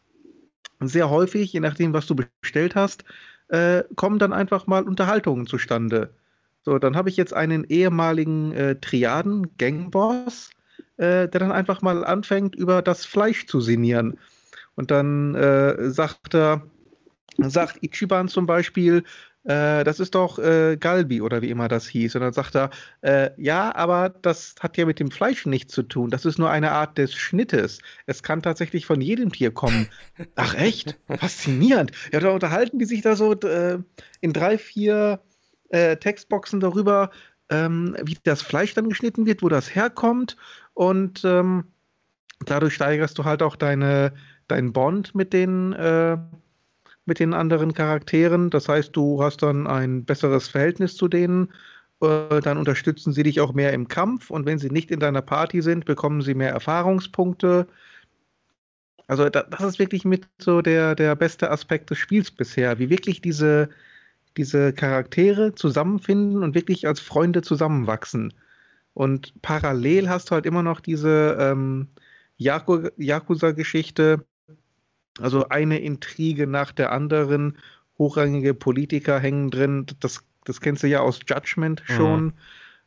sehr 0.81 1.09
häufig, 1.09 1.53
je 1.53 1.61
nachdem, 1.61 1.93
was 1.93 2.07
du 2.07 2.15
bestellt 2.15 2.75
hast, 2.75 3.05
äh, 3.47 3.84
kommen 3.95 4.19
dann 4.19 4.34
einfach 4.34 4.67
mal 4.67 4.84
Unterhaltungen 4.84 5.47
zustande. 5.47 6.13
So, 6.63 6.79
dann 6.79 6.97
habe 6.97 7.09
ich 7.09 7.15
jetzt 7.15 7.34
einen 7.34 7.63
ehemaligen 7.63 8.51
äh, 8.51 8.75
Triaden-Gangboss, 8.75 10.49
äh, 10.97 11.29
der 11.29 11.39
dann 11.39 11.51
einfach 11.51 11.81
mal 11.81 12.03
anfängt, 12.03 12.55
über 12.55 12.81
das 12.81 13.05
Fleisch 13.05 13.47
zu 13.47 13.61
sinnieren. 13.61 14.19
Und 14.75 14.91
dann 14.91 15.34
äh, 15.35 15.89
sagt 15.89 16.35
er, 16.35 16.63
sagt 17.38 17.84
Ichiban 17.84 18.27
zum 18.27 18.47
Beispiel, 18.47 19.03
äh, 19.48 19.86
das 19.86 20.02
ist 20.02 20.14
doch 20.14 20.40
äh, 20.40 20.76
Galbi 20.78 21.22
oder 21.22 21.41
wie 21.41 21.49
immer 21.49 21.69
das 21.69 21.88
hieß. 21.88 22.15
Und 22.15 22.22
dann 22.22 22.34
sagt 22.34 22.53
er, 22.53 22.69
äh, 22.99 23.30
ja, 23.38 23.74
aber 23.74 24.10
das 24.10 24.56
hat 24.60 24.76
ja 24.76 24.86
mit 24.86 24.99
dem 24.99 25.10
Fleisch 25.10 25.45
nichts 25.45 25.74
zu 25.74 25.84
tun. 25.84 26.10
Das 26.10 26.26
ist 26.26 26.38
nur 26.38 26.49
eine 26.49 26.74
Art 26.74 26.98
des 26.98 27.14
Schnittes. 27.15 27.80
Es 28.06 28.24
kann 28.24 28.41
tatsächlich 28.41 28.86
von 28.86 28.99
jedem 28.99 29.32
Tier 29.32 29.52
kommen. 29.52 29.88
Ach 30.36 30.53
echt? 30.56 30.99
Faszinierend. 31.07 31.91
Ja, 32.11 32.19
da 32.19 32.32
unterhalten 32.32 32.78
die 32.78 32.86
sich 32.86 33.02
da 33.02 33.15
so 33.15 33.34
äh, 33.34 33.80
in 34.19 34.34
drei, 34.34 34.57
vier 34.57 35.22
äh, 35.69 35.95
Textboxen 35.95 36.60
darüber, 36.60 37.11
ähm, 37.49 37.95
wie 38.03 38.18
das 38.22 38.41
Fleisch 38.41 38.74
dann 38.74 38.90
geschnitten 38.90 39.26
wird, 39.26 39.44
wo 39.44 39.48
das 39.48 39.74
herkommt. 39.74 40.36
Und 40.74 41.24
ähm, 41.24 41.68
dadurch 42.45 42.74
steigerst 42.74 43.18
du 43.18 43.24
halt 43.24 43.41
auch 43.41 43.56
deine, 43.56 44.11
deinen 44.49 44.74
Bond 44.74 45.15
mit 45.15 45.32
den 45.32 45.72
mit 47.07 47.19
den 47.19 47.34
anderen 47.34 47.73
Charakteren. 47.73 48.49
Das 48.49 48.69
heißt, 48.69 48.95
du 48.95 49.23
hast 49.23 49.41
dann 49.41 49.67
ein 49.67 50.05
besseres 50.05 50.47
Verhältnis 50.47 50.95
zu 50.95 51.07
denen. 51.07 51.49
Äh, 52.01 52.41
dann 52.41 52.57
unterstützen 52.57 53.13
sie 53.13 53.23
dich 53.23 53.39
auch 53.41 53.53
mehr 53.53 53.73
im 53.73 53.88
Kampf 53.88 54.29
und 54.29 54.45
wenn 54.45 54.59
sie 54.59 54.69
nicht 54.69 54.91
in 54.91 54.99
deiner 54.99 55.21
Party 55.21 55.61
sind, 55.61 55.85
bekommen 55.85 56.21
sie 56.21 56.35
mehr 56.35 56.51
Erfahrungspunkte. 56.51 57.67
Also 59.07 59.29
das 59.29 59.61
ist 59.63 59.79
wirklich 59.79 60.05
mit 60.05 60.27
so 60.39 60.61
der, 60.61 60.93
der 60.95 61.15
beste 61.15 61.49
Aspekt 61.49 61.89
des 61.89 61.97
Spiels 61.97 62.29
bisher, 62.29 62.77
wie 62.77 62.89
wirklich 62.89 63.21
diese, 63.21 63.69
diese 64.35 64.73
Charaktere 64.73 65.55
zusammenfinden 65.55 66.43
und 66.43 66.55
wirklich 66.55 66.88
als 66.88 66.99
Freunde 66.99 67.41
zusammenwachsen. 67.41 68.34
Und 68.93 69.34
parallel 69.41 70.09
hast 70.09 70.29
du 70.29 70.35
halt 70.35 70.45
immer 70.45 70.63
noch 70.63 70.81
diese 70.81 71.38
ähm, 71.39 71.88
Yakuza-Geschichte, 72.38 74.25
also 75.19 75.49
eine 75.49 75.80
Intrige 75.80 76.48
nach 76.48 76.72
der 76.72 76.91
anderen, 76.91 77.57
hochrangige 77.98 78.53
Politiker 78.53 79.19
hängen 79.19 79.49
drin. 79.49 79.85
Das, 79.99 80.23
das 80.45 80.61
kennst 80.61 80.84
du 80.84 80.88
ja 80.88 81.02
aus 81.02 81.19
Judgment 81.27 81.84
mhm. 81.88 81.94
schon. 81.94 82.23
Mhm. 82.26 82.34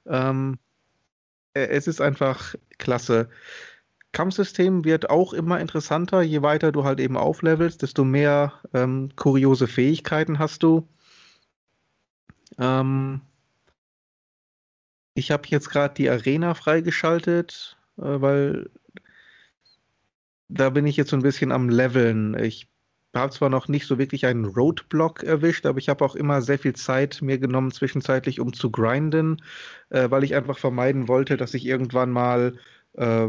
Ähm, 0.07 0.59
äh, 1.55 1.66
es 1.66 1.86
ist 1.86 2.01
einfach 2.01 2.55
klasse. 2.78 3.28
Kampfsystem 4.12 4.85
wird 4.85 5.09
auch 5.09 5.32
immer 5.32 5.61
interessanter, 5.61 6.23
je 6.23 6.43
weiter 6.43 6.73
du 6.73 6.85
halt 6.85 6.98
eben 6.98 7.16
auflevelst, 7.16 7.82
desto 7.82 8.05
mehr 8.05 8.55
ähm, 8.74 9.11
kuriose 9.15 9.69
Fähigkeiten 9.69 10.39
hast 10.39 10.62
du. 10.65 10.89
Ähm, 12.59 13.20
ich 15.15 15.31
habe 15.31 15.44
jetzt 15.47 15.70
gerade 15.70 15.94
die 15.94 16.11
Arena 16.11 16.55
freigeschaltet, 16.55 17.77
äh, 17.98 18.02
weil 18.02 18.70
da 20.51 20.70
bin 20.70 20.86
ich 20.86 20.97
jetzt 20.97 21.10
so 21.10 21.16
ein 21.16 21.22
bisschen 21.22 21.52
am 21.52 21.68
Leveln. 21.68 22.36
Ich 22.39 22.68
habe 23.14 23.32
zwar 23.32 23.48
noch 23.48 23.68
nicht 23.68 23.86
so 23.86 23.98
wirklich 23.98 24.27
einen 24.27 24.44
Roadblock 24.44 25.22
erwischt, 25.22 25.66
aber 25.66 25.78
ich 25.78 25.89
habe 25.89 26.05
auch 26.05 26.14
immer 26.14 26.43
sehr 26.43 26.59
viel 26.59 26.74
Zeit 26.74 27.22
mir 27.22 27.39
genommen 27.39 27.70
zwischenzeitlich, 27.72 28.40
um 28.40 28.52
zu 28.52 28.70
grinden, 28.70 29.43
äh, 29.90 30.10
weil 30.10 30.24
ich 30.24 30.35
einfach 30.35 30.59
vermeiden 30.59 31.09
wollte, 31.09 31.36
dass 31.36 31.55
ich 31.55 31.66
irgendwann 31.66 32.10
mal 32.10 32.55
äh, 32.94 33.28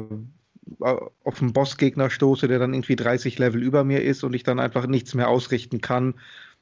auf 0.79 1.41
einen 1.41 1.53
Bossgegner 1.53 2.09
stoße, 2.09 2.47
der 2.47 2.59
dann 2.59 2.73
irgendwie 2.73 2.95
30 2.95 3.39
Level 3.39 3.63
über 3.63 3.83
mir 3.83 4.03
ist 4.03 4.23
und 4.23 4.33
ich 4.33 4.43
dann 4.43 4.59
einfach 4.59 4.85
nichts 4.87 5.15
mehr 5.15 5.27
ausrichten 5.27 5.81
kann, 5.81 6.15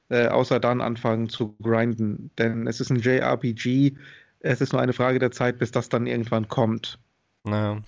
äh, 0.09 0.27
außer 0.27 0.59
dann 0.59 0.81
anfangen 0.81 1.29
zu 1.29 1.55
grinden. 1.61 2.31
Denn 2.37 2.67
es 2.67 2.79
ist 2.79 2.89
ein 2.89 2.99
JRPG, 2.99 3.97
es 4.39 4.61
ist 4.61 4.71
nur 4.71 4.81
eine 4.81 4.93
Frage 4.93 5.19
der 5.19 5.31
Zeit, 5.31 5.59
bis 5.59 5.71
das 5.71 5.89
dann 5.89 6.07
irgendwann 6.07 6.47
kommt. 6.47 6.99
Naja. 7.43 7.81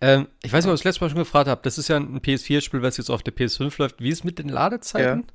Ähm, 0.00 0.28
ich 0.42 0.52
weiß 0.52 0.64
nicht, 0.64 0.70
ob 0.70 0.74
ich 0.74 0.80
das 0.80 0.84
letzte 0.84 1.04
Mal 1.04 1.10
schon 1.10 1.18
gefragt 1.18 1.48
habe. 1.48 1.60
Das 1.62 1.78
ist 1.78 1.88
ja 1.88 1.96
ein 1.96 2.20
PS4-Spiel, 2.20 2.82
was 2.82 2.96
jetzt 2.96 3.10
auf 3.10 3.22
der 3.22 3.34
PS5 3.34 3.74
läuft. 3.78 4.00
Wie 4.00 4.08
ist 4.08 4.18
es 4.18 4.24
mit 4.24 4.38
den 4.38 4.48
Ladezeiten? 4.48 5.26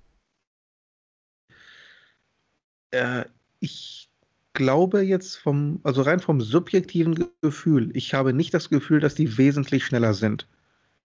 Ja. 2.92 3.20
Äh, 3.20 3.26
ich 3.60 4.10
glaube 4.54 5.02
jetzt 5.02 5.36
vom, 5.38 5.80
also 5.84 6.02
rein 6.04 6.20
vom 6.20 6.40
subjektiven 6.42 7.28
Gefühl, 7.42 7.90
ich 7.96 8.14
habe 8.14 8.34
nicht 8.34 8.54
das 8.54 8.70
Gefühl, 8.70 9.00
dass 9.00 9.16
die 9.16 9.38
wesentlich 9.38 9.86
schneller 9.86 10.14
sind. 10.14 10.48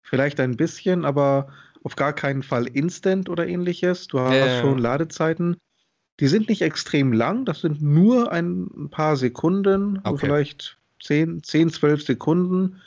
Vielleicht 0.03 0.41
ein 0.41 0.57
bisschen, 0.57 1.05
aber 1.05 1.49
auf 1.83 1.97
gar 1.97 2.13
keinen 2.13 2.43
Fall 2.43 2.67
instant 2.67 3.29
oder 3.29 3.47
ähnliches. 3.47 4.09
Du 4.09 4.21
hast 4.21 4.35
äh. 4.35 4.61
schon 4.61 4.79
Ladezeiten. 4.79 5.57
Die 6.21 6.29
sind 6.29 6.49
nicht 6.49 6.63
extrem 6.63 7.13
lang, 7.13 7.45
das 7.45 7.61
sind 7.61 7.81
nur 7.81 8.33
ein 8.33 8.89
paar 8.91 9.17
Sekunden, 9.17 10.01
okay. 10.03 10.27
vielleicht 10.27 10.77
10, 11.01 11.45
10, 11.45 11.71
12 11.71 12.03
Sekunden. 12.03 12.81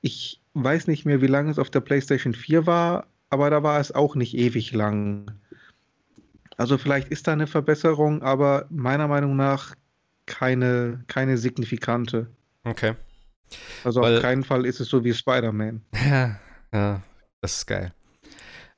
Ich 0.00 0.40
weiß 0.54 0.86
nicht 0.86 1.04
mehr, 1.04 1.20
wie 1.20 1.26
lange 1.26 1.50
es 1.50 1.58
auf 1.58 1.70
der 1.70 1.80
PlayStation 1.80 2.34
4 2.34 2.66
war, 2.66 3.06
aber 3.30 3.50
da 3.50 3.62
war 3.62 3.80
es 3.80 3.92
auch 3.92 4.14
nicht 4.14 4.34
ewig 4.36 4.72
lang. 4.72 5.30
Also 6.56 6.78
vielleicht 6.78 7.08
ist 7.08 7.26
da 7.26 7.32
eine 7.32 7.46
Verbesserung, 7.46 8.22
aber 8.22 8.66
meiner 8.70 9.08
Meinung 9.08 9.36
nach 9.36 9.74
keine, 10.26 11.04
keine 11.06 11.38
signifikante. 11.38 12.28
Okay. 12.64 12.94
Also 13.84 14.02
Weil, 14.02 14.16
auf 14.16 14.22
keinen 14.22 14.44
Fall 14.44 14.66
ist 14.66 14.80
es 14.80 14.88
so 14.88 15.04
wie 15.04 15.14
Spider-Man. 15.14 15.82
Ja, 15.94 16.38
ja, 16.72 17.02
das 17.40 17.58
ist 17.58 17.66
geil. 17.66 17.92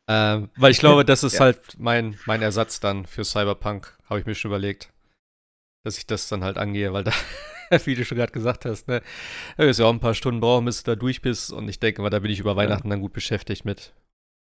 Ähm, 0.06 0.50
weil 0.56 0.72
ich 0.72 0.78
glaube, 0.78 1.04
das 1.04 1.22
ist 1.22 1.34
ja. 1.38 1.40
halt 1.40 1.78
mein, 1.78 2.18
mein 2.26 2.42
Ersatz 2.42 2.80
dann 2.80 3.06
für 3.06 3.24
Cyberpunk, 3.24 3.96
habe 4.08 4.20
ich 4.20 4.26
mir 4.26 4.34
schon 4.34 4.50
überlegt. 4.50 4.90
Dass 5.82 5.96
ich 5.96 6.06
das 6.06 6.28
dann 6.28 6.44
halt 6.44 6.58
angehe, 6.58 6.92
weil 6.92 7.04
da 7.04 7.12
wie 7.84 7.94
du 7.94 8.04
schon 8.04 8.18
gerade 8.18 8.32
gesagt 8.32 8.64
hast, 8.64 8.88
ne? 8.88 9.02
Da 9.56 9.64
wirst 9.64 9.80
ja 9.80 9.86
auch 9.86 9.92
ein 9.92 10.00
paar 10.00 10.14
Stunden 10.14 10.40
brauchen, 10.40 10.64
bis 10.64 10.82
du 10.82 10.90
da 10.90 10.96
durch 10.96 11.22
bist. 11.22 11.52
Und 11.52 11.68
ich 11.68 11.78
denke 11.78 12.02
mal, 12.02 12.10
da 12.10 12.18
bin 12.18 12.30
ich 12.30 12.40
über 12.40 12.56
Weihnachten 12.56 12.88
ja. 12.88 12.94
dann 12.94 13.00
gut 13.00 13.12
beschäftigt 13.12 13.64
mit. 13.64 13.94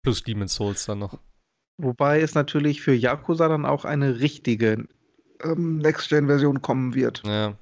Plus 0.03 0.23
Demon's 0.23 0.55
Souls 0.55 0.85
dann 0.87 0.99
noch. 0.99 1.19
Wobei 1.79 2.21
es 2.21 2.35
natürlich 2.35 2.83
für 2.83 2.93
Yakuza 2.93 3.49
dann 3.49 3.65
auch 3.65 3.85
eine 3.85 4.21
richtige 4.21 4.87
ähm, 5.43 5.79
Next-Gen-Version 5.79 6.61
kommen 6.61 6.95
wird. 6.95 7.23
Ja. 7.25 7.57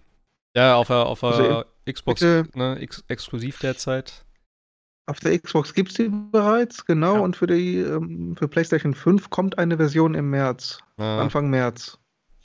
Ja, 0.57 0.74
auf 0.74 0.89
der, 0.89 1.07
auf 1.07 1.20
der 1.20 1.28
also, 1.28 1.65
Xbox 1.91 2.23
ne, 2.23 2.77
ex 2.81 3.05
exklusiv 3.07 3.61
derzeit. 3.61 4.24
Auf 5.07 5.20
der 5.20 5.39
Xbox 5.39 5.74
gibt 5.74 5.91
es 5.91 5.97
die 5.97 6.09
bereits, 6.09 6.87
genau. 6.87 7.16
Ja. 7.16 7.20
Und 7.20 7.37
für 7.37 7.47
die 7.47 7.77
ähm, 7.78 8.35
für 8.37 8.49
PlayStation 8.49 8.95
5 8.95 9.31
kommt 9.31 9.59
eine 9.59 9.77
Version 9.77 10.15
im 10.15 10.31
März. 10.31 10.81
Ja. 10.99 11.20
Anfang 11.20 11.51
März. 11.51 11.99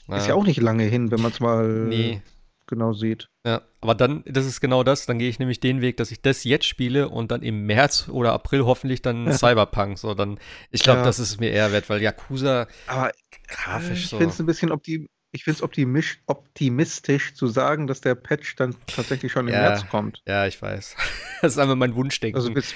Ja. 0.06 0.18
Ist 0.18 0.28
ja 0.28 0.34
auch 0.34 0.44
nicht 0.44 0.60
lange 0.60 0.84
hin, 0.84 1.10
wenn 1.10 1.20
man 1.20 1.32
es 1.32 1.40
mal 1.40 1.66
nee 1.66 2.22
genau 2.66 2.92
sieht. 2.92 3.28
Ja, 3.46 3.62
aber 3.80 3.94
dann, 3.94 4.22
das 4.26 4.46
ist 4.46 4.60
genau 4.60 4.82
das, 4.82 5.06
dann 5.06 5.18
gehe 5.18 5.28
ich 5.28 5.38
nämlich 5.38 5.60
den 5.60 5.80
Weg, 5.80 5.96
dass 5.96 6.10
ich 6.10 6.20
das 6.20 6.44
jetzt 6.44 6.66
spiele 6.66 7.08
und 7.08 7.30
dann 7.30 7.42
im 7.42 7.66
März 7.66 8.08
oder 8.08 8.32
April 8.32 8.64
hoffentlich 8.64 9.02
dann 9.02 9.32
Cyberpunk. 9.32 9.98
So, 9.98 10.14
dann, 10.14 10.38
ich 10.70 10.82
glaube, 10.82 11.00
ja. 11.00 11.04
das 11.04 11.18
ist 11.18 11.40
mir 11.40 11.50
eher 11.50 11.72
wert, 11.72 11.88
weil 11.88 12.02
Yakuza 12.02 12.66
aber 12.86 13.12
grafisch 13.48 14.04
ich 14.04 14.08
so. 14.08 14.16
Ich 14.16 14.20
finde 14.20 14.34
es 14.34 14.40
ein 14.40 14.46
bisschen 14.46 14.72
optim 14.72 15.08
ich 15.32 15.44
finde 15.44 15.56
es 15.56 15.62
optimistisch, 15.62 16.22
optimistisch 16.26 17.34
zu 17.34 17.46
sagen, 17.46 17.86
dass 17.86 18.00
der 18.00 18.14
Patch 18.14 18.56
dann 18.56 18.74
tatsächlich 18.86 19.32
schon 19.32 19.48
im 19.48 19.54
ja, 19.54 19.60
März 19.60 19.86
kommt. 19.88 20.22
Ja, 20.26 20.46
ich 20.46 20.60
weiß. 20.60 20.96
Das 21.42 21.52
ist 21.52 21.58
einfach 21.58 21.76
mein 21.76 21.94
Wunschdenken. 21.94 22.36
Also 22.36 22.50
bis, 22.50 22.74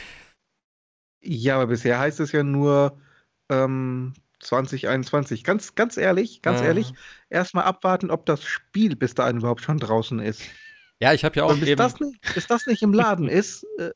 ja, 1.22 1.56
aber 1.56 1.68
bisher 1.68 1.98
heißt 1.98 2.20
es 2.20 2.32
ja 2.32 2.42
nur, 2.42 3.00
ähm, 3.48 4.12
2021. 4.40 5.44
Ganz, 5.44 5.74
ganz 5.74 5.96
ehrlich, 5.96 6.42
ganz 6.42 6.60
ja. 6.60 6.66
ehrlich, 6.66 6.92
erstmal 7.28 7.64
abwarten, 7.64 8.10
ob 8.10 8.26
das 8.26 8.42
Spiel 8.42 8.96
bis 8.96 9.14
dahin 9.14 9.38
überhaupt 9.38 9.62
schon 9.62 9.78
draußen 9.78 10.18
ist. 10.18 10.42
Ja, 11.00 11.14
ich 11.14 11.24
habe 11.24 11.36
ja 11.36 11.44
auch 11.44 11.56
bis 11.56 11.68
eben. 11.68 11.78
Das 11.78 11.98
nicht, 11.98 12.34
bis 12.34 12.46
das 12.46 12.66
nicht 12.66 12.82
im 12.82 12.92
Laden 12.92 13.28
ist, 13.28 13.64
äh, 13.78 13.90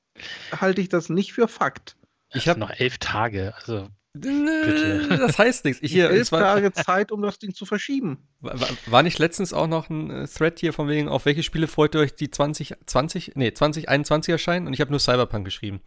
halte 0.58 0.80
ich 0.80 0.88
das 0.88 1.08
nicht 1.08 1.32
für 1.32 1.48
Fakt. 1.48 1.96
Ich 2.32 2.48
habe 2.48 2.60
noch 2.60 2.70
elf 2.70 2.98
Tage, 2.98 3.54
also. 3.56 3.88
Bitte. 4.12 5.08
Das 5.18 5.38
heißt 5.38 5.64
nichts. 5.64 5.82
Ich 5.82 5.92
hier, 5.92 6.08
elf 6.10 6.30
war, 6.30 6.40
Tage 6.40 6.72
Zeit, 6.72 7.10
um 7.10 7.20
das 7.20 7.38
Ding 7.38 7.52
zu 7.52 7.66
verschieben. 7.66 8.28
War, 8.40 8.58
war, 8.86 9.02
nicht 9.02 9.18
letztens 9.18 9.52
auch 9.52 9.66
noch 9.66 9.90
ein 9.90 10.10
äh, 10.10 10.28
Thread 10.28 10.60
hier 10.60 10.72
von 10.72 10.88
wegen, 10.88 11.08
auf 11.08 11.24
welche 11.24 11.42
Spiele 11.42 11.66
freut 11.66 11.94
ihr 11.94 12.00
euch, 12.00 12.14
die 12.14 12.30
2020, 12.30 13.32
nee, 13.34 13.52
2021 13.52 14.32
erscheinen? 14.32 14.66
Und 14.68 14.74
ich 14.74 14.80
habe 14.80 14.90
nur 14.90 15.00
Cyberpunk 15.00 15.44
geschrieben. 15.44 15.80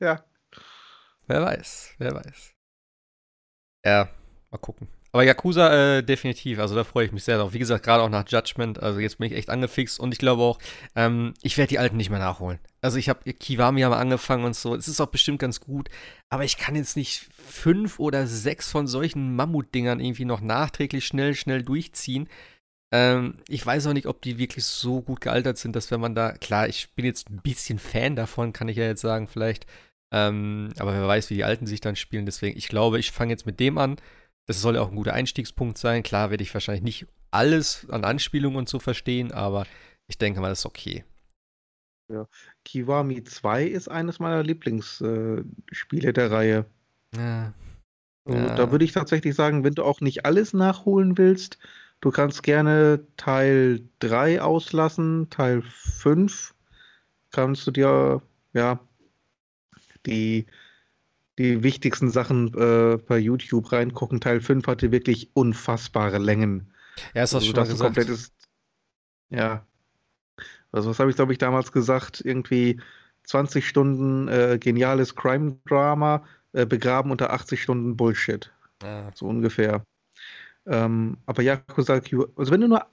ja. 0.00 0.24
Wer 1.26 1.42
weiß, 1.42 1.94
wer 1.98 2.14
weiß. 2.14 2.55
Ja, 3.86 4.08
mal 4.50 4.58
gucken. 4.58 4.88
Aber 5.12 5.22
Yakuza 5.22 5.98
äh, 5.98 6.02
definitiv, 6.02 6.58
also 6.58 6.74
da 6.74 6.82
freue 6.82 7.06
ich 7.06 7.12
mich 7.12 7.22
sehr 7.22 7.38
drauf. 7.38 7.52
Wie 7.52 7.60
gesagt, 7.60 7.84
gerade 7.84 8.02
auch 8.02 8.08
nach 8.08 8.28
Judgment, 8.28 8.82
also 8.82 8.98
jetzt 8.98 9.18
bin 9.18 9.30
ich 9.30 9.38
echt 9.38 9.48
angefixt 9.48 10.00
und 10.00 10.12
ich 10.12 10.18
glaube 10.18 10.42
auch, 10.42 10.58
ähm, 10.96 11.34
ich 11.40 11.56
werde 11.56 11.68
die 11.68 11.78
alten 11.78 11.96
nicht 11.96 12.10
mehr 12.10 12.18
nachholen. 12.18 12.58
Also 12.80 12.98
ich 12.98 13.08
habe 13.08 13.32
Kiwami 13.32 13.82
mal 13.82 13.96
angefangen 13.96 14.44
und 14.44 14.56
so, 14.56 14.74
es 14.74 14.88
ist 14.88 15.00
auch 15.00 15.06
bestimmt 15.06 15.38
ganz 15.38 15.60
gut, 15.60 15.88
aber 16.30 16.44
ich 16.44 16.58
kann 16.58 16.74
jetzt 16.74 16.96
nicht 16.96 17.28
fünf 17.32 18.00
oder 18.00 18.26
sechs 18.26 18.68
von 18.70 18.88
solchen 18.88 19.36
Mammutdingern 19.36 20.00
irgendwie 20.00 20.24
noch 20.24 20.40
nachträglich 20.40 21.06
schnell, 21.06 21.36
schnell 21.36 21.62
durchziehen. 21.62 22.28
Ähm, 22.92 23.38
ich 23.48 23.64
weiß 23.64 23.86
auch 23.86 23.92
nicht, 23.92 24.06
ob 24.06 24.20
die 24.20 24.36
wirklich 24.36 24.64
so 24.64 25.00
gut 25.00 25.20
gealtert 25.20 25.58
sind, 25.58 25.76
dass 25.76 25.92
wenn 25.92 26.00
man 26.00 26.16
da, 26.16 26.32
klar, 26.32 26.68
ich 26.68 26.92
bin 26.94 27.04
jetzt 27.04 27.30
ein 27.30 27.40
bisschen 27.40 27.78
Fan 27.78 28.16
davon, 28.16 28.52
kann 28.52 28.68
ich 28.68 28.76
ja 28.76 28.84
jetzt 28.84 29.00
sagen, 29.00 29.28
vielleicht, 29.28 29.66
ähm, 30.12 30.72
aber 30.78 30.92
wer 30.92 31.06
weiß, 31.06 31.30
wie 31.30 31.34
die 31.34 31.44
Alten 31.44 31.66
sich 31.66 31.80
dann 31.80 31.96
spielen. 31.96 32.26
Deswegen, 32.26 32.56
ich 32.56 32.68
glaube, 32.68 32.98
ich 32.98 33.10
fange 33.10 33.32
jetzt 33.32 33.46
mit 33.46 33.60
dem 33.60 33.78
an. 33.78 33.96
Das 34.46 34.60
soll 34.60 34.76
ja 34.76 34.82
auch 34.82 34.90
ein 34.90 34.96
guter 34.96 35.14
Einstiegspunkt 35.14 35.78
sein. 35.78 36.02
Klar 36.02 36.30
werde 36.30 36.42
ich 36.42 36.54
wahrscheinlich 36.54 36.84
nicht 36.84 37.06
alles 37.30 37.88
an 37.90 38.04
Anspielungen 38.04 38.66
zu 38.66 38.78
verstehen, 38.78 39.32
aber 39.32 39.66
ich 40.06 40.18
denke 40.18 40.40
mal, 40.40 40.48
das 40.48 40.60
ist 40.60 40.66
okay. 40.66 41.04
Ja. 42.08 42.28
Kiwami 42.64 43.24
2 43.24 43.64
ist 43.64 43.88
eines 43.88 44.20
meiner 44.20 44.42
Lieblingsspiele 44.42 46.08
äh, 46.08 46.12
der 46.12 46.30
Reihe. 46.30 46.66
Ja. 47.14 47.52
ja. 48.28 48.54
Da 48.54 48.70
würde 48.70 48.84
ich 48.84 48.92
tatsächlich 48.92 49.34
sagen, 49.34 49.64
wenn 49.64 49.74
du 49.74 49.82
auch 49.82 50.00
nicht 50.00 50.24
alles 50.24 50.52
nachholen 50.52 51.18
willst, 51.18 51.58
du 52.00 52.12
kannst 52.12 52.44
gerne 52.44 53.04
Teil 53.16 53.80
3 53.98 54.40
auslassen, 54.40 55.30
Teil 55.30 55.62
5 55.62 56.54
kannst 57.32 57.66
du 57.66 57.72
dir 57.72 58.22
ja 58.52 58.78
die, 60.06 60.46
die 61.38 61.62
wichtigsten 61.62 62.10
Sachen 62.10 62.54
äh, 62.54 62.96
bei 62.96 63.18
YouTube 63.18 63.72
reingucken. 63.72 64.20
Teil 64.20 64.40
5 64.40 64.66
hatte 64.66 64.92
wirklich 64.92 65.30
unfassbare 65.34 66.18
Längen. 66.18 66.72
Ja, 67.14 67.24
ist 67.24 67.32
das 67.32 67.42
also, 67.42 67.46
schon 67.46 67.54
das 67.54 67.68
gesagt. 67.68 67.94
Komplettes, 67.94 68.32
ja. 69.30 69.66
Also 70.72 70.90
was 70.90 70.98
habe 70.98 71.10
ich, 71.10 71.16
glaube 71.16 71.32
ich, 71.32 71.38
damals 71.38 71.72
gesagt? 71.72 72.22
Irgendwie 72.24 72.80
20 73.24 73.66
Stunden 73.66 74.28
äh, 74.28 74.58
geniales 74.58 75.14
Crime-Drama, 75.14 76.24
äh, 76.52 76.66
begraben 76.66 77.10
unter 77.10 77.32
80 77.32 77.62
Stunden 77.62 77.96
Bullshit. 77.96 78.52
Ja. 78.82 79.10
So 79.14 79.26
ungefähr. 79.26 79.84
Ähm, 80.66 81.18
aber 81.26 81.42
Yakuza 81.42 82.00
Q, 82.00 82.26
also 82.36 82.52
wenn 82.52 82.60
du 82.60 82.68
nur, 82.68 82.86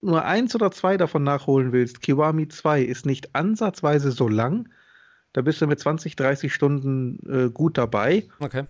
nur 0.00 0.24
eins 0.24 0.54
oder 0.54 0.70
zwei 0.70 0.96
davon 0.96 1.24
nachholen 1.24 1.72
willst, 1.72 2.00
Kiwami 2.02 2.48
2 2.48 2.82
ist 2.82 3.06
nicht 3.06 3.34
ansatzweise 3.34 4.12
so 4.12 4.28
lang. 4.28 4.68
Da 5.32 5.42
bist 5.42 5.60
du 5.60 5.66
mit 5.66 5.78
20, 5.78 6.16
30 6.16 6.52
Stunden 6.52 7.18
äh, 7.28 7.50
gut 7.50 7.78
dabei. 7.78 8.28
Okay. 8.40 8.64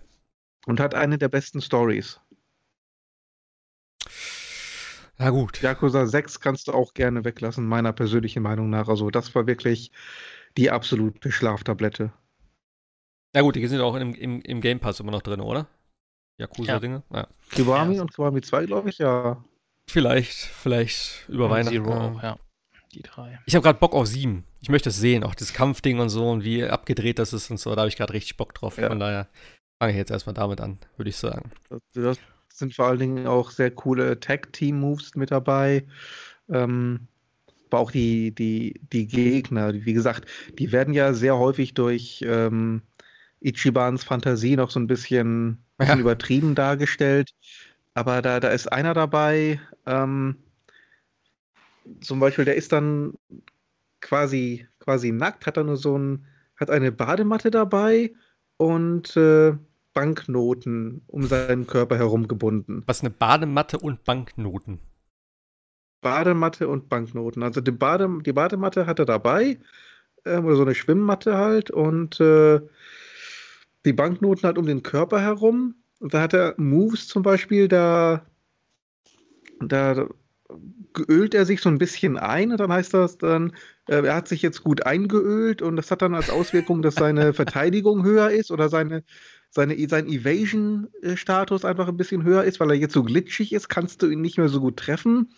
Und 0.67 0.79
hat 0.79 0.93
eine 0.93 1.17
der 1.17 1.29
besten 1.29 1.61
Stories. 1.61 2.19
Na 5.17 5.29
gut. 5.29 5.61
Yakuza 5.61 6.05
6 6.05 6.39
kannst 6.39 6.67
du 6.67 6.73
auch 6.73 6.93
gerne 6.93 7.25
weglassen, 7.25 7.65
meiner 7.65 7.93
persönlichen 7.93 8.43
Meinung 8.43 8.69
nach. 8.69 8.87
Also, 8.87 9.09
das 9.09 9.33
war 9.33 9.47
wirklich 9.47 9.91
die 10.57 10.69
absolute 10.69 11.31
Schlaftablette. 11.31 12.11
Na 13.33 13.41
gut, 13.41 13.55
die 13.55 13.65
sind 13.67 13.81
auch 13.81 13.95
im, 13.95 14.13
im, 14.13 14.41
im 14.41 14.61
Game 14.61 14.79
Pass 14.79 14.99
immer 14.99 15.11
noch 15.11 15.21
drin, 15.21 15.39
oder? 15.39 15.67
Yakuza-Dinge. 16.37 17.03
Ja. 17.11 17.17
ja. 17.19 17.27
Kiwami 17.51 17.95
ja. 17.95 18.01
und 18.01 18.13
Kiwami 18.13 18.41
2, 18.41 18.65
glaube 18.65 18.89
ich, 18.89 18.97
ja. 18.97 19.43
Vielleicht, 19.87 20.37
vielleicht 20.37 21.27
über 21.29 21.45
und 21.45 21.51
Weihnachten. 21.51 21.83
Zero 21.83 21.93
auch, 21.93 22.23
ja. 22.23 22.37
Die 22.93 23.01
drei. 23.01 23.39
Ich 23.45 23.55
habe 23.55 23.63
gerade 23.63 23.79
Bock 23.79 23.93
auf 23.93 24.07
sieben. 24.07 24.45
Ich 24.61 24.69
möchte 24.69 24.89
es 24.89 24.97
sehen, 24.97 25.23
auch 25.23 25.35
das 25.35 25.53
Kampfding 25.53 25.99
und 25.99 26.09
so 26.09 26.29
und 26.29 26.43
wie 26.43 26.63
abgedreht 26.63 27.19
das 27.19 27.33
ist 27.33 27.49
und 27.49 27.59
so. 27.59 27.73
Da 27.73 27.81
habe 27.81 27.89
ich 27.89 27.97
gerade 27.97 28.13
richtig 28.13 28.37
Bock 28.37 28.53
drauf. 28.53 28.77
Ja. 28.77 28.87
Von 28.87 28.99
daher 28.99 29.27
fange 29.79 29.93
ich 29.93 29.97
jetzt 29.97 30.11
erstmal 30.11 30.35
damit 30.35 30.61
an, 30.61 30.77
würde 30.97 31.09
ich 31.09 31.17
sagen. 31.17 31.51
Das, 31.93 32.19
sind 32.53 32.75
vor 32.75 32.87
allen 32.87 32.99
Dingen 32.99 33.27
auch 33.27 33.49
sehr 33.49 33.71
coole 33.71 34.19
Tag-Team-Moves 34.19 35.15
mit 35.15 35.31
dabei. 35.31 35.85
Ähm, 36.49 37.07
aber 37.69 37.79
auch 37.79 37.91
die, 37.91 38.35
die, 38.35 38.79
die 38.91 39.07
Gegner, 39.07 39.73
wie 39.73 39.93
gesagt, 39.93 40.29
die 40.59 40.71
werden 40.71 40.93
ja 40.93 41.13
sehr 41.13 41.37
häufig 41.37 41.73
durch 41.73 42.23
ähm, 42.27 42.81
Ichibans 43.39 44.03
Fantasie 44.03 44.57
noch 44.57 44.69
so 44.69 44.79
ein 44.79 44.87
bisschen, 44.87 45.63
bisschen 45.77 45.97
ja. 45.97 46.01
übertrieben 46.01 46.53
dargestellt. 46.53 47.31
Aber 47.93 48.21
da, 48.21 48.39
da 48.39 48.49
ist 48.49 48.71
einer 48.71 48.93
dabei, 48.93 49.59
ähm, 49.85 50.35
zum 52.01 52.19
Beispiel, 52.19 52.45
der 52.45 52.55
ist 52.55 52.71
dann 52.71 53.13
quasi, 54.01 54.67
quasi 54.79 55.11
nackt, 55.11 55.45
hat 55.45 55.57
dann 55.57 55.67
nur 55.67 55.77
so 55.77 55.97
ein, 55.97 56.25
hat 56.57 56.69
eine 56.69 56.91
Badematte 56.91 57.51
dabei 57.51 58.13
und 58.57 59.15
äh, 59.15 59.53
Banknoten 59.93 61.01
um 61.07 61.23
seinen 61.23 61.67
Körper 61.67 61.97
herum 61.97 62.27
gebunden. 62.27 62.83
Was 62.85 63.01
eine 63.01 63.09
Badematte 63.09 63.77
und 63.77 64.03
Banknoten? 64.03 64.79
Badematte 66.01 66.67
und 66.67 66.89
Banknoten. 66.89 67.43
Also 67.43 67.61
die, 67.61 67.71
Bade, 67.71 68.09
die 68.25 68.33
Badematte 68.33 68.85
hat 68.85 68.99
er 68.99 69.05
dabei, 69.05 69.59
äh, 70.23 70.37
oder 70.37 70.55
so 70.55 70.63
eine 70.63 70.75
Schwimmmatte 70.75 71.37
halt, 71.37 71.71
und 71.71 72.19
äh, 72.19 72.59
die 73.85 73.93
Banknoten 73.93 74.43
halt 74.43 74.57
um 74.57 74.65
den 74.65 74.83
Körper 74.83 75.21
herum. 75.21 75.75
Und 75.99 76.13
da 76.13 76.21
hat 76.21 76.33
er 76.33 76.55
Moves 76.57 77.07
zum 77.07 77.21
Beispiel, 77.23 77.67
da, 77.67 78.25
da 79.59 80.07
geölt 80.93 81.33
er 81.33 81.45
sich 81.45 81.61
so 81.61 81.69
ein 81.69 81.77
bisschen 81.77 82.17
ein 82.17 82.51
und 82.51 82.59
dann 82.59 82.71
heißt 82.71 82.93
das 82.93 83.17
dann, 83.17 83.53
äh, 83.87 84.05
er 84.05 84.15
hat 84.15 84.27
sich 84.27 84.41
jetzt 84.41 84.63
gut 84.63 84.85
eingeölt 84.85 85.61
und 85.61 85.75
das 85.75 85.91
hat 85.91 86.01
dann 86.01 86.15
als 86.15 86.29
Auswirkung, 86.29 86.81
dass 86.81 86.95
seine 86.95 87.33
Verteidigung 87.33 88.03
höher 88.03 88.31
ist 88.31 88.51
oder 88.51 88.69
seine 88.69 89.03
seine, 89.51 89.77
sein 89.87 90.07
Evasion-Status 90.07 91.65
einfach 91.65 91.89
ein 91.89 91.97
bisschen 91.97 92.23
höher 92.23 92.45
ist, 92.45 92.59
weil 92.59 92.71
er 92.71 92.77
jetzt 92.77 92.93
so 92.93 93.03
glitschig 93.03 93.53
ist, 93.53 93.67
kannst 93.67 94.01
du 94.01 94.09
ihn 94.09 94.21
nicht 94.21 94.37
mehr 94.37 94.47
so 94.47 94.61
gut 94.61 94.77
treffen. 94.77 95.33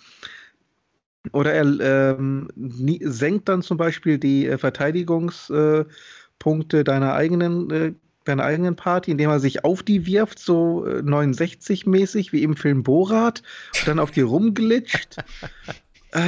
Oder 1.32 1.54
er 1.54 2.18
ähm, 2.20 2.50
senkt 2.56 3.50
dann 3.50 3.62
zum 3.62 3.78
Beispiel 3.78 4.20
die 4.20 4.48
äh, 4.48 4.58
Verteidigungspunkte 4.58 6.80
äh, 6.80 6.84
deiner 6.84 7.14
eigenen 7.14 7.96
äh, 8.24 8.26
deiner 8.26 8.44
eigenen 8.44 8.76
Party, 8.76 9.12
indem 9.12 9.30
er 9.30 9.40
sich 9.40 9.64
auf 9.64 9.84
die 9.84 10.06
wirft, 10.06 10.40
so 10.40 10.86
69-mäßig, 10.86 12.30
äh, 12.30 12.32
wie 12.32 12.44
im 12.44 12.56
Film 12.56 12.84
Borat, 12.84 13.44
und 13.80 13.88
dann 13.88 14.00
auf 14.00 14.12
die 14.12 14.22
rumglitscht. 14.22 15.18
äh, 16.12 16.22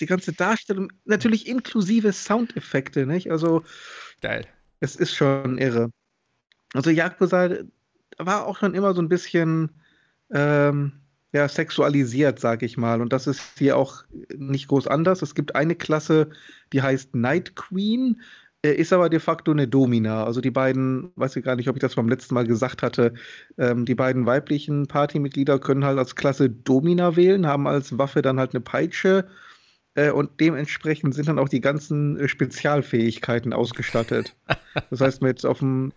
die 0.00 0.06
ganze 0.06 0.32
Darstellung, 0.32 0.92
natürlich 1.04 1.46
inklusive 1.46 2.12
Soundeffekte, 2.12 3.06
nicht? 3.06 3.30
Also, 3.30 3.62
geil. 4.20 4.46
Es 4.80 4.96
ist 4.96 5.14
schon 5.14 5.58
irre. 5.58 5.90
Also 6.74 6.90
Yakuza 6.90 7.50
war 8.18 8.46
auch 8.46 8.58
schon 8.58 8.74
immer 8.74 8.94
so 8.94 9.02
ein 9.02 9.08
bisschen 9.08 9.70
ähm, 10.32 10.92
ja, 11.32 11.48
sexualisiert, 11.48 12.40
sag 12.40 12.62
ich 12.62 12.76
mal. 12.76 13.00
Und 13.00 13.12
das 13.12 13.26
ist 13.26 13.58
hier 13.58 13.76
auch 13.76 14.04
nicht 14.36 14.68
groß 14.68 14.86
anders. 14.86 15.22
Es 15.22 15.34
gibt 15.34 15.54
eine 15.54 15.74
Klasse, 15.74 16.30
die 16.72 16.82
heißt 16.82 17.14
Night 17.14 17.56
Queen, 17.56 18.20
äh, 18.64 18.72
ist 18.72 18.92
aber 18.92 19.08
de 19.08 19.20
facto 19.20 19.50
eine 19.50 19.68
Domina. 19.68 20.24
Also 20.24 20.40
die 20.40 20.50
beiden, 20.50 21.12
weiß 21.16 21.36
ich 21.36 21.44
gar 21.44 21.56
nicht, 21.56 21.68
ob 21.68 21.76
ich 21.76 21.80
das 21.80 21.96
beim 21.96 22.08
letzten 22.08 22.34
Mal 22.34 22.46
gesagt 22.46 22.82
hatte, 22.82 23.14
ähm, 23.58 23.84
die 23.84 23.94
beiden 23.94 24.26
weiblichen 24.26 24.86
Partymitglieder 24.86 25.58
können 25.58 25.84
halt 25.84 25.98
als 25.98 26.16
Klasse 26.16 26.48
Domina 26.48 27.16
wählen, 27.16 27.46
haben 27.46 27.66
als 27.66 27.98
Waffe 27.98 28.22
dann 28.22 28.38
halt 28.38 28.54
eine 28.54 28.60
Peitsche. 28.60 29.28
Äh, 29.94 30.10
und 30.10 30.40
dementsprechend 30.40 31.14
sind 31.14 31.28
dann 31.28 31.38
auch 31.38 31.48
die 31.48 31.60
ganzen 31.60 32.18
äh, 32.18 32.28
Spezialfähigkeiten 32.28 33.52
ausgestattet. 33.52 34.36
Das 34.88 35.02
heißt, 35.02 35.20
mit 35.20 35.44
auf 35.44 35.58
dem 35.58 35.92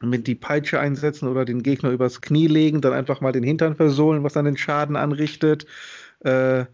mit 0.00 0.26
die 0.26 0.34
Peitsche 0.34 0.80
einsetzen 0.80 1.28
oder 1.28 1.44
den 1.44 1.62
Gegner 1.62 1.90
übers 1.90 2.22
Knie 2.22 2.46
legen, 2.46 2.80
dann 2.80 2.94
einfach 2.94 3.20
mal 3.20 3.32
den 3.32 3.44
Hintern 3.44 3.76
versohlen, 3.76 4.22
was 4.22 4.32
dann 4.32 4.46
den 4.46 4.56
Schaden 4.56 4.96
anrichtet. 4.96 5.66
Äh, 6.20 6.64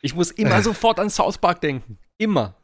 ich 0.00 0.14
muss 0.14 0.30
immer 0.30 0.58
äh, 0.58 0.62
sofort 0.62 1.00
an 1.00 1.10
South 1.10 1.38
Park 1.38 1.60
denken. 1.60 1.98
Immer. 2.18 2.54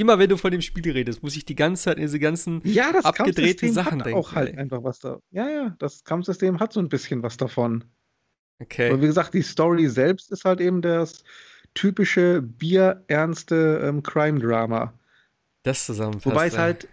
Immer 0.00 0.18
wenn 0.18 0.30
du 0.30 0.38
von 0.38 0.50
dem 0.50 0.62
Spiel 0.62 0.90
redest, 0.90 1.22
muss 1.22 1.36
ich 1.36 1.44
die 1.44 1.54
ganze 1.54 1.82
Zeit 1.82 1.98
in 1.98 2.04
diese 2.04 2.18
ganzen 2.18 2.62
ja, 2.64 2.90
das 2.90 3.04
abgedrehten 3.04 3.70
Sachen 3.70 3.98
hat 3.98 4.06
denken. 4.06 4.18
auch 4.18 4.34
halt 4.34 4.48
ey. 4.48 4.56
einfach 4.56 4.82
was 4.82 4.98
da. 4.98 5.20
Ja, 5.30 5.50
ja, 5.50 5.76
das 5.78 6.04
Kampfsystem 6.04 6.58
hat 6.58 6.72
so 6.72 6.80
ein 6.80 6.88
bisschen 6.88 7.22
was 7.22 7.36
davon. 7.36 7.84
Okay. 8.60 8.90
Und 8.90 9.02
wie 9.02 9.06
gesagt, 9.06 9.34
die 9.34 9.42
Story 9.42 9.88
selbst 9.88 10.32
ist 10.32 10.46
halt 10.46 10.62
eben 10.62 10.80
das 10.80 11.22
typische 11.74 12.40
bierernste 12.40 13.82
ähm, 13.84 14.02
Crime-Drama. 14.02 14.94
Das 15.64 15.84
zusammenfasst. 15.84 16.24
Wobei 16.24 16.46
es 16.46 16.56
halt 16.56 16.88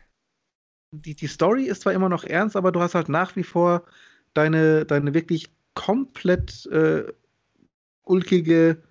die, 0.91 1.15
die 1.15 1.27
Story 1.27 1.63
ist 1.63 1.83
zwar 1.83 1.93
immer 1.93 2.09
noch 2.09 2.25
ernst, 2.25 2.57
aber 2.57 2.73
du 2.73 2.81
hast 2.81 2.93
halt 2.93 3.07
nach 3.07 3.37
wie 3.37 3.43
vor 3.43 3.85
deine, 4.33 4.85
deine 4.85 5.13
wirklich 5.13 5.49
komplett 5.75 6.65
äh, 6.65 7.05
ulkige 8.03 8.83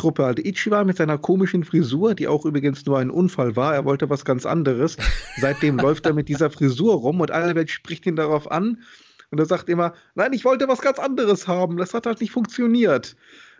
Truppe. 0.00 0.24
Also 0.24 0.42
Ichiba 0.42 0.82
mit 0.84 0.96
seiner 0.96 1.18
komischen 1.18 1.62
Frisur, 1.62 2.14
die 2.14 2.26
auch 2.26 2.46
übrigens 2.46 2.86
nur 2.86 2.98
ein 2.98 3.10
Unfall 3.10 3.54
war, 3.54 3.74
er 3.74 3.84
wollte 3.84 4.08
was 4.08 4.24
ganz 4.24 4.46
anderes. 4.46 4.96
Seitdem 5.36 5.76
läuft 5.78 6.06
er 6.06 6.14
mit 6.14 6.28
dieser 6.28 6.50
Frisur 6.50 6.94
rum 6.94 7.20
und 7.20 7.30
alle 7.30 7.54
Welt 7.54 7.70
spricht 7.70 8.06
ihn 8.06 8.16
darauf 8.16 8.50
an. 8.50 8.82
Und 9.30 9.38
er 9.38 9.46
sagt 9.46 9.68
immer, 9.68 9.92
nein, 10.14 10.32
ich 10.32 10.44
wollte 10.44 10.68
was 10.68 10.80
ganz 10.80 10.98
anderes 10.98 11.46
haben. 11.46 11.76
Das 11.76 11.92
hat 11.92 12.06
halt 12.06 12.20
nicht 12.20 12.32
funktioniert. 12.32 13.14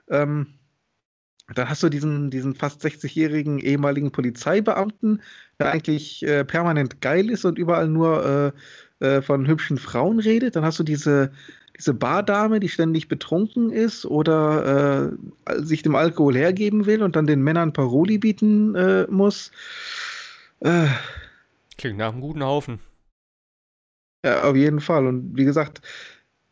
Ähm, 0.09 0.47
dann 1.55 1.69
hast 1.69 1.83
du 1.83 1.89
diesen, 1.89 2.31
diesen 2.31 2.55
fast 2.55 2.85
60-jährigen 2.85 3.59
ehemaligen 3.59 4.11
Polizeibeamten, 4.11 5.21
der 5.59 5.73
eigentlich 5.73 6.23
äh, 6.23 6.45
permanent 6.45 7.01
geil 7.01 7.29
ist 7.29 7.45
und 7.45 7.59
überall 7.59 7.89
nur 7.89 8.55
äh, 9.01 9.07
äh, 9.07 9.23
von 9.23 9.47
hübschen 9.47 9.77
Frauen 9.77 10.21
redet. 10.21 10.57
Dann 10.57 10.65
hast 10.65 10.79
du 10.79 10.85
diese, 10.85 11.33
diese 11.81 11.95
Bardame, 11.95 12.61
die 12.61 12.69
ständig 12.69 13.09
betrunken 13.09 13.71
ist 13.71 14.05
oder 14.05 15.17
äh, 15.47 15.63
sich 15.63 15.83
dem 15.83 15.95
Alkohol 15.95 16.37
hergeben 16.37 16.85
will 16.85 17.03
und 17.03 17.17
dann 17.17 17.27
den 17.27 17.43
Männern 17.43 17.73
Paroli 17.73 18.19
bieten 18.19 18.75
äh, 18.75 19.07
muss. 19.09 19.51
Äh. 20.61 20.89
Klingt 21.79 21.97
nach 21.97 22.13
einem 22.13 22.21
guten 22.21 22.45
Haufen. 22.45 22.81
Ja, 24.23 24.43
auf 24.43 24.57
jeden 24.57 24.81
Fall. 24.81 25.07
Und 25.07 25.35
wie 25.39 25.47
gesagt, 25.47 25.81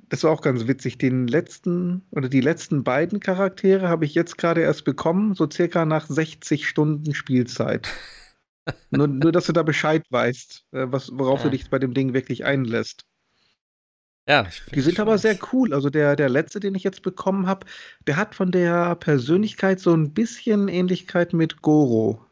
das 0.09 0.25
war 0.25 0.31
auch 0.31 0.41
ganz 0.41 0.67
witzig. 0.67 0.97
Den 0.97 1.29
letzten 1.29 2.07
oder 2.11 2.31
die 2.31 2.41
letzten 2.41 2.83
beiden 2.83 3.21
Charaktere 3.21 3.87
habe 3.89 4.07
ich 4.07 4.15
jetzt 4.15 4.39
gerade 4.39 4.63
erst 4.63 4.87
bekommen, 4.87 5.35
so 5.35 5.47
circa 5.51 5.85
nach 5.85 6.07
60 6.07 6.67
Stunden 6.67 7.13
Spielzeit. 7.13 7.91
nur, 8.91 9.07
nur, 9.09 9.31
dass 9.31 9.45
du 9.45 9.53
da 9.53 9.63
Bescheid 9.63 10.07
weißt, 10.09 10.65
äh, 10.73 10.87
was, 10.89 11.11
worauf 11.13 11.41
ja. 11.41 11.45
du 11.45 11.51
dich 11.51 11.69
bei 11.69 11.79
dem 11.79 11.93
Ding 11.93 12.15
wirklich 12.15 12.47
einlässt. 12.47 13.05
Ja, 14.29 14.47
die 14.75 14.81
sind 14.83 15.01
aber 15.01 15.17
sehr 15.17 15.39
cool. 15.53 15.73
Also 15.73 15.89
der, 15.89 16.15
der 16.15 16.29
letzte, 16.29 16.61
den 16.61 16.75
ich 16.75 16.85
jetzt 16.85 17.03
bekommen 17.03 17.47
habe, 17.47 17.67
der 18.07 18.17
hat 18.17 18.35
von 18.35 18.51
der 18.51 18.95
Persönlichkeit 18.97 19.81
so 19.81 19.95
ein 19.95 20.13
bisschen 20.13 20.69
Ähnlichkeit 20.69 21.33
mit 21.33 21.63
Goro. 21.63 22.23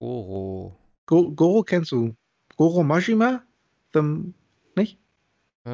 Goro. 0.00 0.74
Go 1.04 1.30
Goro 1.32 1.62
kennst 1.62 1.92
du? 1.92 2.14
Goro 2.56 2.82
Majima? 2.82 3.42
The, 3.92 4.00
nicht? 4.74 4.98
Äh, 5.66 5.68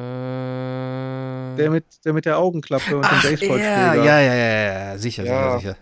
der, 1.55 1.69
mit, 1.71 1.85
der 2.03 2.11
mit 2.11 2.25
der 2.25 2.37
Augenklappe 2.37 2.97
und 2.97 3.05
dem 3.05 3.21
Baseballschläger. 3.21 3.95
Ja, 3.95 4.19
ja, 4.19 4.21
ja, 4.21 4.35
ja, 4.35 4.97
sicher, 4.97 5.23
ja. 5.23 5.57
sicher, 5.57 5.59
sicher. 5.59 5.77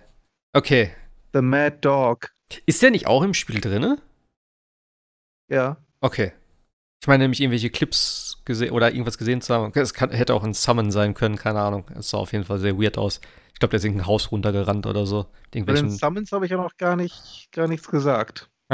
Okay. 0.54 0.91
The 1.34 1.41
Mad 1.41 1.78
Dog. 1.82 2.32
Ist 2.68 2.84
der 2.84 2.91
nicht 2.91 3.08
auch 3.08 3.24
im 3.24 3.34
Spiel 3.34 3.60
drin? 3.60 3.98
Ja. 5.49 5.78
Okay. 5.99 6.32
Ich 7.02 7.08
meine 7.08 7.24
nämlich 7.24 7.41
irgendwelche 7.41 7.70
Clips 7.70 8.27
gesehen 8.48 8.72
oder 8.72 8.91
irgendwas 8.91 9.19
gesehen 9.19 9.41
zu 9.41 9.53
haben. 9.53 9.72
Es 9.76 9.94
kann, 9.94 10.10
hätte 10.10 10.34
auch 10.34 10.44
ein 10.44 10.56
Summon 10.56 10.90
sein 10.90 11.14
können, 11.14 11.36
keine 11.36 11.60
Ahnung. 11.60 11.86
Es 11.95 12.10
sah 12.10 12.18
auf 12.18 12.32
jeden 12.32 12.45
Fall 12.45 12.57
sehr 12.57 12.82
weird 12.82 12.98
aus. 12.98 13.22
Ich 13.53 13.60
glaube, 13.60 13.72
der 13.72 13.78
ist 13.78 13.86
irgendein 13.86 14.07
Haus 14.07 14.32
runtergerannt 14.32 14.88
oder 14.88 15.06
so. 15.06 15.28
Bei 15.52 15.74
den 15.74 15.91
Summons 15.91 16.32
habe 16.32 16.45
ich 16.45 16.52
ja 16.52 16.57
noch 16.57 16.78
gar, 16.78 16.95
nicht, 16.95 17.49
gar 17.52 17.68
nichts 17.68 17.88
gesagt. 17.88 18.49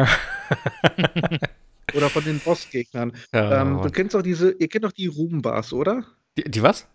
oder 1.93 2.09
von 2.09 2.23
den 2.23 2.39
Bossgegnern. 2.39 3.11
Ja, 3.33 3.61
ähm, 3.61 3.81
du 3.81 3.89
kennst 3.89 4.15
doch 4.15 4.21
diese, 4.21 4.51
ihr 4.51 4.69
kennt 4.69 4.85
doch 4.85 4.91
die 4.91 5.07
Roombars, 5.07 5.73
oder? 5.73 6.05
Die, 6.37 6.43
die 6.43 6.61
was? 6.63 6.87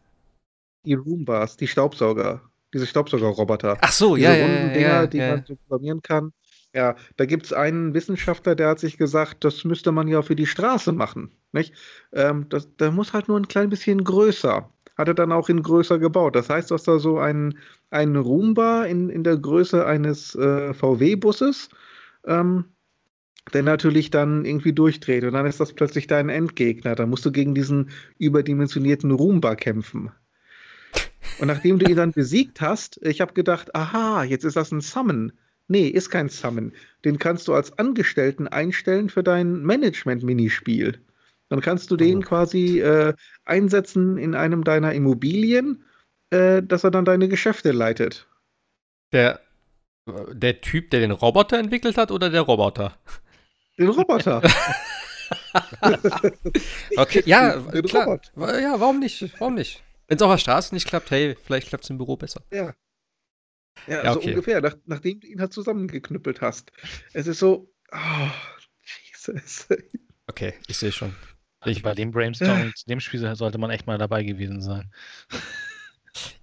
Die 0.84 0.94
Roombars, 0.94 1.56
die 1.56 1.66
Staubsauger. 1.66 2.42
Diese 2.72 2.86
Staubsaugerroboter. 2.86 3.78
Ach 3.80 3.92
so, 3.92 4.16
diese 4.16 4.36
ja, 4.36 4.44
runden 4.44 4.68
ja, 4.68 4.74
Dinger, 4.74 4.88
ja, 4.88 5.06
die 5.06 5.18
man 5.18 5.44
so 5.46 5.56
programmieren 5.56 6.02
kann. 6.02 6.32
Ja, 6.74 6.96
da 7.16 7.24
gibt 7.24 7.46
es 7.46 7.52
einen 7.52 7.94
Wissenschaftler, 7.94 8.54
der 8.54 8.68
hat 8.68 8.78
sich 8.78 8.98
gesagt, 8.98 9.44
das 9.44 9.64
müsste 9.64 9.90
man 9.90 10.06
ja 10.06 10.20
für 10.22 10.36
die 10.36 10.46
Straße 10.46 10.92
machen. 10.92 11.30
Nicht? 11.52 11.72
Ähm, 12.12 12.46
das, 12.50 12.74
der 12.76 12.90
muss 12.90 13.12
halt 13.12 13.28
nur 13.28 13.38
ein 13.38 13.48
klein 13.48 13.70
bisschen 13.70 14.04
größer. 14.04 14.70
Hat 14.96 15.08
er 15.08 15.14
dann 15.14 15.32
auch 15.32 15.48
in 15.48 15.62
größer 15.62 15.98
gebaut. 15.98 16.36
Das 16.36 16.50
heißt, 16.50 16.70
dass 16.70 16.82
da 16.82 16.98
so 16.98 17.18
ein, 17.18 17.58
ein 17.90 18.16
Roomba 18.16 18.84
in, 18.84 19.08
in 19.08 19.24
der 19.24 19.38
Größe 19.38 19.86
eines 19.86 20.34
äh, 20.34 20.74
VW-Busses, 20.74 21.70
ähm, 22.26 22.66
der 23.54 23.62
natürlich 23.62 24.10
dann 24.10 24.44
irgendwie 24.44 24.74
durchdreht. 24.74 25.24
Und 25.24 25.32
dann 25.32 25.46
ist 25.46 25.60
das 25.60 25.72
plötzlich 25.72 26.06
dein 26.06 26.28
Endgegner. 26.28 26.94
Da 26.94 27.06
musst 27.06 27.24
du 27.24 27.32
gegen 27.32 27.54
diesen 27.54 27.90
überdimensionierten 28.18 29.10
Roomba 29.10 29.54
kämpfen. 29.54 30.12
Und 31.38 31.46
nachdem 31.46 31.78
du 31.78 31.88
ihn 31.88 31.96
dann 31.96 32.12
besiegt 32.12 32.60
hast, 32.60 33.00
ich 33.02 33.20
habe 33.20 33.32
gedacht, 33.32 33.74
aha, 33.74 34.24
jetzt 34.24 34.44
ist 34.44 34.56
das 34.56 34.72
ein 34.72 34.80
Summon. 34.80 35.32
Nee, 35.68 35.88
ist 35.88 36.10
kein 36.10 36.30
Summon. 36.30 36.72
Den 37.04 37.18
kannst 37.18 37.46
du 37.46 37.54
als 37.54 37.78
Angestellten 37.78 38.48
einstellen 38.48 39.10
für 39.10 39.22
dein 39.22 39.62
Management-Minispiel. 39.62 40.98
Dann 41.50 41.60
kannst 41.60 41.90
du 41.90 41.96
den 41.96 42.18
oh. 42.18 42.22
quasi 42.22 42.80
äh, 42.80 43.14
einsetzen 43.44 44.16
in 44.18 44.34
einem 44.34 44.64
deiner 44.64 44.92
Immobilien, 44.94 45.84
äh, 46.30 46.62
dass 46.62 46.84
er 46.84 46.90
dann 46.90 47.04
deine 47.04 47.28
Geschäfte 47.28 47.72
leitet. 47.72 48.26
Der, 49.12 49.40
der 50.32 50.60
Typ, 50.60 50.90
der 50.90 51.00
den 51.00 51.12
Roboter 51.12 51.58
entwickelt 51.58 51.96
hat 51.96 52.10
oder 52.10 52.30
der 52.30 52.42
Roboter? 52.42 52.96
Den 53.78 53.88
Roboter. 53.88 54.42
okay, 56.96 57.22
ja, 57.26 57.60
klar. 57.82 58.06
Roboter. 58.06 58.60
Ja, 58.60 58.80
warum 58.80 59.00
nicht? 59.00 59.32
Warum 59.38 59.54
nicht? 59.54 59.82
Wenn 60.06 60.16
es 60.16 60.22
auf 60.22 60.30
der 60.30 60.38
Straße 60.38 60.74
nicht 60.74 60.88
klappt, 60.88 61.10
hey, 61.10 61.36
vielleicht 61.42 61.68
klappt 61.68 61.84
es 61.84 61.90
im 61.90 61.98
Büro 61.98 62.16
besser. 62.16 62.42
Ja. 62.50 62.74
Ja, 63.86 64.04
ja 64.04 64.12
so 64.12 64.18
okay. 64.18 64.30
ungefähr, 64.30 64.60
nach, 64.60 64.76
nachdem 64.86 65.20
du 65.20 65.26
ihn 65.26 65.40
halt 65.40 65.52
zusammengeknüppelt 65.52 66.40
hast. 66.40 66.72
Es 67.12 67.26
ist 67.26 67.38
so, 67.38 67.72
oh, 67.92 68.28
Jesus. 69.04 69.68
Okay, 70.26 70.54
ich 70.66 70.76
sehe 70.76 70.92
schon. 70.92 71.14
Also 71.60 71.80
bei 71.80 71.94
dem 71.94 72.12
Brainstorming 72.12 72.72
zu 72.74 72.86
dem 72.86 73.00
Spiel 73.00 73.34
sollte 73.34 73.58
man 73.58 73.70
echt 73.70 73.86
mal 73.86 73.98
dabei 73.98 74.22
gewesen 74.22 74.60
sein. 74.60 74.92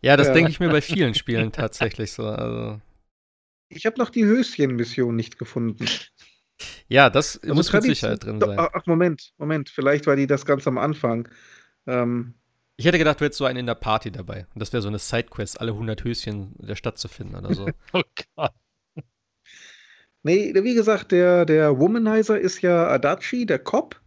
Ja, 0.02 0.18
das 0.18 0.28
ja. 0.28 0.34
denke 0.34 0.52
ich 0.52 0.60
mir 0.60 0.70
bei 0.70 0.82
vielen 0.82 1.14
Spielen 1.14 1.52
tatsächlich 1.52 2.12
so. 2.12 2.26
Also. 2.28 2.82
Ich 3.70 3.86
habe 3.86 3.98
noch 3.98 4.10
die 4.10 4.26
Höschen-Mission 4.26 5.16
nicht 5.16 5.38
gefunden. 5.38 5.86
Ja, 6.88 7.10
das 7.10 7.38
also 7.42 7.54
muss 7.56 7.74
mit 7.74 7.84
Sicherheit 7.84 8.24
drin 8.24 8.40
sein. 8.40 8.58
Ach, 8.58 8.86
Moment, 8.86 9.34
Moment, 9.38 9.70
vielleicht 9.70 10.08
war 10.08 10.16
die 10.16 10.28
das 10.28 10.46
ganz 10.46 10.68
am 10.68 10.78
Anfang. 10.78 11.28
Ähm, 11.88 12.36
ich 12.78 12.86
hätte 12.86 12.98
gedacht, 12.98 13.20
du 13.20 13.26
hättest 13.26 13.38
so 13.38 13.46
einen 13.46 13.60
in 13.60 13.66
der 13.66 13.76
Party 13.76 14.12
dabei. 14.12 14.48
Und 14.54 14.60
das 14.60 14.74
wäre 14.74 14.82
so 14.82 14.90
eine 14.90 15.00
Sidequest, 15.00 15.62
alle 15.62 15.72
100 15.72 16.04
Höschen 16.04 16.54
der 16.58 16.76
Stadt 16.76 16.98
zu 16.98 17.08
finden 17.08 17.36
oder 17.36 17.54
so. 17.54 17.68
oh 17.94 18.02
Gott. 18.36 18.52
Nee, 20.24 20.54
wie 20.56 20.74
gesagt, 20.74 21.12
der, 21.12 21.46
der 21.46 21.80
Womanizer 21.80 22.40
ist 22.40 22.62
ja 22.62 22.88
Adachi, 22.88 23.46
der 23.46 23.60
Cop. 23.60 24.02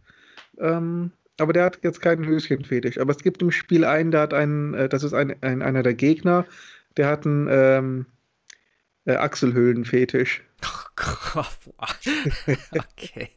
Ähm, 0.59 1.13
aber 1.39 1.53
der 1.53 1.63
hat 1.63 1.79
jetzt 1.83 2.01
keinen 2.01 2.25
Höschenfetisch. 2.25 2.97
Aber 2.99 3.11
es 3.11 3.23
gibt 3.23 3.41
im 3.41 3.51
Spiel 3.51 3.85
einen, 3.85 4.11
der 4.11 4.21
hat 4.21 4.33
einen, 4.33 4.73
äh, 4.73 4.89
das 4.89 5.03
ist 5.03 5.13
ein, 5.13 5.41
ein, 5.41 5.61
einer 5.61 5.81
der 5.81 5.93
Gegner, 5.93 6.45
der 6.97 7.07
hat 7.07 7.25
einen 7.25 7.47
ähm, 7.49 8.05
äh, 9.05 9.15
Achselhöhlenfetisch. 9.15 10.43
okay. 12.75 13.29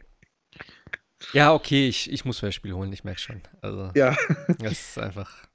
Ja, 1.32 1.54
okay, 1.54 1.88
ich, 1.88 2.10
ich 2.10 2.24
muss 2.24 2.42
mir 2.42 2.48
das 2.48 2.54
Spiel 2.54 2.72
holen, 2.72 2.92
ich 2.92 3.04
merke 3.04 3.20
schon. 3.20 3.42
Also, 3.60 3.90
ja. 3.94 4.16
Das 4.58 4.72
ist 4.72 4.98
einfach. 4.98 5.48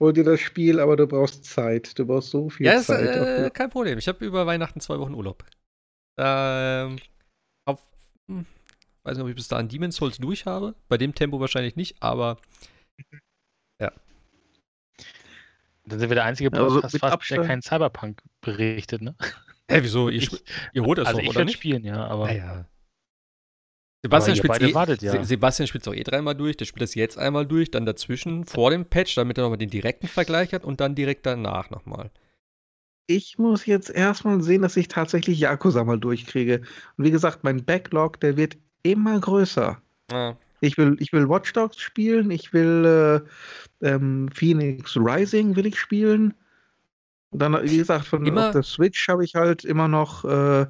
Hol 0.00 0.12
dir 0.12 0.24
das 0.24 0.40
Spiel, 0.40 0.80
aber 0.80 0.96
du 0.96 1.06
brauchst 1.06 1.44
Zeit. 1.44 1.98
Du 1.98 2.06
brauchst 2.06 2.30
so 2.30 2.48
viel 2.48 2.66
ja, 2.66 2.80
Zeit. 2.80 3.04
Ja, 3.04 3.46
äh, 3.46 3.50
kein 3.50 3.70
Problem. 3.70 3.98
Ich 3.98 4.08
habe 4.08 4.24
über 4.24 4.46
Weihnachten 4.46 4.80
zwei 4.80 4.98
Wochen 4.98 5.14
Urlaub. 5.14 5.44
Ähm, 6.18 6.98
auf, 7.66 7.80
hm, 8.28 8.46
weiß 9.04 9.16
nicht, 9.16 9.22
ob 9.22 9.30
ich 9.30 9.36
bis 9.36 9.48
dahin 9.48 9.68
Demon's 9.68 9.96
Souls 9.96 10.18
durch 10.18 10.46
habe. 10.46 10.74
Bei 10.88 10.98
dem 10.98 11.14
Tempo 11.14 11.38
wahrscheinlich 11.40 11.76
nicht, 11.76 12.02
aber 12.02 12.38
ja. 13.80 13.92
Dann 15.84 15.98
sind 15.98 16.10
wir 16.10 16.14
der 16.14 16.24
einzige 16.24 16.50
Podcast, 16.50 16.84
also 16.84 16.98
fast, 16.98 17.30
der 17.30 17.42
keinen 17.42 17.62
Cyberpunk 17.62 18.22
berichtet, 18.40 19.02
ne? 19.02 19.16
Hä, 19.68 19.80
wieso? 19.82 20.08
Ihr, 20.08 20.22
ich, 20.22 20.44
ihr 20.72 20.84
holt 20.84 20.98
das 20.98 21.08
also 21.08 21.18
doch, 21.18 21.24
ich 21.24 21.30
oder 21.30 21.44
nicht? 21.44 21.54
spielen, 21.54 21.84
ja, 21.84 22.06
aber. 22.06 22.30
Ja, 22.30 22.36
ja. 22.36 22.64
Sebastian 24.04 24.36
spielt 24.36 24.60
eh, 24.60 25.06
ja. 25.06 25.24
Sebastian 25.24 25.68
spielt 25.68 25.86
auch 25.86 25.94
eh 25.94 26.02
dreimal 26.02 26.34
durch, 26.34 26.56
der 26.56 26.64
spielt 26.64 26.82
das 26.82 26.96
jetzt 26.96 27.16
einmal 27.18 27.46
durch, 27.46 27.70
dann 27.70 27.86
dazwischen 27.86 28.44
vor 28.44 28.70
dem 28.70 28.84
Patch, 28.84 29.14
damit 29.14 29.38
er 29.38 29.42
nochmal 29.42 29.58
den 29.58 29.70
direkten 29.70 30.08
Vergleich 30.08 30.52
hat 30.52 30.64
und 30.64 30.80
dann 30.80 30.96
direkt 30.96 31.24
danach 31.24 31.70
nochmal. 31.70 32.10
Ich 33.06 33.38
muss 33.38 33.66
jetzt 33.66 33.90
erstmal 33.90 34.42
sehen, 34.42 34.62
dass 34.62 34.76
ich 34.76 34.88
tatsächlich 34.88 35.38
Yakuza 35.38 35.84
mal 35.84 35.98
durchkriege. 35.98 36.62
Und 36.96 37.04
wie 37.04 37.10
gesagt, 37.12 37.44
mein 37.44 37.64
Backlog, 37.64 38.18
der 38.20 38.36
wird 38.36 38.56
immer 38.82 39.20
größer. 39.20 39.80
Ja. 40.10 40.36
Ich 40.60 40.78
will, 40.78 40.96
ich 40.98 41.12
will 41.12 41.28
Watch 41.28 41.52
Dogs 41.52 41.78
spielen, 41.78 42.30
ich 42.30 42.52
will 42.52 43.22
äh, 43.82 43.86
ähm, 43.86 44.28
Phoenix 44.32 44.96
Rising 44.96 45.54
will 45.54 45.66
ich 45.66 45.78
spielen. 45.78 46.34
Und 47.30 47.38
dann, 47.40 47.60
wie 47.64 47.76
gesagt, 47.76 48.06
von 48.06 48.26
immer, 48.26 48.48
auf 48.48 48.52
der 48.52 48.62
Switch 48.62 49.08
habe 49.08 49.24
ich 49.24 49.34
halt 49.34 49.64
immer 49.64 49.88
noch 49.88 50.24
äh, 50.24 50.66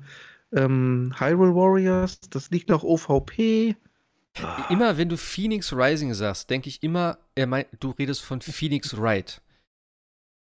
ähm, 0.53 1.15
Hyrule 1.19 1.55
Warriors, 1.55 2.21
das 2.31 2.51
liegt 2.51 2.69
noch 2.69 2.83
OVP. 2.83 3.77
Immer 4.71 4.97
wenn 4.97 5.09
du 5.09 5.17
Phoenix 5.19 5.73
Rising 5.75 6.15
sagst, 6.15 6.49
denke 6.49 6.69
ich 6.69 6.83
immer, 6.83 7.19
er 7.35 7.47
meint, 7.47 7.69
du 7.81 7.91
redest 7.91 8.23
von 8.23 8.41
Phoenix 8.41 8.97
Wright. 8.97 9.43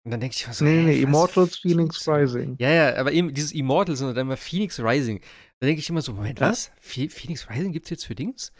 Und 0.04 0.10
dann 0.12 0.20
denke 0.20 0.36
ich, 0.36 0.48
was 0.48 0.60
Nee, 0.60 0.82
nee, 0.82 1.00
Immortals 1.00 1.58
Phoenix, 1.58 2.02
Phoenix 2.02 2.08
Rising. 2.08 2.56
Ja, 2.58 2.70
ja, 2.70 2.96
aber 2.96 3.12
eben 3.12 3.32
dieses 3.32 3.52
Immortals 3.52 4.00
und 4.02 4.14
dann 4.14 4.26
immer 4.26 4.36
Phoenix 4.36 4.80
Rising. 4.80 5.20
Da 5.60 5.66
denke 5.66 5.80
ich 5.80 5.88
immer 5.88 6.02
so, 6.02 6.12
Moment, 6.12 6.40
was? 6.40 6.70
Phoenix 6.80 7.48
Rising 7.50 7.72
gibt 7.72 7.86
es 7.86 7.90
jetzt 7.90 8.06
für 8.06 8.14
Dings? 8.14 8.52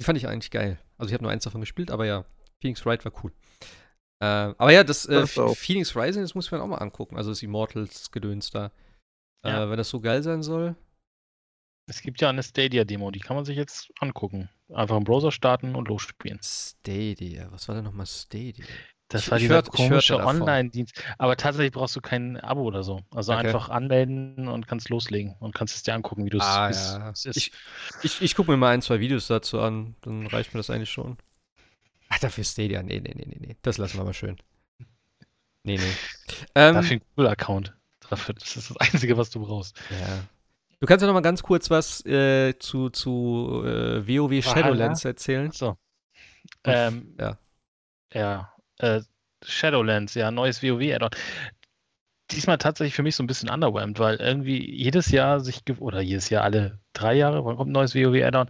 Die 0.00 0.04
fand 0.04 0.18
ich 0.18 0.28
eigentlich 0.28 0.50
geil. 0.50 0.78
Also 0.98 1.08
ich 1.08 1.14
habe 1.14 1.24
nur 1.24 1.32
eins 1.32 1.44
davon 1.44 1.60
gespielt, 1.60 1.90
aber 1.90 2.06
ja, 2.06 2.24
Phoenix 2.60 2.84
Wright 2.84 3.04
war 3.04 3.12
cool. 3.22 3.32
Äh, 4.20 4.24
aber 4.24 4.72
ja, 4.72 4.84
das, 4.84 5.06
äh, 5.06 5.20
das 5.20 5.58
Phoenix 5.58 5.96
Rising, 5.96 6.22
das 6.22 6.34
muss 6.34 6.50
man 6.50 6.60
auch 6.60 6.66
mal 6.66 6.78
angucken. 6.78 7.16
Also 7.16 7.30
das 7.30 7.42
Immortals-Gedöns 7.42 8.50
da. 8.50 8.72
Ja. 9.48 9.64
Äh, 9.64 9.70
wenn 9.70 9.76
das 9.76 9.88
so 9.88 10.00
geil 10.00 10.22
sein 10.22 10.42
soll. 10.42 10.76
Es 11.88 12.02
gibt 12.02 12.20
ja 12.20 12.28
eine 12.28 12.42
Stadia-Demo, 12.42 13.12
die 13.12 13.20
kann 13.20 13.36
man 13.36 13.44
sich 13.44 13.56
jetzt 13.56 13.92
angucken. 14.00 14.48
Einfach 14.74 14.96
im 14.96 15.04
Browser 15.04 15.30
starten 15.30 15.76
und 15.76 15.86
losspielen. 15.88 16.40
Stadia, 16.42 17.46
was 17.52 17.68
war 17.68 17.76
denn 17.76 17.84
nochmal 17.84 18.06
Stadia? 18.06 18.64
Das 19.08 19.22
ich, 19.22 19.30
war 19.30 19.38
dieser 19.38 19.54
hört, 19.54 19.70
komische 19.70 20.16
Online-Dienst. 20.16 21.00
Aber 21.18 21.36
tatsächlich 21.36 21.72
brauchst 21.72 21.94
du 21.94 22.00
kein 22.00 22.40
Abo 22.40 22.62
oder 22.62 22.82
so. 22.82 23.02
Also 23.14 23.32
okay. 23.32 23.46
einfach 23.46 23.68
anmelden 23.68 24.48
und 24.48 24.66
kannst 24.66 24.88
loslegen 24.88 25.36
und 25.38 25.54
kannst 25.54 25.76
es 25.76 25.84
dir 25.84 25.94
angucken, 25.94 26.24
wie 26.24 26.30
du 26.30 26.38
ah, 26.40 26.68
es 26.68 26.92
ja. 26.92 27.10
ist. 27.10 27.26
Ich, 27.36 27.52
ich, 28.02 28.20
ich 28.20 28.34
gucke 28.34 28.50
mir 28.50 28.56
mal 28.56 28.70
ein, 28.70 28.82
zwei 28.82 28.98
Videos 28.98 29.28
dazu 29.28 29.60
an, 29.60 29.94
dann 30.00 30.26
reicht 30.26 30.54
mir 30.54 30.58
das 30.58 30.70
eigentlich 30.70 30.90
schon. 30.90 31.16
Ach, 32.08 32.18
dafür 32.18 32.42
Stadia. 32.42 32.82
Nee, 32.82 32.98
nee, 33.00 33.12
nee, 33.14 33.26
nee, 33.26 33.38
nee. 33.38 33.56
Das 33.62 33.78
lassen 33.78 33.98
wir 33.98 34.04
mal 34.04 34.14
schön. 34.14 34.36
Nee, 35.62 35.78
nee. 35.78 35.82
Ähm, 36.54 36.74
dafür 36.74 36.96
ein 36.96 37.02
Google-Account. 37.14 37.75
Dafür, 38.10 38.34
das 38.34 38.56
ist 38.56 38.70
das 38.70 38.76
Einzige, 38.76 39.16
was 39.16 39.30
du 39.30 39.44
brauchst. 39.44 39.76
Ja. 39.90 40.18
Du 40.80 40.86
kannst 40.86 41.02
ja 41.02 41.06
noch 41.06 41.14
mal 41.14 41.20
ganz 41.20 41.42
kurz 41.42 41.70
was 41.70 42.04
äh, 42.04 42.58
zu, 42.58 42.90
zu 42.90 43.62
äh, 43.64 44.06
WoW 44.06 44.42
Shadowlands 44.44 45.04
Aha. 45.04 45.10
erzählen. 45.10 45.50
So. 45.50 45.76
Ähm, 46.64 47.14
ja. 47.18 47.38
Ja. 48.12 48.52
Äh, 48.78 49.00
Shadowlands, 49.44 50.14
ja, 50.14 50.30
neues 50.30 50.62
WoW-Addon. 50.62 51.10
Diesmal 52.30 52.58
tatsächlich 52.58 52.94
für 52.94 53.02
mich 53.02 53.14
so 53.14 53.22
ein 53.22 53.28
bisschen 53.28 53.48
underwhelmed, 53.48 53.98
weil 53.98 54.16
irgendwie 54.16 54.74
jedes 54.74 55.10
Jahr 55.10 55.40
sich, 55.40 55.62
oder 55.78 56.00
jedes 56.00 56.28
Jahr 56.28 56.42
alle 56.42 56.80
drei 56.92 57.14
Jahre, 57.14 57.44
wann 57.44 57.56
kommt 57.56 57.70
ein 57.70 57.72
neues 57.72 57.94
WoW-Addon, 57.94 58.48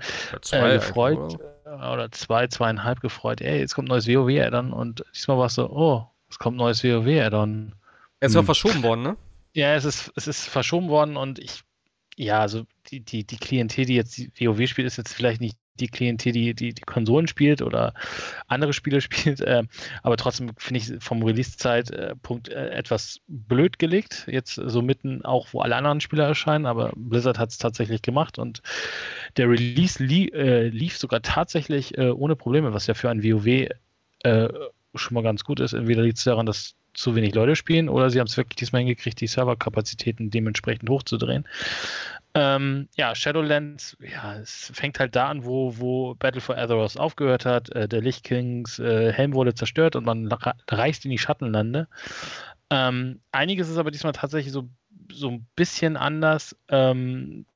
äh, 0.53 0.75
gefreut 0.75 1.39
oder 1.65 2.11
zwei, 2.13 2.47
zweieinhalb 2.47 3.01
gefreut, 3.01 3.41
ey, 3.41 3.59
jetzt 3.59 3.75
kommt 3.75 3.89
ein 3.89 3.91
neues 3.91 4.09
WoW-Addon 4.09 4.73
und 4.73 5.05
diesmal 5.15 5.37
war 5.37 5.47
es 5.47 5.55
so, 5.55 5.69
oh, 5.71 6.07
es 6.31 6.39
kommt 6.39 6.57
ein 6.57 6.59
neues 6.59 6.83
WoW-Addon. 6.83 7.75
Es 8.21 8.33
ist 8.33 8.39
hm. 8.39 8.45
verschoben 8.47 8.83
worden, 8.83 9.03
ne? 9.03 9.17
Ja, 9.57 9.75
es 9.75 9.87
ist, 9.87 10.13
es 10.17 10.27
ist 10.27 10.45
verschoben 10.45 10.91
worden 10.91 11.17
und 11.17 11.39
ich, 11.39 11.63
ja, 12.15 12.41
also 12.41 12.67
die, 12.91 13.01
die, 13.01 13.25
die 13.25 13.39
Klientel, 13.39 13.87
die 13.87 13.95
jetzt 13.95 14.19
WoW 14.39 14.69
spielt, 14.69 14.87
ist 14.87 14.99
jetzt 14.99 15.15
vielleicht 15.15 15.41
nicht 15.41 15.57
die 15.81 15.89
Klientel, 15.89 16.33
die, 16.33 16.53
die, 16.53 16.75
die 16.75 16.83
Konsolen 16.83 17.27
spielt 17.27 17.63
oder 17.63 17.95
andere 18.49 18.75
Spiele 18.75 19.01
spielt. 19.01 19.41
Äh, 19.41 19.63
aber 20.03 20.19
trotzdem 20.19 20.51
finde 20.59 20.81
ich 20.81 21.03
vom 21.03 21.23
Release-Zeitpunkt 21.23 22.51
äh, 22.51 22.69
etwas 22.69 23.23
blöd 23.29 23.79
gelegt. 23.79 24.27
Jetzt 24.31 24.57
so 24.57 24.83
mitten 24.83 25.25
auch, 25.25 25.49
wo 25.55 25.63
alle 25.63 25.77
anderen 25.77 26.03
Spiele 26.03 26.25
erscheinen, 26.25 26.67
aber 26.67 26.93
Blizzard 26.95 27.39
hat 27.39 27.49
es 27.49 27.57
tatsächlich 27.57 28.03
gemacht 28.03 28.39
und 28.39 28.61
der 29.39 29.49
Release 29.49 30.05
li 30.05 30.29
äh, 30.35 30.69
lief 30.69 30.99
sogar 30.99 31.23
tatsächlich 31.23 31.97
äh, 31.97 32.11
ohne 32.11 32.37
Probleme, 32.37 32.75
was 32.75 32.89
ja 32.89 32.93
für 32.93 33.09
ein 33.09 33.25
WoW 33.25 33.71
äh, 34.23 34.49
schon 34.95 35.15
mal 35.15 35.23
ganz 35.23 35.45
gut 35.45 35.61
ist. 35.61 35.73
Entweder 35.73 36.03
liegt 36.03 36.19
es 36.19 36.25
daran, 36.25 36.45
dass 36.45 36.75
zu 36.97 37.15
wenig 37.15 37.35
Leute 37.35 37.57
spielen 37.57 37.89
oder 37.89 38.11
sie 38.11 38.19
haben 38.19 38.27
es 38.27 38.37
wirklich 38.37 38.57
diesmal 38.57 38.81
hingekriegt, 38.81 39.21
die 39.21 39.27
Serverkapazitäten 39.27 40.31
dementsprechend 40.31 40.89
hochzudrehen. 40.89 41.47
Ähm, 42.35 42.89
ja, 42.97 43.15
Shadowlands, 43.15 43.97
ja, 44.01 44.37
es 44.37 44.71
fängt 44.75 44.99
halt 45.01 45.17
da 45.17 45.29
an, 45.29 45.45
wo, 45.45 45.79
wo 45.79 46.15
Battle 46.17 46.41
for 46.41 46.59
Azeroth 46.59 46.99
aufgehört 46.99 47.47
hat. 47.47 47.71
Äh, 47.71 47.89
der 47.89 48.03
Lichtkings 48.03 48.79
äh, 48.79 49.13
Helm 49.13 49.33
wurde 49.33 49.55
zerstört 49.55 49.97
und 49.97 50.05
man 50.05 50.31
reist 50.69 51.05
in 51.05 51.11
die 51.11 51.19
Schattenlande. 51.19 51.89
Ähm, 52.69 53.21
einiges 53.33 53.71
ist 53.71 53.79
aber 53.79 53.91
diesmal 53.91 54.13
tatsächlich 54.13 54.53
so, 54.53 54.69
so 55.11 55.31
ein 55.31 55.47
bisschen 55.57 55.97
anders. 55.97 56.57
Ähm, 56.69 57.47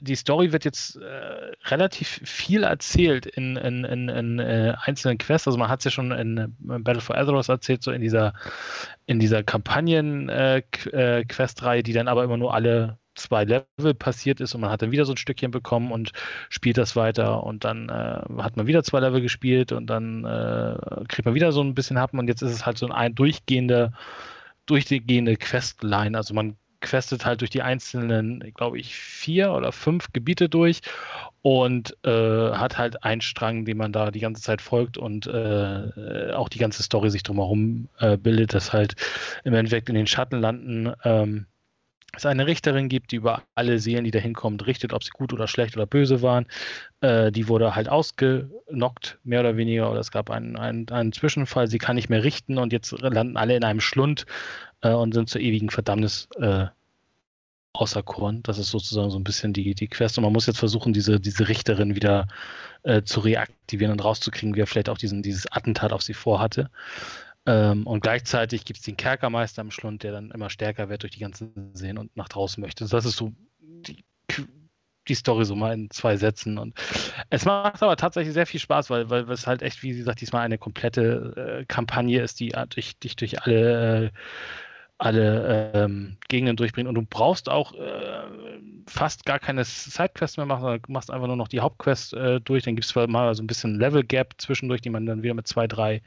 die 0.00 0.16
Story 0.16 0.52
wird 0.52 0.64
jetzt 0.64 0.96
äh, 0.96 1.52
relativ 1.66 2.20
viel 2.24 2.64
erzählt 2.64 3.26
in, 3.26 3.56
in, 3.56 3.84
in, 3.84 4.08
in 4.08 4.38
äh, 4.38 4.74
einzelnen 4.80 5.18
Quests. 5.18 5.46
Also 5.46 5.58
man 5.58 5.68
hat 5.68 5.80
es 5.80 5.84
ja 5.84 5.90
schon 5.90 6.12
in 6.12 6.38
äh, 6.38 6.48
Battle 6.58 7.00
for 7.00 7.16
Azeroth 7.16 7.48
erzählt, 7.48 7.82
so 7.82 7.92
in 7.92 8.00
dieser, 8.00 8.34
in 9.06 9.20
dieser 9.20 9.42
Kampagnen-Quest-Reihe, 9.42 11.76
äh, 11.76 11.80
äh, 11.80 11.82
die 11.82 11.92
dann 11.92 12.08
aber 12.08 12.24
immer 12.24 12.36
nur 12.36 12.54
alle 12.54 12.98
zwei 13.14 13.44
Level 13.44 13.94
passiert 13.94 14.40
ist 14.40 14.56
und 14.56 14.60
man 14.60 14.70
hat 14.70 14.82
dann 14.82 14.90
wieder 14.90 15.04
so 15.04 15.12
ein 15.12 15.16
Stückchen 15.16 15.52
bekommen 15.52 15.92
und 15.92 16.12
spielt 16.48 16.78
das 16.78 16.96
weiter 16.96 17.44
und 17.44 17.64
dann 17.64 17.88
äh, 17.88 18.42
hat 18.42 18.56
man 18.56 18.66
wieder 18.66 18.82
zwei 18.82 18.98
Level 18.98 19.20
gespielt 19.20 19.70
und 19.70 19.86
dann 19.86 20.24
kriegt 21.08 21.24
man 21.24 21.36
wieder 21.36 21.52
so 21.52 21.62
ein 21.62 21.76
bisschen 21.76 21.96
Happen 21.96 22.18
und 22.18 22.26
jetzt 22.26 22.42
ist 22.42 22.50
es 22.50 22.66
halt 22.66 22.76
so 22.76 22.88
ein 22.88 23.14
durchgehende 23.14 23.92
durchgehende 24.66 25.36
Questline. 25.36 26.16
Also 26.16 26.34
man 26.34 26.56
questet 26.84 27.26
halt 27.26 27.40
durch 27.40 27.50
die 27.50 27.62
einzelnen, 27.62 28.52
glaube 28.54 28.78
ich, 28.78 28.94
vier 28.94 29.52
oder 29.52 29.72
fünf 29.72 30.12
Gebiete 30.12 30.48
durch 30.48 30.80
und 31.42 31.96
äh, 32.04 32.52
hat 32.52 32.78
halt 32.78 33.02
einen 33.04 33.20
Strang, 33.20 33.64
den 33.64 33.76
man 33.76 33.92
da 33.92 34.10
die 34.10 34.20
ganze 34.20 34.42
Zeit 34.42 34.62
folgt 34.62 34.96
und 34.96 35.26
äh, 35.26 36.32
auch 36.32 36.48
die 36.48 36.58
ganze 36.58 36.82
Story 36.82 37.10
sich 37.10 37.22
drumherum 37.22 37.88
äh, 37.98 38.16
bildet, 38.16 38.54
dass 38.54 38.72
halt 38.72 38.94
im 39.44 39.54
Endeffekt 39.54 39.88
in 39.88 39.94
den 39.94 40.06
Schattenlanden 40.06 40.94
ähm, 41.04 41.46
es 42.18 42.26
eine 42.26 42.46
Richterin 42.46 42.88
gibt, 42.88 43.12
die 43.12 43.16
über 43.16 43.42
alle 43.54 43.78
Seelen, 43.78 44.04
die 44.04 44.10
da 44.10 44.18
hinkommen, 44.18 44.60
richtet, 44.60 44.92
ob 44.92 45.04
sie 45.04 45.10
gut 45.10 45.32
oder 45.32 45.48
schlecht 45.48 45.76
oder 45.76 45.86
böse 45.86 46.22
waren. 46.22 46.46
Äh, 47.00 47.32
die 47.32 47.48
wurde 47.48 47.74
halt 47.74 47.88
ausgenockt, 47.88 49.18
mehr 49.24 49.40
oder 49.40 49.56
weniger, 49.56 49.90
oder 49.90 50.00
es 50.00 50.10
gab 50.10 50.30
einen, 50.30 50.56
einen, 50.56 50.88
einen, 50.90 51.12
Zwischenfall, 51.12 51.68
sie 51.68 51.78
kann 51.78 51.96
nicht 51.96 52.10
mehr 52.10 52.24
richten 52.24 52.58
und 52.58 52.72
jetzt 52.72 52.92
landen 52.92 53.36
alle 53.36 53.56
in 53.56 53.64
einem 53.64 53.80
Schlund 53.80 54.26
äh, 54.82 54.92
und 54.92 55.14
sind 55.14 55.28
zur 55.28 55.40
ewigen 55.40 55.70
Verdammnis 55.70 56.28
äh, 56.38 56.66
auserkoren. 57.74 58.42
Das 58.44 58.58
ist 58.58 58.70
sozusagen 58.70 59.10
so 59.10 59.18
ein 59.18 59.24
bisschen 59.24 59.52
die, 59.52 59.74
die 59.74 59.88
Quest. 59.88 60.16
Und 60.16 60.24
man 60.24 60.32
muss 60.32 60.46
jetzt 60.46 60.58
versuchen, 60.58 60.92
diese, 60.92 61.20
diese 61.20 61.48
Richterin 61.48 61.94
wieder 61.94 62.28
äh, 62.84 63.02
zu 63.02 63.20
reaktivieren 63.20 63.92
und 63.92 64.04
rauszukriegen, 64.04 64.54
wie 64.54 64.60
er 64.60 64.66
vielleicht 64.66 64.88
auch 64.88 64.98
diesen, 64.98 65.22
dieses 65.22 65.50
Attentat 65.50 65.92
auf 65.92 66.02
sie 66.02 66.14
vorhatte. 66.14 66.70
Ähm, 67.46 67.86
und 67.86 68.00
gleichzeitig 68.00 68.64
gibt 68.64 68.78
es 68.78 68.84
den 68.84 68.96
Kerkermeister 68.96 69.62
im 69.62 69.70
Schlund, 69.70 70.02
der 70.02 70.12
dann 70.12 70.30
immer 70.30 70.50
stärker 70.50 70.88
wird 70.88 71.02
durch 71.02 71.12
die 71.12 71.20
ganzen 71.20 71.74
Seen 71.74 71.98
und 71.98 72.16
nach 72.16 72.28
draußen 72.28 72.60
möchte. 72.60 72.86
Das 72.86 73.04
ist 73.04 73.16
so 73.16 73.32
die, 73.60 74.04
die 75.08 75.14
Story 75.14 75.44
so 75.44 75.54
mal 75.54 75.74
in 75.74 75.90
zwei 75.90 76.16
Sätzen. 76.16 76.56
Und 76.56 76.74
es 77.30 77.44
macht 77.44 77.82
aber 77.82 77.96
tatsächlich 77.96 78.32
sehr 78.32 78.46
viel 78.46 78.60
Spaß, 78.60 78.88
weil, 78.88 79.10
weil 79.10 79.30
es 79.30 79.46
halt 79.46 79.62
echt, 79.62 79.82
wie 79.82 79.96
gesagt, 79.96 80.20
diesmal 80.20 80.42
eine 80.42 80.58
komplette 80.58 81.60
äh, 81.60 81.64
Kampagne 81.66 82.22
ist, 82.22 82.40
die 82.40 82.54
dich 82.74 82.96
durch, 82.98 83.16
durch 83.16 83.42
alle 83.42 84.06
äh, 84.06 84.10
alle 84.98 85.72
ähm, 85.74 86.16
Gegenden 86.28 86.56
durchbringen 86.56 86.88
und 86.88 86.94
du 86.94 87.02
brauchst 87.02 87.48
auch 87.48 87.74
äh, 87.74 88.22
fast 88.88 89.24
gar 89.24 89.40
keine 89.40 89.64
Sidequests 89.64 90.36
mehr 90.36 90.46
machen, 90.46 90.62
sondern 90.62 90.82
machst 90.88 91.10
einfach 91.10 91.26
nur 91.26 91.36
noch 91.36 91.48
die 91.48 91.60
Hauptquest 91.60 92.14
äh, 92.14 92.40
durch. 92.40 92.62
Dann 92.62 92.76
gibt 92.76 92.86
es 92.86 92.94
mal 93.08 93.34
so 93.34 93.42
ein 93.42 93.46
bisschen 93.46 93.78
Level 93.78 94.04
Gap 94.04 94.34
zwischendurch, 94.38 94.82
die 94.82 94.90
man 94.90 95.04
dann 95.04 95.22
wieder 95.22 95.34
mit 95.34 95.48
zwei, 95.48 95.66
drei 95.66 96.00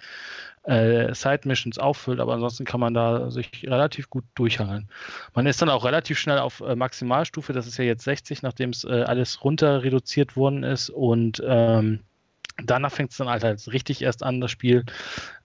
äh, 0.67 1.13
Side 1.13 1.41
Missions 1.45 1.79
auffüllt, 1.79 2.19
aber 2.19 2.33
ansonsten 2.33 2.65
kann 2.65 2.79
man 2.79 2.93
da 2.93 3.31
sich 3.31 3.63
relativ 3.63 4.09
gut 4.09 4.25
durchhangeln. 4.35 4.89
Man 5.33 5.45
ist 5.45 5.61
dann 5.61 5.69
auch 5.69 5.85
relativ 5.85 6.19
schnell 6.19 6.39
auf 6.39 6.61
äh, 6.61 6.75
Maximalstufe, 6.75 7.53
das 7.53 7.67
ist 7.67 7.77
ja 7.77 7.85
jetzt 7.85 8.03
60, 8.03 8.41
nachdem 8.41 8.71
es 8.71 8.83
äh, 8.83 9.03
alles 9.03 9.43
runter 9.43 9.83
reduziert 9.83 10.35
worden 10.35 10.63
ist 10.63 10.89
und 10.89 11.41
ähm, 11.45 12.01
danach 12.63 12.91
fängt 12.91 13.11
es 13.11 13.17
dann 13.17 13.29
halt, 13.29 13.43
halt 13.43 13.65
richtig 13.71 14.01
erst 14.01 14.23
an, 14.23 14.41
das 14.41 14.51
Spiel. 14.51 14.83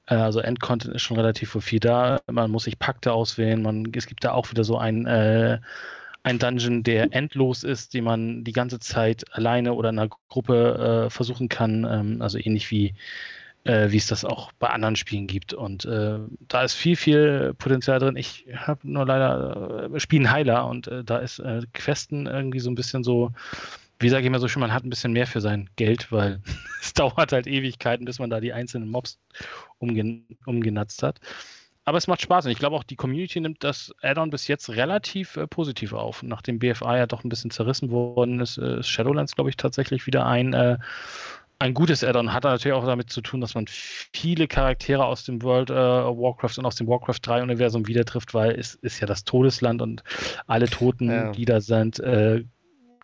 Äh, 0.06 0.16
also 0.16 0.40
Endcontent 0.40 0.94
ist 0.94 1.02
schon 1.02 1.16
relativ 1.16 1.56
viel 1.60 1.80
da. 1.80 2.20
Man 2.30 2.50
muss 2.50 2.64
sich 2.64 2.78
Pakte 2.78 3.12
auswählen. 3.12 3.62
Man, 3.62 3.92
es 3.94 4.06
gibt 4.06 4.24
da 4.24 4.32
auch 4.32 4.50
wieder 4.50 4.64
so 4.64 4.76
ein, 4.76 5.06
äh, 5.06 5.60
ein 6.24 6.38
Dungeon, 6.38 6.82
der 6.82 7.12
endlos 7.12 7.64
ist, 7.64 7.94
den 7.94 8.04
man 8.04 8.44
die 8.44 8.52
ganze 8.52 8.78
Zeit 8.78 9.24
alleine 9.32 9.74
oder 9.74 9.90
in 9.90 9.98
einer 9.98 10.10
Gruppe 10.28 11.04
äh, 11.06 11.10
versuchen 11.10 11.48
kann. 11.48 11.86
Ähm, 11.88 12.22
also 12.22 12.38
ähnlich 12.38 12.70
wie 12.70 12.94
äh, 13.64 13.90
wie 13.90 13.96
es 13.96 14.06
das 14.06 14.24
auch 14.24 14.52
bei 14.52 14.68
anderen 14.68 14.96
Spielen 14.96 15.26
gibt. 15.26 15.54
Und 15.54 15.84
äh, 15.84 16.18
da 16.48 16.62
ist 16.62 16.74
viel, 16.74 16.96
viel 16.96 17.54
Potenzial 17.58 17.98
drin. 17.98 18.16
Ich 18.16 18.46
habe 18.54 18.80
nur 18.82 19.06
leider 19.06 19.90
äh, 19.92 20.00
spielen 20.00 20.30
Heiler 20.30 20.66
und 20.66 20.88
äh, 20.88 21.04
da 21.04 21.18
ist 21.18 21.38
äh, 21.38 21.62
Questen 21.72 22.26
irgendwie 22.26 22.60
so 22.60 22.70
ein 22.70 22.74
bisschen 22.74 23.04
so 23.04 23.32
wie 24.02 24.08
sage 24.08 24.22
ich 24.22 24.26
immer 24.26 24.40
so 24.40 24.48
schön, 24.48 24.60
man 24.60 24.72
hat 24.72 24.84
ein 24.84 24.90
bisschen 24.90 25.12
mehr 25.12 25.26
für 25.28 25.40
sein 25.40 25.70
Geld, 25.76 26.10
weil 26.10 26.40
es 26.82 26.92
dauert 26.92 27.32
halt 27.32 27.46
Ewigkeiten, 27.46 28.04
bis 28.04 28.18
man 28.18 28.30
da 28.30 28.40
die 28.40 28.52
einzelnen 28.52 28.90
Mobs 28.90 29.18
umgen 29.78 30.26
umgenatzt 30.44 31.02
hat. 31.02 31.20
Aber 31.84 31.98
es 31.98 32.06
macht 32.06 32.22
Spaß 32.22 32.44
und 32.44 32.52
ich 32.52 32.58
glaube 32.58 32.76
auch, 32.76 32.84
die 32.84 32.94
Community 32.94 33.40
nimmt 33.40 33.64
das 33.64 33.92
Add-on 34.02 34.30
bis 34.30 34.46
jetzt 34.46 34.70
relativ 34.70 35.36
äh, 35.36 35.48
positiv 35.48 35.92
auf. 35.92 36.22
Nachdem 36.22 36.60
BFI 36.60 36.96
ja 36.96 37.06
doch 37.06 37.24
ein 37.24 37.28
bisschen 37.28 37.50
zerrissen 37.50 37.90
worden 37.90 38.38
ist, 38.40 38.56
äh, 38.58 38.80
ist 38.80 38.88
Shadowlands, 38.88 39.34
glaube 39.34 39.50
ich, 39.50 39.56
tatsächlich 39.56 40.06
wieder 40.06 40.24
ein, 40.24 40.52
äh, 40.52 40.78
ein 41.62 41.74
gutes 41.74 42.04
Add-on. 42.04 42.32
Hat 42.32 42.44
natürlich 42.44 42.76
auch 42.76 42.84
damit 42.84 43.10
zu 43.10 43.20
tun, 43.20 43.40
dass 43.40 43.54
man 43.54 43.66
viele 43.68 44.48
Charaktere 44.48 45.04
aus 45.04 45.24
dem 45.24 45.42
World 45.42 45.70
äh, 45.70 45.74
Warcraft 45.74 46.58
und 46.58 46.66
aus 46.66 46.74
dem 46.74 46.88
Warcraft 46.88 47.20
3 47.22 47.42
Universum 47.42 47.86
wieder 47.86 48.04
trifft, 48.04 48.34
weil 48.34 48.52
es 48.52 48.74
ist 48.74 49.00
ja 49.00 49.06
das 49.06 49.24
Todesland 49.24 49.80
und 49.80 50.02
alle 50.46 50.68
Toten, 50.68 51.10
ja. 51.10 51.32
die 51.32 51.44
da 51.44 51.60
sind, 51.60 52.00
äh, 52.00 52.44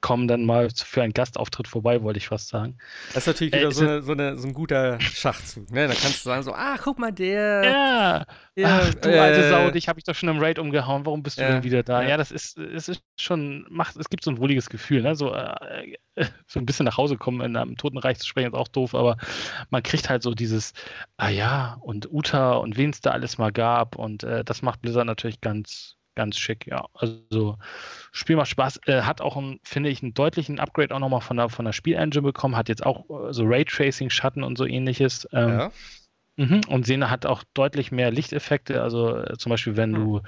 kommen 0.00 0.28
dann 0.28 0.44
mal 0.44 0.68
für 0.74 1.02
einen 1.02 1.12
Gastauftritt 1.12 1.68
vorbei, 1.68 2.02
wollte 2.02 2.18
ich 2.18 2.28
fast 2.28 2.48
sagen. 2.48 2.78
Das 3.14 3.24
ist 3.24 3.26
natürlich 3.26 3.52
wieder 3.52 3.68
äh, 3.68 3.72
so, 3.72 3.84
eine, 3.84 4.02
so, 4.02 4.12
eine, 4.12 4.36
so, 4.36 4.46
ein 4.48 4.54
guter 4.54 5.00
Schachzug. 5.00 5.70
Ne? 5.70 5.88
Da 5.88 5.94
kannst 5.94 6.24
du 6.24 6.28
sagen 6.28 6.42
so, 6.42 6.52
ah, 6.52 6.76
guck 6.82 6.98
mal, 6.98 7.12
der. 7.12 7.64
Ja. 7.64 8.26
Der, 8.56 8.68
Ach, 8.68 8.94
du 8.94 9.14
äh, 9.14 9.18
alte 9.18 9.48
Sau, 9.48 9.70
dich 9.70 9.88
habe 9.88 10.00
ich 10.00 10.04
doch 10.04 10.14
schon 10.14 10.28
im 10.28 10.38
Raid 10.38 10.58
umgehauen. 10.58 11.06
Warum 11.06 11.22
bist 11.22 11.38
du 11.38 11.42
ja, 11.42 11.52
denn 11.52 11.62
wieder 11.62 11.82
da? 11.82 12.02
Ja. 12.02 12.10
ja, 12.10 12.16
das 12.16 12.32
ist, 12.32 12.58
es 12.58 12.88
ist 12.88 13.02
schon, 13.16 13.66
macht, 13.70 13.96
es 13.96 14.10
gibt 14.10 14.24
so 14.24 14.30
ein 14.30 14.38
wohliges 14.38 14.68
Gefühl, 14.68 15.02
ne? 15.02 15.14
So, 15.14 15.32
äh, 15.32 15.96
so 16.46 16.58
ein 16.58 16.66
bisschen 16.66 16.84
nach 16.84 16.96
Hause 16.96 17.16
kommen 17.16 17.40
in 17.40 17.56
einem 17.56 17.76
Totenreich 17.76 18.18
zu 18.18 18.26
sprechen, 18.26 18.48
ist 18.48 18.58
auch 18.58 18.68
doof, 18.68 18.94
aber 18.94 19.16
man 19.70 19.82
kriegt 19.82 20.08
halt 20.08 20.22
so 20.22 20.34
dieses, 20.34 20.72
ah 21.16 21.28
ja, 21.28 21.78
und 21.80 22.10
Uta 22.12 22.54
und 22.54 22.76
wen 22.76 22.90
es 22.90 23.00
da 23.00 23.10
alles 23.10 23.38
mal 23.38 23.52
gab. 23.52 23.96
Und 23.96 24.24
äh, 24.24 24.44
das 24.44 24.62
macht 24.62 24.82
Blizzard 24.82 25.06
natürlich 25.06 25.40
ganz, 25.40 25.96
ganz 26.18 26.36
schick, 26.36 26.66
ja. 26.66 26.84
Also 26.94 27.56
Spiel 28.10 28.34
macht 28.34 28.48
Spaß, 28.48 28.80
äh, 28.86 29.02
hat 29.02 29.20
auch, 29.20 29.40
finde 29.62 29.88
ich, 29.88 30.02
einen 30.02 30.14
deutlichen 30.14 30.58
Upgrade 30.58 30.92
auch 30.92 30.98
nochmal 30.98 31.20
von 31.20 31.36
der, 31.36 31.48
von 31.48 31.64
der 31.64 31.72
Spielengine 31.72 32.22
bekommen, 32.22 32.56
hat 32.56 32.68
jetzt 32.68 32.84
auch 32.84 33.08
äh, 33.08 33.32
so 33.32 33.44
Raytracing, 33.44 34.10
Schatten 34.10 34.42
und 34.42 34.58
so 34.58 34.66
ähnliches. 34.66 35.28
Ähm, 35.32 35.48
ja. 35.48 35.70
Mhm. 36.38 36.60
Und 36.68 36.86
Sene 36.86 37.10
hat 37.10 37.24
auch 37.24 37.44
deutlich 37.54 37.92
mehr 37.92 38.10
Lichteffekte. 38.10 38.82
Also 38.82 39.16
äh, 39.16 39.36
zum 39.38 39.50
Beispiel, 39.50 39.76
wenn 39.76 39.90
mhm. 39.90 39.94
du 39.94 40.20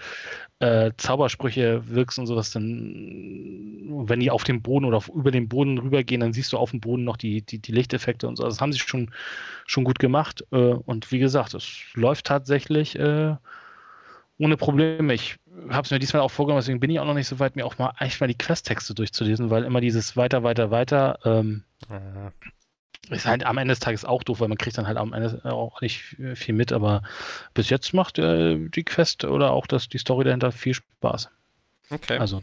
äh, 0.61 0.93
Zaubersprüche 0.97 1.83
wirkst 1.89 2.21
und 2.21 2.27
sowas, 2.27 2.53
dann, 2.53 4.07
wenn 4.07 4.21
die 4.21 4.31
auf 4.31 4.45
dem 4.45 4.63
Boden 4.63 4.85
oder 4.85 4.97
auf, 4.97 5.09
über 5.09 5.33
den 5.33 5.49
Boden 5.49 5.79
rübergehen, 5.79 6.21
dann 6.21 6.33
siehst 6.33 6.53
du 6.53 6.59
auf 6.59 6.71
dem 6.71 6.81
Boden 6.81 7.03
noch 7.03 7.17
die, 7.17 7.43
die, 7.43 7.59
die 7.59 7.73
Lichteffekte 7.73 8.29
und 8.29 8.37
so. 8.37 8.45
Also 8.45 8.55
das 8.55 8.61
haben 8.61 8.73
sie 8.73 8.79
schon, 8.79 9.13
schon 9.67 9.85
gut 9.85 9.99
gemacht. 9.99 10.45
Äh, 10.53 10.57
und 10.57 11.11
wie 11.11 11.19
gesagt, 11.19 11.55
es 11.55 11.81
läuft 11.95 12.27
tatsächlich 12.27 12.97
äh, 12.97 13.35
ohne 14.39 14.57
Probleme. 14.57 15.15
Ich 15.15 15.37
habe 15.69 15.85
es 15.85 15.91
mir 15.91 15.99
diesmal 15.99 16.23
auch 16.23 16.31
vorgenommen, 16.31 16.61
deswegen 16.61 16.81
bin 16.81 16.91
ich 16.91 17.01
auch 17.01 17.05
noch 17.05 17.15
nicht 17.15 17.29
so 17.29 17.39
weit, 17.39 17.57
mir 17.57 17.67
auch 17.67 17.79
mal 17.79 17.93
eigentlich 17.97 18.21
mal 18.21 18.27
die 18.27 18.39
Questtexte 18.39 18.95
durchzulesen, 18.95 19.51
weil 19.51 19.65
immer 19.65 19.81
dieses 19.81 20.17
weiter, 20.17 20.43
weiter, 20.43 20.71
weiter 20.71 21.19
ähm, 21.25 21.65
ja. 21.89 22.33
ist 23.11 23.27
halt 23.27 23.45
am 23.45 23.59
Ende 23.59 23.73
des 23.73 23.81
Tages 23.81 24.05
auch 24.05 24.23
doof, 24.23 24.41
weil 24.41 24.49
man 24.49 24.59
kriegt 24.59 24.79
dann 24.79 24.87
halt 24.87 24.97
am 24.97 25.13
Ende 25.13 25.41
auch 25.45 25.81
nicht 25.81 26.17
viel 26.35 26.55
mit, 26.55 26.73
aber 26.73 27.03
bis 27.55 27.71
jetzt 27.71 27.93
macht 27.93 28.19
äh, 28.19 28.59
die 28.69 28.85
Quest 28.85 29.25
oder 29.25 29.53
auch 29.53 29.67
das, 29.67 29.89
die 29.89 29.99
Story 29.99 30.25
dahinter 30.25 30.53
viel 30.53 30.75
Spaß. 30.75 31.31
Okay. 31.91 32.19
Also 32.19 32.43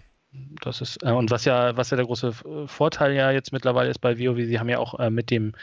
Das 0.61 0.81
ist, 0.81 1.01
äh, 1.03 1.11
und 1.11 1.31
was 1.31 1.45
ja, 1.45 1.77
was 1.77 1.89
ja 1.89 1.97
der 1.97 2.05
große 2.05 2.27
äh, 2.27 2.67
Vorteil 2.67 3.13
ja 3.13 3.31
jetzt 3.31 3.53
mittlerweile 3.53 3.89
ist 3.89 3.99
bei 3.99 4.19
WoW, 4.19 4.37
sie 4.45 4.59
haben 4.59 4.69
ja 4.69 4.77
auch 4.79 4.99
äh, 4.99 5.09
mit 5.09 5.31
dem, 5.31 5.53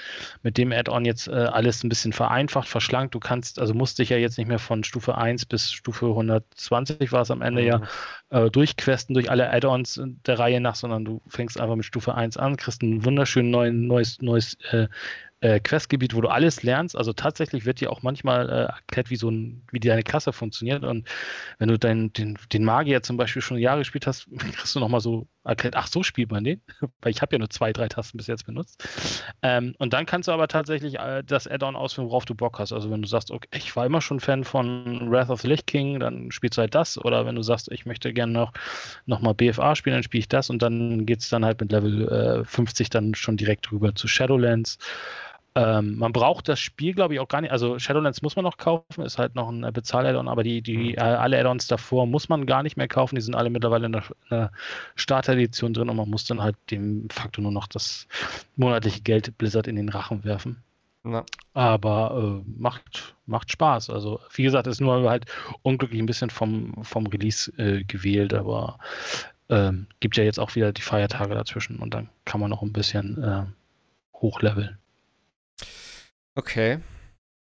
mit 0.43 0.57
dem 0.57 0.73
Add-on 0.73 1.05
jetzt 1.05 1.29
äh, 1.29 1.33
alles 1.33 1.85
ein 1.85 1.89
bisschen 1.89 2.13
vereinfacht, 2.13 2.69
verschlankt. 2.69 3.15
Du 3.15 3.21
kannst, 3.21 3.59
also 3.59 3.75
musst 3.75 3.99
dich 3.99 4.09
ja 4.09 4.17
jetzt 4.17 4.39
nicht 4.39 4.49
mehr 4.49 4.59
von 4.59 4.83
Stufe 4.83 5.17
1 5.17 5.47
bis 5.47 5.71
Stufe 5.71 6.07
120 6.07 7.13
war 7.13 7.23
es 7.23 7.31
am 7.31 7.43
Ende 7.43 7.63
mhm. 7.63 7.69
ja, 7.69 7.83
äh, 8.31 8.51
durchquesten 8.51 9.15
durch 9.15 9.31
alle 9.31 9.51
Add-ons 9.51 10.01
der 10.27 10.39
Reihe 10.39 10.61
nach, 10.61 10.77
sondern 10.77 11.05
du 11.05 11.21
fängst 11.29 11.61
einfach 11.61 11.77
mit 11.77 11.85
Stufe 11.85 12.15
1 12.15 12.37
an, 12.37 12.57
kriegst 12.57 12.83
ein 12.83 13.05
wunderschön 13.05 13.51
neuen, 13.51 13.87
neues, 13.87 14.23
neues 14.23 14.57
äh, 15.45 15.61
Questgebiet, 15.61 16.15
wo 16.15 16.23
du 16.23 16.29
alles 16.29 16.63
lernst. 16.63 16.97
Also 16.97 17.13
tatsächlich 17.13 17.67
wird 17.67 17.81
dir 17.81 17.93
auch 17.93 18.03
manchmal 18.03 18.49
äh, 18.49 18.63
erklärt, 18.73 19.11
wie 19.11 19.17
so 19.17 19.31
ein, 19.31 19.63
wie 19.71 19.79
deine 19.79 20.03
Klasse 20.03 20.33
funktioniert. 20.33 20.85
Und 20.85 21.07
wenn 21.59 21.69
du 21.69 21.79
dein, 21.79 22.15
den, 22.15 22.39
den 22.51 22.65
Magier 22.65 23.03
zum 23.03 23.19
Beispiel 23.19 23.43
schon 23.43 23.59
Jahre 23.59 23.81
gespielt 23.81 24.07
hast, 24.07 24.27
kriegst 24.39 24.75
du 24.75 24.81
nochmal 24.81 25.01
so 25.01 25.29
erklärt, 25.45 25.77
ach 25.77 25.87
so 25.87 26.03
spielt 26.03 26.31
man 26.31 26.45
den, 26.45 26.63
weil 27.03 27.11
ich 27.11 27.21
habe 27.21 27.35
ja 27.35 27.39
nur 27.39 27.51
zwei, 27.51 27.75
drei 27.75 27.89
Tasten 27.89 28.17
bis 28.17 28.27
jetzt 28.27 28.47
benutzt. 28.47 28.89
Ähm, 29.43 29.75
und 29.79 29.93
dann 29.93 30.07
kannst 30.07 30.29
du 30.29 30.33
aber 30.33 30.49
tatsächlich 30.49 30.99
äh, 30.99 31.23
das 31.23 31.47
Add-on 31.47 31.77
ausführen, 31.77 32.07
worauf 32.07 32.25
du 32.25 32.35
Bock 32.35 32.59
hast. 32.59 32.73
Also 32.73 32.91
wenn 32.91 33.03
du 33.03 33.09
sagst, 33.09 33.31
okay, 33.31 33.49
ich 33.55 33.77
war 33.77 33.85
immer 33.85 34.01
schon 34.01 34.21
Fan 34.21 34.45
von 34.45 35.11
Wrath 35.11 35.29
of 35.29 35.43
the 35.43 35.49
Lich 35.49 35.67
King, 35.67 36.01
dann 36.01 36.31
spielst 36.31 36.57
du 36.57 36.63
halt 36.63 36.75
das. 36.75 36.97
Oder 36.97 37.27
wenn 37.27 37.35
du 37.35 37.43
sagst, 37.43 37.71
ich 37.71 37.85
möchte 37.85 38.15
gerne 38.15 38.33
noch, 38.33 38.53
noch 39.05 39.21
mal 39.21 39.35
BFA 39.35 39.77
spielen, 39.77 39.97
dann 39.97 40.03
spiele 40.03 40.21
ich 40.21 40.29
das. 40.29 40.49
Und 40.49 40.63
dann 40.63 41.05
geht 41.05 41.21
es 41.21 41.29
dann 41.29 41.45
halt 41.45 41.61
mit 41.61 41.71
Level 41.71 42.09
äh, 42.41 42.45
50 42.47 42.89
dann 42.89 43.15
schon 43.15 43.37
direkt 43.37 43.71
rüber 43.71 43.95
zu 43.95 44.09
Shadowlands. 44.09 44.79
Ähm, 45.57 45.99
man 45.99 46.13
braucht 46.13 46.49
das 46.49 46.59
Spiel, 46.59 46.95
glaube 46.95 47.15
ich, 47.15 47.21
auch 47.21 47.29
gar 47.29 47.41
nicht. 47.41 47.53
Also 47.53 47.79
Shadowlands 47.79 48.23
muss 48.23 48.35
man 48.35 48.45
noch 48.45 48.57
kaufen, 48.57 49.03
ist 49.03 49.19
halt 49.19 49.37
noch 49.37 49.49
ein 49.49 49.63
äh, 49.63 49.71
Bezahl-Add-on, 49.71 50.27
aber 50.27 50.43
die, 50.43 50.63
die 50.63 50.77
mhm. 50.77 50.95
äh, 50.95 51.01
alle 51.01 51.39
Add-ons 51.39 51.69
davor 51.69 52.07
muss 52.07 52.29
man 52.29 52.47
gar 52.47 52.65
nicht 52.65 52.77
mehr 52.77 52.89
kaufen. 52.89 53.15
Die 53.15 53.21
sind 53.21 53.37
alle 53.37 53.51
mittlerweile 53.51 53.87
in 53.87 53.93
der, 53.93 54.03
der 54.31 54.51
Starter-Edition 54.97 55.73
drin 55.73 55.89
und 55.89 55.97
man 55.97 56.11
muss 56.11 56.25
dann 56.25 56.43
halt 56.43 56.57
dem 56.73 57.09
Faktor 57.09 57.43
nur 57.43 57.53
noch 57.53 57.69
das 57.69 58.09
monatliche 58.57 59.03
Geld 59.03 59.39
Blizzard 59.39 59.69
in 59.69 59.77
den 59.77 59.91
Rachen 59.91 60.25
werfen. 60.25 60.63
Ja. 61.05 61.25
Aber 61.53 62.43
äh, 62.45 62.51
macht, 62.59 63.15
macht 63.27 63.53
Spaß. 63.53 63.91
Also, 63.91 64.21
wie 64.33 64.43
gesagt, 64.43 64.67
ist 64.67 64.81
nur 64.81 65.09
halt 65.09 65.27
unglücklich 65.63 66.01
ein 66.01 66.07
bisschen 66.07 66.31
vom, 66.31 66.83
vom 66.83 67.07
Release 67.07 67.53
äh, 67.59 67.85
gewählt, 67.85 68.35
aber 68.35 68.79
ähm, 69.51 69.87
gibt 70.01 70.17
ja 70.17 70.25
jetzt 70.25 70.41
auch 70.41 70.55
wieder 70.57 70.73
die 70.73 70.83
Feiertage 70.83 71.35
dazwischen 71.35 71.79
und 71.79 71.95
dann 71.95 72.09
kann 72.25 72.41
man 72.41 72.51
noch 72.51 72.63
ein 72.63 72.73
bisschen 72.73 73.23
äh, 73.23 73.45
hochleveln. 74.15 74.79
Okay. 76.35 76.79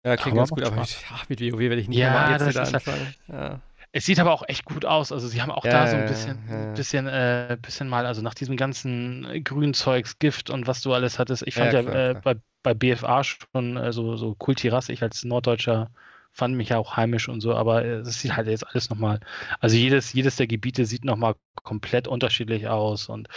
Ja, 0.05 0.17
klingt 0.17 0.37
aber 0.37 0.41
ganz 0.41 0.49
gut, 0.49 0.63
aber 0.63 0.75
mit, 0.75 0.97
ach, 1.11 1.29
mit 1.29 1.39
WoW 1.41 1.59
werde 1.59 1.79
ich 1.79 1.87
nicht 1.87 1.97
ja, 1.97 2.11
mal 2.11 2.31
jetzt 2.31 2.47
wieder 2.47 2.67
anfangen. 2.67 3.15
Ja. 3.27 3.61
Es 3.95 4.05
sieht 4.05 4.19
aber 4.19 4.33
auch 4.33 4.43
echt 4.47 4.65
gut 4.65 4.85
aus. 4.85 5.11
Also 5.11 5.27
sie 5.27 5.41
haben 5.41 5.51
auch 5.51 5.63
ja, 5.63 5.71
da 5.71 5.87
so 5.87 5.95
ein 5.95 6.05
bisschen, 6.07 6.39
ja. 6.49 6.73
bisschen, 6.73 7.07
äh, 7.07 7.57
bisschen 7.61 7.87
mal, 7.87 8.05
also 8.07 8.21
nach 8.23 8.33
diesem 8.33 8.57
ganzen 8.57 9.43
Grünzeugs, 9.43 10.17
Gift 10.17 10.49
und 10.49 10.65
was 10.65 10.81
du 10.81 10.93
alles 10.93 11.19
hattest. 11.19 11.45
Ich 11.45 11.53
fand 11.53 11.73
ja, 11.73 11.83
klar, 11.83 11.95
äh, 11.95 12.13
bei, 12.15 12.35
bei 12.63 12.73
BFA 12.73 13.23
schon 13.23 13.77
äh, 13.77 13.93
so, 13.93 14.17
so 14.17 14.33
kultirassig 14.33 15.03
als 15.03 15.23
norddeutscher 15.23 15.91
fand 16.33 16.55
mich 16.55 16.69
ja 16.69 16.77
auch 16.77 16.97
heimisch 16.97 17.29
und 17.29 17.41
so, 17.41 17.53
aber 17.53 17.85
es 17.85 18.19
sieht 18.19 18.35
halt 18.35 18.47
jetzt 18.47 18.67
alles 18.67 18.89
nochmal, 18.89 19.19
also 19.59 19.75
jedes, 19.75 20.13
jedes 20.13 20.35
der 20.35 20.47
Gebiete 20.47 20.85
sieht 20.85 21.05
nochmal 21.05 21.35
komplett 21.63 22.07
unterschiedlich 22.07 22.67
aus 22.67 23.07
und 23.07 23.27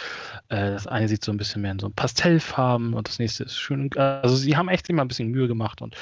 äh, 0.49 0.71
das 0.71 0.87
eine 0.87 1.07
sieht 1.07 1.23
so 1.23 1.31
ein 1.31 1.37
bisschen 1.37 1.61
mehr 1.61 1.71
in 1.71 1.79
so 1.79 1.89
Pastellfarben 1.89 2.93
und 2.93 3.07
das 3.07 3.19
nächste 3.19 3.43
ist 3.43 3.57
schön, 3.57 3.89
also 3.95 4.35
sie 4.35 4.57
haben 4.57 4.67
echt 4.67 4.89
immer 4.89 5.03
ein 5.03 5.07
bisschen 5.07 5.29
Mühe 5.29 5.47
gemacht 5.47 5.81
und 5.81 5.95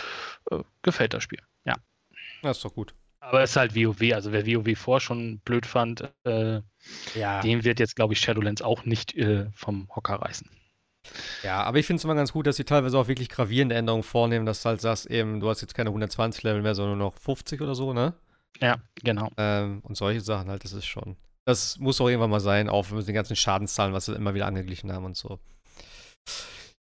äh, 0.49 0.63
gefällt 0.81 1.13
das 1.13 1.23
Spiel, 1.23 1.41
ja. 1.65 1.75
Das 2.41 2.57
ist 2.57 2.65
doch 2.65 2.73
gut. 2.73 2.95
Aber 3.19 3.41
es 3.41 3.51
ist 3.51 3.57
halt 3.57 3.75
WoW, 3.75 4.13
also 4.13 4.31
wer 4.31 4.45
WoW 4.45 4.77
vor 4.77 4.99
schon 5.01 5.39
blöd 5.39 5.65
fand, 5.65 6.09
äh, 6.25 6.61
ja. 7.15 7.41
dem 7.41 7.63
wird 7.63 7.79
jetzt, 7.79 7.95
glaube 7.95 8.13
ich, 8.13 8.19
Shadowlands 8.19 8.61
auch 8.61 8.85
nicht 8.85 9.15
äh, 9.15 9.47
vom 9.55 9.89
Hocker 9.95 10.15
reißen. 10.15 10.47
Ja, 11.43 11.63
aber 11.63 11.79
ich 11.79 11.85
finde 11.85 11.99
es 11.99 12.03
immer 12.03 12.15
ganz 12.15 12.31
gut, 12.31 12.47
dass 12.47 12.55
sie 12.55 12.63
teilweise 12.63 12.97
auch 12.97 13.07
wirklich 13.07 13.29
gravierende 13.29 13.75
Änderungen 13.75 14.03
vornehmen, 14.03 14.45
dass 14.45 14.61
du 14.61 14.69
halt 14.69 14.81
sagst, 14.81 15.05
eben, 15.07 15.39
du 15.39 15.49
hast 15.49 15.61
jetzt 15.61 15.75
keine 15.75 15.89
120 15.89 16.43
Level 16.43 16.61
mehr, 16.61 16.75
sondern 16.75 16.97
nur 16.97 17.07
noch 17.07 17.17
50 17.17 17.61
oder 17.61 17.75
so, 17.75 17.93
ne? 17.93 18.13
Ja, 18.61 18.77
genau. 19.03 19.29
Ähm, 19.37 19.81
und 19.83 19.97
solche 19.97 20.21
Sachen 20.21 20.49
halt, 20.49 20.63
das 20.63 20.73
ist 20.73 20.85
schon. 20.85 21.17
Das 21.45 21.77
muss 21.77 22.01
auch 22.01 22.07
irgendwann 22.07 22.31
mal 22.31 22.39
sein, 22.39 22.69
auch 22.69 22.89
mit 22.89 23.07
den 23.07 23.13
ganzen 23.13 23.35
Schadenszahlen, 23.35 23.93
was 23.93 24.05
sie 24.05 24.15
immer 24.15 24.33
wieder 24.33 24.47
angeglichen 24.47 24.91
haben 24.91 25.05
und 25.05 25.17
so. 25.17 25.39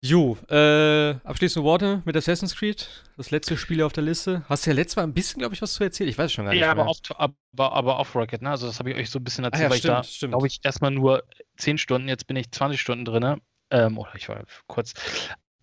Jo, 0.04 0.36
äh, 0.50 1.14
abschließende 1.22 1.64
Worte 1.64 2.02
mit 2.04 2.16
Assassin's 2.16 2.56
Creed, 2.56 2.88
das 3.16 3.30
letzte 3.30 3.56
Spiel 3.56 3.82
auf 3.82 3.92
der 3.92 4.02
Liste. 4.02 4.44
Hast 4.48 4.66
du 4.66 4.70
ja 4.70 4.74
letztes 4.74 4.96
Mal 4.96 5.04
ein 5.04 5.14
bisschen, 5.14 5.38
glaube 5.38 5.54
ich, 5.54 5.62
was 5.62 5.74
zu 5.74 5.84
erzählen? 5.84 6.10
Ich 6.10 6.18
weiß 6.18 6.32
schon 6.32 6.44
gar 6.44 6.52
nicht. 6.52 6.60
Ja, 6.60 6.72
aber, 6.72 6.88
off, 6.88 6.98
aber, 7.16 7.72
aber 7.72 8.00
off-Rocket, 8.00 8.42
ne? 8.42 8.50
Also, 8.50 8.66
das 8.66 8.80
habe 8.80 8.90
ich 8.90 8.96
euch 8.96 9.10
so 9.10 9.20
ein 9.20 9.24
bisschen 9.24 9.44
erzählt, 9.44 9.60
ah, 9.60 9.64
ja, 9.66 9.70
weil 9.70 9.78
stimmt, 9.78 10.06
ich 10.06 10.18
da, 10.18 10.26
glaube 10.26 10.48
ich, 10.48 10.58
erstmal 10.64 10.90
nur 10.90 11.22
10 11.58 11.78
Stunden, 11.78 12.08
jetzt 12.08 12.26
bin 12.26 12.36
ich 12.36 12.50
20 12.50 12.80
Stunden 12.80 13.04
drin. 13.04 13.40
Ähm, 13.72 13.98
oder 13.98 14.14
ich 14.14 14.28
war 14.28 14.44
kurz. 14.68 14.92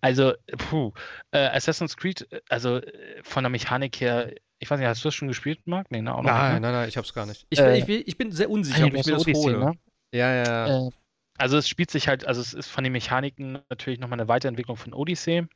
Also, 0.02 0.34
puh, 0.56 0.92
äh, 1.30 1.46
Assassin's 1.48 1.96
Creed, 1.96 2.26
also 2.48 2.78
äh, 2.78 3.22
von 3.22 3.44
der 3.44 3.50
Mechanik 3.50 4.00
her, 4.00 4.32
ich 4.58 4.70
weiß 4.70 4.78
nicht, 4.78 4.88
hast 4.88 5.04
du 5.04 5.08
das 5.08 5.14
schon 5.14 5.28
gespielt, 5.28 5.66
Marc? 5.66 5.90
Nee, 5.90 6.02
ne? 6.02 6.12
Auch 6.12 6.22
noch 6.22 6.30
nein, 6.30 6.52
nicht, 6.52 6.54
ne? 6.54 6.60
nein, 6.60 6.72
nein, 6.72 6.88
ich 6.88 6.96
hab's 6.96 7.14
gar 7.14 7.26
nicht. 7.26 7.46
Ich, 7.50 7.58
äh, 7.58 7.78
ich, 7.78 7.88
ich, 7.88 8.18
bin 8.18 8.32
sehr 8.32 8.50
unsicher, 8.50 8.86
ob 8.86 8.94
ich 8.94 9.06
mir 9.06 9.12
das 9.12 9.22
Odyssey, 9.22 9.42
hole. 9.42 9.58
Ne? 9.58 9.78
Ja, 10.12 10.34
ja. 10.34 10.86
Äh, 10.86 10.90
also 11.38 11.56
es 11.56 11.68
spielt 11.68 11.90
sich 11.90 12.08
halt, 12.08 12.26
also 12.26 12.40
es 12.40 12.52
ist 12.52 12.68
von 12.68 12.84
den 12.84 12.92
Mechaniken 12.92 13.60
natürlich 13.70 14.00
nochmal 14.00 14.20
eine 14.20 14.28
Weiterentwicklung 14.28 14.76
von 14.76 14.92
Odyssey. 14.92 15.46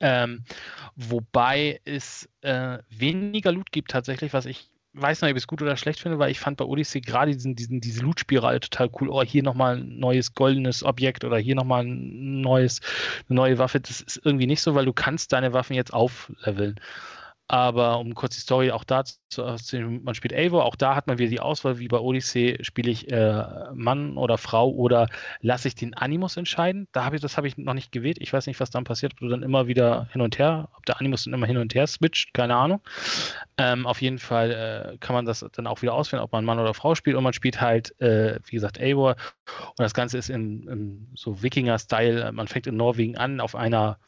Ähm, 0.00 0.44
wobei 0.94 1.80
es 1.84 2.28
äh, 2.42 2.78
weniger 2.88 3.52
Loot 3.52 3.72
gibt 3.72 3.90
tatsächlich, 3.90 4.32
was 4.32 4.46
ich 4.46 4.70
weiß 4.96 5.22
nicht, 5.22 5.30
ob 5.30 5.36
ich 5.36 5.42
es 5.42 5.46
gut 5.46 5.62
oder 5.62 5.76
schlecht 5.76 6.00
finde, 6.00 6.18
weil 6.18 6.30
ich 6.30 6.40
fand 6.40 6.56
bei 6.56 6.64
Odyssey 6.64 7.00
gerade 7.00 7.32
diesen, 7.32 7.54
diesen, 7.54 7.80
diese 7.80 8.02
Loot-Spirale 8.02 8.60
total 8.60 8.90
cool. 9.00 9.08
Oh, 9.08 9.22
hier 9.22 9.42
nochmal 9.42 9.76
ein 9.76 9.98
neues 9.98 10.34
goldenes 10.34 10.82
Objekt 10.82 11.24
oder 11.24 11.36
hier 11.38 11.54
nochmal 11.54 11.84
ein 11.84 12.40
neues, 12.40 12.80
eine 13.28 13.36
neue 13.36 13.58
Waffe. 13.58 13.80
Das 13.80 14.00
ist 14.00 14.20
irgendwie 14.24 14.46
nicht 14.46 14.62
so, 14.62 14.74
weil 14.74 14.86
du 14.86 14.92
kannst 14.92 15.32
deine 15.32 15.52
Waffen 15.52 15.74
jetzt 15.74 15.92
aufleveln. 15.92 16.80
Aber 17.48 18.00
um 18.00 18.14
kurz 18.14 18.34
die 18.34 18.40
Story 18.40 18.72
auch 18.72 18.82
da 18.82 19.04
zu 19.04 19.42
erzählen, 19.42 20.02
man 20.02 20.16
spielt 20.16 20.34
Eivor, 20.34 20.64
auch 20.64 20.74
da 20.74 20.96
hat 20.96 21.06
man 21.06 21.18
wieder 21.18 21.30
die 21.30 21.38
Auswahl, 21.38 21.78
wie 21.78 21.86
bei 21.86 21.98
Odyssey, 21.98 22.58
spiele 22.62 22.90
ich 22.90 23.10
äh, 23.12 23.44
Mann 23.72 24.16
oder 24.16 24.36
Frau 24.36 24.70
oder 24.70 25.08
lasse 25.42 25.68
ich 25.68 25.76
den 25.76 25.94
Animus 25.94 26.36
entscheiden. 26.36 26.88
Da 26.90 27.04
habe 27.04 27.16
ich, 27.16 27.22
das 27.22 27.36
habe 27.36 27.46
ich 27.46 27.56
noch 27.56 27.74
nicht 27.74 27.92
gewählt. 27.92 28.18
Ich 28.20 28.32
weiß 28.32 28.48
nicht, 28.48 28.58
was 28.58 28.70
dann 28.70 28.82
passiert, 28.82 29.12
ob 29.12 29.20
du 29.20 29.28
dann 29.28 29.44
immer 29.44 29.68
wieder 29.68 30.08
hin 30.10 30.22
und 30.22 30.38
her, 30.38 30.68
ob 30.76 30.84
der 30.86 30.98
Animus 30.98 31.24
dann 31.24 31.34
immer 31.34 31.46
hin 31.46 31.56
und 31.56 31.72
her 31.74 31.86
switcht, 31.86 32.34
keine 32.34 32.56
Ahnung. 32.56 32.80
Ähm, 33.58 33.86
auf 33.86 34.02
jeden 34.02 34.18
Fall 34.18 34.94
äh, 34.94 34.98
kann 34.98 35.14
man 35.14 35.24
das 35.24 35.46
dann 35.52 35.68
auch 35.68 35.82
wieder 35.82 35.94
auswählen, 35.94 36.24
ob 36.24 36.32
man 36.32 36.44
Mann 36.44 36.58
oder 36.58 36.74
Frau 36.74 36.96
spielt 36.96 37.16
und 37.16 37.22
man 37.22 37.32
spielt 37.32 37.60
halt, 37.60 37.98
äh, 38.00 38.40
wie 38.46 38.56
gesagt, 38.56 38.80
Eivor. 38.80 39.14
Und 39.68 39.80
das 39.80 39.94
Ganze 39.94 40.18
ist 40.18 40.30
in, 40.30 40.66
in 40.66 41.08
so 41.14 41.42
Wikinger-Style. 41.42 42.32
Man 42.32 42.48
fängt 42.48 42.66
in 42.66 42.76
Norwegen 42.76 43.16
an 43.16 43.40
auf 43.40 43.54
einer 43.54 43.98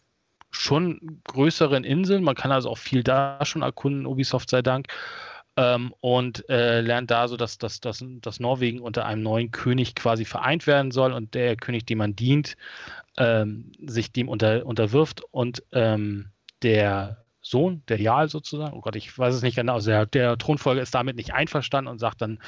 schon 0.50 1.20
größeren 1.24 1.84
Inseln. 1.84 2.24
Man 2.24 2.34
kann 2.34 2.52
also 2.52 2.70
auch 2.70 2.78
viel 2.78 3.02
da 3.02 3.44
schon 3.44 3.62
erkunden, 3.62 4.06
Ubisoft 4.06 4.50
sei 4.50 4.62
Dank. 4.62 4.88
Ähm, 5.56 5.92
und 6.00 6.48
äh, 6.48 6.80
lernt 6.80 7.10
da 7.10 7.26
so, 7.26 7.36
dass, 7.36 7.58
dass, 7.58 7.80
dass, 7.80 8.04
dass 8.20 8.38
Norwegen 8.38 8.80
unter 8.80 9.06
einem 9.06 9.22
neuen 9.22 9.50
König 9.50 9.96
quasi 9.96 10.24
vereint 10.24 10.68
werden 10.68 10.92
soll 10.92 11.12
und 11.12 11.34
der 11.34 11.56
König, 11.56 11.84
dem 11.84 11.98
man 11.98 12.14
dient, 12.14 12.56
ähm, 13.16 13.72
sich 13.84 14.12
dem 14.12 14.28
unter, 14.28 14.64
unterwirft 14.64 15.22
und 15.32 15.64
ähm, 15.72 16.30
der 16.62 17.24
Sohn, 17.40 17.82
der 17.88 18.00
Jarl 18.00 18.28
sozusagen, 18.28 18.76
oh 18.76 18.80
Gott, 18.80 18.94
ich 18.94 19.16
weiß 19.16 19.34
es 19.34 19.42
nicht 19.42 19.56
genau, 19.56 19.74
also 19.74 19.90
der, 19.90 20.06
der 20.06 20.38
Thronfolger 20.38 20.82
ist 20.82 20.94
damit 20.94 21.16
nicht 21.16 21.34
einverstanden 21.34 21.90
und 21.90 21.98
sagt, 21.98 22.20
dann 22.20 22.38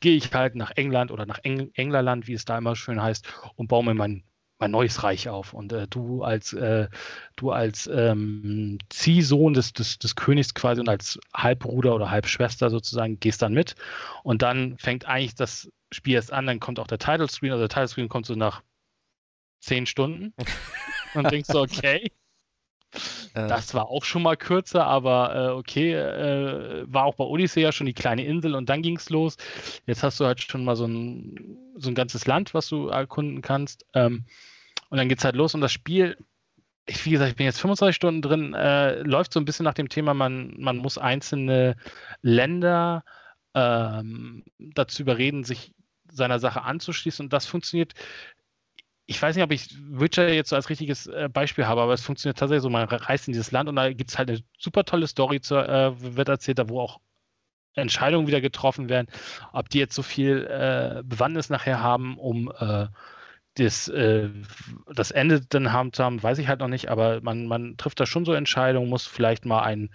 gehe 0.00 0.16
ich 0.16 0.32
halt 0.32 0.54
nach 0.54 0.70
England 0.76 1.10
oder 1.10 1.26
nach 1.26 1.38
Eng 1.42 1.70
Englerland, 1.74 2.28
wie 2.28 2.34
es 2.34 2.44
da 2.44 2.58
immer 2.58 2.76
schön 2.76 3.02
heißt, 3.02 3.26
und 3.56 3.68
baue 3.68 3.84
mir 3.84 3.94
mein 3.94 4.22
mein 4.60 4.70
neues 4.70 5.02
Reich 5.02 5.28
auf. 5.28 5.52
Und 5.54 5.72
äh, 5.72 5.88
du 5.88 6.22
als 6.22 6.52
äh, 6.52 6.88
du 7.36 7.50
als 7.50 7.88
ähm, 7.92 8.78
Ziehsohn 8.90 9.54
des, 9.54 9.72
des, 9.72 9.98
des 9.98 10.14
Königs 10.14 10.54
quasi 10.54 10.80
und 10.80 10.88
als 10.88 11.18
Halbbruder 11.34 11.94
oder 11.94 12.10
Halbschwester 12.10 12.70
sozusagen 12.70 13.18
gehst 13.18 13.42
dann 13.42 13.54
mit. 13.54 13.74
Und 14.22 14.42
dann 14.42 14.76
fängt 14.78 15.06
eigentlich 15.06 15.34
das 15.34 15.70
Spiel 15.90 16.14
erst 16.14 16.32
an, 16.32 16.46
dann 16.46 16.60
kommt 16.60 16.78
auch 16.78 16.86
der 16.86 16.98
Title 16.98 17.28
Screen. 17.28 17.52
Also 17.52 17.62
der 17.66 17.70
Title 17.70 17.88
Screen 17.88 18.08
kommt 18.08 18.26
so 18.26 18.34
nach 18.34 18.62
zehn 19.60 19.86
Stunden. 19.86 20.34
und 21.14 21.30
denkst 21.30 21.48
so, 21.50 21.62
okay. 21.62 22.10
Das 23.32 23.72
war 23.74 23.88
auch 23.88 24.02
schon 24.02 24.22
mal 24.22 24.36
kürzer, 24.36 24.84
aber 24.84 25.34
äh, 25.34 25.52
okay, 25.52 25.94
äh, 25.94 26.84
war 26.92 27.04
auch 27.04 27.14
bei 27.14 27.24
Odyssey 27.24 27.62
ja 27.62 27.70
schon 27.70 27.86
die 27.86 27.92
kleine 27.92 28.24
Insel 28.24 28.56
und 28.56 28.68
dann 28.68 28.82
ging 28.82 28.96
es 28.96 29.08
los. 29.10 29.36
Jetzt 29.86 30.02
hast 30.02 30.18
du 30.18 30.26
halt 30.26 30.42
schon 30.42 30.64
mal 30.64 30.74
so 30.74 30.86
ein, 30.86 31.56
so 31.76 31.88
ein 31.88 31.94
ganzes 31.94 32.26
Land, 32.26 32.52
was 32.52 32.68
du 32.68 32.88
erkunden 32.88 33.42
kannst. 33.42 33.86
Ähm, 33.94 34.24
und 34.90 34.98
dann 34.98 35.08
geht 35.08 35.18
es 35.18 35.24
halt 35.24 35.36
los 35.36 35.54
und 35.54 35.60
das 35.60 35.72
Spiel, 35.72 36.16
ich, 36.86 37.04
wie 37.06 37.10
gesagt, 37.10 37.30
ich 37.30 37.36
bin 37.36 37.46
jetzt 37.46 37.60
25 37.60 37.96
Stunden 37.96 38.22
drin, 38.22 38.54
äh, 38.54 39.00
läuft 39.02 39.32
so 39.32 39.40
ein 39.40 39.44
bisschen 39.44 39.64
nach 39.64 39.74
dem 39.74 39.88
Thema, 39.88 40.14
man, 40.14 40.54
man 40.58 40.76
muss 40.76 40.98
einzelne 40.98 41.76
Länder 42.22 43.04
ähm, 43.54 44.44
dazu 44.58 45.02
überreden, 45.02 45.44
sich 45.44 45.72
seiner 46.10 46.38
Sache 46.38 46.62
anzuschließen 46.62 47.26
und 47.26 47.32
das 47.32 47.46
funktioniert 47.46 47.94
ich 49.10 49.20
weiß 49.20 49.34
nicht, 49.34 49.44
ob 49.44 49.50
ich 49.50 49.76
Witcher 49.90 50.32
jetzt 50.32 50.50
so 50.50 50.56
als 50.56 50.70
richtiges 50.70 51.08
äh, 51.08 51.28
Beispiel 51.28 51.66
habe, 51.66 51.80
aber 51.82 51.92
es 51.92 52.00
funktioniert 52.00 52.38
tatsächlich 52.38 52.62
so, 52.62 52.70
man 52.70 52.86
reist 52.86 53.26
in 53.26 53.32
dieses 53.32 53.50
Land 53.50 53.68
und 53.68 53.74
da 53.74 53.92
gibt 53.92 54.08
es 54.08 54.18
halt 54.18 54.30
eine 54.30 54.38
super 54.56 54.84
tolle 54.84 55.08
Story, 55.08 55.40
zur, 55.40 55.68
äh, 55.68 56.14
wird 56.16 56.28
erzählt, 56.28 56.60
da 56.60 56.68
wo 56.68 56.80
auch 56.80 57.00
Entscheidungen 57.74 58.28
wieder 58.28 58.40
getroffen 58.40 58.88
werden. 58.88 59.08
Ob 59.52 59.68
die 59.68 59.80
jetzt 59.80 59.96
so 59.96 60.02
viel 60.02 60.46
äh, 60.46 61.02
Bewandtnis 61.04 61.50
nachher 61.50 61.80
haben, 61.80 62.18
um 62.18 62.52
äh, 62.56 62.86
das, 63.54 63.88
äh, 63.88 64.28
das 64.94 65.10
Ende 65.10 65.40
dann 65.40 65.72
haben 65.72 65.92
zu 65.92 66.04
haben, 66.04 66.22
weiß 66.22 66.38
ich 66.38 66.48
halt 66.48 66.60
noch 66.60 66.68
nicht, 66.68 66.88
aber 66.88 67.20
man, 67.22 67.46
man 67.46 67.76
trifft 67.76 68.00
da 68.00 68.06
schon 68.06 68.24
so 68.24 68.32
Entscheidungen, 68.32 68.88
muss 68.88 69.06
vielleicht 69.06 69.44
mal 69.44 69.62
ein 69.62 69.90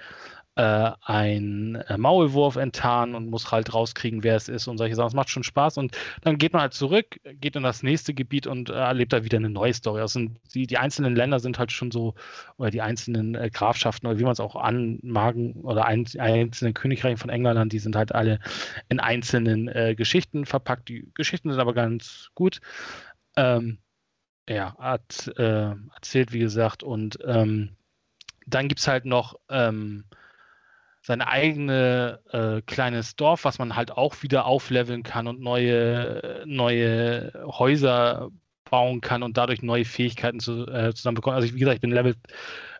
äh, 0.55 0.91
ein 1.01 1.75
äh, 1.89 1.97
Maulwurf 1.97 2.55
enttarnen 2.55 3.15
und 3.15 3.29
muss 3.29 3.51
halt 3.51 3.73
rauskriegen, 3.73 4.23
wer 4.23 4.37
es 4.37 4.47
ist 4.47 4.67
und 4.67 4.77
solche 4.77 4.95
Sachen. 4.95 5.07
Es 5.09 5.13
macht 5.13 5.29
schon 5.29 5.43
Spaß 5.43 5.77
und 5.77 5.97
dann 6.21 6.37
geht 6.37 6.53
man 6.53 6.61
halt 6.61 6.73
zurück, 6.73 7.19
geht 7.41 7.55
in 7.57 7.63
das 7.63 7.83
nächste 7.83 8.13
Gebiet 8.13 8.47
und 8.47 8.69
äh, 8.69 8.73
erlebt 8.73 9.11
da 9.11 9.23
wieder 9.25 9.37
eine 9.37 9.49
neue 9.49 9.73
Story. 9.73 9.99
Also 10.01 10.21
die, 10.53 10.65
die 10.65 10.77
einzelnen 10.77 11.15
Länder 11.15 11.39
sind 11.39 11.59
halt 11.59 11.71
schon 11.71 11.91
so, 11.91 12.15
oder 12.57 12.71
die 12.71 12.81
einzelnen 12.81 13.35
äh, 13.35 13.49
Grafschaften 13.49 14.07
oder 14.07 14.17
wie 14.17 14.23
man 14.23 14.31
es 14.31 14.39
auch 14.39 14.55
anmagen 14.55 15.53
oder 15.63 15.85
ein, 15.85 16.05
einzelne 16.17 16.73
Königreiche 16.73 17.17
von 17.17 17.29
England, 17.29 17.73
die 17.73 17.79
sind 17.79 17.95
halt 17.97 18.15
alle 18.15 18.39
in 18.87 18.99
einzelnen 19.01 19.67
äh, 19.67 19.93
Geschichten 19.95 20.45
verpackt. 20.45 20.87
Die 20.87 21.05
Geschichten 21.15 21.51
sind 21.51 21.59
aber 21.59 21.73
ganz 21.73 22.29
gut. 22.33 22.61
Ähm, 23.35 23.79
ja, 24.47 24.75
hat 24.77 25.31
äh, 25.37 25.73
erzählt, 25.93 26.31
wie 26.31 26.39
gesagt, 26.39 26.83
und 26.83 27.17
ähm, 27.25 27.75
dann 28.45 28.67
gibt 28.67 28.79
es 28.79 28.87
halt 28.87 29.05
noch 29.05 29.35
ähm, 29.49 30.05
sein 31.01 31.21
eigene 31.21 32.19
äh, 32.31 32.61
kleines 32.61 33.15
Dorf, 33.15 33.45
was 33.45 33.59
man 33.59 33.75
halt 33.75 33.91
auch 33.91 34.21
wieder 34.23 34.45
aufleveln 34.45 35.03
kann 35.03 35.27
und 35.27 35.39
neue, 35.39 36.43
neue 36.45 37.31
Häuser 37.45 38.29
bauen 38.69 39.01
kann 39.01 39.23
und 39.23 39.37
dadurch 39.37 39.61
neue 39.61 39.85
Fähigkeiten 39.85 40.39
zu, 40.39 40.67
äh, 40.67 40.93
zusammenbekommen. 40.93 41.35
Also 41.35 41.47
ich, 41.47 41.53
wie 41.53 41.59
gesagt, 41.59 41.75
ich 41.75 41.81
bin 41.81 41.91
Level 41.91 42.15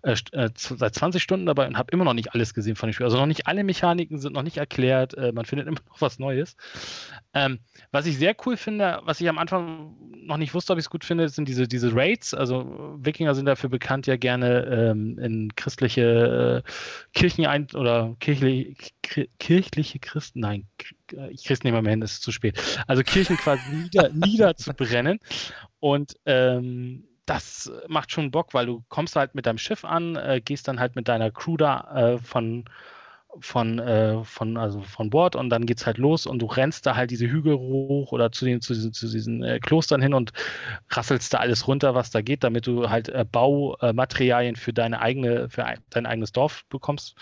äh, 0.05 0.15
äh 0.31 0.49
seit 0.55 0.95
20 0.95 1.21
Stunden 1.21 1.45
dabei 1.45 1.67
und 1.67 1.77
habe 1.77 1.91
immer 1.91 2.05
noch 2.05 2.13
nicht 2.13 2.33
alles 2.33 2.53
gesehen 2.53 2.75
von 2.75 2.89
dem 2.89 2.93
Spiel. 2.93 3.05
Also 3.05 3.17
noch 3.17 3.25
nicht 3.25 3.47
alle 3.47 3.63
Mechaniken 3.63 4.19
sind 4.19 4.33
noch 4.33 4.43
nicht 4.43 4.57
erklärt. 4.57 5.17
Äh, 5.17 5.31
man 5.31 5.45
findet 5.45 5.67
immer 5.67 5.79
noch 5.89 6.01
was 6.01 6.19
Neues. 6.19 6.55
Ähm, 7.33 7.59
was 7.91 8.05
ich 8.05 8.17
sehr 8.17 8.35
cool 8.45 8.55
finde, 8.55 9.01
was 9.03 9.19
ich 9.19 9.27
am 9.27 9.37
Anfang 9.37 9.95
noch 10.25 10.37
nicht 10.37 10.53
wusste, 10.53 10.73
ob 10.73 10.79
ich 10.79 10.85
es 10.85 10.89
gut 10.89 11.03
finde, 11.03 11.27
sind 11.29 11.47
diese, 11.47 11.67
diese 11.67 11.93
Raids. 11.95 12.33
Also 12.33 12.95
Wikinger 12.99 13.35
sind 13.35 13.45
dafür 13.45 13.69
bekannt, 13.69 14.07
ja 14.07 14.15
gerne 14.15 14.65
ähm, 14.65 15.17
in 15.19 15.55
christliche 15.55 16.63
äh, 16.63 16.69
Kirchen 17.13 17.45
ein 17.45 17.67
oder 17.73 18.15
kirchliche, 18.19 18.75
kirchliche 19.39 19.99
Christen, 19.99 20.39
nein, 20.39 20.67
ich 21.29 21.43
krieg's 21.43 21.63
nicht 21.63 21.73
mehr 21.73 21.83
hin, 21.83 22.01
es 22.01 22.13
ist 22.13 22.23
zu 22.23 22.31
spät. 22.31 22.59
Also 22.87 23.03
Kirchen 23.03 23.37
quasi 23.37 23.61
nieder, 23.71 24.09
niederzubrennen. 24.09 25.19
Und 25.79 26.15
ähm, 26.25 27.03
das 27.25 27.71
macht 27.87 28.11
schon 28.11 28.31
Bock, 28.31 28.53
weil 28.53 28.65
du 28.65 28.83
kommst 28.89 29.15
halt 29.15 29.35
mit 29.35 29.45
deinem 29.45 29.57
Schiff 29.57 29.83
an, 29.85 30.15
äh, 30.15 30.41
gehst 30.43 30.67
dann 30.67 30.79
halt 30.79 30.95
mit 30.95 31.07
deiner 31.07 31.31
Crew 31.31 31.57
da 31.57 32.13
äh, 32.13 32.17
von 32.19 32.65
von, 33.39 33.79
äh, 33.79 34.23
von, 34.23 34.57
also 34.57 34.81
von 34.81 35.09
Bord 35.09 35.35
und 35.35 35.49
dann 35.49 35.65
geht's 35.65 35.85
halt 35.85 35.97
los 35.97 36.25
und 36.25 36.39
du 36.39 36.45
rennst 36.45 36.85
da 36.85 36.95
halt 36.95 37.11
diese 37.11 37.27
Hügel 37.27 37.57
hoch 37.57 38.11
oder 38.11 38.31
zu, 38.31 38.45
den, 38.45 38.61
zu 38.61 38.73
diesen, 38.73 38.93
zu 38.93 39.07
diesen 39.07 39.43
äh, 39.43 39.59
Klostern 39.59 40.01
hin 40.01 40.13
und 40.13 40.31
rasselst 40.89 41.33
da 41.33 41.39
alles 41.39 41.67
runter, 41.67 41.95
was 41.95 42.11
da 42.11 42.21
geht, 42.21 42.43
damit 42.43 42.67
du 42.67 42.89
halt 42.89 43.09
äh, 43.09 43.25
Baumaterialien 43.29 44.55
für 44.55 44.73
deine 44.73 45.01
eigene, 45.01 45.49
für 45.49 45.65
ein, 45.65 45.79
dein 45.89 46.05
eigenes 46.05 46.31
Dorf 46.31 46.63
bekommst. 46.69 47.15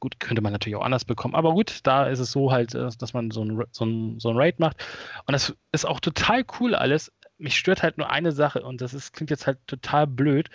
Gut, 0.00 0.18
könnte 0.18 0.42
man 0.42 0.52
natürlich 0.52 0.76
auch 0.76 0.84
anders 0.84 1.04
bekommen, 1.04 1.34
aber 1.34 1.52
gut, 1.52 1.80
da 1.84 2.06
ist 2.06 2.18
es 2.18 2.32
so 2.32 2.50
halt, 2.50 2.74
äh, 2.74 2.88
dass 2.98 3.12
man 3.12 3.30
so 3.30 3.44
ein, 3.44 3.62
so 3.70 3.84
ein, 3.84 4.20
so 4.20 4.30
ein 4.30 4.36
Raid 4.36 4.58
macht. 4.58 4.84
Und 5.26 5.32
das 5.32 5.54
ist 5.72 5.86
auch 5.86 6.00
total 6.00 6.44
cool 6.60 6.74
alles 6.74 7.12
mich 7.42 7.58
stört 7.58 7.82
halt 7.82 7.98
nur 7.98 8.10
eine 8.10 8.32
Sache 8.32 8.62
und 8.62 8.80
das 8.80 8.94
ist, 8.94 9.12
klingt 9.12 9.30
jetzt 9.30 9.46
halt 9.46 9.58
total 9.66 10.06
blöd. 10.06 10.48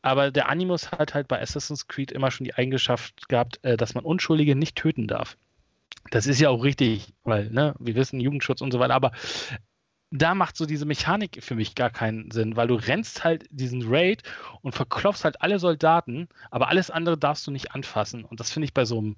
Aber 0.00 0.32
der 0.32 0.48
Animus 0.48 0.90
hat 0.90 1.14
halt 1.14 1.28
bei 1.28 1.40
Assassin's 1.40 1.86
Creed 1.86 2.10
immer 2.10 2.32
schon 2.32 2.44
die 2.44 2.54
Eigenschaft 2.54 3.28
gehabt, 3.28 3.60
äh, 3.62 3.76
dass 3.76 3.94
man 3.94 4.04
Unschuldige 4.04 4.56
nicht 4.56 4.76
töten 4.76 5.06
darf. 5.06 5.36
Das 6.10 6.26
ist 6.26 6.40
ja 6.40 6.48
auch 6.48 6.64
richtig, 6.64 7.14
weil, 7.22 7.50
ne, 7.50 7.74
wir 7.78 7.94
wissen, 7.94 8.18
Jugendschutz 8.18 8.60
und 8.60 8.72
so 8.72 8.80
weiter, 8.80 8.94
aber 8.94 9.12
da 10.10 10.34
macht 10.34 10.56
so 10.56 10.66
diese 10.66 10.84
Mechanik 10.84 11.42
für 11.42 11.54
mich 11.54 11.74
gar 11.74 11.90
keinen 11.90 12.30
Sinn, 12.32 12.56
weil 12.56 12.68
du 12.68 12.74
rennst 12.74 13.24
halt 13.24 13.46
diesen 13.50 13.82
Raid 13.86 14.22
und 14.60 14.74
verklopfst 14.74 15.24
halt 15.24 15.40
alle 15.40 15.58
Soldaten, 15.58 16.28
aber 16.50 16.68
alles 16.68 16.90
andere 16.90 17.16
darfst 17.16 17.46
du 17.46 17.50
nicht 17.50 17.72
anfassen. 17.72 18.24
Und 18.24 18.40
das 18.40 18.50
finde 18.50 18.64
ich 18.64 18.74
bei 18.74 18.84
so 18.84 18.98
einem 18.98 19.16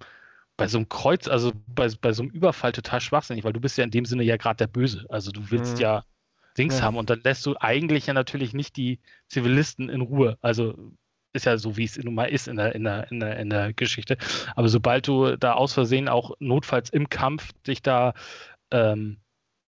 bei 0.56 0.68
so 0.68 0.78
einem 0.78 0.88
Kreuz, 0.88 1.26
also 1.26 1.52
bei, 1.66 1.88
bei 2.00 2.12
so 2.12 2.22
einem 2.22 2.30
Überfall 2.30 2.70
total 2.70 3.00
schwachsinnig, 3.00 3.42
weil 3.42 3.52
du 3.52 3.60
bist 3.60 3.76
ja 3.76 3.82
in 3.82 3.90
dem 3.90 4.04
Sinne 4.04 4.22
ja 4.22 4.36
gerade 4.36 4.58
der 4.58 4.68
Böse. 4.68 5.04
Also 5.08 5.32
du 5.32 5.50
willst 5.50 5.74
mhm. 5.74 5.80
ja 5.80 6.04
Dings 6.56 6.78
ja. 6.78 6.84
haben. 6.84 6.96
Und 6.96 7.10
dann 7.10 7.20
lässt 7.22 7.44
du 7.46 7.56
eigentlich 7.58 8.06
ja 8.06 8.14
natürlich 8.14 8.54
nicht 8.54 8.76
die 8.76 9.00
Zivilisten 9.28 9.88
in 9.88 10.00
Ruhe. 10.00 10.38
Also 10.40 10.74
ist 11.32 11.46
ja 11.46 11.58
so, 11.58 11.76
wie 11.76 11.84
es 11.84 11.96
nun 11.98 12.14
mal 12.14 12.26
ist 12.26 12.48
in 12.48 12.56
der, 12.56 12.74
in 12.74 12.84
der, 12.84 13.10
in 13.10 13.20
der, 13.20 13.38
in 13.38 13.50
der 13.50 13.72
Geschichte. 13.72 14.16
Aber 14.54 14.68
sobald 14.68 15.08
du 15.08 15.36
da 15.36 15.54
aus 15.54 15.74
Versehen 15.74 16.08
auch 16.08 16.32
notfalls 16.38 16.90
im 16.90 17.08
Kampf 17.08 17.52
dich 17.66 17.82
da 17.82 18.14
ähm, 18.70 19.18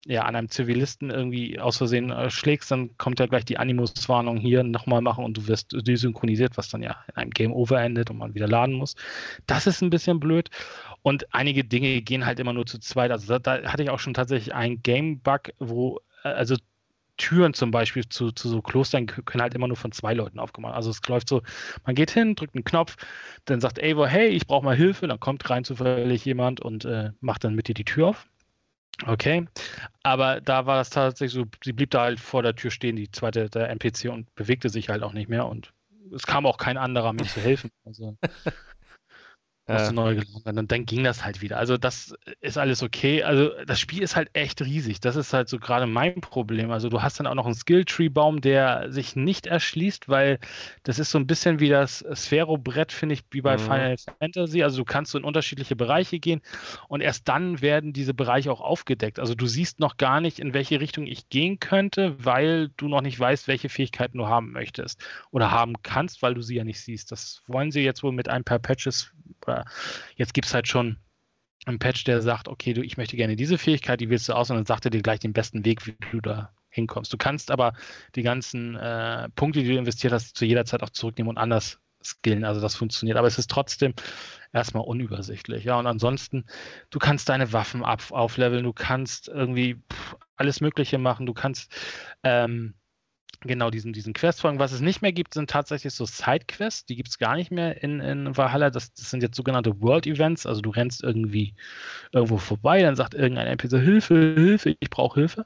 ja, 0.07 0.21
an 0.21 0.35
einem 0.35 0.49
Zivilisten 0.49 1.09
irgendwie 1.09 1.59
aus 1.59 1.77
Versehen 1.77 2.11
äh, 2.11 2.29
schlägst, 2.29 2.69
dann 2.69 2.95
kommt 2.97 3.19
ja 3.19 3.25
gleich 3.25 3.43
die 3.43 3.57
Animus-Warnung 3.57 4.37
hier 4.37 4.63
nochmal 4.63 5.01
machen 5.01 5.25
und 5.25 5.35
du 5.35 5.47
wirst 5.47 5.75
desynchronisiert, 5.75 6.57
was 6.57 6.69
dann 6.69 6.83
ja 6.83 7.03
in 7.07 7.15
einem 7.15 7.31
Game 7.31 7.51
Over 7.51 7.81
endet 7.81 8.11
und 8.11 8.19
man 8.19 8.35
wieder 8.35 8.47
laden 8.47 8.75
muss. 8.75 8.95
Das 9.47 9.65
ist 9.65 9.81
ein 9.81 9.89
bisschen 9.89 10.19
blöd. 10.19 10.51
Und 11.01 11.33
einige 11.33 11.63
Dinge 11.63 12.01
gehen 12.03 12.25
halt 12.25 12.39
immer 12.39 12.53
nur 12.53 12.67
zu 12.67 12.77
zweit. 12.77 13.09
Also 13.09 13.39
da, 13.39 13.39
da 13.39 13.71
hatte 13.71 13.81
ich 13.81 13.89
auch 13.89 13.99
schon 13.99 14.13
tatsächlich 14.13 14.53
einen 14.53 14.83
Game-Bug, 14.83 15.53
wo, 15.57 15.99
äh, 16.23 16.29
also 16.29 16.55
Türen 17.17 17.53
zum 17.53 17.71
Beispiel 17.71 18.07
zu, 18.07 18.31
zu 18.31 18.49
so 18.49 18.61
Klostern 18.61 19.05
können 19.05 19.41
halt 19.41 19.53
immer 19.53 19.67
nur 19.67 19.77
von 19.77 19.91
zwei 19.91 20.13
Leuten 20.13 20.39
aufgemacht. 20.39 20.75
Also 20.75 20.89
es 20.89 21.01
läuft 21.07 21.29
so, 21.29 21.41
man 21.85 21.95
geht 21.95 22.11
hin, 22.11 22.35
drückt 22.35 22.55
einen 22.55 22.63
Knopf, 22.63 22.97
dann 23.45 23.61
sagt 23.61 23.81
Eivor, 23.81 24.07
hey, 24.07 24.27
ich 24.27 24.47
brauche 24.47 24.65
mal 24.65 24.75
Hilfe, 24.75 25.07
dann 25.07 25.19
kommt 25.19 25.49
rein 25.49 25.63
zufällig 25.63 26.25
jemand 26.25 26.59
und 26.59 26.85
äh, 26.85 27.11
macht 27.21 27.43
dann 27.43 27.55
mit 27.55 27.67
dir 27.67 27.73
die 27.73 27.85
Tür 27.85 28.07
auf. 28.09 28.27
Okay, 29.05 29.45
aber 30.03 30.39
da 30.39 30.65
war 30.65 30.77
das 30.77 30.89
tatsächlich 30.89 31.33
so, 31.33 31.45
sie 31.63 31.73
blieb 31.73 31.91
da 31.91 32.03
halt 32.03 32.19
vor 32.19 32.43
der 32.43 32.55
Tür 32.55 32.71
stehen, 32.71 32.95
die 32.95 33.11
zweite, 33.11 33.49
der 33.49 33.69
NPC 33.69 34.05
und 34.05 34.33
bewegte 34.35 34.69
sich 34.69 34.87
halt 34.87 35.03
auch 35.03 35.11
nicht 35.11 35.27
mehr 35.27 35.47
und 35.47 35.73
es 36.13 36.25
kam 36.25 36.45
auch 36.45 36.57
kein 36.57 36.77
anderer 36.77 37.11
mir 37.11 37.25
zu 37.25 37.41
helfen. 37.41 37.71
Also 37.83 38.17
musste 39.67 39.93
neu 39.93 40.15
geladen 40.15 40.45
werden. 40.45 40.59
Und 40.59 40.71
dann 40.71 40.85
ging 40.85 41.03
das 41.03 41.25
halt 41.25 41.41
wieder. 41.41 41.57
Also 41.57 41.77
das 41.77 42.13
ist 42.41 42.57
alles 42.57 42.83
okay. 42.83 43.23
Also 43.23 43.51
das 43.65 43.79
Spiel 43.79 44.03
ist 44.03 44.15
halt 44.15 44.29
echt 44.33 44.61
riesig. 44.61 44.99
Das 44.99 45.15
ist 45.15 45.33
halt 45.33 45.49
so 45.49 45.59
gerade 45.59 45.87
mein 45.87 46.21
Problem. 46.21 46.71
Also 46.71 46.89
du 46.89 47.01
hast 47.01 47.19
dann 47.19 47.27
auch 47.27 47.35
noch 47.35 47.45
einen 47.45 47.55
Skilltree-Baum, 47.55 48.41
der 48.41 48.91
sich 48.91 49.15
nicht 49.15 49.47
erschließt, 49.47 50.07
weil 50.09 50.39
das 50.83 50.99
ist 50.99 51.11
so 51.11 51.17
ein 51.17 51.27
bisschen 51.27 51.59
wie 51.59 51.69
das 51.69 52.05
Sphero-Brett, 52.13 52.91
finde 52.91 53.13
ich, 53.13 53.23
wie 53.31 53.41
bei 53.41 53.57
mhm. 53.57 53.61
Final 53.61 53.95
Fantasy. 54.19 54.63
Also 54.63 54.77
du 54.77 54.85
kannst 54.85 55.11
so 55.11 55.17
in 55.17 55.23
unterschiedliche 55.23 55.75
Bereiche 55.75 56.19
gehen 56.19 56.41
und 56.87 57.01
erst 57.01 57.27
dann 57.27 57.61
werden 57.61 57.93
diese 57.93 58.13
Bereiche 58.13 58.51
auch 58.51 58.61
aufgedeckt. 58.61 59.19
Also 59.19 59.33
du 59.35 59.47
siehst 59.47 59.79
noch 59.79 59.97
gar 59.97 60.21
nicht, 60.21 60.39
in 60.39 60.53
welche 60.53 60.79
Richtung 60.79 61.07
ich 61.07 61.29
gehen 61.29 61.59
könnte, 61.59 62.15
weil 62.23 62.69
du 62.77 62.87
noch 62.87 63.01
nicht 63.01 63.19
weißt, 63.19 63.47
welche 63.47 63.69
Fähigkeiten 63.69 64.17
du 64.17 64.27
haben 64.27 64.51
möchtest 64.51 65.03
oder 65.31 65.51
haben 65.51 65.81
kannst, 65.81 66.21
weil 66.21 66.35
du 66.35 66.41
sie 66.41 66.55
ja 66.55 66.63
nicht 66.63 66.81
siehst. 66.81 67.11
Das 67.11 67.41
wollen 67.47 67.71
sie 67.71 67.81
jetzt 67.81 68.03
wohl 68.03 68.11
mit 68.11 68.29
ein 68.29 68.43
paar 68.43 68.59
Patches 68.59 69.11
oder 69.45 69.54
jetzt 70.15 70.33
gibt 70.33 70.47
es 70.47 70.53
halt 70.53 70.67
schon 70.67 70.97
einen 71.65 71.79
Patch, 71.79 72.03
der 72.03 72.21
sagt, 72.21 72.47
okay, 72.47 72.73
du, 72.73 72.81
ich 72.81 72.97
möchte 72.97 73.15
gerne 73.15 73.35
diese 73.35 73.57
Fähigkeit, 73.57 73.99
die 74.01 74.09
willst 74.09 74.29
du 74.29 74.33
aus 74.33 74.49
und 74.49 74.57
dann 74.57 74.65
sagt 74.65 74.85
er 74.85 74.91
dir 74.91 75.01
gleich 75.01 75.19
den 75.19 75.33
besten 75.33 75.65
Weg, 75.65 75.85
wie 75.87 75.95
du 76.11 76.21
da 76.21 76.51
hinkommst. 76.69 77.11
Du 77.11 77.17
kannst 77.17 77.51
aber 77.51 77.73
die 78.15 78.21
ganzen 78.21 78.75
äh, 78.75 79.29
Punkte, 79.35 79.63
die 79.63 79.69
du 79.69 79.77
investiert 79.77 80.13
hast, 80.13 80.37
zu 80.37 80.45
jeder 80.45 80.65
Zeit 80.65 80.83
auch 80.83 80.89
zurücknehmen 80.89 81.29
und 81.29 81.37
anders 81.37 81.79
skillen. 82.03 82.45
Also 82.45 82.61
das 82.61 82.75
funktioniert. 82.75 83.17
Aber 83.17 83.27
es 83.27 83.39
ist 83.39 83.49
trotzdem 83.49 83.93
erstmal 84.53 84.83
unübersichtlich. 84.83 85.63
Ja, 85.63 85.79
und 85.79 85.87
ansonsten, 85.87 86.45
du 86.91 86.99
kannst 86.99 87.29
deine 87.29 87.51
Waffen 87.51 87.83
auf, 87.83 88.11
aufleveln, 88.11 88.63
du 88.63 88.73
kannst 88.73 89.27
irgendwie 89.27 89.81
pff, 89.91 90.15
alles 90.35 90.61
Mögliche 90.61 90.97
machen, 90.97 91.25
du 91.25 91.33
kannst 91.33 91.73
ähm, 92.23 92.75
Genau, 93.45 93.69
diesen, 93.69 93.93
diesen 93.93 94.13
Questfolgen. 94.13 94.59
Was 94.59 94.71
es 94.71 94.81
nicht 94.81 95.03
mehr 95.03 95.11
gibt, 95.11 95.35
sind 95.35 95.51
tatsächlich 95.51 95.93
so 95.93 96.05
Side-Quests. 96.05 96.87
Die 96.87 96.95
gibt 96.95 97.09
es 97.09 97.19
gar 97.19 97.35
nicht 97.35 97.51
mehr 97.51 97.83
in, 97.83 97.99
in 97.99 98.35
Valhalla. 98.35 98.71
Das, 98.71 98.91
das, 98.93 99.11
sind 99.11 99.21
jetzt 99.21 99.35
sogenannte 99.35 99.81
World-Events. 99.81 100.47
Also 100.47 100.61
du 100.61 100.71
rennst 100.71 101.03
irgendwie 101.03 101.53
irgendwo 102.11 102.37
vorbei, 102.37 102.81
dann 102.81 102.95
sagt 102.95 103.13
irgendein 103.13 103.45
NPC, 103.45 103.79
Hilfe, 103.79 104.15
Hilfe, 104.15 104.75
ich 104.79 104.89
brauche 104.89 105.19
Hilfe. 105.19 105.45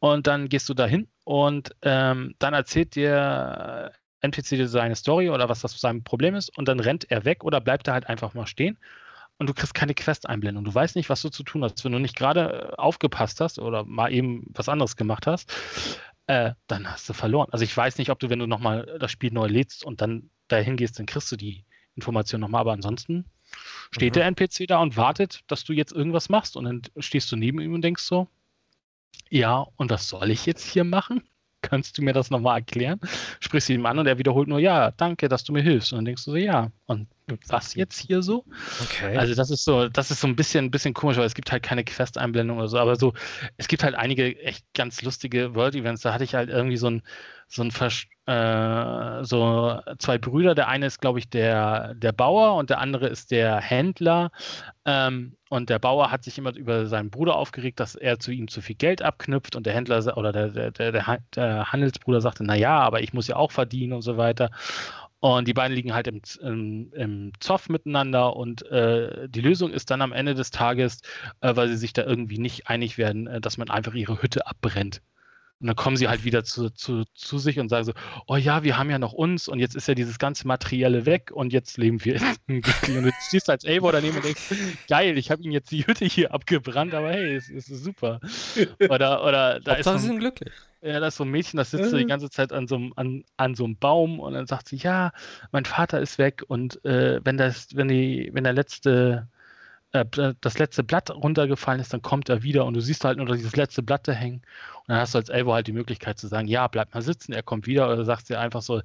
Und 0.00 0.26
dann 0.26 0.50
gehst 0.50 0.68
du 0.68 0.74
dahin 0.74 1.08
und 1.24 1.74
ähm, 1.80 2.34
dann 2.38 2.52
erzählt 2.52 2.94
dir 2.94 3.92
NPC 4.20 4.50
dir 4.50 4.68
seine 4.68 4.96
Story 4.96 5.30
oder 5.30 5.48
was 5.48 5.60
das 5.60 5.80
sein 5.80 6.04
Problem 6.04 6.34
ist 6.34 6.50
und 6.56 6.68
dann 6.68 6.80
rennt 6.80 7.10
er 7.10 7.24
weg 7.24 7.42
oder 7.44 7.60
bleibt 7.60 7.88
er 7.88 7.94
halt 7.94 8.06
einfach 8.06 8.34
mal 8.34 8.46
stehen 8.46 8.78
und 9.38 9.48
du 9.48 9.54
kriegst 9.54 9.74
keine 9.74 9.94
Quest-Einblendung. 9.94 10.64
Du 10.64 10.74
weißt 10.74 10.96
nicht, 10.96 11.08
was 11.08 11.22
du 11.22 11.28
zu 11.28 11.42
tun 11.42 11.64
hast. 11.64 11.84
Wenn 11.84 11.92
du 11.92 11.98
nicht 11.98 12.16
gerade 12.16 12.78
aufgepasst 12.78 13.40
hast 13.40 13.58
oder 13.58 13.84
mal 13.84 14.12
eben 14.12 14.46
was 14.54 14.68
anderes 14.68 14.96
gemacht 14.96 15.26
hast, 15.26 15.52
äh, 16.26 16.52
dann 16.66 16.90
hast 16.90 17.08
du 17.08 17.12
verloren. 17.12 17.48
Also 17.50 17.64
ich 17.64 17.76
weiß 17.76 17.98
nicht, 17.98 18.10
ob 18.10 18.18
du, 18.18 18.30
wenn 18.30 18.38
du 18.38 18.46
nochmal 18.46 18.98
das 18.98 19.10
Spiel 19.10 19.32
neu 19.32 19.46
lädst 19.46 19.84
und 19.84 20.00
dann 20.00 20.30
dahin 20.48 20.76
gehst, 20.76 20.98
dann 20.98 21.06
kriegst 21.06 21.30
du 21.32 21.36
die 21.36 21.64
Information 21.94 22.40
nochmal, 22.40 22.62
aber 22.62 22.72
ansonsten 22.72 23.24
steht 23.90 24.14
mhm. 24.14 24.18
der 24.18 24.26
NPC 24.26 24.66
da 24.66 24.78
und 24.78 24.96
wartet, 24.96 25.40
dass 25.46 25.64
du 25.64 25.72
jetzt 25.72 25.92
irgendwas 25.92 26.28
machst 26.28 26.56
und 26.56 26.64
dann 26.64 26.82
stehst 26.98 27.30
du 27.30 27.36
neben 27.36 27.60
ihm 27.60 27.74
und 27.74 27.82
denkst 27.82 28.02
so, 28.02 28.28
ja, 29.30 29.66
und 29.76 29.90
was 29.90 30.08
soll 30.08 30.30
ich 30.30 30.46
jetzt 30.46 30.66
hier 30.66 30.84
machen? 30.84 31.22
Kannst 31.62 31.96
du 31.96 32.02
mir 32.02 32.12
das 32.12 32.30
nochmal 32.30 32.58
erklären? 32.58 33.00
Sprichst 33.40 33.68
du 33.68 33.74
ihm 33.74 33.86
an 33.86 33.98
und 33.98 34.06
er 34.06 34.18
wiederholt 34.18 34.48
nur, 34.48 34.58
ja, 34.58 34.90
danke, 34.90 35.28
dass 35.28 35.44
du 35.44 35.52
mir 35.52 35.62
hilfst. 35.62 35.92
Und 35.92 35.98
dann 35.98 36.04
denkst 36.04 36.24
du 36.24 36.32
so, 36.32 36.36
ja. 36.36 36.70
Und 36.86 37.08
was 37.48 37.74
jetzt 37.74 37.98
hier 37.98 38.22
so? 38.22 38.44
Okay. 38.82 39.16
Also 39.16 39.34
das 39.34 39.50
ist 39.50 39.64
so, 39.64 39.88
das 39.88 40.10
ist 40.10 40.20
so 40.20 40.26
ein 40.26 40.36
bisschen, 40.36 40.66
ein 40.66 40.70
bisschen 40.70 40.94
komisch, 40.94 41.16
weil 41.16 41.24
es 41.24 41.34
gibt 41.34 41.50
halt 41.52 41.62
keine 41.62 41.84
Quest-Einblendung 41.84 42.58
oder 42.58 42.68
so, 42.68 42.78
aber 42.78 42.96
so, 42.96 43.14
es 43.56 43.68
gibt 43.68 43.82
halt 43.82 43.94
einige 43.94 44.38
echt 44.40 44.66
ganz 44.74 45.02
lustige 45.02 45.54
World-Events. 45.54 46.02
Da 46.02 46.12
hatte 46.12 46.24
ich 46.24 46.34
halt 46.34 46.50
irgendwie 46.50 46.76
so 46.76 46.90
ein, 46.90 47.02
so 47.48 47.62
ein 47.62 47.70
Vers 47.70 48.06
äh, 48.26 49.22
so 49.22 49.80
zwei 49.98 50.18
Brüder. 50.18 50.54
Der 50.54 50.68
eine 50.68 50.86
ist, 50.86 51.00
glaube 51.00 51.18
ich, 51.18 51.28
der, 51.28 51.94
der 51.94 52.12
Bauer 52.12 52.56
und 52.56 52.70
der 52.70 52.78
andere 52.80 53.08
ist 53.08 53.30
der 53.30 53.60
Händler. 53.60 54.30
Ähm, 54.86 55.36
und 55.50 55.70
der 55.70 55.78
Bauer 55.78 56.10
hat 56.10 56.24
sich 56.24 56.38
immer 56.38 56.54
über 56.56 56.86
seinen 56.86 57.10
Bruder 57.10 57.36
aufgeregt, 57.36 57.80
dass 57.80 57.94
er 57.94 58.18
zu 58.18 58.32
ihm 58.32 58.48
zu 58.48 58.60
viel 58.60 58.76
Geld 58.76 59.02
abknüpft 59.02 59.56
und 59.56 59.66
der 59.66 59.74
Händler 59.74 60.16
oder 60.16 60.32
der, 60.32 60.70
der, 60.70 60.70
der, 60.70 61.18
der 61.36 61.72
Handelsbruder 61.72 62.20
sagte, 62.20 62.44
naja, 62.44 62.80
aber 62.80 63.02
ich 63.02 63.12
muss 63.12 63.28
ja 63.28 63.36
auch 63.36 63.52
verdienen 63.52 63.92
und 63.92 64.02
so 64.02 64.16
weiter. 64.16 64.50
Und 65.24 65.48
die 65.48 65.54
beiden 65.54 65.74
liegen 65.74 65.94
halt 65.94 66.06
im, 66.06 66.20
im, 66.42 66.92
im 66.92 67.32
Zoff 67.40 67.70
miteinander 67.70 68.36
und 68.36 68.70
äh, 68.70 69.26
die 69.26 69.40
Lösung 69.40 69.72
ist 69.72 69.90
dann 69.90 70.02
am 70.02 70.12
Ende 70.12 70.34
des 70.34 70.50
Tages, 70.50 71.00
äh, 71.40 71.56
weil 71.56 71.68
sie 71.68 71.78
sich 71.78 71.94
da 71.94 72.04
irgendwie 72.04 72.36
nicht 72.36 72.68
einig 72.68 72.98
werden, 72.98 73.26
äh, 73.26 73.40
dass 73.40 73.56
man 73.56 73.70
einfach 73.70 73.94
ihre 73.94 74.20
Hütte 74.20 74.46
abbrennt. 74.46 75.00
Und 75.60 75.68
dann 75.68 75.76
kommen 75.76 75.96
sie 75.96 76.08
halt 76.08 76.24
wieder 76.24 76.44
zu, 76.44 76.68
zu, 76.68 77.04
zu 77.14 77.38
sich 77.38 77.58
und 77.58 77.70
sagen 77.70 77.86
so, 77.86 77.92
oh 78.26 78.36
ja, 78.36 78.64
wir 78.64 78.76
haben 78.76 78.90
ja 78.90 78.98
noch 78.98 79.14
uns 79.14 79.48
und 79.48 79.60
jetzt 79.60 79.74
ist 79.74 79.88
ja 79.88 79.94
dieses 79.94 80.18
ganze 80.18 80.46
Materielle 80.46 81.06
weg 81.06 81.30
und 81.32 81.54
jetzt 81.54 81.78
leben 81.78 82.04
wir. 82.04 82.20
und 82.46 82.66
du 82.86 83.10
stehst 83.26 83.48
als 83.48 83.64
Eivor 83.64 83.92
daneben 83.92 84.16
und 84.16 84.26
denkst, 84.26 84.42
geil, 84.88 85.16
ich 85.16 85.30
habe 85.30 85.42
ihnen 85.42 85.52
jetzt 85.52 85.70
die 85.70 85.86
Hütte 85.86 86.04
hier 86.04 86.34
abgebrannt, 86.34 86.92
aber 86.92 87.12
hey, 87.12 87.34
es, 87.34 87.48
es 87.48 87.70
ist 87.70 87.82
super. 87.82 88.20
Oder, 88.90 89.24
oder 89.24 89.60
da 89.60 89.72
Hauptsache 89.72 89.96
ist 89.96 90.04
ein, 90.04 90.18
glücklich. 90.18 90.52
Ja, 90.84 91.00
da 91.00 91.06
ist 91.06 91.16
so 91.16 91.24
ein 91.24 91.30
Mädchen, 91.30 91.56
das 91.56 91.70
sitzt 91.70 91.90
so 91.90 91.96
die 91.96 92.04
ganze 92.04 92.28
Zeit 92.28 92.52
an 92.52 92.68
so, 92.68 92.74
einem, 92.74 92.92
an, 92.96 93.24
an 93.38 93.54
so 93.54 93.64
einem 93.64 93.78
Baum 93.78 94.20
und 94.20 94.34
dann 94.34 94.46
sagt 94.46 94.68
sie, 94.68 94.76
ja, 94.76 95.12
mein 95.50 95.64
Vater 95.64 95.98
ist 95.98 96.18
weg 96.18 96.42
und 96.46 96.84
äh, 96.84 97.22
wenn 97.24 97.38
das, 97.38 97.74
wenn 97.74 97.88
die, 97.88 98.28
wenn 98.34 98.44
der 98.44 98.52
letzte 98.52 99.26
äh, 99.94 100.34
das 100.40 100.58
letzte 100.58 100.82
Blatt 100.82 101.10
runtergefallen 101.10 101.80
ist, 101.80 101.92
dann 101.92 102.02
kommt 102.02 102.28
er 102.28 102.42
wieder 102.42 102.64
und 102.64 102.74
du 102.74 102.80
siehst 102.80 103.04
halt 103.04 103.16
nur 103.18 103.26
dieses 103.26 103.54
letzte 103.54 103.82
Blatt 103.82 104.08
da 104.08 104.12
hängen. 104.12 104.42
Und 104.80 104.88
dann 104.88 104.98
hast 104.98 105.14
du 105.14 105.18
als 105.18 105.28
Elvo 105.28 105.54
halt 105.54 105.68
die 105.68 105.72
Möglichkeit 105.72 106.18
zu 106.18 106.26
sagen, 106.26 106.48
ja, 106.48 106.66
bleib 106.66 106.92
mal 106.92 107.00
sitzen, 107.00 107.32
er 107.32 107.44
kommt 107.44 107.68
wieder. 107.68 107.90
Oder 107.90 108.04
sagst 108.04 108.28
du 108.28 108.38
einfach 108.38 108.60
so, 108.60 108.82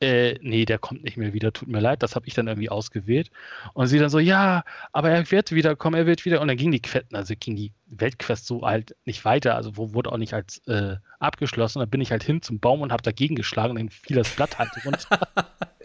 äh, 0.00 0.34
nee, 0.42 0.66
der 0.66 0.78
kommt 0.78 1.02
nicht 1.02 1.16
mehr 1.16 1.32
wieder, 1.32 1.52
tut 1.52 1.68
mir 1.68 1.80
leid, 1.80 2.02
das 2.02 2.14
habe 2.14 2.28
ich 2.28 2.34
dann 2.34 2.46
irgendwie 2.46 2.68
ausgewählt. 2.68 3.30
Und 3.72 3.86
sie 3.86 3.98
dann 3.98 4.10
so, 4.10 4.18
ja, 4.18 4.62
aber 4.92 5.10
er 5.10 5.30
wird 5.30 5.50
wiederkommen, 5.50 5.96
er 5.96 6.06
wird 6.06 6.26
wieder. 6.26 6.42
Und 6.42 6.48
dann 6.48 6.58
ging 6.58 6.72
die 6.72 6.82
Quest, 6.82 7.06
also 7.14 7.34
ging 7.40 7.56
die 7.56 7.72
Weltquest 7.86 8.46
so 8.46 8.62
halt 8.62 8.94
nicht 9.06 9.24
weiter, 9.24 9.56
also 9.56 9.76
wurde 9.76 10.12
auch 10.12 10.18
nicht 10.18 10.34
als 10.34 10.58
äh, 10.68 10.96
abgeschlossen. 11.20 11.80
Dann 11.80 11.90
bin 11.90 12.02
ich 12.02 12.10
halt 12.10 12.22
hin 12.22 12.42
zum 12.42 12.60
Baum 12.60 12.82
und 12.82 12.92
habe 12.92 13.02
dagegen 13.02 13.34
geschlagen 13.34 13.70
und 13.70 13.78
dann 13.78 13.88
fiel 13.88 14.16
das 14.16 14.28
Blatt 14.36 14.58
halt 14.58 14.70
runter. 14.84 15.26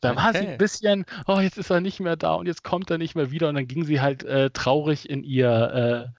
Da 0.00 0.16
war 0.16 0.30
okay. 0.30 0.38
sie 0.38 0.46
ein 0.48 0.58
bisschen, 0.58 1.04
oh, 1.26 1.40
jetzt 1.40 1.58
ist 1.58 1.70
er 1.70 1.80
nicht 1.80 2.00
mehr 2.00 2.16
da 2.16 2.34
und 2.34 2.46
jetzt 2.46 2.64
kommt 2.64 2.90
er 2.90 2.98
nicht 2.98 3.14
mehr 3.14 3.30
wieder. 3.30 3.48
Und 3.48 3.56
dann 3.56 3.66
ging 3.66 3.84
sie 3.84 4.00
halt 4.00 4.24
äh, 4.24 4.50
traurig 4.50 5.08
in 5.08 5.24
ihr, 5.24 6.12
äh, 6.14 6.18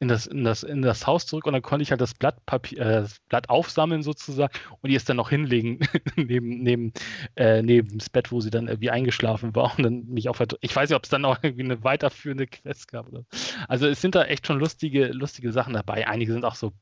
in, 0.00 0.08
das, 0.08 0.26
in, 0.26 0.44
das, 0.44 0.62
in 0.62 0.80
das 0.80 1.06
Haus 1.06 1.26
zurück 1.26 1.46
und 1.46 1.52
dann 1.52 1.62
konnte 1.62 1.82
ich 1.82 1.90
halt 1.90 2.00
das 2.00 2.14
Blatt, 2.14 2.44
Papier, 2.46 2.80
äh, 2.80 3.02
das 3.02 3.20
Blatt 3.28 3.50
aufsammeln 3.50 4.02
sozusagen 4.02 4.52
und 4.80 4.88
die 4.88 4.96
ist 4.96 5.08
dann 5.08 5.18
noch 5.18 5.28
hinlegen 5.28 5.80
neben, 6.16 6.62
neben, 6.62 6.92
äh, 7.36 7.62
neben 7.62 7.98
das 7.98 8.08
Bett, 8.08 8.32
wo 8.32 8.40
sie 8.40 8.50
dann 8.50 8.68
irgendwie 8.68 8.90
eingeschlafen 8.90 9.54
war 9.54 9.76
und 9.76 9.84
dann 9.84 10.06
mich 10.06 10.30
auf 10.30 10.42
Ich 10.62 10.74
weiß 10.74 10.88
nicht, 10.88 10.96
ob 10.96 11.04
es 11.04 11.10
dann 11.10 11.22
noch 11.22 11.38
irgendwie 11.42 11.64
eine 11.64 11.84
weiterführende 11.84 12.46
Quest 12.46 12.88
gab. 12.88 13.08
Oder. 13.08 13.24
Also 13.68 13.86
es 13.86 14.00
sind 14.00 14.14
da 14.14 14.24
echt 14.24 14.46
schon 14.46 14.58
lustige, 14.58 15.08
lustige 15.08 15.52
Sachen 15.52 15.74
dabei. 15.74 16.08
Einige 16.08 16.32
sind 16.32 16.46
auch 16.46 16.54
so 16.54 16.72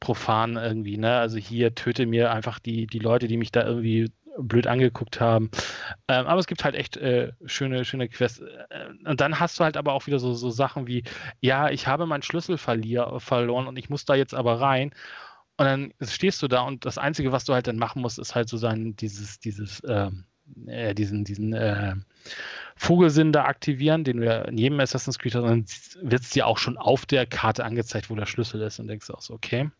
profan 0.00 0.56
irgendwie, 0.56 0.96
ne? 0.96 1.18
Also 1.18 1.36
hier 1.36 1.74
töte 1.74 2.06
mir 2.06 2.32
einfach 2.32 2.58
die, 2.58 2.86
die 2.86 2.98
Leute, 2.98 3.28
die 3.28 3.36
mich 3.36 3.52
da 3.52 3.66
irgendwie 3.66 4.10
blöd 4.42 4.66
angeguckt 4.66 5.20
haben. 5.20 5.50
Ähm, 6.08 6.26
aber 6.26 6.40
es 6.40 6.46
gibt 6.46 6.64
halt 6.64 6.74
echt 6.74 6.96
äh, 6.96 7.32
schöne, 7.46 7.84
schöne 7.84 8.08
Quests. 8.08 8.40
Äh, 8.40 9.08
und 9.08 9.20
dann 9.20 9.40
hast 9.40 9.58
du 9.58 9.64
halt 9.64 9.76
aber 9.76 9.92
auch 9.92 10.06
wieder 10.06 10.18
so, 10.18 10.34
so 10.34 10.50
Sachen 10.50 10.86
wie, 10.86 11.04
ja, 11.40 11.70
ich 11.70 11.86
habe 11.86 12.06
meinen 12.06 12.22
Schlüssel 12.22 12.58
verloren 12.58 13.66
und 13.66 13.76
ich 13.76 13.90
muss 13.90 14.04
da 14.04 14.14
jetzt 14.14 14.34
aber 14.34 14.60
rein. 14.60 14.92
Und 15.56 15.66
dann 15.66 15.92
stehst 16.02 16.42
du 16.42 16.48
da 16.48 16.62
und 16.62 16.86
das 16.86 16.96
Einzige, 16.96 17.32
was 17.32 17.44
du 17.44 17.52
halt 17.52 17.66
dann 17.66 17.76
machen 17.76 18.00
musst, 18.00 18.18
ist 18.18 18.34
halt 18.34 18.48
so 18.48 18.56
sein, 18.56 18.96
dieses, 18.96 19.40
dieses, 19.40 19.82
ähm, 19.86 20.24
äh, 20.66 20.94
diesen, 20.94 21.24
diesen 21.24 21.52
äh, 21.52 21.96
Vogelsinn 22.76 23.32
da 23.32 23.44
aktivieren, 23.44 24.04
den 24.04 24.22
ja 24.22 24.42
in 24.42 24.56
jedem 24.56 24.80
Assassin's 24.80 25.18
Creed 25.18 25.34
hast, 25.34 25.44
dann 25.44 25.66
wird 26.08 26.22
es 26.22 26.30
dir 26.30 26.46
auch 26.46 26.58
schon 26.58 26.78
auf 26.78 27.04
der 27.04 27.26
Karte 27.26 27.64
angezeigt, 27.64 28.08
wo 28.10 28.14
der 28.14 28.26
Schlüssel 28.26 28.62
ist 28.62 28.78
und 28.78 28.88
denkst 28.88 29.10
auch 29.10 29.20
so, 29.20 29.34
okay. 29.34 29.70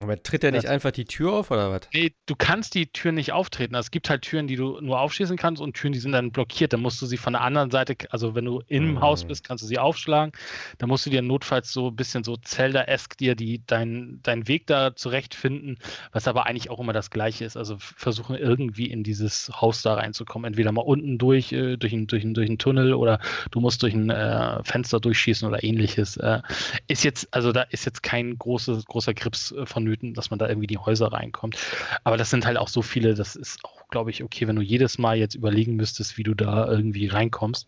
Aber 0.00 0.22
tritt 0.22 0.44
er 0.44 0.52
nicht 0.52 0.64
das, 0.64 0.70
einfach 0.70 0.92
die 0.92 1.06
Tür 1.06 1.32
auf 1.32 1.50
oder 1.50 1.72
was? 1.72 1.80
Nee, 1.92 2.12
du 2.26 2.36
kannst 2.36 2.74
die 2.74 2.86
Tür 2.86 3.10
nicht 3.10 3.32
auftreten. 3.32 3.74
Also 3.74 3.86
es 3.86 3.90
gibt 3.90 4.08
halt 4.08 4.22
Türen, 4.22 4.46
die 4.46 4.54
du 4.54 4.80
nur 4.80 5.00
aufschließen 5.00 5.36
kannst 5.36 5.60
und 5.60 5.74
Türen, 5.74 5.92
die 5.92 5.98
sind 5.98 6.12
dann 6.12 6.30
blockiert. 6.30 6.72
Dann 6.72 6.82
musst 6.82 7.02
du 7.02 7.06
sie 7.06 7.16
von 7.16 7.32
der 7.32 7.42
anderen 7.42 7.72
Seite, 7.72 7.96
also 8.10 8.36
wenn 8.36 8.44
du 8.44 8.62
im 8.68 8.92
mhm. 8.92 9.00
Haus 9.00 9.24
bist, 9.24 9.42
kannst 9.42 9.64
du 9.64 9.66
sie 9.66 9.78
aufschlagen. 9.78 10.32
Dann 10.78 10.88
musst 10.88 11.04
du 11.04 11.10
dir 11.10 11.20
notfalls 11.20 11.72
so 11.72 11.88
ein 11.88 11.96
bisschen 11.96 12.22
so 12.22 12.36
Zelda-esk 12.36 13.18
dir 13.18 13.34
die, 13.34 13.66
deinen 13.66 14.20
dein 14.22 14.46
Weg 14.46 14.68
da 14.68 14.94
zurechtfinden, 14.94 15.78
was 16.12 16.28
aber 16.28 16.46
eigentlich 16.46 16.70
auch 16.70 16.78
immer 16.78 16.92
das 16.92 17.10
Gleiche 17.10 17.44
ist. 17.44 17.56
Also 17.56 17.76
versuchen 17.80 18.36
irgendwie 18.36 18.86
in 18.86 19.02
dieses 19.02 19.50
Haus 19.60 19.82
da 19.82 19.94
reinzukommen. 19.94 20.46
Entweder 20.46 20.70
mal 20.70 20.82
unten 20.82 21.18
durch, 21.18 21.50
äh, 21.50 21.76
durch, 21.76 21.92
einen, 21.92 22.06
durch, 22.06 22.22
einen, 22.22 22.34
durch 22.34 22.48
einen 22.48 22.58
Tunnel 22.58 22.94
oder 22.94 23.18
du 23.50 23.58
musst 23.58 23.82
durch 23.82 23.94
ein 23.94 24.10
äh, 24.10 24.62
Fenster 24.62 25.00
durchschießen 25.00 25.48
oder 25.48 25.64
ähnliches. 25.64 26.18
Äh, 26.18 26.40
ist 26.86 27.02
jetzt, 27.02 27.34
also 27.34 27.50
da 27.50 27.62
ist 27.62 27.84
jetzt 27.84 28.04
kein 28.04 28.38
großes, 28.38 28.84
großer 28.84 29.12
Grips 29.12 29.50
äh, 29.50 29.66
von 29.66 29.87
vonnöten, 29.88 30.14
dass 30.14 30.30
man 30.30 30.38
da 30.38 30.48
irgendwie 30.48 30.66
die 30.66 30.78
Häuser 30.78 31.12
reinkommt. 31.12 31.58
Aber 32.04 32.16
das 32.16 32.30
sind 32.30 32.46
halt 32.46 32.56
auch 32.56 32.68
so 32.68 32.82
viele, 32.82 33.14
das 33.14 33.36
ist 33.36 33.64
auch, 33.64 33.88
glaube 33.88 34.10
ich, 34.10 34.22
okay, 34.22 34.46
wenn 34.46 34.56
du 34.56 34.62
jedes 34.62 34.98
Mal 34.98 35.16
jetzt 35.16 35.34
überlegen 35.34 35.76
müsstest, 35.76 36.18
wie 36.18 36.22
du 36.22 36.34
da 36.34 36.66
irgendwie 36.68 37.06
reinkommst. 37.06 37.66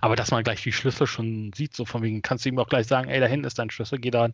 Aber 0.00 0.16
dass 0.16 0.30
man 0.30 0.42
gleich 0.42 0.62
die 0.62 0.72
Schlüssel 0.72 1.06
schon 1.06 1.52
sieht, 1.52 1.76
so 1.76 1.84
von 1.84 2.02
wegen, 2.02 2.22
kannst 2.22 2.44
du 2.44 2.48
ihm 2.48 2.58
auch 2.58 2.68
gleich 2.68 2.86
sagen, 2.86 3.10
ey, 3.10 3.20
da 3.20 3.26
hinten 3.26 3.46
ist 3.46 3.58
dein 3.58 3.68
Schlüssel, 3.68 3.98
geh 3.98 4.10
dann, 4.10 4.32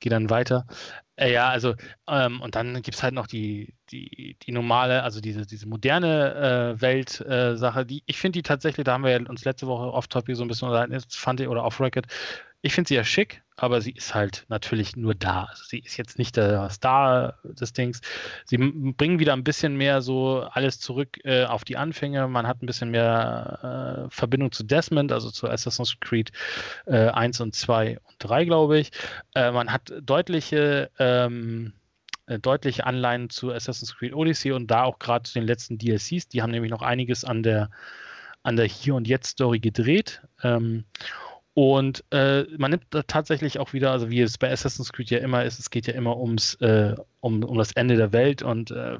geh 0.00 0.08
dann 0.08 0.28
weiter. 0.28 0.66
Äh, 1.14 1.32
ja, 1.32 1.48
also, 1.48 1.76
ähm, 2.08 2.40
und 2.40 2.56
dann 2.56 2.74
gibt 2.82 2.96
es 2.96 3.02
halt 3.04 3.14
noch 3.14 3.28
die, 3.28 3.74
die, 3.90 4.36
die 4.42 4.52
normale, 4.52 5.04
also 5.04 5.20
diese, 5.20 5.46
diese 5.46 5.68
moderne 5.68 6.74
äh, 6.74 6.80
Welt-Sache, 6.80 7.80
äh, 7.80 7.86
die, 7.86 8.02
ich 8.06 8.18
finde 8.18 8.38
die 8.38 8.42
tatsächlich, 8.42 8.84
da 8.84 8.94
haben 8.94 9.04
wir 9.04 9.30
uns 9.30 9.44
letzte 9.44 9.68
Woche 9.68 9.92
off-topic 9.92 10.34
so 10.34 10.42
ein 10.44 10.48
bisschen 10.48 10.66
unterhalten, 10.66 10.98
fand 11.10 11.40
ich, 11.40 11.46
oder 11.46 11.64
off-record, 11.64 12.06
ich 12.62 12.74
finde 12.74 12.88
sie 12.88 12.96
ja 12.96 13.04
schick, 13.04 13.44
aber 13.56 13.80
sie 13.80 13.92
ist 13.92 14.14
halt 14.14 14.44
natürlich 14.48 14.96
nur 14.96 15.14
da. 15.14 15.44
Also 15.44 15.64
sie 15.64 15.78
ist 15.78 15.96
jetzt 15.96 16.18
nicht 16.18 16.36
der 16.36 16.68
Star 16.70 17.38
des 17.44 17.72
Dings. 17.72 18.00
Sie 18.44 18.58
bringen 18.58 19.18
wieder 19.18 19.32
ein 19.32 19.44
bisschen 19.44 19.76
mehr 19.76 20.02
so 20.02 20.46
alles 20.50 20.78
zurück 20.78 21.18
äh, 21.24 21.44
auf 21.44 21.64
die 21.64 21.76
Anfänge. 21.76 22.28
Man 22.28 22.46
hat 22.46 22.62
ein 22.62 22.66
bisschen 22.66 22.90
mehr 22.90 24.06
äh, 24.06 24.10
Verbindung 24.10 24.52
zu 24.52 24.62
Desmond, 24.62 25.10
also 25.10 25.30
zu 25.30 25.48
Assassin's 25.48 25.98
Creed 26.00 26.32
äh, 26.86 27.08
1 27.08 27.40
und 27.40 27.54
2 27.54 27.98
und 27.98 28.16
3, 28.18 28.44
glaube 28.44 28.78
ich. 28.78 28.90
Äh, 29.34 29.50
man 29.52 29.72
hat 29.72 29.92
deutliche 30.02 30.90
ähm, 30.98 31.72
äh, 32.26 32.38
deutliche 32.38 32.84
Anleihen 32.84 33.30
zu 33.30 33.52
Assassin's 33.52 33.96
Creed 33.96 34.12
Odyssey 34.12 34.52
und 34.52 34.70
da 34.70 34.82
auch 34.82 34.98
gerade 34.98 35.24
zu 35.24 35.34
den 35.34 35.46
letzten 35.46 35.78
DLCs. 35.78 36.28
Die 36.28 36.42
haben 36.42 36.50
nämlich 36.50 36.70
noch 36.70 36.82
einiges 36.82 37.24
an 37.24 37.42
der, 37.42 37.70
an 38.42 38.56
der 38.56 38.66
Hier- 38.66 38.96
und 38.96 39.08
Jetzt-Story 39.08 39.60
gedreht. 39.60 40.22
Ähm, 40.42 40.84
und 41.58 42.04
äh, 42.10 42.44
man 42.58 42.70
nimmt 42.70 42.84
da 42.90 43.00
tatsächlich 43.04 43.58
auch 43.58 43.72
wieder, 43.72 43.90
also 43.90 44.10
wie 44.10 44.20
es 44.20 44.36
bei 44.36 44.52
Assassin's 44.52 44.92
Creed 44.92 45.08
ja 45.08 45.20
immer 45.20 45.42
ist, 45.42 45.58
es 45.58 45.70
geht 45.70 45.86
ja 45.86 45.94
immer 45.94 46.18
ums, 46.18 46.56
äh, 46.56 46.94
um, 47.20 47.42
um 47.42 47.56
das 47.56 47.72
Ende 47.72 47.96
der 47.96 48.12
Welt 48.12 48.42
und 48.42 48.72
äh, 48.72 48.98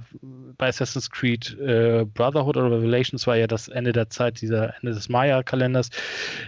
bei 0.56 0.68
Assassin's 0.68 1.10
Creed 1.10 1.54
äh, 1.60 2.06
Brotherhood 2.06 2.56
oder 2.56 2.70
Revelations 2.70 3.26
war 3.26 3.36
ja 3.36 3.46
das 3.46 3.68
Ende 3.68 3.92
der 3.92 4.08
Zeit, 4.08 4.40
dieser 4.40 4.74
Ende 4.80 4.94
des 4.94 5.10
Maya-Kalenders. 5.10 5.90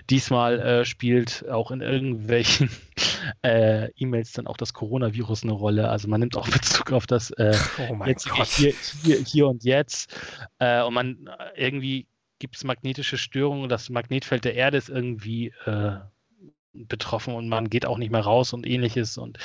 Diesmal 0.08 0.58
äh, 0.60 0.84
spielt 0.86 1.46
auch 1.50 1.70
in 1.70 1.82
irgendwelchen 1.82 2.70
äh, 3.42 3.90
E-Mails 3.90 4.32
dann 4.32 4.46
auch 4.46 4.56
das 4.56 4.72
Coronavirus 4.72 5.42
eine 5.42 5.52
Rolle. 5.52 5.90
Also 5.90 6.08
man 6.08 6.20
nimmt 6.20 6.38
auch 6.38 6.48
Bezug 6.48 6.90
auf 6.92 7.06
das 7.06 7.34
oh 7.36 8.04
jetzt, 8.06 8.26
hier, 8.56 8.72
hier, 9.04 9.18
hier, 9.18 9.46
und 9.46 9.62
jetzt. 9.62 10.18
und 10.58 10.94
man 10.94 11.28
irgendwie 11.54 12.06
gibt 12.38 12.56
es 12.56 12.64
magnetische 12.64 13.18
Störungen, 13.18 13.68
das 13.68 13.90
Magnetfeld 13.90 14.44
der 14.44 14.54
Erde 14.54 14.78
ist 14.78 14.88
irgendwie 14.88 15.52
äh, 15.66 15.98
betroffen 16.72 17.34
und 17.34 17.48
man 17.48 17.70
geht 17.70 17.86
auch 17.86 17.98
nicht 17.98 18.12
mehr 18.12 18.20
raus 18.20 18.52
und 18.52 18.66
ähnliches. 18.66 19.18
Und 19.18 19.38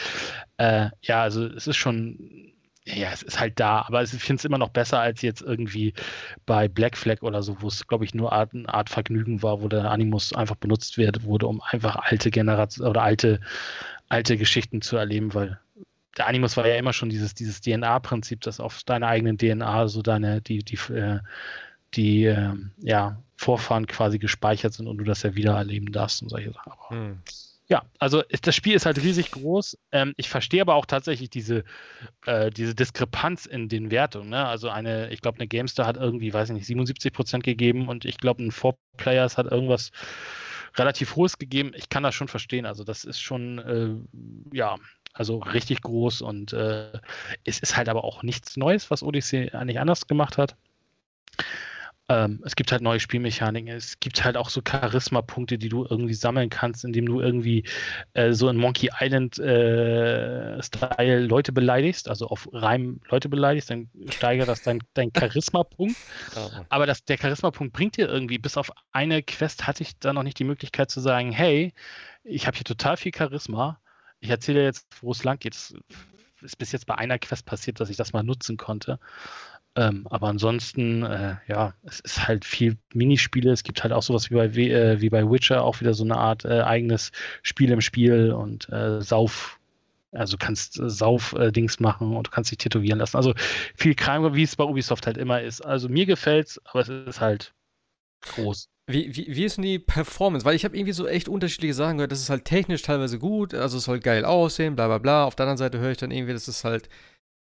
äh, 0.58 0.90
ja, 1.02 1.22
also 1.24 1.46
es 1.46 1.68
ist 1.68 1.78
schon, 1.78 2.54
ja, 2.86 3.12
es 3.12 3.24
ist 3.24 3.40
halt 3.40 3.60
da, 3.60 3.82
aber 3.88 4.04
ich 4.04 4.12
finde 4.12 4.40
es 4.40 4.46
immer 4.46 4.58
noch 4.58 4.70
besser 4.70 5.00
als 5.00 5.22
jetzt 5.22 5.42
irgendwie 5.42 5.94
bei 6.46 6.68
Black 6.68 6.98
Flag 6.98 7.22
oder 7.22 7.42
so, 7.42 7.62
wo 7.62 7.68
es, 7.68 7.88
glaube 7.88 8.06
ich, 8.06 8.14
nur 8.14 8.34
Art, 8.34 8.54
eine 8.54 8.72
Art 8.72 8.90
Vergnügen 8.90 9.42
war, 9.42 9.62
wo 9.62 9.68
der 9.68 9.90
Animus 9.90 10.34
einfach 10.34 10.56
benutzt 10.56 10.98
wird, 10.98 11.24
wurde, 11.24 11.48
um 11.48 11.62
einfach 11.62 11.96
alte 11.96 12.30
Generationen 12.30 12.90
oder 12.90 13.04
alte, 13.04 13.40
alte 14.10 14.38
Geschichten 14.38 14.82
zu 14.82 14.98
erleben, 14.98 15.34
weil 15.34 15.60
der 16.18 16.28
Animus 16.28 16.58
war 16.58 16.68
ja 16.68 16.76
immer 16.76 16.94
schon 16.94 17.10
dieses, 17.10 17.34
dieses 17.34 17.62
DNA-Prinzip, 17.62 18.42
dass 18.42 18.60
auf 18.60 18.84
deiner 18.84 19.08
eigenen 19.08 19.38
DNA 19.38 19.88
so 19.88 20.04
deine, 20.04 20.42
die, 20.42 20.60
die, 20.60 20.78
äh, 20.94 21.20
die 21.96 22.26
äh, 22.26 22.54
ja, 22.82 23.22
Vorfahren 23.36 23.88
quasi 23.88 24.20
gespeichert 24.20 24.74
sind 24.74 24.88
und 24.88 24.98
du 24.98 25.04
das 25.04 25.24
ja 25.24 25.36
wieder 25.36 25.56
erleben 25.56 25.92
darfst 25.92 26.22
und 26.22 26.30
solche 26.30 26.52
Sachen. 26.52 26.72
Aber, 26.72 26.90
hm. 26.90 27.20
Ja, 27.70 27.84
also 27.98 28.22
das 28.42 28.56
Spiel 28.56 28.76
ist 28.76 28.86
halt 28.86 29.02
riesig 29.02 29.32
groß. 29.32 29.78
Ähm, 29.92 30.14
ich 30.18 30.30
verstehe 30.30 30.62
aber 30.62 30.76
auch 30.76 30.86
tatsächlich 30.86 31.30
diese, 31.30 31.64
äh, 32.26 32.52
diese 32.52 32.76
Diskrepanz 32.76 33.46
in 33.46 33.70
den 33.70 33.90
Wertungen. 33.90 34.30
Ne? 34.30 34.46
Also 34.46 34.70
eine, 34.70 35.10
ich 35.12 35.22
glaube, 35.22 35.40
eine 35.40 35.48
GameStar 35.48 35.88
hat 35.88 35.98
irgendwie, 35.98 36.34
weiß 36.34 36.50
ich 36.50 36.56
nicht, 36.56 36.68
77 36.68 37.14
Prozent 37.14 37.44
gegeben 37.44 37.88
und 37.88 38.06
ich 38.06 38.18
glaube, 38.18 38.44
ein 38.44 38.52
Four 38.52 38.78
Players 38.98 39.38
hat 39.38 39.48
irgendwas 39.48 39.92
relativ 40.76 41.16
hohes 41.16 41.38
gegeben. 41.38 41.72
Ich 41.76 41.90
kann 41.90 42.04
das 42.04 42.16
schon 42.16 42.28
verstehen. 42.28 42.66
Also 42.66 42.84
das 42.84 43.06
ist 43.06 43.22
schon, 43.22 43.60
äh, 43.60 44.56
ja, 44.56 44.76
also 45.14 45.38
richtig 45.38 45.82
groß 45.82 46.22
und 46.22 46.54
äh, 46.54 46.92
es 47.44 47.60
ist 47.60 47.78
halt 47.78 47.88
aber 47.88 48.04
auch 48.04 48.24
nichts 48.24 48.58
Neues, 48.58 48.92
was 48.92 49.04
Odyssey 49.04 49.52
eigentlich 49.52 49.80
anders 49.80 50.08
gemacht 50.08 50.38
hat. 50.38 50.56
Ähm, 52.14 52.42
es 52.46 52.56
gibt 52.56 52.72
halt 52.72 52.82
neue 52.84 53.00
Spielmechaniken. 53.00 53.70
Es 53.70 54.00
gibt 54.00 54.24
halt 54.24 54.38
auch 54.38 54.50
so 54.50 54.62
Charisma-Punkte, 54.68 55.58
die 55.58 55.70
du 55.70 55.86
irgendwie 55.90 56.14
sammeln 56.14 56.50
kannst, 56.50 56.86
indem 56.86 57.08
du 57.08 57.20
irgendwie 57.22 57.64
äh, 58.14 58.34
so 58.34 58.50
in 58.50 58.58
Monkey 58.58 58.92
Island-Style 59.00 60.62
äh, 60.98 61.20
Leute 61.20 61.52
beleidigst, 61.52 62.08
also 62.08 62.28
auf 62.28 62.48
Reim 62.54 63.02
Leute 63.10 63.30
beleidigst, 63.30 63.72
dann 63.72 63.90
steigert 64.10 64.48
das 64.48 64.62
dein, 64.62 64.80
dein 64.94 65.12
Charisma-Punkt. 65.18 65.96
Aber 66.70 66.86
das, 66.86 67.04
der 67.04 67.18
Charisma-Punkt 67.18 67.74
bringt 67.74 67.98
dir 67.98 68.08
irgendwie, 68.08 68.38
bis 68.38 68.58
auf 68.58 68.72
eine 68.92 69.24
Quest 69.24 69.66
hatte 69.66 69.82
ich 69.82 69.98
da 69.98 70.14
noch 70.14 70.24
nicht 70.24 70.38
die 70.38 70.44
Möglichkeit 70.44 70.92
zu 70.92 71.00
sagen, 71.00 71.32
hey, 71.32 71.74
ich 72.24 72.46
habe 72.46 72.56
hier 72.56 72.66
total 72.66 72.98
viel 72.98 73.14
Charisma. 73.16 73.80
Ich 74.20 74.30
erzähle 74.30 74.64
jetzt, 74.64 74.88
wo 75.02 75.12
es 75.12 75.24
lang 75.24 75.40
geht. 75.40 75.56
Es 75.56 75.76
ist 76.42 76.58
bis 76.58 76.72
jetzt 76.72 76.86
bei 76.86 76.96
einer 76.96 77.18
Quest 77.18 77.46
passiert, 77.46 77.80
dass 77.80 77.90
ich 77.90 77.98
das 77.98 78.14
mal 78.14 78.24
nutzen 78.24 78.58
konnte. 78.58 79.00
Ähm, 79.76 80.06
aber 80.10 80.28
ansonsten, 80.28 81.04
äh, 81.04 81.36
ja, 81.48 81.74
es 81.84 82.00
ist 82.02 82.28
halt 82.28 82.46
viel 82.46 82.78
Minispiele. 82.94 83.52
Es 83.52 83.64
gibt 83.64 83.82
halt 83.84 83.92
auch 83.92 84.04
sowas 84.04 84.30
wie 84.30 84.36
bei, 84.36 84.46
äh, 84.46 85.02
wie 85.02 85.10
bei 85.10 85.30
Witcher, 85.30 85.64
auch 85.64 85.80
wieder 85.82 85.94
so 85.96 86.04
eine 86.04 86.18
Art 86.18 86.46
äh, 86.46 86.62
eigenes 86.62 87.12
Spiel 87.42 87.72
im 87.72 87.82
Spiel 87.82 88.32
und 88.34 88.70
äh, 88.70 89.02
Sauf. 89.02 89.60
Also 90.12 90.38
kannst 90.38 90.80
äh, 90.80 90.90
Sauf-Dings 90.90 91.80
machen 91.80 92.16
und 92.16 92.28
du 92.28 92.32
kannst 92.32 92.52
dich 92.52 92.60
tätowieren 92.60 93.00
lassen. 93.00 93.18
Also 93.18 93.34
viel 93.76 93.96
Kram, 93.96 94.36
wie 94.36 94.44
es 94.44 94.56
bei 94.56 94.64
Ubisoft 94.64 95.08
halt 95.08 95.18
immer 95.18 95.42
ist. 95.42 95.62
Also 95.62 95.90
mir 95.90 96.06
gefällt's, 96.06 96.62
aber 96.66 96.82
es 96.82 96.90
ist 96.90 97.20
halt 97.20 97.54
groß. 98.22 98.70
Wie, 98.86 99.16
wie, 99.16 99.36
wie 99.36 99.46
ist 99.46 99.58
denn 99.58 99.64
die 99.64 99.80
Performance? 99.80 100.46
Weil 100.46 100.56
ich 100.56 100.66
habe 100.66 100.76
irgendwie 100.76 100.94
so 100.94 101.08
echt 101.08 101.30
unterschiedliche 101.30 101.74
Sachen 101.74 101.98
gehört. 101.98 102.12
Das 102.12 102.20
ist 102.20 102.30
halt 102.30 102.46
technisch 102.46 102.82
teilweise 102.84 103.18
gut, 103.18 103.54
also 103.54 103.78
es 103.78 103.86
soll 103.86 104.00
geil 104.00 104.26
aussehen, 104.26 104.76
bla 104.76 104.88
bla 104.88 104.98
bla. 105.00 105.24
Auf 105.26 105.36
der 105.36 105.46
anderen 105.46 105.58
Seite 105.58 105.80
höre 105.80 105.92
ich 105.92 105.98
dann 105.98 106.12
irgendwie, 106.12 106.34
das 106.34 106.48
ist 106.48 106.64
halt 106.64 106.90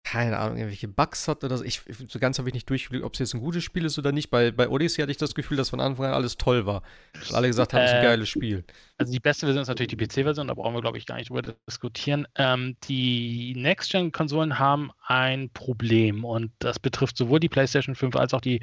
keine 0.06 0.38
Ahnung, 0.38 0.56
irgendwelche 0.56 0.86
Bugs 0.86 1.26
hat 1.26 1.42
oder 1.42 1.58
so. 1.58 1.64
Ich, 1.64 1.82
so 2.08 2.20
ganz 2.20 2.38
habe 2.38 2.48
ich 2.48 2.54
nicht 2.54 2.70
durchgeblickt, 2.70 3.04
ob 3.04 3.14
es 3.14 3.18
jetzt 3.18 3.34
ein 3.34 3.40
gutes 3.40 3.64
Spiel 3.64 3.84
ist 3.84 3.98
oder 3.98 4.12
nicht. 4.12 4.30
Bei, 4.30 4.52
bei 4.52 4.68
Odyssey 4.68 5.02
hatte 5.02 5.10
ich 5.10 5.16
das 5.16 5.34
Gefühl, 5.34 5.56
dass 5.56 5.70
von 5.70 5.80
Anfang 5.80 6.06
an 6.06 6.12
alles 6.12 6.36
toll 6.36 6.64
war. 6.64 6.82
Dass 7.14 7.34
alle 7.34 7.48
gesagt 7.48 7.74
haben, 7.74 7.82
es 7.82 7.90
ist 7.90 7.96
ein 7.96 8.04
äh, 8.04 8.06
geiles 8.06 8.28
Spiel. 8.28 8.64
Also 8.98 9.12
die 9.12 9.18
beste 9.18 9.46
Version 9.46 9.62
ist 9.62 9.68
natürlich 9.68 9.88
die 9.88 9.96
PC-Version, 9.96 10.46
da 10.46 10.54
brauchen 10.54 10.74
wir, 10.74 10.80
glaube 10.80 10.96
ich, 10.96 11.06
gar 11.06 11.16
nicht 11.16 11.30
drüber 11.30 11.42
diskutieren. 11.42 12.28
Ähm, 12.36 12.76
die 12.84 13.54
Next-Gen-Konsolen 13.56 14.60
haben 14.60 14.92
ein 15.06 15.50
Problem 15.50 16.24
und 16.24 16.50
das 16.58 16.78
betrifft 16.78 17.16
sowohl 17.16 17.38
die 17.38 17.48
PlayStation 17.50 17.94
5 17.94 18.16
als 18.16 18.32
auch 18.34 18.40
die 18.40 18.60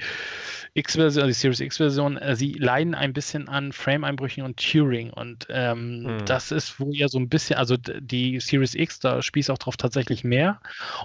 X-Version, 0.74 1.28
die 1.28 1.34
Series 1.34 1.60
X-Version. 1.60 2.18
Äh, 2.18 2.36
sie 2.36 2.54
leiden 2.54 2.96
ein 2.96 3.14
bisschen 3.14 3.48
an 3.48 3.72
Frame-Einbrüchen 3.72 4.44
und 4.44 4.58
Turing 4.58 5.12
und 5.12 5.46
ähm, 5.50 6.06
hm. 6.06 6.26
das 6.26 6.52
ist 6.52 6.80
wo 6.80 6.92
ja 6.92 7.08
so 7.08 7.20
ein 7.20 7.30
bisschen, 7.30 7.58
also 7.58 7.78
die 7.78 8.40
Series 8.40 8.74
X, 8.74 9.00
da 9.00 9.22
spießt 9.22 9.52
auch 9.52 9.60
drauf 9.60 9.78
tatsächlich 9.78 10.24
mehr 10.24 10.60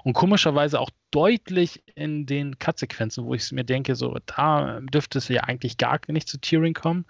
und 0.04 0.14
komischerweise 0.14 0.80
auch 0.80 0.90
deutlich 1.10 1.82
in 1.94 2.26
den 2.26 2.58
Cut-Sequenzen, 2.58 3.24
wo 3.24 3.34
ich 3.34 3.50
mir 3.52 3.64
denke, 3.64 3.94
so 3.94 4.18
da 4.26 4.80
dürfte 4.80 5.18
es 5.18 5.28
ja 5.28 5.44
eigentlich 5.44 5.78
gar 5.78 5.98
nicht 6.08 6.28
zu 6.28 6.38
Turing 6.38 6.74
kommen. 6.74 7.06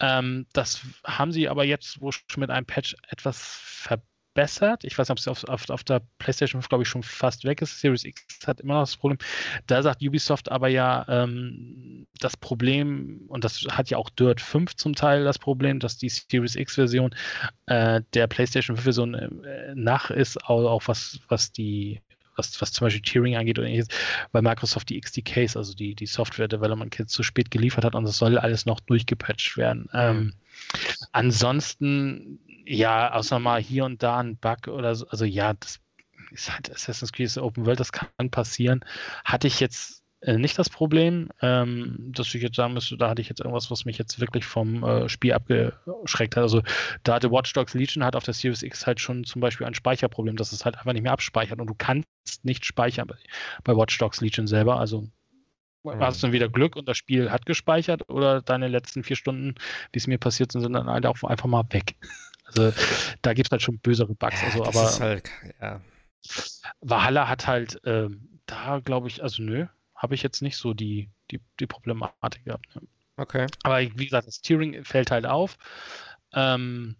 Ähm, 0.00 0.46
das 0.52 0.82
haben 1.04 1.32
sie 1.32 1.42
sie 1.42 1.48
aber 1.48 1.64
jetzt 1.64 2.00
wohl 2.00 2.12
schon 2.12 2.40
mit 2.40 2.50
einem 2.50 2.66
Patch 2.66 2.96
etwas 3.08 3.38
verbessert. 3.42 4.11
Ich 4.34 4.96
weiß 4.96 5.08
nicht, 5.08 5.10
ob 5.10 5.18
es 5.18 5.28
auf, 5.28 5.44
auf, 5.44 5.68
auf 5.70 5.84
der 5.84 6.02
PlayStation 6.18 6.60
5, 6.60 6.68
glaube 6.68 6.82
ich, 6.82 6.88
schon 6.88 7.02
fast 7.02 7.44
weg 7.44 7.62
ist. 7.62 7.80
Series 7.80 8.04
X 8.04 8.24
hat 8.46 8.60
immer 8.60 8.74
noch 8.74 8.82
das 8.82 8.96
Problem. 8.96 9.18
Da 9.66 9.82
sagt 9.82 10.02
Ubisoft 10.02 10.50
aber 10.50 10.68
ja, 10.68 11.04
ähm, 11.08 12.06
das 12.18 12.36
Problem, 12.36 13.26
und 13.28 13.44
das 13.44 13.64
hat 13.70 13.90
ja 13.90 13.98
auch 13.98 14.10
Dirt 14.10 14.40
5 14.40 14.76
zum 14.76 14.94
Teil 14.94 15.24
das 15.24 15.38
Problem, 15.38 15.80
dass 15.80 15.98
die 15.98 16.08
Series 16.08 16.56
X-Version 16.56 17.14
äh, 17.66 18.00
der 18.14 18.26
PlayStation 18.26 18.76
5-Version 18.76 19.14
äh, 19.14 19.74
nach 19.74 20.10
ist, 20.10 20.42
auch, 20.44 20.64
auch 20.64 20.82
was, 20.86 21.20
was 21.28 21.52
die 21.52 22.00
was, 22.36 22.60
was 22.60 22.72
zum 22.72 22.86
Beispiel 22.86 23.02
Tiering 23.02 23.36
angeht 23.36 23.58
oder 23.58 23.68
ähnliches, 23.68 23.88
weil 24.32 24.42
Microsoft 24.42 24.88
die 24.88 25.00
XDKs, 25.00 25.56
also 25.56 25.74
die, 25.74 25.94
die 25.94 26.06
Software 26.06 26.48
Development 26.48 26.90
Kits, 26.90 27.12
zu 27.12 27.22
spät 27.22 27.50
geliefert 27.50 27.84
hat 27.84 27.94
und 27.94 28.04
das 28.04 28.16
soll 28.16 28.38
alles 28.38 28.66
noch 28.66 28.80
durchgepatcht 28.80 29.56
werden. 29.56 29.82
Mhm. 29.92 29.98
Ähm, 29.98 30.32
ansonsten, 31.12 32.38
ja, 32.64 33.12
außer 33.12 33.38
mal 33.38 33.60
hier 33.60 33.84
und 33.84 34.02
da 34.02 34.18
ein 34.18 34.36
Bug 34.36 34.68
oder 34.68 34.94
so, 34.94 35.06
also 35.08 35.24
ja, 35.24 35.54
das 35.54 35.80
ist 36.30 36.52
halt 36.52 36.70
Assassin's 36.70 37.12
Creed 37.12 37.36
Open 37.38 37.66
World, 37.66 37.80
das 37.80 37.92
kann 37.92 38.30
passieren. 38.30 38.84
Hatte 39.24 39.46
ich 39.46 39.60
jetzt 39.60 40.02
äh, 40.22 40.38
nicht 40.38 40.58
das 40.58 40.70
Problem, 40.70 41.30
ähm, 41.40 41.96
dass 41.98 42.34
ich 42.34 42.42
jetzt 42.42 42.56
sagen 42.56 42.74
müsste, 42.74 42.96
da 42.96 43.10
hatte 43.10 43.20
ich 43.20 43.28
jetzt 43.28 43.40
irgendwas, 43.40 43.70
was 43.70 43.84
mich 43.84 43.98
jetzt 43.98 44.20
wirklich 44.20 44.44
vom 44.44 44.84
äh, 44.84 45.08
Spiel 45.08 45.32
abgeschreckt 45.32 46.36
hat. 46.36 46.42
Also 46.42 46.62
da 47.02 47.14
hatte 47.14 47.32
Watch 47.32 47.52
Dogs 47.52 47.74
Legion 47.74 48.04
hat 48.04 48.14
auf 48.14 48.24
der 48.24 48.34
Series 48.34 48.62
X 48.62 48.86
halt 48.86 49.00
schon 49.00 49.24
zum 49.24 49.40
Beispiel 49.40 49.66
ein 49.66 49.74
Speicherproblem, 49.74 50.36
dass 50.36 50.52
es 50.52 50.64
halt 50.64 50.78
einfach 50.78 50.92
nicht 50.92 51.02
mehr 51.02 51.12
abspeichert 51.12 51.60
und 51.60 51.66
du 51.66 51.74
kannst 51.74 52.06
nicht 52.44 52.64
speichern 52.64 53.08
bei, 53.08 53.16
bei 53.64 53.76
Watch 53.76 53.98
Dogs 53.98 54.20
Legion 54.20 54.46
selber. 54.46 54.78
Also 54.78 55.08
mhm. 55.82 56.00
hast 56.00 56.22
du 56.22 56.28
dann 56.28 56.32
wieder 56.32 56.48
Glück 56.48 56.76
und 56.76 56.86
das 56.86 56.96
Spiel 56.96 57.30
hat 57.30 57.44
gespeichert 57.44 58.08
oder 58.08 58.42
deine 58.42 58.68
letzten 58.68 59.02
vier 59.02 59.16
Stunden, 59.16 59.56
wie 59.92 59.98
es 59.98 60.06
mir 60.06 60.18
passiert 60.18 60.52
sind, 60.52 60.60
sind 60.60 60.74
dann 60.74 60.88
halt 60.88 61.04
auch 61.04 61.22
einfach 61.24 61.48
mal 61.48 61.64
weg. 61.70 61.96
Also 62.56 62.72
da 63.22 63.34
gibt 63.34 63.48
es 63.48 63.50
halt 63.52 63.62
schon 63.62 63.78
bösere 63.78 64.14
Bugs. 64.14 64.42
Also, 64.42 64.64
das 64.64 65.00
aber 65.00 65.06
halt, 65.06 65.30
ja. 65.60 65.80
Valhalla 66.80 67.28
hat 67.28 67.46
halt 67.46 67.80
ähm, 67.84 68.40
da, 68.46 68.80
glaube 68.80 69.08
ich, 69.08 69.22
also 69.22 69.42
nö, 69.42 69.66
habe 69.94 70.14
ich 70.14 70.22
jetzt 70.22 70.42
nicht 70.42 70.56
so 70.56 70.74
die, 70.74 71.10
die, 71.30 71.40
die 71.60 71.66
Problematik 71.66 72.44
gehabt. 72.44 72.74
Ne? 72.74 72.82
Okay. 73.16 73.46
Aber 73.62 73.80
wie 73.80 74.04
gesagt, 74.04 74.26
das 74.26 74.36
Steering 74.36 74.84
fällt 74.84 75.10
halt 75.10 75.26
auf. 75.26 75.56
Ähm, 76.32 76.96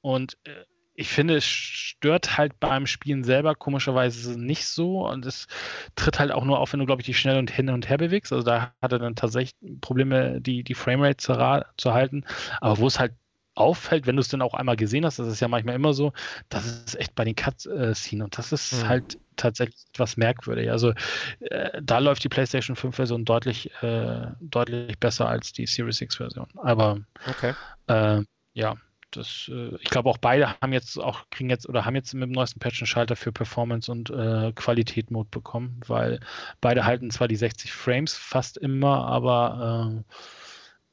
und 0.00 0.38
äh, 0.44 0.64
ich 0.94 1.10
finde, 1.10 1.36
es 1.36 1.44
stört 1.44 2.38
halt 2.38 2.58
beim 2.58 2.86
Spielen 2.86 3.22
selber 3.22 3.54
komischerweise 3.54 4.38
nicht 4.38 4.66
so. 4.66 5.06
Und 5.06 5.26
es 5.26 5.46
tritt 5.94 6.18
halt 6.18 6.32
auch 6.32 6.44
nur 6.44 6.58
auf, 6.58 6.72
wenn 6.72 6.80
du, 6.80 6.86
glaube 6.86 7.02
ich, 7.02 7.06
dich 7.06 7.20
schnell 7.20 7.38
und 7.38 7.50
hin 7.50 7.70
und 7.70 7.88
her 7.88 7.98
bewegst. 7.98 8.32
Also 8.32 8.44
da 8.44 8.74
hat 8.82 8.92
er 8.92 8.98
dann 8.98 9.14
tatsächlich 9.14 9.54
Probleme, 9.80 10.40
die, 10.40 10.64
die 10.64 10.74
Framerate 10.74 11.18
zu, 11.18 11.64
zu 11.76 11.94
halten. 11.94 12.24
Aber 12.60 12.78
wo 12.78 12.88
es 12.88 12.98
halt 12.98 13.12
auffällt, 13.58 14.06
wenn 14.06 14.16
du 14.16 14.20
es 14.20 14.28
dann 14.28 14.42
auch 14.42 14.54
einmal 14.54 14.76
gesehen 14.76 15.04
hast, 15.04 15.18
das 15.18 15.28
ist 15.28 15.40
ja 15.40 15.48
manchmal 15.48 15.74
immer 15.74 15.92
so, 15.92 16.12
das 16.48 16.66
ist 16.66 16.98
echt 16.98 17.14
bei 17.14 17.24
den 17.24 17.34
Cut-Scene 17.34 18.24
und 18.24 18.38
das 18.38 18.52
ist 18.52 18.84
mhm. 18.84 18.88
halt 18.88 19.18
tatsächlich 19.36 19.84
etwas 19.92 20.16
merkwürdig. 20.16 20.70
Also 20.70 20.92
äh, 21.40 21.80
da 21.82 21.98
läuft 21.98 22.24
die 22.24 22.28
PlayStation 22.28 22.76
5 22.76 22.94
Version 22.94 23.24
deutlich, 23.24 23.70
äh, 23.82 24.28
deutlich 24.40 24.98
besser 24.98 25.28
als 25.28 25.52
die 25.52 25.66
Series 25.66 26.00
X 26.00 26.16
Version. 26.16 26.46
Aber 26.56 27.00
okay. 27.26 27.54
äh, 27.86 28.22
ja, 28.54 28.76
das, 29.10 29.50
äh, 29.52 29.76
ich 29.80 29.90
glaube 29.90 30.10
auch 30.10 30.18
beide 30.18 30.60
haben 30.60 30.72
jetzt 30.72 30.98
auch 30.98 31.30
kriegen 31.30 31.50
jetzt 31.50 31.68
oder 31.68 31.84
haben 31.84 31.94
jetzt 31.94 32.12
mit 32.14 32.24
dem 32.24 32.32
neuesten 32.32 32.60
Patch 32.60 32.80
einen 32.80 32.86
Schalter 32.86 33.16
für 33.16 33.32
Performance 33.32 33.90
und 33.90 34.10
äh, 34.10 34.52
Qualität 34.52 35.10
Mode 35.10 35.28
bekommen, 35.30 35.80
weil 35.86 36.20
beide 36.60 36.84
halten 36.84 37.10
zwar 37.10 37.28
die 37.28 37.36
60 37.36 37.72
Frames 37.72 38.14
fast 38.14 38.58
immer, 38.58 39.06
aber 39.06 40.04
äh, 40.06 40.12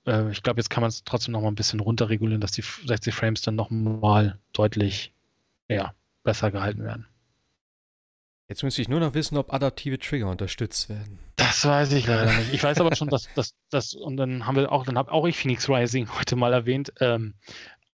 äh, 0.06 0.32
ich 0.32 0.44
glaube, 0.44 0.60
jetzt 0.60 0.70
kann 0.70 0.82
man 0.82 0.90
es 0.90 1.04
trotzdem 1.04 1.34
noch 1.34 1.42
mal 1.42 1.48
ein 1.48 1.56
bisschen 1.56 1.80
runterregulieren, 1.80 2.42
dass 2.42 2.52
die 2.52 2.62
60 2.62 3.14
Frames 3.14 3.42
dann 3.42 3.56
noch 3.56 3.70
mal 3.70 4.40
deutlich 4.54 5.14
ja, 5.68 5.94
besser 6.24 6.52
gehalten 6.52 6.84
werden. 6.84 7.08
Jetzt 8.48 8.62
müsste 8.62 8.82
ich 8.82 8.90
nur 8.90 9.00
noch 9.00 9.16
wissen, 9.16 9.38
ob 9.38 9.52
adaptive 9.52 9.98
Trigger 9.98 10.30
unterstützt 10.30 10.88
werden. 10.88 11.20
Das 11.36 11.66
weiß 11.66 11.92
ich 11.94 12.06
leider 12.06 12.32
nicht. 12.32 12.54
Ich 12.54 12.64
weiß 12.64 12.80
aber 12.80 12.96
schon, 12.96 13.10
dass 13.10 13.28
das, 13.72 13.96
und 13.96 14.18
dann 14.18 14.46
haben 14.46 14.56
wir 14.56 14.72
auch, 14.72 14.86
dann 14.86 15.00
habe 15.00 15.12
auch 15.12 15.26
ich 15.26 15.38
Phoenix 15.38 15.68
Rising 15.68 16.08
heute 16.20 16.36
mal 16.36 16.54
erwähnt, 16.54 16.94
ähm, 17.00 17.34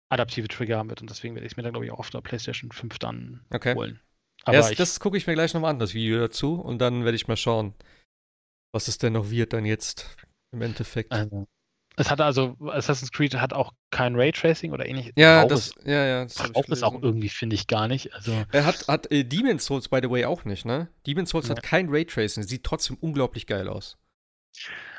adaptive 0.10 0.50
Trigger 0.50 0.78
haben 0.78 0.90
wird 0.90 1.00
und 1.00 1.10
deswegen 1.10 1.36
werde 1.36 1.46
ich 1.46 1.54
es 1.54 1.58
mir 1.58 1.64
dann, 1.64 1.72
glaube 1.72 1.86
ich, 1.86 1.92
auch 1.92 2.00
auf 2.00 2.10
der 2.10 2.20
PlayStation 2.20 2.72
5 2.72 3.00
dann 3.00 3.46
okay. 3.50 3.76
holen. 3.76 4.02
Aber 4.44 4.58
ja, 4.58 4.62
das, 4.62 4.76
das 4.76 5.00
gucke 5.00 5.18
ich 5.18 5.26
mir 5.26 5.36
gleich 5.36 5.54
nochmal 5.54 5.72
an, 5.72 5.80
das 5.80 5.94
Video 5.94 6.20
dazu, 6.20 6.56
und 6.56 6.80
dann 6.80 7.06
werde 7.06 7.16
ich 7.16 7.30
mal 7.30 7.38
schauen, 7.38 7.74
was 8.74 8.90
es 8.90 8.98
denn 8.98 9.14
noch 9.14 9.30
wird 9.30 9.54
dann 9.54 9.66
jetzt 9.66 10.18
im 10.52 10.62
Endeffekt. 10.62 11.14
Also, 11.14 11.48
es 11.98 12.10
hat 12.10 12.22
also, 12.22 12.56
Assassin's 12.68 13.12
Creed 13.12 13.36
hat 13.36 13.54
auch 13.54 13.74
kein 13.90 14.16
Raytracing 14.16 14.72
oder 14.72 14.86
ähnliches. 14.86 15.12
Ja, 15.16 15.46
das, 15.46 15.68
es, 15.68 15.86
ja, 15.86 16.06
ja. 16.06 16.24
Das 16.24 16.52
braucht 16.52 16.70
es 16.70 16.84
auch 16.84 17.02
irgendwie, 17.02 17.30
finde 17.30 17.56
ich, 17.56 17.68
gar 17.68 17.88
nicht. 17.88 18.14
Also, 18.14 18.34
er 18.52 18.66
hat, 18.66 18.88
hat 18.88 19.12
äh, 19.12 19.24
Demon's 19.24 19.66
Souls, 19.66 19.90
by 19.90 20.00
the 20.02 20.10
way, 20.10 20.26
auch 20.26 20.46
nicht, 20.46 20.66
ne? 20.66 20.88
Demon's 21.06 21.32
Souls 21.32 21.50
ja. 21.50 21.56
hat 21.56 21.64
kein 21.64 21.90
Raytracing, 21.90 22.44
sieht 22.44 22.64
trotzdem 22.64 22.98
unglaublich 23.02 23.46
geil 23.46 23.68
aus. 23.68 23.98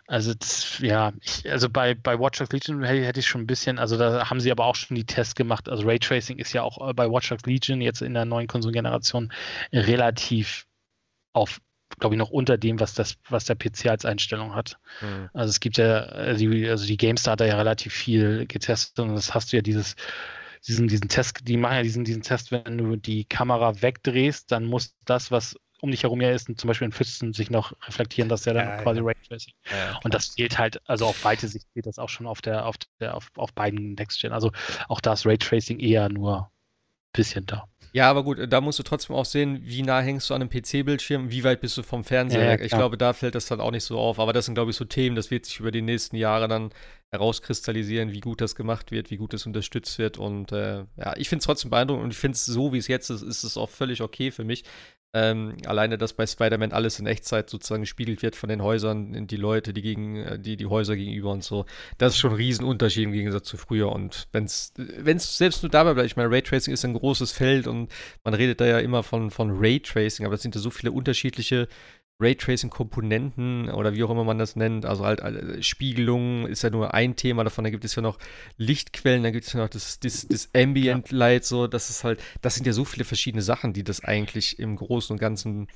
Also, 0.06 0.34
das, 0.34 0.78
ja, 0.80 1.12
ich, 1.22 1.50
also 1.50 1.70
bei, 1.70 1.94
bei 1.94 2.18
Watch 2.18 2.38
Dogs 2.38 2.52
Legion 2.52 2.82
hätte, 2.82 3.20
ich 3.20 3.26
schon 3.26 3.42
ein 3.42 3.46
bisschen, 3.46 3.78
also 3.78 3.96
da 3.96 4.28
haben 4.28 4.40
sie 4.40 4.50
aber 4.50 4.66
auch 4.66 4.74
schon 4.74 4.94
die 4.94 5.06
Tests 5.06 5.34
gemacht. 5.34 5.68
Also 5.70 5.86
Raytracing 5.86 6.38
ist 6.38 6.52
ja 6.52 6.62
auch 6.62 6.90
äh, 6.90 6.92
bei 6.92 7.10
Watch 7.10 7.30
Dogs 7.30 7.46
Legion 7.46 7.80
jetzt 7.80 8.02
in 8.02 8.12
der 8.12 8.26
neuen 8.26 8.48
Konsolgeneration 8.48 9.32
relativ 9.72 10.66
auf 11.32 11.60
glaube 11.98 12.14
ich, 12.14 12.18
noch 12.18 12.30
unter 12.30 12.58
dem, 12.58 12.80
was 12.80 12.94
das, 12.94 13.16
was 13.28 13.44
der 13.44 13.54
PC 13.54 13.86
als 13.86 14.04
Einstellung 14.04 14.54
hat. 14.54 14.78
Mhm. 15.00 15.30
Also 15.32 15.50
es 15.50 15.60
gibt 15.60 15.76
ja, 15.76 16.04
äh, 16.04 16.36
die, 16.36 16.68
also 16.68 16.86
die 16.86 16.96
GameStar 16.96 17.32
hat 17.32 17.40
da 17.40 17.46
ja 17.46 17.56
relativ 17.56 17.92
viel 17.92 18.46
getestet 18.46 18.98
und 19.00 19.14
das 19.14 19.34
hast 19.34 19.52
du 19.52 19.56
ja 19.56 19.62
dieses 19.62 19.96
diesen, 20.66 20.86
diesen 20.86 21.08
Test, 21.08 21.40
die 21.42 21.56
machen 21.56 21.76
ja 21.76 21.82
diesen, 21.82 22.04
diesen 22.04 22.22
Test, 22.22 22.52
wenn 22.52 22.78
du 22.78 22.96
die 22.96 23.24
Kamera 23.24 23.82
wegdrehst, 23.82 24.52
dann 24.52 24.64
muss 24.64 24.94
das, 25.04 25.30
was 25.30 25.56
um 25.80 25.90
dich 25.90 26.04
herum 26.04 26.20
ja 26.20 26.30
ist, 26.30 26.46
zum 26.56 26.68
Beispiel 26.68 26.86
in 26.86 26.92
Pfützen 26.92 27.32
sich 27.32 27.50
noch 27.50 27.72
reflektieren, 27.88 28.28
dass 28.28 28.42
der 28.42 28.54
dann 28.54 28.68
ja, 28.68 28.82
quasi 28.82 29.00
ja. 29.00 29.06
Raytracing. 29.06 29.54
Ja, 29.68 29.98
und 30.04 30.14
das 30.14 30.28
fehlt 30.28 30.56
halt, 30.56 30.80
also 30.88 31.06
auf 31.06 31.24
weite 31.24 31.48
Sicht 31.48 31.66
fehlt 31.72 31.86
das 31.86 31.98
auch 31.98 32.08
schon 32.08 32.28
auf 32.28 32.40
der, 32.40 32.66
auf 32.66 32.76
der, 33.00 33.16
auf, 33.16 33.30
auf 33.36 33.52
beiden 33.52 33.94
Next-Gen. 33.94 34.32
Also 34.32 34.52
auch 34.88 35.00
da 35.00 35.14
ist 35.14 35.26
Raytracing 35.26 35.80
eher 35.80 36.08
nur 36.08 36.52
bisschen 37.12 37.46
da. 37.46 37.68
Ja, 37.94 38.08
aber 38.08 38.24
gut, 38.24 38.38
da 38.50 38.60
musst 38.62 38.78
du 38.78 38.82
trotzdem 38.82 39.14
auch 39.14 39.26
sehen, 39.26 39.60
wie 39.64 39.82
nah 39.82 40.00
hängst 40.00 40.30
du 40.30 40.34
an 40.34 40.40
einem 40.40 40.48
PC-Bildschirm, 40.48 41.30
wie 41.30 41.44
weit 41.44 41.60
bist 41.60 41.76
du 41.76 41.82
vom 41.82 42.04
Fernseher 42.04 42.48
weg. 42.48 42.62
ich 42.62 42.72
glaube, 42.72 42.96
da 42.96 43.12
fällt 43.12 43.34
das 43.34 43.46
dann 43.46 43.60
auch 43.60 43.70
nicht 43.70 43.84
so 43.84 43.98
auf. 43.98 44.18
Aber 44.18 44.32
das 44.32 44.46
sind, 44.46 44.54
glaube 44.54 44.70
ich, 44.70 44.76
so 44.78 44.86
Themen, 44.86 45.14
das 45.14 45.30
wird 45.30 45.44
sich 45.44 45.60
über 45.60 45.70
die 45.70 45.82
nächsten 45.82 46.16
Jahre 46.16 46.48
dann 46.48 46.70
herauskristallisieren, 47.10 48.12
wie 48.12 48.20
gut 48.20 48.40
das 48.40 48.54
gemacht 48.54 48.92
wird, 48.92 49.10
wie 49.10 49.18
gut 49.18 49.34
es 49.34 49.44
unterstützt 49.44 49.98
wird. 49.98 50.16
Und 50.16 50.52
äh, 50.52 50.86
ja, 50.96 51.14
ich 51.16 51.28
finde 51.28 51.40
es 51.40 51.46
trotzdem 51.46 51.70
beeindruckend 51.70 52.04
und 52.04 52.10
ich 52.12 52.18
finde 52.18 52.36
es 52.36 52.46
so, 52.46 52.72
wie 52.72 52.78
es 52.78 52.88
jetzt 52.88 53.10
ist, 53.10 53.20
ist 53.20 53.44
es 53.44 53.58
auch 53.58 53.68
völlig 53.68 54.00
okay 54.00 54.30
für 54.30 54.44
mich. 54.44 54.64
Ähm, 55.14 55.56
alleine, 55.66 55.98
dass 55.98 56.14
bei 56.14 56.26
Spider-Man 56.26 56.72
alles 56.72 56.98
in 56.98 57.06
Echtzeit 57.06 57.50
sozusagen 57.50 57.82
gespielt 57.82 58.22
wird 58.22 58.34
von 58.34 58.48
den 58.48 58.62
Häusern, 58.62 59.12
in 59.12 59.26
die 59.26 59.36
Leute, 59.36 59.74
die 59.74 59.82
gegen 59.82 60.16
äh, 60.16 60.38
die, 60.38 60.56
die 60.56 60.64
Häuser 60.66 60.96
gegenüber 60.96 61.32
und 61.32 61.44
so. 61.44 61.66
Das 61.98 62.14
ist 62.14 62.18
schon 62.18 62.30
ein 62.30 62.36
Riesenunterschied 62.36 63.04
im 63.04 63.12
Gegensatz 63.12 63.46
zu 63.46 63.58
früher. 63.58 63.92
Und 63.92 64.28
wenn 64.32 64.44
es 64.44 64.72
selbst 65.36 65.62
nur 65.62 65.70
dabei 65.70 65.92
bleibt, 65.92 66.06
ich 66.06 66.16
meine, 66.16 66.30
Raytracing 66.30 66.72
ist 66.72 66.84
ein 66.86 66.94
großes 66.94 67.32
Feld 67.32 67.66
und 67.66 67.92
man 68.24 68.32
redet 68.32 68.60
da 68.62 68.66
ja 68.66 68.78
immer 68.78 69.02
von, 69.02 69.30
von 69.30 69.50
Raytracing, 69.50 70.24
aber 70.24 70.36
es 70.36 70.42
sind 70.42 70.54
ja 70.54 70.60
so 70.62 70.70
viele 70.70 70.92
unterschiedliche 70.92 71.68
Raytracing-Komponenten 72.20 73.68
oder 73.70 73.94
wie 73.94 74.04
auch 74.04 74.10
immer 74.10 74.24
man 74.24 74.38
das 74.38 74.56
nennt, 74.56 74.86
also 74.86 75.04
halt 75.04 75.20
äh, 75.20 75.62
Spiegelung 75.62 76.46
ist 76.46 76.62
ja 76.62 76.70
nur 76.70 76.94
ein 76.94 77.16
Thema 77.16 77.44
davon, 77.44 77.64
da 77.64 77.70
gibt 77.70 77.84
es 77.84 77.94
ja 77.94 78.02
noch 78.02 78.18
Lichtquellen, 78.56 79.22
da 79.22 79.30
gibt 79.30 79.46
es 79.46 79.52
ja 79.52 79.60
noch 79.60 79.68
das, 79.68 79.98
das, 80.00 80.26
das 80.28 80.48
Ambient 80.54 81.10
Light, 81.10 81.44
so, 81.44 81.66
das 81.66 81.90
ist 81.90 82.04
halt, 82.04 82.22
das 82.40 82.54
sind 82.54 82.66
ja 82.66 82.72
so 82.72 82.84
viele 82.84 83.04
verschiedene 83.04 83.42
Sachen, 83.42 83.72
die 83.72 83.84
das 83.84 84.04
eigentlich 84.04 84.58
im 84.58 84.76
Großen 84.76 85.12
und 85.14 85.18
Ganzen, 85.18 85.66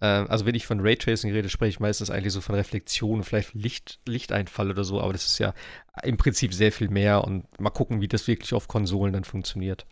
äh, 0.00 0.06
also 0.06 0.44
wenn 0.44 0.54
ich 0.54 0.66
von 0.66 0.80
Raytracing 0.80 1.32
rede, 1.32 1.48
spreche 1.48 1.70
ich 1.70 1.80
meistens 1.80 2.10
eigentlich 2.10 2.32
so 2.32 2.40
von 2.42 2.54
Reflexion, 2.54 3.22
vielleicht 3.22 3.54
Licht, 3.54 4.00
Lichteinfall 4.06 4.70
oder 4.70 4.84
so, 4.84 5.00
aber 5.00 5.12
das 5.12 5.26
ist 5.26 5.38
ja 5.38 5.54
im 6.02 6.18
Prinzip 6.18 6.52
sehr 6.52 6.72
viel 6.72 6.90
mehr 6.90 7.24
und 7.24 7.58
mal 7.58 7.70
gucken, 7.70 8.00
wie 8.00 8.08
das 8.08 8.26
wirklich 8.26 8.52
auf 8.52 8.68
Konsolen 8.68 9.14
dann 9.14 9.24
funktioniert. 9.24 9.86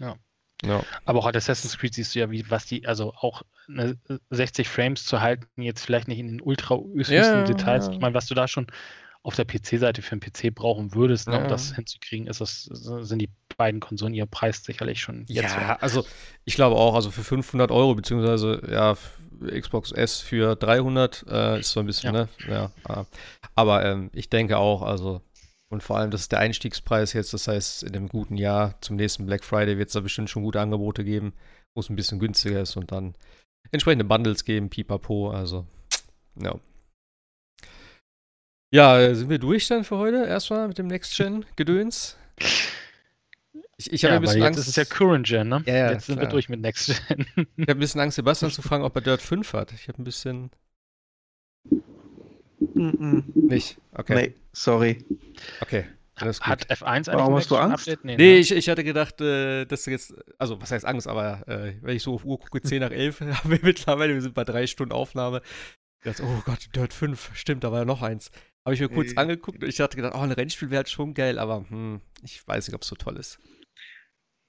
Ja. 0.00 0.16
Ja. 0.64 0.82
Aber 1.04 1.20
auch 1.20 1.26
at 1.26 1.36
Assassin's 1.36 1.78
Creed 1.78 1.94
siehst 1.94 2.14
du 2.14 2.20
ja, 2.20 2.30
wie 2.30 2.44
was 2.50 2.66
die, 2.66 2.86
also 2.86 3.14
auch 3.14 3.42
60 4.30 4.68
Frames 4.68 5.04
zu 5.04 5.20
halten, 5.20 5.46
jetzt 5.62 5.84
vielleicht 5.84 6.08
nicht 6.08 6.18
in 6.18 6.28
den 6.28 6.40
ultra 6.40 6.78
höchsten 6.78 7.14
ja, 7.14 7.44
Details. 7.44 7.86
Ja. 7.86 7.92
Ich 7.92 8.00
meine, 8.00 8.14
was 8.14 8.26
du 8.26 8.34
da 8.34 8.48
schon 8.48 8.66
auf 9.22 9.36
der 9.36 9.44
PC-Seite 9.44 10.02
für 10.02 10.12
einen 10.12 10.20
PC 10.20 10.54
brauchen 10.54 10.94
würdest, 10.94 11.28
ne, 11.28 11.42
um 11.42 11.48
das 11.48 11.74
hinzukriegen, 11.74 12.26
ist 12.26 12.40
das, 12.40 12.64
sind 12.64 13.18
die 13.18 13.28
beiden 13.56 13.80
Konsolen 13.80 14.14
ihr 14.14 14.24
Preis 14.24 14.64
sicherlich 14.64 15.00
schon 15.00 15.26
jetzt. 15.28 15.54
Ja, 15.54 15.76
so. 15.78 15.80
also 15.80 16.06
ich 16.46 16.54
glaube 16.54 16.76
auch, 16.76 16.94
also 16.94 17.10
für 17.10 17.22
500 17.22 17.70
Euro, 17.70 17.94
beziehungsweise 17.94 18.62
ja, 18.70 18.96
Xbox 19.60 19.92
S 19.92 20.20
für 20.20 20.56
300 20.56 21.26
äh, 21.28 21.60
ist 21.60 21.70
so 21.70 21.80
ein 21.80 21.86
bisschen, 21.86 22.12
ne? 22.12 22.28
Ja. 22.48 22.70
Äh, 22.88 23.04
aber 23.54 23.84
ähm, 23.84 24.10
ich 24.14 24.30
denke 24.30 24.56
auch, 24.56 24.82
also 24.82 25.20
und 25.70 25.82
vor 25.82 25.98
allem, 25.98 26.10
das 26.10 26.22
ist 26.22 26.32
der 26.32 26.40
Einstiegspreis 26.40 27.12
jetzt. 27.12 27.32
Das 27.32 27.46
heißt, 27.46 27.84
in 27.84 27.92
dem 27.92 28.08
guten 28.08 28.36
Jahr 28.36 28.74
zum 28.80 28.96
nächsten 28.96 29.24
Black 29.26 29.44
Friday 29.44 29.78
wird 29.78 29.88
es 29.88 29.94
da 29.94 30.00
bestimmt 30.00 30.28
schon 30.28 30.42
gute 30.42 30.60
Angebote 30.60 31.04
geben, 31.04 31.32
wo 31.74 31.80
es 31.80 31.88
ein 31.88 31.96
bisschen 31.96 32.18
günstiger 32.18 32.60
ist 32.60 32.76
und 32.76 32.90
dann 32.90 33.14
entsprechende 33.70 34.04
Bundles 34.04 34.44
geben, 34.44 34.68
pipapo. 34.68 35.30
Also, 35.30 35.66
ja. 36.34 36.58
Ja, 38.72 39.14
sind 39.14 39.30
wir 39.30 39.38
durch 39.38 39.68
dann 39.68 39.84
für 39.84 39.96
heute? 39.96 40.26
Erstmal 40.26 40.68
mit 40.68 40.78
dem 40.78 40.88
Next-Gen-Gedöns? 40.88 42.16
Ich, 43.76 43.92
ich 43.92 44.04
habe 44.04 44.14
ja, 44.14 44.18
ein 44.18 44.22
bisschen 44.22 44.42
Angst. 44.42 44.58
Das 44.58 44.68
ist 44.68 44.76
ja 44.76 44.84
Current 44.84 45.26
Gen, 45.26 45.48
ne? 45.48 45.62
Ja, 45.66 45.74
ja, 45.74 45.92
jetzt 45.92 46.06
sind 46.06 46.20
wir 46.20 46.28
durch 46.28 46.48
mit 46.48 46.60
Next 46.60 46.86
Gen. 47.08 47.26
ich 47.56 47.62
habe 47.62 47.72
ein 47.72 47.78
bisschen 47.78 48.00
Angst, 48.00 48.16
Sebastian 48.16 48.50
zu 48.50 48.60
fragen, 48.62 48.84
ob 48.84 48.94
er 48.96 49.02
Dirt 49.02 49.22
5 49.22 49.52
hat. 49.52 49.72
Ich 49.72 49.88
habe 49.88 50.02
ein 50.02 50.04
bisschen. 50.04 50.50
Mm 52.74 52.88
-mm. 52.88 53.22
Nicht? 53.34 53.78
Okay. 53.92 54.14
Nee, 54.14 54.34
sorry. 54.52 55.04
Okay. 55.60 55.84
Hat 56.20 56.70
F1 56.70 56.84
eigentlich 56.84 57.14
Warum 57.14 57.34
hast 57.34 57.50
du 57.50 57.56
Angst? 57.56 57.88
Update? 57.88 58.04
Nee, 58.04 58.16
nee 58.16 58.34
ne? 58.34 58.38
ich, 58.38 58.52
ich 58.52 58.68
hatte 58.68 58.84
gedacht, 58.84 59.20
äh, 59.20 59.64
dass 59.64 59.84
du 59.84 59.90
jetzt, 59.90 60.14
also 60.38 60.60
was 60.60 60.70
heißt 60.70 60.84
Angst, 60.84 61.08
aber 61.08 61.48
äh, 61.48 61.74
wenn 61.80 61.96
ich 61.96 62.02
so 62.02 62.14
auf 62.14 62.24
Uhr 62.24 62.38
gucke, 62.38 62.60
10 62.62 62.80
nach 62.80 62.90
11, 62.90 63.20
haben 63.20 63.50
wir 63.50 63.60
mittlerweile, 63.62 64.14
wir 64.14 64.20
sind 64.20 64.34
bei 64.34 64.44
drei 64.44 64.66
Stunden 64.66 64.92
Aufnahme. 64.92 65.40
Dachte, 66.04 66.22
oh 66.24 66.42
Gott, 66.44 66.68
Dirt 66.74 66.92
5, 66.92 67.30
stimmt, 67.34 67.64
da 67.64 67.72
war 67.72 67.80
ja 67.80 67.84
noch 67.84 68.02
eins. 68.02 68.30
Habe 68.64 68.74
ich 68.74 68.80
mir 68.80 68.88
kurz 68.88 69.10
nee. 69.10 69.16
angeguckt 69.16 69.62
und 69.62 69.68
ich 69.68 69.80
hatte 69.80 69.96
gedacht, 69.96 70.14
oh, 70.14 70.20
ein 70.20 70.32
Rennspiel 70.32 70.70
wäre 70.70 70.78
halt 70.78 70.90
schon 70.90 71.14
geil, 71.14 71.38
aber 71.38 71.64
hm, 71.68 72.00
ich 72.22 72.46
weiß 72.46 72.68
nicht, 72.68 72.74
ob 72.74 72.82
es 72.82 72.88
so 72.88 72.96
toll 72.96 73.16
ist. 73.16 73.38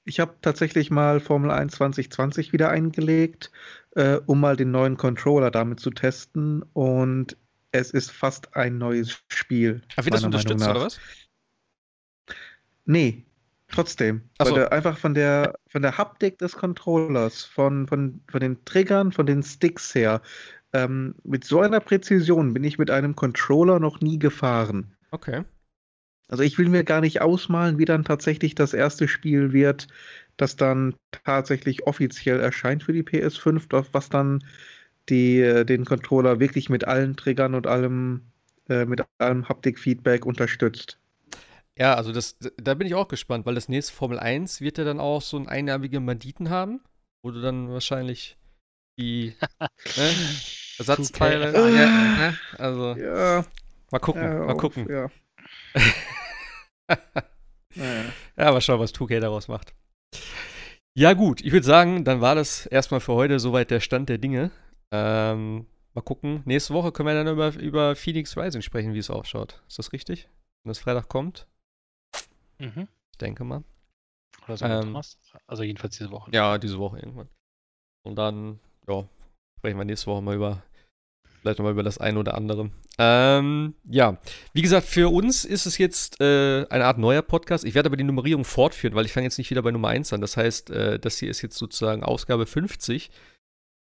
Ich 0.03 0.19
habe 0.19 0.35
tatsächlich 0.41 0.91
mal 0.91 1.19
Formel 1.19 1.51
1 1.51 1.74
2020 1.74 2.53
wieder 2.53 2.69
eingelegt, 2.69 3.51
äh, 3.95 4.16
um 4.25 4.40
mal 4.40 4.56
den 4.58 4.72
neuen 4.72 4.98
Controller 4.98 5.51
damit 5.51 5.80
zu 5.80 5.91
testen 5.91 6.64
und 6.74 7.38
es 7.72 7.91
ist 7.91 8.11
fast 8.11 8.56
ein 8.56 8.77
neues 8.77 9.24
Spiel. 9.30 9.82
Aber 9.95 10.06
wird 10.06 10.16
das 10.16 10.24
unterstützt 10.24 10.67
oder 10.67 10.82
was? 10.82 11.00
Nee, 12.85 13.25
trotzdem. 13.69 14.22
So. 14.41 14.56
Einfach 14.56 14.98
von 14.98 15.14
der, 15.14 15.56
von 15.67 15.82
der 15.82 15.98
Haptik 15.98 16.38
des 16.40 16.53
Controllers, 16.53 17.43
von, 17.43 17.88
von, 17.88 18.22
von 18.30 18.40
den 18.40 18.64
Triggern, 18.66 19.11
von 19.11 19.25
den 19.25 19.43
Sticks 19.43 19.95
her. 19.95 20.22
Ähm, 20.74 21.16
mit 21.24 21.43
so 21.43 21.59
einer 21.61 21.80
Präzision 21.80 22.53
bin 22.53 22.64
ich 22.64 22.77
mit 22.77 22.90
einem 22.90 23.16
Controller 23.16 23.80
noch 23.80 24.01
nie 24.01 24.19
gefahren. 24.19 24.95
Okay. 25.11 25.43
Also 26.30 26.43
ich 26.43 26.58
will 26.58 26.69
mir 26.69 26.85
gar 26.85 27.01
nicht 27.01 27.22
ausmalen, 27.22 27.77
wie 27.77 27.85
dann 27.85 28.06
tatsächlich 28.06 28.56
das 28.56 28.74
erste 28.74 29.09
Spiel 29.09 29.51
wird, 29.51 29.88
das 30.38 30.56
dann 30.56 30.95
tatsächlich 31.25 31.85
offiziell 31.88 32.40
erscheint 32.40 32.83
für 32.83 32.93
die 32.93 33.03
PS5, 33.03 33.85
was 33.91 34.09
dann 34.09 34.41
die 35.09 35.39
äh, 35.39 35.65
den 35.65 35.85
Controller 35.85 36.39
wirklich 36.39 36.69
mit 36.69 36.85
allen 36.85 37.15
Triggern 37.15 37.55
und 37.55 37.67
allem, 37.67 38.31
äh, 38.69 38.85
mit 38.85 39.03
allem 39.17 39.47
Haptik-Feedback 39.47 40.25
unterstützt. 40.25 40.97
Ja, 41.77 41.95
also 41.95 42.11
das, 42.11 42.38
da 42.57 42.73
bin 42.73 42.85
ich 42.88 42.95
auch 42.95 43.07
gespannt, 43.07 43.45
weil 43.45 43.55
das 43.55 43.69
nächste 43.69 43.93
Formel 43.93 44.19
1 44.19 44.61
wird 44.61 44.77
ja 44.77 44.83
dann 44.83 44.99
auch 44.99 45.21
so 45.21 45.38
einen 45.38 45.47
einarmigen 45.47 46.05
Banditen 46.05 46.49
haben, 46.49 46.81
wo 47.23 47.31
du 47.31 47.41
dann 47.41 47.69
wahrscheinlich 47.69 48.38
die 48.99 49.35
ne, 49.59 50.13
Ersatzteile. 50.77 51.49
Okay. 51.49 51.75
Ja, 51.75 51.89
ne, 51.89 52.38
also 52.57 52.95
ja. 52.95 53.45
mal 53.91 53.99
gucken, 53.99 54.21
ja, 54.21 54.45
mal 54.45 54.57
gucken. 54.57 54.88
Ja. 54.89 55.09
ja, 58.38 58.51
mal 58.51 58.61
schauen, 58.61 58.80
was 58.80 58.93
2K 58.93 59.19
daraus 59.19 59.47
macht. 59.47 59.73
Ja, 60.93 61.13
gut, 61.13 61.41
ich 61.41 61.53
würde 61.53 61.65
sagen, 61.65 62.03
dann 62.03 62.19
war 62.19 62.35
das 62.35 62.65
erstmal 62.65 62.99
für 62.99 63.13
heute 63.13 63.39
soweit 63.39 63.71
der 63.71 63.80
Stand 63.80 64.09
der 64.09 64.17
Dinge. 64.17 64.51
Ähm, 64.91 65.65
mal 65.93 66.01
gucken. 66.01 66.41
Nächste 66.45 66.73
Woche 66.73 66.91
können 66.91 67.07
wir 67.07 67.23
dann 67.23 67.33
über, 67.33 67.53
über 67.55 67.95
Phoenix 67.95 68.37
Rising 68.37 68.61
sprechen, 68.61 68.93
wie 68.93 68.99
es 68.99 69.09
ausschaut. 69.09 69.61
Ist 69.67 69.79
das 69.79 69.93
richtig? 69.93 70.29
Wenn 70.63 70.69
das 70.69 70.79
Freitag 70.79 71.07
kommt? 71.07 71.47
Mhm. 72.59 72.87
Ich 73.11 73.17
denke 73.17 73.43
mal. 73.43 73.63
Oder 74.45 74.57
so 74.57 74.65
ähm, 74.65 75.01
Also 75.47 75.63
jedenfalls 75.63 75.97
diese 75.97 76.11
Woche. 76.11 76.31
Ja, 76.33 76.57
diese 76.57 76.77
Woche 76.77 76.99
irgendwann. 76.99 77.29
Und 78.03 78.15
dann, 78.15 78.59
ja, 78.87 79.07
sprechen 79.57 79.77
wir 79.77 79.85
nächste 79.85 80.07
Woche 80.07 80.21
mal 80.21 80.35
über, 80.35 80.63
vielleicht 81.41 81.59
nochmal 81.59 81.73
über 81.73 81.83
das 81.83 81.97
eine 81.97 82.19
oder 82.19 82.35
andere. 82.35 82.71
Ähm, 82.97 83.75
ja, 83.85 84.17
wie 84.53 84.61
gesagt, 84.61 84.87
für 84.87 85.11
uns 85.11 85.45
ist 85.45 85.65
es 85.65 85.77
jetzt 85.77 86.19
äh, 86.19 86.65
eine 86.69 86.85
Art 86.85 86.97
neuer 86.97 87.21
Podcast. 87.21 87.63
Ich 87.63 87.73
werde 87.73 87.87
aber 87.87 87.97
die 87.97 88.03
Nummerierung 88.03 88.43
fortführen, 88.43 88.95
weil 88.95 89.05
ich 89.05 89.13
fange 89.13 89.25
jetzt 89.25 89.37
nicht 89.37 89.49
wieder 89.49 89.61
bei 89.61 89.71
Nummer 89.71 89.89
1 89.89 90.13
an. 90.13 90.21
Das 90.21 90.37
heißt, 90.37 90.69
äh, 90.71 90.99
das 90.99 91.17
hier 91.17 91.29
ist 91.29 91.41
jetzt 91.41 91.57
sozusagen 91.57 92.03
Ausgabe 92.03 92.45
50 92.45 93.11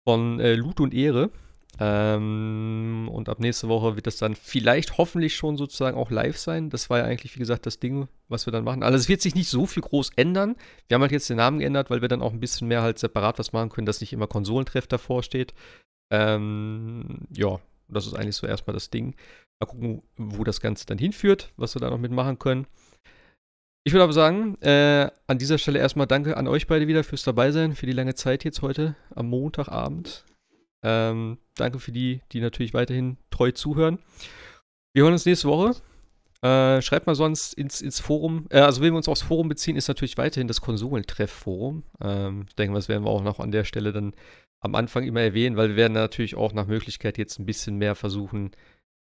von 0.05 0.39
äh, 0.39 0.55
Loot 0.55 0.79
und 0.79 0.93
Ehre. 0.93 1.31
Ähm, 1.79 3.09
und 3.11 3.29
ab 3.29 3.39
nächste 3.39 3.67
Woche 3.69 3.95
wird 3.95 4.05
das 4.05 4.17
dann 4.17 4.35
vielleicht 4.35 4.97
hoffentlich 4.97 5.35
schon 5.35 5.57
sozusagen 5.57 5.97
auch 5.97 6.11
live 6.11 6.37
sein. 6.37 6.69
Das 6.69 6.89
war 6.89 6.99
ja 6.99 7.05
eigentlich, 7.05 7.35
wie 7.35 7.39
gesagt, 7.39 7.65
das 7.65 7.79
Ding, 7.79 8.07
was 8.27 8.45
wir 8.45 8.51
dann 8.51 8.63
machen. 8.63 8.83
Also 8.83 8.97
es 8.97 9.07
wird 9.09 9.21
sich 9.21 9.35
nicht 9.35 9.49
so 9.49 9.65
viel 9.65 9.81
groß 9.81 10.11
ändern. 10.15 10.55
Wir 10.87 10.95
haben 10.95 11.01
halt 11.01 11.11
jetzt 11.11 11.29
den 11.29 11.37
Namen 11.37 11.59
geändert, 11.59 11.89
weil 11.89 12.01
wir 12.01 12.09
dann 12.09 12.21
auch 12.21 12.33
ein 12.33 12.39
bisschen 12.39 12.67
mehr 12.67 12.81
halt 12.81 12.99
separat 12.99 13.39
was 13.39 13.53
machen 13.53 13.69
können, 13.69 13.85
dass 13.85 14.01
nicht 14.01 14.13
immer 14.13 14.27
Konsolentreff 14.27 14.87
davor 14.87 15.23
steht. 15.23 15.53
Ähm, 16.11 17.21
ja, 17.35 17.59
das 17.87 18.05
ist 18.05 18.13
eigentlich 18.13 18.35
so 18.35 18.47
erstmal 18.47 18.73
das 18.73 18.89
Ding. 18.89 19.15
Mal 19.59 19.67
gucken, 19.67 20.03
wo 20.17 20.43
das 20.43 20.59
Ganze 20.59 20.85
dann 20.85 20.97
hinführt, 20.97 21.53
was 21.55 21.75
wir 21.75 21.79
da 21.79 21.89
noch 21.89 21.99
mitmachen 21.99 22.37
können. 22.37 22.67
Ich 23.83 23.93
würde 23.93 24.03
aber 24.03 24.13
sagen, 24.13 24.61
äh, 24.61 25.09
an 25.25 25.39
dieser 25.39 25.57
Stelle 25.57 25.79
erstmal 25.79 26.05
danke 26.05 26.37
an 26.37 26.47
euch 26.47 26.67
beide 26.67 26.87
wieder 26.87 27.03
fürs 27.03 27.23
Dabeisein, 27.23 27.73
für 27.73 27.87
die 27.87 27.93
lange 27.93 28.13
Zeit 28.13 28.43
jetzt 28.43 28.61
heute 28.61 28.95
am 29.15 29.27
Montagabend. 29.27 30.23
Ähm, 30.83 31.39
danke 31.55 31.79
für 31.79 31.91
die, 31.91 32.21
die 32.31 32.41
natürlich 32.41 32.75
weiterhin 32.75 33.17
treu 33.31 33.51
zuhören. 33.51 33.97
Wir 34.93 35.03
hören 35.03 35.13
uns 35.13 35.25
nächste 35.25 35.47
Woche. 35.47 35.75
Äh, 36.43 36.81
schreibt 36.81 37.07
mal 37.07 37.15
sonst 37.15 37.53
ins, 37.53 37.81
ins 37.81 37.99
Forum. 37.99 38.45
Äh, 38.49 38.59
also, 38.59 38.81
wenn 38.81 38.93
wir 38.93 38.97
uns 38.97 39.07
aufs 39.07 39.23
Forum 39.23 39.49
beziehen, 39.49 39.75
ist 39.75 39.87
natürlich 39.87 40.17
weiterhin 40.17 40.47
das 40.47 40.61
Konsolentreff-Forum. 40.61 41.83
Ähm, 42.03 42.45
ich 42.47 42.55
denke, 42.55 42.75
das 42.75 42.87
werden 42.87 43.03
wir 43.03 43.09
auch 43.09 43.23
noch 43.23 43.39
an 43.39 43.51
der 43.51 43.63
Stelle 43.63 43.91
dann 43.91 44.13
am 44.59 44.75
Anfang 44.75 45.05
immer 45.05 45.21
erwähnen, 45.21 45.57
weil 45.57 45.69
wir 45.69 45.75
werden 45.75 45.93
natürlich 45.93 46.35
auch 46.35 46.53
nach 46.53 46.67
Möglichkeit 46.67 47.17
jetzt 47.17 47.39
ein 47.39 47.45
bisschen 47.45 47.77
mehr 47.77 47.95
versuchen, 47.95 48.51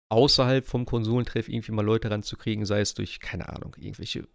außerhalb 0.10 0.66
vom 0.66 0.86
Konsolentreff 0.86 1.48
irgendwie 1.48 1.72
mal 1.72 1.86
Leute 1.86 2.12
ranzukriegen, 2.12 2.66
sei 2.66 2.82
es 2.82 2.94
durch, 2.94 3.20
keine 3.22 3.50
Ahnung, 3.50 3.76
irgendwelche 3.78 4.28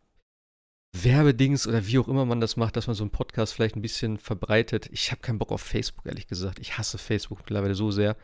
Werbedings 0.92 1.66
oder 1.66 1.86
wie 1.86 1.98
auch 1.98 2.08
immer 2.08 2.24
man 2.24 2.40
das 2.40 2.56
macht, 2.56 2.76
dass 2.76 2.86
man 2.86 2.96
so 2.96 3.04
einen 3.04 3.10
Podcast 3.10 3.54
vielleicht 3.54 3.76
ein 3.76 3.82
bisschen 3.82 4.18
verbreitet. 4.18 4.88
Ich 4.92 5.10
habe 5.10 5.20
keinen 5.20 5.38
Bock 5.38 5.52
auf 5.52 5.60
Facebook, 5.60 6.06
ehrlich 6.06 6.26
gesagt. 6.26 6.58
Ich 6.58 6.78
hasse 6.78 6.98
Facebook 6.98 7.38
mittlerweile 7.40 7.74
so 7.74 7.90
sehr. 7.90 8.16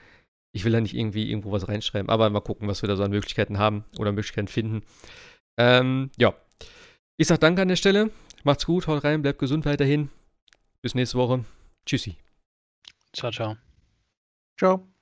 Ich 0.52 0.64
will 0.64 0.72
da 0.72 0.80
nicht 0.80 0.94
irgendwie 0.94 1.30
irgendwo 1.30 1.52
was 1.52 1.68
reinschreiben, 1.68 2.08
aber 2.08 2.28
mal 2.30 2.40
gucken, 2.40 2.66
was 2.66 2.82
wir 2.82 2.88
da 2.88 2.96
so 2.96 3.04
an 3.04 3.10
Möglichkeiten 3.10 3.58
haben 3.58 3.84
oder 3.98 4.12
Möglichkeiten 4.12 4.48
finden. 4.48 4.82
Ähm, 5.58 6.10
ja. 6.16 6.34
Ich 7.18 7.28
sag 7.28 7.40
danke 7.40 7.62
an 7.62 7.68
der 7.68 7.76
Stelle. 7.76 8.10
Macht's 8.44 8.66
gut, 8.66 8.86
haut 8.86 9.04
rein, 9.04 9.22
bleibt 9.22 9.38
gesund 9.38 9.64
weiterhin. 9.64 10.10
Bis 10.82 10.94
nächste 10.94 11.18
Woche. 11.18 11.44
Tschüssi. 11.84 12.16
Ciao, 13.12 13.30
ciao. 13.30 13.56
Ciao. 14.58 14.95